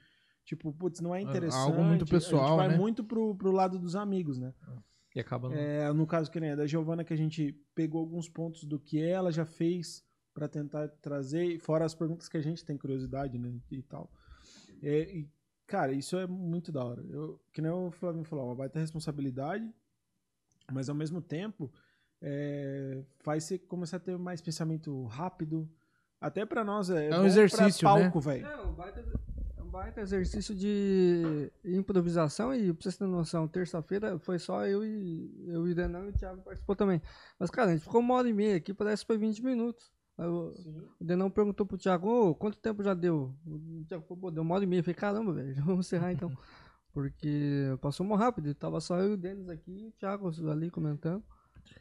tipo, 0.45 0.73
putz, 0.73 1.01
não 1.01 1.15
é 1.15 1.21
interessante. 1.21 1.71
algo 1.71 1.83
muito 1.83 2.07
pessoal, 2.07 2.45
A 2.45 2.49
gente 2.49 2.57
vai 2.57 2.69
né? 2.69 2.77
muito 2.77 3.03
pro, 3.03 3.35
pro 3.35 3.51
lado 3.51 3.79
dos 3.79 3.97
amigos, 3.97 4.39
né? 4.39 4.53
E 5.19 5.21
acaba. 5.21 5.53
É, 5.53 5.93
no 5.93 6.07
caso 6.07 6.31
que 6.31 6.39
nem 6.39 6.51
é 6.51 6.57
da 6.57 6.65
Giovana, 6.65 7.03
que 7.03 7.13
a 7.13 7.17
gente 7.17 7.53
pegou 7.75 8.01
alguns 8.01 8.29
pontos 8.29 8.63
do 8.63 8.79
que 8.79 9.03
ela 9.03 9.33
já 9.33 9.45
fez 9.45 10.05
pra 10.33 10.47
tentar 10.47 10.87
trazer, 11.03 11.59
fora 11.59 11.85
as 11.85 11.93
perguntas 11.93 12.29
que 12.29 12.37
a 12.37 12.41
gente 12.41 12.65
tem 12.65 12.79
curiosidade, 12.79 13.37
né, 13.37 13.53
e 13.69 13.83
tal. 13.83 14.09
É, 14.81 15.01
e, 15.13 15.29
cara, 15.67 15.93
isso 15.93 16.17
é 16.17 16.25
muito 16.25 16.71
da 16.71 16.85
hora. 16.85 17.05
Eu, 17.11 17.41
que 17.53 17.61
nem 17.61 17.69
o 17.69 17.91
Flavinho 17.91 18.25
falou, 18.25 18.47
uma 18.47 18.55
baita 18.55 18.79
responsabilidade, 18.79 19.69
mas 20.73 20.89
ao 20.89 20.95
mesmo 20.95 21.21
tempo 21.21 21.69
é, 22.23 23.03
faz 23.19 23.43
você 23.43 23.59
começar 23.59 23.97
a 23.97 24.01
ter 24.01 24.17
mais 24.17 24.41
pensamento 24.41 25.05
rápido. 25.07 25.69
Até 26.21 26.47
pra 26.47 26.63
nós 26.63 26.91
é, 26.91 27.09
É 27.09 27.17
um 27.17 27.23
bom 27.23 27.27
exercício, 27.27 27.81
pra 27.81 27.97
né? 27.97 28.03
palco, 28.03 28.21
velho. 28.21 28.47
Um 29.69 29.71
baita, 29.71 30.01
exercício 30.01 30.55
de 30.55 31.53
improvisação 31.63 32.55
e 32.55 32.73
pra 32.73 32.83
vocês 32.83 32.97
terem 32.97 33.13
noção, 33.13 33.47
terça-feira 33.47 34.19
foi 34.19 34.39
só 34.39 34.67
eu 34.67 34.83
e 34.83 35.45
eu 35.47 35.69
e 35.69 35.73
o 35.73 35.75
Denão 35.75 36.07
e 36.07 36.09
o 36.09 36.13
Thiago 36.15 36.41
participou 36.41 36.75
também. 36.75 37.03
Mas, 37.39 37.51
cara, 37.51 37.69
a 37.69 37.75
gente 37.75 37.83
ficou 37.83 38.01
uma 38.01 38.15
hora 38.15 38.27
e 38.27 38.33
meia 38.33 38.57
aqui, 38.57 38.73
parece 38.73 39.03
que 39.03 39.09
foi 39.09 39.19
20 39.19 39.45
minutos. 39.45 39.93
Aí 40.17 40.27
o, 40.27 40.55
Denão 40.99 41.31
perguntou 41.31 41.67
pro 41.67 41.77
Thiago, 41.77 42.09
ô, 42.09 42.35
quanto 42.35 42.57
tempo 42.57 42.83
já 42.83 42.95
deu? 42.95 43.37
O 43.47 43.85
Thiago 43.85 44.07
falou, 44.07 44.23
pô, 44.23 44.31
deu 44.31 44.43
uma 44.43 44.55
hora 44.55 44.65
e 44.65 44.67
meia. 44.67 44.81
Eu 44.81 44.85
falei, 44.85 44.95
caramba, 44.95 45.35
velho, 45.35 45.55
vamos 45.63 45.85
encerrar 45.87 46.13
então. 46.13 46.33
Porque 46.91 47.77
passou 47.83 48.07
mó 48.07 48.17
rápido, 48.17 48.55
tava 48.55 48.81
só 48.81 48.99
eu 48.99 49.11
e 49.11 49.15
o 49.15 49.19
Denis 49.19 49.51
aqui 49.51 49.71
e 49.71 49.89
o 49.89 49.93
Thiago 49.93 50.33
ali 50.51 50.71
comentando. 50.71 51.23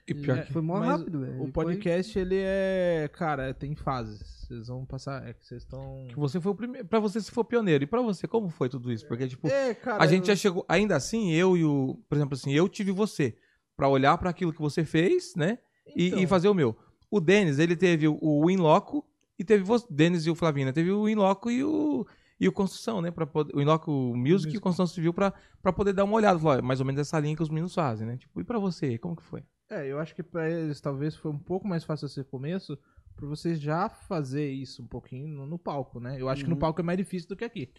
E 0.07 0.13
pior 0.13 0.37
E 0.37 0.41
que. 0.43 0.53
foi 0.53 0.61
mó 0.61 0.79
rápido, 0.79 1.19
velho. 1.21 1.33
O 1.41 1.47
E 1.47 1.51
foi- 1.51 1.51
podcast, 1.51 2.17
ele 2.17 2.37
é. 2.37 3.09
Cara, 3.13 3.53
tem 3.53 3.75
fases. 3.75 4.45
Vocês 4.47 4.67
vão 4.67 4.85
passar. 4.85 5.27
É 5.27 5.33
que 5.33 5.45
vocês 5.45 5.63
estão. 5.63 6.05
que 6.09 6.15
Você 6.15 6.39
foi 6.39 6.51
o 6.51 6.55
primeiro. 6.55 6.87
Pra 6.87 6.99
você, 6.99 7.21
foi 7.21 7.41
o 7.41 7.45
pioneiro. 7.45 7.83
E 7.83 7.87
pra 7.87 8.01
você, 8.01 8.27
como 8.27 8.49
foi 8.49 8.69
tudo 8.69 8.91
isso? 8.91 9.05
Porque, 9.07 9.27
tipo, 9.27 9.47
É, 9.47 9.73
cara. 9.73 10.01
a 10.01 10.07
gente 10.07 10.27
já 10.27 10.35
chegou. 10.35 10.65
Ainda 10.69 10.95
assim, 10.95 11.31
eu 11.33 11.57
e 11.57 11.65
o. 11.65 11.99
Por 12.07 12.15
exemplo, 12.15 12.33
assim, 12.35 12.53
eu 12.53 12.69
tive 12.69 12.91
você. 12.91 13.35
Pra 13.75 13.89
olhar 13.89 14.17
pra 14.17 14.29
aquilo 14.29 14.53
que 14.53 14.61
você 14.61 14.83
fez, 14.85 15.35
né? 15.35 15.59
E, 15.95 16.07
Então. 16.07 16.19
e 16.19 16.27
fazer 16.27 16.47
o 16.49 16.53
meu. 16.53 16.75
O 17.11 17.19
Denis, 17.19 17.59
ele 17.59 17.75
teve 17.75 18.07
o, 18.07 18.49
Inloco 18.49 19.05
e 19.37 19.43
teve 19.43 19.63
você. 19.63 19.85
Denis 19.89 20.25
e 20.25 20.29
o 20.29 20.35
Flavinho, 20.35 20.67
né? 20.67 20.71
Teve 20.71 20.91
o 20.91 21.07
Inloco 21.09 21.51
e 21.51 21.63
o. 21.63 22.05
E 22.39 22.47
o 22.47 22.51
Construção, 22.51 23.01
né? 23.01 23.09
Pra 23.11 23.25
poder, 23.25 23.55
o 23.55 23.59
Inloco 23.61 23.91
Music 24.15 24.53
e 24.53 24.57
o 24.57 24.61
Construção 24.61 24.85
Civil 24.87 25.11
pra 25.13 25.33
poder 25.75 25.91
dar 25.91 26.03
uma 26.03 26.13
olhada. 26.15 26.37
Falar, 26.39 26.61
mais 26.61 26.79
ou 26.79 26.85
menos 26.85 27.01
essa 27.01 27.19
linha 27.19 27.35
que 27.35 27.41
os 27.41 27.49
meninos 27.49 27.73
fazem, 27.73 28.05
né? 28.07 28.15
Tipo, 28.15 28.39
e 28.39 28.43
pra 28.43 28.59
você, 28.59 28.97
como 28.99 29.15
que 29.15 29.23
foi? 29.23 29.43
É, 29.69 29.85
eu 29.85 29.99
acho 29.99 30.15
que 30.15 30.23
pra 30.23 30.49
eles 30.49 30.79
talvez 30.79 31.15
foi 31.15 31.31
um 31.31 31.37
pouco 31.37 31.67
mais 31.67 31.83
fácil 31.83 32.05
esse 32.05 32.23
começo, 32.23 32.77
por 33.15 33.27
vocês 33.27 33.59
já 33.59 33.89
fazer 33.89 34.49
isso 34.49 34.81
um 34.81 34.87
pouquinho 34.87 35.27
no, 35.27 35.45
no 35.45 35.59
palco, 35.59 35.99
né? 35.99 36.15
Eu 36.21 36.29
acho 36.29 36.43
que 36.43 36.49
no 36.49 36.55
Uhum. 36.55 36.59
palco 36.59 36.79
é 36.81 36.83
mais 36.83 36.97
difícil 36.97 37.27
do 37.27 37.35
que 37.35 37.43
aqui. 37.43 37.69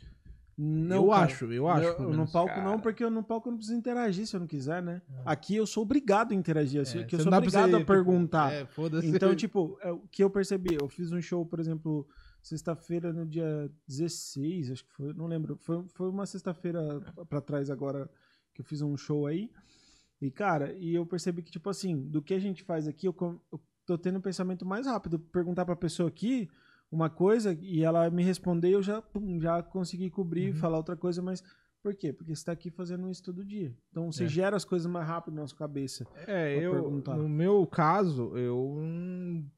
Não, 0.61 0.97
eu 1.05 1.11
cara. 1.11 1.25
acho, 1.27 1.45
eu 1.53 1.69
acho. 1.69 1.87
Eu- 1.87 2.13
no 2.13 2.27
palco 2.31 2.53
cara. 2.55 2.65
não, 2.65 2.81
porque 2.81 3.05
eu 3.05 3.11
no 3.11 3.23
palco 3.23 3.49
eu 3.49 3.53
não 3.53 3.59
preciso 3.59 3.79
interagir 3.79 4.27
se 4.27 4.35
eu 4.35 4.41
não 4.41 4.47
quiser, 4.49 4.83
né? 4.83 5.01
Aqui 5.25 5.55
eu 5.55 5.65
sou 5.67 5.85
obrigado 5.85 6.33
a 6.33 6.35
interagir, 6.35 6.81
assim, 6.81 6.99
É, 6.99 7.05
que 7.05 7.15
eu 7.15 7.19
você 7.21 7.23
sou 7.23 7.31
não 7.31 7.39
dá 7.39 7.41
pra 7.41 7.47
obrigado 7.49 7.71
você, 7.71 7.77
a 7.77 7.79
tipo, 7.79 7.93
perguntar. 7.93 8.53
É, 8.53 8.67
foda-se. 8.67 9.07
Então, 9.07 9.35
tipo, 9.37 9.79
é 9.81 9.93
o 9.93 10.01
que 10.11 10.23
eu 10.23 10.29
percebi, 10.29 10.75
eu 10.75 10.89
fiz 10.89 11.13
um 11.13 11.23
show, 11.23 11.47
por 11.47 11.61
exemplo, 11.61 12.07
sexta-feira 12.43 13.13
no 13.13 13.25
dia 13.25 13.71
16, 13.87 14.73
acho 14.73 14.85
que 14.85 14.93
foi, 14.93 15.13
não 15.15 15.27
lembro. 15.29 15.57
Foi, 15.61 15.85
foi 15.95 16.11
uma 16.11 16.27
sexta-feira 16.27 17.01
pra 17.29 17.41
trás 17.41 17.71
agora 17.71 18.11
que 18.53 18.61
eu 18.61 18.65
fiz 18.65 18.83
um 18.83 18.97
show 18.97 19.27
aí. 19.29 19.49
E, 20.21 20.31
cara, 20.31 20.73
e 20.73 20.95
eu 20.95 21.07
percebi 21.07 21.43
que, 21.43 21.51
tipo 21.51 21.71
assim, 21.71 21.97
do 22.09 22.21
que 22.21 22.35
a 22.35 22.39
gente 22.39 22.63
faz 22.65 22.89
aqui, 22.89 23.07
eu, 23.07 23.15
eu 23.53 23.61
tô 23.87 23.97
tendo 23.97 24.19
um 24.19 24.23
pensamento 24.23 24.67
mais 24.67 24.87
rápido. 24.87 25.19
Perguntar 25.19 25.65
pra 25.65 25.77
pessoa 25.77 26.09
aqui 26.09 26.49
uma 26.91 27.09
coisa 27.09 27.57
e 27.61 27.83
ela 27.83 28.11
me 28.11 28.23
responder, 28.25 28.71
eu 28.71 28.83
já, 28.83 29.01
pum, 29.01 29.41
já 29.41 29.63
consegui 29.63 30.11
cobrir, 30.11 30.53
falar 30.55 30.79
outra 30.79 30.97
coisa, 30.97 31.23
mas 31.23 31.43
por 31.81 31.95
quê? 31.95 32.13
Porque 32.13 32.35
você 32.35 32.45
tá 32.45 32.53
aqui 32.53 32.71
fazendo 32.71 33.09
isso 33.09 33.23
todo 33.23 33.45
dia. 33.45 33.73
Então 33.91 34.11
você 34.11 34.25
É. 34.25 34.29
gera 34.29 34.57
as 34.57 34.65
coisas 34.65 34.91
mais 34.91 35.07
rápido 35.07 35.35
na 35.35 35.47
sua 35.47 35.57
cabeça. 35.59 36.05
É, 36.27 36.57
eu, 36.59 36.73
perguntar. 36.73 37.17
no 37.17 37.29
meu 37.29 37.65
caso, 37.67 38.37
eu 38.37 38.77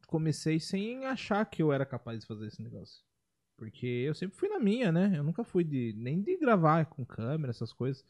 comecei 0.06 0.60
sem 0.60 1.06
achar 1.06 1.44
que 1.46 1.62
eu 1.62 1.72
era 1.72 1.86
capaz 1.86 2.20
de 2.20 2.26
fazer 2.26 2.46
esse 2.48 2.62
negócio. 2.62 3.02
Porque 3.56 3.86
eu 3.86 4.14
sempre 4.14 4.36
fui 4.36 4.48
na 4.48 4.58
minha, 4.58 4.90
né? 4.90 5.12
Eu 5.16 5.22
nunca 5.22 5.44
fui 5.44 5.64
de 5.64 5.94
nem 5.96 6.20
de 6.20 6.36
gravar 6.36 6.86
com 6.86 7.04
câmera, 7.04 7.50
essas 7.50 7.72
coisas. 7.72 8.04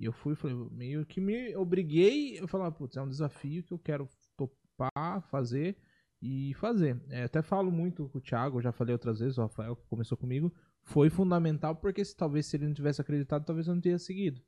E 0.00 0.06
eu 0.06 0.12
fui, 0.12 0.34
falei, 0.34 0.56
meio 0.70 1.04
que 1.04 1.20
me 1.20 1.54
obriguei, 1.54 2.40
eu 2.40 2.48
falava, 2.48 2.72
putz, 2.72 2.96
é 2.96 3.02
um 3.02 3.08
desafio 3.08 3.62
que 3.62 3.70
eu 3.70 3.78
quero 3.78 4.08
topar, 4.34 5.20
fazer 5.30 5.76
e 6.22 6.54
fazer. 6.54 6.98
É, 7.10 7.24
até 7.24 7.42
falo 7.42 7.70
muito 7.70 8.08
com 8.08 8.16
o 8.16 8.20
Thiago, 8.20 8.62
já 8.62 8.72
falei 8.72 8.94
outras 8.94 9.20
vezes, 9.20 9.36
o 9.36 9.42
Rafael 9.42 9.76
que 9.76 9.86
começou 9.88 10.16
comigo, 10.16 10.50
foi 10.84 11.10
fundamental 11.10 11.76
porque 11.76 12.02
se, 12.02 12.16
talvez 12.16 12.46
se 12.46 12.56
ele 12.56 12.66
não 12.66 12.72
tivesse 12.72 12.98
acreditado, 13.02 13.44
talvez 13.44 13.68
eu 13.68 13.74
não 13.74 13.80
teria 13.82 13.98
seguido. 13.98 14.40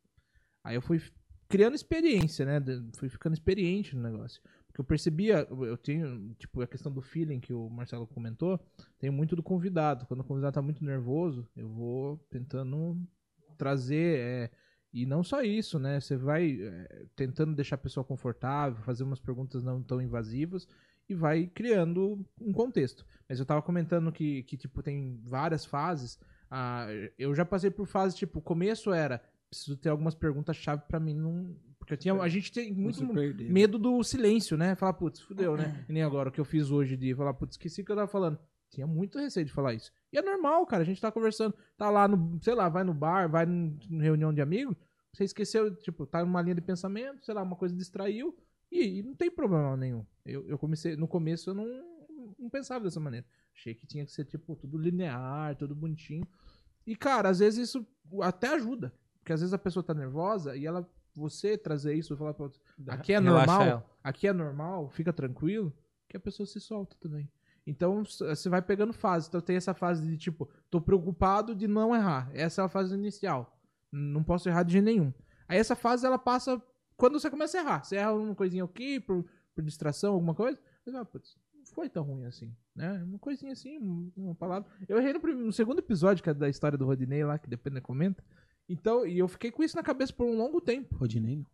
Aí 0.64 0.74
eu 0.74 0.80
fui 0.80 1.02
criando 1.50 1.74
experiência, 1.74 2.46
né? 2.46 2.58
Fui 2.96 3.10
ficando 3.10 3.34
experiente 3.34 3.94
no 3.94 4.02
negócio. 4.02 4.40
Porque 4.66 4.80
eu 4.80 4.84
percebia, 4.86 5.46
eu 5.50 5.76
tenho, 5.76 6.34
tipo, 6.38 6.62
a 6.62 6.66
questão 6.66 6.90
do 6.90 7.02
feeling 7.02 7.40
que 7.40 7.52
o 7.52 7.68
Marcelo 7.68 8.06
comentou, 8.06 8.58
tem 8.98 9.10
muito 9.10 9.36
do 9.36 9.42
convidado. 9.42 10.06
Quando 10.06 10.20
o 10.20 10.24
convidado 10.24 10.54
tá 10.54 10.62
muito 10.62 10.82
nervoso, 10.82 11.46
eu 11.54 11.68
vou 11.68 12.16
tentando 12.30 12.96
trazer. 13.58 14.18
é, 14.18 14.50
e 14.92 15.06
não 15.06 15.22
só 15.22 15.42
isso, 15.42 15.78
né? 15.78 16.00
Você 16.00 16.16
vai 16.16 16.58
é, 16.60 17.06
tentando 17.16 17.54
deixar 17.54 17.76
a 17.76 17.78
pessoa 17.78 18.04
confortável, 18.04 18.82
fazer 18.82 19.04
umas 19.04 19.20
perguntas 19.20 19.62
não 19.62 19.82
tão 19.82 20.00
invasivas 20.00 20.68
e 21.08 21.14
vai 21.14 21.46
criando 21.46 22.24
um 22.40 22.52
contexto. 22.52 23.06
Mas 23.28 23.38
eu 23.38 23.46
tava 23.46 23.62
comentando 23.62 24.12
que, 24.12 24.42
que 24.42 24.56
tipo, 24.56 24.82
tem 24.82 25.20
várias 25.24 25.64
fases. 25.64 26.18
Ah, 26.50 26.86
eu 27.18 27.34
já 27.34 27.44
passei 27.44 27.70
por 27.70 27.86
fases, 27.86 28.18
tipo, 28.18 28.38
o 28.38 28.42
começo 28.42 28.92
era 28.92 29.22
preciso 29.48 29.76
ter 29.76 29.88
algumas 29.88 30.14
perguntas-chave 30.14 30.82
pra 30.86 31.00
mim 31.00 31.14
não. 31.14 31.56
Porque 31.78 31.94
eu 31.94 31.96
tinha, 31.96 32.14
a 32.14 32.28
gente 32.28 32.52
tem 32.52 32.72
muito 32.72 33.06
perder. 33.08 33.50
medo 33.50 33.78
do 33.78 34.02
silêncio, 34.04 34.56
né? 34.56 34.74
Falar, 34.74 34.92
putz, 34.92 35.20
fudeu, 35.20 35.56
né? 35.56 35.84
E 35.88 35.92
nem 35.92 36.02
agora 36.02 36.28
o 36.28 36.32
que 36.32 36.40
eu 36.40 36.44
fiz 36.44 36.70
hoje 36.70 36.96
de 36.96 37.14
falar, 37.14 37.34
putz, 37.34 37.54
esqueci 37.54 37.82
o 37.82 37.84
que 37.84 37.90
eu 37.90 37.96
tava 37.96 38.08
falando. 38.08 38.38
Tinha 38.72 38.86
muito 38.86 39.18
receio 39.18 39.44
de 39.44 39.52
falar 39.52 39.74
isso. 39.74 39.92
E 40.10 40.16
é 40.16 40.22
normal, 40.22 40.64
cara. 40.66 40.82
A 40.82 40.86
gente 40.86 41.00
tá 41.00 41.12
conversando, 41.12 41.54
tá 41.76 41.90
lá 41.90 42.08
no, 42.08 42.42
sei 42.42 42.54
lá, 42.54 42.70
vai 42.70 42.82
no 42.82 42.94
bar, 42.94 43.28
vai 43.28 43.44
em 43.44 43.78
reunião 44.00 44.32
de 44.32 44.40
amigos. 44.40 44.74
Você 45.12 45.24
esqueceu, 45.24 45.76
tipo, 45.76 46.06
tá 46.06 46.24
numa 46.24 46.40
linha 46.40 46.54
de 46.54 46.62
pensamento, 46.62 47.22
sei 47.22 47.34
lá, 47.34 47.42
uma 47.42 47.54
coisa 47.54 47.76
distraiu. 47.76 48.34
E, 48.70 48.98
e 48.98 49.02
não 49.02 49.14
tem 49.14 49.30
problema 49.30 49.76
nenhum. 49.76 50.06
Eu, 50.24 50.48
eu 50.48 50.56
comecei, 50.56 50.96
no 50.96 51.06
começo 51.06 51.50
eu 51.50 51.54
não, 51.54 51.66
não 52.38 52.48
pensava 52.48 52.84
dessa 52.84 52.98
maneira. 52.98 53.26
Achei 53.54 53.74
que 53.74 53.86
tinha 53.86 54.06
que 54.06 54.12
ser, 54.12 54.24
tipo, 54.24 54.56
tudo 54.56 54.78
linear, 54.78 55.54
tudo 55.56 55.74
bonitinho. 55.74 56.26
E, 56.86 56.96
cara, 56.96 57.28
às 57.28 57.40
vezes 57.40 57.68
isso 57.68 57.86
até 58.22 58.48
ajuda. 58.54 58.90
Porque 59.18 59.34
às 59.34 59.40
vezes 59.40 59.52
a 59.52 59.58
pessoa 59.58 59.84
tá 59.84 59.92
nervosa 59.92 60.56
e 60.56 60.64
ela, 60.64 60.88
você 61.14 61.58
trazer 61.58 61.94
isso, 61.94 62.16
falar 62.16 62.32
pra 62.32 62.44
outra, 62.44 62.60
aqui 62.88 63.12
é 63.12 63.20
Relaxa 63.20 63.46
normal, 63.46 63.62
ela. 63.68 63.90
aqui 64.02 64.26
é 64.26 64.32
normal, 64.32 64.88
fica 64.88 65.12
tranquilo, 65.12 65.72
que 66.08 66.16
a 66.16 66.20
pessoa 66.20 66.46
se 66.46 66.58
solta 66.58 66.96
também. 66.98 67.30
Então 67.66 68.02
você 68.04 68.48
vai 68.48 68.60
pegando 68.60 68.92
fase. 68.92 69.28
Então 69.28 69.40
tem 69.40 69.56
essa 69.56 69.72
fase 69.74 70.06
de 70.08 70.16
tipo, 70.16 70.48
tô 70.70 70.80
preocupado 70.80 71.54
de 71.54 71.68
não 71.68 71.94
errar. 71.94 72.30
Essa 72.34 72.62
é 72.62 72.64
a 72.64 72.68
fase 72.68 72.94
inicial. 72.94 73.56
Não 73.90 74.22
posso 74.24 74.48
errar 74.48 74.62
de 74.64 74.72
jeito 74.72 74.84
nenhum. 74.84 75.12
Aí 75.48 75.58
essa 75.58 75.76
fase 75.76 76.04
ela 76.06 76.18
passa 76.18 76.60
quando 76.96 77.20
você 77.20 77.30
começa 77.30 77.58
a 77.58 77.60
errar. 77.60 77.84
Você 77.84 77.96
erra 77.96 78.12
uma 78.14 78.34
coisinha 78.34 78.64
aqui 78.64 78.98
por, 78.98 79.24
por 79.54 79.62
distração, 79.62 80.14
alguma 80.14 80.34
coisa. 80.34 80.58
Mas, 80.84 80.94
ah, 80.94 81.04
putz, 81.04 81.36
não 81.54 81.64
foi 81.66 81.88
tão 81.88 82.02
ruim 82.02 82.24
assim, 82.24 82.52
né? 82.74 83.02
Uma 83.04 83.18
coisinha 83.18 83.52
assim, 83.52 83.78
um- 83.78 84.10
uma 84.16 84.34
palavra. 84.34 84.68
Eu 84.88 84.98
errei 84.98 85.12
no, 85.12 85.20
prim- 85.20 85.34
no 85.34 85.52
segundo 85.52 85.78
episódio, 85.78 86.22
que 86.22 86.30
é 86.30 86.34
da 86.34 86.48
história 86.48 86.76
do 86.76 86.84
Rodinei 86.86 87.22
lá, 87.24 87.38
que 87.38 87.48
depois 87.48 87.72
ele 87.72 87.80
comenta. 87.80 88.24
Então, 88.68 89.06
e 89.06 89.18
eu 89.18 89.28
fiquei 89.28 89.50
com 89.52 89.62
isso 89.62 89.76
na 89.76 89.82
cabeça 89.82 90.12
por 90.12 90.26
um 90.26 90.36
longo 90.36 90.60
tempo. 90.60 90.96
Rodinei, 90.96 91.36
não. 91.36 91.46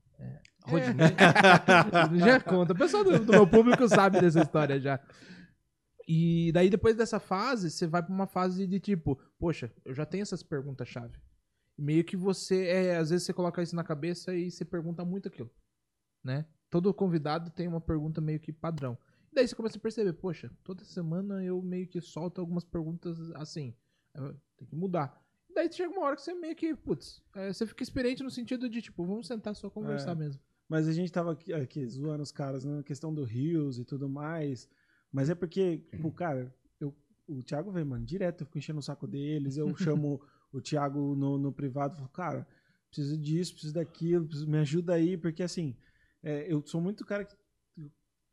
Rodinei. 0.66 1.09
já 2.20 2.40
conta. 2.40 2.72
O 2.72 2.76
pessoal 2.76 3.05
do, 3.05 3.18
do 3.18 3.32
meu 3.32 3.47
público 3.47 3.89
sabe 3.89 4.20
dessa 4.20 4.40
história 4.40 4.80
já. 4.80 5.01
E 6.10 6.51
daí, 6.52 6.70
depois 6.70 6.97
dessa 6.97 7.20
fase, 7.20 7.70
você 7.70 7.86
vai 7.86 8.02
pra 8.02 8.14
uma 8.14 8.26
fase 8.26 8.66
de 8.66 8.80
tipo, 8.80 9.20
poxa, 9.39 9.70
eu 9.85 9.94
já 9.94 10.06
tenho 10.06 10.22
essas 10.22 10.43
perguntas-chave. 10.43 11.18
Meio 11.76 12.02
que 12.02 12.16
você, 12.16 12.66
é, 12.66 12.97
às 12.97 13.10
vezes 13.10 13.26
você 13.26 13.32
coloca 13.35 13.62
isso 13.62 13.76
na 13.76 13.85
cabeça 13.85 14.35
e 14.35 14.51
você 14.51 14.64
pergunta 14.64 15.05
muito 15.05 15.28
aquilo, 15.28 15.51
né? 16.24 16.47
Todo 16.70 16.93
convidado 16.94 17.51
tem 17.51 17.68
uma 17.68 17.80
pergunta 17.80 18.20
meio 18.22 18.40
que 18.40 18.52
padrão. 18.52 18.97
E 19.30 19.35
daí 19.35 19.47
você 19.47 19.55
começa 19.55 19.76
a 19.76 19.80
perceber, 19.80 20.14
poxa, 20.14 20.51
toda 20.64 20.82
semana 20.82 21.44
eu 21.44 21.60
meio 21.60 21.86
que 21.86 22.01
solto 22.01 22.40
algumas 22.40 22.64
perguntas 22.64 23.18
assim. 23.35 23.74
eh, 24.14 24.35
Tem 24.56 24.66
que 24.66 24.74
mudar. 24.74 25.22
E 25.51 25.55
daí 25.55 25.70
chega 25.70 25.93
uma 25.93 26.05
hora 26.06 26.16
que 26.16 26.22
você 26.22 26.35
meio 26.35 26.56
que, 26.56 26.74
putz, 26.74 27.22
eh, 27.36 27.52
você 27.52 27.66
fica 27.66 27.82
experiente 27.82 28.22
no 28.22 28.30
sentido 28.30 28.68
de, 28.68 28.80
tipo, 28.82 29.05
vamos 29.05 29.26
sentar 29.26 29.55
só 29.55 29.68
conversar 29.70 30.12
É. 30.12 30.14
mesmo. 30.14 30.40
Mas 30.68 30.89
a 30.89 30.93
gente 30.93 31.12
tava 31.12 31.32
aqui, 31.32 31.52
aqui 31.52 31.86
zoando 31.86 32.22
os 32.22 32.32
caras 32.32 32.64
na 32.64 32.82
questão 32.82 33.14
do 33.14 33.24
Rios 33.24 33.78
e 33.78 33.85
tudo 33.85 34.09
mais. 34.09 34.68
Mas 35.12 35.30
é 35.30 35.35
porque, 35.35 35.78
tipo, 35.90 36.10
cara, 36.12 36.55
eu, 36.80 36.94
o 37.26 37.43
Thiago 37.43 37.70
vem, 37.70 37.85
mano, 37.85 38.05
direto, 38.05 38.43
eu 38.43 38.47
fico 38.47 38.59
enchendo 38.59 38.78
o 38.78 38.82
saco 38.82 39.06
deles, 39.06 39.56
eu 39.56 39.66
chamo 39.76 40.20
o 40.52 40.60
Thiago 40.60 41.14
no, 41.14 41.39
no 41.39 41.52
privado 41.52 41.97
falo, 41.97 42.09
cara, 42.09 42.47
preciso 42.90 43.18
disso, 43.18 43.52
preciso 43.52 43.74
daquilo, 43.74 44.26
preciso, 44.26 44.48
me 44.48 44.59
ajuda 44.59 44.94
aí, 44.94 45.16
porque 45.16 45.43
assim, 45.43 45.76
é, 46.22 46.52
eu 46.52 46.64
sou 46.66 46.80
muito 46.80 47.05
cara 47.05 47.24
que 47.24 47.36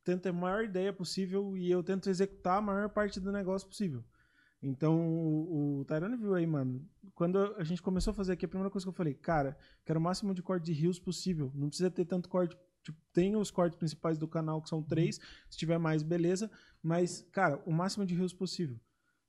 tento 0.04 0.22
ter 0.22 0.30
a 0.30 0.34
maior 0.34 0.64
ideia 0.64 0.94
possível 0.94 1.58
e 1.58 1.70
eu 1.70 1.84
tento 1.84 2.10
executar 2.10 2.60
a 2.60 2.62
maior 2.62 2.90
parte 2.90 3.20
do 3.20 3.32
negócio 3.32 3.68
possível. 3.68 4.04
Então, 4.62 5.00
o, 5.00 5.80
o 5.80 5.86
Tyrone 5.86 6.16
viu 6.16 6.34
aí, 6.34 6.46
mano. 6.46 6.88
Quando 7.14 7.38
a 7.56 7.64
gente 7.64 7.82
começou 7.82 8.12
a 8.12 8.14
fazer 8.14 8.34
aqui, 8.34 8.46
a 8.46 8.48
primeira 8.48 8.70
coisa 8.70 8.86
que 8.86 8.90
eu 8.90 8.94
falei, 8.94 9.14
cara, 9.14 9.58
quero 9.86 10.00
o 10.00 10.02
máximo 10.02 10.34
de 10.34 10.42
corte 10.42 10.66
de 10.66 10.74
rios 10.74 11.00
possível. 11.00 11.52
Não 11.54 11.68
precisa 11.68 11.92
ter 11.92 12.06
tanto 12.06 12.30
corte. 12.30 12.58
Tipo, 12.86 12.98
tem 13.12 13.36
os 13.36 13.50
cortes 13.50 13.78
principais 13.78 14.18
do 14.18 14.28
canal, 14.28 14.62
que 14.62 14.70
são 14.70 14.82
três. 14.82 15.20
Se 15.50 15.58
tiver 15.58 15.80
mais, 15.80 16.04
beleza. 16.04 16.50
Mas, 16.84 17.28
cara, 17.32 17.62
o 17.66 17.72
máximo 17.72 18.06
de 18.06 18.14
rios 18.14 18.32
possível. 18.32 18.80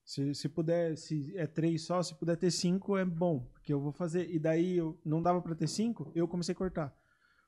Se, 0.04 0.34
se 0.34 0.48
puder, 0.48 0.96
se 0.96 1.36
é 1.36 1.46
três 1.46 1.82
só, 1.82 2.02
se 2.02 2.14
puder 2.14 2.36
ter 2.36 2.50
cinco, 2.50 2.96
é 2.98 3.04
bom. 3.04 3.40
Porque 3.54 3.72
eu 3.72 3.80
vou 3.80 3.92
fazer. 3.92 4.30
E 4.30 4.38
daí, 4.38 4.76
eu, 4.76 5.00
não 5.04 5.22
dava 5.22 5.40
pra 5.40 5.54
ter 5.54 5.66
cinco, 5.66 6.12
eu 6.14 6.28
comecei 6.28 6.52
a 6.52 6.56
cortar. 6.56 6.94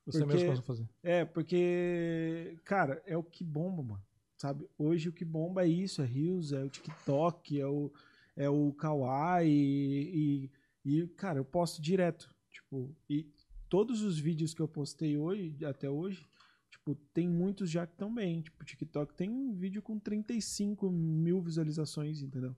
Você 0.06 0.24
Porque- 0.24 0.42
mesmo 0.44 0.64
fazer. 0.64 0.88
É, 1.02 1.24
porque, 1.26 2.58
cara, 2.64 3.02
é 3.06 3.16
o 3.16 3.22
que 3.22 3.44
bomba, 3.44 3.82
mano. 3.82 4.02
Sabe? 4.38 4.66
Hoje 4.78 5.08
o 5.08 5.12
que 5.12 5.24
bomba 5.24 5.64
é 5.64 5.68
isso, 5.68 6.00
é 6.00 6.06
Reels, 6.06 6.52
é 6.52 6.62
o 6.64 6.70
TikTok, 6.70 7.60
é 7.60 7.66
o, 7.66 7.92
é 8.34 8.48
o 8.48 8.72
Kawaii 8.72 9.50
e, 9.50 10.50
e, 10.84 11.06
cara, 11.08 11.38
eu 11.38 11.44
posto 11.44 11.82
direto. 11.82 12.32
Tipo, 12.50 12.96
e 13.10 13.24
todos 13.68 14.02
os 14.02 14.18
vídeos 14.18 14.52
que 14.54 14.60
eu 14.60 14.68
postei 14.68 15.16
hoje, 15.16 15.56
até 15.64 15.88
hoje, 15.88 16.28
tipo, 16.70 16.94
tem 17.12 17.28
muitos 17.28 17.70
já 17.70 17.86
que 17.86 17.94
estão 17.94 18.12
bem. 18.14 18.42
Tipo, 18.42 18.62
o 18.62 18.66
TikTok 18.66 19.14
tem 19.14 19.30
um 19.30 19.54
vídeo 19.54 19.82
com 19.82 19.98
35 19.98 20.90
mil 20.90 21.40
visualizações, 21.40 22.22
entendeu? 22.22 22.54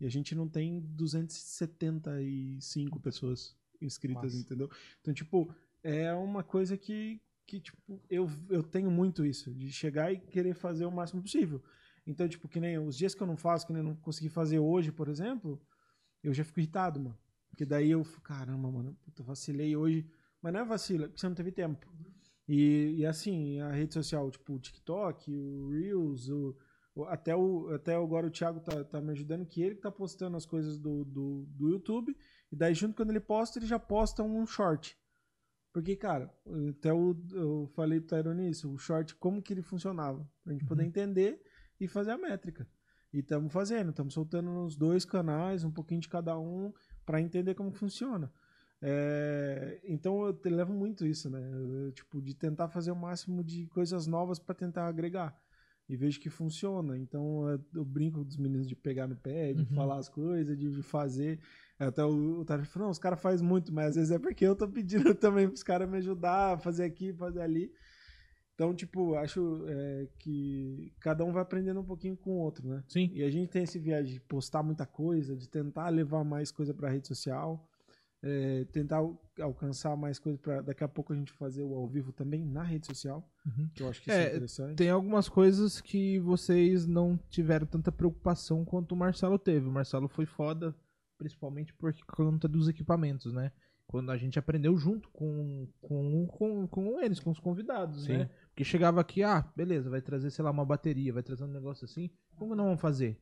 E 0.00 0.06
a 0.06 0.08
gente 0.08 0.34
não 0.34 0.48
tem 0.48 0.80
275 0.80 2.98
pessoas 3.00 3.56
inscritas, 3.80 4.32
Massa. 4.32 4.38
entendeu? 4.38 4.68
Então, 5.00 5.14
tipo, 5.14 5.54
é 5.82 6.12
uma 6.12 6.42
coisa 6.42 6.76
que, 6.76 7.20
que 7.46 7.60
tipo, 7.60 8.02
eu, 8.08 8.28
eu 8.48 8.62
tenho 8.62 8.90
muito 8.90 9.24
isso, 9.24 9.54
de 9.54 9.70
chegar 9.72 10.12
e 10.12 10.18
querer 10.18 10.54
fazer 10.54 10.86
o 10.86 10.90
máximo 10.90 11.22
possível. 11.22 11.62
Então, 12.06 12.28
tipo, 12.28 12.48
que 12.48 12.58
nem 12.58 12.78
os 12.78 12.96
dias 12.96 13.14
que 13.14 13.22
eu 13.22 13.26
não 13.26 13.36
faço, 13.36 13.66
que 13.66 13.72
nem 13.72 13.80
eu 13.80 13.88
não 13.88 13.96
consegui 13.96 14.28
fazer 14.28 14.58
hoje, 14.58 14.90
por 14.90 15.08
exemplo, 15.08 15.60
eu 16.22 16.34
já 16.34 16.44
fico 16.44 16.60
irritado, 16.60 17.00
mano. 17.00 17.18
Porque 17.48 17.66
daí 17.66 17.90
eu 17.90 18.02
fico, 18.02 18.22
caramba, 18.22 18.70
mano, 18.70 18.96
puta, 19.04 19.22
vacilei 19.22 19.76
hoje. 19.76 20.06
Mas 20.42 20.52
não 20.52 20.60
é 20.60 20.64
vacila, 20.64 21.06
porque 21.06 21.20
você 21.20 21.28
não 21.28 21.34
teve 21.36 21.52
tempo. 21.52 21.86
E, 22.48 22.96
e 22.98 23.06
assim, 23.06 23.60
a 23.60 23.70
rede 23.70 23.94
social, 23.94 24.30
tipo, 24.30 24.54
o 24.54 24.58
TikTok, 24.58 25.32
o 25.34 25.70
Reels, 25.70 26.28
o, 26.28 26.56
o- 26.94 27.04
até, 27.04 27.34
o, 27.36 27.68
até 27.72 27.94
agora 27.94 28.26
o 28.26 28.30
Thiago 28.30 28.60
tá, 28.60 28.84
tá 28.84 29.00
me 29.00 29.12
ajudando, 29.12 29.46
que 29.46 29.62
ele 29.62 29.76
tá 29.76 29.90
postando 29.90 30.36
as 30.36 30.44
coisas 30.44 30.78
do, 30.78 31.04
do, 31.04 31.46
do 31.48 31.68
YouTube. 31.70 32.16
E 32.50 32.56
daí, 32.56 32.74
junto 32.74 32.96
quando 32.96 33.10
ele 33.10 33.20
posta, 33.20 33.58
ele 33.58 33.66
já 33.66 33.78
posta 33.78 34.22
um 34.22 34.44
short. 34.46 34.96
Porque, 35.72 35.96
cara, 35.96 36.30
até 36.70 36.92
o, 36.92 37.16
eu 37.32 37.66
falei 37.74 37.98
pro 38.00 38.08
Tyrone 38.16 38.50
isso, 38.50 38.70
o 38.70 38.76
short, 38.78 39.14
como 39.16 39.40
que 39.40 39.54
ele 39.54 39.62
funcionava? 39.62 40.28
Pra 40.44 40.52
gente 40.52 40.66
poder 40.66 40.84
entender 40.84 41.40
e 41.80 41.88
fazer 41.88 42.10
a 42.10 42.18
métrica. 42.18 42.68
E 43.12 43.20
estamos 43.20 43.52
fazendo, 43.52 43.90
estamos 43.90 44.12
soltando 44.12 44.50
nos 44.50 44.76
dois 44.76 45.04
canais, 45.04 45.64
um 45.64 45.70
pouquinho 45.70 46.00
de 46.00 46.08
cada 46.08 46.38
um, 46.38 46.72
para 47.06 47.20
entender 47.20 47.54
como 47.54 47.70
funciona. 47.72 48.30
É, 48.82 49.80
então 49.84 50.26
eu 50.26 50.38
levo 50.44 50.72
muito 50.72 51.06
isso, 51.06 51.30
né? 51.30 51.40
Eu, 51.52 51.92
tipo, 51.92 52.20
de 52.20 52.34
tentar 52.34 52.68
fazer 52.68 52.90
o 52.90 52.96
máximo 52.96 53.44
de 53.44 53.66
coisas 53.68 54.06
novas 54.06 54.38
para 54.38 54.54
tentar 54.54 54.86
agregar. 54.88 55.38
E 55.88 55.96
vejo 55.96 56.20
que 56.20 56.30
funciona. 56.30 56.96
Então 56.98 57.48
eu, 57.48 57.64
eu 57.74 57.84
brinco 57.84 58.24
dos 58.24 58.36
meninos 58.36 58.66
de 58.68 58.74
pegar 58.74 59.06
no 59.06 59.16
pé, 59.16 59.52
de 59.52 59.60
Uhum. 59.60 59.74
falar 59.76 59.98
as 59.98 60.08
coisas, 60.08 60.56
de, 60.58 60.70
de 60.70 60.82
fazer. 60.82 61.38
Até 61.78 62.04
o, 62.04 62.40
o 62.40 62.44
Tarek 62.44 62.66
falou, 62.68 62.86
não, 62.86 62.90
os 62.92 62.98
caras 62.98 63.20
fazem 63.20 63.46
muito, 63.46 63.72
mas 63.72 63.88
às 63.90 63.94
vezes 63.96 64.10
é 64.10 64.18
porque 64.18 64.44
eu 64.44 64.56
tô 64.56 64.68
pedindo 64.68 65.14
também 65.16 65.46
pros 65.48 65.62
caras 65.62 65.88
me 65.88 65.98
ajudar, 65.98 66.54
a 66.54 66.58
fazer 66.58 66.84
aqui, 66.84 67.12
fazer 67.12 67.40
ali. 67.40 67.72
Então, 68.54 68.74
tipo, 68.74 69.14
acho 69.14 69.64
é, 69.66 70.08
que 70.18 70.92
cada 71.00 71.24
um 71.24 71.32
vai 71.32 71.42
aprendendo 71.42 71.80
um 71.80 71.84
pouquinho 71.84 72.16
com 72.16 72.32
o 72.32 72.38
outro, 72.40 72.68
né? 72.68 72.84
Sim. 72.88 73.10
E 73.10 73.22
a 73.24 73.30
gente 73.30 73.50
tem 73.50 73.62
esse 73.64 73.78
viagem 73.78 74.14
de 74.14 74.20
postar 74.20 74.62
muita 74.62 74.86
coisa, 74.86 75.34
de 75.36 75.48
tentar 75.48 75.88
levar 75.88 76.22
mais 76.24 76.50
coisa 76.52 76.72
pra 76.74 76.90
rede 76.90 77.08
social, 77.08 77.68
é, 78.22 78.64
tentar 78.66 78.98
al- 78.98 79.20
alcançar 79.40 79.96
mais 79.96 80.18
coisa 80.18 80.38
para 80.38 80.60
daqui 80.62 80.84
a 80.84 80.88
pouco 80.88 81.12
a 81.12 81.16
gente 81.16 81.32
fazer 81.32 81.62
o 81.62 81.74
ao 81.74 81.88
vivo 81.88 82.12
também 82.12 82.44
na 82.44 82.62
rede 82.62 82.86
social, 82.86 83.28
Uhum. 83.44 83.68
que 83.74 83.82
eu 83.82 83.88
acho 83.88 84.00
que 84.00 84.08
isso 84.10 84.18
é, 84.18 84.24
É, 84.24 84.28
interessante. 84.30 84.76
Tem 84.76 84.90
algumas 84.90 85.28
coisas 85.28 85.80
que 85.80 86.18
vocês 86.20 86.86
não 86.86 87.16
tiveram 87.28 87.66
tanta 87.66 87.90
preocupação 87.90 88.64
quanto 88.64 88.92
o 88.92 88.96
Marcelo 88.96 89.38
teve. 89.38 89.66
O 89.66 89.72
Marcelo 89.72 90.08
foi 90.08 90.26
foda, 90.26 90.74
principalmente 91.18 91.74
por 91.74 91.92
conta 92.06 92.46
dos 92.46 92.68
equipamentos, 92.68 93.32
né? 93.32 93.50
Quando 93.86 94.10
a 94.10 94.16
gente 94.16 94.38
aprendeu 94.38 94.76
junto 94.78 95.10
com, 95.10 95.68
com, 95.80 96.26
com, 96.28 96.66
com 96.68 97.00
eles, 97.00 97.20
com 97.20 97.30
os 97.30 97.38
convidados, 97.40 98.04
Sim. 98.04 98.18
né? 98.18 98.30
Porque 98.48 98.64
chegava 98.64 99.00
aqui, 99.00 99.22
ah, 99.22 99.50
beleza, 99.56 99.90
vai 99.90 100.00
trazer, 100.00 100.30
sei 100.30 100.44
lá, 100.44 100.50
uma 100.50 100.64
bateria, 100.64 101.12
vai 101.12 101.22
trazer 101.22 101.44
um 101.44 101.48
negócio 101.48 101.84
assim. 101.84 102.08
Como 102.36 102.54
não 102.54 102.64
vamos 102.66 102.80
fazer? 102.80 103.20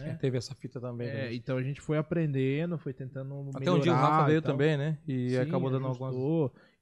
É, 0.00 0.04
Né? 0.04 0.18
teve 0.20 0.36
essa 0.38 0.54
fita 0.54 0.80
também. 0.80 1.08
É, 1.08 1.12
né? 1.12 1.34
então 1.34 1.56
a 1.56 1.62
gente 1.62 1.80
foi 1.80 1.98
aprendendo, 1.98 2.76
foi 2.78 2.92
tentando 2.92 3.50
Até 3.54 3.70
um 3.70 3.78
dia 3.78 3.92
o 3.92 3.94
Rafa 3.94 4.06
melhorar 4.08 4.26
veio 4.26 4.42
também, 4.42 4.76
né? 4.76 4.98
E 5.06 5.30
Sim, 5.30 5.36
acabou 5.38 5.70
dando 5.70 5.86
algumas. 5.86 6.14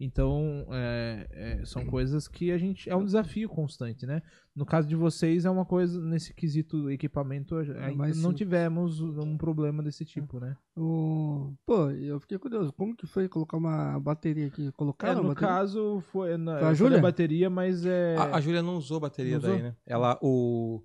Então, 0.01 0.67
é, 0.73 1.29
é, 1.31 1.65
são 1.65 1.85
coisas 1.87 2.27
que 2.27 2.51
a 2.51 2.59
gente. 2.59 2.91
É 2.91 2.97
um 2.97 3.05
desafio 3.05 3.49
constante, 3.49 4.05
né? 4.05 4.21
No 4.55 4.67
caso 4.67 4.87
de 4.89 4.97
vocês, 4.97 5.45
é 5.45 5.51
uma 5.51 5.65
coisa, 5.65 6.01
nesse 6.01 6.35
quesito 6.35 6.91
equipamento, 6.91 7.57
ainda 7.57 8.09
não 8.09 8.13
simples. 8.13 8.37
tivemos 8.37 9.01
um 9.01 9.37
problema 9.39 9.83
desse 9.83 10.05
tipo, 10.05 10.41
né? 10.41 10.57
O... 10.77 11.55
Pô, 11.65 11.91
eu 11.91 12.19
fiquei 12.21 12.37
curioso. 12.37 12.73
Como 12.73 12.97
que 12.97 13.07
foi 13.07 13.29
colocar 13.29 13.57
uma 13.57 13.99
bateria 14.01 14.49
aqui? 14.49 14.67
É, 14.69 14.73
Colocaram 14.73 15.21
a 15.21 15.23
no 15.23 15.29
bateria? 15.29 15.49
caso, 15.49 16.01
foi, 16.13 16.37
na, 16.37 16.53
Foi 16.59 16.63
a 16.63 16.67
foi 16.67 16.75
Júlia? 16.75 16.99
a 16.99 17.03
bateria, 17.03 17.49
mas 17.49 17.87
é. 17.87 18.17
A, 18.17 18.37
a 18.37 18.41
Júlia 18.41 18.63
não 18.63 18.77
usou 18.77 18.99
bateria 19.01 19.35
Não 19.37 19.41
daí, 19.41 19.51
usou? 19.53 19.63
né? 19.63 19.77
Ela, 19.87 20.19
o, 20.21 20.83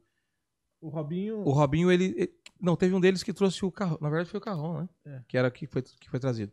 o 0.81 0.89
Robinho. 0.89 1.39
o 1.39 1.51
Robinho, 1.51 1.91
ele, 1.91 2.13
ele- 2.17 2.33
Não, 2.59 2.75
teve 2.75 2.93
um 2.95 2.99
deles 2.99 3.21
que 3.23 3.31
trouxe 3.33 3.63
o 3.65 3.71
carro. 3.71 3.97
Na 4.01 4.09
verdade, 4.09 4.29
foi 4.29 4.39
o 4.39 4.41
carrão, 4.41 4.81
né? 4.81 4.89
É. 5.05 5.21
Que 5.27 5.37
era 5.37 5.49
que 5.51 5.67
foi, 5.67 5.81
que 5.81 6.09
foi 6.09 6.19
trazido. 6.19 6.51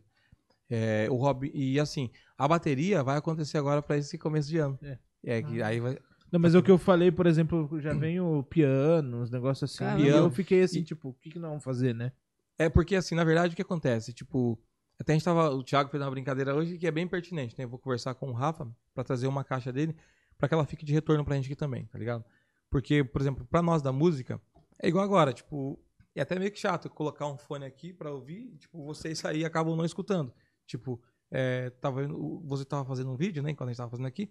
É, 0.69 1.07
o 1.11 1.15
Robin, 1.15 1.51
e 1.53 1.79
assim, 1.79 2.09
a 2.37 2.47
bateria 2.47 3.03
vai 3.03 3.17
acontecer 3.17 3.57
agora 3.57 3.81
pra 3.81 3.97
esse 3.97 4.17
começo 4.17 4.47
de 4.49 4.57
ano. 4.57 4.77
É. 4.81 4.97
É, 5.23 5.41
que 5.41 5.61
aí 5.61 5.79
vai. 5.79 5.97
Não, 6.31 6.39
mas 6.39 6.53
é 6.55 6.57
o 6.59 6.63
que 6.63 6.69
eu 6.71 6.77
falei, 6.77 7.11
por 7.11 7.25
exemplo, 7.27 7.69
já 7.79 7.93
vem 7.93 8.19
o 8.19 8.43
piano, 8.43 9.21
uns 9.21 9.29
negócios 9.31 9.71
assim. 9.71 9.83
Caramba. 9.83 10.03
E 10.03 10.07
eu 10.09 10.29
fiquei 10.31 10.61
assim, 10.63 10.79
E- 10.79 10.83
tipo, 10.83 11.09
o 11.09 11.13
que, 11.13 11.29
que 11.31 11.39
nós 11.39 11.49
vamos 11.49 11.63
fazer, 11.63 11.93
né? 11.95 12.11
É 12.57 12.67
porque, 12.69 12.95
assim, 12.95 13.15
na 13.15 13.23
verdade, 13.23 13.53
o 13.53 13.55
que 13.55 13.61
acontece? 13.61 14.11
Tipo, 14.13 14.59
até 14.99 15.13
a 15.13 15.15
gente 15.15 15.25
tava. 15.25 15.49
O 15.51 15.63
Thiago 15.63 15.89
fez 15.89 16.01
uma 16.01 16.09
brincadeira 16.11 16.55
hoje 16.55 16.77
que 16.77 16.87
é 16.87 16.91
bem 16.91 17.07
pertinente, 17.07 17.55
né? 17.57 17.63
Eu 17.65 17.69
vou 17.69 17.79
conversar 17.79 18.13
com 18.15 18.29
o 18.29 18.33
Rafa 18.33 18.67
pra 18.93 19.03
trazer 19.03 19.27
uma 19.27 19.43
caixa 19.43 19.71
dele 19.71 19.95
pra 20.37 20.47
que 20.47 20.53
ela 20.53 20.65
fique 20.65 20.85
de 20.85 20.93
retorno 20.93 21.23
pra 21.25 21.35
gente 21.35 21.45
aqui 21.45 21.55
também, 21.55 21.85
tá 21.85 21.97
ligado? 21.97 22.23
Porque, 22.69 23.03
por 23.03 23.21
exemplo, 23.21 23.45
pra 23.45 23.61
nós 23.61 23.81
da 23.81 23.91
música, 23.91 24.41
é 24.81 24.87
igual 24.87 25.03
agora, 25.03 25.31
tipo, 25.33 25.79
é 26.15 26.21
até 26.21 26.37
meio 26.37 26.51
que 26.51 26.59
chato 26.59 26.89
colocar 26.89 27.27
um 27.27 27.37
fone 27.37 27.65
aqui 27.65 27.93
pra 27.93 28.11
ouvir 28.11 28.55
tipo, 28.57 28.83
vocês 28.85 29.19
sair 29.19 29.45
acabam 29.45 29.75
não 29.75 29.85
escutando. 29.85 30.33
Tipo, 30.65 31.01
é, 31.31 31.69
tava, 31.69 32.07
você 32.43 32.65
tava 32.65 32.85
fazendo 32.85 33.11
um 33.11 33.15
vídeo, 33.15 33.43
né? 33.43 33.53
Quando 33.53 33.69
a 33.69 33.71
gente 33.71 33.77
tava 33.77 33.91
fazendo 33.91 34.07
aqui, 34.07 34.29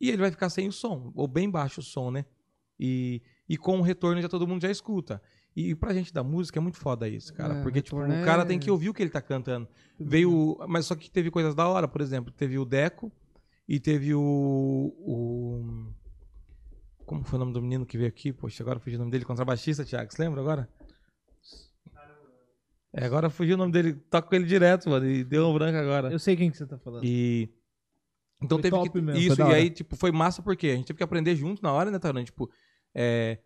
e 0.00 0.08
ele 0.08 0.18
vai 0.18 0.30
ficar 0.30 0.48
sem 0.50 0.68
o 0.68 0.72
som, 0.72 1.12
ou 1.14 1.26
bem 1.26 1.50
baixo 1.50 1.80
o 1.80 1.82
som, 1.82 2.10
né? 2.10 2.24
E, 2.78 3.22
e 3.48 3.56
com 3.56 3.78
o 3.78 3.82
retorno 3.82 4.20
já 4.20 4.28
todo 4.28 4.46
mundo 4.46 4.60
já 4.62 4.70
escuta. 4.70 5.20
E 5.54 5.74
pra 5.74 5.94
gente 5.94 6.12
da 6.12 6.22
música 6.22 6.58
é 6.58 6.62
muito 6.62 6.76
foda 6.76 7.08
isso, 7.08 7.32
cara. 7.32 7.54
É, 7.54 7.62
porque, 7.62 7.80
tipo, 7.80 7.96
o 7.96 8.24
cara 8.24 8.42
é- 8.42 8.44
tem 8.44 8.58
que 8.58 8.70
ouvir 8.70 8.90
o 8.90 8.94
que 8.94 9.02
ele 9.02 9.10
tá 9.10 9.22
cantando. 9.22 9.66
Veio. 9.98 10.58
Mas 10.68 10.84
só 10.84 10.94
que 10.94 11.10
teve 11.10 11.30
coisas 11.30 11.54
da 11.54 11.66
hora, 11.66 11.88
por 11.88 12.02
exemplo. 12.02 12.30
Teve 12.30 12.58
o 12.58 12.64
Deco 12.66 13.10
e 13.66 13.80
teve 13.80 14.14
o. 14.14 14.20
o 14.98 15.86
como 17.06 17.24
foi 17.24 17.36
o 17.36 17.40
nome 17.40 17.52
do 17.52 17.62
menino 17.62 17.86
que 17.86 17.96
veio 17.96 18.08
aqui? 18.08 18.32
Poxa, 18.32 18.62
agora 18.62 18.78
fugiu 18.80 18.98
o 18.98 19.00
nome 19.00 19.10
dele, 19.12 19.24
contrabaixista, 19.24 19.84
Thiago. 19.84 20.12
Você 20.12 20.22
lembra 20.22 20.40
agora? 20.40 20.68
É, 22.92 23.04
agora 23.04 23.28
fugiu 23.30 23.54
o 23.54 23.58
nome 23.58 23.72
dele. 23.72 23.94
Toca 23.94 24.28
com 24.28 24.34
ele 24.34 24.46
direto, 24.46 24.88
mano. 24.88 25.06
E 25.06 25.22
deu 25.24 25.46
um 25.48 25.54
branco 25.54 25.76
agora. 25.78 26.10
Eu 26.10 26.18
sei 26.18 26.36
quem 26.36 26.50
que 26.50 26.56
você 26.56 26.66
tá 26.66 26.78
falando. 26.78 27.04
E, 27.04 27.48
Então 28.42 28.58
Foi 28.58 28.62
teve 28.62 28.76
top 28.76 28.90
que. 28.90 29.00
mesmo, 29.00 29.20
isso, 29.20 29.40
e 29.40 29.44
hora. 29.44 29.54
aí, 29.56 29.70
tipo, 29.70 29.96
foi 29.96 30.10
massa 30.12 30.42
porque 30.42 30.68
a 30.68 30.76
gente 30.76 30.86
teve 30.86 30.96
que 30.98 31.02
aprender 31.04 31.36
junto 31.36 31.62
na 31.62 31.72
hora, 31.72 31.90
né, 31.90 31.98
Taran? 31.98 32.24
Tipo, 32.24 32.50
é, 32.94 33.38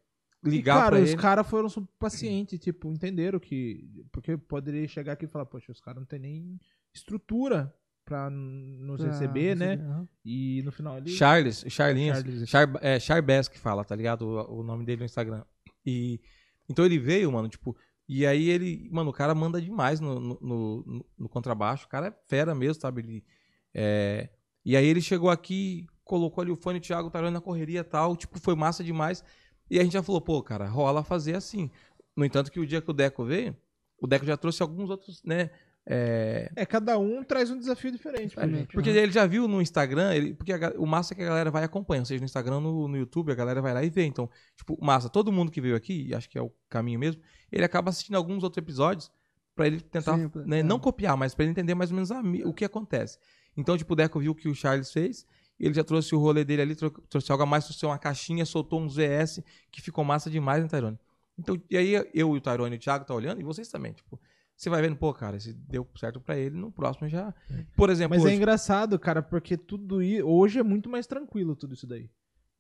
E, 0.45 0.49
ligar 0.51 0.77
cara, 0.77 0.97
pra 0.97 1.05
os 1.05 1.15
caras 1.15 1.47
foram 1.49 1.69
super 1.69 1.93
pacientes, 1.99 2.59
tipo, 2.59 2.91
entenderam 2.93 3.39
que. 3.41 4.05
Porque 4.13 4.37
poderia 4.37 4.87
chegar 4.89 5.13
aqui 5.15 5.25
e 5.25 5.29
falar, 5.29 5.47
poxa, 5.47 5.73
os 5.73 5.81
caras 5.81 6.01
não 6.01 6.07
tem 6.07 6.19
nem 6.21 6.61
estrutura 6.95 7.75
pra 8.11 8.29
n- 8.29 8.79
nos 8.83 9.01
Pra 9.01 9.11
receber, 9.13 9.55
né? 9.57 9.75
aham. 9.75 10.09
E 10.25 10.63
no 10.65 10.73
final 10.73 10.99
ele. 10.99 11.11
Charles, 11.11 11.65
Charlinhos, 11.69 12.19
Charles. 12.19 12.49
Char, 12.49 12.69
é, 12.83 12.99
Charbes 12.99 13.47
que 13.47 13.57
fala, 13.59 13.85
tá 13.85 13.95
ligado? 13.95 14.23
O, 14.27 14.59
o 14.61 14.63
nome 14.65 14.85
dele 14.85 14.99
no 14.99 15.05
Instagram. 15.05 15.45
E 15.87 16.21
então 16.69 16.85
ele 16.85 16.99
veio, 16.99 17.31
mano, 17.31 17.49
tipo, 17.49 17.77
e 18.09 18.27
aí 18.27 18.49
ele, 18.51 18.89
mano, 18.93 19.11
o 19.11 19.13
cara 19.13 19.33
manda 19.35 19.61
demais 19.63 20.01
no, 20.01 20.19
no, 20.19 20.39
no- 20.41 21.07
no 21.17 21.29
contrabaixo, 21.29 21.87
o 21.87 21.89
cara 21.89 22.09
é 22.09 22.15
fera 22.29 22.53
mesmo, 22.55 22.81
sabe? 22.81 23.01
Ele, 23.03 23.25
é, 23.73 24.29
e 24.65 24.77
aí 24.77 24.85
ele 24.87 25.01
chegou 25.01 25.31
aqui, 25.31 25.87
colocou 26.05 26.43
ali 26.43 26.51
o 26.51 26.57
fone 26.57 26.81
Thiago 26.81 27.11
Tarone 27.11 27.33
na 27.33 27.41
correria 27.41 27.81
e 27.81 27.85
tal, 27.85 28.17
tipo, 28.17 28.41
foi 28.41 28.57
massa 28.57 28.83
demais. 28.83 29.23
E 29.71 29.79
a 29.79 29.85
gente 29.85 29.93
já 29.93 30.03
falou, 30.03 30.21
pô, 30.21 30.43
cara, 30.43 30.67
rola 30.69 31.05
fazer 31.05 31.37
assim. 31.37 31.71
No 32.17 32.25
entanto, 32.25 32.51
que 32.51 32.59
o 32.59 32.67
dia 32.67 32.83
que 32.83 32.91
o 32.91 32.95
Deco 32.95 33.25
veio, 33.25 33.57
o 34.03 34.07
Deco 34.09 34.27
já 34.27 34.37
trouxe 34.37 34.61
alguns 34.63 34.91
outros, 34.91 35.23
né? 35.23 35.51
É, 35.87 36.51
É, 36.55 36.67
cada 36.67 36.99
um 36.99 37.25
traz 37.25 37.51
um 37.51 37.59
desafio 37.59 37.91
diferente 37.91 38.35
pra 38.35 38.47
gente. 38.47 38.73
Porque 38.73 38.93
né? 38.93 38.99
ele 39.01 39.13
já 39.13 39.27
viu 39.27 39.49
no 39.49 39.61
Instagram, 39.63 40.15
ele, 40.15 40.35
porque 40.35 40.53
a 40.53 40.73
o 40.77 40.87
massa 40.87 41.15
é 41.15 41.17
que 41.17 41.23
a 41.23 41.27
galera 41.27 41.51
vai 41.51 41.63
e 41.63 41.65
acompanha, 41.65 42.03
ou 42.03 42.07
seja, 42.07 42.21
no 42.21 42.25
Instagram, 42.27 42.61
no, 42.61 42.87
no 42.89 42.97
YouTube, 42.97 43.33
a 43.33 43.35
galera 43.35 43.61
vai 43.63 43.73
lá 43.75 43.83
e 43.83 43.91
vê. 43.91 44.05
Então, 44.05 44.29
tipo, 44.57 44.79
massa, 44.81 45.09
todo 45.09 45.33
mundo 45.33 45.51
que 45.51 45.61
veio 45.61 45.75
aqui, 45.75 46.07
e 46.09 46.15
acho 46.15 46.29
que 46.29 46.39
é 46.39 46.43
o 46.43 46.53
caminho 46.69 46.99
mesmo, 46.99 47.21
ele 47.51 47.65
acaba 47.65 47.91
assistindo 47.91 48.17
alguns 48.17 48.43
outros 48.45 48.63
episódios 48.63 49.11
pra 49.55 49.67
ele 49.67 49.81
tentar, 49.81 50.17
Sim, 50.17 50.31
né, 50.47 50.61
é. 50.61 50.63
não 50.63 50.79
copiar, 50.79 51.17
mas 51.17 51.35
pra 51.35 51.45
ele 51.45 51.51
entender 51.51 51.75
mais 51.75 51.91
ou 51.91 51.97
menos 51.97 52.11
a 52.13 52.21
o 52.47 52.53
que 52.55 52.65
acontece. 52.65 53.19
Então, 53.57 53.77
tipo, 53.77 53.93
o 53.93 53.97
Deco 53.97 54.21
viu 54.21 54.33
o 54.33 54.35
que 54.35 54.49
o 54.49 54.55
Charles 54.55 54.93
fez, 54.93 55.27
ele 55.59 55.75
já 55.75 55.83
trouxe 55.85 56.15
o 56.15 56.19
rolê 56.19 56.45
dele 56.45 56.63
ali, 56.63 56.75
tro- 56.77 56.91
trouxe 57.09 57.31
algo 57.33 57.43
a 57.43 57.47
mais, 57.47 57.65
trouxe 57.65 57.85
uma 57.85 57.99
caixinha, 57.99 58.47
soltou 58.47 58.81
uns 58.81 58.95
VS, 58.97 59.43
que 59.71 59.83
ficou 59.83 60.05
massa 60.05 60.31
demais, 60.31 60.63
né, 60.63 60.69
Tyrone? 60.69 60.99
Então, 61.39 61.61
e 61.69 61.77
aí 61.77 61.95
eu 61.95 62.05
e 62.15 62.23
o 62.39 62.41
Tyrone 62.41 62.77
e 62.77 62.79
o 62.79 62.81
Thiago 62.81 63.05
tá 63.05 63.15
olhando, 63.15 63.41
e 63.41 63.45
vocês 63.45 63.69
também, 63.69 63.93
tipo, 63.93 64.19
você 64.61 64.69
vai 64.69 64.83
vendo, 64.83 64.97
pô, 64.97 65.13
cara, 65.15 65.41
se 65.41 65.53
deu 65.55 65.89
certo 65.97 66.21
pra 66.21 66.37
ele, 66.37 66.57
no 66.57 66.71
próximo 66.71 67.09
já. 67.09 67.35
Por 67.75 67.89
exemplo, 67.89 68.11
Mas 68.17 68.23
é 68.25 68.27
hoje- 68.27 68.37
engraçado, 68.37 68.99
cara, 68.99 69.23
porque 69.23 69.57
tudo 69.57 70.03
isso. 70.03 70.27
Hoje 70.27 70.59
é 70.59 70.63
muito 70.63 70.89
mais 70.91 71.07
tranquilo 71.07 71.57
tudo 71.57 71.73
isso 71.75 71.87
daí. 71.87 72.11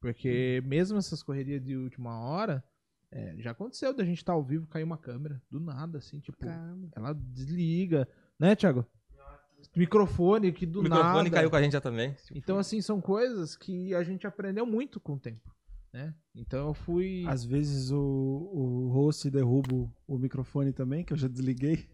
Porque 0.00 0.62
mesmo 0.64 0.96
essas 0.96 1.22
correrias 1.22 1.62
de 1.62 1.76
última 1.76 2.18
hora, 2.18 2.64
é, 3.12 3.34
já 3.38 3.50
aconteceu 3.50 3.94
da 3.94 4.02
gente 4.02 4.16
estar 4.16 4.32
ao 4.32 4.42
vivo, 4.42 4.66
cair 4.66 4.82
uma 4.84 4.96
câmera, 4.96 5.42
do 5.50 5.60
nada, 5.60 5.98
assim, 5.98 6.20
tipo, 6.20 6.38
Caramba. 6.38 6.88
ela 6.96 7.12
desliga, 7.12 8.08
né, 8.38 8.56
Thiago? 8.56 8.86
Microfone 9.76 10.52
que 10.52 10.64
do 10.64 10.80
o 10.80 10.82
microfone 10.82 11.24
nada. 11.24 11.30
caiu 11.30 11.50
com 11.50 11.56
a 11.56 11.62
gente 11.62 11.72
já 11.72 11.80
também. 11.82 12.16
Então, 12.34 12.58
assim, 12.58 12.80
são 12.80 12.98
coisas 12.98 13.56
que 13.56 13.94
a 13.94 14.02
gente 14.02 14.26
aprendeu 14.26 14.64
muito 14.64 14.98
com 14.98 15.14
o 15.14 15.18
tempo, 15.20 15.54
né? 15.92 16.14
Então 16.34 16.68
eu 16.68 16.74
fui. 16.74 17.24
Às 17.26 17.44
vezes 17.44 17.90
o, 17.90 17.98
o 18.00 18.88
host 18.92 19.30
derruba 19.30 19.74
o- 19.74 19.90
o 20.06 20.18
microfone 20.18 20.72
também, 20.72 21.04
que 21.04 21.12
eu 21.12 21.16
já 21.16 21.28
desliguei. 21.28 21.86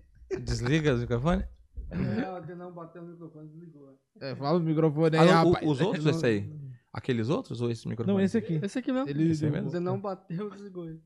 Desliga 0.42 0.94
o 0.94 0.98
microfone. 0.98 1.44
É, 1.90 2.40
de 2.40 2.54
não 2.54 2.72
bater 2.72 3.00
o 3.00 3.06
microfone, 3.06 3.48
desligou. 3.48 3.96
É, 4.20 4.34
fala 4.34 4.58
o 4.58 4.60
microfone 4.62 5.16
aí, 5.16 5.28
Ah, 5.30 5.44
o- 5.44 5.50
rapaz. 5.52 5.68
os 5.70 5.80
outros, 5.80 6.04
esse 6.06 6.26
aí? 6.26 6.52
Aqueles 6.92 7.28
outros 7.28 7.60
ou 7.60 7.70
esse 7.70 7.86
microfone? 7.86 8.16
Não, 8.16 8.24
esse 8.24 8.36
aqui. 8.38 8.58
Esse 8.62 8.78
aqui 8.78 8.90
mesmo. 8.92 9.08
Ele 9.08 9.30
Esse 9.30 9.48
mesmo? 9.48 9.70
Você 9.70 9.78
não 9.80 10.00
bateu, 10.00 10.50
desligou 10.50 10.84
ele. 10.86 11.00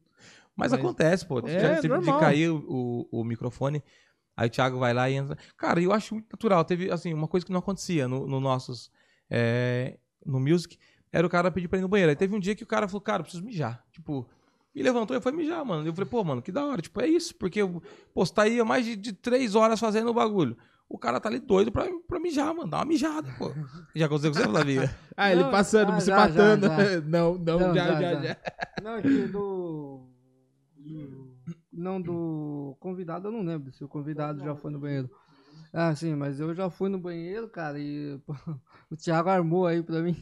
Mas, 0.57 0.73
Mas- 0.73 0.81
acontece, 0.81 1.27
pô. 1.27 1.39
É, 1.41 1.81
de 1.81 1.89
normal. 1.89 2.19
cair 2.21 2.51
o, 2.51 3.09
o 3.11 3.25
microfone. 3.25 3.83
Aí 4.37 4.47
o 4.47 4.51
Thiago 4.51 4.79
vai 4.79 4.95
lá 4.95 5.11
e 5.11 5.15
entra. 5.15 5.37
Cara, 5.57 5.81
eu 5.83 5.93
acho 5.93 6.15
muito 6.15 6.29
natural. 6.33 6.65
Teve, 6.65 6.91
assim, 6.91 7.13
uma 7.13 7.29
coisa 7.29 7.45
que 7.45 7.53
não 7.53 7.59
acontecia 7.61 8.09
no, 8.09 8.27
no 8.27 8.41
nossos. 8.41 8.91
é, 9.29 9.99
no 10.25 10.41
music, 10.41 10.79
era 11.13 11.27
o 11.27 11.31
cara 11.31 11.51
pedir 11.51 11.69
pra 11.69 11.79
ir 11.79 11.83
no 11.83 11.89
banheiro. 11.89 12.11
Aí 12.11 12.17
teve 12.17 12.35
um 12.35 12.41
dia 12.41 12.55
que 12.55 12.63
o 12.63 12.67
cara 12.67 12.87
falou, 12.89 13.01
cara, 13.01 13.21
eu 13.21 13.25
preciso 13.25 13.45
mijar. 13.45 13.85
Tipo, 13.93 14.29
e 14.75 14.83
levantou 14.83 15.17
e 15.17 15.21
foi 15.21 15.33
mijar, 15.33 15.65
mano. 15.65 15.87
Eu 15.87 15.93
falei, 15.93 16.09
pô, 16.09 16.23
mano, 16.25 16.41
que 16.43 16.53
da 16.53 16.65
hora. 16.65 16.81
Tipo, 16.81 17.01
é 17.01 17.07
isso. 17.09 17.35
Porque, 17.35 17.61
pô, 18.15 18.25
você 18.25 18.33
tá 18.35 18.43
aí 18.43 18.61
há 18.61 18.65
mais 18.65 18.85
de, 18.85 18.95
de 18.97 19.13
três 19.13 19.55
horas 19.55 19.81
fazendo 19.81 20.11
o 20.11 20.15
bagulho. 20.15 20.57
O 20.89 20.99
cara 20.99 21.21
tá 21.21 21.29
ali 21.29 21.39
doido 21.39 21.71
pra, 21.71 21.87
pra 22.09 22.19
mijar, 22.19 22.53
mano. 22.55 22.69
Dá 22.71 22.79
uma 22.79 22.85
mijada, 22.85 23.33
pô. 23.39 23.53
Já 23.95 24.07
aconteceu 24.07 24.33
com 24.33 24.39
você, 24.39 24.49
Flavia? 24.49 24.91
Ah, 25.17 25.31
ele 25.31 25.45
passando, 25.45 25.93
ah, 25.93 26.01
se 26.01 26.07
já, 26.07 26.17
matando. 26.17 26.67
já, 26.67 26.85
já. 26.85 27.01
Não, 27.07 27.35
não, 27.39 27.59
Não, 27.61 27.75
já, 27.75 28.01
já, 28.01 28.15
já. 28.23 28.37
Não, 28.83 28.95
aqui 28.95 29.27
do, 29.29 30.09
do- 30.77 31.37
Não, 31.73 32.01
do 32.01 32.77
convidado 32.81 33.29
eu 33.29 33.33
não 33.33 33.43
lembro 33.43 33.71
se 33.73 33.85
o 33.85 33.89
convidado 33.89 34.43
já 34.43 34.55
foi 34.57 34.71
no 34.71 34.79
banheiro. 34.81 35.11
Ah, 35.73 35.95
sim, 35.95 36.15
mas 36.15 36.41
eu 36.41 36.55
já 36.55 36.69
fui 36.71 36.89
no 36.89 36.99
banheiro, 36.99 37.49
cara, 37.49 37.79
e 37.79 38.19
o 38.91 38.97
Thiago 38.97 39.29
armou 39.29 39.67
aí 39.67 39.83
pra 39.83 40.01
mim. 40.03 40.17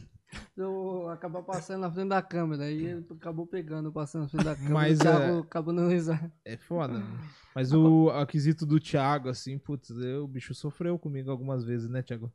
Eu 0.55 1.09
acabar 1.09 1.41
passando 1.43 1.81
na 1.81 1.91
frente 1.91 2.09
da 2.09 2.21
câmera, 2.21 2.63
aí 2.65 2.85
ele 2.85 3.05
acabou 3.11 3.47
pegando, 3.47 3.91
passando 3.91 4.23
na 4.23 4.27
frente 4.29 4.43
da 4.43 4.55
câmera. 4.55 4.73
Mas, 4.73 4.99
é- 4.99 5.39
acabou 5.39 5.73
não 5.73 5.87
risar. 5.89 6.31
É 6.43 6.57
foda, 6.57 6.99
né? 6.99 7.05
Mas 7.55 7.73
o 7.73 8.09
aquisito 8.11 8.65
do 8.65 8.79
Thiago, 8.79 9.27
assim, 9.29 9.57
putz, 9.57 9.89
eu, 9.89 10.25
o 10.25 10.27
bicho 10.27 10.53
sofreu 10.53 10.99
comigo 10.99 11.31
algumas 11.31 11.63
vezes, 11.63 11.89
né, 11.89 12.01
Thiago? 12.01 12.31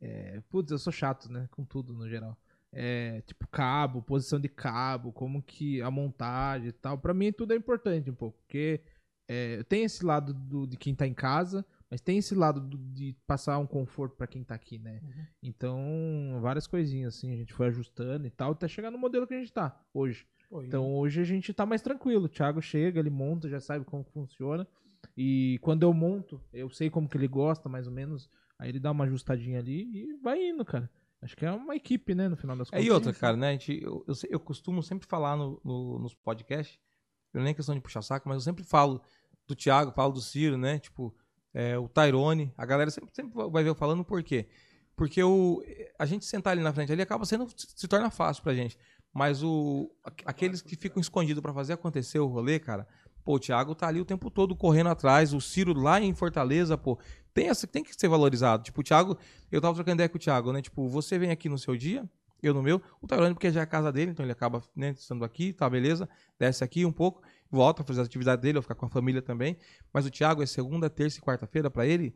É, 0.00 0.42
putz, 0.48 0.70
eu 0.70 0.78
sou 0.78 0.92
chato, 0.92 1.30
né? 1.30 1.48
Com 1.50 1.64
tudo 1.64 1.94
no 1.94 2.08
geral. 2.08 2.36
É, 2.72 3.20
tipo, 3.22 3.46
cabo, 3.48 4.02
posição 4.02 4.40
de 4.40 4.48
cabo, 4.48 5.12
como 5.12 5.40
que 5.42 5.80
a 5.80 5.90
montagem 5.90 6.68
e 6.68 6.72
tal. 6.72 6.98
Pra 6.98 7.14
mim 7.14 7.32
tudo 7.32 7.52
é 7.52 7.56
importante 7.56 8.10
um 8.10 8.14
pouco, 8.14 8.36
porque 8.38 8.80
é, 9.28 9.62
tem 9.64 9.84
esse 9.84 10.04
lado 10.04 10.34
do- 10.34 10.66
de 10.66 10.76
quem 10.76 10.94
tá 10.94 11.06
em 11.06 11.14
casa, 11.14 11.64
mas 11.94 12.00
tem 12.00 12.18
esse 12.18 12.34
lado 12.34 12.60
do- 12.60 12.76
de 12.76 13.14
passar 13.24 13.56
um 13.58 13.66
conforto 13.68 14.16
pra 14.16 14.26
quem 14.26 14.42
tá 14.42 14.52
aqui, 14.56 14.80
né? 14.80 15.00
Então, 15.40 16.38
várias 16.40 16.66
coisinhas 16.66 17.14
assim, 17.16 17.32
a 17.32 17.36
gente 17.36 17.52
foi 17.52 17.68
ajustando 17.68 18.26
e 18.26 18.30
tal, 18.30 18.50
até 18.50 18.66
chegar 18.66 18.90
no 18.90 18.98
modelo 18.98 19.26
que 19.28 19.34
a 19.34 19.38
gente 19.38 19.52
tá 19.52 19.80
hoje. 19.94 20.26
Então 20.64 20.92
hoje 20.96 21.20
a 21.20 21.24
gente 21.24 21.52
tá 21.54 21.64
mais 21.64 21.82
tranquilo. 21.82 22.24
O 22.24 22.28
Thiago 22.28 22.60
chega, 22.60 22.98
ele 22.98 23.10
monta, 23.10 23.48
já 23.48 23.60
sabe 23.60 23.84
como 23.84 24.02
funciona. 24.04 24.66
E 25.16 25.58
quando 25.62 25.84
eu 25.84 25.92
monto, 25.94 26.40
eu 26.52 26.68
sei 26.68 26.90
como 26.90 27.08
que 27.08 27.16
ele 27.16 27.28
gosta, 27.28 27.68
mais 27.68 27.86
ou 27.86 27.92
menos. 27.92 28.28
Aí 28.58 28.68
ele 28.70 28.80
dá 28.80 28.90
uma 28.90 29.04
ajustadinha 29.04 29.58
ali 29.60 29.82
e 29.94 30.14
vai 30.22 30.48
indo, 30.48 30.64
cara. 30.64 30.90
Acho 31.22 31.36
que 31.36 31.46
é 31.46 31.50
uma 31.52 31.76
equipe, 31.76 32.12
né, 32.14 32.28
no 32.28 32.36
final 32.36 32.56
das 32.56 32.68
É, 32.68 32.72
contas. 32.72 32.86
e 32.86 32.90
outra, 32.90 33.12
cara, 33.12 33.36
né? 33.36 33.48
A 33.50 33.52
gente, 33.52 33.80
eu, 33.82 34.04
eu, 34.06 34.14
eu 34.30 34.40
costumo 34.40 34.82
sempre 34.82 35.06
falar 35.06 35.36
no, 35.36 35.60
no- 35.64 35.98
nos 36.00 36.12
podcasts, 36.14 36.78
não 37.32 37.40
é 37.40 37.44
nem 37.44 37.54
questão 37.54 37.74
de 37.74 37.80
puxar 37.80 38.02
saco, 38.02 38.28
mas 38.28 38.36
eu 38.36 38.40
sempre 38.42 38.64
falo 38.64 39.00
do 39.46 39.54
Thiago, 39.54 39.92
falo 39.92 40.12
do 40.12 40.20
Ciro, 40.20 40.56
né? 40.58 40.78
Tipo, 40.78 41.14
é, 41.54 41.78
o 41.78 41.88
Tyrone. 41.88 42.52
A 42.58 42.66
galera 42.66 42.90
sempre, 42.90 43.10
sempre 43.14 43.32
vai 43.50 43.62
ver 43.62 43.70
eu 43.70 43.74
falando 43.74 44.04
por 44.04 44.22
quê? 44.22 44.48
Porque 44.96 45.22
o, 45.22 45.62
a 45.98 46.06
gente 46.06 46.24
sentar 46.24 46.52
ali 46.52 46.62
na 46.62 46.72
frente 46.72 46.92
ali 46.92 47.02
acaba 47.02 47.24
sendo, 47.24 47.48
se, 47.56 47.88
torna 47.88 48.10
fácil 48.10 48.42
pra 48.42 48.54
gente. 48.54 48.76
Mas 49.12 49.42
o, 49.42 49.90
aqu- 50.04 50.22
aqueles 50.26 50.60
que 50.62 50.76
ficam 50.76 51.00
escondidos 51.00 51.40
pra 51.42 51.52
fazer 51.52 51.72
acontecer 51.72 52.18
o 52.18 52.26
rolê, 52.26 52.58
cara, 52.58 52.86
pô, 53.24 53.34
o 53.36 53.38
Thiago 53.38 53.74
tá 53.74 53.86
ali 53.88 54.00
o 54.00 54.04
tempo 54.04 54.30
todo 54.30 54.54
correndo 54.56 54.88
atrás, 54.90 55.32
o 55.32 55.40
Ciro 55.40 55.72
lá 55.72 56.00
em 56.00 56.14
Fortaleza, 56.14 56.76
pô, 56.76 56.98
tem, 57.32 57.48
essa, 57.48 57.66
tem 57.66 57.82
que 57.82 57.94
ser 57.94 58.08
valorizado. 58.08 58.62
Tipo, 58.64 58.80
o 58.80 58.84
Thiago, 58.84 59.16
eu 59.50 59.60
tava 59.60 59.74
trocando 59.74 59.94
ideia 59.96 60.08
com 60.08 60.16
o 60.16 60.20
Thiago, 60.20 60.52
né? 60.52 60.60
Tipo, 60.62 60.88
você 60.88 61.18
vem 61.18 61.30
aqui 61.30 61.48
no 61.48 61.58
seu 61.58 61.76
dia, 61.76 62.08
eu 62.42 62.52
no 62.52 62.62
meu, 62.62 62.80
o 63.00 63.06
Tairone 63.06 63.34
porque 63.34 63.50
já 63.50 63.60
é 63.60 63.62
a 63.62 63.66
casa 63.66 63.90
dele, 63.90 64.10
então 64.10 64.24
ele 64.24 64.32
acaba 64.32 64.62
né, 64.76 64.90
estando 64.90 65.24
aqui, 65.24 65.52
tá, 65.52 65.68
beleza, 65.70 66.08
desce 66.38 66.62
aqui 66.62 66.84
um 66.84 66.92
pouco, 66.92 67.22
volta 67.50 67.82
a 67.82 67.84
fazer 67.84 68.00
as 68.00 68.06
atividades 68.06 68.42
dele, 68.42 68.58
ou 68.58 68.62
ficar 68.62 68.74
com 68.74 68.86
a 68.86 68.88
família 68.90 69.22
também. 69.22 69.56
Mas 69.92 70.06
o 70.06 70.10
Thiago 70.10 70.42
é 70.42 70.46
segunda, 70.46 70.90
terça 70.90 71.18
e 71.18 71.22
quarta-feira 71.22 71.70
pra 71.70 71.86
ele. 71.86 72.14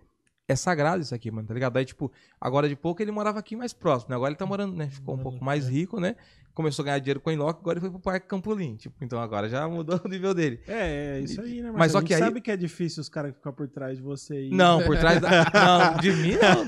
É 0.51 0.57
sagrado 0.57 1.03
isso 1.03 1.15
aqui, 1.15 1.31
mano, 1.31 1.47
tá 1.47 1.53
ligado? 1.53 1.77
Aí, 1.77 1.85
tipo, 1.85 2.11
agora 2.41 2.67
de 2.71 2.75
pouco 2.75 3.03
ele 3.03 3.11
morava 3.11 3.39
aqui 3.39 3.55
mais 3.55 3.75
próximo, 3.75 4.09
né? 4.09 4.17
Agora 4.17 4.31
ele 4.31 4.39
tá 4.39 4.47
morando, 4.47 4.75
né? 4.75 4.89
Ficou 4.89 5.15
um 5.15 5.19
pouco 5.19 5.45
mais 5.45 5.69
rico, 5.69 6.01
né? 6.01 6.17
Começou 6.55 6.83
a 6.83 6.87
ganhar 6.87 6.99
dinheiro 7.01 7.21
com 7.21 7.29
o 7.29 7.33
Inlock, 7.35 7.61
agora 7.61 7.75
ele 7.77 7.83
foi 7.83 7.91
pro 7.91 8.01
Parque 8.01 8.27
Campolim. 8.27 8.75
Tipo, 8.77 8.97
então 9.05 9.21
agora 9.21 9.47
já 9.47 9.69
mudou 9.69 10.01
o 10.03 10.09
nível 10.09 10.33
dele. 10.33 10.59
É, 10.67 11.19
é 11.19 11.21
isso 11.21 11.39
aí, 11.43 11.61
né? 11.61 11.69
Mas 11.71 11.79
Mas 11.79 11.93
só 11.93 12.01
que 12.01 12.15
aí- 12.15 12.19
sabe 12.21 12.41
que 12.41 12.51
é 12.51 12.57
difícil 12.57 13.03
os 13.03 13.11
caras 13.11 13.35
ficar 13.35 13.53
por 13.53 13.69
trás 13.69 13.99
de 13.99 14.03
você 14.03 14.33
aí. 14.37 14.51
Não, 14.51 14.83
por 14.83 14.97
trás 14.97 15.21
da. 15.21 15.29
Não, 15.53 15.97
de 16.01 16.13
mim 16.13 16.33
não. 16.37 16.65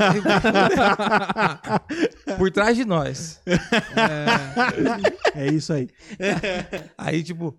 por 2.37 2.51
trás 2.51 2.77
de 2.77 2.85
nós. 2.85 3.41
É 5.35 5.47
isso 5.51 5.73
aí. 5.73 5.89
Aí, 6.99 7.23
tipo, 7.23 7.59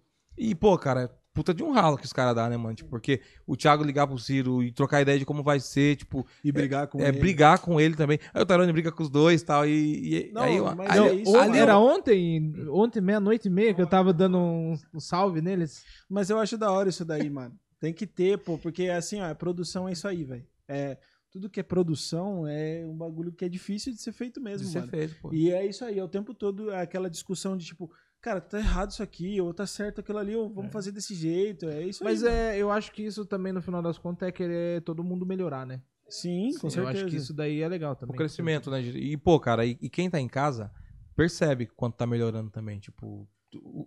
e, 0.49 0.55
pô, 0.55 0.77
cara, 0.77 1.09
puta 1.33 1.53
de 1.53 1.63
um 1.63 1.71
ralo 1.71 1.97
que 1.97 2.05
os 2.05 2.13
caras 2.13 2.35
dão, 2.35 2.49
né, 2.49 2.57
mano? 2.57 2.75
Tipo, 2.75 2.89
porque 2.89 3.21
o 3.45 3.55
Thiago 3.55 3.83
ligar 3.83 4.07
pro 4.07 4.17
Ciro 4.17 4.61
e 4.63 4.71
trocar 4.71 5.01
ideia 5.01 5.17
de 5.17 5.25
como 5.25 5.43
vai 5.43 5.59
ser, 5.59 5.95
tipo, 5.95 6.25
E 6.43 6.51
brigar 6.51 6.87
com 6.87 6.99
é, 6.99 7.07
ele. 7.09 7.19
brigar 7.19 7.59
com 7.59 7.79
ele 7.79 7.95
também. 7.95 8.19
Aí 8.33 8.41
o 8.41 8.45
Tarone 8.45 8.71
briga 8.73 8.91
com 8.91 9.03
os 9.03 9.09
dois 9.09 9.41
tal, 9.43 9.65
e, 9.65 10.29
e 10.29 10.31
Não, 10.33 10.41
aí, 10.41 10.59
mas 10.75 10.89
aí, 10.91 11.07
é 11.07 11.13
isso, 11.13 11.37
ali 11.37 11.57
era 11.57 11.77
ontem, 11.77 12.53
ontem, 12.69 13.01
meia-noite 13.01 13.47
e 13.47 13.51
meia, 13.51 13.73
que 13.73 13.81
eu 13.81 13.87
tava 13.87 14.11
dando 14.13 14.37
um, 14.37 14.75
um 14.93 14.99
salve 14.99 15.41
neles. 15.41 15.83
Mas 16.09 16.29
eu 16.29 16.37
acho 16.39 16.57
da 16.57 16.71
hora 16.71 16.89
isso 16.89 17.05
daí, 17.05 17.29
mano. 17.29 17.57
Tem 17.79 17.93
que 17.93 18.05
ter, 18.05 18.37
pô, 18.37 18.57
porque 18.57 18.89
assim, 18.89 19.21
ó, 19.21 19.31
a 19.31 19.35
produção 19.35 19.87
é 19.87 19.93
isso 19.93 20.07
aí, 20.07 20.23
velho. 20.23 20.45
É, 20.67 20.97
tudo 21.31 21.49
que 21.49 21.59
é 21.59 21.63
produção 21.63 22.45
é 22.45 22.83
um 22.85 22.95
bagulho 22.95 23.31
que 23.31 23.45
é 23.45 23.49
difícil 23.49 23.93
de 23.93 24.01
ser 24.01 24.11
feito 24.11 24.39
de 24.39 24.43
mesmo, 24.43 24.67
ser 24.67 24.79
mano. 24.79 24.91
feito, 24.91 25.15
pô. 25.21 25.33
E 25.33 25.49
é 25.49 25.65
isso 25.65 25.83
aí, 25.85 25.97
é 25.97 26.03
o 26.03 26.07
tempo 26.07 26.33
todo 26.33 26.71
aquela 26.71 27.09
discussão 27.09 27.55
de 27.57 27.65
tipo, 27.65 27.89
cara, 28.21 28.39
tá 28.39 28.59
errado 28.59 28.91
isso 28.91 29.01
aqui, 29.03 29.41
ou 29.41 29.53
tá 29.53 29.65
certo 29.65 30.01
aquilo 30.01 30.17
ali, 30.17 30.35
ou 30.35 30.49
vamos 30.49 30.71
fazer 30.71 30.91
desse 30.91 31.15
jeito. 31.15 31.67
É 31.67 31.81
isso 31.83 32.03
Mas 32.03 32.23
aí. 32.23 32.33
é, 32.33 32.57
eu 32.57 32.71
acho 32.71 32.91
que 32.91 33.03
isso 33.03 33.25
também, 33.25 33.51
no 33.51 33.61
final 33.61 33.81
das 33.81 33.97
contas, 33.97 34.27
é 34.27 34.31
querer 34.31 34.81
todo 34.83 35.03
mundo 35.03 35.25
melhorar, 35.25 35.65
né? 35.65 35.81
Sim, 36.07 36.51
com 36.59 36.67
Eu 36.67 36.71
certeza. 36.71 36.89
acho 36.89 37.05
que 37.07 37.15
isso 37.15 37.33
daí 37.33 37.61
é 37.61 37.67
legal 37.67 37.95
também. 37.95 38.13
O 38.13 38.17
crescimento, 38.17 38.69
né? 38.69 38.81
E, 38.81 39.15
pô, 39.17 39.39
cara, 39.39 39.65
e, 39.65 39.77
e 39.81 39.89
quem 39.89 40.09
tá 40.09 40.19
em 40.19 40.27
casa 40.27 40.71
percebe 41.15 41.65
quanto 41.67 41.95
tá 41.95 42.05
melhorando 42.05 42.49
também. 42.49 42.79
Tipo, 42.79 43.27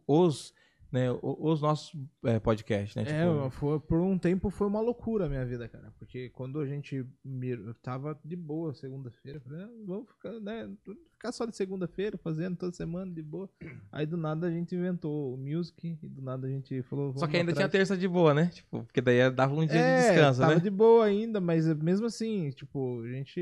os, 0.06 0.54
né, 0.94 1.08
os 1.22 1.60
nossos 1.60 1.92
é, 2.24 2.38
podcasts, 2.38 2.94
né? 2.94 3.02
É, 3.02 3.24
Tipo, 3.26 3.50
foi, 3.50 3.80
por 3.80 3.98
um 3.98 4.16
tempo 4.16 4.48
foi 4.48 4.68
uma 4.68 4.80
loucura 4.80 5.26
a 5.26 5.28
minha 5.28 5.44
vida, 5.44 5.68
cara. 5.68 5.92
Porque 5.98 6.30
quando 6.30 6.60
a 6.60 6.66
gente. 6.66 7.04
mir- 7.24 7.58
Eu 7.58 7.74
tava 7.74 8.16
de 8.24 8.36
boa 8.36 8.72
segunda-feira. 8.74 9.40
Falei, 9.40 9.62
ah, 9.64 9.68
vamos 9.84 10.08
ficar, 10.08 10.32
né? 10.38 10.70
Ficar 11.10 11.32
só 11.32 11.46
de 11.46 11.56
segunda-feira, 11.56 12.16
fazendo 12.18 12.56
toda 12.56 12.72
semana 12.72 13.10
de 13.12 13.22
boa. 13.22 13.48
Aí 13.90 14.06
do 14.06 14.16
nada 14.16 14.46
a 14.46 14.50
gente 14.50 14.74
inventou 14.74 15.34
o 15.34 15.36
music 15.36 15.98
e 16.02 16.08
do 16.08 16.22
nada 16.22 16.46
a 16.46 16.50
gente 16.50 16.80
falou. 16.82 17.12
Só 17.16 17.26
que 17.26 17.36
ainda 17.38 17.52
tinha 17.52 17.66
atrás. 17.66 17.88
terça 17.88 17.96
de 18.00 18.06
boa, 18.06 18.32
né? 18.32 18.46
Tipo, 18.52 18.84
porque 18.84 19.00
daí 19.00 19.28
dava 19.32 19.52
um 19.54 19.66
dia 19.66 19.74
É, 19.80 20.00
de 20.00 20.06
descanso, 20.08 20.40
tava 20.40 20.54
né? 20.54 20.60
de 20.60 20.70
boa 20.70 21.06
ainda, 21.06 21.40
mas 21.40 21.66
mesmo 21.78 22.06
assim, 22.06 22.50
tipo, 22.50 23.00
a 23.02 23.08
gente. 23.08 23.40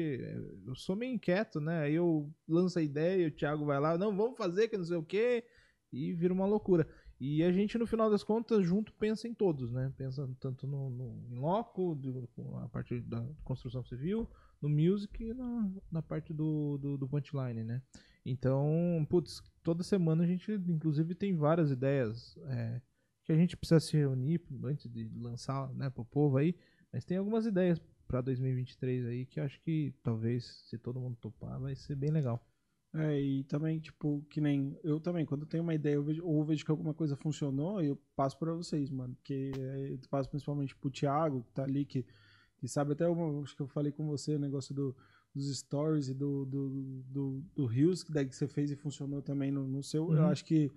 Eu 0.67 0.75
sou 0.75 0.97
meio 0.97 1.13
inquieto, 1.15 1.61
né? 1.61 1.81
Aí 1.81 1.95
eu 1.97 2.31
lanço 2.49 2.79
a 2.79 2.83
ideia, 2.83 3.29
o 3.29 3.31
Thiago 3.31 3.67
vai 3.67 3.79
lá, 3.79 3.99
não, 3.99 4.17
vamos 4.17 4.39
fazer, 4.39 4.69
que 4.69 4.79
não 4.79 4.85
sei 4.85 4.97
o 4.97 5.03
quê, 5.03 5.45
e 5.93 6.13
vira 6.15 6.33
uma 6.33 6.47
loucura. 6.47 6.87
E 7.25 7.41
a 7.45 7.53
gente, 7.53 7.79
no 7.79 7.87
final 7.87 8.11
das 8.11 8.25
contas, 8.25 8.67
junto 8.67 8.93
pensa 8.95 9.29
em 9.29 9.33
todos, 9.33 9.71
né? 9.71 9.93
Pensa 9.97 10.29
tanto 10.41 10.67
no, 10.67 10.91
no 10.91 11.25
em 11.31 11.37
loco, 11.39 11.95
do- 11.95 12.29
a 12.57 12.69
parte 12.69 13.01
da 13.01 13.25
construção 13.45 13.85
civil, 13.85 14.29
no 14.61 14.69
music 14.69 15.23
e 15.23 15.33
na, 15.33 15.71
na 15.89 16.03
parte 16.03 16.33
do, 16.35 16.79
do, 16.79 16.99
do 16.99 17.09
punchline, 17.09 17.63
né? 17.63 17.81
Então, 18.27 19.07
putz, 19.09 19.41
toda 19.63 19.85
semana 19.85 20.25
a 20.25 20.27
gente, 20.27 20.51
inclusive, 20.51 21.15
tem 21.15 21.37
várias 21.37 21.71
ideias 21.71 22.37
é, 22.49 22.83
que 23.23 23.31
a 23.31 23.37
gente 23.37 23.57
precisa 23.57 23.79
se 23.79 23.97
reunir 23.97 24.41
antes 24.65 24.91
de 24.91 25.09
lançar, 25.15 25.73
né, 25.75 25.89
pro 25.91 26.05
povo 26.05 26.39
aí. 26.39 26.57
Mas 26.93 27.05
tem 27.05 27.19
algumas 27.19 27.47
ideias 27.47 27.81
pra 28.09 28.21
2023 28.21 29.07
aí 29.07 29.27
que 29.27 29.39
eu 29.39 29.45
acho 29.45 29.61
que 29.61 29.95
talvez, 30.03 30.45
se 30.69 30.77
todo 30.77 30.99
mundo 30.99 31.17
topar, 31.21 31.61
vai 31.61 31.77
ser 31.77 31.95
bem 31.95 32.11
legal. 32.11 32.45
É, 32.95 33.19
e 33.21 33.45
também, 33.45 33.79
tipo, 33.81 34.23
que 34.29 34.39
nem 34.41 34.79
eu 34.85 35.01
também, 35.01 35.25
quando 35.25 35.43
eu 35.43 35.49
tenho 35.49 35.63
uma 35.63 35.75
ideia, 35.75 35.95
eu 35.95 36.03
vejo, 36.03 36.23
ou 36.25 36.41
eu 36.41 36.45
vejo 36.45 36.63
que 36.65 36.71
alguma 36.71 36.93
coisa 36.93 37.17
funcionou, 37.17 37.81
eu 37.81 37.99
passo 38.15 38.39
pra 38.39 38.53
vocês, 38.53 38.91
mano. 38.91 39.15
Porque 39.15 39.51
é, 39.59 39.93
eu 39.93 39.99
passo 40.11 40.29
principalmente 40.29 40.77
pro 40.77 40.91
Thiago, 40.91 41.43
que 41.43 41.53
tá 41.53 41.63
ali, 41.65 41.85
que, 41.87 42.05
que 42.59 42.69
sabe 42.69 42.93
até, 42.93 43.09
uma, 43.09 43.43
acho 43.43 43.57
que 43.57 43.63
eu 43.63 43.67
falei 43.69 43.93
com 43.93 44.07
você, 44.07 44.35
o 44.35 44.39
negócio 44.39 44.75
do, 44.75 44.95
dos 45.35 45.57
stories 45.59 46.09
e 46.09 46.15
do, 46.15 46.45
do, 46.45 46.69
do, 47.09 47.45
do 47.55 47.65
Rios, 47.67 48.03
que 48.03 48.13
daí 48.13 48.27
que 48.27 48.37
você 48.37 48.47
fez 48.47 48.71
e 48.71 48.77
funcionou 48.77 49.23
também 49.23 49.51
no, 49.51 49.67
no 49.67 49.83
seu. 49.83 50.13
Eu 50.13 50.21
Uhum. 50.25 50.27
acho 50.29 50.45
que 50.45 50.71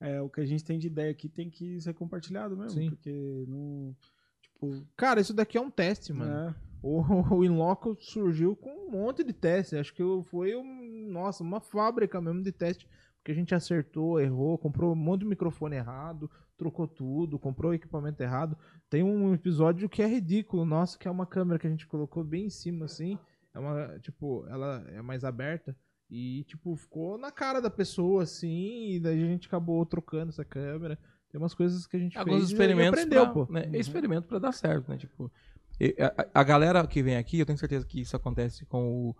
é, 0.00 0.22
o 0.22 0.30
que 0.30 0.40
a 0.40 0.46
gente 0.46 0.64
tem 0.64 0.78
de 0.78 0.86
ideia 0.86 1.10
aqui 1.10 1.28
tem 1.28 1.50
que 1.50 1.78
ser 1.82 1.92
compartilhado 1.92 2.56
mesmo, 2.56 2.80
Sim. 2.80 2.88
porque 2.88 3.44
não. 3.46 3.94
Tipo, 4.40 4.86
Cara, 4.96 5.20
isso 5.20 5.34
daqui 5.34 5.58
é 5.58 5.60
um 5.60 5.70
teste, 5.70 6.14
mano. 6.14 6.30
né? 6.32 6.54
O, 6.80 7.02
o 7.36 7.44
Inloco 7.44 7.96
surgiu 8.00 8.54
com 8.56 8.70
um 8.70 8.90
monte 8.90 9.22
de 9.24 9.32
teste. 9.32 9.76
Acho 9.76 9.92
que 9.92 10.02
foi, 10.30 10.54
um, 10.56 10.87
nossa, 11.08 11.42
uma 11.42 11.60
fábrica 11.60 12.20
mesmo 12.20 12.42
de 12.42 12.52
teste. 12.52 12.86
Porque 13.18 13.32
a 13.32 13.34
gente 13.34 13.54
acertou, 13.54 14.20
errou, 14.20 14.56
comprou 14.56 14.92
um 14.92 14.96
monte 14.96 15.20
de 15.22 15.26
microfone 15.26 15.76
errado, 15.76 16.30
trocou 16.56 16.86
tudo, 16.86 17.38
comprou 17.38 17.74
equipamento 17.74 18.22
errado. 18.22 18.56
Tem 18.88 19.02
um 19.02 19.34
episódio 19.34 19.88
que 19.88 20.02
é 20.02 20.06
ridículo, 20.06 20.64
nossa, 20.64 20.96
que 20.98 21.08
é 21.08 21.10
uma 21.10 21.26
câmera 21.26 21.58
que 21.58 21.66
a 21.66 21.70
gente 21.70 21.86
colocou 21.86 22.22
bem 22.24 22.46
em 22.46 22.50
cima, 22.50 22.84
assim. 22.86 23.18
É 23.52 23.58
uma, 23.58 23.98
tipo, 23.98 24.46
ela 24.48 24.84
é 24.88 25.02
mais 25.02 25.24
aberta. 25.24 25.76
E, 26.08 26.44
tipo, 26.44 26.74
ficou 26.76 27.18
na 27.18 27.30
cara 27.30 27.60
da 27.60 27.68
pessoa, 27.68 28.22
assim, 28.22 28.92
e 28.92 29.00
daí 29.00 29.22
a 29.22 29.26
gente 29.26 29.46
acabou 29.46 29.84
trocando 29.84 30.30
essa 30.30 30.44
câmera. 30.44 30.98
Tem 31.30 31.38
umas 31.38 31.52
coisas 31.52 31.86
que 31.86 31.96
a 31.96 32.00
gente 32.00 32.16
Alguns 32.16 32.36
fez 32.36 32.50
e 32.50 32.52
experimentos 32.54 32.98
aprendeu, 32.98 33.24
pra, 33.26 33.34
pô. 33.44 33.52
né, 33.52 33.66
Uhum. 33.66 33.74
experimento 33.74 34.26
pra 34.26 34.38
dar 34.38 34.52
certo, 34.52 34.88
né? 34.88 34.96
Tipo, 34.96 35.30
e- 35.78 35.94
a, 36.00 36.40
a 36.40 36.42
galera 36.44 36.86
que 36.86 37.02
vem 37.02 37.16
aqui, 37.16 37.38
eu 37.40 37.44
tenho 37.44 37.58
certeza 37.58 37.84
que 37.86 38.00
isso 38.00 38.16
acontece 38.16 38.64
com 38.64 38.88
o 39.10 39.16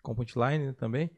com 0.00 0.12
o 0.12 0.14
Punchline 0.14 0.66
né, 0.66 0.72
também. 0.74 1.10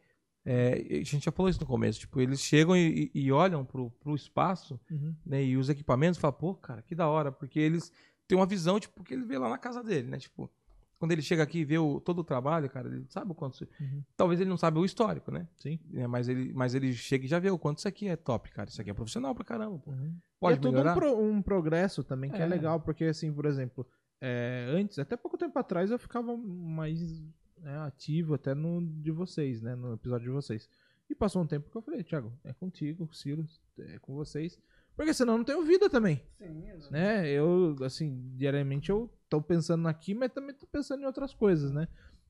É, 0.44 0.72
a 0.90 1.04
gente 1.04 1.20
já 1.24 1.30
falou 1.32 1.50
isso 1.50 1.60
no 1.60 1.66
começo, 1.66 2.00
tipo, 2.00 2.20
eles 2.20 2.40
chegam 2.40 2.74
e, 2.76 3.10
e- 3.14 3.30
olham 3.30 3.64
pro, 3.64 3.90
pro 3.90 4.14
espaço, 4.14 4.80
Uhum. 4.90 5.14
né, 5.24 5.44
e 5.44 5.56
os 5.56 5.68
equipamentos 5.68 6.16
e 6.18 6.20
falam, 6.20 6.36
pô, 6.38 6.54
cara, 6.54 6.80
que 6.82 6.94
da 6.94 7.06
hora, 7.08 7.30
porque 7.30 7.58
eles 7.60 7.92
têm 8.26 8.38
uma 8.38 8.46
visão, 8.46 8.80
tipo, 8.80 9.04
que 9.04 9.12
ele 9.12 9.24
vê 9.24 9.36
lá 9.36 9.50
na 9.50 9.58
casa 9.58 9.82
dele, 9.84 10.08
né, 10.08 10.16
tipo, 10.18 10.50
quando 10.98 11.12
ele 11.12 11.20
chega 11.22 11.42
aqui 11.42 11.58
e 11.58 11.64
vê 11.64 11.78
o, 11.78 12.00
todo 12.00 12.20
o 12.20 12.24
trabalho, 12.24 12.70
cara, 12.70 12.88
ele 12.88 13.04
sabe 13.10 13.30
o 13.32 13.34
quanto, 13.34 13.68
Uhum. 13.78 14.02
talvez 14.16 14.40
ele 14.40 14.48
não 14.48 14.56
saiba 14.56 14.80
o 14.80 14.84
histórico, 14.84 15.30
né, 15.30 15.46
Sim. 15.58 15.78
né, 15.90 16.06
mas 16.06 16.26
ele, 16.26 16.52
mas 16.54 16.74
ele 16.74 16.92
chega 16.94 17.26
e 17.26 17.28
já 17.28 17.38
vê 17.38 17.50
o 17.50 17.58
quanto 17.58 17.78
isso 17.78 17.88
aqui 17.88 18.08
é 18.08 18.16
top, 18.16 18.50
cara, 18.50 18.70
isso 18.70 18.80
aqui 18.80 18.88
é 18.90 18.94
profissional 18.94 19.34
pra 19.34 19.44
caramba. 19.44 19.82
Uhum. 19.86 20.16
Pode 20.40 20.54
e 20.54 20.58
é 20.58 20.60
tudo 20.60 20.72
melhorar? 20.72 20.92
um, 20.92 20.98
pro- 20.98 21.18
um 21.22 21.42
progresso 21.42 22.02
também, 22.02 22.30
que 22.30 22.38
é. 22.40 22.44
É. 22.44 22.46
legal, 22.46 22.80
porque 22.80 23.04
assim, 23.04 23.30
por 23.30 23.44
exemplo, 23.44 23.86
é, 24.22 24.66
antes, 24.70 24.98
até 24.98 25.18
pouco 25.18 25.36
tempo 25.36 25.58
atrás, 25.58 25.90
eu 25.90 25.98
ficava 25.98 26.34
mais 26.36 27.22
né, 27.62 27.78
ativo 27.80 28.34
até 28.34 28.54
no 28.54 28.80
de 28.84 29.10
vocês, 29.10 29.60
né? 29.62 29.74
No 29.74 29.94
episódio 29.94 30.26
de 30.26 30.32
vocês. 30.32 30.68
E 31.08 31.14
passou 31.14 31.42
um 31.42 31.46
tempo 31.46 31.68
que 31.70 31.76
eu 31.76 31.82
falei, 31.82 32.02
Thiago, 32.04 32.32
é 32.44 32.52
contigo, 32.52 33.08
Silas, 33.12 33.60
é 33.78 33.98
com 33.98 34.14
vocês. 34.14 34.58
Porque 34.96 35.12
senão 35.14 35.38
não 35.38 35.44
tenho 35.44 35.64
vida 35.64 35.88
também, 35.88 36.22
Sim, 36.38 36.68
exato. 36.68 36.92
né? 36.92 37.28
Eu, 37.28 37.74
assim, 37.82 38.30
diariamente 38.36 38.90
eu 38.90 39.10
tô 39.28 39.40
pensando 39.40 39.88
aqui, 39.88 40.14
mas 40.14 40.30
também 40.32 40.54
tô 40.54 40.66
pensando 40.66 41.02
em 41.02 41.06
outras 41.06 41.32
coisas, 41.32 41.70
né? 41.72 41.88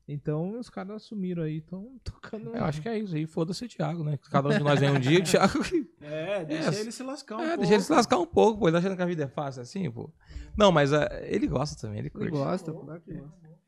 Então 0.09 0.59
os 0.59 0.69
caras 0.70 0.97
assumiram 0.97 1.43
aí, 1.43 1.59
estão 1.59 1.98
tocando. 2.05 2.55
Eu 2.55 2.65
acho 2.65 2.81
que 2.81 2.89
é 2.89 2.98
isso 2.98 3.15
aí, 3.15 3.27
foda-se 3.27 3.65
o 3.65 3.69
Thiago, 3.69 4.02
né? 4.05 4.19
Cada 4.31 4.48
um 4.48 4.52
de 4.59 4.62
nós 4.65 4.81
vem 4.81 4.90
um 4.90 4.98
dia, 5.01 5.19
o 5.20 5.23
Thiago 5.23 5.62
que 5.62 5.89
É, 6.01 6.44
deixa 6.44 6.70
É, 6.74 6.81
ele 6.81 6.93
se 6.93 7.02
lascar 7.02 7.36
um 7.36 7.40
É, 7.40 7.44
pouco. 7.48 7.59
deixa 7.61 7.74
ele 7.74 7.82
se 7.82 7.93
lascar 7.93 8.19
um 8.19 8.27
pouco, 8.27 8.59
pô. 8.61 8.66
Ele 8.69 8.73
tá 8.73 8.78
achando 8.78 8.97
que 8.97 9.02
a 9.02 9.07
vida 9.07 9.24
é 9.24 9.28
fácil 9.28 9.62
assim, 9.62 9.90
pô. 9.90 10.11
Não, 10.57 10.70
mas 10.73 10.93
ah, 10.93 11.09
ele 11.24 11.47
gosta 11.47 11.81
também, 11.81 11.98
ele 11.98 12.09
Ele 12.09 12.11
curte. 12.31 12.31
gosta, 12.31 12.73
que 12.73 12.78
gosta. 12.78 13.02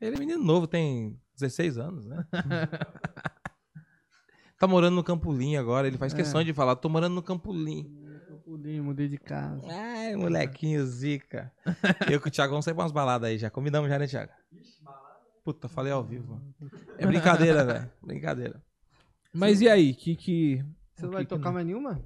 Ele 0.01 0.15
é 0.15 0.19
menino 0.19 0.43
novo, 0.43 0.67
tem 0.67 1.19
16 1.35 1.77
anos, 1.77 2.05
né? 2.05 2.25
tá 4.59 4.67
morando 4.67 4.95
no 4.95 5.03
Campolim 5.03 5.55
agora, 5.55 5.87
ele 5.87 5.97
faz 5.97 6.13
É. 6.13 6.17
questão 6.17 6.43
de 6.43 6.53
falar, 6.53 6.75
tô 6.75 6.89
morando 6.89 7.15
no 7.15 7.23
Campolim. 7.23 8.01
Pulei, 8.43 8.81
mudei 8.81 9.07
de 9.07 9.17
casa. 9.17 9.65
Ai, 9.69 10.15
molequinho 10.15 10.85
zica. 10.85 11.51
Eu 12.11 12.19
com 12.19 12.27
o 12.27 12.31
Thiago 12.31 12.51
vamos 12.51 12.65
sair 12.65 12.73
pra 12.73 12.83
umas 12.83 12.91
baladas 12.91 13.29
aí 13.29 13.37
já. 13.37 13.49
Combinamos 13.49 13.89
já, 13.89 13.97
né, 13.97 14.05
Thiago? 14.05 14.31
Puta, 15.45 15.69
falei 15.69 15.93
ao 15.93 16.03
vivo. 16.03 16.41
É 16.97 17.07
brincadeira, 17.07 17.63
velho. 17.63 17.91
Brincadeira. 18.01 18.61
Mas 19.33 19.61
e 19.61 19.69
aí, 19.69 19.93
que 19.93 20.15
que. 20.15 20.63
Você 20.93 21.05
não 21.05 21.13
vai 21.13 21.23
que 21.23 21.29
que 21.29 21.35
tocar 21.35 21.51
mais 21.51 21.65
nenhuma? 21.65 22.03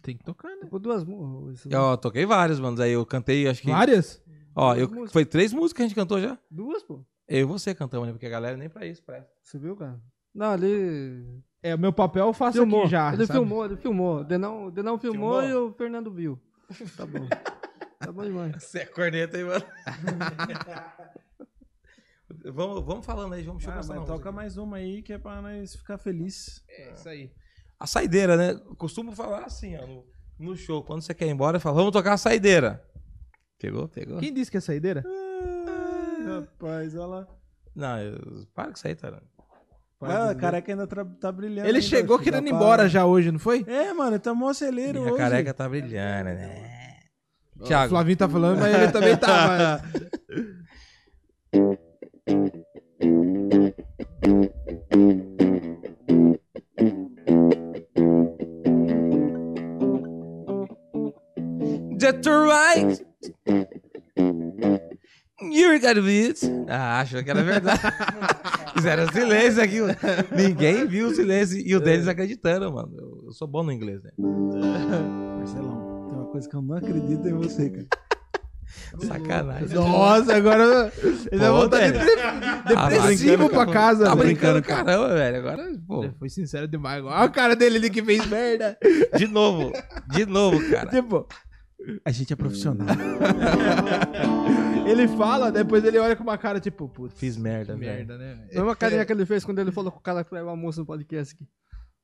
Tem 0.00 0.16
que 0.16 0.24
tocar, 0.24 0.48
né? 0.48 0.62
Tocou 0.62 0.78
duas 0.78 1.04
músicas. 1.04 1.70
Eu 1.70 1.96
toquei 1.98 2.24
vários, 2.24 2.58
mano. 2.58 2.80
Aí 2.80 2.92
eu 2.92 3.04
cantei, 3.04 3.46
acho 3.46 3.62
que. 3.62 3.70
Várias? 3.70 4.22
Ó, 4.54 4.74
eu... 4.74 4.88
Músicas. 4.88 5.12
foi 5.12 5.24
três 5.26 5.52
músicas 5.52 5.72
que 5.76 5.82
a 5.82 5.86
gente 5.86 5.94
cantou 5.94 6.20
já. 6.20 6.38
Duas, 6.50 6.82
pô. 6.82 7.04
Eu 7.28 7.40
e 7.40 7.44
você 7.44 7.74
cantamos, 7.74 8.06
né? 8.06 8.12
Porque 8.12 8.26
a 8.26 8.30
galera 8.30 8.56
nem 8.56 8.68
pra 8.68 8.86
isso 8.86 9.02
presta. 9.02 9.30
Você 9.42 9.58
viu, 9.58 9.76
cara? 9.76 10.00
Não, 10.34 10.50
ali. 10.50 11.42
É, 11.62 11.74
o 11.74 11.78
meu 11.78 11.92
papel 11.92 12.26
eu 12.26 12.32
faço 12.32 12.58
Filmou. 12.58 12.82
aqui 12.82 12.90
já. 12.90 13.12
ele 13.12 13.26
sabe? 13.26 13.38
filmou, 13.38 13.64
ele 13.64 13.76
filmou. 13.76 14.20
O 14.20 14.24
Denão, 14.24 14.70
Denão 14.70 14.98
filmou, 14.98 15.40
Filmou? 15.42 15.66
e 15.66 15.70
o 15.70 15.72
Fernando 15.74 16.10
viu. 16.12 16.40
Tá 16.96 17.06
bom. 17.06 17.28
tá 17.98 18.12
bom 18.12 18.22
demais. 18.24 18.62
Você 18.64 18.80
é 18.80 18.86
corneta 18.86 19.36
aí, 19.36 19.44
mano. 19.44 19.64
vamos, 22.52 22.84
vamos 22.84 23.06
falando 23.06 23.34
aí, 23.34 23.42
vamos 23.42 23.66
Ah, 23.68 23.82
chamar 23.82 23.98
mas 24.00 24.06
toca 24.08 24.32
mais 24.32 24.56
uma 24.56 24.78
aí 24.78 25.02
que 25.02 25.12
é 25.12 25.18
pra 25.18 25.40
nós 25.42 25.76
ficar 25.76 25.98
feliz. 25.98 26.62
É 26.68 26.92
isso 26.94 27.08
aí. 27.08 27.30
A 27.78 27.86
saideira, 27.86 28.36
né? 28.36 28.52
Eu 28.52 28.76
costumo 28.76 29.12
falar 29.12 29.44
assim, 29.44 29.76
ó, 29.76 29.86
no, 29.86 30.06
no 30.38 30.56
show. 30.56 30.82
Quando 30.82 31.02
você 31.02 31.14
quer 31.14 31.26
ir 31.26 31.30
embora, 31.30 31.56
eu 31.56 31.60
falo, 31.60 31.76
vamos 31.76 31.92
tocar 31.92 32.14
a 32.14 32.18
saideira. 32.18 32.82
Pegou? 33.58 33.86
Pegou? 33.88 34.18
Quem 34.18 34.32
disse 34.32 34.50
que 34.50 34.56
é 34.56 34.60
saideira? 34.60 35.02
Ai, 35.06 35.12
rapaz, 36.42 36.94
olha 36.94 37.06
lá. 37.06 37.26
Não, 37.74 37.98
eu... 38.00 38.46
para 38.54 38.66
com 38.68 38.72
isso 38.76 38.86
aí, 38.86 38.94
Tarano. 38.94 39.22
Ah, 40.04 40.30
a 40.30 40.34
careca 40.34 40.72
ainda 40.72 40.84
tra- 40.86 41.04
tá 41.04 41.30
brilhando. 41.30 41.68
Ele 41.68 41.78
ainda, 41.78 41.80
chegou 41.88 42.18
querendo 42.18 42.48
ir 42.48 42.52
embora 42.52 42.88
já 42.88 43.06
hoje, 43.06 43.30
não 43.30 43.38
foi? 43.38 43.64
É, 43.68 43.92
mano, 43.92 44.18
tá 44.18 44.34
mó 44.34 44.48
acelero 44.48 45.00
Minha 45.00 45.12
hoje. 45.12 45.22
careca 45.22 45.54
tá 45.54 45.68
brilhando, 45.68 46.30
né? 46.30 46.98
O 47.60 47.64
Thiago, 47.64 47.90
Flavinho 47.90 48.16
tá 48.16 48.28
falando, 48.28 48.58
mas 48.58 48.74
ele 48.74 48.90
também 48.90 49.16
tá. 49.16 49.80
mas- 49.80 51.02
That's 61.98 62.26
You 65.50 65.80
got 65.80 65.98
it. 65.98 66.40
Ah, 66.68 67.00
achou 67.00 67.22
que 67.22 67.30
era 67.30 67.42
verdade. 67.42 67.80
Fizeram 68.74 69.10
silêncio 69.12 69.62
aqui. 69.62 69.78
Ninguém 70.34 70.86
viu 70.86 71.08
o 71.08 71.14
silêncio. 71.14 71.58
E 71.58 71.74
o 71.76 71.80
deles 71.80 72.06
acreditando, 72.08 72.72
mano. 72.72 72.92
Eu, 72.96 73.22
eu 73.26 73.32
sou 73.32 73.46
bom 73.48 73.62
no 73.62 73.72
inglês, 73.72 74.02
né? 74.02 74.10
Marcelão, 75.38 76.06
tem 76.08 76.18
uma 76.18 76.26
coisa 76.26 76.48
que 76.48 76.54
eu 76.56 76.62
não 76.62 76.76
acredito 76.76 77.28
em 77.28 77.32
você, 77.34 77.68
cara. 77.70 77.86
Sacanagem. 79.06 79.68
Nossa, 79.76 80.34
agora. 80.34 80.90
Ele 81.30 81.40
vai 81.40 81.50
voltar 81.50 81.78
Délio. 81.78 81.98
depre- 82.00 82.74
Ah, 82.76 82.88
depressivo 82.88 83.48
pra 83.50 83.66
casa. 83.66 84.04
Tá 84.04 84.14
velho. 84.14 84.26
brincando, 84.28 84.62
caramba, 84.62 85.08
velho. 85.14 85.36
Agora, 85.38 85.68
pô, 85.86 86.08
Foi 86.18 86.28
sincero 86.30 86.66
demais. 86.66 87.04
Olha 87.04 87.26
o 87.26 87.30
cara 87.32 87.54
dele 87.54 87.76
ali 87.76 87.90
que 87.90 88.02
fez 88.02 88.24
merda. 88.26 88.78
de 89.16 89.26
novo. 89.26 89.72
De 90.10 90.24
novo, 90.24 90.58
cara. 90.70 90.88
Tipo, 90.88 91.26
A 92.04 92.10
gente 92.10 92.32
é 92.32 92.36
profissional. 92.36 92.86
Ele 94.92 95.08
fala, 95.08 95.50
depois 95.50 95.82
ele 95.84 95.98
olha 95.98 96.14
com 96.14 96.22
uma 96.22 96.36
cara 96.36 96.60
tipo, 96.60 96.88
putz, 96.88 97.18
Fiz 97.18 97.36
merda, 97.36 97.74
velho. 97.74 97.92
merda, 97.96 98.18
né? 98.18 98.46
A 98.50 98.54
mesma 98.54 98.76
carinha 98.76 99.04
que 99.04 99.12
ele 99.12 99.24
fez 99.24 99.44
quando 99.44 99.58
ele 99.58 99.72
falou 99.72 99.90
com 99.90 99.98
o 99.98 100.02
cara 100.02 100.22
que 100.22 100.34
leva 100.34 100.52
a 100.52 100.56
moça 100.56 100.80
no 100.80 100.86
podcast 100.86 101.34
aqui. 101.34 101.46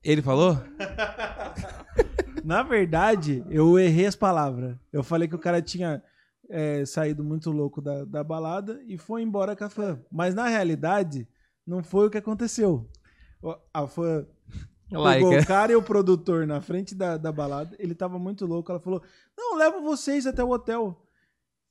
Ele 0.03 0.23
falou? 0.23 0.57
Na 2.45 2.63
verdade, 2.63 3.45
eu 3.51 3.79
errei 3.79 4.07
as 4.07 4.17
palavras. 4.17 4.77
Eu 4.93 5.03
falei 5.03 5.29
que 5.29 5.35
o 5.35 5.39
cara 5.39 5.61
tinha 5.61 6.03
é, 6.49 6.85
saído 6.87 7.23
muito 7.23 7.51
louco 7.51 7.83
da, 7.83 8.05
da 8.05 8.25
balada 8.25 8.81
e 8.87 8.97
foi 8.97 9.23
embora 9.23 9.55
com 9.55 9.65
a 9.65 9.69
fã. 9.69 10.01
Mas 10.11 10.35
na 10.35 10.49
realidade, 10.49 11.29
não 11.67 11.83
foi 11.83 12.07
o 12.07 12.11
que 12.11 12.19
aconteceu. 12.19 12.89
A 13.75 13.87
fã 13.87 14.27
pegou 14.89 15.05
Like. 15.05 15.45
o 15.45 15.47
cara 15.47 15.73
e 15.73 15.77
o 15.77 15.83
produtor 15.83 16.47
na 16.47 16.61
frente 16.61 16.95
da, 16.95 17.17
da 17.17 17.31
balada. 17.31 17.77
Ele 17.79 17.95
tava 17.95 18.19
muito 18.19 18.47
louco. 18.47 18.71
Ela 18.73 18.81
falou: 18.81 19.03
Não, 19.37 19.57
levo 19.57 19.83
vocês 19.83 20.27
até 20.27 20.43
o 20.43 20.51
hotel. 20.51 21.05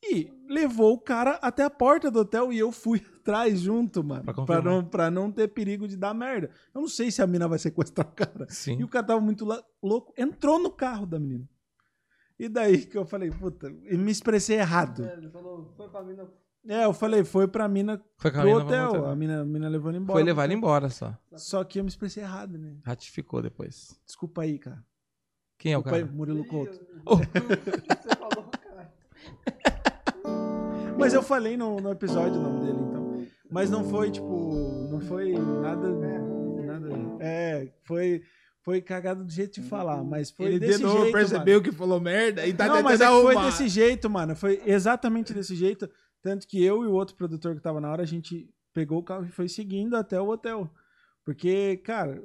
E 0.10 0.32
levou 0.48 0.94
o 0.94 1.00
cara 1.00 1.32
até 1.42 1.64
a 1.64 1.70
porta 1.70 2.10
do 2.10 2.20
hotel 2.20 2.52
e 2.54 2.58
eu 2.58 2.72
fui 2.72 3.02
atrás 3.20 3.60
junto, 3.60 4.04
mano. 4.04 4.24
Pra 4.24 4.46
Pra, 4.46 4.62
não, 4.62 4.84
pra 4.84 5.12
não 5.12 5.32
ter 5.32 5.48
perigo 5.50 5.88
de 5.88 5.98
dar 5.98 6.14
merda. 6.14 6.50
Eu 6.74 6.82
não 6.82 6.88
sei 6.88 7.12
se 7.12 7.22
a 7.22 7.28
mina 7.28 7.48
vai 7.48 7.60
sequestrar 7.60 8.08
o 8.08 8.12
cara. 8.12 8.48
E 8.50 8.54
Sim. 8.54 8.84
o 8.84 8.88
cara 8.88 9.06
tava 9.06 9.22
muito 9.22 9.46
louco, 9.84 10.14
entrou 10.18 10.60
no 10.60 10.72
carro 10.72 11.06
da 11.06 11.20
menina. 11.20 11.48
E 12.40 12.48
daí 12.48 12.86
que 12.86 12.98
eu 12.98 13.06
falei, 13.06 13.32
puta, 13.32 13.68
eu 13.86 13.98
me 13.98 14.12
expressei 14.12 14.58
errado. 14.58 15.04
É, 15.04 15.14
ele 15.14 15.30
falou, 15.30 15.74
foi 15.76 15.90
pra 15.90 16.04
mim, 16.04 16.14
não. 16.14 16.30
É, 16.68 16.84
eu 16.84 16.94
falei, 16.94 17.24
foi 17.24 17.48
pra 17.48 17.68
mina 17.68 18.02
Foi 18.18 18.30
pro 18.30 18.44
mina, 18.44 18.58
hotel. 18.58 19.06
A 19.06 19.16
mina, 19.16 19.42
a 19.42 19.46
mina 19.46 19.70
levou 19.70 19.90
ele 19.90 20.00
embora. 20.00 20.18
Foi 20.18 20.24
levar 20.24 20.44
ele 20.46 20.54
embora 20.54 20.90
só. 20.90 21.18
Só 21.36 21.64
que 21.64 21.80
eu 21.80 21.84
me 21.84 21.90
expressei 21.90 22.24
errado, 22.24 22.58
né? 22.58 22.76
Ratificou 22.84 23.42
depois. 23.42 23.98
Desculpa 24.06 24.42
aí, 24.42 24.60
cara. 24.60 24.84
Quem 25.58 25.74
é 25.74 25.78
o 25.78 25.82
Desculpa 25.82 25.98
aí, 25.98 26.04
cara? 26.04 26.16
Murilo 26.16 26.46
Couto. 26.46 26.74
Você 27.08 28.16
falou, 28.18 28.50
cara. 28.52 28.94
Mas 30.98 31.14
eu 31.14 31.22
falei 31.22 31.56
no, 31.56 31.80
no 31.80 31.92
episódio 31.92 32.40
o 32.40 32.44
nome 32.44 32.66
dele, 32.66 32.80
então. 32.80 33.26
Mas 33.50 33.70
não 33.70 33.84
foi, 33.84 34.12
tipo, 34.12 34.88
não 34.90 35.00
foi 35.00 35.34
nada. 35.34 35.90
nada 35.90 36.90
é, 37.20 37.72
foi, 37.84 38.22
foi 38.62 38.82
cagado 38.82 39.24
do 39.24 39.32
jeito 39.32 39.62
de 39.62 39.68
falar, 39.68 40.04
mas 40.04 40.30
foi 40.30 40.48
ele 40.48 40.60
desse 40.60 40.80
de 40.80 40.84
novo 40.84 41.04
jeito, 41.04 41.14
percebeu 41.14 41.62
que 41.62 41.72
falou 41.72 42.00
merda 42.00 42.46
e 42.46 42.54
tá 42.54 42.68
não, 42.68 42.84
mas 42.84 43.00
é 43.00 43.08
foi 43.08 43.36
desse 43.38 43.68
jeito, 43.70 44.10
mano. 44.10 44.36
Foi 44.36 44.62
exatamente 44.66 45.34
desse 45.34 45.56
jeito. 45.56 45.90
Tanto 46.22 46.48
que 46.48 46.64
eu 46.64 46.84
e 46.84 46.88
o 46.88 46.94
outro 46.94 47.16
produtor 47.16 47.56
que 47.56 47.62
tava 47.62 47.80
na 47.80 47.92
hora, 47.92 48.04
a 48.04 48.08
gente 48.08 48.50
pegou 48.74 49.00
o 49.00 49.04
carro 49.04 49.26
e 49.26 49.32
foi 49.32 49.48
seguindo 49.48 49.96
até 49.96 50.20
o 50.20 50.28
hotel. 50.28 50.70
Porque, 51.24 51.78
cara, 51.78 52.22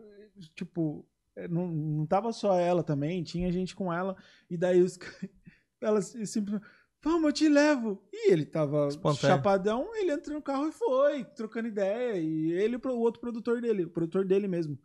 tipo, 0.55 1.07
é, 1.37 1.49
não, 1.49 1.67
não 1.69 2.07
tava 2.07 2.33
só 2.33 2.59
ela 2.59 2.83
também, 2.83 3.23
tinha 3.23 3.53
gente 3.53 3.75
com 3.75 3.93
ela. 3.93 4.17
E 4.51 4.57
daí 4.57 4.83
os 4.83 4.99
elas 5.81 6.15
simplesmente. 6.25 6.67
Vamos, 7.03 7.25
eu 7.25 7.33
te 7.33 7.49
levo. 7.49 8.01
E 8.13 8.31
ele 8.31 8.45
tava 8.45 8.87
Espontâneo. 8.89 9.37
chapadão, 9.37 9.91
ele 9.95 10.13
entrou 10.13 10.37
no 10.37 10.43
carro 10.43 10.69
e 10.69 10.73
foi, 10.73 11.25
trocando 11.25 11.69
ideia. 11.69 12.17
E 12.17 12.53
ele 12.53 12.77
e 12.77 12.89
o 12.89 12.99
outro 12.99 13.21
produtor 13.21 13.61
dele, 13.61 13.85
o 13.85 13.91
produtor 13.91 14.25
dele 14.25 14.47
mesmo. 14.47 14.79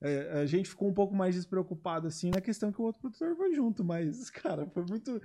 É, 0.00 0.40
a 0.40 0.46
gente 0.46 0.70
ficou 0.70 0.88
um 0.88 0.94
pouco 0.94 1.14
mais 1.14 1.34
despreocupado, 1.34 2.06
assim, 2.06 2.30
na 2.30 2.40
questão 2.40 2.72
que 2.72 2.80
o 2.80 2.84
outro 2.84 3.02
produtor 3.02 3.36
foi 3.36 3.52
junto, 3.54 3.84
mas, 3.84 4.30
cara, 4.30 4.66
foi 4.68 4.84
muito. 4.88 5.20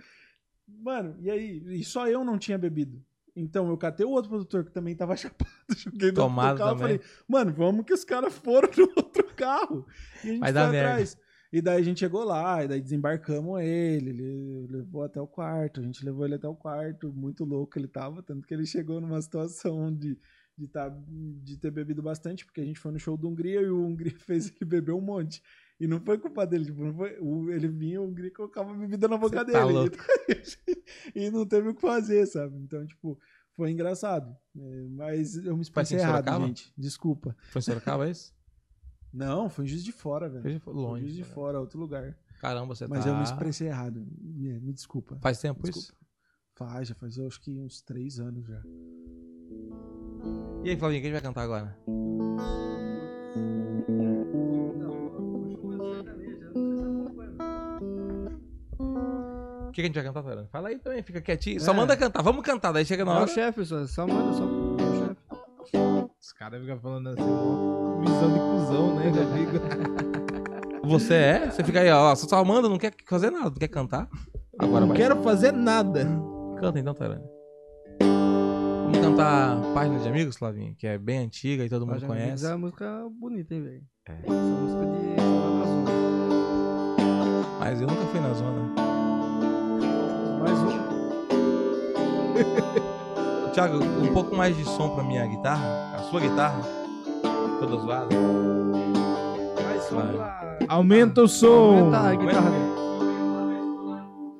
Mano, 0.68 1.16
e 1.22 1.32
aí? 1.32 1.64
E 1.80 1.84
só 1.86 2.08
eu 2.08 2.26
não 2.26 2.38
tinha 2.38 2.58
bebido. 2.58 3.02
Então 3.34 3.70
eu 3.70 3.78
catei 3.78 4.06
o 4.06 4.12
outro 4.12 4.30
produtor 4.30 4.66
que 4.66 4.72
também 4.72 4.96
tava 4.96 5.16
chapado, 5.18 5.50
joguei 5.78 6.10
no 6.10 6.16
Tomado 6.16 6.58
carro 6.58 6.76
e 6.76 6.80
falei, 6.80 7.02
mano, 7.28 7.54
vamos 7.54 7.86
que 7.86 7.94
os 7.94 8.04
caras 8.04 8.34
foram 8.34 8.70
no 8.78 8.92
outro 8.96 9.26
carro. 9.36 9.86
E 10.24 10.30
a 10.30 10.32
gente 10.32 10.40
Vai 10.40 10.52
foi 10.52 10.54
dar 10.54 10.72
merda. 10.72 11.04
E 11.56 11.62
daí 11.62 11.80
a 11.80 11.82
gente 11.82 12.02
chegou 12.02 12.26
lá, 12.26 12.66
e 12.66 12.68
daí 12.68 12.82
desembarcamos 12.82 13.62
ele, 13.62 14.10
ele 14.10 14.68
levou 14.70 15.04
até 15.04 15.22
o 15.22 15.26
quarto, 15.28 15.80
a 15.80 15.84
gente 15.84 16.04
levou 16.04 16.26
ele 16.26 16.36
até 16.36 16.50
o 16.50 16.54
quarto, 16.54 17.14
muito 17.14 17.46
louco 17.46 17.80
ele 17.80 17.88
tava, 17.88 18.22
tanto 18.22 18.46
que 18.46 18.54
ele 18.54 18.66
chegou 18.66 19.00
numa 19.00 19.22
situação 19.22 19.90
de, 19.90 20.20
de, 20.58 20.68
tá, 20.68 20.90
de 21.10 21.56
ter 21.58 21.72
bebido 21.72 22.04
bastante, 22.04 22.46
porque 22.46 22.60
a 22.60 22.66
gente 22.66 22.78
foi 22.78 22.92
no 22.92 23.00
show 23.00 23.16
do 23.16 23.30
Hungria 23.30 23.62
e 23.62 23.70
o 23.70 23.86
Hungria 23.86 24.12
fez 24.20 24.48
ele 24.48 24.70
beber 24.70 24.92
um 24.92 25.00
monte. 25.00 25.42
E 25.80 25.88
não 25.88 26.02
foi 26.02 26.18
culpa 26.18 26.46
dele, 26.46 26.66
tipo, 26.66 26.94
foi, 26.94 27.18
o- 27.22 27.50
ele 27.50 27.70
vinha, 27.70 28.02
o 28.02 28.06
Hungria 28.06 28.32
colocava 28.32 28.74
bebida 28.74 29.08
na 29.08 29.16
boca 29.18 29.40
Cê 29.40 29.46
dele. 29.46 29.58
tá 29.58 29.64
louco. 29.64 29.96
e 31.16 31.30
não 31.32 31.46
teve 31.46 31.70
o 31.70 31.74
que 31.74 31.80
fazer, 31.80 32.26
sabe? 32.26 32.58
Então, 32.58 32.86
tipo, 32.86 33.18
foi 33.54 33.72
engraçado. 33.72 34.36
É, 34.58 34.88
mas 34.90 35.38
eu 35.38 35.56
me 35.56 35.62
expressei 35.62 36.00
errado, 36.00 36.30
gente. 36.48 36.74
Desculpa. 36.78 37.34
Foi 37.50 37.60
em 37.60 37.64
Sorocaba, 37.64 38.08
é 38.10 38.12
isso? 38.12 38.35
Não, 39.16 39.50
foi 39.50 39.64
em 39.64 39.68
Juiz 39.70 39.84
de 39.84 39.92
Fora, 39.94 40.28
velho. 40.30 40.42
Foi 40.42 40.60
Foi 40.60 40.74
longe. 40.74 41.02
Juiz 41.04 41.16
de 41.16 41.22
cara. 41.22 41.34
Fora, 41.34 41.60
outro 41.60 41.80
lugar. 41.80 42.18
Caramba, 42.42 42.76
você 42.76 42.86
Mas 42.86 43.06
tá... 43.06 43.10
eu 43.12 43.16
me 43.16 43.24
expressei 43.24 43.68
errado. 43.70 44.06
Me, 44.22 44.60
me 44.60 44.74
desculpa. 44.74 45.18
Faz 45.22 45.40
tempo 45.40 45.64
Desculpa. 45.64 45.80
isso? 45.88 45.96
Faz, 46.54 46.88
já 46.90 46.96
faz 46.96 47.18
eu 47.18 47.26
acho 47.28 47.40
que 47.42 47.58
uns 47.60 47.82
três 47.82 48.20
anos 48.20 48.46
já. 48.46 48.62
E 50.64 50.70
aí, 50.70 50.78
Flavinho, 50.78 51.02
quem 51.02 51.12
vai 51.12 51.22
cantar 51.22 51.44
agora? 51.44 51.78
O 58.78 59.72
que, 59.72 59.82
que 59.82 59.82
a 59.82 59.86
gente 59.86 59.96
vai 59.96 60.04
cantar, 60.04 60.24
Tarano? 60.24 60.48
Fala 60.50 60.70
aí 60.70 60.80
também, 60.80 61.02
fica 61.04 61.22
quietinho. 61.22 61.60
Só 61.60 61.72
É. 61.72 61.76
manda 61.76 61.98
cantar. 61.98 62.22
Vamos 62.22 62.44
cantar, 62.44 62.72
daí 62.72 62.86
chega 62.86 63.04
na 63.04 63.12
É 63.12 63.16
o 63.16 63.18
hora. 63.22 63.28
chefe, 63.28 63.66
só, 63.66 63.86
só 63.88 64.08
manda, 64.08 64.34
só 64.34 64.46
caras 66.38 66.62
ficam 66.62 66.80
falando 66.80 67.10
assim, 67.10 67.22
ó, 67.22 68.00
visão 68.02 68.34
de 68.34 68.40
cuzão, 68.40 68.96
né, 68.96 69.08
amigo? 69.08 69.60
Você 70.88 71.14
é? 71.16 71.50
Você 71.50 71.64
fica 71.64 71.80
aí, 71.80 71.90
ó. 71.90 72.14
Você 72.16 72.28
só 72.30 72.44
manda, 72.46 72.70
não 72.70 72.78
quer 72.78 72.94
fazer 73.08 73.32
nada, 73.32 73.46
não 73.46 73.54
quer 73.54 73.68
cantar. 73.70 74.08
Agora 74.60 74.82
Não 74.82 74.90
vai. 74.90 74.98
quero 74.98 75.16
fazer 75.24 75.52
nada. 75.52 76.06
Canta 76.60 76.78
então, 76.80 76.94
Tarano. 76.94 77.24
Vamos 78.00 79.00
cantar 79.00 79.58
Página 79.74 79.98
de 80.00 80.08
Amigos, 80.08 80.38
Flavinho? 80.38 80.76
Que 80.78 80.86
é 80.86 80.98
bem 80.98 81.18
antiga 81.20 81.66
e 81.66 81.70
todo 81.70 81.88
mundo 81.88 81.94
Mas 81.96 82.04
Amigos 82.04 82.24
conhece. 82.24 82.46
É 82.46 82.50
uma 82.50 82.58
música 82.60 83.08
bonita, 83.20 83.56
hein, 83.56 83.64
velho. 83.64 83.82
É. 84.08 84.14
Essa 84.14 84.32
música 84.32 84.86
de 84.86 85.16
Zona 85.22 85.64
Azul. 85.64 85.86
Mas 87.60 87.82
eu 87.82 87.88
nunca 87.88 88.06
fui 88.06 88.20
na 88.20 88.34
zona. 88.34 88.74
Mais 90.40 90.60
um. 90.60 90.86
Thiago, 93.56 93.78
um 93.84 94.14
pouco 94.14 94.36
mais 94.36 94.56
de 94.58 94.66
som 94.66 94.90
pra 94.96 95.04
minha 95.04 95.26
guitarra. 95.26 95.94
A 95.96 96.00
sua 96.10 96.20
guitarra. 96.20 96.62
Toda 97.60 97.78
zoada. 97.78 98.08
Mais 99.64 99.84
som 99.84 99.96
Vai. 99.96 100.60
Aumenta 100.68 101.22
o 101.24 101.28
som. 101.28 101.78
Aumenta 101.94 101.98
a 102.00 102.16
guitarra. 102.16 102.52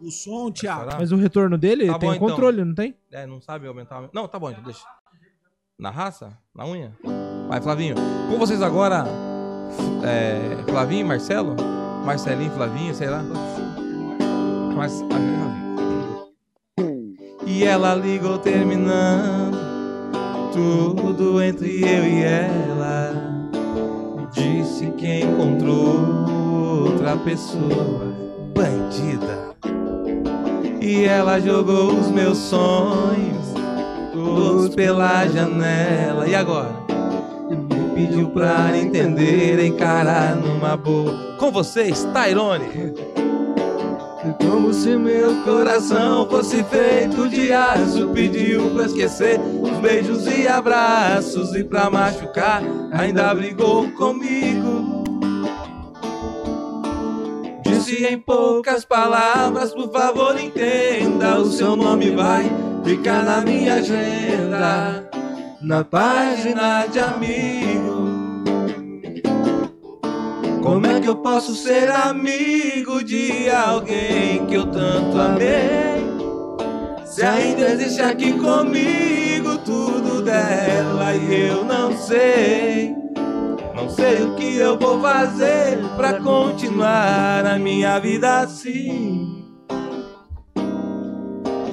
O 0.02 0.12
som, 0.12 0.52
Thiago. 0.52 0.84
Será? 0.84 0.98
Mas 1.00 1.12
o 1.12 1.16
retorno 1.16 1.58
dele 1.58 1.88
Tá 1.88 1.98
tem 1.98 2.10
bom, 2.10 2.16
então. 2.16 2.28
controle, 2.30 2.64
não 2.64 2.76
tem? 2.76 2.94
É, 3.12 3.26
não 3.26 3.42
sabe 3.42 3.68
aumentar. 3.68 4.02
o- 4.04 4.10
Não, 4.14 4.28
tá 4.28 4.38
bom, 4.38 4.52
então 4.52 4.64
deixa. 4.64 4.84
Na 5.80 5.90
raça? 5.90 6.38
Na 6.54 6.66
unha? 6.66 6.92
Vai, 7.48 7.62
Flavinho. 7.62 7.96
Com 8.30 8.38
vocês 8.38 8.62
agora, 8.62 9.06
é, 10.04 10.62
Flavinho 10.70 11.02
e 11.02 11.04
Marcelo? 11.08 11.56
Marcelinho 12.06 12.52
Flavinho, 12.52 12.94
sei 12.94 13.10
lá. 13.10 13.24
Mas, 14.76 15.02
e 17.56 17.64
ela 17.64 17.96
ligou 17.96 18.38
terminando 18.38 19.58
tudo 20.52 21.42
entre 21.42 21.82
eu 21.82 22.04
e 22.04 22.22
ela. 22.22 23.14
Disse 24.34 24.88
que 24.98 25.22
encontrou 25.22 26.84
outra 26.84 27.16
pessoa 27.16 28.14
bandida. 28.54 29.56
E 30.82 31.06
ela 31.06 31.40
jogou 31.40 31.94
os 31.94 32.12
meus 32.12 32.38
sonhos 32.38 33.54
todos 34.12 34.76
pela 34.76 35.26
janela. 35.26 36.28
E 36.28 36.36
agora? 36.36 36.76
Me 37.50 37.96
pediu 37.96 38.30
pra 38.32 38.78
entender, 38.78 39.64
encarar 39.64 40.36
numa 40.36 40.76
boa. 40.76 41.38
Com 41.40 41.52
vocês, 41.52 42.06
Tyrone. 42.14 42.94
Como 44.34 44.74
se 44.74 44.96
meu 44.98 45.44
coração 45.44 46.28
fosse 46.30 46.64
feito 46.64 47.30
de 47.30 47.52
aço. 47.52 48.10
Pediu 48.10 48.72
pra 48.72 48.86
esquecer 48.86 49.40
os 49.40 49.78
beijos 49.80 50.26
e 50.28 50.48
abraços. 50.48 51.54
E 51.56 51.64
pra 51.64 51.90
machucar, 51.90 52.64
ainda 52.92 53.34
brigou 53.34 53.90
comigo. 53.92 55.04
Disse 57.64 58.06
em 58.06 58.18
poucas 58.20 58.84
palavras, 58.84 59.74
por 59.74 59.92
favor 59.92 60.40
entenda. 60.40 61.40
O 61.40 61.46
seu 61.52 61.76
nome 61.76 62.12
vai 62.12 62.50
ficar 62.84 63.24
na 63.24 63.42
minha 63.42 63.76
agenda, 63.76 65.10
na 65.62 65.84
página 65.84 66.88
de 66.88 67.00
amigo. 67.00 68.15
Como 70.66 70.88
é 70.88 71.00
que 71.00 71.08
eu 71.08 71.18
posso 71.18 71.54
ser 71.54 71.92
amigo 71.92 73.04
de 73.04 73.52
alguém 73.52 74.48
que 74.48 74.56
eu 74.56 74.66
tanto 74.66 75.16
amei? 75.16 76.04
Se 77.06 77.24
ainda 77.24 77.70
existe 77.70 78.02
aqui 78.02 78.34
comigo 78.34 79.60
tudo 79.60 80.24
dela 80.24 81.14
e 81.14 81.50
eu 81.50 81.64
não 81.64 81.96
sei. 81.96 82.96
Não 83.76 83.88
sei 83.88 84.24
o 84.24 84.36
que 84.36 84.56
eu 84.56 84.76
vou 84.80 85.00
fazer 85.00 85.78
pra 85.96 86.20
continuar 86.20 87.46
a 87.46 87.60
minha 87.60 88.00
vida 88.00 88.40
assim. 88.40 89.46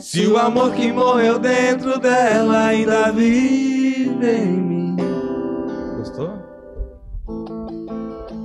Se 0.01 0.27
o 0.27 0.37
amor 0.37 0.75
que 0.75 0.93
morreu 0.93 1.39
dentro 1.39 1.99
dela 1.99 2.67
ainda 2.67 3.11
vive 3.11 4.27
em 4.27 4.47
mim. 4.49 4.72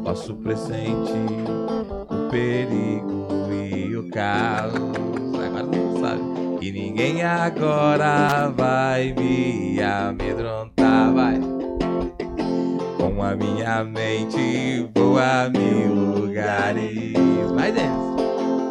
Posso 0.07 0.33
pressentir 0.35 1.43
o 2.09 2.29
perigo 2.29 3.27
e 3.51 3.93
o 3.93 4.09
caos. 4.09 4.73
Agora 4.73 5.63
não 5.63 5.99
sabe. 5.99 6.21
E 6.61 6.71
ninguém 6.71 7.23
agora 7.23 8.47
vai 8.55 9.11
me 9.11 9.83
amedrontar, 9.83 11.13
vai. 11.13 11.41
Com 12.95 13.21
a 13.21 13.35
minha 13.35 13.83
mente 13.83 14.89
vou 14.95 15.19
a 15.19 15.49
mil 15.49 15.93
lugares. 15.93 17.11
Vai 17.53 17.73
dentro. 17.73 18.15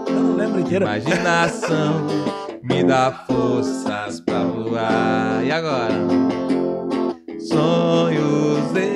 Eu 0.08 0.14
não 0.14 0.36
lembro 0.36 0.60
inteira. 0.60 0.86
Imaginação 0.86 2.06
me 2.62 2.82
dá 2.82 3.12
forças 3.26 4.22
pra 4.22 4.42
voar. 4.42 5.44
E 5.44 5.52
agora? 5.52 5.92
Sonhos 7.40 8.72
desejamos 8.72 8.95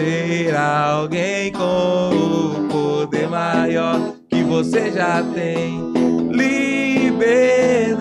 Ser 0.00 0.56
alguém 0.56 1.52
com 1.52 2.08
o 2.08 2.68
poder 2.68 3.28
maior 3.28 4.14
que 4.30 4.42
você 4.42 4.90
já 4.90 5.22
tem. 5.34 5.92
Liberdade 6.30 8.00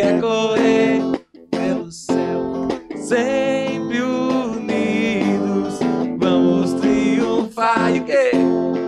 é 0.00 0.16
correr 0.20 1.02
pelo 1.50 1.90
céu, 1.90 2.68
sempre 2.94 4.00
unidos. 4.00 5.80
Vamos 6.18 6.74
triunfar. 6.74 7.96
E 7.96 7.98
o 7.98 8.04
quê? 8.04 8.30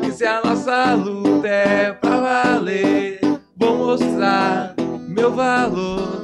E 0.07 0.13
se 0.13 0.25
a 0.25 0.41
nossa 0.45 0.95
luta 0.95 1.49
é 1.49 1.91
pra 1.91 2.21
valer, 2.21 3.19
vou 3.57 3.77
mostrar 3.77 4.77
meu 5.09 5.33
valor. 5.33 6.21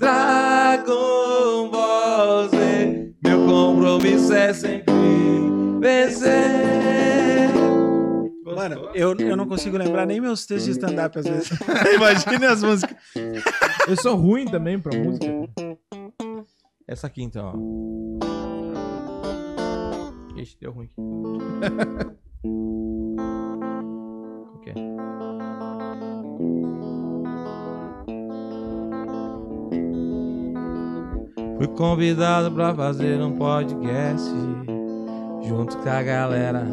Meu 0.00 1.27
é 4.06 4.52
sempre 4.52 4.92
vencer. 5.80 7.48
Mano, 8.44 8.90
eu, 8.94 9.14
eu 9.18 9.36
não 9.36 9.46
consigo 9.46 9.76
lembrar 9.76 10.06
nem 10.06 10.20
meus 10.20 10.46
textos 10.46 10.66
de 10.66 10.70
stand-up 10.72 11.18
às 11.18 11.26
vezes. 11.26 11.50
Imagine 11.94 12.46
as 12.46 12.62
músicas. 12.62 12.96
Eu 13.86 13.96
sou 13.96 14.16
ruim 14.16 14.46
também 14.46 14.78
pra 14.78 14.96
música. 14.96 15.26
Essa 16.86 17.06
aqui 17.06 17.22
então, 17.22 17.52
ó. 17.54 17.58
Ixi, 20.40 20.56
deu 20.60 20.72
ruim 20.72 20.88
Fui 31.58 31.66
convidado 31.66 32.52
pra 32.52 32.72
fazer 32.72 33.20
um 33.20 33.36
podcast 33.36 34.30
junto 35.42 35.76
com 35.76 35.88
a 35.88 36.02
galera 36.04 36.64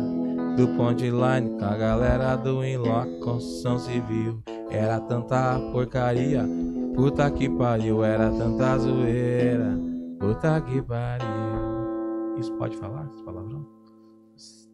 do 0.56 0.68
Ponteline, 0.78 1.58
com 1.58 1.66
a 1.66 1.76
galera 1.76 2.36
do 2.36 2.64
Inlock, 2.64 3.20
construção 3.20 3.80
civil. 3.80 4.44
Era 4.70 5.00
tanta 5.00 5.60
porcaria, 5.72 6.46
puta 6.94 7.32
que 7.32 7.50
pariu, 7.50 8.04
era 8.04 8.30
tanta 8.30 8.78
zoeira, 8.78 9.76
puta 10.20 10.62
que 10.62 10.80
pariu. 10.84 12.38
Isso 12.38 12.54
pode 12.54 12.78
falar, 12.78 13.10
esse 13.12 13.24
palavrão? 13.24 13.66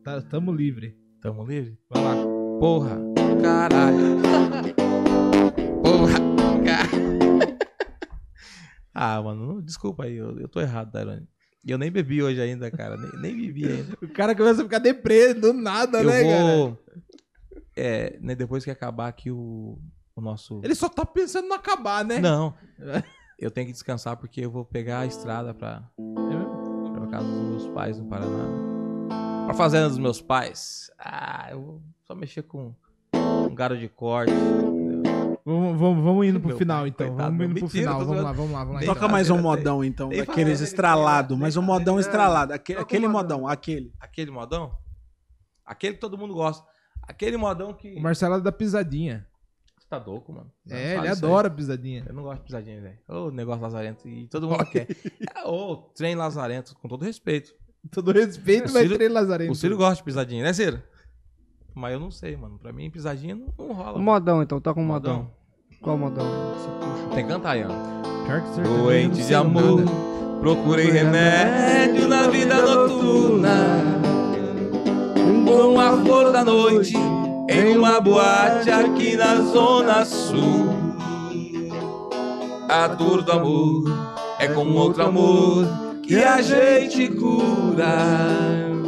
Tá, 0.04 0.22
tamo 0.22 0.52
livre. 0.52 0.94
Tamo 1.22 1.46
livre? 1.46 1.78
Vai 1.90 2.04
lá. 2.04 2.16
Porra, 2.60 2.98
caralho. 3.42 4.20
Porra. 5.82 6.31
Ah, 8.94 9.22
mano, 9.22 9.62
desculpa 9.62 10.04
aí, 10.04 10.18
eu, 10.18 10.40
eu 10.40 10.48
tô 10.48 10.60
errado, 10.60 10.92
Tairone. 10.92 11.28
Eu 11.66 11.78
nem 11.78 11.92
bebi 11.92 12.24
hoje 12.24 12.42
ainda, 12.42 12.72
cara. 12.72 12.98
Nem, 12.98 13.22
nem 13.22 13.36
bebi 13.36 13.68
ainda. 13.68 13.98
O 14.02 14.08
cara 14.10 14.36
começa 14.36 14.62
a 14.62 14.64
ficar 14.64 14.80
deprê 14.80 15.34
do 15.34 15.54
nada, 15.54 16.02
eu 16.02 16.10
né, 16.10 16.24
cara? 16.24 16.58
vou. 16.58 16.78
É, 17.76 18.18
né, 18.20 18.36
depois 18.36 18.64
que 18.64 18.72
acabar 18.72 19.08
aqui 19.08 19.30
o, 19.32 19.80
o 20.16 20.22
nosso. 20.22 20.60
Ele 20.64 20.76
só 20.76 20.90
tá 20.90 21.06
pensando 21.06 21.48
no 21.48 21.54
acabar, 21.54 22.04
né? 22.04 22.20
Não. 22.20 22.54
Eu 23.40 23.50
tenho 23.50 23.66
que 23.66 23.74
descansar 23.74 24.18
porque 24.18 24.42
eu 24.42 24.52
vou 24.52 24.64
pegar 24.64 25.00
a 25.00 25.06
estrada 25.08 25.52
pra, 25.52 25.90
pra 25.98 27.08
casa 27.08 27.28
dos 27.28 27.50
meus 27.50 27.68
pais 27.70 27.98
no 27.98 28.06
Paraná. 28.08 28.46
Pra 29.48 29.56
fazenda 29.56 29.90
dos 29.90 29.98
meus 29.98 30.22
pais. 30.22 30.92
Ah, 31.00 31.48
eu 31.50 31.60
vou 31.60 31.82
só 32.04 32.14
mexer 32.14 32.44
com 32.44 32.76
um 33.16 33.56
garo 33.56 33.76
de 33.76 33.90
corte. 33.90 34.32
Vamos, 35.46 35.80
vamos, 35.80 36.04
vamos 36.04 36.26
indo 36.28 36.40
pro 36.40 36.50
Meu 36.50 36.58
final, 36.58 36.80
pai, 36.82 36.90
então. 36.90 37.08
coitado, 37.08 37.30
vamos 37.32 37.46
indo 37.46 37.54
pro 37.56 37.64
mentira, 37.64 37.84
final. 37.92 38.06
Vamos 38.06 38.24
lá, 38.24 38.32
vamos 38.32 38.52
lá, 38.52 38.64
vamos 38.64 38.82
lá. 38.82 38.94
Toca 38.94 39.08
mais 39.08 39.30
um 39.30 39.38
modão 39.42 39.84
então, 39.84 40.10
nem 40.10 40.20
daqueles 40.20 40.62
estralado, 40.62 41.36
mas 41.38 41.58
um 41.58 41.62
modão 41.62 42.00
estralado. 42.00 42.54
Aquele 42.54 42.80
o 43.08 43.10
modão. 43.10 43.40
modão, 43.40 43.48
aquele. 43.48 43.92
Aquele 44.00 44.32
modão? 44.32 44.78
Aquele 45.66 45.94
que 45.96 46.00
todo 46.00 46.18
mundo 46.18 46.34
gosta. 46.34 46.66
Aquele 47.04 47.38
modão 47.38 47.74
que. 47.74 47.96
O 47.96 48.02
Marcelo 48.02 48.36
é 48.36 48.42
da 48.42 48.52
pisadinha. 48.52 49.26
Você 49.80 49.88
tá 49.90 49.98
louco, 49.98 50.32
mano. 50.32 50.52
Não 50.66 50.76
É, 50.78 50.82
ele 50.82 50.96
isso 50.98 51.02
aí. 51.04 51.08
adora 51.10 51.50
pisadinha. 51.50 52.04
Eu 52.08 52.14
não 52.14 52.24
gosto 52.24 52.40
de 52.40 52.46
pisadinha, 52.46 52.80
velho. 52.82 52.98
Ô, 53.08 53.32
negócio 53.32 53.62
lazarento. 53.62 54.08
E 54.08 54.28
todo 54.28 54.48
mundo 54.48 54.66
quer. 54.70 54.88
É, 55.36 55.48
Ô, 55.48 55.76
trem 55.96 56.16
lazarento, 56.16 56.76
com 56.76 56.88
todo 56.88 57.04
respeito. 57.04 57.52
Todo 57.92 58.12
respeito, 58.12 58.70
O 58.70 58.74
vai 58.74 58.84
Ciro- 58.84 58.98
ter 59.00 59.10
Lazarento. 59.10 59.52
O 59.52 59.56
Ciro 59.56 59.76
gosta 59.76 59.96
de 59.96 60.04
pisadinha, 60.04 60.44
né, 60.44 60.54
Ciro? 60.54 60.84
Mas 61.74 61.94
eu 61.94 62.00
não 62.00 62.12
sei, 62.12 62.36
mano. 62.36 62.58
Pra 62.62 62.72
mim, 62.72 62.90
pisadinha 62.90 63.36
não, 63.36 63.68
não 63.68 63.74
rola. 63.76 63.98
Modão, 64.00 64.42
então, 64.44 64.60
toca 64.60 64.80
um 64.80 64.86
Modão. 64.86 65.14
modão. 65.16 65.32
Qual 65.82 65.98
modão? 65.98 66.26
Tem 67.16 67.26
que 67.26 67.32
cantar 67.32 67.58
não 68.62 68.78
Doente 68.84 69.24
de 69.26 69.34
amor, 69.34 69.80
nada. 69.84 69.92
procurei 70.40 70.92
remédio 70.92 72.08
na 72.08 72.28
vida 72.28 72.56
noturna. 72.62 73.56
Com 75.46 75.80
a 75.80 75.98
flor 76.04 76.32
da 76.32 76.44
noite, 76.46 76.94
em 77.50 77.78
uma 77.78 78.00
boate 78.00 78.70
aqui 78.70 79.16
na 79.18 79.42
Zona 79.42 80.06
Sul. 80.06 80.70
A 82.70 82.88
dor 82.88 83.22
do 83.24 83.32
amor 83.32 83.84
é 84.40 84.48
como 84.48 84.76
outro 84.78 85.04
amor 85.04 85.66
que 86.04 86.16
a 86.16 86.42
gente 86.42 87.10
cura. 87.10 88.81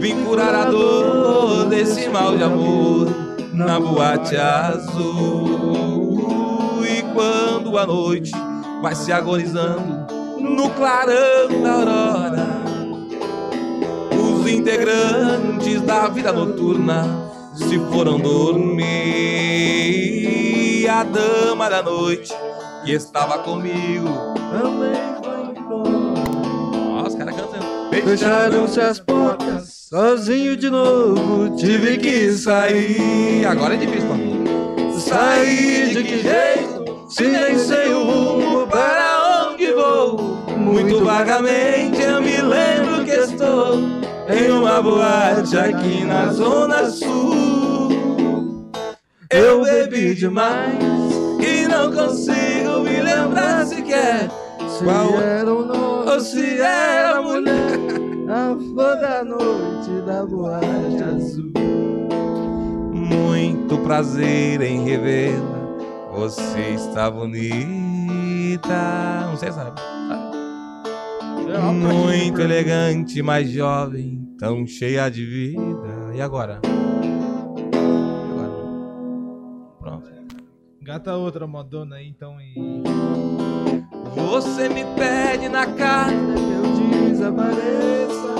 Vim 0.00 0.24
curar 0.24 0.54
a 0.54 0.64
dor 0.66 1.66
desse 1.66 2.08
mal 2.08 2.36
de 2.36 2.42
amor 2.42 3.08
na 3.52 3.80
boate 3.80 4.36
azul. 4.36 5.66
E 6.84 7.02
quando 7.14 7.78
a 7.78 7.86
noite 7.86 8.32
vai 8.82 8.94
se 8.94 9.12
agonizando 9.12 10.06
no 10.38 10.70
clarão 10.70 11.62
da 11.62 11.72
aurora, 11.72 12.46
os 14.12 14.46
integrantes 14.50 15.80
da 15.82 16.08
vida 16.08 16.32
noturna 16.32 17.04
se 17.54 17.78
foram 17.90 18.18
dormir. 18.18 18.86
A 20.88 21.02
dama 21.02 21.68
da 21.68 21.82
noite 21.82 22.32
que 22.84 22.92
estava 22.92 23.38
comigo 23.38 24.08
também 24.50 24.94
foi 25.22 25.45
Fecharam-se 28.04 28.80
as 28.80 29.00
portas, 29.00 29.86
sozinho 29.88 30.56
de 30.56 30.70
novo, 30.70 31.56
Tive 31.56 31.96
que 31.98 32.30
sair. 32.32 33.44
Agora 33.46 33.74
é 33.74 33.76
difícil 33.76 34.06
pra 34.06 34.16
mim. 34.16 34.44
Sair 34.98 35.88
de 35.94 36.02
que 36.04 36.18
jeito? 36.22 37.06
Se 37.08 37.24
nem 37.24 37.58
sei 37.58 37.92
o 37.92 38.04
rumo 38.04 38.66
para 38.66 39.48
onde 39.50 39.72
vou. 39.72 40.36
Muito 40.56 41.04
vagamente 41.04 42.02
eu 42.02 42.20
me 42.20 42.36
lembro 42.42 43.04
que 43.04 43.12
estou 43.12 43.78
em 44.28 44.50
uma 44.50 44.82
boate 44.82 45.56
aqui 45.56 46.04
na 46.04 46.32
Zona 46.32 46.90
Sul. 46.90 48.70
Eu 49.30 49.62
bebi 49.64 50.14
demais 50.14 50.74
e 51.40 51.66
não 51.68 51.92
consigo 51.92 52.80
me 52.82 53.00
lembrar 53.02 53.66
sequer 53.66 54.28
Se 54.68 54.84
Qual- 54.84 55.20
era 55.20 55.52
o 55.52 55.64
nome, 55.64 55.85
se 56.20 56.60
era 56.60 57.20
mulher. 57.22 57.78
a 58.28 58.56
flor 58.56 58.96
da 58.96 59.24
noite 59.24 59.90
da 60.06 60.24
boate 60.24 61.02
azul. 61.02 61.52
Muito 62.92 63.78
prazer 63.78 64.60
em 64.62 64.84
revê-la. 64.84 65.56
Você 66.12 66.74
está 66.74 67.10
bonita. 67.10 68.66
Não 69.26 69.36
sei, 69.36 69.52
sabe? 69.52 69.80
Muito 71.72 72.40
elegante, 72.40 73.22
mais 73.22 73.48
jovem, 73.50 74.34
tão 74.38 74.66
cheia 74.66 75.08
de 75.08 75.24
vida. 75.24 76.12
E 76.14 76.20
agora? 76.20 76.60
Agora? 78.30 78.50
Pronto. 79.78 80.10
Gata 80.82 81.14
outra 81.16 81.46
modona 81.46 81.96
aí, 81.96 82.08
então. 82.08 82.40
E... 82.40 82.82
Você 84.14 84.68
me 84.68 84.84
pede 84.96 85.48
na 85.48 85.66
cara 85.66 86.12
Eu 86.12 87.08
desapareça. 87.08 88.34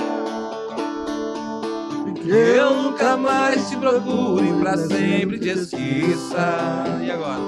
que 2.15 2.29
eu 2.29 2.73
nunca 2.73 3.15
mais 3.15 3.69
te 3.69 3.77
procure, 3.77 4.51
pra 4.59 4.75
sempre 4.77 5.39
te 5.39 5.49
esqueça. 5.49 6.83
E 7.01 7.11
agora? 7.11 7.41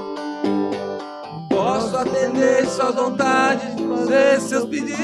Posso 1.50 1.98
atender 1.98 2.66
suas 2.68 2.96
vontades, 2.96 3.68
fazer 3.90 4.40
seus 4.40 4.66
pedidos. 4.66 4.98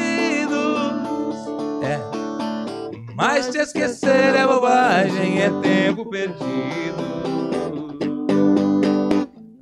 É. 1.84 2.00
Mas 3.16 3.50
te 3.50 3.58
esquecer 3.58 4.36
é 4.36 4.48
bobagem, 4.48 5.42
é 5.42 5.50
tempo 5.62 6.06
perdido. 6.10 7.06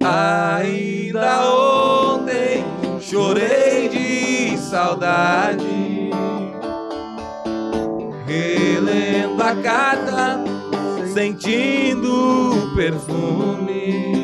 Ainda 0.04 1.50
ontem 1.50 1.63
chorei 3.14 3.90
de 3.90 4.58
saudade, 4.58 6.10
relendo 8.26 9.40
a 9.40 9.56
carta, 9.56 10.44
sentindo 11.14 12.72
o 12.72 12.76
perfume. 12.76 14.16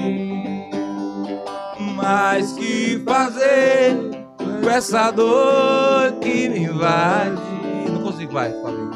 Mas 1.95 2.53
que 2.53 2.99
fazer 3.05 3.95
com 4.63 4.69
essa 4.71 5.11
dor 5.11 6.13
que 6.19 6.49
me 6.49 6.63
invade? 6.63 7.39
Não 7.91 8.01
consigo, 8.01 8.33
vai, 8.33 8.51
Fabinho. 8.53 8.89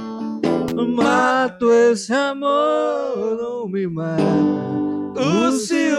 Mato 0.95 1.71
esse 1.71 2.11
amor, 2.11 3.37
não 3.39 3.67
me 3.67 3.85
mata. 3.85 4.23
Os 5.19 5.67
ciúmes. 5.67 5.92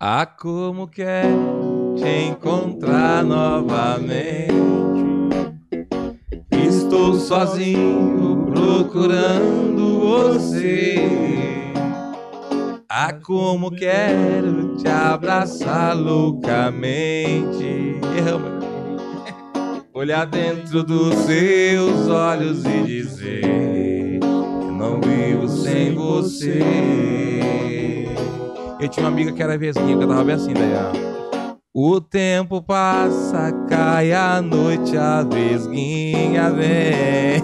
Ah, 0.00 0.24
como 0.24 0.86
quero 0.86 1.96
te 1.96 2.28
encontrar 2.28 3.24
novamente. 3.24 4.54
Estou 6.52 7.14
sozinho 7.14 8.46
procurando 8.46 9.98
você. 9.98 11.72
Ah, 12.88 13.12
como 13.12 13.72
quero 13.72 14.76
te 14.76 14.86
abraçar 14.86 15.96
loucamente. 15.96 17.98
Olhar 19.92 20.26
dentro 20.26 20.84
dos 20.84 21.12
seus 21.26 22.08
olhos 22.08 22.64
e 22.64 22.82
dizer: 22.84 24.20
Eu 24.22 24.70
não 24.70 25.00
vivo 25.00 25.48
sem 25.48 25.92
você. 25.92 27.97
Eu 28.80 28.88
tinha 28.88 29.04
uma 29.04 29.10
amiga 29.12 29.32
que 29.32 29.42
era 29.42 29.58
vesguinha, 29.58 29.96
que 29.96 30.04
eu 30.04 30.08
tava 30.08 30.22
bem 30.22 30.34
assim, 30.36 30.54
daí, 30.54 30.72
ó. 30.74 31.18
O 31.74 32.00
tempo 32.00 32.62
passa, 32.62 33.52
cai 33.68 34.12
a 34.12 34.40
noite, 34.40 34.96
a 34.96 35.22
vesguinha 35.22 36.50
vem. 36.50 37.42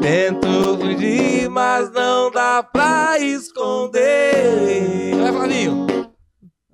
Tento 0.00 0.78
fugir, 0.78 1.48
mas 1.48 1.90
não 1.92 2.30
dá 2.30 2.62
pra 2.62 3.18
esconder. 3.18 5.16
Vai, 5.20 5.32
Flavinho. 5.32 5.86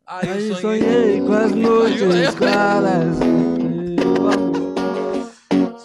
Aí 0.06 0.54
sonhei 0.54 1.20
com 1.20 1.32
as 1.32 1.50
noites 1.56 2.34
claras. 2.34 3.16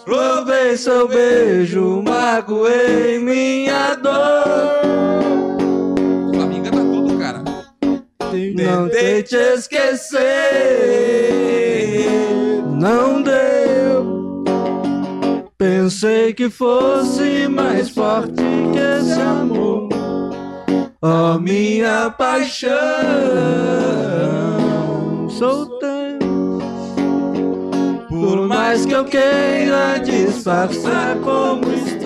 Provei 0.04 0.76
seu 0.76 1.06
beijo, 1.08 2.02
magoei 2.02 3.18
minha 3.20 3.94
dor. 3.94 5.19
Não 8.56 8.88
tentei 8.88 9.22
te 9.22 9.36
esquecer, 9.36 10.20
não 12.78 13.22
deu. 13.22 14.44
Pensei 15.58 16.32
que 16.32 16.48
fosse 16.48 17.46
mais 17.48 17.90
forte 17.90 18.42
que 18.72 18.78
esse 18.78 19.20
amor. 19.20 19.90
Ó 21.02 21.38
minha 21.38 22.10
paixão, 22.10 22.70
sou 25.28 25.66
teu. 25.78 25.90
Por 28.08 28.46
mais 28.46 28.86
que 28.86 28.92
eu 28.92 29.04
queira 29.04 29.98
disfarçar 29.98 31.16
como 31.20 31.72
estou. 31.72 31.99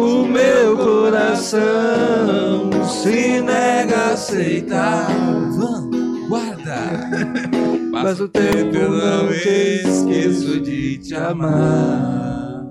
O 0.00 0.26
meu 0.26 0.76
coração 0.76 1.60
se 2.88 3.40
nega 3.42 3.96
a 3.96 4.12
aceitar. 4.12 5.08
Van, 5.56 5.90
guarda. 6.28 7.10
Mas 7.92 8.20
o 8.20 8.28
tempo 8.28 8.78
não 8.78 9.28
te 9.28 9.82
esqueço 9.86 10.60
de 10.60 10.98
te 10.98 11.14
amar. 11.14 12.64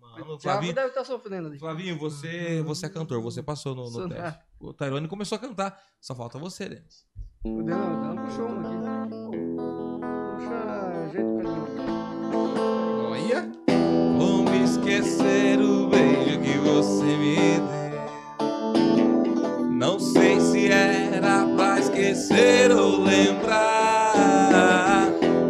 Mano, 0.00 0.40
Flavinho, 0.40 0.74
deve 0.74 0.88
estar 0.88 1.04
sofrendo 1.04 1.48
ali. 1.48 1.58
Flavinho, 1.58 1.98
você, 1.98 2.62
você 2.62 2.86
é 2.86 2.88
cantor, 2.88 3.22
você 3.22 3.42
passou 3.42 3.74
no, 3.74 3.90
no 3.90 4.08
teste. 4.08 4.40
O 4.58 4.72
Tairone 4.72 5.06
começou 5.06 5.36
a 5.36 5.38
cantar, 5.38 5.80
só 6.00 6.14
falta 6.14 6.38
você, 6.38 6.68
Denis. 6.68 7.06
O 7.44 7.62
Denon, 7.62 7.92
o 7.92 8.00
Denon 8.00 8.24
puxou 8.24 8.48
um 8.48 8.60
aqui. 8.60 8.76
Puxa 10.34 11.08
jeito 11.12 11.34
pra 11.36 11.50
mim. 11.50 12.77
Esquecer 14.68 15.58
o 15.62 15.88
beijo 15.88 16.40
que 16.40 16.58
você 16.58 17.04
me 17.16 17.36
deu? 17.36 17.78
Não 19.70 19.98
sei 19.98 20.38
se 20.40 20.70
era 20.70 21.46
pra 21.56 21.78
esquecer 21.78 22.70
ou 22.70 23.02
lembrar. 23.02 24.12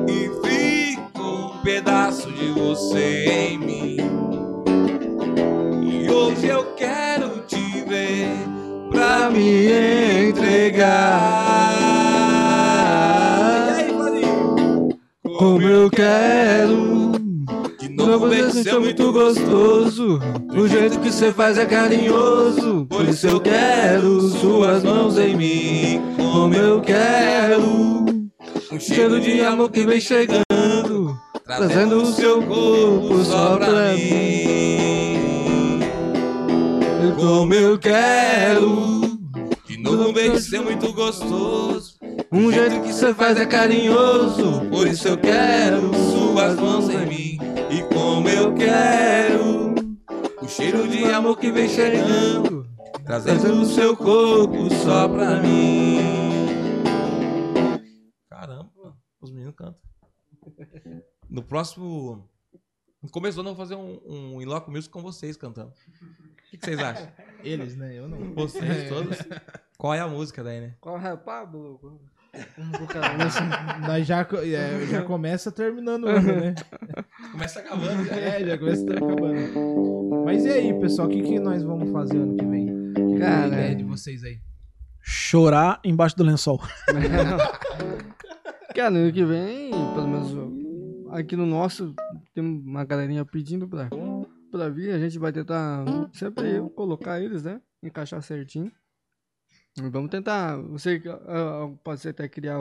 E 0.09 0.31
fica 0.47 1.21
um 1.21 1.61
pedaço 1.65 2.31
de 2.31 2.53
você 2.53 3.25
em 3.27 3.59
mim. 3.59 3.97
E 5.83 6.09
hoje 6.09 6.47
eu 6.47 6.75
quero 6.77 7.41
te 7.49 7.85
ver 7.89 8.29
pra 8.89 9.31
me 9.31 10.29
entregar. 10.29 11.73
Aí? 13.75 13.89
Como 15.39 15.63
eu 15.63 15.91
quero. 15.91 17.19
Novo 18.09 18.27
beijo 18.27 18.55
beijo 18.55 18.71
é 18.71 18.79
muito 18.79 19.13
gostoso. 19.13 20.19
O 20.57 20.67
jeito 20.67 20.99
que 20.99 21.13
você 21.13 21.31
faz 21.31 21.59
é 21.59 21.67
carinhoso. 21.67 22.87
Por 22.87 23.07
isso 23.07 23.27
eu 23.27 23.39
quero 23.39 24.23
suas 24.31 24.83
mãos 24.83 25.19
em 25.19 25.37
mim. 25.37 26.03
Como 26.17 26.55
eu 26.55 26.81
quero. 26.81 27.61
Um 28.73 28.81
Cheiro 28.81 29.21
de 29.21 29.43
amor 29.43 29.71
que 29.71 29.85
vem 29.85 30.01
chegando. 30.01 31.15
Trazendo 31.45 32.01
o 32.01 32.07
seu 32.07 32.43
corpo 32.45 33.23
só 33.23 33.59
pra 33.59 33.93
mim. 33.93 35.81
Como 37.15 37.53
eu 37.53 37.79
quero. 37.79 39.03
De 39.67 39.83
novo 39.83 40.09
um 40.09 40.13
beijo 40.15 40.39
ser 40.39 40.63
muito 40.63 40.95
gostoso. 40.95 41.99
Um 42.33 42.51
jeito 42.51 42.81
que 42.81 42.91
você 42.91 43.13
faz 43.13 43.39
é 43.39 43.45
carinhoso. 43.45 44.63
Por 44.71 44.87
isso 44.87 45.09
eu 45.09 45.19
quero 45.19 45.91
suas 45.95 46.57
mãos 46.59 46.89
em 46.89 47.07
mim. 47.07 47.58
E 47.71 47.83
como 47.95 48.29
eu 48.29 48.55
quero 48.55 49.75
o 50.43 50.49
cheiro 50.49 50.89
de 50.89 51.05
amor 51.05 51.39
que 51.39 51.53
vem 51.53 51.69
chegando, 51.69 52.67
trazendo 53.05 53.61
o 53.61 53.65
seu 53.67 53.97
corpo 53.97 54.71
só 54.71 55.07
pra 55.09 55.41
mim. 55.41 55.99
Caramba, 58.31 58.97
os 59.21 59.31
meninos 59.31 59.55
cantam. 59.55 59.83
No 61.29 61.43
próximo. 61.43 62.27
No 63.03 63.11
começo 63.11 63.37
do 63.37 63.41
ano 63.41 63.51
eu 63.51 63.55
vou 63.55 63.65
fazer 63.65 63.77
um, 63.77 64.01
um 64.07 64.43
Inloco 64.43 64.71
Music 64.71 64.91
com 64.91 65.03
vocês 65.03 65.37
cantando. 65.37 65.71
O 65.71 66.51
que, 66.51 66.57
que 66.57 66.65
vocês 66.65 66.79
acham? 66.79 67.13
Eles, 67.45 67.77
né? 67.77 67.95
Eu 67.97 68.09
não. 68.09 68.35
Vocês 68.35 68.89
todos? 68.89 69.19
Qual 69.77 69.93
é 69.93 70.01
a 70.01 70.09
música 70.09 70.43
daí, 70.43 70.61
né? 70.61 70.75
Qual 70.81 70.99
é 70.99 71.13
o 71.13 71.19
Pablo? 71.19 72.01
Cara? 72.89 73.17
Nós 73.87 74.07
já, 74.07 74.27
é, 74.43 74.87
já 74.87 75.03
começa 75.03 75.51
terminando 75.53 76.05
o 76.05 76.09
ano, 76.09 76.27
né? 76.27 76.55
Começa 77.33 77.61
acabando 77.61 78.05
já. 78.05 78.17
É, 78.17 78.45
já 78.45 78.59
começa 78.59 78.83
acabando. 78.85 80.25
Mas 80.25 80.45
e 80.45 80.49
aí, 80.51 80.81
pessoal? 80.81 81.09
O 81.09 81.11
que, 81.11 81.23
que 81.23 81.39
nós 81.41 81.63
vamos 81.63 81.91
fazer 81.91 82.19
ano 82.19 82.37
que 82.37 82.45
vem? 82.45 82.67
Que 82.95 83.07
que 83.07 83.23
é 83.23 83.27
a 83.27 83.31
Cara, 83.31 83.47
ideia 83.49 83.75
de 83.77 83.85
vocês 83.85 84.25
aí? 84.25 84.41
Chorar 85.01 85.81
embaixo 85.85 86.17
do 86.17 86.25
lençol. 86.25 86.61
Cara, 88.75 88.95
ano 88.95 89.13
que 89.13 89.25
vem, 89.25 89.71
pelo 89.71 90.07
menos 90.07 90.33
aqui 91.11 91.35
no 91.37 91.47
nosso, 91.47 91.95
tem 92.35 92.45
uma 92.45 92.85
galerinha 92.85 93.25
pedindo 93.25 93.67
pra, 93.67 93.89
pra 94.51 94.69
vir. 94.69 94.91
A 94.91 94.99
gente 94.99 95.19
vai 95.19 95.33
tentar 95.33 95.85
sempre 96.13 96.61
colocar 96.75 97.21
eles, 97.21 97.43
né? 97.43 97.61
Encaixar 97.83 98.23
certinho. 98.23 98.71
Vamos 99.81 100.11
tentar. 100.11 100.57
Você 100.57 101.03
ah, 101.27 101.73
pode 101.85 102.01
ser 102.01 102.11
até 102.11 102.29
criar, 102.29 102.59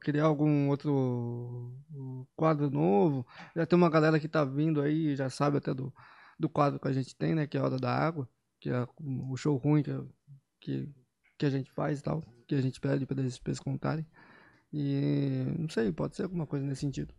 criar, 0.00 0.24
algum 0.24 0.68
outro 0.68 1.72
quadro 2.36 2.70
novo. 2.70 3.26
Já 3.54 3.66
tem 3.66 3.76
uma 3.76 3.90
galera 3.90 4.18
que 4.18 4.28
tá 4.28 4.44
vindo 4.44 4.80
aí, 4.80 5.14
já 5.16 5.28
sabe 5.30 5.58
até 5.58 5.74
do, 5.74 5.92
do 6.38 6.48
quadro 6.48 6.80
que 6.80 6.88
a 6.88 6.92
gente 6.92 7.14
tem, 7.16 7.34
né? 7.34 7.46
Que 7.46 7.56
é 7.56 7.60
a 7.60 7.64
Hora 7.64 7.78
da 7.78 7.90
Água, 7.94 8.28
que 8.60 8.70
é 8.70 8.86
o 9.00 9.36
show 9.36 9.56
ruim 9.56 9.82
que, 9.82 9.92
que, 10.60 10.88
que 11.38 11.46
a 11.46 11.50
gente 11.50 11.70
faz 11.72 12.00
e 12.00 12.02
tal. 12.02 12.22
que 12.46 12.54
a 12.54 12.60
gente 12.60 12.80
pede 12.80 13.06
pra 13.06 13.20
eles, 13.20 13.38
pra 13.38 13.54
contarem. 13.56 14.06
E 14.72 15.44
não 15.58 15.68
sei, 15.68 15.92
pode 15.92 16.16
ser 16.16 16.24
alguma 16.24 16.46
coisa 16.46 16.66
nesse 16.66 16.80
sentido. 16.80 17.14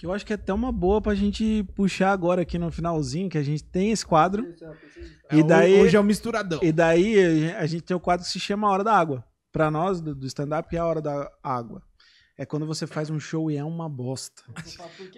Que 0.00 0.06
eu 0.06 0.12
acho 0.14 0.24
que 0.24 0.32
é 0.32 0.36
até 0.36 0.50
uma 0.54 0.72
boa 0.72 0.98
pra 1.02 1.14
gente 1.14 1.62
puxar 1.74 2.10
agora 2.12 2.40
aqui 2.40 2.58
no 2.58 2.72
finalzinho, 2.72 3.28
que 3.28 3.36
a 3.36 3.42
gente 3.42 3.62
tem 3.62 3.90
esse 3.92 4.06
quadro. 4.06 4.46
E 5.30 5.40
É, 5.40 5.42
daí, 5.42 5.78
Hoje 5.78 5.94
é 5.94 6.00
o 6.00 6.02
misturadão. 6.04 6.58
e 6.62 6.72
daí 6.72 7.52
a 7.52 7.66
gente 7.66 7.82
tem 7.82 7.94
o 7.94 8.00
quadro 8.00 8.24
que 8.24 8.32
se 8.32 8.40
chama 8.40 8.66
A 8.66 8.70
Hora 8.70 8.82
da 8.84 8.94
Água. 8.96 9.22
Pra 9.52 9.70
nós, 9.70 10.00
do, 10.00 10.14
do 10.14 10.26
stand-up, 10.26 10.74
é 10.74 10.78
a 10.78 10.86
hora 10.86 11.02
da 11.02 11.30
água. 11.42 11.82
É 12.38 12.46
quando 12.46 12.64
você 12.66 12.86
faz 12.86 13.10
um 13.10 13.20
show 13.20 13.50
e 13.50 13.56
é 13.58 13.62
uma 13.64 13.90
bosta. 13.90 14.42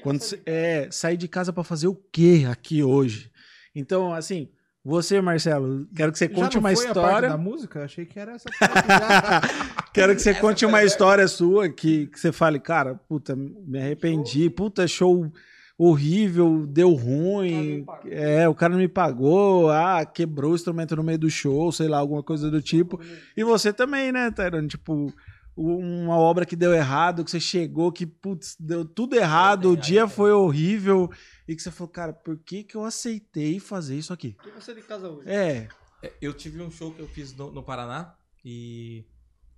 Quando 0.03 0.21
você, 0.21 0.43
é, 0.45 0.89
sair 0.91 1.17
de 1.17 1.29
casa 1.29 1.53
pra 1.53 1.63
fazer 1.63 1.87
o 1.87 1.95
quê 2.13 2.45
aqui 2.51 2.83
hoje? 2.83 3.31
Então, 3.77 4.13
assim, 4.13 4.49
você, 4.85 5.21
Marcelo, 5.21 5.87
quero 5.95 6.11
que 6.11 6.19
você 6.19 6.27
Já 6.29 6.35
conte 6.35 6.55
não 6.55 6.61
uma 6.61 6.75
foi 6.75 6.87
a 6.89 6.93
parte 6.93 6.99
história. 7.07 7.29
da 7.29 7.37
música? 7.39 7.85
Achei 7.85 8.05
que 8.05 8.19
era 8.19 8.33
essa 8.33 8.51
parte 8.59 8.89
já. 8.89 9.41
Quero 9.93 10.15
que 10.15 10.23
você 10.23 10.35
conte 10.35 10.65
uma 10.65 10.83
história 10.83 11.29
sua 11.29 11.69
que, 11.69 12.07
que 12.07 12.19
você 12.19 12.33
fale, 12.33 12.59
cara, 12.59 12.95
puta, 12.95 13.37
me 13.37 13.79
arrependi, 13.79 14.49
puta, 14.49 14.87
show 14.89 15.31
horrível, 15.77 16.67
deu 16.67 16.93
ruim, 16.93 17.85
é, 18.07 18.49
o 18.49 18.55
cara 18.55 18.73
não 18.73 18.79
me 18.79 18.89
pagou, 18.89 19.71
ah, 19.71 20.05
quebrou 20.05 20.53
o 20.53 20.55
instrumento 20.55 20.95
no 20.95 21.03
meio 21.03 21.19
do 21.19 21.29
show, 21.31 21.73
sei 21.73 21.89
lá, 21.89 21.99
alguma 21.99 22.23
coisa 22.23 22.51
do 22.51 22.63
tipo. 22.63 23.01
E 23.37 23.43
você 23.43 23.73
também, 23.73 24.13
né, 24.13 24.31
Tyrone? 24.31 24.69
Tipo, 24.69 25.13
uma 25.57 26.17
obra 26.17 26.47
que 26.47 26.57
deu 26.57 26.73
errado, 26.73 27.25
que 27.25 27.31
você 27.31 27.41
chegou, 27.41 27.91
que, 27.91 28.07
putz, 28.07 28.57
deu 28.59 28.85
tudo 28.85 29.17
errado, 29.17 29.71
o 29.71 29.77
dia 29.77 30.07
foi 30.07 30.33
horrível, 30.33 31.11
e 31.49 31.57
que 31.57 31.63
você 31.63 31.71
falou, 31.71 31.93
cara, 31.93 32.13
por 32.13 32.39
que 32.39 32.63
que 32.63 32.77
eu 32.77 32.85
aceitei 32.85 33.59
fazer 33.59 33.97
isso 33.97 34.13
aqui? 34.13 34.37
O 34.39 34.43
que 34.43 34.51
você 34.51 34.75
de 34.75 34.83
casa 34.83 35.09
hoje? 35.09 35.29
É, 35.29 35.69
É, 36.03 36.13
Eu 36.21 36.33
tive 36.33 36.63
um 36.63 36.71
show 36.71 36.93
que 36.93 37.01
eu 37.01 37.09
fiz 37.09 37.35
no, 37.35 37.51
no 37.51 37.63
Paraná 37.63 38.15
e, 38.45 39.05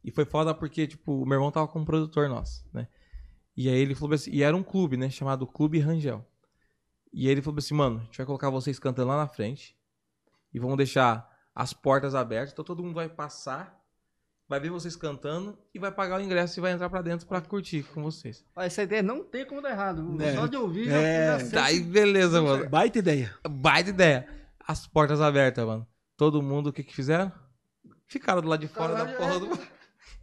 e 0.04 0.10
foi 0.10 0.24
foda 0.24 0.54
porque, 0.54 0.86
tipo, 0.86 1.22
o 1.22 1.26
meu 1.26 1.36
irmão 1.36 1.50
tava 1.50 1.66
com 1.66 1.80
um 1.80 1.84
produtor 1.84 2.28
nosso, 2.28 2.64
né? 2.72 2.86
E 3.56 3.68
aí 3.68 3.78
ele 3.78 3.94
falou 3.94 4.14
assim, 4.14 4.30
e 4.32 4.42
era 4.42 4.56
um 4.56 4.62
clube, 4.62 4.96
né? 4.96 5.08
Chamado 5.08 5.46
Clube 5.46 5.78
Rangel. 5.78 6.24
E 7.12 7.26
aí 7.26 7.32
ele 7.32 7.40
falou 7.42 7.58
assim, 7.58 7.74
mano, 7.74 8.00
a 8.00 8.04
gente 8.04 8.16
vai 8.18 8.26
colocar 8.26 8.50
vocês 8.50 8.78
cantando 8.78 9.08
lá 9.08 9.16
na 9.16 9.28
frente 9.28 9.76
e 10.52 10.58
vamos 10.58 10.76
deixar 10.76 11.28
as 11.54 11.72
portas 11.72 12.14
abertas, 12.14 12.52
então 12.52 12.64
todo 12.64 12.82
mundo 12.82 12.94
vai 12.96 13.08
passar, 13.08 13.80
vai 14.48 14.58
ver 14.58 14.70
vocês 14.70 14.96
cantando 14.96 15.56
e 15.72 15.78
vai 15.78 15.92
pagar 15.92 16.18
o 16.18 16.22
ingresso 16.22 16.58
e 16.58 16.60
vai 16.60 16.72
entrar 16.72 16.90
pra 16.90 17.00
dentro 17.00 17.26
pra 17.28 17.40
curtir 17.40 17.84
com 17.84 18.02
vocês. 18.02 18.44
Ó, 18.56 18.60
Essa 18.62 18.82
ideia 18.82 19.02
não 19.02 19.22
tem 19.22 19.46
como 19.46 19.62
dar 19.62 19.70
errado. 19.70 20.20
É. 20.20 20.34
Só 20.34 20.46
de 20.48 20.56
ouvir 20.56 20.88
É. 20.90 21.26
já, 21.26 21.38
já 21.38 21.44
sei. 21.44 21.50
Daí, 21.58 21.80
beleza, 21.80 22.42
mano. 22.42 22.68
baita 22.68 22.98
ideia. 22.98 23.32
Baita 23.48 23.90
ideia. 23.90 24.28
As 24.66 24.84
portas 24.86 25.20
abertas, 25.20 25.64
mano. 25.64 25.86
Todo 26.16 26.42
mundo, 26.42 26.68
o 26.68 26.72
que 26.72 26.82
que 26.82 26.94
fizeram? 26.94 27.32
Ficaram 28.06 28.42
do 28.42 28.48
lado 28.48 28.60
de 28.60 28.68
fora 28.68 28.92
da 28.94 29.06
Caralho, 29.06 29.16
porra 29.18 29.40
do... 29.40 29.73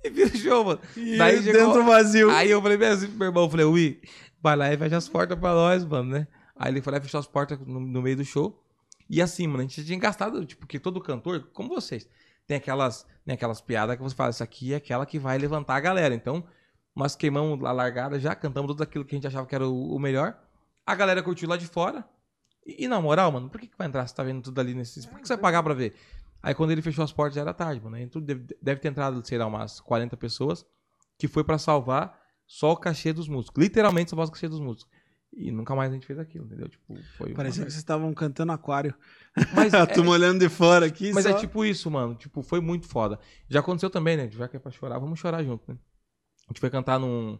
E 0.03 0.10
vira 0.11 0.30
o 0.30 0.38
show, 0.38 0.65
mano. 0.65 0.80
E 0.95 1.18
Daí 1.18 1.41
chegou- 1.44 1.68
dentro 1.68 1.86
vazio. 1.86 2.30
Aí 2.32 2.49
eu 2.49 2.61
falei 2.61 2.78
bem 2.78 2.90
assim 2.90 3.07
pro 3.07 3.18
meu 3.18 3.28
irmão, 3.28 3.44
eu 3.44 3.49
falei, 3.49 3.65
Ui, 3.65 4.02
vai 4.41 4.56
lá 4.56 4.73
e 4.73 4.78
fecha 4.78 4.98
as 4.98 5.07
portas 5.10 5.38
pra 5.38 5.53
nós, 5.53 5.86
mano, 5.86 6.10
né? 6.11 6.28
Aí 6.56 6.72
ele 6.72 6.82
foi 6.82 6.91
lá 6.91 6.99
e 6.99 7.02
fechou 7.02 7.19
as 7.19 7.28
portas 7.28 7.60
no, 7.60 7.80
no 7.80 8.02
meio 8.02 8.18
do 8.18 8.26
show. 8.26 8.64
E 9.10 9.22
assim, 9.22 9.45
mano, 9.48 9.60
a 9.60 9.61
gente 9.64 9.84
tinha 9.84 9.99
gastado, 9.99 10.45
tipo, 10.45 10.61
porque 10.61 10.80
todo 10.80 11.02
cantor, 11.02 11.49
como 11.53 11.69
vocês, 11.69 12.07
tem 12.48 12.57
aquelas, 12.57 13.06
tem 13.26 13.34
aquelas 13.36 13.60
piadas 13.60 13.98
que 13.98 14.02
você 14.03 14.15
fala, 14.15 14.30
isso 14.30 14.44
aqui 14.44 14.73
é 14.73 14.78
aquela 14.78 15.06
que 15.06 15.19
vai 15.19 15.38
levantar 15.38 15.76
a 15.76 15.80
galera. 15.80 16.15
Então, 16.15 16.44
nós 16.95 17.15
queimamos 17.15 17.64
a 17.65 17.72
largada 17.72 18.19
já, 18.19 18.34
cantamos 18.36 18.72
tudo 18.72 18.84
aquilo 18.84 19.03
que 19.06 19.15
a 19.15 19.18
gente 19.18 19.28
achava 19.28 19.45
que 19.45 19.53
era 19.56 19.68
o, 19.68 19.95
o 19.95 19.99
melhor. 19.99 20.38
A 20.86 20.95
galera 20.95 21.22
curtiu 21.22 21.48
lá 21.49 21.57
de 21.57 21.68
fora. 21.68 22.06
E, 22.65 22.86
e 22.86 22.88
na 22.88 23.02
moral, 23.02 23.32
mano, 23.32 23.49
por 23.49 23.60
que, 23.60 23.68
que 23.68 23.78
vai 23.78 23.88
entrar 23.88 24.06
se 24.07 24.15
tá 24.15 24.23
vendo 24.23 24.41
tudo 24.41 24.60
ali 24.60 24.73
nesse. 24.73 25.02
Por 25.07 25.15
que, 25.15 25.22
que 25.22 25.28
você 25.28 25.34
vai 25.36 25.41
pagar 25.41 25.64
pra 25.64 25.73
ver? 25.73 25.94
Aí 26.41 26.53
quando 26.55 26.72
ele 26.72 26.81
fechou 26.81 27.03
as 27.03 27.11
portas 27.11 27.35
já 27.35 27.41
era 27.41 27.53
tarde, 27.53 27.81
mano. 27.81 28.09
Tudo 28.09 28.26
deve, 28.26 28.57
deve 28.61 28.80
ter 28.80 28.88
entrado, 28.88 29.26
sei 29.26 29.38
lá, 29.38 29.45
umas 29.45 29.80
40 29.80 30.18
pessoas 30.18 30.65
que 31.18 31.27
foi 31.27 31.43
pra 31.43 31.57
salvar 31.57 32.19
só 32.47 32.72
o 32.72 32.77
cachê 32.77 33.13
dos 33.13 33.27
músicos. 33.27 33.61
Literalmente 33.61 34.09
salvar 34.09 34.27
o 34.27 34.31
cachê 34.31 34.49
dos 34.49 34.59
músicos. 34.59 34.91
E 35.34 35.49
nunca 35.49 35.73
mais 35.73 35.91
a 35.91 35.93
gente 35.93 36.05
fez 36.05 36.19
aquilo, 36.19 36.45
entendeu? 36.45 36.68
Tipo, 36.68 36.97
foi 37.18 37.30
uma 37.30 37.35
Parecia 37.35 37.53
que 37.53 37.59
merda. 37.59 37.72
vocês 37.72 37.76
estavam 37.76 38.13
cantando 38.13 38.51
aquário. 38.51 38.93
Mas, 39.55 39.72
é, 39.73 39.85
turma 39.85 40.11
olhando 40.11 40.39
de 40.39 40.49
fora 40.49 40.85
aqui. 40.85 41.13
mas 41.13 41.23
só... 41.23 41.30
é 41.30 41.34
tipo 41.35 41.63
isso, 41.63 41.89
mano. 41.89 42.15
Tipo, 42.15 42.41
foi 42.41 42.59
muito 42.59 42.88
foda. 42.88 43.18
Já 43.47 43.61
aconteceu 43.61 43.89
também, 43.89 44.18
né? 44.18 44.30
Já 44.30 44.47
que 44.49 44.57
é 44.57 44.59
pra 44.59 44.72
chorar, 44.72 44.99
vamos 44.99 45.19
chorar 45.19 45.41
junto, 45.43 45.72
né? 45.72 45.77
A 46.47 46.51
gente 46.51 46.59
foi 46.59 46.69
cantar 46.69 46.99
num, 46.99 47.39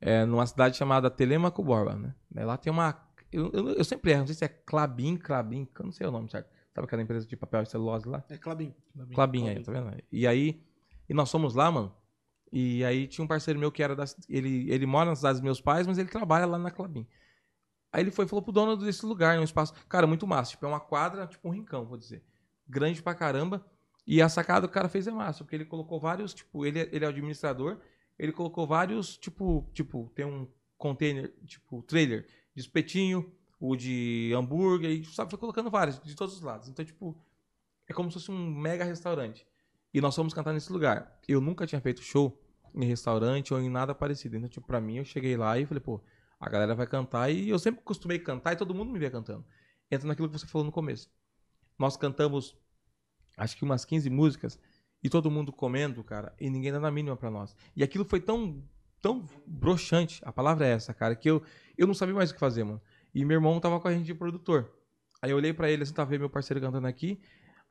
é, 0.00 0.24
numa 0.24 0.46
cidade 0.46 0.76
chamada 0.76 1.10
Telemaco 1.10 1.62
Borba, 1.64 1.96
né? 1.96 2.14
Lá 2.44 2.56
tem 2.56 2.72
uma. 2.72 3.02
Eu, 3.32 3.50
eu, 3.52 3.68
eu 3.70 3.84
sempre 3.84 4.12
erro, 4.12 4.20
não 4.20 4.26
sei 4.28 4.36
se 4.36 4.44
é 4.44 4.48
Clabin, 4.48 5.16
Clabin, 5.16 5.66
eu 5.76 5.84
não 5.84 5.90
sei 5.92 6.06
o 6.06 6.12
nome 6.12 6.30
certo. 6.30 6.48
Sabe 6.74 6.86
aquela 6.86 7.02
empresa 7.02 7.26
de 7.26 7.36
papel 7.36 7.62
e 7.62 7.66
celulose 7.66 8.08
lá? 8.08 8.24
É 8.28 8.36
Clabin. 8.36 8.74
Clabin 9.14 9.48
aí, 9.48 9.62
tá 9.62 9.70
vendo? 9.70 9.96
E 10.10 10.26
aí, 10.26 10.60
e 11.08 11.14
nós 11.14 11.30
fomos 11.30 11.54
lá, 11.54 11.70
mano. 11.70 11.94
E 12.50 12.84
aí 12.84 13.06
tinha 13.06 13.24
um 13.24 13.28
parceiro 13.28 13.58
meu 13.60 13.70
que 13.70 13.82
era 13.82 13.94
da. 13.94 14.04
Ele, 14.28 14.70
ele 14.70 14.84
mora 14.84 15.10
na 15.10 15.16
cidade 15.16 15.34
dos 15.34 15.44
meus 15.44 15.60
pais, 15.60 15.86
mas 15.86 15.98
ele 15.98 16.08
trabalha 16.08 16.46
lá 16.46 16.58
na 16.58 16.70
Clabin. 16.70 17.06
Aí 17.92 18.02
ele 18.02 18.10
foi 18.10 18.24
e 18.24 18.28
falou 18.28 18.42
pro 18.42 18.52
dono 18.52 18.76
desse 18.76 19.06
lugar, 19.06 19.38
um 19.38 19.44
espaço. 19.44 19.72
Cara, 19.88 20.04
muito 20.04 20.26
massa. 20.26 20.50
Tipo, 20.50 20.66
é 20.66 20.68
uma 20.68 20.80
quadra, 20.80 21.28
tipo 21.28 21.48
um 21.48 21.52
rincão, 21.52 21.84
vou 21.84 21.96
dizer. 21.96 22.24
Grande 22.66 23.00
pra 23.00 23.14
caramba. 23.14 23.64
E 24.04 24.20
a 24.20 24.28
sacada 24.28 24.66
que 24.66 24.72
o 24.72 24.74
cara 24.74 24.88
fez 24.88 25.06
é 25.06 25.12
massa, 25.12 25.44
porque 25.44 25.54
ele 25.54 25.64
colocou 25.64 25.98
vários, 26.00 26.34
tipo, 26.34 26.66
ele, 26.66 26.80
ele 26.92 27.04
é 27.04 27.08
o 27.08 27.10
administrador, 27.10 27.78
ele 28.18 28.32
colocou 28.32 28.66
vários, 28.66 29.16
tipo, 29.16 29.70
tipo, 29.72 30.12
tem 30.14 30.26
um 30.26 30.46
container, 30.76 31.32
tipo, 31.46 31.82
trailer 31.82 32.26
de 32.54 32.60
espetinho, 32.60 33.32
o 33.66 33.76
de 33.76 34.32
hambúrguer, 34.36 34.90
e 34.90 35.04
sabe, 35.06 35.30
foi 35.30 35.38
colocando 35.38 35.70
vários, 35.70 35.98
de 36.00 36.14
todos 36.14 36.34
os 36.34 36.42
lados. 36.42 36.68
Então, 36.68 36.84
tipo, 36.84 37.16
é 37.88 37.94
como 37.94 38.10
se 38.10 38.14
fosse 38.14 38.30
um 38.30 38.50
mega 38.50 38.84
restaurante. 38.84 39.46
E 39.92 40.00
nós 40.00 40.14
fomos 40.14 40.34
cantar 40.34 40.52
nesse 40.52 40.70
lugar. 40.70 41.18
Eu 41.26 41.40
nunca 41.40 41.66
tinha 41.66 41.80
feito 41.80 42.02
show 42.02 42.38
em 42.74 42.84
restaurante 42.84 43.54
ou 43.54 43.60
em 43.60 43.70
nada 43.70 43.94
parecido. 43.94 44.36
Então, 44.36 44.48
tipo, 44.48 44.66
pra 44.66 44.80
mim, 44.80 44.96
eu 44.96 45.04
cheguei 45.04 45.36
lá 45.36 45.58
e 45.58 45.64
falei, 45.64 45.80
pô, 45.80 46.02
a 46.38 46.48
galera 46.48 46.74
vai 46.74 46.86
cantar 46.86 47.30
e 47.30 47.48
eu 47.48 47.58
sempre 47.58 47.80
costumei 47.82 48.18
cantar 48.18 48.52
e 48.52 48.56
todo 48.56 48.74
mundo 48.74 48.92
me 48.92 48.98
via 48.98 49.10
cantando. 49.10 49.46
Entra 49.90 50.06
naquilo 50.06 50.28
que 50.28 50.38
você 50.38 50.46
falou 50.46 50.66
no 50.66 50.72
começo. 50.72 51.10
Nós 51.78 51.96
cantamos, 51.96 52.56
acho 53.36 53.56
que 53.56 53.64
umas 53.64 53.84
15 53.84 54.10
músicas 54.10 54.58
e 55.02 55.08
todo 55.08 55.30
mundo 55.30 55.52
comendo, 55.52 56.04
cara, 56.04 56.34
e 56.38 56.50
ninguém 56.50 56.70
dando 56.70 56.86
a 56.86 56.90
mínima 56.90 57.16
pra 57.16 57.30
nós. 57.30 57.56
E 57.74 57.82
aquilo 57.82 58.04
foi 58.04 58.20
tão, 58.20 58.62
tão 59.00 59.26
broxante, 59.46 60.20
a 60.24 60.32
palavra 60.32 60.66
é 60.66 60.72
essa, 60.72 60.92
cara, 60.92 61.14
que 61.16 61.30
eu, 61.30 61.42
eu 61.78 61.86
não 61.86 61.94
sabia 61.94 62.14
mais 62.14 62.30
o 62.30 62.34
que 62.34 62.40
fazer, 62.40 62.64
mano. 62.64 62.80
E 63.14 63.24
meu 63.24 63.36
irmão 63.36 63.60
tava 63.60 63.78
com 63.78 63.88
a 63.88 63.92
gente 63.92 64.06
de 64.06 64.14
produtor. 64.14 64.70
Aí 65.22 65.30
eu 65.30 65.36
olhei 65.36 65.52
pra 65.52 65.70
ele, 65.70 65.82
assim, 65.82 65.94
tava 65.94 66.10
vendo 66.10 66.20
meu 66.20 66.30
parceiro 66.30 66.60
cantando 66.60 66.86
aqui. 66.86 67.20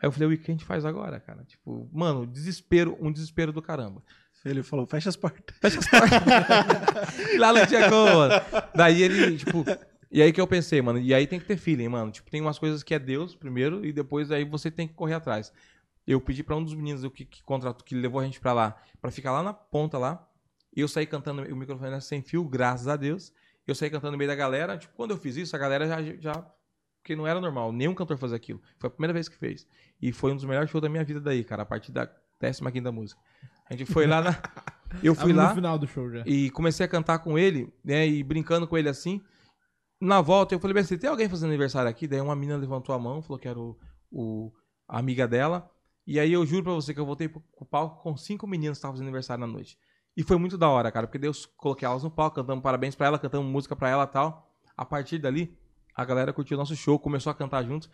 Aí 0.02 0.08
eu 0.08 0.12
falei, 0.12 0.28
o 0.28 0.38
que 0.38 0.52
a 0.52 0.54
gente 0.54 0.66
faz 0.66 0.86
agora, 0.86 1.20
cara? 1.20 1.44
Tipo, 1.44 1.90
mano, 1.94 2.26
desespero, 2.26 2.98
um 3.00 3.12
desespero 3.12 3.52
do 3.52 3.62
caramba. 3.62 4.02
Ele 4.46 4.62
falou, 4.62 4.86
fecha 4.86 5.10
as 5.10 5.16
portas. 5.16 5.56
Fecha 5.62 5.80
as 5.80 5.88
portas. 5.88 7.34
e 7.34 7.38
lá 7.40 7.54
não 7.54 7.66
tinha 7.66 7.90
como, 7.90 8.14
mano. 8.16 8.34
Daí 8.76 9.02
ele, 9.02 9.38
tipo. 9.38 9.64
E 10.12 10.22
aí 10.22 10.34
que 10.34 10.42
eu 10.42 10.48
pensei, 10.48 10.82
mano. 10.82 11.00
E 11.00 11.14
aí 11.14 11.26
tem 11.26 11.40
que 11.40 11.46
ter 11.46 11.58
feeling, 11.58 11.88
mano. 11.88 12.12
Tipo, 12.12 12.30
tem 12.30 12.42
umas 12.42 12.60
coisas 12.60 12.84
que 12.84 12.94
é 12.94 13.00
Deus 13.00 13.36
primeiro 13.36 13.86
e 13.86 13.94
depois 13.94 14.32
aí 14.32 14.44
você 14.44 14.70
tem 14.70 14.88
que 14.88 14.94
correr 14.94 15.14
atrás. 15.14 15.54
Eu 16.06 16.20
pedi 16.20 16.44
pra 16.44 16.56
um 16.56 16.64
dos 16.64 16.74
meninos 16.74 17.10
que, 17.14 17.24
que 17.24 17.42
contratou, 17.44 17.86
que 17.86 17.96
levou 17.96 18.20
a 18.20 18.26
gente 18.26 18.40
pra 18.40 18.52
lá, 18.52 18.76
pra 19.02 19.10
ficar 19.10 19.32
lá 19.32 19.42
na 19.42 19.54
ponta 19.54 19.98
lá. 19.98 20.28
E 20.76 20.82
eu 20.82 20.88
saí 20.88 21.06
cantando, 21.06 21.44
o 21.44 21.56
microfone 21.56 21.88
era 21.88 22.02
sem 22.02 22.22
fio, 22.22 22.44
graças 22.44 22.88
a 22.88 22.98
Deus. 22.98 23.32
Eu 23.68 23.76
saí 23.76 23.90
cantando 23.90 24.12
no 24.14 24.18
meio 24.18 24.30
da 24.30 24.36
galera. 24.36 24.78
Tipo, 24.78 24.94
quando 24.96 25.12
eu 25.12 25.18
fiz 25.18 25.36
isso, 25.38 25.56
a 25.56 25.60
galera 25.60 25.88
já. 25.88 26.02
já 26.20 26.46
porque 27.02 27.18
não 27.18 27.28
era 27.28 27.42
normal, 27.42 27.74
nenhum 27.74 27.94
cantor 27.94 28.18
fazia 28.18 28.38
aquilo. 28.38 28.62
Foi 28.80 28.88
a 28.88 28.92
primeira 28.92 29.12
vez 29.12 29.28
que 29.28 29.36
fez. 29.36 29.68
E 30.02 30.14
foi 30.14 30.32
um 30.32 30.36
dos 30.36 30.46
melhores 30.46 30.70
shows 30.70 30.82
da 30.82 30.88
minha 30.88 31.04
vida 31.04 31.20
daí, 31.20 31.44
cara, 31.44 31.64
a 31.64 31.66
partir 31.66 31.92
da 31.92 32.10
15 32.40 32.62
música. 32.94 33.20
A 33.70 33.76
gente 33.76 33.92
foi 33.92 34.08
lá 34.08 34.22
na. 34.22 34.32
Eu 35.04 35.14
fui 35.16 35.34
lá. 35.34 35.48
show. 35.88 36.12
E 36.26 36.50
comecei 36.52 36.86
a 36.86 36.90
cantar 36.90 37.20
com 37.20 37.38
ele, 37.38 37.74
né? 37.84 38.08
E 38.08 38.24
brincando 38.24 38.68
com 38.68 38.78
ele 38.78 38.88
assim. 38.88 39.22
Na 40.00 40.22
volta, 40.22 40.54
eu 40.54 40.60
falei 40.60 40.78
assim: 40.82 40.98
tem 40.98 41.10
alguém 41.10 41.28
fazendo 41.28 41.50
aniversário 41.50 41.90
aqui? 41.90 42.08
Daí 42.08 42.22
uma 42.22 42.36
menina 42.36 42.58
levantou 42.58 42.94
a 42.94 43.00
mão, 43.00 43.22
falou 43.22 43.40
que 43.40 43.48
era 43.48 43.58
o, 43.60 43.78
o- 44.12 44.52
a 44.88 45.00
amiga 45.00 45.28
dela. 45.28 45.70
E 46.06 46.20
aí 46.20 46.32
eu 46.32 46.46
juro 46.46 46.64
pra 46.64 46.74
você 46.74 46.94
que 46.94 47.00
eu 47.00 47.06
voltei 47.06 47.28
pro, 47.28 47.42
palco 47.66 48.04
com 48.04 48.16
cinco 48.16 48.46
meninos 48.46 48.78
que 48.78 48.80
estavam 48.80 48.94
fazendo 48.96 49.08
aniversário 49.08 49.42
na 49.46 49.52
noite. 49.52 49.78
E 50.16 50.24
foi 50.24 50.38
muito 50.38 50.58
da 50.58 50.70
hora, 50.70 50.92
cara, 50.92 51.08
porque 51.08 51.18
Deus 51.18 51.46
coloquei 51.46 51.88
elas 51.88 52.04
no 52.04 52.12
palco, 52.12 52.36
cantamos 52.36 52.62
parabéns 52.62 52.96
pra 52.96 53.08
ela, 53.08 53.20
cantamos 53.20 53.52
música 53.52 53.76
pra 53.76 53.90
ela 53.90 54.06
tal. 54.06 54.52
A 54.78 54.86
partir 54.86 55.18
dali, 55.18 55.58
a 55.96 56.06
galera 56.06 56.32
curtiu 56.32 56.56
o 56.56 56.60
nosso 56.60 56.76
show, 56.76 57.00
começou 57.00 57.32
a 57.32 57.36
cantar 57.36 57.64
juntos. 57.64 57.90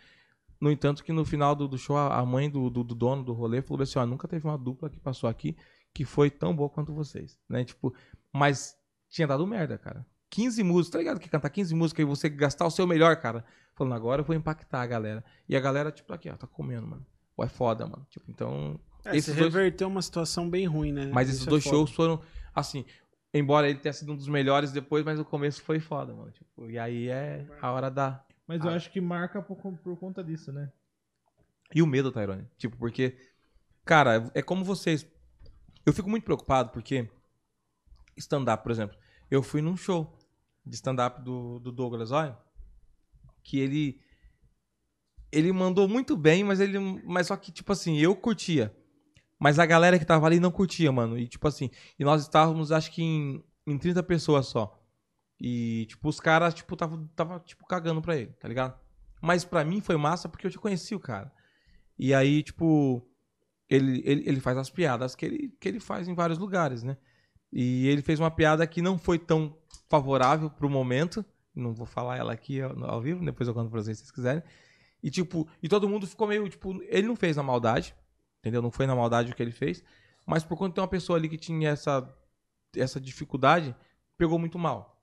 No 0.59 0.69
entanto, 0.69 1.03
que 1.03 1.14
no 1.14 1.23
final 1.23 1.56
do, 1.56 1.67
do 1.67 1.77
show, 1.77 1.95
a 1.95 2.19
a 2.19 2.25
mãe 2.25 2.49
do, 2.49 2.69
do, 2.69 2.83
do 2.83 2.93
dono 2.93 3.23
do 3.23 3.31
rolê 3.31 3.61
falou 3.61 3.83
assim: 3.83 3.99
ó, 3.99 4.06
nunca 4.06 4.27
teve 4.27 4.45
uma 4.45 4.57
dupla 4.57 4.89
que 4.89 4.99
passou 4.99 5.30
aqui 5.30 5.56
que 5.93 6.06
foi 6.06 6.30
tão 6.30 6.56
boa 6.56 6.69
quanto 6.69 6.93
vocês, 6.93 7.39
né? 7.48 7.64
Tipo, 7.64 7.93
mas 8.31 8.77
tinha 9.09 9.27
dado 9.27 9.45
merda, 9.48 9.77
cara. 9.77 10.06
15 10.30 10.64
músicas, 10.64 10.91
tá 10.91 10.98
ligado? 10.99 11.19
Que 11.19 11.30
cantar 11.30 11.49
15 11.49 11.73
músicas 11.73 12.03
e 12.03 12.06
você 12.06 12.30
gastar 12.30 12.65
o 12.67 12.72
seu 12.72 12.85
melhor, 12.85 13.15
cara. 13.17 13.43
Falando, 13.73 13.93
agora 13.93 14.22
eu 14.22 14.25
vou 14.25 14.35
impactar 14.35 14.81
a 14.81 14.85
galera. 14.85 15.23
E 15.48 15.56
a 15.56 15.59
galera, 15.59 15.91
tipo, 15.91 16.14
aqui, 16.14 16.30
ó, 16.30 16.35
tá 16.35 16.45
comendo, 16.45 16.85
mano. 16.85 17.06
Ou 17.35 17.43
é 17.43 17.48
foda, 17.48 17.88
mano. 17.88 18.06
Tipo, 18.09 18.30
então. 18.30 18.80
É, 19.06 19.16
esses 19.16 19.36
dois- 19.36 19.53
reverteu 19.53 19.88
uma 19.88 20.02
situação 20.02 20.50
bem 20.50 20.66
ruim, 20.66 20.92
né? 20.92 21.10
mas 21.14 21.28
Isso 21.30 21.38
esses 21.38 21.48
é 21.48 21.50
dois 21.50 21.64
foda. 21.64 21.76
shows 21.76 21.92
foram, 21.92 22.22
assim, 22.53 22.86
embora 23.34 23.69
ele 23.69 23.80
tenha 23.80 23.94
sido 23.94 24.11
um 24.11 24.16
dos 24.16 24.28
melhores 24.28 24.72
depois, 24.72 25.03
mas 25.06 25.19
o 25.19 25.26
começo 25.26 25.61
foi 25.64 25.80
foda, 25.80 26.14
mano. 26.14 26.32
Tipo, 26.32 26.69
e 26.69 26.78
aí 26.78 27.08
é 27.08 27.48
a 27.61 27.72
hora 27.72 27.90
da. 27.90 28.24
Mas 28.48 28.64
eu 28.64 28.72
acho 28.72 28.92
que 28.92 29.00
marca 29.00 29.42
por, 29.42 29.56
por 29.78 29.98
conta 29.98 30.24
disso, 30.24 30.52
né? 30.52 30.72
E 31.74 31.82
o 31.82 31.88
medo, 31.88 32.11
Tyrone. 32.11 32.48
Tipo, 32.58 32.76
porque, 32.78 33.16
cara, 33.86 34.30
é 34.34 34.42
como 34.42 34.66
vocês. 34.66 35.06
Eu 35.86 35.94
fico 35.94 36.10
muito 36.10 36.24
preocupado 36.24 36.72
porque 36.72 37.08
stand-up, 38.18 38.64
por 38.64 38.72
exemplo, 38.72 38.98
eu 39.32 39.42
fui 39.42 39.61
num 39.61 39.78
show 39.78 40.11
de 40.66 40.76
stand-up 40.76 41.22
do, 41.22 41.60
do 41.60 41.72
Douglas, 41.72 42.11
olha, 42.11 42.38
que 43.44 43.60
ele 43.60 44.02
ele 45.32 45.52
mandou 45.53 45.88
muito 45.88 46.18
bem, 46.18 46.44
mas 46.44 46.60
ele 46.60 46.80
mas 47.06 47.28
só 47.28 47.38
que 47.38 47.52
tipo 47.52 47.72
assim, 47.72 47.98
eu 47.98 48.16
curtia. 48.16 48.76
Mas 49.40 49.58
a 49.58 49.66
galera 49.66 49.98
que 49.98 50.06
tava 50.06 50.26
ali 50.26 50.40
não 50.40 50.51
curtia, 50.51 50.92
mano. 50.92 51.18
E 51.18 51.27
tipo 51.27 51.48
assim, 51.48 51.69
e 51.98 52.03
nós 52.03 52.22
estávamos 52.22 52.72
acho 52.72 52.92
que 52.92 53.01
em, 53.01 53.43
em 53.66 53.77
30 53.77 54.03
pessoas 54.03 54.48
só. 54.48 54.77
E 55.40 55.85
tipo 55.88 56.09
os 56.09 56.19
caras 56.19 56.53
tipo 56.53 56.76
tava 56.76 57.09
tava 57.16 57.40
tipo 57.40 57.66
cagando 57.66 58.01
pra 58.01 58.18
ele, 58.18 58.34
tá 58.34 58.48
ligado? 58.48 58.77
Mas 59.22 59.45
pra 59.45 59.64
mim 59.64 59.82
foi 59.82 59.98
massa 59.98 60.27
porque 60.30 60.48
eu 60.48 60.51
te 60.51 60.59
conheci 60.59 60.95
o 60.95 61.00
cara. 61.00 61.32
E 61.98 62.14
aí, 62.14 62.42
tipo, 62.42 63.06
ele, 63.69 64.01
ele, 64.06 64.24
ele 64.26 64.40
faz 64.40 64.58
as 64.58 64.69
piadas 64.69 65.16
que 65.16 65.26
ele, 65.26 65.50
que 65.59 65.68
ele 65.68 65.80
faz 65.80 66.08
em 66.08 66.16
vários 66.16 66.38
lugares, 66.40 66.82
né? 66.82 66.98
E 67.51 67.88
ele 67.88 68.01
fez 68.01 68.19
uma 68.19 68.32
piada 68.32 68.66
que 68.66 68.82
não 68.82 68.98
foi 68.98 69.19
tão 69.19 69.58
favorável 69.90 70.50
pro 70.50 70.69
momento. 70.69 71.26
Não 71.53 71.74
vou 71.74 71.85
falar 71.85 72.18
ela 72.18 72.32
aqui 72.32 72.61
ao, 72.61 72.85
ao 72.85 73.01
vivo, 73.01 73.26
depois 73.26 73.48
eu 73.48 73.53
conto 73.53 73.69
pra 73.69 73.82
vocês 73.82 73.98
se 73.98 74.03
vocês 74.06 74.11
quiserem. 74.11 74.43
E 75.03 75.09
tipo, 75.09 75.48
e 75.61 75.68
todo 75.68 75.90
mundo 75.90 76.08
ficou 76.08 76.27
meio, 76.27 76.48
tipo, 76.48 76.82
ele 76.84 77.08
não 77.08 77.16
fez 77.16 77.35
na 77.35 77.43
maldade, 77.43 77.95
entendeu? 78.40 78.61
Não 78.61 78.72
foi 78.72 78.88
na 78.88 78.95
maldade 78.95 79.32
o 79.32 79.35
que 79.35 79.43
ele 79.43 79.51
fez, 79.51 79.84
mas 80.26 80.43
por 80.43 80.58
conta 80.58 80.76
de 80.76 80.80
uma 80.82 80.88
pessoa 80.88 81.18
ali 81.18 81.30
que 81.30 81.38
tinha 81.38 81.69
essa 81.69 82.16
essa 82.77 83.00
dificuldade, 83.00 83.76
pegou 84.18 84.38
muito 84.38 84.59
mal. 84.59 85.00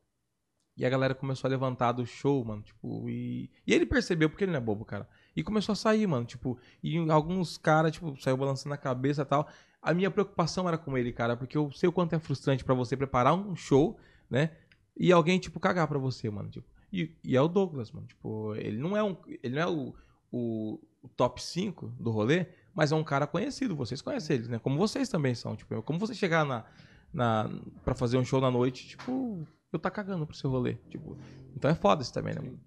E 0.76 0.84
a 0.84 0.90
galera 0.90 1.14
começou 1.14 1.48
a 1.48 1.50
levantar 1.50 1.92
do 1.92 2.04
show, 2.04 2.44
mano, 2.44 2.62
tipo, 2.62 3.08
e, 3.08 3.50
e 3.66 3.72
ele 3.72 3.86
percebeu, 3.86 4.28
porque 4.28 4.44
ele 4.44 4.52
não 4.52 4.58
é 4.58 4.60
bobo, 4.60 4.84
cara. 4.84 5.08
E 5.34 5.42
começou 5.42 5.72
a 5.72 5.76
sair, 5.76 6.06
mano, 6.06 6.26
tipo, 6.26 6.58
e 6.82 6.98
alguns 7.10 7.56
caras, 7.56 7.92
tipo, 7.92 8.14
saiu 8.20 8.36
balançando 8.36 8.74
a 8.74 8.78
cabeça 8.78 9.22
e 9.22 9.24
tal. 9.24 9.48
A 9.80 9.94
minha 9.94 10.10
preocupação 10.10 10.68
era 10.68 10.76
com 10.76 10.96
ele, 10.98 11.12
cara, 11.12 11.34
porque 11.34 11.56
eu 11.56 11.72
sei 11.72 11.88
o 11.88 11.92
quanto 11.92 12.14
é 12.14 12.18
frustrante 12.18 12.62
pra 12.62 12.74
você 12.74 12.94
preparar 12.94 13.34
um 13.34 13.56
show, 13.56 13.98
né? 14.28 14.50
E 14.94 15.10
alguém, 15.12 15.38
tipo, 15.38 15.58
cagar 15.58 15.88
pra 15.88 15.98
você, 15.98 16.28
mano, 16.28 16.50
tipo. 16.50 16.68
E, 16.92 17.10
e 17.24 17.34
é 17.34 17.40
o 17.40 17.48
Douglas, 17.48 17.90
mano, 17.90 18.06
tipo, 18.06 18.54
ele 18.56 18.76
não 18.76 18.94
é 18.96 19.02
um, 19.02 19.16
ele 19.42 19.54
não 19.54 19.62
é 19.62 19.66
o, 19.66 19.94
o, 20.30 20.80
o 21.02 21.08
top 21.08 21.42
5 21.42 21.88
do 21.98 22.10
rolê, 22.10 22.46
mas 22.76 22.92
é 22.92 22.94
um 22.94 23.02
cara 23.02 23.26
conhecido, 23.26 23.74
vocês 23.74 24.02
conhecem 24.02 24.36
ele, 24.36 24.48
né? 24.48 24.58
Como 24.58 24.76
vocês 24.76 25.08
também 25.08 25.34
são, 25.34 25.56
tipo, 25.56 25.82
como 25.82 25.98
você 25.98 26.14
chegar 26.14 26.44
na, 26.44 26.62
na 27.10 27.50
para 27.82 27.94
fazer 27.94 28.18
um 28.18 28.24
show 28.24 28.38
na 28.38 28.50
noite, 28.50 28.86
tipo, 28.86 29.48
eu 29.72 29.78
tá 29.78 29.90
cagando 29.90 30.26
pro 30.26 30.36
seu 30.36 30.50
rolê, 30.50 30.74
tipo. 30.90 31.16
Então 31.56 31.70
é 31.70 31.74
foda 31.74 32.02
isso 32.02 32.12
também, 32.12 32.34
né? 32.34 32.40
mano? 32.42 32.60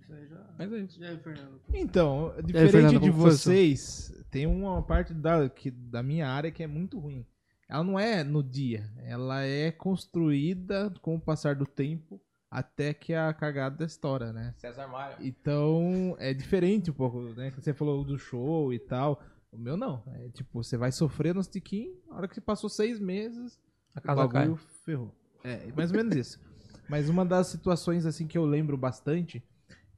Isso 0.00 0.12
aí 0.12 0.26
já. 0.26 0.54
Mas 0.58 0.72
é 0.72 0.78
isso. 0.80 1.04
Aí, 1.04 1.16
Fernando? 1.18 1.60
Então, 1.72 2.34
diferente 2.44 2.72
Fernando, 2.72 3.00
de 3.00 3.10
vocês, 3.10 4.12
tem 4.32 4.48
uma 4.48 4.82
parte 4.82 5.14
da, 5.14 5.48
que, 5.48 5.70
da 5.70 6.02
minha 6.02 6.28
área 6.28 6.50
que 6.50 6.64
é 6.64 6.66
muito 6.66 6.98
ruim. 6.98 7.24
Ela 7.68 7.84
não 7.84 7.98
é 7.98 8.24
no 8.24 8.42
dia, 8.42 8.92
ela 8.98 9.42
é 9.44 9.70
construída 9.70 10.92
com 11.00 11.14
o 11.14 11.20
passar 11.20 11.54
do 11.54 11.64
tempo 11.64 12.20
até 12.52 12.92
que 12.92 13.14
a 13.14 13.32
cagada 13.32 13.82
estoura, 13.82 14.30
né? 14.30 14.52
César 14.58 14.86
Maia. 14.86 15.16
Então, 15.20 16.14
é 16.18 16.34
diferente 16.34 16.90
um 16.90 16.94
pouco, 16.94 17.18
né? 17.34 17.50
Você 17.56 17.72
falou 17.72 18.04
do 18.04 18.18
show 18.18 18.70
e 18.74 18.78
tal. 18.78 19.22
O 19.50 19.56
meu 19.56 19.74
não. 19.74 20.02
É 20.14 20.28
tipo, 20.28 20.62
você 20.62 20.76
vai 20.76 20.92
sofrer 20.92 21.34
nos 21.34 21.48
tiquinhos, 21.48 21.96
a 22.10 22.16
hora 22.16 22.28
que 22.28 22.40
passou 22.42 22.68
seis 22.68 23.00
meses, 23.00 23.58
A 23.96 24.00
o 24.00 24.02
casa 24.02 24.28
cai. 24.28 24.42
bagulho 24.42 24.56
ferrou. 24.84 25.14
É, 25.42 25.66
mais 25.74 25.90
ou 25.90 25.96
menos 25.96 26.14
isso. 26.14 26.40
Mas 26.90 27.08
uma 27.08 27.24
das 27.24 27.46
situações, 27.46 28.04
assim, 28.04 28.26
que 28.26 28.36
eu 28.36 28.44
lembro 28.44 28.76
bastante, 28.76 29.42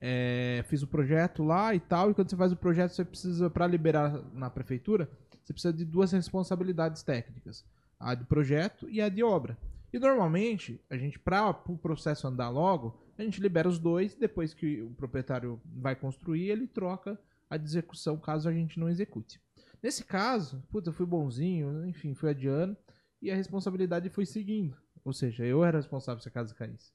é, 0.00 0.64
fiz 0.68 0.80
o 0.82 0.86
projeto 0.86 1.42
lá 1.42 1.74
e 1.74 1.80
tal, 1.80 2.12
e 2.12 2.14
quando 2.14 2.30
você 2.30 2.36
faz 2.36 2.52
o 2.52 2.56
projeto, 2.56 2.92
você 2.92 3.04
precisa, 3.04 3.50
pra 3.50 3.66
liberar 3.66 4.22
na 4.32 4.48
prefeitura, 4.48 5.10
você 5.42 5.52
precisa 5.52 5.72
de 5.74 5.84
duas 5.84 6.12
responsabilidades 6.12 7.02
técnicas. 7.02 7.64
A 7.98 8.14
de 8.14 8.24
projeto 8.24 8.88
e 8.88 9.00
a 9.00 9.08
de 9.08 9.24
obra. 9.24 9.58
E 9.94 9.98
normalmente, 10.00 10.80
a 10.90 10.96
gente, 10.96 11.20
para 11.20 11.50
o 11.68 11.78
processo 11.78 12.26
andar 12.26 12.48
logo, 12.48 12.98
a 13.16 13.22
gente 13.22 13.40
libera 13.40 13.68
os 13.68 13.78
dois, 13.78 14.16
depois 14.16 14.52
que 14.52 14.82
o 14.82 14.90
proprietário 14.90 15.60
vai 15.64 15.94
construir, 15.94 16.50
ele 16.50 16.66
troca 16.66 17.16
a 17.48 17.56
de 17.56 17.64
execução, 17.64 18.18
caso 18.18 18.48
a 18.48 18.52
gente 18.52 18.80
não 18.80 18.88
execute. 18.88 19.40
Nesse 19.80 20.02
caso, 20.02 20.60
puta, 20.68 20.88
eu 20.88 20.92
fui 20.92 21.06
bonzinho, 21.06 21.86
enfim, 21.86 22.12
fui 22.12 22.28
adiando, 22.28 22.76
e 23.22 23.30
a 23.30 23.36
responsabilidade 23.36 24.10
foi 24.10 24.26
seguindo. 24.26 24.76
Ou 25.04 25.12
seja, 25.12 25.46
eu 25.46 25.64
era 25.64 25.78
responsável 25.78 26.20
se 26.20 26.28
a 26.28 26.32
casa 26.32 26.52
caísse. 26.56 26.90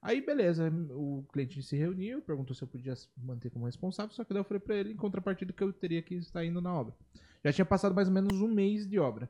Aí, 0.00 0.24
beleza, 0.24 0.72
o 0.92 1.24
cliente 1.32 1.60
se 1.64 1.76
reuniu, 1.76 2.22
perguntou 2.22 2.54
se 2.54 2.62
eu 2.62 2.68
podia 2.68 2.94
manter 3.16 3.50
como 3.50 3.66
responsável, 3.66 4.14
só 4.14 4.22
que 4.22 4.32
daí 4.32 4.38
eu 4.38 4.44
falei 4.44 4.60
pra 4.60 4.76
ele, 4.76 4.92
em 4.92 4.96
contrapartida, 4.96 5.52
que 5.52 5.64
eu 5.64 5.72
teria 5.72 6.00
que 6.00 6.14
estar 6.14 6.44
indo 6.44 6.60
na 6.60 6.72
obra. 6.72 6.94
Já 7.44 7.52
tinha 7.52 7.64
passado 7.64 7.92
mais 7.92 8.06
ou 8.06 8.14
menos 8.14 8.40
um 8.40 8.46
mês 8.46 8.86
de 8.86 9.00
obra. 9.00 9.28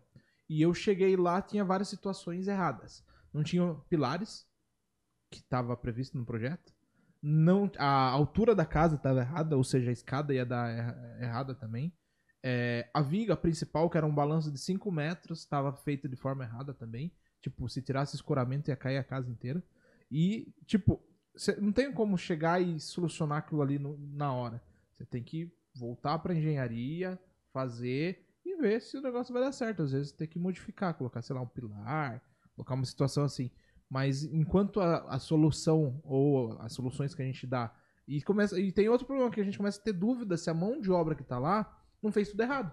E 0.48 0.62
eu 0.62 0.72
cheguei 0.74 1.16
lá, 1.16 1.42
tinha 1.42 1.64
várias 1.64 1.88
situações 1.88 2.46
erradas. 2.48 3.04
Não 3.32 3.42
tinha 3.42 3.74
pilares, 3.88 4.46
que 5.30 5.38
estava 5.38 5.76
previsto 5.76 6.16
no 6.16 6.24
projeto. 6.24 6.72
Não, 7.22 7.70
a 7.78 8.08
altura 8.10 8.54
da 8.54 8.64
casa 8.64 8.96
estava 8.96 9.20
errada, 9.20 9.56
ou 9.56 9.64
seja, 9.64 9.90
a 9.90 9.92
escada 9.92 10.32
ia 10.34 10.46
dar 10.46 10.70
erra- 10.70 11.18
errada 11.20 11.54
também. 11.54 11.92
É, 12.42 12.88
a 12.94 13.02
viga 13.02 13.36
principal, 13.36 13.90
que 13.90 13.96
era 13.96 14.06
um 14.06 14.14
balanço 14.14 14.52
de 14.52 14.58
5 14.58 14.90
metros, 14.92 15.40
estava 15.40 15.72
feita 15.72 16.08
de 16.08 16.14
forma 16.16 16.44
errada 16.44 16.72
também. 16.72 17.12
Tipo, 17.40 17.68
se 17.68 17.82
tirasse 17.82 18.14
escoramento 18.14 18.70
ia 18.70 18.76
cair 18.76 18.98
a 18.98 19.04
casa 19.04 19.30
inteira. 19.30 19.62
E, 20.10 20.54
tipo, 20.66 21.02
não 21.60 21.72
tem 21.72 21.92
como 21.92 22.16
chegar 22.16 22.60
e 22.60 22.78
solucionar 22.78 23.38
aquilo 23.38 23.62
ali 23.62 23.78
no- 23.78 23.98
na 24.12 24.32
hora. 24.32 24.62
Você 24.96 25.04
tem 25.04 25.22
que 25.22 25.52
voltar 25.74 26.18
para 26.20 26.34
engenharia, 26.34 27.18
fazer 27.52 28.25
e 28.46 28.56
ver 28.56 28.80
se 28.80 28.96
o 28.96 29.02
negócio 29.02 29.32
vai 29.32 29.42
dar 29.42 29.52
certo. 29.52 29.82
Às 29.82 29.92
vezes 29.92 30.12
tem 30.12 30.28
que 30.28 30.38
modificar, 30.38 30.94
colocar, 30.94 31.20
sei 31.20 31.34
lá, 31.34 31.42
um 31.42 31.46
pilar, 31.46 32.22
colocar 32.54 32.74
uma 32.74 32.84
situação 32.84 33.24
assim. 33.24 33.50
Mas 33.90 34.24
enquanto 34.24 34.80
a, 34.80 34.98
a 35.14 35.18
solução 35.18 36.00
ou 36.04 36.58
as 36.60 36.72
soluções 36.72 37.14
que 37.14 37.22
a 37.22 37.24
gente 37.24 37.46
dá. 37.46 37.74
E, 38.06 38.22
começa, 38.22 38.58
e 38.60 38.70
tem 38.70 38.88
outro 38.88 39.06
problema 39.06 39.30
que 39.30 39.40
a 39.40 39.44
gente 39.44 39.58
começa 39.58 39.80
a 39.80 39.82
ter 39.82 39.92
dúvida 39.92 40.36
se 40.36 40.48
a 40.48 40.54
mão 40.54 40.80
de 40.80 40.90
obra 40.92 41.14
que 41.14 41.24
tá 41.24 41.38
lá 41.38 41.82
não 42.00 42.12
fez 42.12 42.30
tudo 42.30 42.40
errado. 42.42 42.70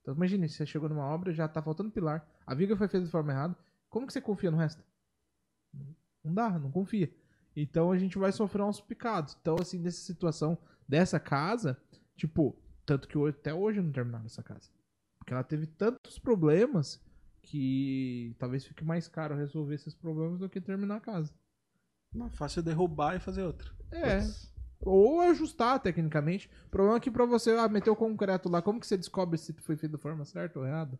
Então 0.00 0.14
imagine, 0.14 0.48
você 0.48 0.64
chegou 0.64 0.88
numa 0.88 1.04
obra 1.04 1.32
já 1.32 1.46
tá 1.46 1.60
faltando 1.60 1.90
pilar. 1.90 2.26
A 2.46 2.54
viga 2.54 2.76
foi 2.76 2.88
feita 2.88 3.04
de 3.04 3.12
forma 3.12 3.32
errada. 3.32 3.56
Como 3.90 4.06
que 4.06 4.12
você 4.12 4.20
confia 4.20 4.50
no 4.50 4.56
resto? 4.56 4.82
Não 6.24 6.32
dá, 6.32 6.58
não 6.58 6.70
confia. 6.70 7.12
Então 7.54 7.90
a 7.90 7.98
gente 7.98 8.16
vai 8.18 8.32
sofrer 8.32 8.62
uns 8.62 8.80
picados. 8.80 9.36
Então, 9.40 9.56
assim, 9.60 9.78
nessa 9.78 10.00
situação 10.00 10.56
dessa 10.88 11.18
casa, 11.18 11.76
tipo, 12.16 12.56
tanto 12.84 13.08
que 13.08 13.18
até 13.28 13.52
hoje 13.52 13.80
não 13.80 13.90
terminaram 13.90 14.26
essa 14.26 14.42
casa. 14.42 14.70
Porque 15.26 15.34
ela 15.34 15.42
teve 15.42 15.66
tantos 15.66 16.20
problemas 16.20 17.02
que 17.42 18.32
talvez 18.38 18.64
fique 18.64 18.84
mais 18.84 19.08
caro 19.08 19.34
resolver 19.34 19.74
esses 19.74 19.92
problemas 19.92 20.38
do 20.38 20.48
que 20.48 20.60
terminar 20.60 20.98
a 20.98 21.00
casa. 21.00 21.34
Não, 22.14 22.30
fácil 22.30 22.60
é 22.60 22.62
derrubar 22.62 23.16
e 23.16 23.18
fazer 23.18 23.42
outra. 23.42 23.68
É. 23.90 24.20
Ou 24.78 25.20
ajustar 25.22 25.80
tecnicamente. 25.80 26.48
O 26.66 26.70
problema 26.70 26.98
é 26.98 27.00
que 27.00 27.10
pra 27.10 27.26
você 27.26 27.50
ah, 27.56 27.68
meter 27.68 27.90
o 27.90 27.96
concreto 27.96 28.48
lá, 28.48 28.62
como 28.62 28.78
que 28.78 28.86
você 28.86 28.96
descobre 28.96 29.36
se 29.36 29.52
foi 29.54 29.76
feito 29.76 29.92
da 29.92 29.98
forma 29.98 30.24
certa 30.24 30.60
ou 30.60 30.64
errada? 30.64 30.96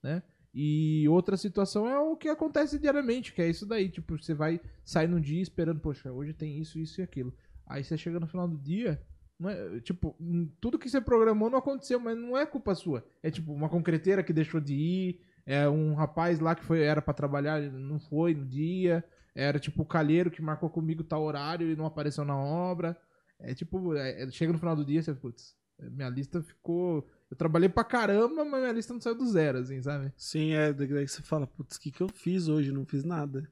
Né? 0.00 0.22
E 0.54 1.08
outra 1.08 1.36
situação 1.36 1.88
é 1.88 1.98
o 1.98 2.16
que 2.16 2.28
acontece 2.28 2.78
diariamente, 2.78 3.32
que 3.32 3.42
é 3.42 3.48
isso 3.48 3.66
daí. 3.66 3.88
Tipo, 3.88 4.16
você 4.16 4.32
vai 4.32 4.60
sair 4.84 5.08
num 5.08 5.20
dia 5.20 5.42
esperando, 5.42 5.80
poxa, 5.80 6.12
hoje 6.12 6.32
tem 6.32 6.60
isso, 6.60 6.78
isso 6.78 7.00
e 7.00 7.02
aquilo. 7.02 7.34
Aí 7.66 7.82
você 7.82 7.98
chega 7.98 8.20
no 8.20 8.28
final 8.28 8.46
do 8.46 8.56
dia, 8.56 9.04
é, 9.44 9.80
tipo, 9.80 10.16
hum, 10.20 10.48
tudo 10.60 10.78
que 10.78 10.88
você 10.88 11.00
programou 11.00 11.50
não 11.50 11.58
aconteceu, 11.58 12.00
mas 12.00 12.16
não 12.16 12.36
é 12.36 12.46
culpa 12.46 12.74
sua. 12.74 13.04
É 13.22 13.30
tipo 13.30 13.52
uma 13.52 13.68
concreteira 13.68 14.22
que 14.22 14.32
deixou 14.32 14.60
de 14.60 14.74
ir, 14.74 15.20
é 15.44 15.68
um 15.68 15.94
rapaz 15.94 16.40
lá 16.40 16.54
que 16.54 16.64
foi 16.64 16.82
era 16.82 17.02
pra 17.02 17.12
trabalhar, 17.14 17.60
não 17.60 18.00
foi 18.00 18.34
no 18.34 18.44
dia. 18.46 19.04
Era 19.34 19.58
tipo 19.58 19.82
o 19.82 19.86
calheiro 19.86 20.30
que 20.30 20.40
marcou 20.40 20.70
comigo 20.70 21.04
tal 21.04 21.22
horário 21.22 21.70
e 21.70 21.76
não 21.76 21.84
apareceu 21.84 22.24
na 22.24 22.36
obra. 22.36 22.96
É 23.38 23.54
tipo, 23.54 23.94
é- 23.94 24.22
é- 24.22 24.30
chega 24.30 24.52
no 24.52 24.58
final 24.58 24.74
do 24.74 24.84
dia, 24.84 25.02
você, 25.02 25.12
putz, 25.14 25.54
minha 25.78 26.08
lista 26.08 26.42
ficou. 26.42 27.06
Eu 27.30 27.36
trabalhei 27.36 27.68
pra 27.68 27.84
caramba, 27.84 28.44
mas 28.44 28.60
minha 28.60 28.72
lista 28.72 28.94
não 28.94 29.00
saiu 29.00 29.14
do 29.14 29.26
zero, 29.26 29.58
assim, 29.58 29.82
sabe? 29.82 30.10
Sim, 30.16 30.52
é 30.52 30.72
daí 30.72 31.06
você 31.06 31.20
fala, 31.20 31.46
putz, 31.46 31.76
o 31.76 31.80
que, 31.80 31.90
que 31.90 32.00
eu 32.00 32.08
fiz 32.08 32.48
hoje? 32.48 32.72
Não 32.72 32.86
fiz 32.86 33.04
nada. 33.04 33.46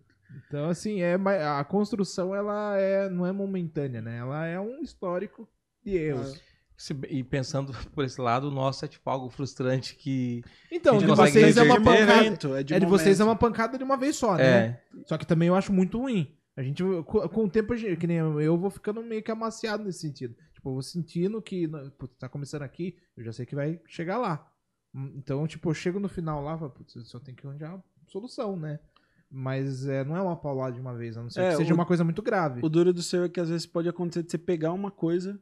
Então, 0.48 0.68
assim, 0.70 1.02
é, 1.02 1.14
a 1.14 1.62
construção 1.64 2.34
ela 2.34 2.76
é, 2.78 3.08
não 3.10 3.26
é 3.26 3.32
momentânea, 3.32 4.00
né? 4.00 4.18
Ela 4.18 4.46
é 4.46 4.58
um 4.58 4.80
histórico 4.82 5.46
de 5.84 5.96
erros. 5.96 6.40
Se- 6.76 6.96
E 7.08 7.22
pensando 7.22 7.72
por 7.94 8.04
esse 8.04 8.20
lado, 8.20 8.48
o 8.48 8.50
nosso 8.50 8.84
é 8.84 8.88
tipo 8.88 9.08
algo 9.08 9.28
frustrante 9.28 9.94
que. 9.94 10.42
Então, 10.70 10.98
de 10.98 11.06
vocês 11.06 11.56
é 11.56 11.62
uma 11.62 11.80
pancada. 11.80 12.16
momento, 12.16 12.54
é 12.56 12.62
de, 12.64 12.74
É 12.74 12.80
de 12.80 12.86
vocês 12.86 13.20
é 13.20 13.24
uma 13.24 13.36
pancada 13.36 13.78
de 13.78 13.84
uma 13.84 13.96
vez 13.96 14.16
só, 14.16 14.36
né? 14.36 14.44
É. 14.44 14.80
Só 15.06 15.16
que 15.16 15.26
também 15.26 15.48
eu 15.48 15.54
acho 15.54 15.72
muito 15.72 15.98
ruim. 15.98 16.34
A 16.56 16.62
gente, 16.62 16.82
co- 17.06 17.28
com 17.28 17.44
o 17.44 17.50
tempo, 17.50 17.74
que 17.74 18.06
nem 18.06 18.16
eu, 18.18 18.40
eu 18.40 18.56
vou 18.58 18.70
ficando 18.70 19.02
meio 19.02 19.22
que 19.22 19.30
amaciado 19.30 19.82
nesse 19.84 20.00
sentido. 20.00 20.34
Tipo, 20.52 20.68
eu 20.70 20.72
vou 20.74 20.82
sentindo 20.82 21.40
que 21.42 21.68
putz, 21.98 22.16
tá 22.16 22.28
começando 22.28 22.62
aqui, 22.62 22.96
eu 23.16 23.24
já 23.24 23.32
sei 23.32 23.44
que 23.46 23.54
vai 23.54 23.80
chegar 23.86 24.18
lá. 24.18 24.44
Hum, 24.94 25.12
Então, 25.16 25.46
tipo, 25.46 25.68
eu 25.70 25.74
chego 25.74 25.98
no 26.00 26.08
final 26.08 26.42
lá, 26.42 26.56
falo, 26.58 26.70
putz, 26.70 26.94
eu 26.96 27.04
só 27.04 27.18
tenho 27.20 27.36
que 27.36 27.46
arranjar 27.46 27.80
solução, 28.06 28.56
né? 28.56 28.78
Mas 29.30 29.86
é, 29.88 30.04
não 30.04 30.16
é 30.16 30.22
uma 30.22 30.36
paulada 30.36 30.74
de 30.74 30.80
uma 30.80 30.94
vez, 30.94 31.16
a 31.16 31.22
não 31.22 31.30
ser 31.30 31.40
É, 31.40 31.50
que 31.50 31.56
seja 31.56 31.72
o- 31.72 31.76
uma 31.76 31.86
coisa 31.86 32.04
muito 32.04 32.22
grave. 32.22 32.60
O 32.62 32.68
duro 32.68 32.92
do 32.92 33.02
seu 33.02 33.24
é 33.24 33.28
que 33.28 33.40
às 33.40 33.48
vezes 33.48 33.66
pode 33.66 33.88
acontecer 33.88 34.22
de 34.22 34.30
você 34.30 34.38
pegar 34.38 34.72
uma 34.72 34.90
coisa 34.92 35.40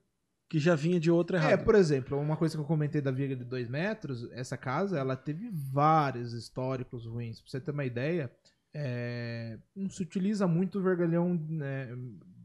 que 0.53 0.59
já 0.59 0.75
vinha 0.75 1.01
de 1.01 1.11
outra 1.11 1.39
É, 1.39 1.41
errada. 1.41 1.65
por 1.65 1.75
exemplo, 1.75 2.21
uma 2.21 2.37
coisa 2.37 2.55
que 2.55 2.61
eu 2.61 2.67
comentei 2.67 3.01
da 3.01 3.11
viga 3.11 3.35
de 3.35 3.43
2 3.43 3.71
metros, 3.71 4.31
essa 4.33 4.55
casa, 4.55 4.99
ela 4.99 5.17
teve 5.17 5.49
vários 5.51 6.35
históricos 6.35 7.07
ruins. 7.07 7.41
Pra 7.41 7.51
você 7.51 7.59
ter 7.59 7.71
uma 7.71 7.87
ideia, 7.87 8.31
é, 8.75 9.59
não 9.75 9.89
se 9.89 10.03
utiliza 10.03 10.47
muito 10.47 10.79
o 10.79 10.83
vergalhão, 10.83 11.33
né, 11.49 11.89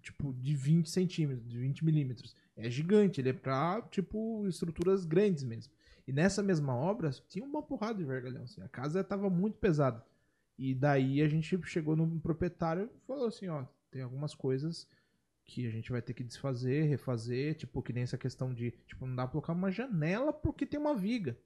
tipo, 0.02 0.34
de 0.36 0.56
20 0.56 0.90
centímetros, 0.90 1.50
de 1.50 1.60
20 1.60 1.84
milímetros. 1.84 2.34
É 2.56 2.70
gigante, 2.70 3.20
ele 3.20 3.32
é 3.32 3.34
pra, 3.34 3.82
tipo, 3.92 4.48
estruturas 4.48 5.04
grandes 5.04 5.44
mesmo. 5.44 5.74
E 6.08 6.14
nessa 6.14 6.42
mesma 6.42 6.74
obra, 6.74 7.12
tinha 7.28 7.46
uma 7.46 7.62
porrada 7.62 7.96
de 7.98 8.06
vergalhão, 8.06 8.44
assim. 8.44 8.62
A 8.62 8.70
casa 8.70 9.04
tava 9.04 9.30
muito 9.30 9.58
pesada. 9.58 10.02
E 10.58 10.74
daí 10.74 11.22
a 11.22 11.28
gente 11.28 11.60
chegou 11.66 11.94
no 11.98 12.08
proprietário 12.22 12.90
e 12.96 13.06
falou 13.06 13.28
assim, 13.28 13.50
ó, 13.50 13.66
tem 13.92 14.02
algumas 14.02 14.34
coisas 14.34 14.88
que 15.48 15.66
a 15.66 15.72
gente 15.72 15.92
vai 15.92 16.02
ter 16.02 16.14
que 16.14 16.24
desfazer, 16.24 16.84
refazer, 16.84 17.56
tipo, 17.56 17.82
que 17.82 17.94
nem 17.94 18.04
essa 18.04 18.18
questão 18.18 18.54
de, 18.54 18.72
tipo, 18.86 19.08
não 19.08 19.16
dá 19.16 19.24
pra 19.24 19.32
colocar 19.32 19.54
uma 19.54 19.72
janela 19.72 20.34
porque 20.34 20.66
tem 20.66 20.80
uma 20.80 20.94
viga. 20.94 21.38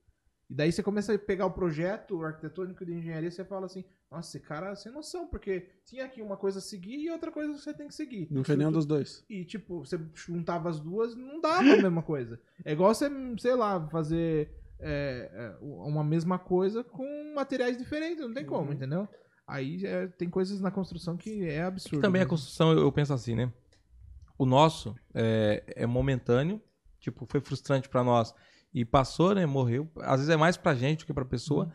E 0.50 0.54
daí 0.54 0.72
você 0.72 0.84
começa 0.84 1.14
a 1.14 1.20
pegar 1.20 1.46
o 1.46 1.52
projeto 1.52 2.22
arquitetônico 2.26 2.84
de 2.84 2.94
engenharia 2.94 3.30
e 3.30 3.32
você 3.32 3.46
fala 3.46 3.68
assim, 3.68 3.86
nossa, 4.10 4.28
esse 4.38 4.46
cara 4.46 4.72
é 4.72 4.76
sem 4.76 4.92
noção, 4.92 5.28
porque 5.28 5.70
tinha 5.86 6.04
aqui 6.04 6.22
uma 6.22 6.36
coisa 6.36 6.60
a 6.60 6.62
seguir 6.62 7.00
e 7.00 7.12
outra 7.12 7.32
coisa 7.32 7.54
você 7.54 7.74
tem 7.74 7.88
que 7.88 7.94
seguir. 7.94 8.28
Não 8.30 8.44
foi 8.44 8.58
nenhum 8.58 8.72
dos 8.72 8.86
dois. 8.86 9.24
E, 9.30 9.46
tipo, 9.46 9.86
você 9.86 9.98
juntava 10.14 10.70
as 10.70 10.80
duas, 10.80 11.16
não 11.16 11.40
dava 11.40 11.60
a 11.60 11.78
mesma 11.78 12.02
coisa. 12.04 12.42
É 12.66 12.74
igual 12.74 12.94
você, 12.94 13.10
sei 13.38 13.56
lá, 13.56 13.88
fazer 13.88 14.52
é, 14.80 15.32
é, 15.32 15.58
uma 15.62 16.04
mesma 16.04 16.40
coisa 16.40 16.84
com 16.84 17.34
materiais 17.34 17.78
diferentes, 17.78 18.26
não 18.26 18.34
tem 18.34 18.46
como, 18.46 18.74
entendeu? 18.74 19.08
Aí 19.48 19.86
é, 19.86 20.08
tem 20.08 20.30
coisas 20.30 20.60
na 20.60 20.72
construção 20.72 21.16
que 21.16 21.46
é 21.46 21.64
absurdo. 21.64 22.02
Também 22.02 22.22
a 22.22 22.24
mesmo. 22.24 22.30
construção, 22.32 22.72
eu, 22.72 22.80
eu 22.80 22.92
penso 22.92 23.14
assim, 23.14 23.36
né? 23.36 23.54
O 24.42 24.46
nosso 24.48 24.96
é, 25.14 25.64
é 25.68 25.86
momentâneo, 25.86 26.60
tipo, 27.00 27.28
foi 27.28 27.40
frustrante 27.40 27.88
pra 27.88 28.04
nós 28.04 28.34
e 28.74 28.84
passou, 28.84 29.36
né? 29.36 29.46
Morreu. 29.46 29.88
Às 29.98 30.20
vezes 30.20 30.30
é 30.30 30.36
mais 30.36 30.58
pra 30.58 30.74
gente 30.74 31.02
do 31.02 31.06
que 31.06 31.14
pra 31.14 31.24
pessoa. 31.24 31.72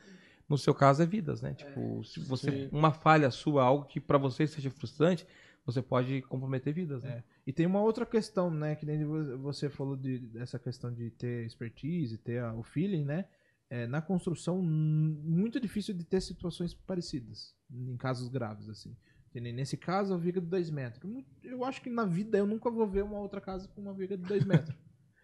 No 0.49 0.59
seu 0.59 0.75
caso 0.75 1.01
é 1.01 1.07
vidas, 1.07 1.41
né? 1.41 1.55
Tipo, 1.55 2.03
se 2.03 2.19
você 2.19 2.51
Sim. 2.51 2.69
uma 2.73 2.93
falha 2.93 3.31
sua, 3.31 3.63
algo 3.63 3.85
que 3.85 4.01
pra 4.01 4.19
você 4.19 4.49
seja 4.49 4.69
frustrante, 4.69 5.25
você 5.65 5.81
pode 5.81 6.23
comprometer 6.23 6.75
vidas, 6.75 7.05
né? 7.05 7.23
E 7.47 7.53
tem 7.53 7.67
uma 7.67 7.81
outra 7.81 8.05
questão, 8.05 8.51
né? 8.51 8.75
Que 8.75 8.85
nem 8.85 9.05
vo- 9.05 9.39
você 9.39 9.71
falou 9.71 9.97
de, 9.97 10.19
dessa 10.19 10.59
questão 10.59 10.93
de 10.93 11.09
ter 11.13 11.47
expertise, 11.47 12.19
ter 12.19 12.41
a- 12.41 12.53
o 12.53 12.65
feeling, 12.65 13.05
né? 13.05 13.27
É, 13.71 13.87
na 13.87 14.03
construção, 14.03 14.61
muito 14.61 15.61
difícil 15.61 15.95
de 15.95 16.03
ter 16.05 16.21
situações 16.21 16.75
parecidas, 16.75 17.55
em 17.71 17.97
casos 17.97 18.29
graves, 18.29 18.69
assim. 18.69 18.97
Nem 19.41 19.53
nesse 19.53 19.77
caso, 19.77 20.15
a 20.15 20.17
viga 20.17 20.41
de 20.41 20.47
2 20.47 20.71
metros. 20.71 21.25
Eu 21.43 21.65
acho 21.65 21.83
que 21.83 21.91
na 21.91 22.05
vida 22.05 22.39
eu 22.39 22.47
nunca 22.47 22.71
vou 22.71 22.87
ver 22.87 23.05
uma 23.05 23.19
outra 23.19 23.41
casa 23.41 23.69
com 23.69 23.81
uma 23.81 23.95
viga 23.95 24.17
de 24.17 24.25
2 24.25 24.45
metros, 24.47 24.77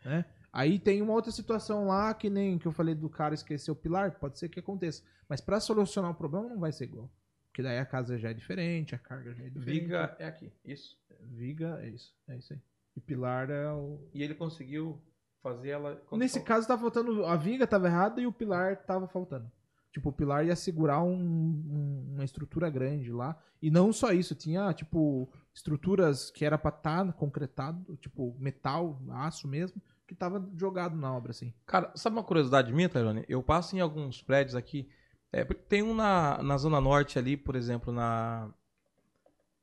né? 0.04 0.24
Aí 0.52 0.78
tem 0.78 1.00
uma 1.00 1.14
outra 1.14 1.32
situação 1.32 1.86
lá, 1.86 2.12
que 2.12 2.28
nem 2.28 2.58
que 2.58 2.66
eu 2.66 2.72
falei 2.72 2.94
do 2.94 3.08
cara 3.08 3.34
esquecer 3.34 3.70
o 3.70 3.76
pilar, 3.76 4.18
pode 4.18 4.38
ser 4.38 4.50
que 4.50 4.60
aconteça. 4.60 5.02
Mas 5.26 5.40
pra 5.40 5.58
solucionar 5.58 6.10
o 6.10 6.14
problema 6.14 6.48
não 6.48 6.58
vai 6.58 6.72
ser 6.72 6.84
igual. 6.84 7.10
Porque 7.46 7.62
daí 7.62 7.78
a 7.78 7.86
casa 7.86 8.18
já 8.18 8.30
é 8.30 8.34
diferente, 8.34 8.94
a 8.94 8.98
carga 8.98 9.32
já 9.34 9.44
é 9.44 9.48
diferente. 9.48 9.80
Viga 9.80 10.16
é 10.18 10.26
aqui, 10.26 10.52
isso. 10.64 10.96
Viga, 11.20 11.78
é 11.82 11.88
isso. 11.88 12.14
É 12.28 12.36
isso 12.36 12.52
aí. 12.52 12.60
E 12.96 13.00
pilar 13.00 13.48
é 13.50 13.70
o. 13.72 13.98
E 14.12 14.22
ele 14.22 14.34
conseguiu 14.34 15.02
fazer 15.42 15.70
ela. 15.70 16.02
Nesse 16.12 16.40
caso, 16.42 16.68
tá 16.68 16.76
faltando. 16.78 17.24
A 17.24 17.36
viga 17.36 17.66
tava 17.66 17.88
errada 17.88 18.20
e 18.20 18.26
o 18.26 18.32
pilar 18.32 18.76
tava 18.84 19.08
faltando. 19.08 19.50
Tipo, 19.92 20.08
o 20.08 20.12
pilar 20.12 20.46
ia 20.46 20.56
segurar 20.56 21.02
um- 21.02 21.12
um- 21.14 22.12
uma 22.14 22.24
estrutura 22.24 22.70
grande 22.70 23.12
lá. 23.12 23.36
E 23.60 23.70
não 23.70 23.92
só 23.92 24.10
isso, 24.12 24.34
tinha, 24.34 24.72
tipo, 24.72 25.30
estruturas 25.54 26.30
que 26.30 26.44
era 26.44 26.56
pra 26.56 26.70
estar 26.70 27.12
concretado, 27.12 27.96
tipo, 27.98 28.34
metal, 28.38 29.00
aço 29.10 29.46
mesmo, 29.46 29.80
que 30.08 30.14
tava 30.14 30.48
jogado 30.56 30.96
na 30.96 31.14
obra, 31.14 31.30
assim. 31.30 31.52
Cara, 31.66 31.92
sabe 31.94 32.16
uma 32.16 32.24
curiosidade 32.24 32.72
minha, 32.72 32.88
Tairone? 32.88 33.24
Eu 33.28 33.42
passo 33.42 33.76
em 33.76 33.80
alguns 33.80 34.22
prédios 34.22 34.54
aqui. 34.56 34.88
é, 35.34 35.44
tem 35.44 35.82
um 35.82 35.94
na, 35.94 36.42
na 36.42 36.58
Zona 36.58 36.78
Norte 36.80 37.18
ali, 37.18 37.36
por 37.38 37.56
exemplo, 37.56 37.90
na. 37.92 38.50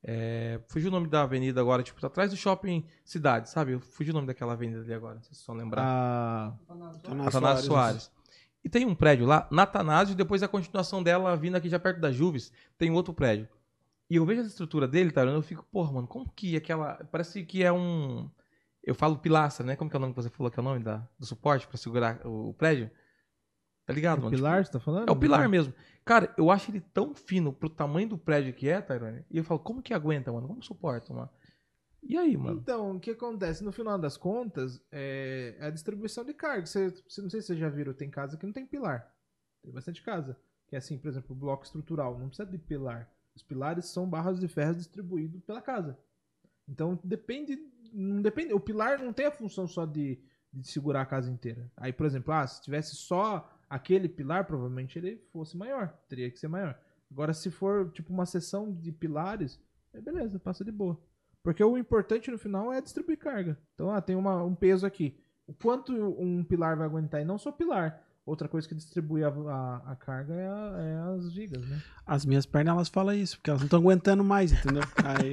É, 0.02 0.60
fugiu 0.68 0.88
o 0.88 0.92
nome 0.92 1.06
da 1.08 1.22
avenida 1.22 1.60
agora, 1.60 1.82
tipo, 1.82 2.00
tá 2.00 2.06
atrás 2.06 2.30
do 2.30 2.36
shopping 2.36 2.84
Cidade, 3.04 3.50
sabe? 3.50 3.72
Eu 3.72 3.80
fugi 3.80 4.10
o 4.10 4.14
nome 4.14 4.26
daquela 4.26 4.54
avenida 4.54 4.80
ali 4.80 4.94
agora, 4.94 5.16
não 5.16 5.22
sei 5.22 5.32
se 5.34 5.36
vocês 5.40 5.46
vão 5.46 5.56
lembrar. 5.56 5.82
Ah, 5.84 6.54
Atanásio 6.64 7.28
Atanásio 7.28 7.66
Soares. 7.66 8.10
E 8.62 8.68
tem 8.68 8.84
um 8.84 8.94
prédio 8.94 9.26
lá, 9.26 9.48
na 9.50 9.62
Atanásio, 9.62 10.12
e 10.12 10.16
depois 10.16 10.42
a 10.42 10.48
continuação 10.48 11.02
dela, 11.02 11.34
vindo 11.36 11.56
aqui 11.56 11.68
já 11.68 11.78
perto 11.78 12.00
da 12.00 12.12
Juves, 12.12 12.52
tem 12.76 12.90
outro 12.90 13.14
prédio. 13.14 13.48
E 14.08 14.16
eu 14.16 14.26
vejo 14.26 14.42
a 14.42 14.44
estrutura 14.44 14.88
dele, 14.88 15.12
Tairone, 15.12 15.36
eu 15.36 15.42
fico, 15.42 15.64
porra, 15.70 15.92
mano, 15.92 16.06
como 16.06 16.28
que 16.30 16.56
aquela. 16.56 16.94
Parece 17.10 17.44
que 17.44 17.62
é 17.62 17.72
um. 17.72 18.28
Eu 18.82 18.94
falo 18.94 19.18
pilastra, 19.18 19.64
né? 19.64 19.76
Como 19.76 19.88
que 19.88 19.96
é 19.96 19.98
o 19.98 20.00
nome 20.00 20.12
que 20.12 20.20
você 20.22 20.30
falou 20.30 20.50
que 20.50 20.58
é 20.58 20.62
o 20.62 20.64
nome 20.64 20.82
da, 20.82 21.06
do 21.18 21.24
suporte 21.24 21.66
pra 21.66 21.76
segurar 21.76 22.20
o, 22.26 22.48
o 22.48 22.54
prédio? 22.54 22.90
Tá 23.86 23.94
ligado, 23.94 24.18
o 24.18 24.22
mano? 24.22 24.36
pilar, 24.36 24.64
você 24.64 24.72
tá 24.72 24.80
falando? 24.80 25.08
É 25.08 25.12
o 25.12 25.16
pilar 25.16 25.48
mesmo. 25.48 25.72
Cara, 26.04 26.34
eu 26.36 26.50
acho 26.50 26.70
ele 26.70 26.80
tão 26.80 27.14
fino 27.14 27.52
pro 27.52 27.68
tamanho 27.68 28.08
do 28.08 28.18
prédio 28.18 28.52
que 28.52 28.68
é, 28.68 28.80
Tairone. 28.80 29.24
E 29.30 29.38
eu 29.38 29.44
falo, 29.44 29.60
como 29.60 29.82
que 29.82 29.94
aguenta, 29.94 30.32
mano? 30.32 30.48
Como 30.48 30.62
suporta, 30.62 31.14
mano? 31.14 31.30
E 32.02 32.16
aí, 32.16 32.36
mano? 32.36 32.58
Então, 32.60 32.96
o 32.96 33.00
que 33.00 33.10
acontece? 33.10 33.62
No 33.62 33.72
final 33.72 33.98
das 33.98 34.16
contas, 34.16 34.80
é 34.90 35.56
a 35.60 35.70
distribuição 35.70 36.24
de 36.24 36.32
carga. 36.34 36.66
Você- 36.66 36.86
não 37.20 37.28
sei 37.30 37.40
se 37.40 37.48
vocês 37.48 37.58
já 37.58 37.68
viram, 37.68 37.92
tem 37.92 38.10
casa 38.10 38.36
que 38.36 38.46
não 38.46 38.52
tem 38.52 38.66
pilar. 38.66 39.14
Tem 39.62 39.72
bastante 39.72 40.02
casa. 40.02 40.36
Que 40.68 40.76
é 40.76 40.78
assim, 40.78 40.96
por 40.98 41.08
exemplo, 41.08 41.34
o 41.34 41.38
bloco 41.38 41.64
estrutural. 41.64 42.18
Não 42.18 42.28
precisa 42.28 42.48
de 42.48 42.58
pilar. 42.58 43.10
Os 43.34 43.42
pilares 43.42 43.86
são 43.86 44.08
barras 44.08 44.40
de 44.40 44.48
ferro 44.48 44.74
distribuídos 44.74 45.42
pela 45.42 45.60
casa. 45.60 45.98
Então, 46.68 46.98
depende. 47.04 47.58
Não 47.92 48.22
depende. 48.22 48.54
O 48.54 48.60
pilar 48.60 48.98
não 48.98 49.12
tem 49.12 49.26
a 49.26 49.30
função 49.32 49.66
só 49.66 49.84
de, 49.84 50.18
de 50.52 50.66
segurar 50.68 51.02
a 51.02 51.06
casa 51.06 51.30
inteira. 51.30 51.70
Aí, 51.76 51.92
por 51.92 52.06
exemplo, 52.06 52.32
ah, 52.32 52.46
se 52.46 52.62
tivesse 52.62 52.96
só 52.96 53.50
aquele 53.68 54.08
pilar, 54.08 54.46
provavelmente 54.46 54.98
ele 54.98 55.16
fosse 55.32 55.56
maior. 55.56 55.88
Teria 56.08 56.30
que 56.30 56.38
ser 56.38 56.48
maior. 56.48 56.80
Agora, 57.10 57.34
se 57.34 57.50
for 57.50 57.90
tipo 57.92 58.12
uma 58.12 58.24
seção 58.26 58.72
de 58.72 58.90
pilares, 58.92 59.60
é 59.92 60.00
beleza, 60.00 60.38
passa 60.38 60.64
de 60.64 60.70
boa. 60.72 60.98
Porque 61.42 61.64
o 61.64 61.78
importante 61.78 62.30
no 62.30 62.38
final 62.38 62.72
é 62.72 62.80
distribuir 62.80 63.18
carga. 63.18 63.58
Então, 63.74 63.90
ah, 63.90 64.00
tem 64.00 64.14
uma- 64.16 64.42
um 64.44 64.54
peso 64.54 64.86
aqui. 64.86 65.18
O 65.46 65.54
quanto 65.54 65.92
um 65.92 66.44
pilar 66.44 66.76
vai 66.76 66.86
aguentar? 66.86 67.20
E 67.20 67.24
não 67.24 67.38
só 67.38 67.50
pilar. 67.50 68.02
Outra 68.26 68.46
coisa 68.46 68.68
que 68.68 68.74
distribui 68.74 69.24
a, 69.24 69.28
a- 69.28 69.82
a 69.92 69.96
carga 69.96 70.34
é, 70.34 70.46
a- 70.46 70.74
é 70.78 71.16
as 71.16 71.32
vigas, 71.32 71.66
né? 71.66 71.80
As 72.06 72.24
minhas 72.26 72.44
pernas, 72.46 72.74
elas 72.74 72.88
falam 72.88 73.14
isso, 73.14 73.36
porque 73.38 73.50
elas 73.50 73.62
não 73.62 73.66
estão 73.66 73.80
aguentando 73.80 74.22
mais, 74.22 74.52
entendeu? 74.52 74.82
Aí, 75.04 75.32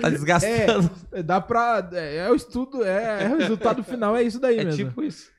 Tá 0.00 0.10
desgastando. 0.10 0.90
É, 1.12 1.22
dá 1.22 1.40
pra. 1.40 1.88
É, 1.92 2.16
é 2.18 2.30
o 2.30 2.34
estudo, 2.34 2.84
é, 2.84 3.24
é 3.24 3.28
o 3.30 3.38
resultado 3.38 3.82
final, 3.82 4.14
é 4.14 4.22
isso 4.22 4.38
daí 4.38 4.58
É, 4.60 4.64
mesmo. 4.64 4.88
tipo 4.88 5.02
isso. 5.02 5.30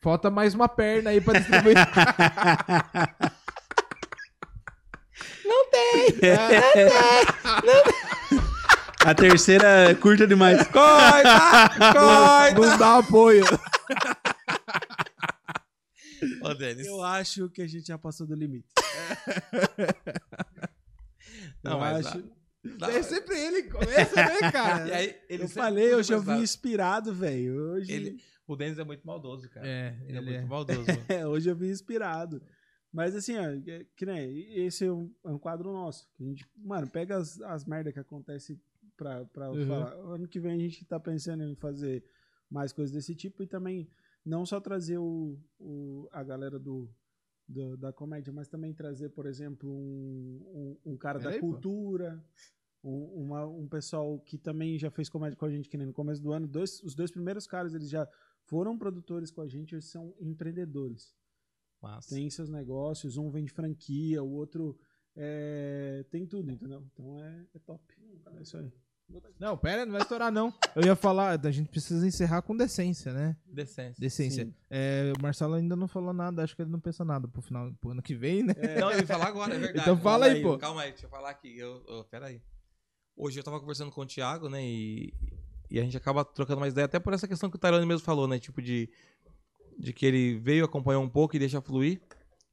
Falta 0.00 0.30
mais 0.30 0.54
uma 0.54 0.68
perna 0.68 1.10
aí 1.10 1.20
pra 1.20 1.38
distribuir. 1.38 1.76
a 9.04 9.14
terceira 9.14 9.90
é 9.90 9.94
curta 9.94 10.26
demais. 10.26 10.66
Corta! 10.68 11.92
Corta! 11.92 12.54
não 12.60 12.78
dá 12.78 12.98
apoio. 12.98 13.44
Ô, 16.42 16.54
Denis. 16.54 16.86
Eu 16.86 17.02
acho 17.02 17.48
que 17.50 17.62
a 17.62 17.66
gente 17.66 17.86
já 17.88 17.98
passou 17.98 18.26
do 18.26 18.34
limite. 18.34 18.68
Não, 21.62 21.72
eu 21.72 21.82
acho. 21.82 22.24
dá- 22.78 22.92
É 22.92 23.02
sempre 23.02 23.36
ele 23.38 23.62
que 23.64 23.70
começa, 23.70 24.14
né, 24.16 24.38
cara? 24.52 24.88
E 24.88 24.92
aí, 24.92 25.16
ele 25.28 25.44
Eu 25.44 25.48
falei, 25.48 25.94
hoje 25.94 26.12
eu 26.12 26.20
vim 26.22 26.38
inspirado, 26.40 27.12
velho. 27.14 27.72
Hoje, 27.72 27.92
Ele- 27.92 28.16
O 28.46 28.56
Denis 28.56 28.78
é 28.78 28.84
muito 28.84 29.04
maldoso, 29.06 29.48
cara. 29.50 29.66
É, 29.66 29.96
Ele 30.06 30.18
é 30.18 30.20
ele 30.20 30.30
muito 30.30 30.44
é. 30.44 30.46
maldoso. 30.46 30.84
é, 31.08 31.26
hoje 31.26 31.48
eu 31.50 31.56
vim 31.56 31.68
inspirado. 31.70 32.42
Mas 32.92 33.14
assim, 33.16 33.36
ó, 33.38 33.42
é- 33.42 33.86
que 33.96 34.04
nem, 34.04 34.64
esse 34.66 34.84
é 34.84 34.92
um, 34.92 35.10
é 35.24 35.28
um 35.30 35.38
quadro 35.38 35.72
nosso. 35.72 36.06
que 36.16 36.22
A 36.22 36.26
gente, 36.26 36.46
mano, 36.56 36.88
pega 36.88 37.16
as, 37.16 37.40
as 37.42 37.64
merdas 37.64 37.92
que 37.92 38.00
acontecem 38.00 38.60
pra 38.96 39.50
Uhum. 39.52 39.66
falar. 39.66 39.92
Ano 39.94 40.28
que 40.28 40.40
vem 40.40 40.52
a 40.52 40.58
gente 40.58 40.84
tá 40.84 40.98
pensando 41.00 41.42
em 41.44 41.54
fazer 41.56 42.04
mais 42.50 42.72
coisas 42.72 42.92
desse 42.94 43.14
tipo 43.14 43.42
e 43.42 43.46
também 43.46 43.88
não 44.24 44.44
só 44.46 44.60
trazer 44.60 44.98
o, 44.98 45.38
o- 45.58 46.08
a 46.12 46.22
galera 46.22 46.58
do, 46.58 46.88
do- 47.48 47.76
da 47.76 47.92
comédia, 47.92 48.32
mas 48.32 48.48
também 48.48 48.72
trazer, 48.74 49.08
por 49.10 49.26
exemplo, 49.26 49.70
um, 49.70 50.76
um, 50.84 50.92
um 50.92 50.96
cara 50.96 51.18
da 51.18 51.30
cultura, 51.40 52.24
um, 52.84 53.22
uma- 53.22 53.46
um 53.46 53.66
pessoal 53.68 54.18
que 54.20 54.36
também 54.38 54.78
já 54.78 54.90
fez 54.90 55.08
comédia 55.08 55.36
com 55.36 55.46
a 55.46 55.50
gente, 55.50 55.68
que 55.68 55.76
nem 55.78 55.86
no 55.86 55.92
começo 55.92 56.22
do 56.22 56.32
ano. 56.32 56.46
Dois, 56.46 56.82
os 56.82 56.94
dois 56.94 57.10
primeiros 57.10 57.46
caras, 57.46 57.74
eles 57.74 57.88
já 57.88 58.08
foram 58.44 58.76
produtores 58.78 59.30
com 59.30 59.40
a 59.40 59.48
gente, 59.48 59.74
eles 59.74 59.86
são 59.86 60.14
empreendedores 60.20 61.14
Mas, 61.80 62.06
tem 62.06 62.28
seus 62.30 62.48
negócios, 62.50 63.16
um 63.16 63.30
vende 63.30 63.50
franquia, 63.52 64.22
o 64.22 64.30
outro 64.32 64.78
é, 65.16 66.04
tem 66.10 66.26
tudo, 66.26 66.50
entendeu? 66.50 66.82
Então 66.92 67.22
é, 67.22 67.46
é 67.54 67.58
top. 67.58 67.82
É 68.38 68.42
isso 68.42 68.56
aí. 68.56 68.72
Não, 69.38 69.58
pera, 69.58 69.84
não 69.84 69.92
vai 69.92 70.02
estourar, 70.02 70.32
não. 70.32 70.54
Eu 70.74 70.84
ia 70.84 70.96
falar, 70.96 71.38
a 71.44 71.50
gente 71.50 71.68
precisa 71.68 72.06
encerrar 72.06 72.42
com 72.42 72.56
decência, 72.56 73.12
né? 73.12 73.36
decência. 73.44 74.00
Decência. 74.00 74.54
É, 74.70 75.12
o 75.18 75.22
Marcelo 75.22 75.54
ainda 75.54 75.76
não 75.76 75.86
falou 75.86 76.12
nada, 76.12 76.42
acho 76.42 76.56
que 76.56 76.62
ele 76.62 76.70
não 76.70 76.80
pensa 76.80 77.04
nada 77.04 77.28
pro 77.28 77.42
final, 77.42 77.72
pro 77.80 77.90
ano 77.90 78.02
que 78.02 78.14
vem, 78.14 78.42
né? 78.42 78.54
Não, 78.78 78.90
eu 78.90 79.00
ia 79.00 79.06
falar 79.06 79.26
agora, 79.26 79.54
é 79.54 79.58
verdade. 79.58 79.80
Então 79.80 79.98
fala 79.98 80.26
aí, 80.26 80.42
pô. 80.42 80.56
Calma 80.56 80.82
aí, 80.82 80.90
deixa 80.92 81.06
eu 81.06 81.10
falar 81.10 81.30
aqui. 81.30 81.58
Eu, 81.58 81.84
eu, 81.86 82.04
pera 82.04 82.26
aí. 82.26 82.40
Hoje 83.16 83.38
eu 83.38 83.44
tava 83.44 83.60
conversando 83.60 83.90
com 83.90 84.00
o 84.00 84.06
Thiago, 84.06 84.48
né? 84.48 84.64
E, 84.64 85.12
e 85.70 85.78
a 85.78 85.82
gente 85.82 85.96
acaba 85.96 86.24
trocando 86.24 86.60
mais 86.60 86.72
ideia, 86.72 86.86
até 86.86 86.98
por 86.98 87.12
essa 87.12 87.28
questão 87.28 87.50
que 87.50 87.56
o 87.56 87.58
Tyrone 87.58 87.84
mesmo 87.84 88.04
falou, 88.04 88.26
né? 88.26 88.38
Tipo 88.38 88.62
de, 88.62 88.88
de 89.78 89.92
que 89.92 90.06
ele 90.06 90.38
veio, 90.38 90.64
acompanhou 90.64 91.02
um 91.02 91.08
pouco 91.08 91.36
e 91.36 91.38
deixa 91.38 91.60
fluir. 91.60 92.00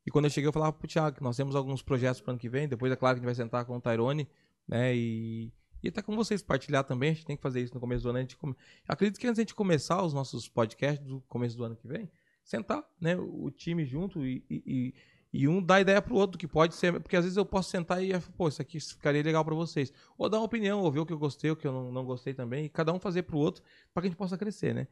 E 0.05 0.11
quando 0.11 0.25
eu 0.25 0.31
cheguei, 0.31 0.47
eu 0.47 0.53
falava 0.53 0.73
pro 0.73 0.87
Thiago 0.87 1.17
que 1.17 1.23
nós 1.23 1.35
temos 1.37 1.55
alguns 1.55 1.81
projetos 1.81 2.21
pro 2.21 2.31
ano 2.31 2.39
que 2.39 2.49
vem. 2.49 2.67
Depois, 2.67 2.91
é 2.91 2.95
claro 2.95 3.15
que 3.15 3.19
a 3.19 3.21
gente 3.21 3.25
vai 3.25 3.35
sentar 3.35 3.65
com 3.65 3.77
o 3.77 3.81
Tyrone, 3.81 4.27
né? 4.67 4.95
E, 4.95 5.51
e 5.83 5.89
até 5.89 6.01
com 6.01 6.15
vocês 6.15 6.41
partilhar 6.41 6.83
também. 6.83 7.11
A 7.11 7.13
gente 7.13 7.25
tem 7.25 7.35
que 7.35 7.41
fazer 7.41 7.61
isso 7.61 7.73
no 7.73 7.79
começo 7.79 8.03
do 8.03 8.09
ano. 8.09 8.27
Come... 8.39 8.55
Acredito 8.87 9.19
que 9.19 9.27
antes 9.27 9.35
de 9.35 9.41
a 9.41 9.43
gente 9.43 9.55
começar 9.55 10.01
os 10.03 10.13
nossos 10.13 10.47
podcasts 10.47 11.05
do 11.05 11.21
começo 11.21 11.55
do 11.57 11.63
ano 11.63 11.75
que 11.75 11.87
vem, 11.87 12.09
sentar, 12.43 12.83
né? 12.99 13.15
O 13.17 13.51
time 13.51 13.85
junto 13.85 14.25
e, 14.25 14.43
e, 14.49 14.93
e- 15.31 15.47
um 15.47 15.61
dar 15.61 15.81
ideia 15.81 16.01
pro 16.01 16.15
outro 16.15 16.37
que 16.37 16.47
pode 16.47 16.75
ser. 16.75 16.99
Porque 16.99 17.15
às 17.15 17.25
vezes 17.25 17.37
eu 17.37 17.45
posso 17.45 17.69
sentar 17.69 18.03
e, 18.03 18.11
pô, 18.37 18.47
isso 18.47 18.61
aqui 18.61 18.79
ficaria 18.79 19.21
legal 19.21 19.45
pra 19.45 19.53
vocês. 19.53 19.93
Ou 20.17 20.29
dar 20.29 20.37
uma 20.37 20.45
opinião, 20.45 20.81
ou 20.81 20.91
ver 20.91 21.01
o 21.01 21.05
que 21.05 21.13
eu 21.13 21.19
gostei, 21.19 21.51
o 21.51 21.55
que 21.55 21.67
eu 21.67 21.71
não, 21.71 21.91
não 21.91 22.05
gostei 22.05 22.33
também. 22.33 22.65
E 22.65 22.69
cada 22.69 22.91
um 22.93 22.99
fazer 22.99 23.23
pro 23.23 23.37
outro 23.37 23.63
para 23.93 24.01
que 24.01 24.07
a 24.07 24.09
gente 24.09 24.17
possa 24.17 24.37
crescer, 24.37 24.73
né? 24.73 24.87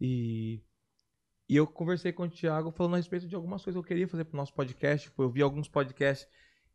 E, 0.00 0.60
e 1.48 1.56
eu 1.56 1.66
conversei 1.66 2.12
com 2.12 2.24
o 2.24 2.28
Thiago 2.28 2.70
falando 2.70 2.94
a 2.94 2.96
respeito 2.96 3.26
de 3.26 3.34
algumas 3.34 3.62
coisas 3.62 3.78
que 3.78 3.84
eu 3.84 3.88
queria 3.88 4.08
fazer 4.08 4.24
pro 4.24 4.36
nosso 4.36 4.54
podcast. 4.54 5.08
Tipo, 5.08 5.22
eu 5.22 5.30
vi 5.30 5.42
alguns 5.42 5.68
podcasts 5.68 6.26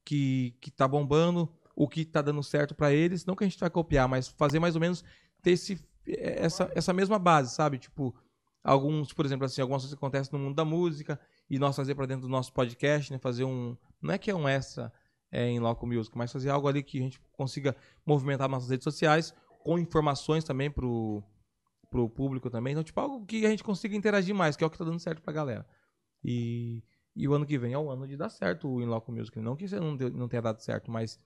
que, 0.05 0.55
que 0.61 0.69
tá 0.69 0.87
bombando, 0.87 1.51
o 1.75 1.87
que 1.87 2.05
tá 2.05 2.21
dando 2.21 2.43
certo 2.43 2.75
pra 2.75 2.93
eles. 2.93 3.25
Não 3.25 3.35
que 3.35 3.43
a 3.43 3.47
gente 3.47 3.59
vai 3.59 3.69
copiar, 3.69 4.07
mas 4.07 4.27
fazer 4.27 4.59
mais 4.59 4.75
ou 4.75 4.81
menos 4.81 5.03
ter 5.41 5.51
esse, 5.51 5.83
essa, 6.05 6.71
essa 6.75 6.93
mesma 6.93 7.17
base, 7.17 7.55
sabe? 7.55 7.79
Tipo, 7.79 8.15
alguns, 8.63 9.11
por 9.11 9.25
exemplo, 9.25 9.45
assim, 9.45 9.61
algumas 9.61 9.81
coisas 9.81 9.97
que 9.97 9.99
acontecem 9.99 10.37
no 10.37 10.45
mundo 10.45 10.55
da 10.55 10.65
música 10.65 11.19
e 11.49 11.57
nós 11.57 11.75
fazer 11.75 11.95
pra 11.95 12.05
dentro 12.05 12.23
do 12.23 12.29
nosso 12.29 12.53
podcast, 12.53 13.11
né? 13.11 13.17
Fazer 13.17 13.45
um. 13.45 13.75
Não 13.99 14.13
é 14.13 14.17
que 14.19 14.29
é 14.29 14.35
um 14.35 14.47
extra 14.47 14.93
é, 15.31 15.47
em 15.47 15.59
Loco 15.59 15.87
Music, 15.87 16.15
mas 16.15 16.31
fazer 16.31 16.51
algo 16.51 16.67
ali 16.67 16.83
que 16.83 16.99
a 16.99 17.01
gente 17.01 17.19
consiga 17.31 17.75
movimentar 18.05 18.47
nossas 18.47 18.69
redes 18.69 18.83
sociais 18.83 19.33
com 19.63 19.79
informações 19.79 20.43
também 20.43 20.69
pro, 20.69 21.23
pro 21.89 22.09
público 22.09 22.49
também. 22.49 22.71
Então, 22.71 22.83
tipo, 22.83 22.99
algo 22.99 23.25
que 23.25 23.45
a 23.45 23.49
gente 23.49 23.63
consiga 23.63 23.95
interagir 23.95 24.35
mais, 24.35 24.55
que 24.55 24.63
é 24.63 24.67
o 24.67 24.69
que 24.69 24.77
tá 24.77 24.85
dando 24.85 24.99
certo 24.99 25.21
pra 25.21 25.33
galera. 25.33 25.65
E, 26.23 26.83
e 27.15 27.27
o 27.27 27.33
ano 27.33 27.45
que 27.45 27.57
vem 27.57 27.73
é 27.73 27.77
o 27.77 27.89
ano 27.89 28.07
de 28.07 28.15
dar 28.15 28.29
certo 28.29 28.67
o 28.67 28.81
Inloco 28.81 29.11
Music. 29.11 29.39
Não 29.39 29.55
que 29.55 29.65
isso 29.65 29.79
não, 29.79 29.95
não 29.95 30.27
tenha 30.27 30.41
dado 30.41 30.59
certo, 30.61 30.91
mas 30.91 31.19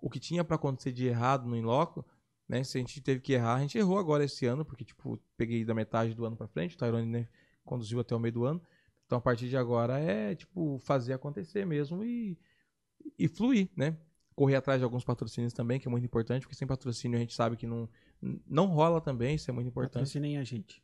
o 0.00 0.10
que 0.10 0.18
tinha 0.18 0.44
pra 0.44 0.56
acontecer 0.56 0.92
de 0.92 1.06
errado 1.06 1.46
no 1.46 1.56
Inloco, 1.56 2.04
né? 2.48 2.62
Se 2.64 2.78
a 2.78 2.80
gente 2.80 3.00
teve 3.00 3.20
que 3.20 3.32
errar, 3.32 3.56
a 3.56 3.60
gente 3.60 3.76
errou 3.76 3.98
agora 3.98 4.24
esse 4.24 4.46
ano, 4.46 4.64
porque, 4.64 4.84
tipo, 4.84 5.20
peguei 5.36 5.64
da 5.64 5.74
metade 5.74 6.14
do 6.14 6.24
ano 6.24 6.36
pra 6.36 6.46
frente, 6.46 6.76
o 6.76 6.78
Tyrone 6.78 7.06
né, 7.06 7.28
conduziu 7.64 8.00
até 8.00 8.14
o 8.14 8.20
meio 8.20 8.32
do 8.32 8.44
ano. 8.44 8.62
Então, 9.06 9.18
a 9.18 9.20
partir 9.20 9.48
de 9.48 9.56
agora 9.56 9.98
é, 9.98 10.34
tipo, 10.34 10.78
fazer 10.78 11.12
acontecer 11.12 11.64
mesmo 11.64 12.04
e, 12.04 12.38
e 13.18 13.28
fluir, 13.28 13.68
né? 13.76 13.96
Correr 14.34 14.56
atrás 14.56 14.80
de 14.80 14.84
alguns 14.84 15.04
patrocínios 15.04 15.52
também, 15.52 15.80
que 15.80 15.88
é 15.88 15.90
muito 15.90 16.04
importante, 16.04 16.42
porque 16.42 16.56
sem 16.56 16.66
patrocínio 16.66 17.16
a 17.16 17.20
gente 17.20 17.34
sabe 17.34 17.56
que 17.56 17.66
não, 17.66 17.88
não 18.46 18.66
rola 18.66 19.00
também, 19.00 19.34
isso 19.36 19.50
é 19.50 19.54
muito 19.54 19.68
importante. 19.68 19.94
Patrocinem 19.94 20.38
a 20.38 20.44
gente. 20.44 20.82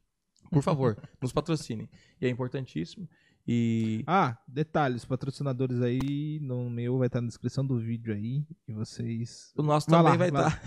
Por 0.51 0.62
favor, 0.62 0.97
nos 1.20 1.33
patrocinem. 1.33 1.89
E 2.20 2.27
é 2.27 2.28
importantíssimo. 2.28 3.09
E 3.47 4.05
Ah, 4.07 4.39
detalhes, 4.47 5.05
patrocinadores 5.05 5.81
aí 5.83 6.39
no 6.41 6.70
meu 6.70 6.99
vai 6.99 7.09
estar 7.09 7.20
na 7.20 7.27
descrição 7.27 7.67
do 7.67 7.78
vídeo 7.78 8.15
aí. 8.15 8.44
E 8.69 8.73
vocês. 8.73 9.52
o 9.57 9.62
nosso 9.62 9.91
Vai 9.91 9.99
também 10.02 10.12
lá, 10.12 10.17
vai 10.19 10.28
estar. 10.47 10.62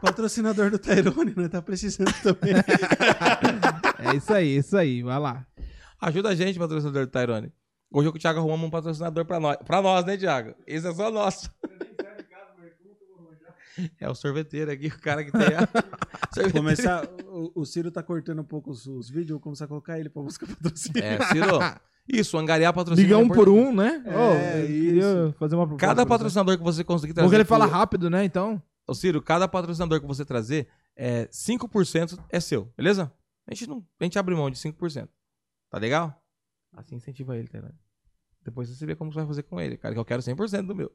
Patrocinador 0.00 0.70
do 0.70 0.78
Tyrone, 0.78 1.34
né? 1.36 1.48
Tá 1.48 1.62
precisando 1.62 2.12
também. 2.22 2.54
É 4.02 4.16
isso 4.16 4.32
aí, 4.32 4.56
isso 4.56 4.76
aí, 4.78 5.02
vai 5.02 5.18
lá. 5.18 5.46
Ajuda 6.00 6.30
a 6.30 6.34
gente, 6.34 6.58
patrocinador 6.58 7.04
do 7.04 7.12
Tyrone. 7.12 7.52
Hoje 7.92 8.08
o 8.08 8.12
Thiago 8.12 8.38
arrumamos 8.38 8.66
um 8.66 8.70
patrocinador 8.70 9.26
pra 9.26 9.38
nós. 9.38 9.58
Pra 9.58 9.82
nós, 9.82 10.06
né, 10.06 10.16
Thiago? 10.16 10.54
Esse 10.66 10.88
é 10.88 10.94
só 10.94 11.10
nosso. 11.10 11.50
É 14.00 14.08
o 14.08 14.14
sorveteiro 14.14 14.70
aqui, 14.70 14.88
o 14.88 14.98
cara 15.00 15.24
que 15.24 15.30
tem 15.30 15.40
a. 15.54 15.66
começar, 16.52 17.08
o, 17.26 17.60
o 17.60 17.64
Ciro 17.64 17.90
tá 17.90 18.02
cortando 18.02 18.40
um 18.40 18.44
pouco 18.44 18.70
os, 18.70 18.86
os 18.86 19.08
vídeos, 19.08 19.30
eu 19.30 19.36
vou 19.36 19.42
começar 19.42 19.66
a 19.66 19.68
colocar 19.68 19.98
ele 19.98 20.08
pra 20.08 20.22
buscar 20.22 20.46
patrocínio. 20.46 21.02
É, 21.02 21.24
Ciro. 21.26 21.58
Isso, 22.12 22.36
angariar 22.36 22.72
patrocínio. 22.72 23.06
Liga 23.06 23.20
é 23.20 23.24
um 23.24 23.28
por 23.28 23.48
um, 23.48 23.72
né? 23.72 24.02
É, 24.04 24.62
eu 24.62 24.66
queria 24.66 24.98
isso. 24.98 25.34
fazer 25.38 25.54
uma 25.54 25.64
proposta 25.64 25.86
Cada 25.86 26.04
patrocinador 26.04 26.58
que 26.58 26.64
você 26.64 26.82
conseguir 26.82 27.12
trazer. 27.12 27.24
Vou 27.24 27.30
querer 27.30 27.44
falar 27.44 27.68
pro- 27.68 27.76
rápido, 27.76 28.10
né? 28.10 28.24
Então. 28.24 28.60
Ô, 28.84 28.94
Ciro, 28.94 29.22
cada 29.22 29.46
patrocinador 29.46 30.00
que 30.00 30.06
você 30.06 30.24
trazer, 30.24 30.66
é 30.96 31.26
5% 31.28 32.18
é 32.28 32.40
seu, 32.40 32.72
beleza? 32.76 33.12
A 33.46 33.54
gente, 33.54 33.68
não, 33.68 33.86
a 34.00 34.04
gente 34.04 34.18
abre 34.18 34.34
mão 34.34 34.50
de 34.50 34.56
5%. 34.56 35.08
Tá 35.70 35.78
legal? 35.78 36.20
Assim 36.72 36.96
incentiva 36.96 37.36
ele, 37.36 37.46
tá 37.46 37.58
ligado? 37.58 37.74
Depois 38.42 38.68
você 38.68 38.84
vê 38.84 38.96
como 38.96 39.12
você 39.12 39.18
vai 39.18 39.26
fazer 39.26 39.42
com 39.44 39.60
ele, 39.60 39.76
cara, 39.76 39.94
que 39.94 40.00
eu 40.00 40.04
quero 40.04 40.22
100% 40.22 40.66
do 40.66 40.74
meu. 40.74 40.90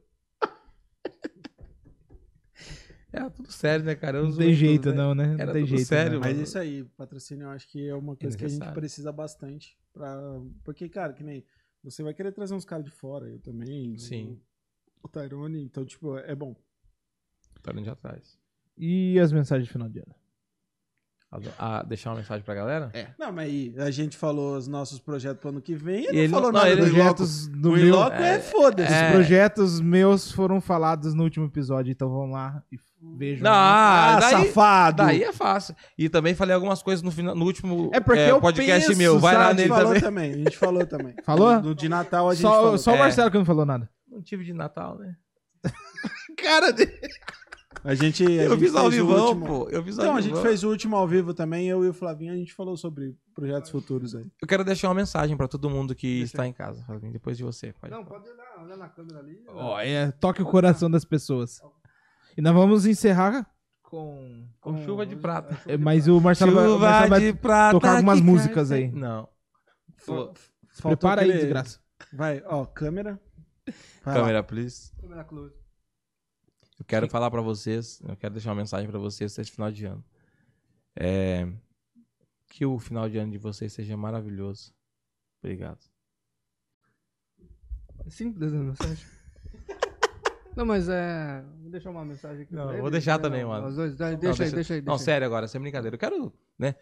É 3.18 3.30
tudo 3.30 3.50
sério, 3.52 3.84
né, 3.84 3.94
cara? 3.94 4.18
Eu 4.18 4.24
Não 4.24 4.36
tem 4.36 4.48
tudo, 4.48 4.54
jeito, 4.56 4.90
né? 4.90 4.94
não, 4.96 5.14
né? 5.14 5.26
Não 5.26 5.40
Era 5.40 5.52
tem 5.52 5.62
tudo 5.64 5.76
jeito. 5.76 5.86
sério, 5.88 6.12
né? 6.14 6.18
Mas 6.18 6.32
mano. 6.32 6.42
isso 6.44 6.58
aí, 6.58 6.84
patrocínio 6.96 7.44
eu 7.44 7.50
acho 7.50 7.68
que 7.68 7.88
é 7.88 7.94
uma 7.94 8.16
coisa 8.16 8.36
que 8.36 8.44
a 8.44 8.48
gente 8.48 8.72
precisa 8.72 9.12
bastante. 9.12 9.76
Pra... 9.92 10.16
Porque, 10.64 10.88
cara, 10.88 11.12
que 11.12 11.22
nem. 11.24 11.44
Você 11.84 12.02
vai 12.02 12.12
querer 12.14 12.32
trazer 12.32 12.54
uns 12.54 12.64
caras 12.64 12.84
de 12.84 12.90
fora, 12.90 13.28
eu 13.28 13.38
também. 13.38 13.96
Sim. 13.98 14.40
O, 15.02 15.06
o 15.06 15.08
Tyrone, 15.08 15.62
então, 15.62 15.84
tipo, 15.84 16.16
é 16.18 16.34
bom. 16.34 16.54
Tá 17.62 17.70
olhando 17.72 17.84
de 17.84 17.90
atrás. 17.90 18.38
E 18.76 19.18
as 19.20 19.32
mensagens 19.32 19.66
de 19.66 19.72
final 19.72 19.88
de 19.88 20.00
ano? 20.00 20.14
Ah, 21.58 21.82
deixar 21.82 22.10
uma 22.10 22.16
mensagem 22.16 22.42
pra 22.44 22.54
galera? 22.54 22.88
É. 22.94 23.08
Não, 23.18 23.30
mas 23.32 23.46
aí, 23.50 23.74
a 23.78 23.90
gente 23.90 24.16
falou 24.16 24.56
os 24.56 24.66
nossos 24.68 24.98
projetos 25.00 25.40
pro 25.40 25.50
ano 25.50 25.60
que 25.60 25.74
vem 25.74 26.04
e 26.04 26.06
ele, 26.06 26.18
Ele 26.20 26.28
não 26.28 26.34
falou 26.38 26.52
não- 26.52 26.60
nada 26.60 26.70
ele- 26.70 26.82
do. 26.82 26.86
Projetos 26.94 27.48
do 27.48 27.70
O 27.70 27.72
meu. 27.72 27.86
Inloco 27.88 28.16
é, 28.16 28.40
foda-se. 28.40 28.92
é. 28.92 29.06
Os 29.06 29.12
projetos 29.12 29.80
meus 29.80 30.30
foram 30.32 30.60
falados 30.60 31.14
no 31.14 31.24
último 31.24 31.44
episódio, 31.46 31.90
então 31.90 32.08
vão 32.08 32.30
lá 32.30 32.62
e 32.72 32.78
vejam. 33.16 33.44
Não, 33.44 33.52
Ah, 33.52 34.18
daí, 34.20 34.46
safado! 34.48 34.96
daí 34.98 35.22
é 35.22 35.32
fácil. 35.32 35.74
E 35.98 36.08
também 36.08 36.34
falei 36.34 36.54
algumas 36.54 36.82
coisas 36.82 37.02
no, 37.02 37.10
final, 37.10 37.34
no 37.34 37.44
último 37.44 37.90
É 37.92 38.00
porque 38.00 38.20
eu 38.20 38.40
podcast 38.40 38.86
penso, 38.88 38.98
meu. 38.98 39.18
Vai 39.18 39.34
lá 39.34 39.48
sabe? 39.48 39.50
a 39.62 39.64
gente 39.64 39.68
nele 39.70 39.74
falou 39.80 39.94
também. 39.94 40.00
também. 40.02 40.32
A 40.32 40.36
gente 40.44 40.56
falou 40.58 40.86
também. 40.86 41.14
Falou? 41.24 41.62
No 41.62 41.74
de 41.74 41.88
Natal 41.88 42.28
a 42.30 42.34
gente 42.34 42.42
Só, 42.42 42.50
falou. 42.50 42.78
só 42.78 42.92
o 42.92 42.94
É. 42.94 42.98
Marcelo 42.98 43.30
que 43.30 43.38
não 43.38 43.44
falou 43.44 43.66
nada. 43.66 43.88
Não 44.08 44.22
tive 44.22 44.44
de 44.44 44.52
Natal, 44.52 44.98
né? 44.98 45.14
Cara 46.36 46.72
dele. 46.72 46.92
A 47.84 47.94
gente, 47.94 48.24
a 48.26 48.30
Eu 48.30 48.50
gente 48.50 48.60
fiz 48.64 48.74
ao 48.74 48.90
fez 48.90 49.00
o 49.00 49.06
vivão, 49.06 49.26
último- 49.28 49.46
pô. 49.46 49.68
Eu 49.70 49.82
fiz 49.84 49.96
ao 49.98 50.04
Então, 50.04 50.16
a 50.16 50.20
gente 50.20 50.30
vivão. 50.30 50.42
fez 50.42 50.64
o 50.64 50.68
último 50.70 50.96
ao 50.96 51.06
vivo 51.06 51.32
também, 51.32 51.68
eu 51.68 51.84
e 51.84 51.88
o 51.88 51.94
Flavinho, 51.94 52.32
a 52.32 52.36
gente 52.36 52.52
falou 52.52 52.76
sobre 52.76 53.14
projetos 53.32 53.70
futuros 53.70 54.14
aí. 54.16 54.24
Eu 54.42 54.48
quero 54.48 54.64
deixar 54.64 54.88
uma 54.88 54.94
mensagem 54.94 55.36
pra 55.36 55.46
todo 55.46 55.70
mundo 55.70 55.94
que 55.94 56.08
Deixa 56.18 56.24
está 56.24 56.46
em 56.46 56.52
casa. 56.52 56.82
Flavinho, 56.84 57.12
Depois 57.12 57.36
de 57.36 57.44
você. 57.44 57.72
Pode 57.74 57.92
Não, 57.92 58.04
falar. 58.04 58.20
pode 58.20 58.30
olhar, 58.32 58.64
olhar 58.64 58.76
na 58.76 58.88
câmera 58.88 59.20
ali. 59.20 59.40
Ó, 59.48 59.78
é, 59.80 60.10
toque 60.12 60.42
o 60.42 60.46
coração 60.46 60.90
das 60.90 61.04
pessoas. 61.04 61.60
E 62.36 62.40
nós 62.42 62.54
vamos 62.54 62.86
encerrar 62.86 63.50
com. 63.82 64.46
Com 64.60 64.84
chuva 64.84 65.06
de 65.06 65.16
prata. 65.16 65.58
é, 65.70 65.76
Mas 65.76 66.08
o 66.08 66.20
Marcelo 66.20 66.52
vai, 66.54 66.66
o 66.66 66.78
Marcelo 66.78 67.08
vai 67.08 67.32
prata 67.32 67.72
tocar 67.72 67.92
algumas 67.96 68.20
músicas 68.20 68.68
cai 68.70 68.84
aí. 68.84 68.92
Não. 68.92 69.28
Prepara 70.82 71.22
aí, 71.22 71.32
desgraça. 71.32 71.80
Vai, 72.12 72.42
ó, 72.46 72.64
câmera. 72.66 73.20
Vai 74.04 74.14
lá. 74.14 74.20
Câmera, 74.20 74.42
please. 74.42 74.92
Câmera 75.00 75.24
close. 75.24 75.54
Eu 76.78 76.84
quero 76.84 77.08
falar 77.08 77.30
pra 77.30 77.40
vocês, 77.40 78.00
eu 78.06 78.16
quero 78.16 78.34
deixar 78.34 78.50
uma 78.50 78.56
mensagem 78.56 78.88
pra 78.88 78.98
vocês 78.98 79.36
esse 79.38 79.50
final 79.50 79.72
de 79.72 79.86
ano. 79.86 80.04
É, 80.94 81.48
que 82.48 82.66
o 82.66 82.78
final 82.78 83.08
de 83.08 83.16
ano 83.18 83.32
de 83.32 83.38
vocês 83.38 83.72
seja 83.72 83.96
maravilhoso. 83.96 84.74
Obrigado. 85.42 85.80
É 88.04 88.10
simples 88.10 88.52
a 88.52 88.56
mensagem. 88.56 89.06
Não, 90.56 90.64
mas 90.64 90.88
é. 90.88 91.44
Vou 91.60 91.70
deixar 91.70 91.90
uma 91.90 92.04
mensagem 92.04 92.42
aqui. 92.42 92.54
Não, 92.54 92.76
vou 92.78 92.90
deixar 92.90 93.18
É, 93.18 93.18
também, 93.18 93.42
não, 93.42 93.50
mano. 93.50 93.68
Os 93.68 93.76
dois, 93.76 93.94
deixa, 93.94 94.04
Não, 94.04 94.10
aí, 94.10 94.16
deixa 94.16 94.44
aí, 94.44 94.50
deixa 94.50 94.74
aí. 94.74 94.82
Não, 94.82 94.96
sério 94.96 95.26
agora, 95.26 95.46
sem 95.46 95.60
brincadeira. 95.60 95.94
Eu 95.94 95.98
quero, 95.98 96.32
né? 96.58 96.74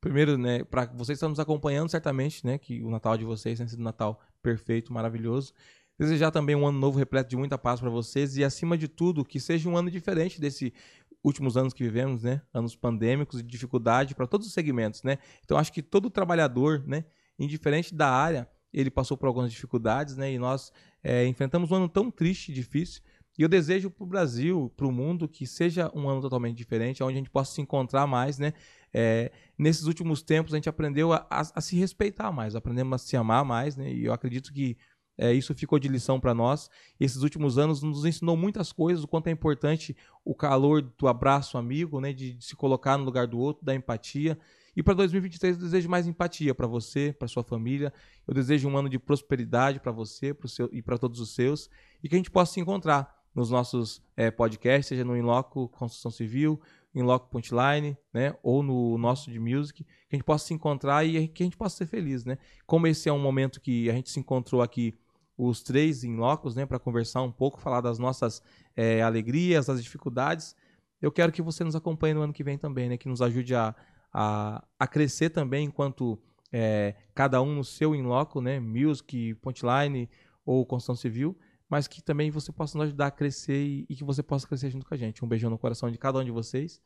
Primeiro, 0.00 0.36
né, 0.36 0.62
para 0.62 0.84
vocês 0.94 1.16
estão 1.16 1.30
nos 1.30 1.40
acompanhando 1.40 1.88
certamente, 1.88 2.44
né, 2.44 2.58
que 2.58 2.82
o 2.82 2.90
Natal 2.90 3.16
de 3.16 3.24
vocês 3.24 3.56
tenha 3.56 3.66
sido 3.66 3.80
um 3.80 3.84
Natal 3.84 4.20
perfeito, 4.42 4.92
maravilhoso. 4.92 5.54
Desejar 5.98 6.30
também 6.30 6.54
um 6.54 6.66
ano 6.66 6.78
novo 6.78 6.98
repleto 6.98 7.30
de 7.30 7.36
muita 7.38 7.56
paz 7.56 7.80
para 7.80 7.88
vocês 7.88 8.36
e 8.36 8.44
acima 8.44 8.76
de 8.76 8.86
tudo 8.86 9.24
que 9.24 9.40
seja 9.40 9.66
um 9.66 9.78
ano 9.78 9.90
diferente 9.90 10.38
desse 10.38 10.74
últimos 11.22 11.56
anos 11.56 11.72
que 11.72 11.82
vivemos, 11.82 12.22
né? 12.22 12.42
Anos 12.52 12.76
pandêmicos 12.76 13.40
e 13.40 13.42
de 13.42 13.48
dificuldade 13.48 14.14
para 14.14 14.26
todos 14.26 14.46
os 14.46 14.52
segmentos, 14.52 15.02
né? 15.02 15.16
Então 15.42 15.56
acho 15.56 15.72
que 15.72 15.80
todo 15.80 16.10
trabalhador, 16.10 16.84
né, 16.86 17.06
indiferente 17.38 17.94
da 17.94 18.10
área, 18.10 18.46
ele 18.74 18.90
passou 18.90 19.16
por 19.16 19.26
algumas 19.26 19.50
dificuldades, 19.50 20.18
né? 20.18 20.30
E 20.30 20.38
nós 20.38 20.70
é, 21.02 21.26
enfrentamos 21.26 21.70
um 21.70 21.76
ano 21.76 21.88
tão 21.88 22.10
triste 22.10 22.50
e 22.50 22.54
difícil. 22.54 23.00
E 23.38 23.42
eu 23.42 23.48
desejo 23.48 23.90
para 23.90 24.04
o 24.04 24.06
Brasil, 24.06 24.72
para 24.76 24.86
o 24.86 24.92
mundo, 24.92 25.28
que 25.28 25.46
seja 25.46 25.90
um 25.94 26.08
ano 26.08 26.20
totalmente 26.20 26.56
diferente, 26.56 27.02
onde 27.02 27.14
a 27.14 27.18
gente 27.18 27.30
possa 27.30 27.52
se 27.52 27.60
encontrar 27.60 28.06
mais, 28.06 28.38
né? 28.38 28.52
É, 28.92 29.32
nesses 29.58 29.86
últimos 29.86 30.22
tempos 30.22 30.54
a 30.54 30.56
gente 30.56 30.68
aprendeu 30.68 31.12
a, 31.12 31.26
a- 31.28 31.50
a 31.56 31.60
se 31.60 31.76
respeitar 31.76 32.30
mais, 32.30 32.54
aprendemos 32.54 32.94
a 32.94 32.98
se 33.04 33.16
amar 33.16 33.44
mais, 33.44 33.76
né? 33.76 33.92
E 33.92 34.04
eu 34.04 34.12
acredito 34.12 34.52
que 34.52 34.76
é, 35.18 35.32
isso 35.32 35.54
ficou 35.54 35.78
de 35.78 35.88
lição 35.88 36.18
para 36.18 36.34
nós. 36.34 36.68
Esses 36.98 37.22
últimos 37.22 37.56
anos 37.58 37.82
nos 37.82 38.04
ensinou 38.04 38.36
muitas 38.36 38.72
coisas, 38.72 39.04
o 39.04 39.08
quanto 39.08 39.28
é 39.28 39.30
importante 39.30 39.96
o 40.24 40.34
calor 40.34 40.82
do 40.82 41.06
abraço 41.08 41.58
amigo, 41.58 42.00
né? 42.00 42.12
De, 42.12 42.34
de 42.34 42.44
se 42.44 42.54
colocar 42.56 42.96
no 42.96 43.04
lugar 43.04 43.26
do 43.26 43.38
outro, 43.38 43.64
da 43.64 43.74
empatia. 43.74 44.38
E 44.76 44.82
para 44.82 44.94
2023 44.94 45.56
eu 45.56 45.62
desejo 45.62 45.88
mais 45.88 46.06
empatia 46.06 46.54
para 46.54 46.66
você, 46.66 47.12
para 47.16 47.28
sua 47.28 47.44
família. 47.44 47.92
Eu 48.26 48.34
desejo 48.34 48.68
um 48.68 48.76
ano 48.76 48.88
de 48.88 48.98
prosperidade 48.98 49.78
para 49.80 49.92
você 49.92 50.34
pro 50.34 50.48
seu, 50.48 50.68
e 50.72 50.82
para 50.82 50.98
todos 50.98 51.20
os 51.20 51.32
seus. 51.34 51.68
E 52.02 52.08
que 52.08 52.14
a 52.14 52.18
gente 52.18 52.30
possa 52.30 52.52
se 52.54 52.60
encontrar 52.60 53.23
nos 53.34 53.50
nossos 53.50 54.00
é, 54.16 54.30
podcasts, 54.30 54.86
seja 54.86 55.04
no 55.04 55.16
Inloco 55.16 55.68
Construção 55.68 56.10
Civil, 56.10 56.60
em 56.94 57.02
Loco 57.02 57.28
Punchline, 57.28 57.96
né? 58.12 58.34
Ou 58.42 58.62
no 58.62 58.96
nosso 58.96 59.30
de 59.30 59.40
music, 59.40 59.82
que 59.82 59.90
a 60.12 60.14
gente 60.14 60.24
possa 60.24 60.46
se 60.46 60.54
encontrar 60.54 61.04
e 61.04 61.26
que 61.26 61.42
a 61.42 61.46
gente 61.46 61.56
possa 61.56 61.76
ser 61.76 61.86
feliz, 61.86 62.24
né? 62.24 62.38
Como 62.66 62.86
esse 62.86 63.08
é 63.08 63.12
um 63.12 63.18
momento 63.18 63.60
que 63.60 63.90
a 63.90 63.92
gente 63.92 64.10
se 64.10 64.20
encontrou 64.20 64.62
aqui, 64.62 64.96
os 65.36 65.62
três 65.64 66.04
em 66.04 66.14
locos, 66.16 66.54
né? 66.54 66.64
Para 66.64 66.78
conversar 66.78 67.22
um 67.22 67.32
pouco, 67.32 67.60
falar 67.60 67.80
das 67.80 67.98
nossas 67.98 68.40
eh, 68.76 69.02
alegrias, 69.02 69.66
das 69.66 69.82
dificuldades. 69.82 70.54
Eu 71.02 71.10
quero 71.10 71.32
que 71.32 71.42
você 71.42 71.64
nos 71.64 71.74
acompanhe 71.74 72.14
no 72.14 72.22
ano 72.22 72.32
que 72.32 72.44
vem 72.44 72.56
também, 72.56 72.88
né? 72.88 72.96
Que 72.96 73.08
nos 73.08 73.20
ajude 73.20 73.52
a, 73.56 73.74
a, 74.12 74.64
a 74.78 74.86
crescer 74.86 75.30
também 75.30 75.66
enquanto 75.66 76.16
eh, 76.52 76.94
cada 77.12 77.42
um 77.42 77.56
no 77.56 77.64
seu 77.64 77.96
in 77.96 78.02
loco, 78.02 78.40
né? 78.40 78.60
Music, 78.60 79.34
Punchline 79.42 80.08
ou 80.46 80.64
Construção 80.64 80.94
Civil 80.94 81.36
mas 81.68 81.86
que 81.88 82.02
também 82.02 82.30
você 82.30 82.52
possa 82.52 82.76
nos 82.78 82.86
ajudar 82.88 83.06
a 83.06 83.10
crescer 83.10 83.64
e, 83.64 83.86
e 83.88 83.96
que 83.96 84.04
você 84.04 84.22
possa 84.22 84.46
crescer 84.46 84.70
junto 84.70 84.86
com 84.86 84.94
a 84.94 84.96
gente. 84.96 85.24
Um 85.24 85.28
beijão 85.28 85.50
no 85.50 85.58
coração 85.58 85.90
de 85.90 85.98
cada 85.98 86.18
um 86.18 86.24
de 86.24 86.30
vocês. 86.30 86.80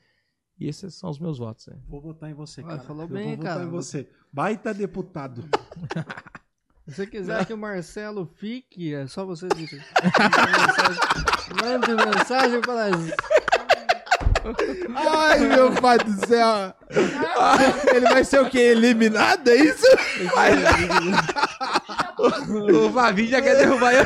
E 0.61 0.67
esses 0.67 0.95
são 0.95 1.09
os 1.11 1.19
meus 1.21 1.39
votos. 1.39 1.67
né? 1.69 1.77
Vou 1.89 2.01
votar 2.01 2.29
em 2.31 2.35
você, 2.35 2.63
Ah, 2.63 2.65
cara. 2.65 2.81
falou 2.81 3.03
Eu 3.05 3.09
bem, 3.09 3.27
vou 3.29 3.37
votar 3.37 3.55
cara. 3.55 3.65
em 3.65 3.71
você. 3.71 4.09
Baita 4.33 4.75
deputado. 4.75 5.45
Se 6.89 6.95
você 6.95 7.07
quiser 7.07 7.45
que 7.45 7.53
o 7.53 7.59
Marcelo 7.59 8.25
fique, 8.25 8.95
é 8.95 9.07
só 9.07 9.25
você 9.25 9.47
dizer. 9.49 9.85
Mande 11.63 11.93
mensagem- 11.93 12.01
Mande 12.01 12.19
mensagem 12.19 12.61
para 12.63 12.89
Ai, 14.97 15.39
meu 15.41 15.73
pai 15.75 15.99
do 15.99 16.27
céu. 16.27 16.75
Ele 17.95 18.09
vai 18.09 18.25
ser 18.25 18.41
o 18.41 18.49
quê? 18.49 18.59
Eliminado, 18.59 19.47
é 19.49 19.57
isso? 19.57 19.87
O 22.19 22.91
Vavi 22.91 23.27
já 23.29 23.41
quer 23.41 23.57
derrubar 23.57 23.93
eu. 23.95 24.05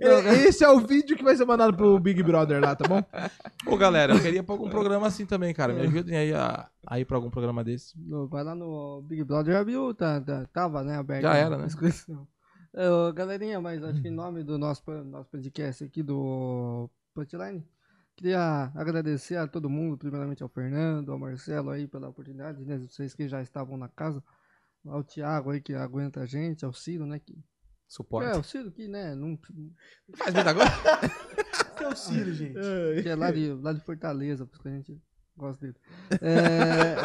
É, 0.00 0.34
Esse 0.46 0.64
é 0.64 0.68
o 0.68 0.80
vídeo 0.80 1.16
que 1.16 1.22
vai 1.22 1.36
ser 1.36 1.44
mandado 1.44 1.76
pro 1.76 1.98
Big 1.98 2.22
Brother 2.22 2.60
lá, 2.60 2.74
tá 2.74 2.88
bom? 2.88 3.02
Ô, 3.66 3.76
galera, 3.76 4.14
eu 4.14 4.20
queria 4.20 4.42
pra 4.42 4.54
algum 4.54 4.68
programa 4.68 5.06
assim 5.06 5.26
também, 5.26 5.52
cara. 5.52 5.72
Me 5.74 5.82
ajudem 5.82 6.16
aí 6.16 6.32
a, 6.34 6.68
a 6.86 6.98
ir 6.98 7.04
pra 7.04 7.16
algum 7.16 7.30
programa 7.30 7.62
desse. 7.62 7.92
No- 7.98 8.26
Vai 8.28 8.42
lá 8.42 8.54
no 8.54 9.02
Big 9.02 9.22
Brother, 9.24 9.54
já 9.54 9.62
viu? 9.62 9.94
Tá, 9.94 10.20
tá- 10.20 10.46
tava, 10.52 10.82
né? 10.82 10.96
Aberto. 10.96 11.22
Já 11.22 11.34
era, 11.34 11.56
né? 11.58 11.66
ô, 13.08 13.12
galerinha, 13.12 13.60
mas 13.60 13.82
acho 13.82 14.00
que 14.00 14.08
em 14.08 14.12
nome 14.14 14.42
do 14.42 14.56
nosso, 14.58 14.82
po- 14.82 14.92
nosso 15.04 15.28
podcast 15.30 15.84
aqui 15.84 16.02
do 16.02 16.88
Punchline, 17.14 17.62
queria 18.20 18.70
agradecer 18.74 19.36
a 19.36 19.48
todo 19.48 19.70
mundo, 19.70 19.96
primeiramente 19.96 20.42
ao 20.42 20.48
Fernando, 20.48 21.10
ao 21.10 21.18
Marcelo 21.18 21.70
aí 21.70 21.88
pela 21.88 22.10
oportunidade, 22.10 22.62
né? 22.66 22.76
Vocês 22.78 23.14
que 23.14 23.26
já 23.26 23.40
estavam 23.40 23.78
na 23.78 23.88
casa, 23.88 24.22
ao 24.86 25.02
Thiago 25.02 25.50
aí 25.50 25.60
que 25.60 25.72
aguenta 25.72 26.20
a 26.20 26.26
gente, 26.26 26.62
ao 26.62 26.72
Ciro, 26.72 27.06
né? 27.06 27.18
Que, 27.18 27.34
Suporte. 27.88 28.28
é, 28.28 28.38
o 28.38 28.44
Ciro 28.44 28.70
que, 28.70 28.86
né? 28.86 29.14
Não, 29.14 29.38
Faz 30.14 30.34
vida 30.34 30.50
agora? 30.50 30.70
Que 31.76 31.84
é 31.84 31.88
o 31.88 31.96
Ciro, 31.96 32.32
gente. 32.34 32.58
que 33.02 33.08
é 33.08 33.16
lá 33.16 33.30
de, 33.30 33.54
lá 33.54 33.72
de 33.72 33.80
Fortaleza, 33.80 34.44
por 34.44 34.52
isso 34.52 34.62
que 34.62 34.68
a 34.68 34.72
gente 34.72 35.02
gosta 35.34 35.66
dele. 35.66 35.78
É, 36.20 36.96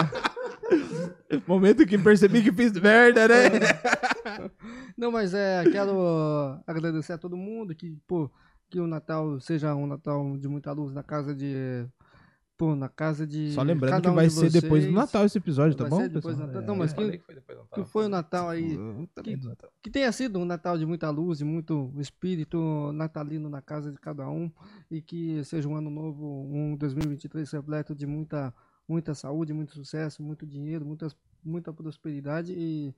Momento 1.47 1.85
que 1.85 1.97
percebi 1.97 2.43
que 2.43 2.51
fiz 2.51 2.73
merda, 2.73 3.25
né? 3.25 3.49
Não, 4.97 5.11
mas 5.11 5.33
é, 5.33 5.63
quero 5.71 6.61
agradecer 6.67 7.13
a 7.13 7.17
todo 7.17 7.37
mundo 7.37 7.73
que, 7.73 7.97
pô, 8.05 8.29
que 8.75 8.79
o 8.81 8.87
Natal 8.87 9.39
seja 9.39 9.73
um 9.73 9.87
Natal 9.87 10.37
de 10.37 10.49
muita 10.49 10.73
luz 10.73 10.91
na 10.91 11.01
casa 11.01 11.33
de. 11.33 11.87
Pô, 12.57 12.75
na 12.75 12.89
casa 12.89 13.25
de. 13.25 13.53
Só 13.53 13.61
lembrando 13.61 13.91
cada 13.91 14.01
que 14.01 14.09
um 14.09 14.15
vai 14.15 14.27
de 14.27 14.33
ser 14.33 14.51
depois 14.51 14.83
do 14.83 14.91
vocês. 14.91 14.93
Natal 14.93 15.25
esse 15.25 15.37
episódio, 15.37 15.77
tá 15.77 15.83
Vai 15.85 15.91
bom? 15.91 15.97
ser 15.99 16.09
depois 16.09 16.35
do 16.35 16.41
pessoal? 16.41 16.47
Natal. 16.47 16.61
É. 16.61 16.65
Não, 16.65 16.75
mas 16.75 16.91
que, 16.91 17.17
que 17.17 17.25
foi 17.25 17.35
depois 17.35 17.57
do 17.57 17.63
que 17.63 17.69
Natal. 17.69 17.85
foi 17.85 18.05
o 18.05 18.09
Natal 18.09 18.49
aí. 18.49 18.75
Do 18.75 19.47
Natal. 19.47 19.71
Que 19.81 19.89
tenha 19.89 20.11
sido 20.11 20.39
um 20.39 20.43
Natal 20.43 20.77
de 20.77 20.85
muita 20.85 21.09
luz 21.09 21.39
e 21.39 21.45
muito 21.45 21.93
espírito 21.97 22.91
natalino 22.91 23.49
na 23.49 23.61
casa 23.61 23.93
de 23.93 23.97
cada 23.97 24.29
um. 24.29 24.51
E 24.91 25.01
que 25.01 25.41
seja 25.45 25.69
um 25.69 25.75
ano 25.77 25.89
novo, 25.89 26.25
um 26.51 26.75
2023 26.75 27.49
repleto 27.49 27.95
de 27.95 28.05
muita, 28.05 28.53
muita 28.85 29.15
saúde, 29.15 29.53
muito 29.53 29.71
sucesso, 29.71 30.21
muito 30.21 30.45
dinheiro, 30.45 30.85
muitas, 30.85 31.15
muita 31.41 31.71
prosperidade 31.71 32.51
e 32.51 32.93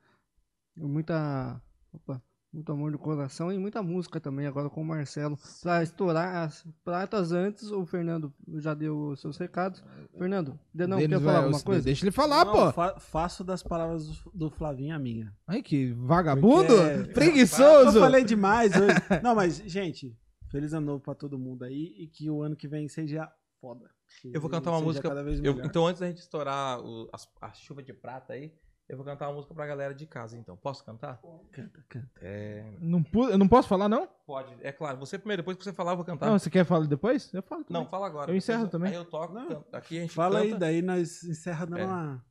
muita. 0.76 1.62
Opa, 1.94 2.20
muito 2.53 2.72
amor 2.72 2.92
no 2.92 2.98
coração 2.98 3.51
e 3.51 3.58
muita 3.58 3.84
música 3.84 4.19
também 4.19 4.48
agora 4.48 4.69
com 4.69 4.82
o 4.82 4.85
Marcelo. 4.85 5.38
Pra 5.61 5.84
estourar 5.84 6.43
as 6.48 6.66
pratas 6.84 7.32
antes, 7.32 7.69
o 7.72 7.85
Fernando 7.85 8.34
já 8.56 8.74
deu 8.74 9.09
os 9.09 9.22
seus 9.22 9.38
recados. 9.38 9.84
Fernando, 10.17 10.58
de 10.74 10.88
não, 10.88 10.98
Denis 10.98 11.17
quer 11.19 11.24
falar 11.26 11.38
alguma 11.40 11.61
coisa? 11.61 11.84
Deixa 11.84 12.03
ele 12.03 12.11
falar, 12.11 12.45
Não, 12.45 12.53
pô. 12.53 12.72
fa- 12.72 13.00
faço 13.00 13.43
das 13.43 13.61
palavras 13.61 14.08
do, 14.08 14.32
do 14.34 14.50
Flavinho 14.50 14.95
a 14.95 15.00
minha. 15.00 15.32
Ai, 15.45 15.61
que 15.61 15.92
vagabundo. 15.93 16.67
Porque- 16.74 17.14
Preguiçoso. 17.14 17.98
Eu 17.98 18.01
falei 18.01 18.24
demais 18.24 18.72
hoje. 18.76 18.95
Não, 19.24 19.35
mas, 19.35 19.58
gente, 19.66 20.17
feliz 20.50 20.74
ano 20.74 20.85
novo 20.88 21.03
pra 21.03 21.14
todo 21.14 21.38
mundo 21.38 21.64
aí 21.64 21.93
e 21.98 22.08
que 22.08 22.30
o 22.30 22.42
ano 22.42 22.56
que 22.56 22.67
vem 22.67 22.88
seja 22.88 23.30
foda. 23.61 23.85
Eu 24.24 24.40
vou 24.40 24.50
cantar 24.50 24.72
uma 24.72 24.82
música. 24.82 25.08
cada 25.09 25.22
vez 25.22 25.43
eu- 25.43 25.59
então, 25.66 25.85
antes 25.85 26.00
da 26.00 26.08
gente 26.08 26.19
estourar 26.19 26.80
o- 26.80 27.09
as- 27.14 27.27
a 27.42 27.51
chuva 27.53 27.84
de 27.84 27.92
prata 27.93 28.34
aí, 28.34 28.53
eu 28.90 28.96
vou 28.98 29.06
cantar 29.06 29.28
uma 29.28 29.36
música 29.36 29.54
pra 29.54 29.66
galera 29.68 29.94
de 29.94 30.06
casa, 30.06 30.38
então. 30.38 30.56
Posso 30.58 30.84
cantar? 30.86 31.20
Canta, 31.52 31.84
canta. 31.90 32.10
É. 32.22 32.64
Não, 32.80 33.04
pu- 33.04 33.30
eu 33.30 33.38
não 33.38 33.48
posso 33.48 33.68
falar, 33.68 33.90
não? 33.90 34.08
Pode, 34.26 34.56
é 34.62 34.72
claro. 34.72 34.98
Você 35.00 35.18
primeiro, 35.18 35.42
depois 35.42 35.58
que 35.58 35.64
você 35.64 35.74
falar, 35.74 35.92
eu 35.92 35.98
vou 35.98 36.06
cantar. 36.06 36.28
Não, 36.28 36.40
você 36.40 36.50
quer 36.50 36.64
falar 36.66 36.86
depois? 36.88 37.34
Eu 37.34 37.44
falo 37.44 37.64
também. 37.64 37.82
Não, 37.84 37.90
fala 37.90 38.08
agora. 38.08 38.32
Eu 38.32 38.36
encerro 38.36 38.64
Depois 38.66 38.72
também. 38.72 38.92
Aí 38.92 38.98
eu 38.98 39.06
toco, 39.06 39.34
Não. 39.34 39.48
canto. 39.48 39.76
aqui 39.76 39.98
a 39.98 40.02
gente 40.02 40.14
Fala 40.14 40.40
aí, 40.40 40.48
canta. 40.50 40.60
daí 40.60 40.82
nós 40.82 41.24
encerra 41.24 41.66
dando 41.66 41.80
É. 41.80 41.86
uma. 41.86 42.26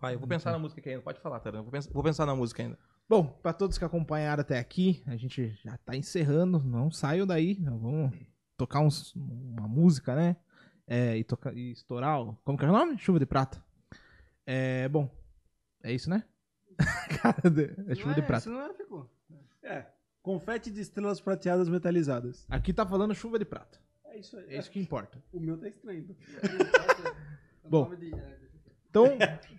Vai, 0.00 0.14
eu 0.14 0.18
vou 0.18 0.26
pensar 0.28 0.50
na 0.52 0.58
música 0.58 0.80
aqui 0.80 0.88
ainda. 0.90 1.02
Pode 1.02 1.20
falar, 1.20 1.40
Tarana. 1.40 1.62
Vou 1.62 1.70
pensar, 1.72 1.90
vou 1.92 2.02
pensar 2.02 2.24
na 2.26 2.34
música 2.34 2.62
ainda. 2.62 2.78
Bom, 3.08 3.26
pra 3.26 3.52
todos 3.52 3.76
que 3.76 3.84
acompanharam 3.84 4.40
até 4.40 4.58
aqui, 4.58 5.02
a 5.06 5.16
gente 5.16 5.50
já 5.62 5.76
tá 5.78 5.94
encerrando. 5.94 6.58
Não 6.64 6.90
saiam 6.90 7.26
daí. 7.26 7.58
nós 7.60 7.78
Vamos 7.80 8.16
tocar 8.56 8.80
uns- 8.80 9.14
uma 9.14 9.68
música, 9.68 10.14
né? 10.14 10.36
É, 10.86 11.16
e, 11.18 11.24
tocar, 11.24 11.54
e 11.54 11.70
estourar. 11.72 12.20
o- 12.22 12.34
Como 12.44 12.56
que 12.56 12.64
é 12.64 12.68
o 12.68 12.72
nome? 12.72 12.96
Chuva 12.98 13.18
de 13.18 13.26
Prata. 13.26 13.62
É, 14.46 14.88
bom, 14.88 15.08
é 15.82 15.92
isso, 15.92 16.08
né? 16.08 16.24
Cara, 17.22 17.42
é 17.88 17.94
chuva 17.94 18.08
Não 18.08 18.14
de 18.14 18.20
é, 18.20 18.26
prata. 18.26 18.40
se 18.42 18.48
não 18.48 18.60
é, 18.60 18.74
ficou. 18.74 19.10
É. 19.62 19.86
Confete 20.22 20.70
de 20.70 20.80
estrelas 20.80 21.20
prateadas 21.20 21.68
metalizadas. 21.68 22.46
Aqui 22.48 22.72
tá 22.72 22.86
falando 22.86 23.14
chuva 23.14 23.38
de 23.38 23.44
prata. 23.44 23.78
É 24.04 24.18
isso 24.18 24.36
aí. 24.36 24.54
É 24.54 24.58
isso 24.58 24.70
que 24.70 24.80
importa. 24.80 25.22
O 25.32 25.40
meu 25.40 25.56
tá 25.58 25.68
estranho. 25.68 26.16
Bom. 27.68 27.90
Então, 28.90 29.06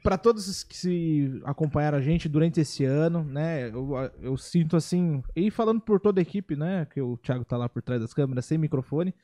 para 0.03 0.17
todos 0.17 0.49
os 0.49 0.61
que 0.61 0.75
se 0.75 1.41
acompanharam 1.45 1.97
a 1.97 2.01
gente 2.01 2.27
durante 2.27 2.59
esse 2.59 2.83
ano, 2.83 3.23
né, 3.23 3.69
eu, 3.69 3.93
eu 4.19 4.35
sinto 4.35 4.75
assim, 4.75 5.23
e 5.33 5.49
falando 5.49 5.79
por 5.79 6.01
toda 6.01 6.19
a 6.19 6.21
equipe, 6.21 6.57
né, 6.57 6.85
que 6.85 7.01
o 7.01 7.15
Thiago 7.17 7.45
tá 7.45 7.55
lá 7.55 7.69
por 7.69 7.81
trás 7.81 8.01
das 8.01 8.13
câmeras 8.13 8.45
sem 8.45 8.57
microfone, 8.57 9.15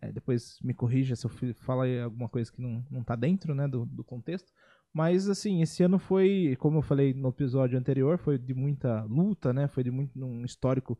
é, 0.00 0.12
depois 0.12 0.60
me 0.62 0.72
corrija 0.72 1.16
se 1.16 1.26
eu 1.26 1.30
falar 1.56 1.88
alguma 2.04 2.28
coisa 2.28 2.52
que 2.52 2.62
não, 2.62 2.84
não 2.88 3.02
tá 3.02 3.16
dentro, 3.16 3.56
né, 3.56 3.66
do, 3.66 3.84
do 3.86 4.04
contexto, 4.04 4.52
mas 4.96 5.28
assim, 5.28 5.60
esse 5.60 5.82
ano 5.82 5.98
foi, 5.98 6.56
como 6.58 6.78
eu 6.78 6.82
falei 6.82 7.12
no 7.12 7.28
episódio 7.28 7.78
anterior, 7.78 8.16
foi 8.16 8.38
de 8.38 8.54
muita 8.54 9.02
luta, 9.02 9.52
né, 9.52 9.68
foi 9.68 9.84
de 9.84 9.90
muito, 9.90 10.18
um 10.18 10.42
histórico 10.42 10.98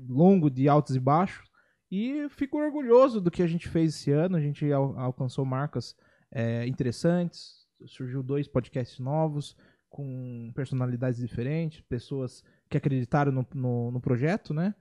longo 0.00 0.48
de 0.48 0.66
altos 0.66 0.96
e 0.96 0.98
baixos, 0.98 1.46
e 1.90 2.26
fico 2.30 2.56
orgulhoso 2.56 3.20
do 3.20 3.30
que 3.30 3.42
a 3.42 3.46
gente 3.46 3.68
fez 3.68 3.96
esse 3.96 4.10
ano, 4.10 4.38
a 4.38 4.40
gente 4.40 4.72
al- 4.72 4.98
alcançou 4.98 5.44
marcas 5.44 5.94
é, 6.32 6.66
interessantes, 6.66 7.66
surgiu 7.84 8.22
dois 8.22 8.48
podcasts 8.48 8.98
novos, 8.98 9.54
com 9.90 10.50
personalidades 10.54 11.20
diferentes, 11.20 11.82
pessoas 11.82 12.42
que 12.70 12.78
acreditaram 12.78 13.30
no, 13.30 13.46
no, 13.54 13.90
no 13.90 14.00
projeto, 14.00 14.54
né? 14.54 14.74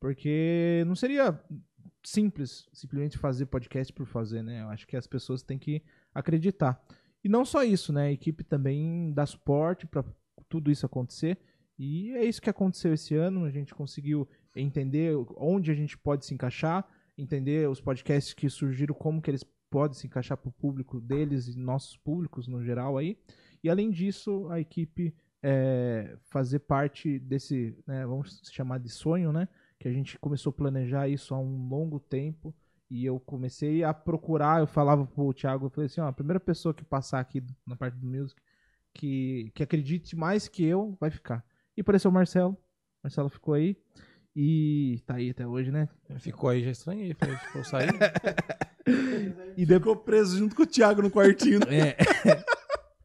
Porque 0.00 0.82
não 0.88 0.96
seria 0.96 1.40
simples 2.04 2.68
simplesmente 2.72 3.16
fazer 3.16 3.46
podcast 3.46 3.92
por 3.92 4.06
fazer, 4.06 4.42
né? 4.42 4.62
Eu 4.62 4.70
acho 4.70 4.88
que 4.88 4.96
as 4.96 5.06
pessoas 5.06 5.40
têm 5.40 5.56
que 5.56 5.84
acreditar. 6.12 6.82
E 7.28 7.30
não 7.30 7.44
só 7.44 7.62
isso, 7.62 7.92
né? 7.92 8.06
A 8.06 8.10
equipe 8.10 8.42
também 8.42 9.12
dá 9.12 9.26
suporte 9.26 9.86
para 9.86 10.02
tudo 10.48 10.70
isso 10.70 10.86
acontecer. 10.86 11.36
E 11.78 12.10
é 12.12 12.24
isso 12.24 12.40
que 12.40 12.48
aconteceu 12.48 12.94
esse 12.94 13.14
ano. 13.14 13.44
A 13.44 13.50
gente 13.50 13.74
conseguiu 13.74 14.26
entender 14.56 15.14
onde 15.36 15.70
a 15.70 15.74
gente 15.74 15.98
pode 15.98 16.24
se 16.24 16.32
encaixar, 16.32 16.88
entender 17.18 17.68
os 17.68 17.82
podcasts 17.82 18.32
que 18.32 18.48
surgiram, 18.48 18.94
como 18.94 19.20
que 19.20 19.30
eles 19.30 19.44
podem 19.68 19.94
se 19.94 20.06
encaixar 20.06 20.38
para 20.38 20.48
o 20.48 20.52
público 20.52 21.02
deles 21.02 21.48
e 21.48 21.58
nossos 21.58 21.98
públicos 21.98 22.48
no 22.48 22.64
geral 22.64 22.96
aí. 22.96 23.18
E 23.62 23.68
além 23.68 23.90
disso, 23.90 24.48
a 24.48 24.58
equipe 24.58 25.14
é, 25.42 26.16
fazer 26.30 26.60
parte 26.60 27.18
desse, 27.18 27.76
né, 27.86 28.06
vamos 28.06 28.40
chamar 28.50 28.78
de 28.78 28.88
sonho, 28.88 29.34
né? 29.34 29.50
Que 29.78 29.86
a 29.86 29.92
gente 29.92 30.18
começou 30.18 30.48
a 30.48 30.54
planejar 30.54 31.08
isso 31.08 31.34
há 31.34 31.38
um 31.38 31.68
longo 31.68 32.00
tempo. 32.00 32.54
E 32.90 33.04
eu 33.04 33.20
comecei 33.20 33.84
a 33.84 33.92
procurar, 33.92 34.60
eu 34.60 34.66
falava 34.66 35.06
pro 35.06 35.32
Thiago, 35.34 35.66
eu 35.66 35.70
falei 35.70 35.86
assim, 35.86 36.00
ó, 36.00 36.08
a 36.08 36.12
primeira 36.12 36.40
pessoa 36.40 36.72
que 36.72 36.84
passar 36.84 37.20
aqui 37.20 37.42
na 37.66 37.76
parte 37.76 37.98
do 37.98 38.06
music, 38.06 38.40
que, 38.94 39.50
que 39.54 39.62
acredite 39.62 40.16
mais 40.16 40.48
que 40.48 40.64
eu, 40.64 40.96
vai 40.98 41.10
ficar. 41.10 41.44
E 41.76 41.80
apareceu 41.80 42.10
o 42.10 42.14
Marcelo. 42.14 42.52
O 42.52 42.58
Marcelo 43.04 43.28
ficou 43.28 43.54
aí. 43.54 43.76
E 44.34 45.02
tá 45.06 45.16
aí 45.16 45.30
até 45.30 45.46
hoje, 45.46 45.70
né? 45.70 45.88
Ficou 46.18 46.48
aí, 46.48 46.62
já 46.62 46.70
estranhei. 46.70 47.14
Falei, 47.14 47.36
eu 47.54 47.64
sair. 47.64 47.90
E 49.56 49.66
depois. 49.66 49.78
Ficou 49.78 49.96
preso 49.96 50.38
junto 50.38 50.56
com 50.56 50.62
o 50.62 50.66
Thiago 50.66 51.02
no 51.02 51.10
quartinho. 51.10 51.60
É. 51.68 51.96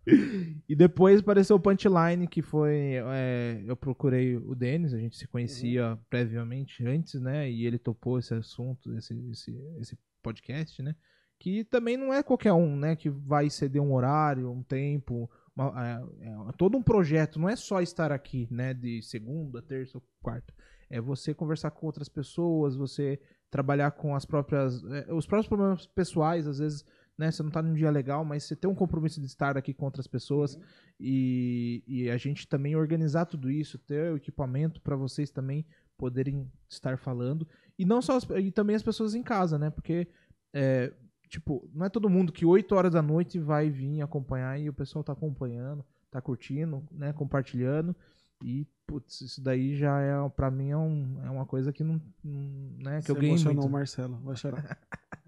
E 0.68 0.76
depois 0.76 1.20
apareceu 1.20 1.56
o 1.56 1.60
Punchline, 1.60 2.28
que 2.28 2.42
foi. 2.42 2.96
é, 3.12 3.64
eu 3.66 3.76
procurei 3.76 4.36
o 4.38 4.56
Denis, 4.56 4.94
a 4.94 4.98
gente 4.98 5.18
se 5.18 5.28
conhecia 5.28 5.98
previamente 6.10 6.86
antes, 6.86 7.20
né? 7.22 7.50
E 7.50 7.66
ele 7.66 7.78
topou 7.78 8.18
esse 8.20 8.34
assunto, 8.34 8.96
esse, 8.98 9.14
esse, 9.32 9.52
esse 9.80 9.98
podcast, 10.22 10.82
né? 10.82 10.96
Que 11.40 11.64
também 11.66 11.98
não 11.98 12.14
é 12.14 12.24
qualquer 12.24 12.54
um, 12.54 12.76
né? 12.76 12.96
Que 12.96 13.10
vai 13.10 13.50
ceder 13.50 13.82
um 13.82 13.94
horário, 13.94 14.52
um 14.52 14.64
tempo, 14.64 15.30
uma- 15.56 15.74
é, 15.86 16.50
é 16.50 16.52
todo 16.58 16.78
um 16.78 16.84
projeto. 16.84 17.40
Não 17.40 17.50
é 17.50 17.56
só 17.56 17.82
estar 17.82 18.12
aqui, 18.12 18.48
né? 18.50 18.74
De 18.74 19.02
segunda, 19.02 19.62
terça 19.62 19.98
ou 19.98 20.04
quarta. 20.22 20.54
É 20.90 21.02
você 21.02 21.34
conversar 21.34 21.72
com 21.72 21.86
outras 21.86 22.08
pessoas, 22.08 22.76
você 22.76 23.20
trabalhar 23.50 23.92
com 23.92 24.16
as 24.16 24.26
próprias. 24.26 24.82
é, 24.86 25.14
os 25.14 25.26
próprios 25.26 25.48
problemas 25.48 25.86
pessoais, 25.88 26.48
às 26.48 26.60
vezes 26.60 26.84
né? 27.18 27.32
Você 27.32 27.44
não 27.44 27.50
tá 27.52 27.62
num 27.62 27.74
dia 27.74 27.90
legal, 27.92 28.24
mas 28.26 28.44
você 28.44 28.56
tem 28.56 28.70
um 28.70 28.76
compromisso 28.76 29.20
de 29.20 29.28
estar 29.28 29.58
aqui 29.58 29.74
com 29.74 29.86
outras 29.86 30.08
pessoas 30.08 30.58
e, 31.00 31.84
e 31.88 32.10
a 32.10 32.18
gente 32.18 32.48
também 32.48 32.76
organizar 32.76 33.26
tudo 33.26 33.50
isso, 33.52 33.78
ter 33.78 34.12
o 34.12 34.18
equipamento 34.18 34.82
para 34.82 34.96
vocês 34.96 35.30
também 35.30 35.66
poderem 35.98 36.50
estar 36.70 36.98
falando 36.98 37.48
e 37.78 37.86
não 37.86 38.02
só 38.02 38.18
as- 38.18 38.28
e 38.40 38.52
também 38.52 38.76
as 38.76 38.84
pessoas 38.84 39.14
em 39.16 39.22
casa, 39.24 39.58
né? 39.60 39.70
Porque 39.70 40.08
é, 40.54 40.92
tipo, 41.30 41.70
não 41.74 41.86
é 41.86 41.90
todo 41.90 42.10
mundo 42.10 42.32
que 42.32 42.46
8 42.46 42.74
horas 42.76 42.94
da 42.94 43.02
noite 43.02 43.40
vai 43.40 43.70
vir 43.70 44.02
acompanhar 44.02 44.60
e 44.60 44.70
o 44.70 44.74
pessoal 44.74 45.04
tá 45.04 45.14
acompanhando, 45.14 45.84
tá 46.12 46.22
curtindo, 46.22 46.84
né, 46.92 47.12
compartilhando 47.14 47.96
e 48.44 48.68
putz, 48.86 49.22
isso 49.22 49.42
daí 49.42 49.76
já 49.76 50.00
é 50.02 50.30
para 50.30 50.52
mim 50.52 50.70
é, 50.70 50.78
um, 50.78 51.20
é 51.24 51.30
uma 51.30 51.46
coisa 51.46 51.72
que 51.72 51.84
não, 51.84 52.00
não- 52.24 52.76
né, 52.84 53.00
que 53.00 53.06
Você 53.06 53.12
eu 53.12 53.16
ganhei 53.16 53.30
emocionou 53.32 53.56
muito. 53.64 53.70
o 53.70 53.72
Marcelo, 53.72 54.18
vai 54.24 54.36
chorar. 54.36 54.78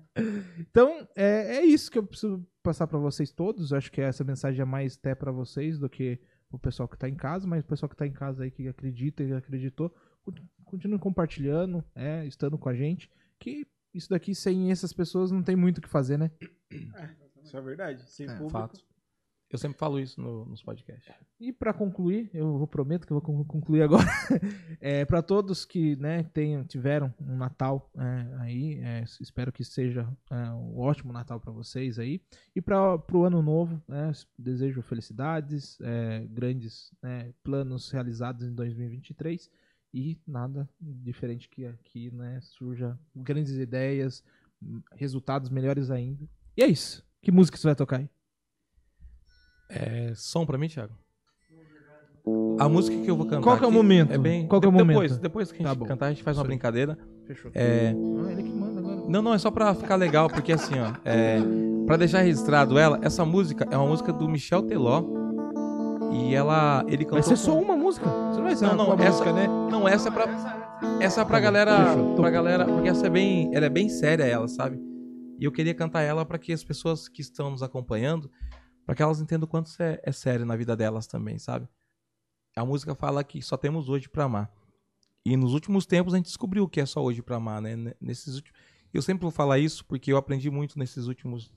Então, 0.59 1.07
é, 1.15 1.57
é 1.57 1.65
isso 1.65 1.91
que 1.91 1.97
eu 1.97 2.03
preciso 2.05 2.45
passar 2.63 2.87
pra 2.87 2.97
vocês 2.97 3.31
todos. 3.31 3.71
Eu 3.71 3.77
acho 3.77 3.91
que 3.91 4.01
essa 4.01 4.23
mensagem 4.23 4.61
é 4.61 4.65
mais 4.65 4.97
até 4.97 5.13
pra 5.13 5.31
vocês 5.31 5.77
do 5.79 5.89
que 5.89 6.19
o 6.49 6.57
pessoal 6.57 6.87
que 6.87 6.97
tá 6.97 7.09
em 7.09 7.15
casa, 7.15 7.45
mas 7.47 7.63
o 7.63 7.67
pessoal 7.67 7.89
que 7.89 7.95
tá 7.95 8.07
em 8.07 8.13
casa 8.13 8.43
aí 8.43 8.51
que 8.51 8.67
acredita 8.67 9.23
e 9.23 9.33
acreditou, 9.33 9.93
con- 10.23 10.33
continue 10.63 10.97
compartilhando, 10.99 11.83
é, 11.93 12.25
estando 12.25 12.57
com 12.57 12.69
a 12.69 12.73
gente, 12.73 13.09
que 13.37 13.67
isso 13.93 14.09
daqui 14.09 14.33
sem 14.33 14.71
essas 14.71 14.93
pessoas 14.93 15.31
não 15.31 15.43
tem 15.43 15.55
muito 15.55 15.79
o 15.79 15.81
que 15.81 15.89
fazer, 15.89 16.17
né? 16.17 16.31
Isso 17.43 17.57
é 17.57 17.61
verdade. 17.61 18.03
Sem 18.09 18.25
É, 18.27 18.29
público. 18.29 18.51
fato. 18.51 18.79
Eu 19.55 19.57
sempre 19.57 19.77
falo 19.77 19.97
isso 19.99 20.19
no- 20.21 20.45
nos 20.45 20.61
podcasts. 20.61 21.13
E 21.39 21.51
pra 21.53 21.73
concluir, 21.73 22.29
eu 22.33 22.57
vou 22.57 22.67
prometo 22.67 23.07
que 23.07 23.13
eu 23.13 23.19
vou 23.19 23.21
con- 23.21 23.45
concluir 23.45 23.81
agora. 23.83 24.03
é, 24.81 25.05
para 25.05 25.21
todos 25.21 25.63
que 25.65 25.95
né, 25.95 26.23
tenham, 26.33 26.63
tiveram 26.65 27.13
um 27.21 27.37
Natal 27.37 27.89
é, 27.97 28.35
aí, 28.41 28.79
é, 28.81 29.03
espero 29.21 29.51
que 29.51 29.63
seja 29.63 30.07
é, 30.29 30.35
um 30.51 30.77
ótimo 30.77 31.13
Natal 31.13 31.39
pra 31.39 31.51
vocês 31.53 31.97
aí. 31.97 32.21
E 32.55 32.61
para 32.61 32.97
o 33.13 33.23
ano 33.23 33.41
novo, 33.41 33.81
né, 33.87 34.11
desejo 34.37 34.81
felicidades, 34.81 35.77
é, 35.81 36.25
grandes 36.29 36.91
né, 37.01 37.33
planos 37.43 37.89
realizados 37.91 38.45
em 38.45 38.53
2023 38.53 39.49
e 39.93 40.17
nada 40.27 40.67
diferente 40.81 41.47
que 41.49 41.65
aqui 41.65 42.11
né, 42.11 42.39
surja 42.41 42.99
grandes 43.15 43.53
ideias, 43.53 44.21
hum, 44.61 44.81
resultados 44.93 45.49
melhores 45.49 45.89
ainda. 45.89 46.27
E 46.57 46.63
é 46.63 46.67
isso. 46.67 47.05
Que 47.21 47.31
música 47.31 47.57
você 47.57 47.67
vai 47.67 47.75
tocar 47.75 47.99
aí? 47.99 48.09
É 49.69 50.13
som 50.15 50.45
pra 50.45 50.57
mim, 50.57 50.67
Thiago? 50.67 50.93
A 52.59 52.67
música 52.67 52.97
que 52.97 53.07
eu 53.09 53.15
vou 53.15 53.25
cantar. 53.27 53.43
Qual 53.43 53.57
que 53.57 53.63
é 53.63 53.67
o 53.67 53.71
momento? 53.71 54.11
É 54.11 54.17
bem. 54.17 54.47
Qual 54.47 54.59
que 54.59 54.65
é 54.65 54.69
o 54.69 54.71
de- 54.71 54.77
momento? 54.77 54.95
Depois, 54.95 55.17
depois 55.19 55.51
que 55.51 55.59
a 55.61 55.63
Tá 55.63 55.69
gente 55.69 55.79
bom. 55.79 55.85
cantar, 55.85 56.05
a 56.07 56.09
gente 56.09 56.23
faz 56.23 56.37
uma 56.37 56.43
brincadeira. 56.43 56.97
Fechou. 57.27 57.51
É, 57.53 57.93
Ah, 58.25 58.31
ele 58.31 58.43
que 58.43 58.49
manda 58.49 58.79
agora. 58.79 58.95
Não, 59.07 59.21
não, 59.21 59.33
é 59.33 59.37
só 59.37 59.51
pra 59.51 59.75
ficar 59.75 59.95
legal, 59.95 60.27
porque 60.29 60.51
assim, 60.51 60.73
ó. 60.79 60.91
É, 61.05 61.37
pra 61.85 61.97
deixar 61.97 62.21
registrado 62.21 62.79
ela, 62.79 62.99
essa 63.03 63.23
música 63.23 63.67
é 63.69 63.77
uma 63.77 63.85
música 63.87 64.11
do 64.11 64.27
Michel 64.27 64.63
Teló. 64.63 65.03
E 66.11 66.33
ela. 66.33 66.83
Ele 66.87 67.03
cantou. 67.03 67.13
Vai 67.19 67.23
ser 67.23 67.35
só 67.35 67.59
uma 67.59 67.75
música. 67.75 68.07
Você 68.07 68.37
não 68.37 68.43
vai 68.43 68.55
ser 68.55 68.65
Não, 68.65 68.73
uma 68.73 68.83
não, 68.85 68.93
essa- 68.93 69.09
música, 69.11 69.33
né? 69.33 69.47
Não, 69.47 69.87
essa 69.87 70.09
é 70.09 70.11
pra. 70.11 70.25
Essa 71.01 71.21
é 71.21 71.25
pra 71.25 71.37
Tá 71.37 71.39
galera. 71.43 71.85
fechou. 71.89 72.15
Pra 72.15 72.29
galera. 72.31 72.65
Porque 72.65 72.87
essa 72.89 73.05
é 73.05 73.09
bem. 73.09 73.51
Ela 73.53 73.65
é 73.65 73.69
bem 73.69 73.87
séria, 73.89 74.23
ela, 74.23 74.47
sabe? 74.47 74.79
E 75.39 75.43
eu 75.45 75.51
queria 75.51 75.73
cantar 75.75 76.01
ela 76.01 76.25
pra 76.25 76.37
que 76.39 76.53
as 76.53 76.63
pessoas 76.63 77.07
que 77.09 77.21
estão 77.21 77.51
nos 77.51 77.61
acompanhando, 77.61 78.31
pra 78.85 78.95
que 78.95 79.01
elas 79.01 79.19
entendam 79.19 79.45
o 79.45 79.49
quanto 79.49 79.67
isso 79.67 79.81
é, 79.81 79.99
é 80.03 80.11
sério 80.11 80.45
na 80.45 80.55
vida 80.55 80.75
delas 80.75 81.07
também, 81.07 81.37
sabe? 81.39 81.67
A 82.55 82.63
música 82.63 82.95
fala 82.95 83.23
que 83.23 83.41
só 83.41 83.57
temos 83.57 83.89
hoje 83.89 84.07
pra 84.07 84.25
amar. 84.25 84.51
E 85.25 85.35
nos 85.35 85.53
últimos 85.53 85.85
tempos 85.85 86.13
a 86.13 86.17
gente 86.17 86.27
descobriu 86.27 86.63
o 86.63 86.69
que 86.69 86.79
é 86.79 86.85
só 86.85 87.03
hoje 87.03 87.21
pra 87.21 87.37
amar, 87.37 87.61
né? 87.61 87.75
Ne- 87.75 87.95
Nesses 87.99 88.35
últimos... 88.35 88.59
Eu 88.93 89.01
sempre 89.01 89.23
vou 89.23 89.31
falar 89.31 89.59
isso 89.59 89.83
porque 89.85 90.13
eu 90.13 90.17
aprendi 90.17 90.49
muito 90.49 90.79
nesses 90.79 91.07
últimos 91.07 91.51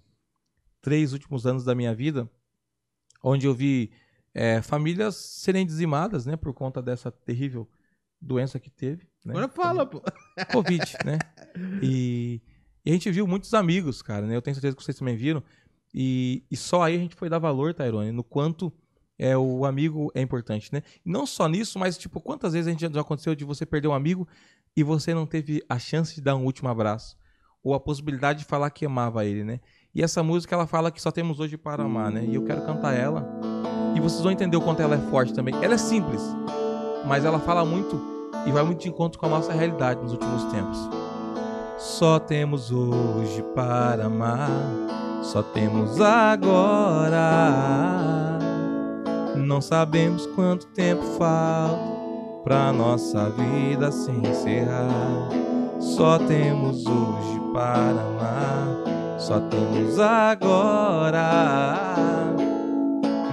três 0.81 1.12
últimos 1.12 1.47
anos 1.47 1.65
da 1.65 1.74
minha 1.74 1.94
vida, 1.94 2.28
onde 3.23 3.47
eu 3.47 3.55
vi 3.55 3.92
é, 4.34 4.62
famílias 4.62 5.16
serem 5.16 5.66
dizimadas, 5.66 6.24
né, 6.26 6.36
por 6.36 6.52
conta 6.55 6.81
dessa 6.81 7.10
terrível 7.10 7.68
doença 8.20 8.58
que 8.58 8.70
teve. 8.70 9.07
Né? 9.24 9.32
Agora 9.32 9.48
fala, 9.48 9.86
pô. 9.86 10.02
Covid, 10.52 10.97
né? 11.05 11.18
E, 11.82 12.40
e 12.84 12.90
a 12.90 12.92
gente 12.92 13.10
viu 13.10 13.26
muitos 13.26 13.55
amigos, 13.55 14.02
cara, 14.02 14.26
né? 14.26 14.34
Eu 14.34 14.42
tenho 14.42 14.55
certeza 14.55 14.74
que 14.74 14.82
vocês 14.82 14.97
também 14.98 15.16
viram. 15.16 15.42
E, 15.94 16.44
e 16.50 16.57
só 16.57 16.83
aí 16.83 16.97
a 16.97 16.99
gente 16.99 17.15
foi 17.15 17.28
dar 17.28 17.39
valor, 17.39 17.75
Tairone, 17.75 18.12
no 18.12 18.23
quanto 18.23 18.73
é, 19.18 19.36
o 19.36 19.65
amigo 19.65 20.12
é 20.15 20.20
importante, 20.20 20.73
né? 20.73 20.83
Não 21.05 21.26
só 21.26 21.49
nisso, 21.49 21.78
mas, 21.78 21.99
tipo, 21.99 22.20
quantas 22.20 22.52
vezes 22.52 22.68
a 22.68 22.70
gente 22.70 22.92
já 22.92 23.00
aconteceu 23.00 23.34
de 23.34 23.44
você 23.44 23.67
perder 23.67 23.89
um 23.89 23.94
amigo 23.94 24.28
e 24.76 24.83
você 24.83 25.12
não 25.12 25.26
teve 25.26 25.62
a 25.68 25.78
chance 25.78 26.15
de 26.15 26.20
dar 26.20 26.36
um 26.36 26.44
último 26.44 26.68
abraço? 26.68 27.17
Ou 27.62 27.75
a 27.75 27.81
possibilidade 27.81 28.41
de 28.41 28.44
falar 28.44 28.70
que 28.70 28.86
amava 28.86 29.25
ele, 29.25 29.42
né? 29.42 29.60
E 29.94 30.02
essa 30.02 30.23
música, 30.23 30.55
ela 30.55 30.67
fala 30.67 30.92
que 30.92 31.02
só 31.02 31.10
temos 31.10 31.41
hoje 31.41 31.57
para 31.57 31.83
amar, 31.83 32.12
né? 32.12 32.25
E 32.25 32.36
eu 32.36 32.44
quero 32.44 32.65
cantar 32.65 32.94
ela. 32.94 33.28
E 33.97 34.00
vocês 34.00 34.23
vão 34.23 34.31
entender 34.31 34.57
o 34.57 34.60
quanto 34.60 34.81
ela 34.81 34.94
é 34.94 35.10
forte 35.10 35.33
também. 35.33 35.55
Ela 35.57 35.75
é 35.75 35.78
simples, 35.78 36.23
mas 37.07 37.25
ela 37.25 37.41
fala 37.41 37.65
muito 37.65 38.00
e 38.47 38.52
vai 38.52 38.62
muito 38.62 38.83
de 38.83 38.89
encontro 38.89 39.18
com 39.18 39.26
a 39.26 39.28
nossa 39.28 39.52
realidade 39.52 40.00
nos 40.00 40.12
últimos 40.12 40.44
tempos. 40.44 40.78
Só 41.78 42.18
temos 42.18 42.70
hoje 42.70 43.42
para 43.55 44.07
amar, 44.07 44.50
só 45.23 45.43
temos 45.43 46.01
agora. 46.01 47.19
Não 49.37 49.61
sabemos 49.61 50.27
quanto 50.35 50.67
tempo 50.69 51.03
falta 51.19 51.99
pra 52.45 52.73
nossa 52.73 53.31
vida 53.31 53.91
se 53.93 54.11
encerrar. 54.11 55.29
Só 55.79 56.19
temos 56.19 56.85
hoje 56.87 57.41
para 57.53 58.01
amar, 58.01 59.19
só 59.19 59.41
temos 59.41 59.99
agora. 59.99 61.35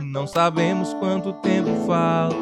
Não 0.03 0.27
sabemos 0.27 0.93
quanto 0.95 1.33
tempo 1.33 1.69
falta 1.85 2.35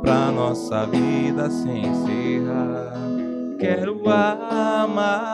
pra 0.00 0.30
nossa 0.30 0.86
vida 0.86 1.50
se 1.50 1.68
encerrar. 1.68 2.92
Quero 3.58 4.00
amar. 4.08 5.32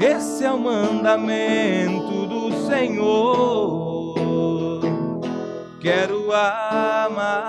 Esse 0.00 0.44
é 0.44 0.52
o 0.52 0.60
mandamento 0.60 2.26
do 2.26 2.52
Senhor. 2.68 4.14
Quero 5.80 6.32
amar. 6.32 7.48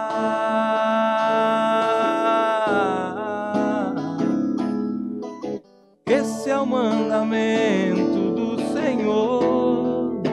Esse 6.07 6.49
é 6.49 6.57
o 6.57 6.65
mandamento 6.65 8.31
do 8.31 8.59
Senhor. 8.73 10.23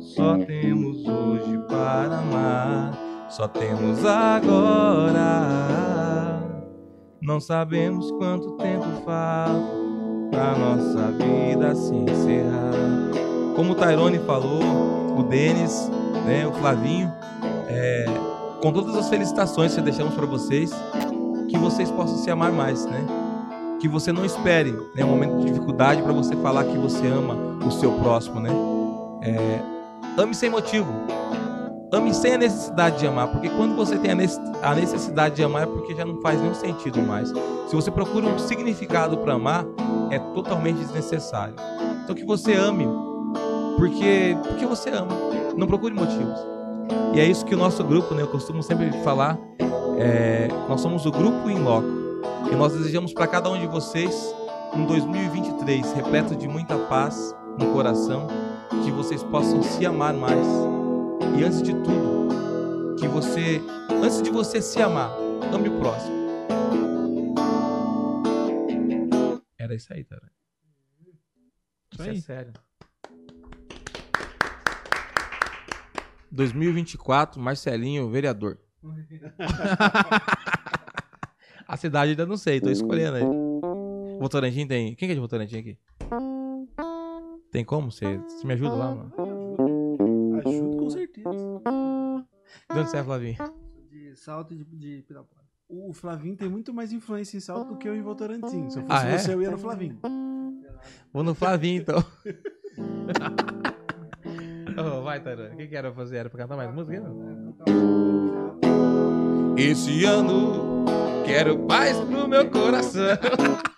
Só 0.00 0.36
temos 0.38 1.06
hoje 1.06 1.58
para 1.68 2.18
amar, 2.18 2.98
só 3.28 3.46
temos 3.46 4.04
agora. 4.04 5.22
Não 7.22 7.38
sabemos 7.38 8.10
quanto 8.10 8.56
tempo 8.56 8.84
falta 9.04 9.85
pra 10.30 10.56
nossa 10.56 11.10
vida 11.12 11.74
se 11.74 11.94
encerrar. 11.94 12.72
Como 13.54 13.72
o 13.72 13.74
Tairone 13.74 14.18
falou, 14.20 14.60
o 15.18 15.22
Denis, 15.22 15.90
né, 16.26 16.46
o 16.46 16.52
Flavinho, 16.52 17.12
é, 17.68 18.04
com 18.60 18.72
todas 18.72 18.94
as 18.96 19.08
felicitações 19.08 19.74
que 19.74 19.80
deixamos 19.80 20.14
para 20.14 20.26
vocês, 20.26 20.70
que 21.48 21.56
vocês 21.56 21.90
possam 21.90 22.18
se 22.18 22.30
amar 22.30 22.52
mais, 22.52 22.84
né? 22.86 23.06
Que 23.80 23.88
você 23.88 24.12
não 24.12 24.24
espere 24.24 24.72
né, 24.94 25.04
um 25.04 25.08
momento 25.08 25.38
de 25.38 25.46
dificuldade 25.46 26.02
para 26.02 26.12
você 26.12 26.34
falar 26.36 26.64
que 26.64 26.76
você 26.76 27.06
ama 27.06 27.34
o 27.64 27.70
seu 27.70 27.92
próximo, 27.92 28.40
né? 28.40 28.50
É, 29.22 29.60
ame 30.20 30.34
sem 30.34 30.50
motivo. 30.50 30.92
Ame 31.96 32.12
sem 32.12 32.34
a 32.34 32.38
necessidade 32.38 32.98
de 32.98 33.06
amar, 33.06 33.28
porque 33.28 33.48
quando 33.48 33.74
você 33.74 33.96
tem 33.96 34.10
a 34.10 34.14
nece- 34.14 34.40
a 34.62 34.74
necessidade 34.74 35.36
de 35.36 35.42
amar 35.42 35.62
é 35.62 35.66
porque 35.66 35.94
já 35.94 36.04
não 36.04 36.20
faz 36.20 36.40
nenhum 36.40 36.54
sentido 36.54 37.00
mais. 37.00 37.28
Se 37.68 37.74
você 37.74 37.90
procura 37.90 38.26
um 38.26 38.38
significado 38.38 39.16
para 39.18 39.32
amar, 39.34 39.64
é 40.10 40.18
totalmente 40.18 40.76
desnecessário. 40.78 41.54
Então 42.04 42.14
que 42.14 42.24
você 42.24 42.54
ame, 42.54 42.86
porque 43.78 44.36
porque 44.46 44.66
você 44.66 44.90
ama. 44.90 45.08
Não 45.56 45.66
procure 45.66 45.94
motivos. 45.94 46.38
E 47.14 47.20
é 47.20 47.24
isso 47.24 47.44
que 47.46 47.54
o 47.54 47.58
nosso 47.58 47.82
grupo, 47.82 48.14
né, 48.14 48.22
eu 48.22 48.28
costumo 48.28 48.62
sempre 48.62 48.92
falar, 49.02 49.38
é, 49.98 50.48
nós 50.68 50.80
somos 50.82 51.06
o 51.06 51.10
grupo 51.10 51.48
em 51.48 51.58
loco. 51.62 51.88
E 52.52 52.54
nós 52.54 52.74
desejamos 52.74 53.12
para 53.14 53.26
cada 53.26 53.50
um 53.50 53.58
de 53.58 53.66
vocês 53.66 54.34
um 54.74 54.84
2023 54.84 55.92
repleto 55.94 56.36
de 56.36 56.46
muita 56.46 56.76
paz 56.76 57.34
no 57.58 57.72
coração, 57.72 58.26
que 58.84 58.90
vocês 58.90 59.22
possam 59.22 59.62
se 59.62 59.86
amar 59.86 60.12
mais. 60.12 60.46
E 61.38 61.44
antes 61.44 61.62
de 61.62 61.72
tudo, 61.72 62.96
que 62.98 63.06
você, 63.08 63.60
antes 64.02 64.22
de 64.22 64.30
você 64.30 64.62
se 64.62 64.80
amar, 64.80 65.10
ame 65.52 65.68
o 65.68 65.78
próximo. 65.78 66.16
Era 69.58 69.74
isso 69.74 69.92
aí, 69.92 70.04
cara. 70.04 70.30
Isso 71.92 72.02
é 72.02 72.10
aí. 72.10 72.20
sério. 72.20 72.52
2024, 76.30 77.40
Marcelinho, 77.40 78.08
vereador. 78.10 78.58
A 81.68 81.76
cidade 81.76 82.10
ainda 82.12 82.24
não 82.24 82.36
sei, 82.36 82.60
tô 82.60 82.70
escolhendo 82.70 83.16
aí. 83.16 83.24
Votorantim 84.20 84.66
tem. 84.66 84.94
Quem 84.94 85.08
que 85.08 85.12
é 85.12 85.14
de 85.14 85.20
Votorantim 85.20 85.58
aqui? 85.58 85.78
Tem 87.50 87.64
como? 87.64 87.90
Você, 87.90 88.18
você 88.18 88.46
me 88.46 88.52
ajuda 88.52 88.74
lá, 88.74 88.94
mano? 88.94 89.12
De 92.76 92.80
onde 92.80 92.90
você 92.90 92.96
é, 92.98 93.04
Flavinho? 93.04 93.36
De 93.90 94.14
salto 94.16 94.52
e 94.52 94.56
de, 94.58 94.64
de 94.64 95.02
Pirapora. 95.08 95.40
O 95.68 95.92
Flavinho 95.92 96.36
tem 96.36 96.48
muito 96.48 96.72
mais 96.74 96.92
influência 96.92 97.36
em 97.36 97.40
salto 97.40 97.68
do 97.72 97.76
que 97.78 97.88
eu 97.88 97.96
em 97.96 98.02
Votorantim. 98.02 98.68
Se 98.70 98.78
eu 98.78 98.82
fosse 98.86 98.92
Ah, 99.06 99.08
é? 99.08 99.18
você, 99.18 99.32
eu 99.34 99.40
ia 99.42 99.50
no 99.50 99.58
Flavinho. 99.58 99.98
Vou 101.12 101.22
no 101.24 101.34
Flavinho, 101.34 101.80
então. 101.82 102.04
Ô, 104.98 105.02
vai, 105.02 105.20
Tarana. 105.22 105.54
O 105.54 105.56
que, 105.56 105.66
que 105.68 105.74
era 105.74 105.90
pra 105.90 106.02
fazer? 106.02 106.16
Era 106.18 106.28
pra 106.30 106.38
cantar 106.38 106.56
mais 106.56 106.72
música? 106.72 107.02
Esse 109.56 110.04
ano 110.04 110.84
quero 111.24 111.58
paz 111.66 111.96
pro 111.98 112.28
meu 112.28 112.50
coração. 112.50 113.02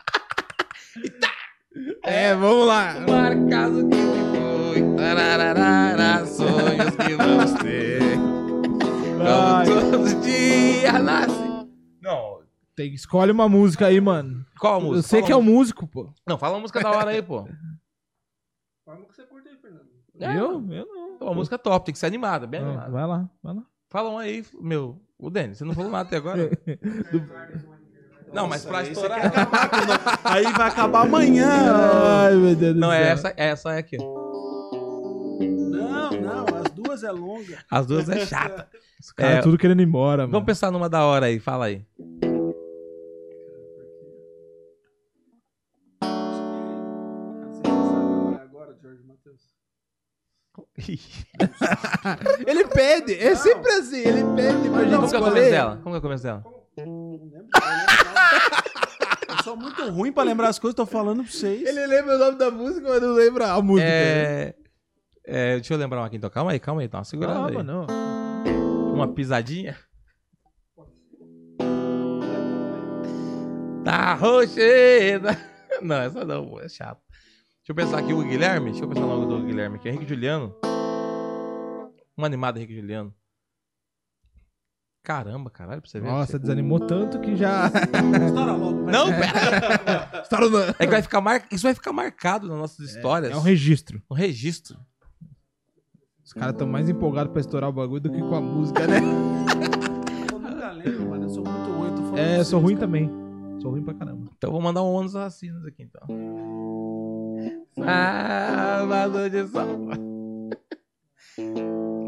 É, 2.03 2.35
vamos 2.35 2.67
lá. 2.67 2.95
Marcado 3.07 3.87
que 3.89 3.97
foi. 3.97 4.97
Tararara, 4.97 6.27
sonhos 6.27 6.97
que 6.97 7.15
vamos 7.15 7.53
ter. 7.63 8.19
Ai. 9.29 9.67
Como 9.67 9.91
todo 9.91 10.21
dia 10.23 10.93
nasce. 10.99 11.67
Não, 12.03 12.41
Tem, 12.75 12.93
escolhe 12.95 13.33
uma 13.33 13.49
música 13.49 13.87
aí, 13.87 14.01
mano. 14.01 14.45
qual 14.59 14.77
a 14.77 14.81
música? 14.81 15.03
Você 15.03 15.17
Fala 15.17 15.27
que 15.27 15.33
é 15.33 15.37
o 15.37 15.43
músico, 15.43 15.87
pô. 15.87 16.13
Não, 16.27 16.39
fala 16.39 16.55
uma 16.55 16.61
música 16.61 16.81
da 16.81 16.91
hora 16.91 17.11
aí, 17.11 17.23
pô. 17.23 17.47
Forma 18.85 19.05
que 19.07 19.15
você 19.17 19.25
curte 19.25 19.49
aí, 19.49 19.57
Fernando. 19.57 19.89
É. 20.21 20.31
Eu? 20.37 20.73
Eu 20.73 20.87
não. 20.87 21.09
Uma 21.21 21.35
música 21.35 21.59
top, 21.59 21.85
tem 21.87 21.93
que 21.93 21.99
ser 21.99 22.07
animada, 22.07 22.47
bem 22.47 22.61
Ah, 22.61 22.65
animada. 22.65 22.91
vai 22.91 23.07
lá, 23.07 23.29
vai 23.43 23.55
lá. 23.55 23.63
Fala 23.91 24.11
um 24.11 24.19
aí, 24.19 24.45
meu. 24.61 25.01
O 25.19 25.29
Denis, 25.31 25.59
você 25.59 25.65
não 25.65 25.75
falou 25.75 25.91
nada 25.91 26.07
até 26.07 26.17
agora. 26.17 26.49
Não, 28.33 28.47
mas 28.47 28.63
pra 28.63 28.79
Nossa, 28.83 28.91
aí 28.91 28.95
você 28.95 29.01
estourar. 29.01 29.21
quer 29.23 29.27
acabar 29.41 29.71
com 29.71 29.77
nós. 29.87 29.99
Aí 30.25 30.53
vai 30.53 30.69
acabar 30.69 31.01
amanhã. 31.07 31.49
Ai, 32.27 32.35
meu 32.35 32.55
Deus 32.55 32.75
do 32.75 32.81
Não, 32.81 32.93
é 32.93 33.03
céu. 33.03 33.13
essa, 33.31 33.35
essa 33.39 33.73
é 33.75 33.79
aqui. 33.79 33.97
Não, 35.39 36.11
não, 36.11 36.45
as 36.59 36.71
duas 36.73 37.03
é 37.03 37.11
longa. 37.11 37.59
As 37.71 37.87
duas 37.87 38.07
é 38.09 38.27
chata. 38.27 38.69
Os 39.01 39.13
caras 39.13 39.37
É, 39.39 39.41
tudo 39.43 39.57
querendo 39.57 39.81
ir 39.81 39.87
embora, 39.87 40.23
mano. 40.23 40.33
Vamos 40.33 40.47
pensar 40.47 40.71
numa 40.71 40.89
da 40.89 41.05
hora 41.05 41.27
aí, 41.27 41.39
fala 41.39 41.67
aí. 41.67 41.85
Agora, 48.41 48.77
Jorge 48.83 49.03
Matheus. 49.05 49.41
Ele 52.47 52.67
pede, 52.69 53.15
é 53.15 53.35
sempre 53.35 53.71
assim, 53.73 53.99
ele 53.99 54.25
pede 54.35 54.69
pra 54.71 54.85
gente 54.85 54.97
Como 54.97 55.09
que 55.09 55.15
é 55.15 55.19
o 55.19 55.23
começo 55.23 55.51
dela? 55.51 55.81
Como 55.83 55.91
que 55.91 55.97
é 55.97 55.99
o 55.99 56.03
começo 56.03 56.23
dela? 56.23 56.45
Não 56.45 57.11
lembro, 57.11 57.27
não 57.27 57.31
lembro. 57.31 57.49
Eu 59.29 59.43
sou 59.45 59.57
muito 59.57 59.91
ruim 59.91 60.13
pra 60.13 60.23
lembrar 60.25 60.49
as 60.49 60.59
coisas, 60.59 60.75
tô 60.75 60.87
falando 60.87 61.23
pra 61.23 61.31
vocês. 61.33 61.67
Ele 61.67 61.87
lembra 61.87 62.17
o 62.17 62.19
nome 62.19 62.39
da 62.39 62.51
música, 62.51 62.89
mas 62.89 63.03
não 63.03 63.13
lembra 63.13 63.53
a 63.53 63.63
música. 63.63 63.89
É, 63.89 64.55
é, 65.25 65.55
deixa 65.57 65.75
eu 65.75 65.79
lembrar 65.79 66.01
uma 66.01 66.07
aqui 66.07 66.17
então. 66.17 66.31
Calma 66.31 66.53
aí, 66.53 66.59
calma 66.59 66.81
aí. 66.81 66.89
Tá 66.89 66.99
uma 66.99 67.05
segurada 67.05 67.47
aí. 67.47 67.55
Calma, 67.55 67.63
não. 67.63 67.87
Uma 68.99 69.07
pisadinha. 69.15 69.77
Tá 73.85 74.15
rocheda. 74.15 75.31
Não, 75.81 75.97
essa 75.97 76.25
não, 76.25 76.45
pô, 76.49 76.61
é 76.61 76.69
chato. 76.69 77.01
Deixa 77.59 77.71
eu 77.71 77.75
pensar 77.75 77.99
aqui 78.01 78.13
o 78.13 78.23
Guilherme. 78.27 78.71
Deixa 78.71 78.85
eu 78.85 78.89
pensar 78.89 79.03
no 79.03 79.09
nome 79.17 79.27
do 79.43 79.47
Guilherme 79.47 79.77
aqui. 79.77 79.89
Henrique 79.89 80.09
Juliano. 80.09 80.53
Um 82.17 82.25
animado 82.25 82.57
Henrique 82.57 82.75
Juliano. 82.75 83.15
Caramba, 85.05 85.49
caralho, 85.51 85.81
pra 85.81 85.89
você 85.89 86.01
ver. 86.01 86.09
Nossa, 86.09 86.37
desanimou 86.39 86.81
tanto 86.81 87.21
que 87.21 87.37
já. 87.37 87.67
Estoura 88.27 88.53
logo. 88.55 88.85
vai. 88.87 88.93
Não, 88.93 89.07
pera. 89.07 90.21
Estourou 90.25 90.51
no- 90.51 90.59
É 90.59 90.73
que 90.75 90.87
vai 90.89 91.03
ficar 91.03 91.21
mar... 91.21 91.47
Isso 91.53 91.63
vai 91.63 91.75
ficar 91.75 91.93
marcado 91.93 92.49
nas 92.49 92.59
nossas 92.59 92.81
histórias. 92.91 93.31
É 93.33 93.37
um 93.37 93.41
registro. 93.41 94.03
um 94.11 94.15
registro. 94.15 94.77
Os 96.29 96.35
caras 96.35 96.51
estão 96.53 96.67
mais 96.69 96.91
empolgados 96.91 97.33
pra 97.33 97.41
estourar 97.41 97.71
o 97.71 97.73
bagulho 97.73 98.03
do 98.03 98.11
que 98.11 98.21
com 98.21 98.35
a 98.35 98.41
música, 98.41 98.87
né? 98.87 98.99
Eu 100.31 100.39
nunca 100.39 100.71
lembro, 100.73 101.09
mano. 101.09 101.25
Eu 101.25 101.29
sou 101.31 101.43
muito 101.43 101.71
ruim. 101.71 101.89
eu 101.89 101.95
tô 101.95 102.03
falando 102.03 102.19
É, 102.19 102.39
eu 102.39 102.45
sou 102.45 102.61
ruim 102.61 102.75
cara. 102.75 102.87
também. 102.87 103.11
Sou 103.63 103.71
ruim 103.71 103.83
pra 103.83 103.95
caramba. 103.95 104.27
Então 104.37 104.49
eu 104.49 104.53
vou 104.53 104.61
mandar 104.61 104.83
um 104.83 104.93
ônus 104.93 105.17
assassinos 105.17 105.65
aqui, 105.65 105.85
então. 105.85 106.07
Sábado 107.83 109.31
de 109.31 109.47
sol. 109.49 109.89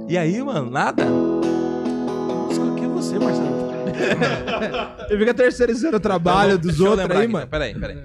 E 0.07 0.18
aí, 0.18 0.42
mano, 0.44 0.70
nada? 0.70 1.07
Música 1.07 2.73
aqui 2.73 2.84
é 2.84 2.89
você, 2.89 3.18
Marcelo. 3.18 3.70
Ele 5.08 5.18
fica 5.18 5.32
terceirizando 5.32 5.97
o 5.97 6.00
trabalho 6.00 6.58
dos 6.58 6.76
Deixa 6.76 6.82
eu 6.82 6.90
outros 6.90 7.10
aí, 7.10 7.16
aqui, 7.24 7.32
mano. 7.32 7.47
então. 7.47 7.58
Peraí, 7.58 7.74
peraí. 7.74 7.99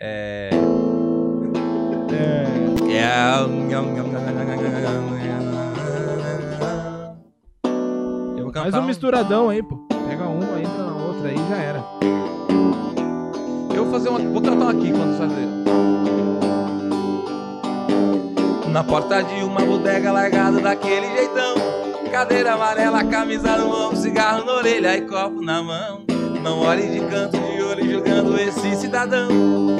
É. 0.00 0.48
É. 2.08 2.50
Eu 3.70 4.43
Faz 8.54 8.72
um 8.72 8.82
misturadão 8.82 9.48
aí, 9.48 9.60
pô. 9.64 9.76
Pega 10.08 10.28
uma, 10.28 10.60
entra 10.60 10.84
na 10.84 10.94
outra 10.94 11.28
aí 11.28 11.36
já 11.48 11.56
era. 11.56 11.84
Eu 13.74 13.84
vou 13.84 13.92
fazer 13.92 14.08
uma. 14.10 14.20
Vou 14.20 14.40
cantar 14.40 14.62
uma 14.62 14.70
aqui 14.70 14.92
quando 14.92 15.18
fazer. 15.18 15.48
Na 18.70 18.84
porta 18.84 19.24
de 19.24 19.42
uma 19.42 19.60
bodega 19.60 20.12
largado 20.12 20.60
daquele 20.60 21.06
jeitão. 21.16 21.56
Cadeira 22.12 22.54
amarela, 22.54 23.02
camisa 23.02 23.56
no 23.56 23.74
ombro, 23.74 23.96
cigarro 23.96 24.44
na 24.44 24.52
orelha 24.52 24.96
e 24.96 25.00
copo 25.02 25.42
na 25.42 25.60
mão. 25.60 26.04
Não 26.40 26.60
olhe 26.60 26.86
de 26.86 27.00
canto 27.06 27.36
de 27.36 27.60
olho 27.60 27.90
julgando 27.90 28.38
esse 28.38 28.76
cidadão. 28.76 29.28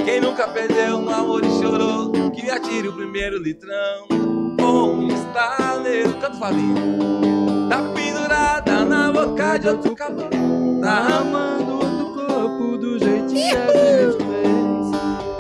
Quem 0.05 0.21
nunca 0.21 0.49
perdeu 0.49 0.97
um 0.97 1.11
amor 1.11 1.45
e 1.45 1.51
chorou, 1.61 2.11
que 2.33 2.51
atire 2.51 2.89
o 2.89 2.93
primeiro 2.93 3.41
litrão. 3.41 4.09
Onde 4.61 5.15
está 5.15 5.79
meu 5.81 6.13
canto 6.15 6.39
falinho? 6.39 7.44
Tá 8.45 8.61
pendurada 8.61 8.85
na 8.85 9.11
boca 9.11 9.59
de 9.59 9.69
outro 9.69 9.97
calor. 9.97 10.29
Tá 10.83 11.19
amando 11.19 11.73
outro 11.73 12.15
corpo 12.15 12.77
do 12.77 12.99
jeito 12.99 13.33
que 13.33 13.51
a 13.51 13.57
gente 13.57 14.19
fez. 14.19 14.91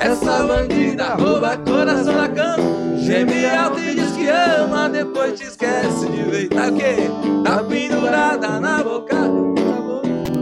Essa 0.00 0.46
bandida 0.46 1.14
rouba 1.14 1.56
coração 1.58 2.14
na 2.14 2.28
cama. 2.28 2.96
Geme 2.96 3.44
alto 3.44 3.78
e 3.78 3.94
diz 3.94 4.10
que 4.12 4.26
ama, 4.28 4.88
depois 4.88 5.38
te 5.38 5.44
esquece 5.44 6.08
de 6.08 6.22
vez. 6.22 6.48
Tá 6.48 6.68
o 6.68 6.74
quê? 6.74 6.96
Tá 7.44 7.62
pendurada 7.62 8.58
na 8.58 8.82
boca. 8.82 9.16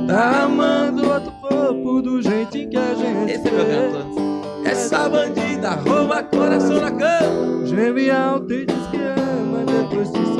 Tá 0.07 0.45
amando 0.45 1.11
outro 1.11 1.33
corpo 1.33 2.01
do 2.01 2.23
jeito 2.23 2.53
que 2.53 2.77
a 2.77 2.95
gente 2.95 3.33
Esse 3.33 3.49
é 3.49 3.51
canto. 3.51 4.23
Essa 4.65 5.09
bandida 5.09 5.71
rouba 5.71 6.23
coração 6.23 6.81
na 6.81 6.93
cama. 6.93 7.67
Geme 7.67 8.09
alto 8.09 8.53
e 8.53 8.67
diz 8.67 8.87
que 8.87 8.99
ama, 8.99 9.65
depois 9.67 10.11
te 10.11 10.19
esquece. 10.19 10.32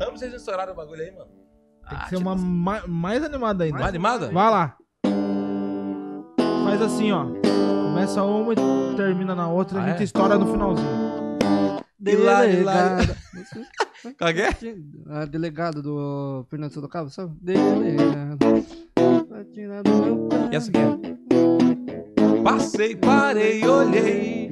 Cantamos, 0.00 0.18
vocês 0.20 0.32
estouraram 0.32 0.72
o 0.72 0.76
bagulho 0.76 1.02
aí, 1.02 1.10
mano. 1.10 1.26
Tem 1.26 1.98
que 1.98 2.04
Ah, 2.04 2.08
ser 2.08 2.16
tipo, 2.16 2.28
uma 2.30 2.34
ma- 2.34 2.86
mais 2.88 3.22
animada 3.22 3.64
ainda. 3.64 3.76
Mais 3.76 3.88
animada? 3.90 4.30
Vai 4.32 4.50
lá. 4.50 4.76
Faz 6.64 6.80
assim, 6.80 7.12
ó. 7.12 7.26
Começa 7.26 8.22
uma 8.22 8.54
e 8.54 8.56
termina 8.96 9.34
na 9.34 9.48
outra, 9.50 9.78
Ah, 9.80 9.84
a 9.84 9.88
gente 9.90 10.00
é? 10.00 10.04
estoura 10.04 10.38
no 10.38 10.46
finalzinho. 10.50 10.88
De 11.98 12.16
lá, 12.16 12.46
de 12.46 12.62
lá. 12.62 12.96
Delegada. 12.96 13.16
Qual 14.18 14.32
que 14.32 14.40
é? 14.40 14.48
A 15.10 15.26
delegada 15.26 15.82
do 15.82 16.46
Fernando 16.48 16.72
Sorocaba, 16.72 17.10
sabe? 17.10 17.34
Pé. 17.44 17.54
E 20.50 20.56
essa 20.56 20.70
aqui 20.70 20.78
é? 20.78 22.40
Passei, 22.42 22.96
parei, 22.96 23.62
olhei 23.68 24.48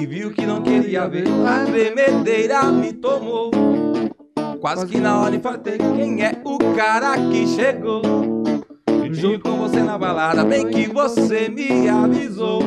E 0.00 0.06
viu 0.06 0.32
que 0.32 0.46
não 0.46 0.62
queria 0.62 1.08
ver 1.08 1.24
A 1.44 1.64
tremedeira 1.66 2.62
me 2.70 2.92
tomou 2.92 3.50
Quase 4.66 4.84
que 4.86 4.98
na 4.98 5.20
hora 5.20 5.36
infartei 5.36 5.78
Quem 5.78 6.24
é 6.24 6.42
o 6.44 6.58
cara 6.74 7.14
que 7.30 7.46
chegou 7.46 8.02
Junto 9.12 9.48
com 9.48 9.58
você 9.58 9.80
na 9.80 9.96
balada 9.96 10.44
Bem 10.44 10.66
que 10.66 10.88
você 10.88 11.48
me 11.48 11.88
avisou 11.88 12.60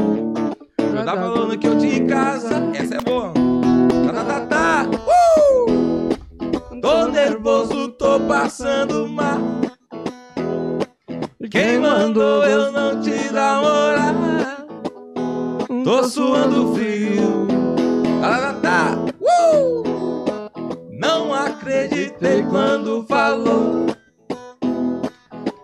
Eu 0.77 1.03
tava 1.03 1.23
falando 1.23 1.57
que 1.57 1.67
eu 1.67 1.77
em 1.77 2.07
casa 2.07 2.63
Essa 2.73 2.95
é 2.95 3.01
boa 3.01 3.33
tá, 4.05 4.13
tá, 4.13 4.23
tá, 4.23 4.39
tá. 4.45 4.85
Uh! 5.67 6.79
Tô 6.79 7.09
nervoso, 7.09 7.89
tô 7.89 8.17
passando 8.21 9.05
mal 9.09 9.59
Quem 11.51 11.79
mandou 11.79 12.45
eu 12.45 12.71
não 12.71 13.01
te 13.01 13.29
namorar? 13.29 14.15
Tô 15.83 16.03
suando 16.03 16.73
frio. 16.73 17.45
Ah, 18.23 18.53
tá. 18.61 18.97
Uh! 19.19 19.88
Não 21.19 21.33
acreditei 21.33 22.43
quando 22.43 23.05
falou 23.05 23.87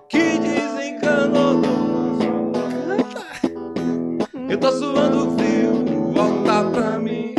que 0.09 0.37
desencanou 0.37 1.61
do 1.61 1.69
Eu 4.49 4.59
tô 4.59 4.69
suando 4.73 5.31
frio, 5.37 6.11
volta 6.13 6.69
pra 6.71 6.99
mim. 6.99 7.33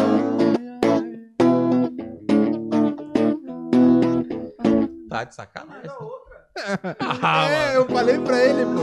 Tá 5.10 5.24
de 5.24 5.34
sacanagem. 5.34 5.90
Ah, 7.22 7.50
é, 7.50 7.76
eu 7.76 7.84
falei 7.84 8.18
pra 8.18 8.42
ele, 8.42 8.64
pô. 8.64 8.80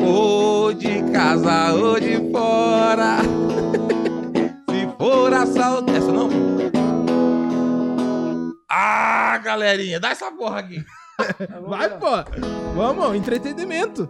Ou 0.00 0.72
de 0.72 1.02
casa 1.10 1.74
ou 1.74 1.98
de 1.98 2.30
fora. 2.30 3.18
Se 4.70 4.88
for 4.96 5.34
assalto. 5.34 5.92
Essa 5.92 6.12
não? 6.12 6.77
Ah, 8.70 9.38
galerinha, 9.42 9.98
dá 9.98 10.10
essa 10.10 10.30
porra 10.30 10.58
aqui. 10.60 10.84
Vai, 11.66 11.88
pô. 11.98 12.06
Vamos, 12.76 13.16
entretenimento. 13.16 14.08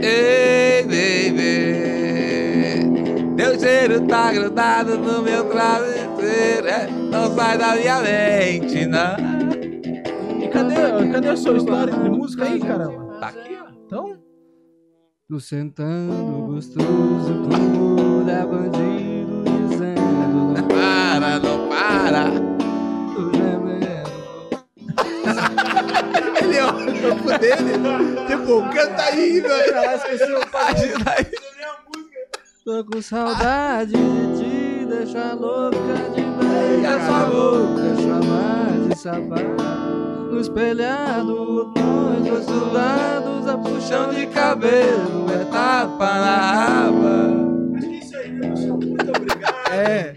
Ei, 0.00 0.82
baby. 0.82 1.76
Teu 3.36 3.58
cheiro 3.60 4.06
tá 4.06 4.32
grudado 4.32 4.96
no 4.96 5.22
meu 5.22 5.44
travesseiro. 5.50 6.66
é, 6.68 6.86
não 6.90 7.34
sai 7.34 7.58
da 7.58 7.76
minha 7.76 8.00
mente, 8.00 8.86
não. 8.86 9.16
E 10.42 10.48
cadê, 10.48 11.10
cadê 11.12 11.28
a 11.28 11.36
sua 11.36 11.56
história 11.58 11.92
de 11.92 12.08
música 12.08 12.44
aí, 12.44 12.58
caramba? 12.58 13.18
Tá 13.20 13.28
aqui, 13.28 13.58
ó. 13.62 13.66
Então, 13.86 14.18
Tô 15.28 15.40
sentando 15.40 16.46
gostoso, 16.46 17.42
tu 17.48 18.30
é 18.30 18.46
bandido 18.46 19.05
não 22.16 22.46
para. 22.46 22.56
tô 23.14 23.30
gemendo. 23.32 24.10
ele 26.42 26.60
olha 26.60 26.92
o 26.92 27.00
corpo 27.02 27.38
dele. 27.38 27.72
Tipo, 28.26 28.62
canta 28.72 29.02
aí, 29.02 29.40
velho. 29.40 29.94
Esqueci 29.94 30.32
o 30.32 30.40
Ajuda 30.56 31.14
aí. 31.16 31.26
Tô 32.64 32.84
com 32.84 33.00
saudade 33.00 33.92
de 33.92 34.38
te 34.38 34.86
deixar 34.86 35.34
louca 35.34 35.76
de 36.14 36.22
beijar 36.22 37.06
sua 37.06 37.26
boca. 37.26 37.94
chamar 38.02 38.88
de 38.88 38.98
sapato 38.98 39.62
No 40.32 40.40
espelhado, 40.40 41.72
nós 41.76 42.24
dois 42.26 42.44
suados 42.44 43.46
A 43.46 43.56
puxão 43.56 44.10
de 44.10 44.26
cabelo 44.26 45.26
é 45.32 45.44
tapa 45.44 46.06
na 46.06 46.36
raba. 46.36 47.46
É. 49.42 49.45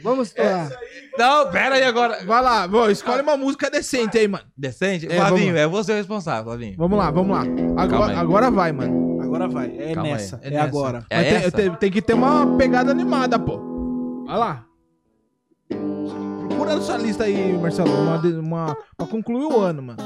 Vamos 0.03 0.27
estourar 0.29 0.69
Não, 1.17 1.51
pera 1.51 1.75
aí 1.75 1.83
agora. 1.83 2.23
Vai 2.25 2.41
lá, 2.41 2.67
bom, 2.67 2.89
escolhe 2.89 3.21
uma 3.21 3.35
música 3.37 3.69
decente 3.69 4.17
aí, 4.17 4.27
mano. 4.27 4.45
Decente? 4.57 5.05
É, 5.07 5.15
Flavinho, 5.15 5.55
é 5.57 5.67
você 5.67 5.91
o 5.91 5.95
responsável, 5.95 6.45
Flavinho. 6.45 6.75
Vamos 6.77 6.97
lá, 6.97 7.11
vamos 7.11 7.35
lá. 7.37 7.43
Agora, 7.81 8.17
agora 8.19 8.51
vai, 8.51 8.71
mano. 8.71 9.21
Agora 9.21 9.47
vai. 9.47 9.67
É 9.77 9.93
Calma 9.93 10.07
aí. 10.07 10.13
nessa. 10.13 10.39
É 10.43 10.47
É, 10.47 10.51
nessa. 10.51 10.63
agora. 10.65 11.05
É 11.09 11.23
tem, 11.23 11.33
essa? 11.35 11.51
tem- 11.51 11.75
tem 11.75 11.91
que 11.91 12.01
ter 12.01 12.13
uma 12.13 12.57
pegada 12.57 12.89
animada, 12.91 13.37
pô. 13.37 14.23
Vai 14.25 14.37
lá. 14.37 14.65
Procura 16.47 16.73
essa 16.73 16.97
lista 16.97 17.23
aí, 17.25 17.53
Marcelo, 17.57 17.89
uma, 17.93 18.17
uma, 18.17 18.77
pra 18.97 19.05
concluir 19.07 19.45
o 19.45 19.59
ano, 19.59 19.81
mano. 19.83 19.99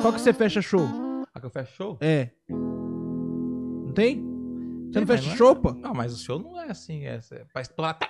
Qual 0.00 0.12
que 0.12 0.20
você 0.20 0.32
fecha 0.32 0.62
show? 0.62 0.86
A 1.34 1.38
que 1.40 1.46
eu 1.46 1.50
fecho 1.50 1.72
show? 1.76 1.98
É. 2.00 2.30
Não 2.48 3.92
tem? 3.92 4.16
Você 4.16 4.92
Tem, 4.92 5.00
não 5.02 5.06
fecha 5.06 5.26
não 5.26 5.32
é- 5.32 5.36
show, 5.36 5.56
pô? 5.56 5.72
Não, 5.72 5.92
mas 5.94 6.12
o 6.14 6.18
show 6.18 6.38
não 6.38 6.60
é 6.60 6.70
assim, 6.70 7.04
é, 7.04 7.20
é 7.32 7.44
pra 7.52 7.62
estourar. 7.62 7.98
tá? 7.98 8.08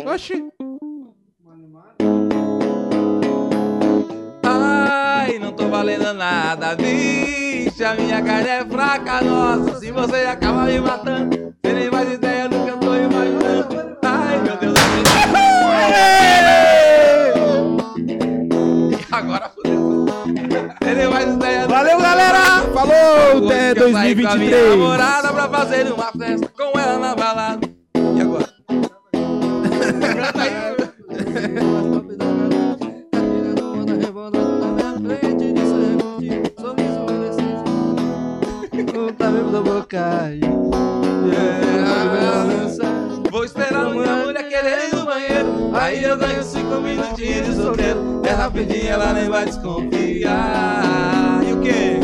Oxi. 0.00 0.42
Ai, 4.42 5.38
não 5.38 5.52
tô 5.52 5.68
valendo 5.68 6.14
nada, 6.14 6.74
vixe, 6.74 7.84
a 7.84 7.94
minha 7.94 8.22
carne 8.22 8.48
é 8.48 8.64
fraca, 8.64 9.20
nossa, 9.22 9.78
se 9.78 9.90
você 9.90 10.24
acaba 10.24 10.64
me 10.64 10.80
matando, 10.80 11.54
você 11.62 11.72
nem 11.74 11.90
faz 11.90 12.10
ideia 12.10 12.48
do 12.48 12.64
que 12.64 12.70
eu 12.70 12.78
tô 12.78 12.94
imaginando. 12.94 13.98
Ai, 14.02 14.40
meu 14.40 14.56
Deus 14.56 14.72
do 14.72 14.80
céu. 14.80 15.22
Agora 19.12 19.50
fudeu. 19.50 20.06
Você 20.82 20.94
nem 20.94 21.10
faz 21.12 21.34
ideia 21.34 21.62
do 21.66 21.68
Valeu, 21.68 22.00
galera! 22.00 22.62
Falou! 22.72 23.46
Até 23.46 23.74
que 23.74 23.82
eu 23.82 23.92
saí 23.92 24.22
com 24.22 24.28
a 24.28 24.36
minha 24.36 24.50
2023! 24.50 24.70
namorada 24.70 25.32
pra 25.34 25.48
fazer 25.50 25.92
uma 25.92 26.10
festa 26.12 26.48
com 26.48 26.78
ela 26.78 26.98
na 26.98 27.14
balada. 27.14 27.71
Canta 30.12 30.42
aí. 30.42 30.52
Tá 39.18 39.30
da 39.30 39.60
boca 39.60 40.22
aí. 40.22 40.40
Vou 43.30 43.44
esperar 43.44 43.90
minha 43.90 44.16
mulher 44.16 44.48
querer 44.48 44.88
ir 44.88 44.94
no 44.94 45.04
banheiro. 45.04 45.70
Aí 45.74 46.02
eu 46.02 46.16
ganho 46.16 46.42
cinco 46.42 46.80
minutinhos 46.80 47.46
de 47.46 47.54
solteiro. 47.54 48.22
É 48.24 48.30
rapidinho, 48.30 48.88
ela 48.88 49.12
nem 49.12 49.28
vai 49.28 49.44
desconfiar. 49.44 51.40
E 51.46 51.52
o 51.52 51.60
quê? 51.60 52.00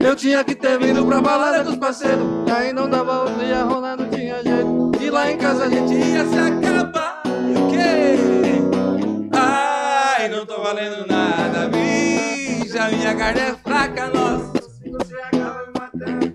Eu 0.00 0.14
tinha 0.14 0.44
que 0.44 0.54
ter 0.54 0.78
vindo 0.78 1.04
pra 1.04 1.20
balada 1.20 1.64
dos 1.64 1.76
parceiros. 1.76 2.26
Aí 2.50 2.72
não 2.72 2.88
dava 2.88 3.22
outro 3.22 3.42
ia 3.42 3.62
rolar, 3.64 3.96
não 5.10 5.10
tinha 5.10 5.10
jeito. 5.10 5.10
E 5.10 5.10
lá 5.10 5.30
em 5.30 5.38
casa 5.38 5.64
a 5.64 5.68
gente 5.68 5.94
Ia 5.94 6.24
se 6.26 6.38
acabar. 6.38 7.22
E 7.26 7.54
o 7.58 7.68
quê? 7.70 8.16
Ai, 9.32 10.28
não 10.28 10.44
tô 10.46 10.60
valendo 10.60 11.06
nada, 11.06 11.68
bicha. 11.68 12.88
Minha 12.90 13.14
carne 13.14 13.40
é 13.40 13.54
fraca, 13.54 14.08
nossa. 14.08 14.52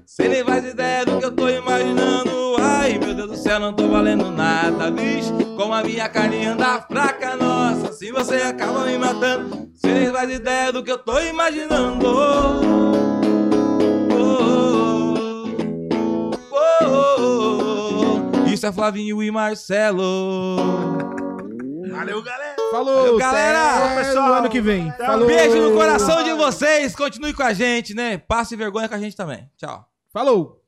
Você 0.05 0.27
nem 0.27 0.43
faz 0.43 0.65
ideia 0.65 1.05
do 1.05 1.17
que 1.17 1.25
eu 1.25 1.31
tô 1.31 1.49
imaginando. 1.49 2.55
Ai, 2.59 2.97
meu 2.97 3.13
Deus 3.13 3.29
do 3.31 3.37
céu, 3.37 3.59
não 3.59 3.73
tô 3.73 3.87
valendo 3.87 4.31
nada, 4.31 4.91
bicho. 4.91 5.33
Como 5.55 5.73
a 5.73 5.83
minha 5.83 6.09
carne 6.09 6.45
anda 6.45 6.81
fraca, 6.81 7.35
nossa. 7.35 7.89
Assim 7.89 8.11
você 8.11 8.35
acaba 8.35 8.85
me 8.85 8.97
matando. 8.97 9.69
Você 9.73 9.87
nem 9.87 10.11
faz 10.11 10.31
ideia 10.31 10.71
do 10.71 10.83
que 10.83 10.91
eu 10.91 10.97
tô 10.97 11.19
imaginando. 11.19 12.07
Oh, 12.07 12.61
oh, 14.13 15.13
oh, 16.53 17.60
Isso 18.61 18.67
é 18.67 18.71
Flavinho 18.71 19.23
e 19.23 19.31
Marcelo. 19.31 20.55
Valeu, 21.89 22.21
galera. 22.21 22.55
Falou, 22.69 22.95
Valeu, 22.95 23.17
galera. 23.17 23.95
Pessoal. 23.95 24.33
ano 24.35 24.49
que 24.51 24.61
vem. 24.61 24.91
Falou. 24.97 25.25
Beijo 25.25 25.59
no 25.59 25.75
coração 25.75 26.23
de 26.23 26.31
vocês. 26.33 26.95
Continue 26.95 27.33
com 27.33 27.41
a 27.41 27.53
gente, 27.53 27.95
né? 27.95 28.19
Passe 28.19 28.55
vergonha 28.55 28.87
com 28.87 28.93
a 28.93 28.99
gente 28.99 29.15
também. 29.15 29.49
Tchau. 29.57 29.83
Falou. 30.13 30.60